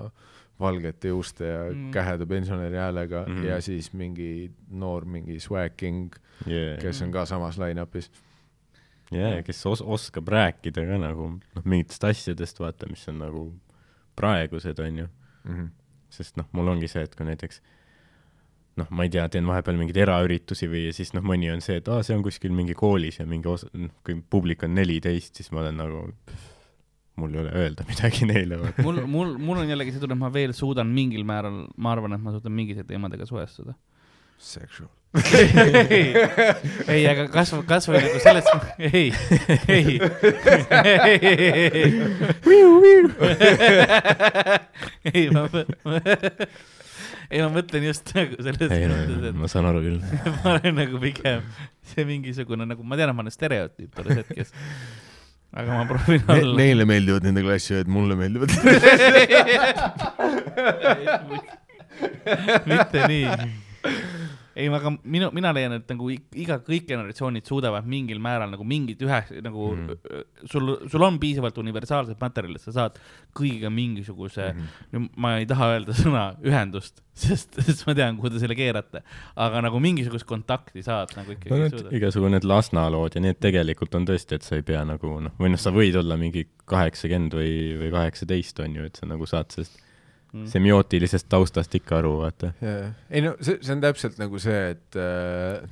valgete 0.61 1.09
juuste 1.09 1.47
ja 1.49 1.61
Mm. 1.73 1.91
käheda 1.91 2.27
pensionäri 2.27 2.77
häälega 2.77 3.25
mm. 3.27 3.37
-hmm. 3.37 3.45
ja 3.49 3.61
siis 3.61 3.93
mingi 3.93 4.51
noor 4.71 5.05
mingi 5.05 5.39
swag 5.41 5.73
king, 5.77 6.13
kes 6.81 7.03
on 7.03 7.13
ka 7.13 7.25
samas 7.27 7.59
line-up'is. 7.59 8.11
jaa, 9.11 9.43
kes 9.43 9.65
os-, 9.67 9.83
oskab 9.87 10.29
rääkida 10.29 10.85
ka 10.87 10.99
nagu 10.99 11.29
noh, 11.55 11.65
mingitest 11.65 12.05
asjadest, 12.05 12.61
vaata, 12.61 12.87
mis 12.91 13.09
on 13.09 13.19
nagu 13.19 13.53
praegused, 14.17 14.79
onju. 14.79 15.07
Mm 15.45 15.57
-hmm. 15.57 15.69
sest 16.11 16.37
noh, 16.37 16.47
mul 16.53 16.69
ongi 16.69 16.89
see, 16.89 17.03
et 17.03 17.15
kui 17.17 17.27
näiteks 17.27 17.63
noh, 18.81 18.89
ma 18.95 19.07
ei 19.07 19.13
tea, 19.13 19.27
teen 19.33 19.49
vahepeal 19.49 19.79
mingeid 19.79 20.01
eraüritusi 20.07 20.69
või 20.71 20.89
siis 20.97 21.13
noh, 21.17 21.25
mõni 21.27 21.51
on 21.53 21.63
see, 21.65 21.81
et 21.81 21.91
aa, 21.93 22.05
see 22.07 22.17
on 22.17 22.25
kuskil 22.27 22.55
mingi 22.57 22.77
koolis 22.79 23.21
ja 23.21 23.29
mingi 23.29 23.51
osa, 23.51 23.69
noh, 23.77 23.93
kui 24.07 24.19
publik 24.33 24.65
on 24.67 24.75
neliteist, 24.79 25.37
siis 25.37 25.53
ma 25.55 25.63
olen 25.65 25.81
nagu, 25.81 26.07
mul 27.21 27.37
ei 27.37 27.43
ole 27.45 27.53
öelda 27.63 27.87
midagi 27.91 28.29
neile, 28.31 28.55
mul, 28.81 29.03
mul, 29.11 29.37
mul 29.39 29.63
on 29.65 29.71
jällegi 29.71 29.95
see 29.95 30.03
tunne, 30.03 30.17
et 30.19 30.25
ma 30.25 30.33
veel 30.35 30.57
suudan 30.57 30.89
mingil 30.97 31.25
määral, 31.29 31.67
ma 31.77 31.95
arvan, 31.97 32.17
et 32.17 32.25
ma 32.25 32.35
suudan 32.37 32.57
mingite 32.57 32.87
teemadega 32.89 33.29
suhestuda. 33.29 33.77
Sexual. 34.41 34.89
ei, 35.91 36.15
ei, 36.89 37.07
aga 37.11 37.27
kasvõi, 37.35 37.65
kasvõi 37.67 37.99
nagu 37.99 38.21
selles, 38.23 38.47
ei, 38.79 39.11
ei, 39.67 39.99
ei, 45.11 45.25
ma, 45.35 45.51
ei, 47.31 47.39
ma 47.45 47.49
mõtlen 47.55 47.85
just 47.87 48.11
nagu 48.17 48.35
selles 48.43 48.73
ei 48.75 48.87
mõttes, 48.91 49.19
no 49.21 49.29
et 49.31 49.37
ma 49.39 49.47
saan 49.51 49.67
aru 49.71 49.81
küll. 49.85 49.99
ma 50.43 50.57
olen 50.57 50.75
nagu 50.81 50.97
pigem 51.03 51.45
see 51.93 52.05
mingisugune 52.09 52.65
nagu, 52.69 52.83
ma 52.87 52.99
tean, 52.99 53.13
et 53.13 53.17
ma 53.19 53.23
olen 53.25 53.35
stereotüüp 53.35 53.91
tolles 53.97 54.17
hetkes. 54.23 54.49
aga 55.55 55.69
ma 55.79 55.85
proovin 55.91 56.23
Ne, 56.27 56.33
olla. 56.43 56.57
neile 56.61 56.85
meeldivad 56.91 57.23
nende 57.27 57.43
klassiõed, 57.47 57.89
mulle 57.91 58.15
meeldivad. 58.19 58.51
mitte 62.71 62.99
nii. 63.09 63.27
ei, 64.61 64.69
aga 64.77 64.93
minu, 65.03 65.31
mina 65.37 65.53
leian, 65.57 65.75
et 65.79 65.91
nagu 65.91 66.11
iga, 66.13 66.59
kõik 66.65 66.87
generatsioonid 66.89 67.49
suudavad 67.49 67.87
mingil 67.91 68.21
määral 68.23 68.53
nagu 68.53 68.67
mingit 68.69 69.03
ühe 69.07 69.21
nagu 69.45 69.71
mm., 69.75 70.47
sul, 70.51 70.75
sul 70.91 71.07
on 71.07 71.19
piisavalt 71.23 71.59
universaalset 71.63 72.21
materjali, 72.21 72.61
et 72.61 72.67
sa 72.67 72.75
saad 72.77 72.99
kõigiga 73.37 73.71
mingisuguse 73.73 74.51
mm, 74.53 74.71
-hmm. 74.93 75.09
ma 75.23 75.37
ei 75.41 75.49
taha 75.51 75.73
öelda 75.75 75.97
sõna 75.97 76.25
ühendust, 76.47 77.03
sest, 77.25 77.61
sest 77.67 77.87
ma 77.89 77.97
tean, 77.99 78.19
kuhu 78.21 78.33
te 78.35 78.43
selle 78.43 78.57
keerate, 78.59 79.03
aga 79.41 79.65
nagu 79.67 79.83
mingisugust 79.83 80.29
kontakti 80.29 80.85
saad 80.87 81.15
nagu 81.19 81.37
ikkagi 81.37 81.61
no 81.65 81.69
suudad. 81.75 81.93
igasugu 82.01 82.33
need 82.33 82.49
Lasna 82.49 82.89
lood 82.93 83.17
ja 83.17 83.25
need 83.25 83.41
tegelikult 83.43 83.95
on 83.99 84.09
tõesti, 84.09 84.39
et 84.39 84.47
sa 84.47 84.59
ei 84.61 84.67
pea 84.67 84.85
nagu 84.89 85.19
noh, 85.27 85.37
või 85.41 85.55
noh, 85.55 85.61
sa 85.61 85.75
võid 85.75 85.99
olla 86.01 86.19
mingi 86.21 86.47
kaheksakümmend 86.71 87.37
või, 87.37 87.55
või 87.81 87.95
kaheksateist 87.95 88.61
on 88.65 88.81
ju, 88.81 88.91
et 88.91 89.01
sa 89.01 89.09
nagu 89.11 89.29
saad 89.29 89.55
sellest 89.55 89.90
Mm. 90.33 90.47
semiootilisest 90.47 91.27
taustast 91.29 91.75
ikka 91.75 91.97
aru, 91.99 92.17
vaata. 92.21 92.53
ei 93.11 93.23
no 93.25 93.35
see, 93.41 93.59
see 93.59 93.75
on 93.75 93.81
täpselt 93.83 94.19
nagu 94.21 94.39
see, 94.39 94.61
et 94.77 94.99
äh, 94.99 95.65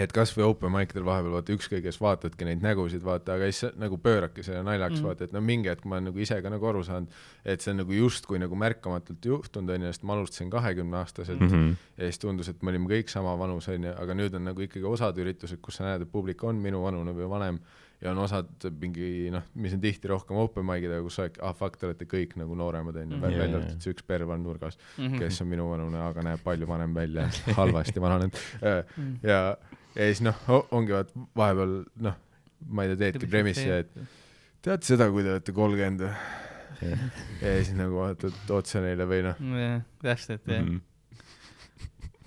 et 0.00 0.12
kasvõi 0.14 0.44
open 0.46 0.72
mic 0.74 0.92
del 0.94 1.04
vahepeal 1.06 1.36
vaata 1.36 1.54
ükskõik 1.54 1.84
kes 1.84 1.98
vaatadki 2.02 2.46
neid 2.48 2.64
nägusid 2.64 3.04
vaata, 3.04 3.36
aga 3.36 3.48
siis 3.50 3.76
nagu 3.78 3.98
pööradki 4.02 4.42
selle 4.46 4.64
naljaks 4.66 4.98
mm. 4.98 5.06
vaata, 5.06 5.28
et 5.28 5.34
no 5.36 5.42
mingi 5.44 5.70
hetk 5.70 5.86
ma 5.86 5.98
olen 5.98 6.08
nagu 6.10 6.22
ise 6.24 6.38
ka 6.42 6.52
nagu 6.52 6.68
aru 6.70 6.82
saanud, 6.86 7.14
et 7.44 7.62
see 7.62 7.74
on 7.74 7.80
nagu 7.82 7.94
justkui 7.94 8.40
nagu 8.42 8.58
märkamatult 8.58 9.28
juhtunud 9.30 9.74
onju, 9.76 9.92
sest 9.92 10.06
ma 10.08 10.16
alustasin 10.16 10.50
kahekümne 10.52 10.98
aastaselt 11.02 11.40
mm. 11.40 11.52
-hmm. 11.52 11.86
ja 11.98 12.10
siis 12.10 12.22
tundus, 12.24 12.50
et 12.50 12.62
me 12.62 12.74
olime 12.74 12.90
kõik 12.90 13.12
sama 13.12 13.36
vanus 13.38 13.68
onju, 13.70 13.94
aga 14.02 14.18
nüüd 14.18 14.34
on 14.38 14.48
nagu 14.50 14.66
ikkagi 14.66 14.86
osad 14.88 15.18
üritused, 15.20 15.60
kus 15.62 15.78
sa 15.78 15.90
näed, 15.90 16.06
et 16.06 16.12
publik 16.12 16.42
on 16.44 16.62
minu 16.62 16.82
vanune 16.82 17.14
või 17.14 17.30
vanem 17.30 17.60
ja 18.04 18.10
on 18.12 18.18
osad 18.20 18.66
mingi 18.80 19.30
noh, 19.32 19.42
mis 19.56 19.72
on 19.76 19.80
tihti 19.80 20.08
rohkem 20.10 20.36
open 20.36 20.66
mic'id, 20.68 20.90
aga 20.92 21.02
kus 21.06 21.16
sa 21.18 21.22
oled, 21.24 21.38
ah 21.42 21.54
fuck, 21.56 21.78
te 21.80 21.86
olete 21.88 22.04
kõik 22.10 22.34
nagu 22.36 22.54
nooremad 22.58 22.96
onju, 23.00 23.16
Mhm. 23.16 23.22
välja 23.24 23.38
Jaa, 23.46 23.48
arvatud 23.56 23.80
see 23.86 23.94
üks 23.94 24.04
perv 24.06 24.30
on 24.34 24.42
nurgas, 24.44 24.76
Mhm. 24.98 25.18
kes 25.22 25.40
on 25.40 25.48
minuvanune, 25.48 25.96
aga 26.10 26.22
näeb 26.28 26.42
palju 26.44 26.66
vanem 26.68 26.94
välja, 26.94 27.24
halvasti 27.60 28.00
vananenud. 28.04 28.36
Mhm. 28.62 29.14
ja, 29.22 29.40
ja 29.96 30.08
siis 30.12 30.20
noh, 30.26 30.36
ongi 30.70 30.92
vaat 30.92 31.10
vahepeal 31.36 31.84
noh, 31.96 32.14
ma 32.68 32.82
ei 32.84 32.94
tea, 32.94 33.10
teedki 33.12 33.26
premissi, 33.30 33.68
et 33.70 33.90
teate 34.62 34.84
seda, 34.86 35.10
kui 35.10 35.22
te 35.24 35.30
olete 35.38 35.52
kolmkümmend 35.52 36.00
või? 36.00 36.14
ja 37.40 37.52
siis 37.62 37.72
nagu 37.78 37.96
vaatad 38.02 38.50
otse 38.50 38.80
neile 38.84 39.06
või 39.08 39.22
noh, 39.24 39.38
jah, 39.56 39.80
täpselt 40.02 40.44
jah. 40.50 40.60
Mhm. 40.62 40.80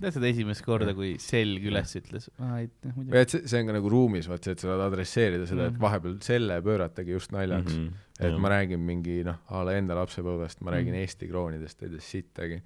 Tead 0.01 0.13
seda 0.13 0.27
esimest 0.29 0.61
korda, 0.65 0.93
kui 0.97 1.15
selg 1.21 1.63
üles 1.71 1.95
ütles? 1.99 2.27
või 2.37 2.67
muidugi. 2.93 3.17
et 3.21 3.29
see, 3.33 3.41
see 3.47 3.61
on 3.63 3.71
ka 3.71 3.73
nagu 3.79 3.89
ruumis, 3.89 4.27
vaat 4.29 4.43
see, 4.45 4.51
et 4.57 4.59
sa 4.61 4.67
saad 4.73 4.83
adresseerida 4.91 5.47
seda, 5.49 5.65
et 5.71 5.73
Mhm. 5.73 5.81
vahepeal 5.81 6.17
selle 6.21 6.59
pööratagi 6.61 7.11
just 7.17 7.31
naljaks 7.31 7.73
mm. 7.73 7.87
-hmm. 7.87 8.27
et 8.29 8.39
ma 8.39 8.49
räägin 8.53 8.79
mingi 8.79 9.23
noh, 9.25 9.37
a 9.49 9.63
la 9.65 9.73
enda 9.79 9.95
lapsepõlvest, 9.95 10.61
ma 10.61 10.71
räägin 10.71 10.93
Mhm. 10.93 11.01
Eesti 11.01 11.27
kroonidest, 11.27 11.83
ei 11.83 11.89
tea 11.89 11.99
sittagi. 11.99 12.61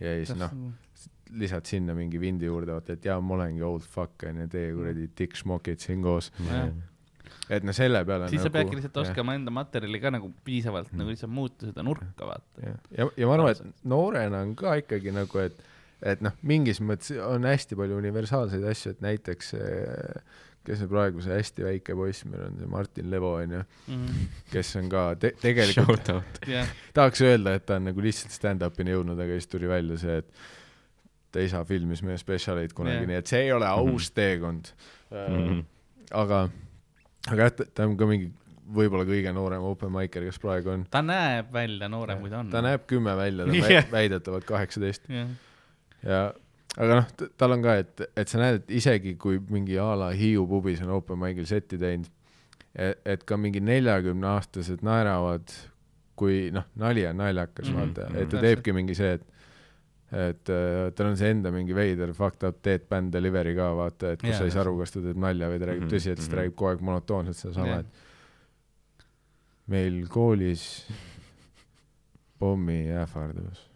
ja 0.00 0.16
siis 0.24 0.36
noh, 0.38 0.50
lisad 1.36 1.64
sinna 1.66 1.94
mingi 1.94 2.18
vindi 2.20 2.46
juurde, 2.46 2.72
vaata, 2.72 2.92
et 2.92 3.04
jaa, 3.04 3.20
ma 3.20 3.34
olengi 3.34 3.62
old 3.62 3.82
fuck 3.82 4.22
onju, 4.28 4.48
teie 4.48 4.72
kuradi 4.72 5.08
dick 5.18 5.34
schmokid 5.36 5.78
siin 5.80 6.02
koos. 6.02 6.30
Jah. 6.46 6.68
et 7.50 7.62
noh, 7.64 7.72
selle 7.74 8.04
peale 8.04 8.28
siis 8.28 8.40
sa 8.42 8.48
nagu, 8.48 8.52
peadki 8.56 8.76
lihtsalt 8.76 8.96
oskama 9.02 9.34
enda 9.34 9.50
materjali 9.50 10.00
ka 10.00 10.10
nagu 10.10 10.32
piisavalt 10.44 10.92
Mm. 10.92 10.98
nagu 10.98 11.10
lihtsalt 11.10 11.30
muuta 11.32 11.66
seda 11.66 11.82
nurka, 11.82 12.26
vaata. 12.26 12.62
ja, 12.62 12.74
ja, 12.98 13.08
ja 13.16 13.26
ma 13.26 13.34
arvan, 13.34 13.50
et 13.50 13.62
noorena 13.84 14.40
on 14.42 14.54
ka 14.54 14.74
ikkagi 14.80 15.12
nagu, 15.14 15.38
et, 15.38 15.54
et 16.02 16.20
noh, 16.24 16.32
mingis 16.42 16.80
mõttes 16.84 17.14
on 17.24 17.44
hästi 17.48 17.76
palju 17.78 17.96
universaalseid 18.02 18.64
asju, 18.68 18.90
et 18.96 19.00
näiteks 19.04 19.54
see, 19.54 19.70
kes 20.66 20.80
see 20.82 20.88
praegu 20.90 21.22
see 21.24 21.36
hästi 21.38 21.64
väike 21.64 21.94
poiss 21.96 22.24
meil 22.26 22.42
on, 22.48 22.56
see 22.60 22.66
Martin 22.68 23.08
Levo 23.10 23.32
onju, 23.38 23.62
kes 24.52 24.74
on 24.80 24.88
ka 24.92 25.06
te-, 25.22 25.32
tegelikult 25.40 26.10
jah, 26.50 26.68
tahaks 26.96 27.22
öelda, 27.24 27.54
et 27.56 27.66
ta 27.68 27.78
on 27.80 27.88
nagu 27.88 28.02
lihtsalt 28.04 28.34
stand-up'ini 28.34 28.92
jõudnud, 28.96 29.20
aga 29.24 29.38
siis 29.38 29.48
tuli 29.52 29.68
välja 29.70 29.96
see, 30.02 30.18
et 30.24 30.30
ta 31.32 31.42
isa 31.44 31.62
filmis 31.68 32.02
meie 32.06 32.18
spetsialeid 32.20 32.72
kunagi 32.76 32.96
Jah. 32.96 33.02
yeah., 33.04 33.10
nii 33.14 33.20
et 33.22 33.32
see 33.32 33.44
ei 33.46 33.52
ole 33.56 33.66
aus 33.68 34.10
teekond 34.16 34.72
Mhm. 35.06 35.58
äh,. 35.60 35.64
aga, 36.18 36.38
aga 37.30 37.44
jah, 37.46 37.52
ta 37.74 37.84
on 37.86 37.96
ka 37.96 38.06
mingi 38.10 38.32
võib-olla 38.74 39.04
kõige 39.06 39.30
noorem 39.36 39.62
open 39.62 39.92
micer, 39.94 40.24
kes 40.26 40.40
praegu 40.42 40.72
on. 40.72 40.80
ta 40.90 40.98
näeb 41.06 41.52
välja 41.54 41.86
noorem, 41.88 42.18
kui 42.24 42.30
ta 42.32 42.40
on. 42.42 42.48
ta 42.50 42.62
näeb 42.64 42.88
kümme 42.90 43.12
välja, 43.16 43.46
ta 43.46 43.52
on 43.54 43.70
yeah. 43.70 43.86
väidetavalt 43.92 44.44
kaheksateist 44.48 45.06
jah, 45.12 45.28
ja 46.04 46.32
aga 46.76 46.98
noh, 47.00 47.06
tal 47.38 47.52
on 47.56 47.62
ka, 47.64 47.76
et, 47.80 48.02
et 48.16 48.28
sa 48.28 48.40
näed, 48.42 48.62
et 48.62 48.74
isegi 48.80 49.14
kui 49.16 49.38
mingi 49.48 49.78
a 49.80 49.94
la 49.96 50.10
Hiiu 50.16 50.46
pubis 50.50 50.82
on 50.84 50.90
open 50.98 51.18
mic'il 51.18 51.46
setti 51.48 51.78
teinud, 51.80 52.10
et 52.76 53.24
ka 53.24 53.38
mingi 53.40 53.60
neljakümneaastased 53.64 54.82
naeravad, 54.84 55.48
kui 56.16 56.50
noh, 56.52 56.66
nali 56.76 57.06
on 57.08 57.16
naljakas 57.16 57.68
Mhm, 57.70 57.76
mm, 57.76 57.82
-hmm. 57.82 57.86
vaata, 57.96 58.08
mhm. 58.10 58.16
et 58.16 58.28
ta 58.28 58.36
Täpselt. 58.36 58.40
teebki 58.42 58.72
mingi 58.72 58.94
see, 58.94 59.12
et 59.14 59.24
et 60.12 60.48
äh, 60.48 60.92
tal 60.94 61.06
on 61.10 61.16
see 61.16 61.30
enda 61.30 61.50
mingi 61.50 61.74
veider 61.74 62.12
fucked 62.14 62.44
up 62.48 62.60
dead 62.64 62.84
band 62.88 63.12
delivery 63.12 63.54
ka 63.56 63.72
vaata, 63.74 64.12
et 64.12 64.20
kus 64.20 64.30
Jaa, 64.30 64.38
sa 64.38 64.44
ei 64.44 64.50
saa 64.50 64.60
aru, 64.62 64.76
kas 64.78 64.92
ta 64.92 65.00
teeb 65.00 65.16
nalja 65.18 65.48
või 65.50 65.58
ta 65.58 65.66
räägib 65.66 65.82
Mhm, 65.82 65.90
tõsi, 65.90 66.10
et 66.12 66.18
siis 66.18 66.28
ta 66.28 66.36
mhm. 66.36 66.40
räägib 66.42 66.54
kogu 66.54 66.68
aeg 66.70 66.80
monotoonselt 66.80 67.36
sedasama, 67.36 67.66
Jah. 67.66 67.78
et 67.80 67.86
meil 69.66 70.06
koolis 70.08 70.86
pommiähvardus. 72.38 73.70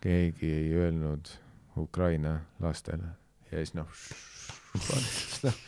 Keegi 0.00 0.50
ei 0.50 0.72
öelnud 0.80 1.30
Ukraina 1.80 2.38
lastele 2.62 3.14
ja 3.50 3.60
siis 3.60 3.74
noh, 3.76 3.88
noh, 5.46 5.60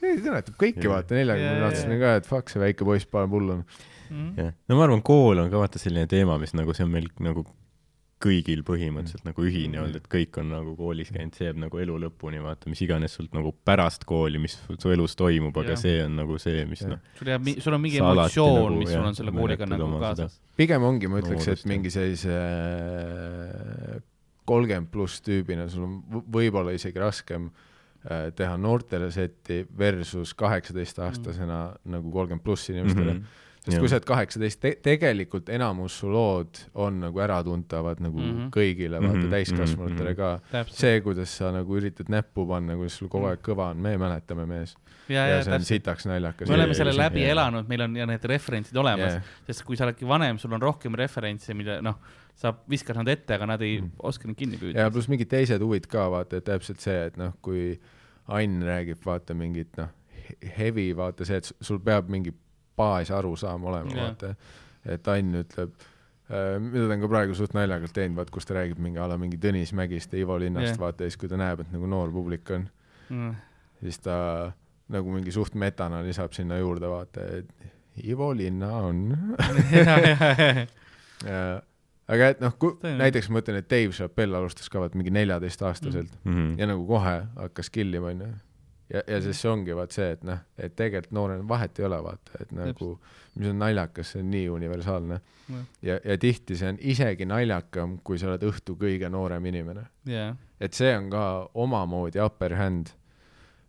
kõnetab 0.00 0.58
kõiki 0.60 0.86
Jaa. 0.86 0.94
vaata, 0.94 1.16
neljakümne 1.18 1.68
aastasena 1.68 2.00
ka, 2.02 2.16
et 2.20 2.28
fuck 2.28 2.52
see 2.52 2.62
väike 2.62 2.86
poiss 2.88 3.08
paneb 3.08 3.34
hullu. 3.36 3.60
Mhm. 4.08 4.28
jah, 4.40 4.52
no 4.68 4.78
ma 4.78 4.86
arvan, 4.86 5.04
kool 5.04 5.40
on 5.42 5.50
ka 5.52 5.60
vaata 5.60 5.80
selline 5.82 6.08
teema, 6.10 6.38
mis 6.40 6.54
nagu 6.56 6.76
see 6.76 6.86
on 6.86 6.92
meil 6.94 7.08
nagu 7.24 7.44
kõigil 8.22 8.64
põhimõtteliselt 8.66 9.26
nagu 9.28 9.44
ühine 9.46 9.78
olnud, 9.82 10.00
et 10.00 10.08
kõik 10.10 10.40
on 10.40 10.48
nagu 10.50 10.74
koolis 10.78 11.12
käinud, 11.14 11.36
see 11.38 11.46
jääb 11.46 11.60
nagu 11.62 11.78
elu 11.78 11.98
lõpuni, 12.02 12.40
vaata, 12.42 12.70
mis 12.70 12.82
iganes 12.82 13.14
sult 13.14 13.36
nagu 13.36 13.52
pärast 13.66 14.06
kooli, 14.08 14.40
mis 14.42 14.56
su 14.58 14.90
elus 14.94 15.14
toimub, 15.18 15.54
aga 15.62 15.76
Jah. 15.76 15.82
see 15.84 16.02
on 16.02 16.18
nagu 16.18 16.38
see, 16.42 16.64
mis 16.68 16.82
noh, 16.88 16.98
sul 17.20 17.30
jääb, 17.30 17.50
sul 17.62 17.78
on 17.78 17.84
mingi 17.84 18.02
alati 18.02 18.18
emotsioon 18.24 18.58
nagu,, 18.58 18.82
mis 18.82 18.92
sul 18.94 19.06
on 19.06 19.18
selle 19.20 19.34
kooliga 19.36 19.70
nagu 19.70 20.02
kaasas. 20.02 20.38
pigem 20.58 20.86
ongi, 20.88 21.10
ma 21.10 21.22
ütleks, 21.22 21.46
et 21.54 21.64
mingi 21.70 21.94
sellise 21.94 22.38
kolmkümmend 24.48 24.90
pluss 24.92 25.22
tüübina 25.24 25.68
sul 25.70 25.86
on 25.86 26.22
võib-olla 26.32 26.72
isegi 26.76 26.98
raskem 27.02 27.50
äh, 27.50 28.30
teha 28.36 28.56
noortele 28.60 29.12
setti 29.14 29.62
versus 29.78 30.34
kaheksateistaastasena 30.38 31.60
mm. 31.68 31.92
nagu 31.94 32.14
kolmkümmend 32.14 32.44
pluss 32.46 32.72
inimestele 32.72 33.12
mm. 33.12 33.20
-hmm. 33.20 33.44
Sest 33.68 33.82
kui 33.82 33.90
sa 33.90 33.98
oled 33.98 34.06
kaheksateist 34.08 34.60
te, 34.62 34.72
tegelikult 34.82 35.48
enamus 35.54 35.98
su 36.00 36.10
lood 36.12 36.60
on 36.74 37.00
nagu 37.04 37.20
äratuntavad 37.24 38.02
nagu 38.04 38.18
mm. 38.18 38.34
-hmm. 38.34 38.50
kõigile, 38.54 39.00
vaata 39.00 39.14
mm 39.14 39.22
-hmm. 39.22 39.30
täiskasvanutele 39.36 40.12
mhm, 40.12 40.16
ka. 40.16 40.40
täpselt. 40.52 40.78
see, 40.78 41.00
kuidas 41.00 41.36
sa 41.38 41.52
nagu 41.52 41.76
üritad 41.76 42.08
näppu 42.08 42.46
panna, 42.46 42.76
kuidas 42.76 42.98
sul 42.98 43.08
kogu 43.08 43.30
aeg 43.30 43.42
kõva 43.44 43.70
on, 43.72 43.82
me 43.82 43.96
mäletame, 43.96 44.46
mees. 44.46 44.76
ja, 45.08 45.26
ja 45.26 45.26
ja 45.26 45.42
see 45.42 45.52
on 45.52 45.60
täpselt. 45.60 45.68
sitaks 45.68 46.06
naljakas. 46.06 46.48
me 46.48 46.54
oleme 46.54 46.74
selle 46.74 46.92
ja- 46.92 47.02
läbi 47.04 47.22
ja- 47.22 47.30
elanud, 47.36 47.68
meil 47.68 47.80
on 47.80 47.96
ja 47.96 48.06
need 48.06 48.24
referentsid 48.24 48.76
olemas 48.76 49.12
Jah., 49.12 49.22
sest 49.46 49.64
kui 49.64 49.76
sa 49.76 49.84
oledki 49.84 50.08
vanem, 50.08 50.38
sul 50.38 50.52
on 50.52 50.62
rohkem 50.62 50.94
referentse, 50.94 51.54
mille 51.54 51.82
noh, 51.82 51.98
sa 52.34 52.54
viskad 52.70 52.96
nad 52.96 53.08
ette, 53.08 53.34
aga 53.34 53.46
nad 53.46 53.62
ei 53.62 53.80
Mm. 53.80 53.90
oska 53.98 54.28
neid 54.28 54.36
kinni 54.36 54.54
ja 54.54 54.60
püüda. 54.60 54.90
pluss 54.90 55.08
mingid 55.08 55.28
teised 55.28 55.60
huvid 55.60 55.86
ka, 55.86 56.08
vaata, 56.10 56.36
et 56.36 56.44
täpselt 56.44 56.80
see, 56.80 57.06
et 57.06 57.16
noh, 57.16 57.32
kui 57.42 57.78
Ain 58.28 58.62
räägib, 58.62 59.00
vaata 59.06 59.34
mingit 59.34 59.76
noh, 59.80 59.88
heavy, 60.58 60.90
vaata 60.96 61.24
see, 61.24 61.36
et 61.40 61.48
sul 61.64 61.78
peab 61.78 62.10
mingi 62.12 62.34
baasarusaam 62.78 63.64
olema, 63.70 63.94
Jah. 63.94 64.08
vaata. 64.08 64.34
et 64.88 65.08
Ain 65.12 65.34
ütleb 65.42 65.74
äh, 66.30 66.56
mida 66.62 66.86
ta 66.86 66.94
on 66.96 67.02
ka 67.04 67.10
praegu 67.10 67.36
suht 67.38 67.56
naljakalt 67.56 67.94
teinud, 67.96 68.16
vaat 68.20 68.30
kus 68.34 68.46
ta 68.48 68.56
räägib 68.60 68.80
mingi 68.84 69.02
a 69.02 69.08
la 69.10 69.18
mingi 69.20 69.40
Tõnis 69.42 69.74
Mägist 69.76 70.14
ja 70.14 70.22
Ivo 70.22 70.38
Linnast 70.40 70.72
yeah., 70.72 70.80
vaata 70.80 71.04
ja 71.06 71.10
siis, 71.12 71.20
kui 71.20 71.30
ta 71.30 71.40
näeb, 71.40 71.64
et 71.64 71.74
nagu 71.74 71.90
noor 71.90 72.12
publik 72.14 72.50
on, 72.56 72.68
siis 73.82 74.00
ta 74.04 74.16
nagu 74.88 75.12
mingi 75.12 75.34
suht 75.34 75.54
metana 75.58 76.00
lisab 76.06 76.32
sinna 76.36 76.58
juurde, 76.60 76.88
vaata, 76.88 77.24
et 77.40 78.04
Ivo 78.08 78.30
Linna 78.36 78.70
on 78.86 79.02
ja, 81.28 81.40
aga 82.08 82.28
et 82.32 82.42
noh, 82.42 82.54
näiteks 83.02 83.28
ma 83.28 83.38
mõtlen, 83.38 83.60
et 83.60 83.68
Dave 83.70 83.92
Chappelle 83.96 84.38
alustas 84.38 84.70
ka 84.72 84.80
vaat 84.82 84.94
mingi 84.98 85.12
neljateistaastaselt 85.14 86.12
mm. 86.22 86.30
Mhm. 86.32 86.52
ja 86.60 86.68
nagu 86.70 86.86
kohe 86.88 87.16
hakkas 87.36 87.70
killima, 87.74 88.12
onju. 88.14 88.30
ja, 88.92 89.02
ja 89.06 89.20
siis 89.22 89.40
see 89.42 89.50
ongi 89.50 89.76
vaat 89.76 89.94
see, 89.94 90.10
et 90.16 90.24
noh, 90.26 90.40
et 90.58 90.74
tegelikult 90.76 91.14
noorel 91.16 91.42
vahet 91.48 91.78
ei 91.78 91.86
ole, 91.88 92.00
vaata, 92.04 92.42
et 92.42 92.52
nagu, 92.56 92.90
mis 93.38 93.50
on 93.50 93.60
naljakas, 93.62 94.14
see 94.14 94.22
on 94.24 94.30
nii 94.34 94.48
universaalne. 94.54 95.20
Ja, 95.82 95.96
ja 96.04 96.18
tihti 96.20 96.58
see 96.60 96.74
on 96.74 96.78
isegi 96.92 97.24
naljakam, 97.28 97.98
kui 98.04 98.20
sa 98.20 98.28
oled 98.32 98.44
õhtu 98.48 98.76
kõige 98.80 99.08
noorem 99.12 99.46
inimene. 99.48 99.86
jah, 100.08 100.36
et 100.60 100.76
see 100.76 100.92
on 100.96 101.10
ka 101.12 101.24
omamoodi 101.54 102.20
upper 102.24 102.56
hand. 102.58 102.94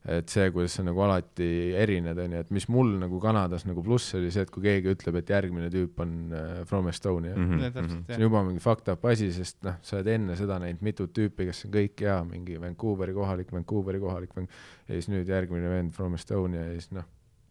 Et 0.08 0.32
see, 0.32 0.46
kuidas 0.56 0.78
sa 0.78 0.84
nagu 0.88 1.02
alati 1.04 1.48
erined, 1.76 2.18
onju, 2.24 2.40
et 2.46 2.52
mis 2.56 2.68
mul 2.72 2.94
nagu 3.02 3.20
Kanadas 3.20 3.66
nagu 3.68 3.84
pluss 3.84 4.16
oli 4.16 4.32
see, 4.32 4.46
et 4.48 4.52
kui 4.54 4.64
keegi 4.64 4.94
ütleb, 4.96 5.20
et 5.20 5.30
järgmine 5.34 5.68
tüüp 5.74 6.00
on 6.00 6.14
äh, 6.32 6.50
From 6.70 6.88
Estonia 6.88 7.36
mm. 7.36 7.50
Mhm. 7.50 7.66
Ja 7.66 7.72
täpselt, 7.76 8.06
see 8.08 8.16
on 8.16 8.26
juba 8.30 8.44
mingi 8.48 8.64
fucked 8.64 8.92
up 8.94 9.06
asi, 9.12 9.30
sest 9.36 9.60
noh, 9.68 9.76
sa 9.84 10.00
oled 10.00 10.12
enne 10.16 10.40
seda 10.40 10.60
näinud 10.64 10.82
mitut 10.88 11.12
tüüpi, 11.16 11.50
kes 11.52 11.66
on 11.68 11.76
kõik 11.76 12.06
jaa, 12.08 12.24
mingi 12.28 12.60
Vancouveri 12.62 13.16
kohalik, 13.18 13.52
Vancouveri 13.56 14.00
kohalik, 14.00 14.36
ja 14.40 14.94
siis 14.96 15.12
nüüd 15.12 15.28
järgmine 15.30 15.70
vend 15.76 15.96
From 15.98 16.16
Estonia 16.16 16.64
ja 16.70 16.76
siis 16.80 16.94
noh, 16.96 17.08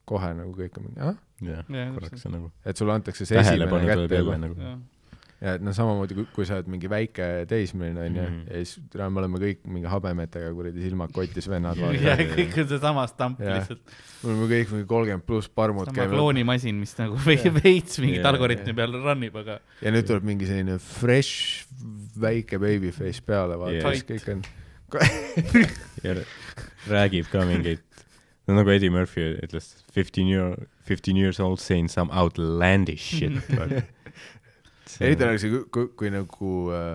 kohe 0.08 0.30
nagu 0.38 0.54
kõik 0.56 0.78
on 0.80 0.88
mingi, 0.88 1.00
ah, 1.04 1.18
jah, 1.44 1.66
Jah, 1.68 1.90
korraks 1.94 2.22
see 2.24 2.32
nagu 2.32 2.48
et 2.64 2.80
sulle 2.80 2.96
antakse 2.96 3.28
see 3.28 3.42
esimene 3.42 3.82
kätte 3.84 4.22
juba. 4.22 4.38
nagu. 4.40 4.70
Ja 5.38 5.52
et 5.54 5.62
noh, 5.62 5.70
samamoodi 5.76 6.16
kui, 6.18 6.24
kui 6.34 6.46
sa 6.48 6.56
oled 6.58 6.66
mingi 6.72 6.88
väike 6.90 7.26
teismeline 7.50 8.00
onju 8.08 8.22
Mhm. 8.24 8.38
ja 8.50 8.62
siis 8.64 8.80
täna 8.90 9.06
me 9.14 9.20
oleme 9.22 9.38
kõik 9.38 9.60
mingi 9.70 9.86
habemetega 9.92 10.48
kuradi 10.56 10.82
silmad 10.82 11.12
kotis 11.14 11.46
vennad 11.48 11.78
ja 12.02 12.16
kõik 12.32 12.56
on 12.64 12.68
seesama 12.72 13.04
stamp 13.06 13.38
lihtsalt, 13.44 13.82
me 14.24 14.32
oleme 14.32 14.48
kõik 14.50 14.72
mingi 14.74 14.88
kolmkümmend 14.90 15.26
pluss 15.28 15.48
parmud 15.48 15.86
sama 15.86 15.94
käivad 16.00 16.16
kloonimasin, 16.16 16.80
mis 16.82 16.96
nagu 16.98 17.14
ve- 17.26 17.52
veits 17.62 18.00
mingit 18.02 18.18
Jah, 18.24 18.32
algoritmi 18.32 18.74
peal 18.74 18.98
run 18.98 19.22
ib, 19.28 19.36
aga 19.44 19.60
ja 19.84 19.94
nüüd 19.94 20.08
tuleb 20.10 20.26
mingi 20.26 20.48
selline 20.50 20.78
fresh 20.82 21.68
väike 22.18 22.58
babyface 22.58 23.22
peale 23.22 23.54
vaata 23.62 23.76
Yeah. 23.78 23.84
yeah., 23.86 24.00
siis 24.02 24.24
kõik 24.26 24.34
on 24.34 24.42
ja 26.06 26.14
räägib 26.88 27.26
ka 27.30 27.42
mingeid, 27.46 27.82
no 28.48 28.54
nagu 28.56 28.70
Eddie 28.72 28.88
Murphy 28.90 29.34
ütles, 29.44 29.66
fifteen 29.92 30.26
year, 30.32 30.54
fifteen 30.88 31.16
years 31.20 31.38
old 31.44 31.60
saying 31.60 31.90
some 31.92 32.10
outlandish 32.10 33.04
shit. 33.18 33.36
eriti 35.00 35.24
on 35.28 35.38
see, 35.42 35.50
kui, 35.74 35.86
kui 35.98 36.08
nagu 36.14 36.50
äh, 36.74 36.94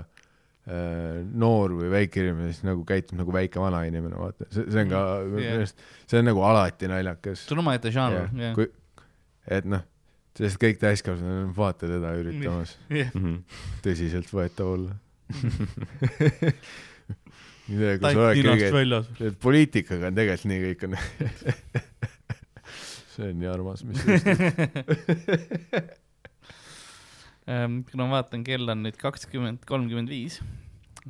äh, 0.67 1.19
noor 1.33 1.69
või 1.79 1.89
väike 1.93 2.15
inimene 2.23 2.49
siis 2.53 2.63
nagu 2.67 2.81
käitub 2.87 3.15
nagu 3.19 3.31
väike 3.35 3.57
vana 3.61 3.79
inimene, 3.89 4.15
vaata, 4.19 4.43
see, 4.51 4.63
see 4.71 4.81
on 4.85 4.89
ka 4.93 5.01
Mm, 5.23 5.27
meelest, 5.39 5.75
see 6.09 6.19
on 6.21 6.25
nagu 6.31 6.41
alati 6.47 6.85
naljakas. 6.91 7.39
see 7.47 7.55
on 7.57 7.61
omaette 7.65 7.89
žanr, 7.95 8.21
jah. 8.39 8.53
kui, 8.57 8.67
et 9.47 9.65
noh, 9.69 9.83
sest 10.37 10.57
kõik 10.61 10.77
täiskasvanud, 10.81 11.51
vaata 11.57 11.83
teda 11.91 12.09
üritamas 12.19 12.71
Mhm. 12.89 13.33
tõsiseltvõetav 13.85 14.67
olla. 14.77 14.93
sa 17.63 18.09
oled 18.11 18.37
ninast 18.37 18.59
kõige, 18.59 18.71
väljas. 18.75 19.05
poliitikaga 19.41 20.03
on 20.09 20.15
tegelikult 20.17 20.49
nii 20.51 20.59
kõik 20.65 20.81
on 20.87 20.91
see 23.13 23.25
on 23.29 23.35
nii 23.39 23.49
armas, 23.53 23.79
mis 23.87 23.99
Ehm, 27.43 27.81
kuna 27.89 28.05
ma 28.07 28.21
vaatan, 28.21 28.43
kell 28.47 28.71
on 28.71 28.85
nüüd 28.85 28.95
kakskümmend, 28.99 29.65
kolmkümmend 29.67 30.11
viis. 30.11 30.39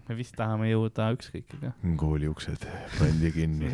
me 0.07 0.15
vist 0.17 0.33
tahame 0.33 0.71
jõuda 0.71 1.11
ükskõikiga. 1.13 1.75
kooli 2.01 2.25
uksed 2.31 2.65
pandi 2.97 3.29
kinni. 3.35 3.69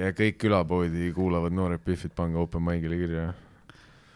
ja 0.00 0.14
kõik 0.16 0.40
külapoodi 0.40 1.12
kuulavad 1.16 1.52
Noored 1.52 1.84
Biffid, 1.84 2.16
pange 2.16 2.40
open 2.40 2.64
mic'ile 2.64 3.02
kirja. 3.02 3.28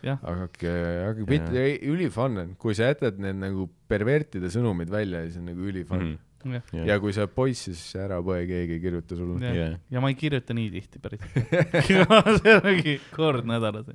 Hakake, 0.03 0.73
hakake 0.73 1.29
pit-, 1.29 1.87
ülifun 1.93 2.41
on, 2.41 2.57
kui 2.59 2.75
sa 2.75 2.89
jätad 2.89 3.21
need 3.23 3.37
nagu 3.39 3.69
pervertide 3.93 4.49
sõnumid 4.51 4.91
välja, 4.91 5.21
siis 5.29 5.39
on 5.39 5.47
nagu 5.53 5.69
ülifun 5.69 6.09
mm.. 6.09 6.57
jah, 6.57 6.89
ja 6.89 6.97
kui 7.05 7.13
sa 7.15 7.27
oled 7.27 7.37
poiss, 7.37 7.69
siis 7.69 7.85
ära 8.01 8.19
põe, 8.25 8.41
keegi 8.49 8.81
ei 8.81 8.83
kirjuta 8.83 9.21
sulle. 9.21 9.53
Jah. 9.61 9.77
ja 9.93 10.03
ma 10.03 10.11
ei 10.11 10.19
kirjuta 10.19 10.57
nii 10.57 10.73
tihti 10.73 11.05
päris. 11.05 11.23
see 12.41 12.59
ongi 12.59 12.97
kord 13.13 13.47
nädalas. 13.47 13.93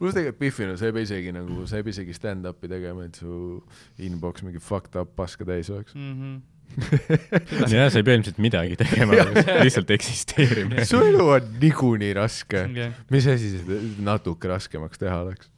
Pluss 0.00 0.16
tegelikult 0.16 0.40
Biffina, 0.40 0.76
sa 0.80 0.88
ei 0.88 0.94
pea 0.96 1.06
isegi 1.06 1.34
nagu, 1.36 1.66
sa 1.68 1.78
ei 1.80 1.84
pea 1.86 1.94
isegi 1.94 2.16
stand-up'i 2.16 2.70
tegema, 2.72 3.04
et 3.08 3.20
su 3.20 3.60
inbox 4.00 4.42
mingi 4.46 4.62
fucked 4.64 4.96
up 5.00 5.12
paska 5.18 5.46
täis 5.48 5.70
oleks. 5.74 5.94
Mhm. 5.98 6.40
jah, 7.74 7.88
sa 7.90 7.98
ei 7.98 8.04
pea 8.06 8.14
ilmselt 8.18 8.36
midagi 8.42 8.76
tegema, 8.78 9.16
lihtsalt 9.64 9.90
eksisteerima. 9.90 10.84
su 10.86 11.00
elu 11.02 11.24
on 11.36 11.48
niikuinii 11.62 12.12
raske. 12.18 12.66
jah, 12.78 12.92
mis 13.10 13.26
asi 13.30 13.56
seda 13.58 13.80
natuke 14.06 14.48
raskemaks 14.52 15.02
teha 15.02 15.22
oleks? 15.26 15.50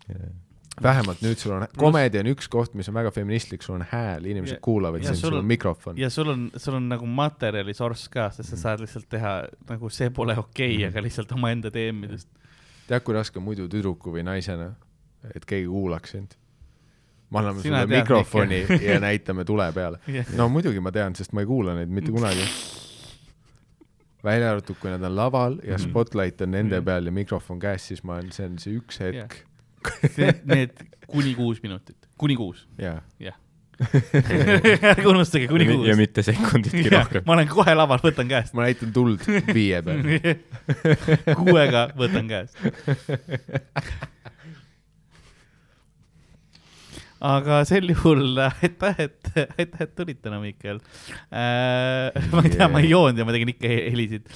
vähemalt 0.83 1.21
nüüd 1.21 1.37
sul 1.37 1.53
on, 1.53 1.67
komedi 1.77 2.17
on 2.23 2.31
üks 2.33 2.49
koht, 2.51 2.73
mis 2.79 2.89
on 2.89 2.97
väga 2.97 3.11
feministlik, 3.13 3.63
sul 3.63 3.77
on 3.77 3.85
hääl, 3.91 4.25
inimesed 4.25 4.57
Ja- 4.57 4.63
kuulavad 4.65 5.03
ja 5.03 5.11
sind, 5.13 5.21
sul 5.21 5.35
on- 5.37 5.43
on 5.45 5.45
mikrofon. 5.51 5.99
ja 6.01 6.09
sul 6.11 6.29
on, 6.33 6.51
sul 6.57 6.75
on 6.75 6.89
nagu 6.89 7.07
materjali 7.07 7.75
source 7.77 8.09
ka, 8.11 8.31
sest 8.31 8.49
sa 8.55 8.57
saad 8.57 8.81
lihtsalt 8.81 9.09
teha 9.09 9.35
nagu 9.69 9.91
see 9.91 10.09
pole 10.11 10.33
okei 10.39 10.77
okay,, 10.77 10.89
aga 10.89 11.03
lihtsalt 11.05 11.33
omaenda 11.37 11.71
teemidest. 11.71 12.29
tead, 12.93 13.05
kui 13.07 13.15
raske 13.17 13.41
muidu 13.41 13.69
tüdruku 13.73 14.13
või 14.15 14.23
naisena, 14.27 14.71
et 15.35 15.45
keegi 15.49 15.67
kuulaks 15.71 16.13
sind? 16.17 16.37
me 17.33 17.39
anname 17.41 17.63
Sina 17.65 17.79
sulle 17.87 17.97
mikrofoni 18.03 18.59
ja 18.85 18.99
näitame 19.01 19.45
tule 19.49 19.71
peale. 19.73 19.99
jah, 20.19 20.29
no 20.37 20.49
muidugi 20.53 20.81
ma 20.85 20.91
tean, 20.93 21.15
sest 21.17 21.33
ma 21.33 21.41
ei 21.41 21.47
kuula 21.49 21.73
neid 21.79 21.89
mitte 21.89 22.13
kunagi. 22.13 22.45
välja 24.25 24.51
arvatud, 24.53 24.77
kui 24.79 24.91
nad 24.93 25.03
on 25.03 25.17
laval 25.17 25.57
ja 25.65 25.79
Mhm. 25.79 25.89
spotlight 25.91 26.41
on 26.45 26.51
nende 26.55 26.77
Mhm. 26.77 26.85
peal 26.85 27.07
ja 27.07 27.13
mikrofon 27.13 27.59
käes, 27.61 27.87
siis 27.89 28.05
ma 28.05 28.15
olen, 28.21 28.31
see 28.33 28.47
on 28.47 28.59
see 28.59 28.77
üks 28.79 29.01
hetk. 29.01 29.35
need 30.45 30.71
kuni 31.09 31.35
kuus 31.35 31.63
minutit, 31.63 31.97
kuni 32.19 32.37
kuus, 32.37 32.67
jaa. 32.79 33.01
ärge 34.93 35.07
unustage, 35.09 35.49
kuni 35.51 35.67
kuus 35.69 35.89
ja. 35.91 35.97
mitte 35.99 36.25
sekunditki 36.27 36.89
rohkem. 36.93 37.27
ma 37.27 37.37
olen 37.37 37.51
kohe 37.51 37.75
laval, 37.77 38.03
võtan 38.05 38.31
käest. 38.31 38.55
ma 38.57 38.67
näitan 38.67 38.93
tuld 38.95 39.25
viie 39.53 39.83
peal. 39.85 40.03
kuuega 41.41 41.89
võtan 41.99 42.31
käest. 42.31 42.59
aga 47.23 47.61
sel 47.69 47.91
juhul 47.93 48.41
aitäh, 48.49 49.03
et, 49.07 49.33
aitäh, 49.59 49.85
et 49.87 49.95
tulid 49.99 50.23
täna, 50.23 50.41
Mihkel 50.43 50.81
äh,. 51.31 52.11
ma 52.33 52.43
ei 52.43 52.55
tea, 52.57 52.71
ma 52.73 52.83
ei 52.83 52.91
joonud 52.91 53.19
ja 53.19 53.27
ma 53.29 53.35
tegin 53.35 53.53
ikka 53.55 53.71
he- 53.71 53.85
helisid. 53.93 54.27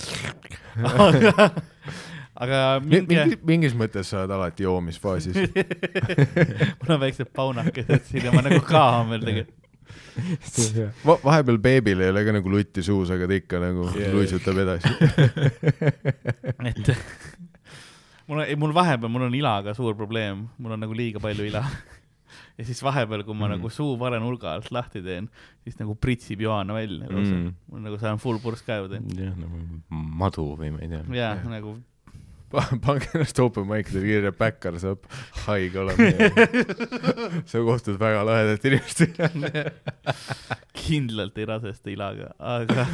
aga, 0.86 1.50
aga 2.36 2.81
minge, 2.84 3.39
mingis 3.48 3.74
mõttes 3.78 4.10
sa 4.12 4.23
oled 4.23 4.31
alati 4.36 4.66
joomisfaasis. 4.66 5.36
mul 6.81 6.94
on 6.97 7.00
väiksed 7.00 7.31
paunakesed 7.36 8.05
siin 8.10 8.26
ja 8.28 8.32
ma 8.34 8.42
nagu 8.47 8.60
kaahan 8.66 9.08
veel 9.15 9.24
tegelikult. 9.28 9.62
Va 11.06 11.15
vahepeal 11.23 11.58
beebil 11.62 12.00
ei 12.02 12.08
ole 12.10 12.23
ka 12.26 12.32
nagu 12.34 12.50
lutti 12.50 12.82
suus, 12.82 13.10
aga 13.12 13.28
ta 13.31 13.36
ikka 13.36 13.60
nagu 13.62 13.84
yeah. 13.94 14.15
luisutab 14.16 14.56
edasi. 14.58 14.89
et 16.70 16.90
mul 18.26 18.40
on, 18.42 18.47
mul 18.65 18.74
vahepeal, 18.76 19.12
mul 19.12 19.26
on 19.28 19.36
ilaga 19.39 19.74
suur 19.76 19.94
probleem, 19.98 20.47
mul 20.58 20.74
on 20.76 20.82
nagu 20.82 20.97
liiga 20.97 21.20
palju 21.23 21.47
ila. 21.50 21.62
ja 22.56 22.65
siis 22.66 22.81
vahepeal, 22.82 23.23
kui 23.28 23.36
ma 23.36 23.47
Mhm. 23.47 23.58
nagu 23.58 23.70
suu 23.70 23.97
vale 24.00 24.18
nurga 24.20 24.55
alt 24.56 24.70
lahti 24.74 25.02
teen, 25.05 25.28
siis 25.65 25.76
nagu 25.78 25.94
pritsib 25.94 26.40
Johanna 26.40 26.74
välja 26.74 27.06
lausa 27.12 27.34
Mm. 27.36 27.52
mul 27.70 27.81
nagu 27.84 27.98
saan 28.00 28.18
full 28.18 28.39
purss 28.42 28.62
käevu 28.66 28.89
teen. 28.89 29.05
jah, 29.16 29.36
nagu 29.36 29.60
madu 29.90 30.56
või 30.56 30.73
ma 30.73 30.78
ei 30.82 30.89
tea. 30.89 31.02
ja 31.12 31.34
Jah. 31.36 31.44
nagu 31.52 31.76
pange 32.52 33.08
ennast 33.15 33.39
open 33.42 33.66
mic'idele 33.68 34.05
kirja, 34.07 34.33
Backar 34.39 34.75
saab 34.83 35.00
haige 35.47 35.78
olema. 35.83 36.07
sa 37.50 37.57
kohtud 37.66 37.97
väga 38.00 38.20
lahedate 38.26 38.65
inimestega. 38.70 39.25
kindlalt 40.86 41.36
ei 41.39 41.47
rasesta 41.49 41.89
ilaga, 41.91 42.26
aga 42.39 42.86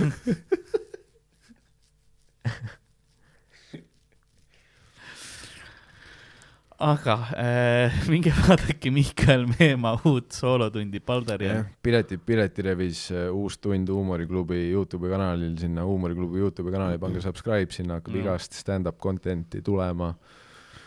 aga 6.82 7.14
äh, 7.38 7.96
minge 8.12 8.32
vaadake 8.34 8.90
Miikael 8.90 9.44
Meemaa 9.52 9.94
uut 10.08 10.32
soolotundi 10.34 11.00
Baldari 11.06 11.46
jah, 11.46 11.64
pileti, 11.82 12.18
pileti 12.18 12.64
revis 12.66 13.04
äh, 13.14 13.28
uus 13.30 13.58
tund 13.62 13.88
Huumoriklubi 13.92 14.58
Youtube'i 14.72 15.10
kanalil, 15.12 15.54
sinna 15.60 15.84
Huumoriklubi 15.86 16.42
Youtube'i 16.42 16.74
kanali 16.74 16.98
pange 17.02 17.22
subscribe, 17.22 17.70
sinna 17.74 18.00
hakkab 18.00 18.12
Mm. 18.16 18.24
igast 18.24 18.52
stand-up 18.58 18.98
content'i 19.00 19.62
tulema. 19.62 20.12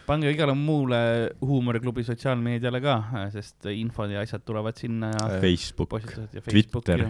pange 0.06 0.30
igale 0.30 0.54
muule 0.54 0.98
huumoriklubi 1.42 2.04
sotsiaalmeediale 2.06 2.82
ka, 2.84 2.98
sest 3.34 3.66
infod 3.72 4.12
ja 4.14 4.22
asjad 4.22 4.44
tulevad 4.46 4.78
sinna 4.78 5.10
ja 5.16 5.30
Äh, 5.38 5.42
Facebook, 5.42 5.96
ja 6.34 6.42
Twitter. 6.46 7.08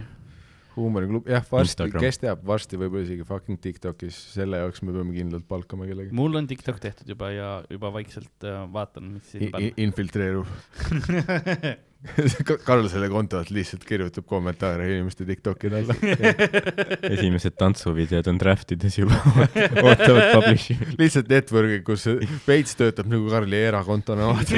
Huumoriklubi, 0.76 1.32
jah, 1.32 1.44
varsti, 1.48 1.72
Instagram. 1.72 2.04
kes 2.04 2.20
teab, 2.22 2.42
varsti 2.48 2.80
võib-olla 2.80 3.06
isegi 3.06 3.26
fucking 3.28 3.60
Tiktokis, 3.64 4.18
selle 4.36 4.60
jaoks 4.60 4.84
me 4.84 4.92
peame 4.96 5.16
kindlalt 5.16 5.48
palkama 5.48 5.88
kellegi. 5.88 6.12
mul 6.16 6.36
on 6.36 6.48
TikTok 6.50 6.82
tehtud 6.84 7.12
juba 7.16 7.32
ja 7.32 7.50
juba 7.72 7.94
vaikselt 7.96 8.48
äh, 8.48 8.64
vaatan, 8.74 9.14
mis 9.16 9.32
siin 9.32 9.52
panna. 9.54 9.72
infiltreerub. 9.88 10.52
Karl 12.68 12.86
selle 12.92 13.08
konto 13.10 13.40
alt 13.40 13.50
lihtsalt 13.54 13.86
kirjutab 13.88 14.26
kommentaare 14.30 14.86
inimeste 14.92 15.26
Tiktokide 15.26 15.80
alla. 15.82 15.96
esimesed 17.16 17.56
tantsuvideod 17.58 18.28
on 18.30 18.38
draft 18.42 18.72
ides 18.76 19.00
juba, 19.00 19.18
ootavad 19.82 20.28
publish'i. 20.36 20.76
lihtsalt 21.00 21.32
network'i, 21.32 21.80
kus 21.88 22.06
veits 22.46 22.74
töötab 22.78 23.08
nagu 23.12 23.26
Karli 23.32 23.58
erakontona, 23.72 24.24
vaata. 24.34 24.56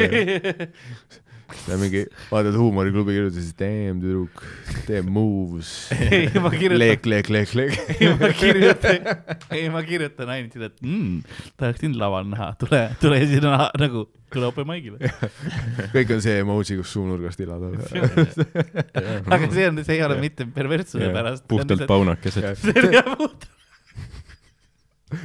Ja 1.67 1.77
mingi, 1.80 2.03
vaatad 2.32 2.58
huumoriklubi 2.59 3.16
kirjutasid, 3.16 3.56
damn 3.59 4.01
tüdruk, 4.03 4.43
teeb 4.88 5.08
moves. 5.11 5.72
ei, 5.95 6.27
ma 6.43 6.51
kirjutan, 6.51 6.82
leek, 6.82 7.08
leek, 7.08 7.32
leek, 7.34 7.53
leek. 7.58 7.77
ei 7.95 8.11
ma 8.19 8.30
kirjutan, 8.35 9.09
ei 9.58 9.66
ma 9.74 9.84
kirjutan 9.88 10.32
ainult 10.35 10.58
seda, 10.58 10.72
et 10.72 10.84
mm, 10.84 11.42
tahaks 11.59 11.84
sind 11.85 12.00
laval 12.00 12.27
näha, 12.32 12.51
tule, 12.61 12.84
tule 13.01 13.19
sinna 13.32 13.69
nagu, 13.80 14.06
tule 14.34 14.50
open 14.50 14.67
mic'ile. 14.69 15.11
kõik 15.95 16.16
on 16.17 16.24
see 16.26 16.40
emoji, 16.43 16.80
kus 16.82 16.95
suunurgast 16.98 17.43
ila 17.45 17.59
tuleb. 17.64 19.27
aga 19.32 19.51
see 19.53 19.69
on, 19.69 19.84
see 19.84 20.00
ei 20.00 20.03
ole 20.08 20.19
mitte 20.22 20.50
perverssuse 20.51 21.11
pärast. 21.16 21.48
puhtalt. 21.51 21.88
paunakesed. 21.90 22.51
see 22.66 22.84
on 22.84 23.00
jah 23.00 23.14
puhtalt. 23.14 23.53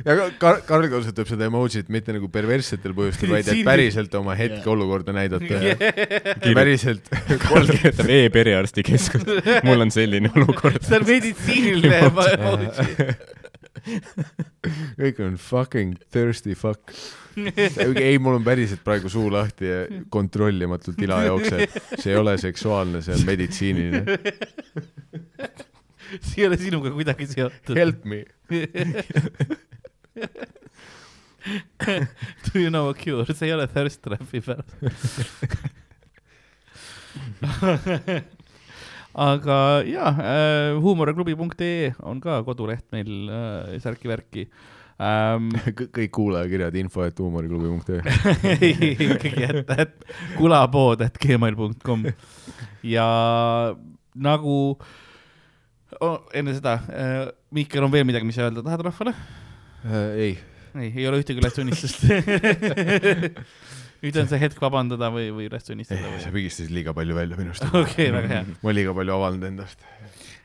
Ja 0.07 0.15
ka- 0.15 0.29
Kar-, 0.39 0.61
Karl 0.67 0.87
kasutab 0.93 1.27
seda 1.31 1.49
emoji't 1.51 1.89
mitte 1.91 2.15
nagu 2.15 2.29
perverssetel 2.33 2.95
põhjustel, 2.95 3.33
vaid 3.35 3.49
et 3.51 3.63
päriselt 3.67 4.15
oma 4.19 4.37
hetkeolukorda 4.39 5.15
näidata 5.17 5.49
Kirjut- 5.49 6.55
päriselt 6.55 7.09
kirjutab 7.11 8.13
e-perearstikeskus, 8.19 9.27
mul 9.67 9.83
on 9.87 9.91
selline 9.95 10.31
olukord. 10.37 10.79
see 10.87 11.01
on 11.01 11.09
meditsiiniline 11.09 11.99
emoji. 12.07 12.69
kõik 15.03 15.19
on 15.27 15.35
fucking 15.41 15.97
thirsty 16.15 16.55
fuck. 16.59 16.93
ei, 17.35 18.19
mul 18.23 18.37
on 18.39 18.45
päriselt 18.47 18.83
praegu 18.85 19.09
suu 19.11 19.31
lahti 19.33 19.67
ja 19.67 19.79
kontrollimatult 20.13 21.01
ila 21.03 21.23
jookseb. 21.27 21.75
see 21.99 22.13
ei 22.13 22.19
ole 22.21 22.37
seksuaalne, 22.39 23.01
see 23.03 23.17
on 23.19 23.25
meditsiiniline. 23.27 24.19
see 26.27 26.43
ei 26.43 26.49
ole 26.49 26.59
sinuga 26.61 26.93
kuidagi 26.95 27.27
seotud. 27.31 27.77
Help 27.79 28.05
me. 28.05 28.25
Do 32.53 32.61
you 32.61 32.71
know 32.71 32.89
a 32.91 32.95
cure, 32.95 33.35
see 33.35 33.49
ei 33.49 33.55
ole 33.57 33.67
thirst 33.71 34.03
trap'i 34.05 34.41
pärast. 34.45 34.77
aga 39.27 39.57
jaa 39.85 40.13
äh,, 40.17 40.77
huumoriklubi.ee 40.81 41.93
on 42.09 42.21
ka 42.23 42.39
koduleht 42.47 42.87
meil 42.95 43.29
äh, 43.29 43.75
särki-värki 43.83 44.47
ähm,. 45.03 45.51
kõik 45.77 46.13
kuulajakirjad 46.17 46.79
info, 46.81 47.05
et 47.05 47.19
huumoriklubi.ee. 47.21 48.01
ikkagi, 49.11 49.45
et, 49.51 49.75
et 49.85 49.95
kulapood, 50.39 51.05
et 51.05 51.21
gmail.com 51.21 52.07
ja 52.89 53.09
nagu 54.15 54.57
oh, 56.01 56.23
enne 56.35 56.55
seda 56.57 56.79
äh,, 56.89 57.27
Mihkel 57.53 57.85
on 57.85 57.93
veel 57.93 58.07
midagi, 58.09 58.27
mis 58.29 58.39
sa 58.39 58.49
öelda 58.49 58.65
tahad 58.65 58.87
rahvale? 58.89 59.15
ei, 60.17 60.37
ei, 60.79 60.89
ei 60.89 61.07
ole 61.11 61.19
ühtegi 61.21 61.43
ülestunnistust. 61.43 62.07
nüüd 64.03 64.19
on 64.19 64.29
see 64.31 64.41
hetk 64.43 64.63
vabandada 64.63 65.11
või, 65.15 65.29
või 65.35 65.47
ülestunnistada 65.51 66.03
või? 66.03 66.23
sa 66.23 66.33
pigistasid 66.35 66.73
liiga 66.75 66.95
palju 66.97 67.17
välja 67.17 67.39
minust. 67.39 67.67
okei, 67.83 68.11
väga 68.15 68.33
hea. 68.33 68.47
ma 68.63 68.75
liiga 68.75 68.95
palju 68.97 69.15
avaldanud 69.17 69.51
endast. 69.53 69.85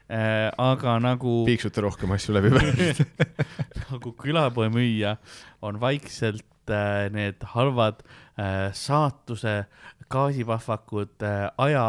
Äh, 0.08 0.48
aga 0.62 0.98
nagu, 1.04 1.42
piiksuta 1.50 1.84
rohkem 1.84 2.14
asju 2.16 2.38
läbi 2.38 2.54
pärast. 2.54 3.02
nagu 3.90 4.14
külapoe 4.22 4.70
müüja 4.72 5.18
on 5.66 5.82
vaikselt 5.82 6.72
äh, 6.72 7.08
need 7.14 7.44
halvad 7.56 8.06
äh, 8.06 8.70
saatuse 8.78 9.64
gaasipahvakud 10.14 11.26
äh, 11.26 11.50
aja 11.58 11.88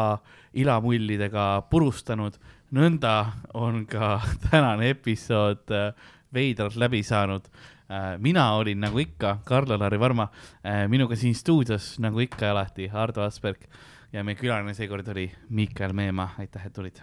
ilamullidega 0.57 1.45
purustanud, 1.69 2.39
nõnda 2.75 3.13
on 3.53 3.85
ka 3.89 4.19
tänane 4.49 4.89
episood 4.93 5.71
äh, 5.73 5.93
veidralt 6.33 6.75
läbi 6.75 7.03
saanud 7.03 7.47
äh,. 7.89 8.17
mina 8.17 8.51
olin 8.53 8.79
nagu 8.79 8.99
ikka 8.99 9.39
Karl-Alari 9.45 9.99
Varma 9.99 10.29
äh,, 10.65 10.87
minuga 10.87 11.15
siin 11.15 11.35
stuudios 11.35 11.97
nagu 11.99 12.19
ikka 12.19 12.45
ja 12.45 12.51
alati 12.51 12.89
Ardo 12.93 13.23
Asperg 13.25 13.67
ja 14.13 14.23
meie 14.23 14.35
külaline 14.35 14.73
seekord 14.73 15.07
oli 15.07 15.29
Miikael 15.49 15.93
Meemaa, 15.93 16.33
aitäh, 16.39 16.65
et 16.65 16.73
tulid. 16.73 17.01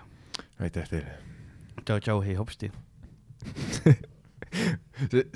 aitäh 0.60 0.88
teile. 0.88 1.18
tšau-tšau, 1.84 2.20
hei 2.24 2.34
hopsti. 2.34 2.72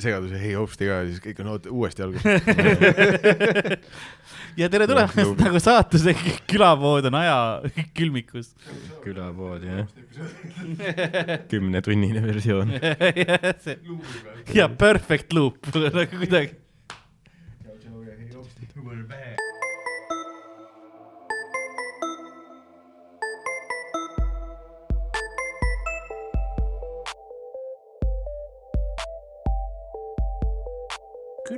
segaduse 0.01 0.39
hei 0.41 0.55
hopsti 0.57 0.87
ka 0.89 0.95
ja 1.01 1.05
siis 1.09 1.21
kõik 1.25 1.41
on 1.43 1.49
oot- 1.55 1.69
uuesti 1.71 2.03
alguses. 2.05 2.27
ja 4.61 4.67
tere 4.73 4.85
tulemast 4.91 5.41
nagu 5.43 5.59
saatuse 5.63 6.11
külapood 6.51 7.05
on 7.11 7.15
aja 7.21 7.37
külmikus. 7.97 8.47
külapood, 9.05 9.63
jah. 9.67 9.87
kümnetunnine 11.53 12.21
versioon. 12.25 12.69
ja 14.59 14.67
perfect 14.69 15.29
loop 15.37 15.57
nagu 15.77 16.07
kuidagi. 16.17 16.53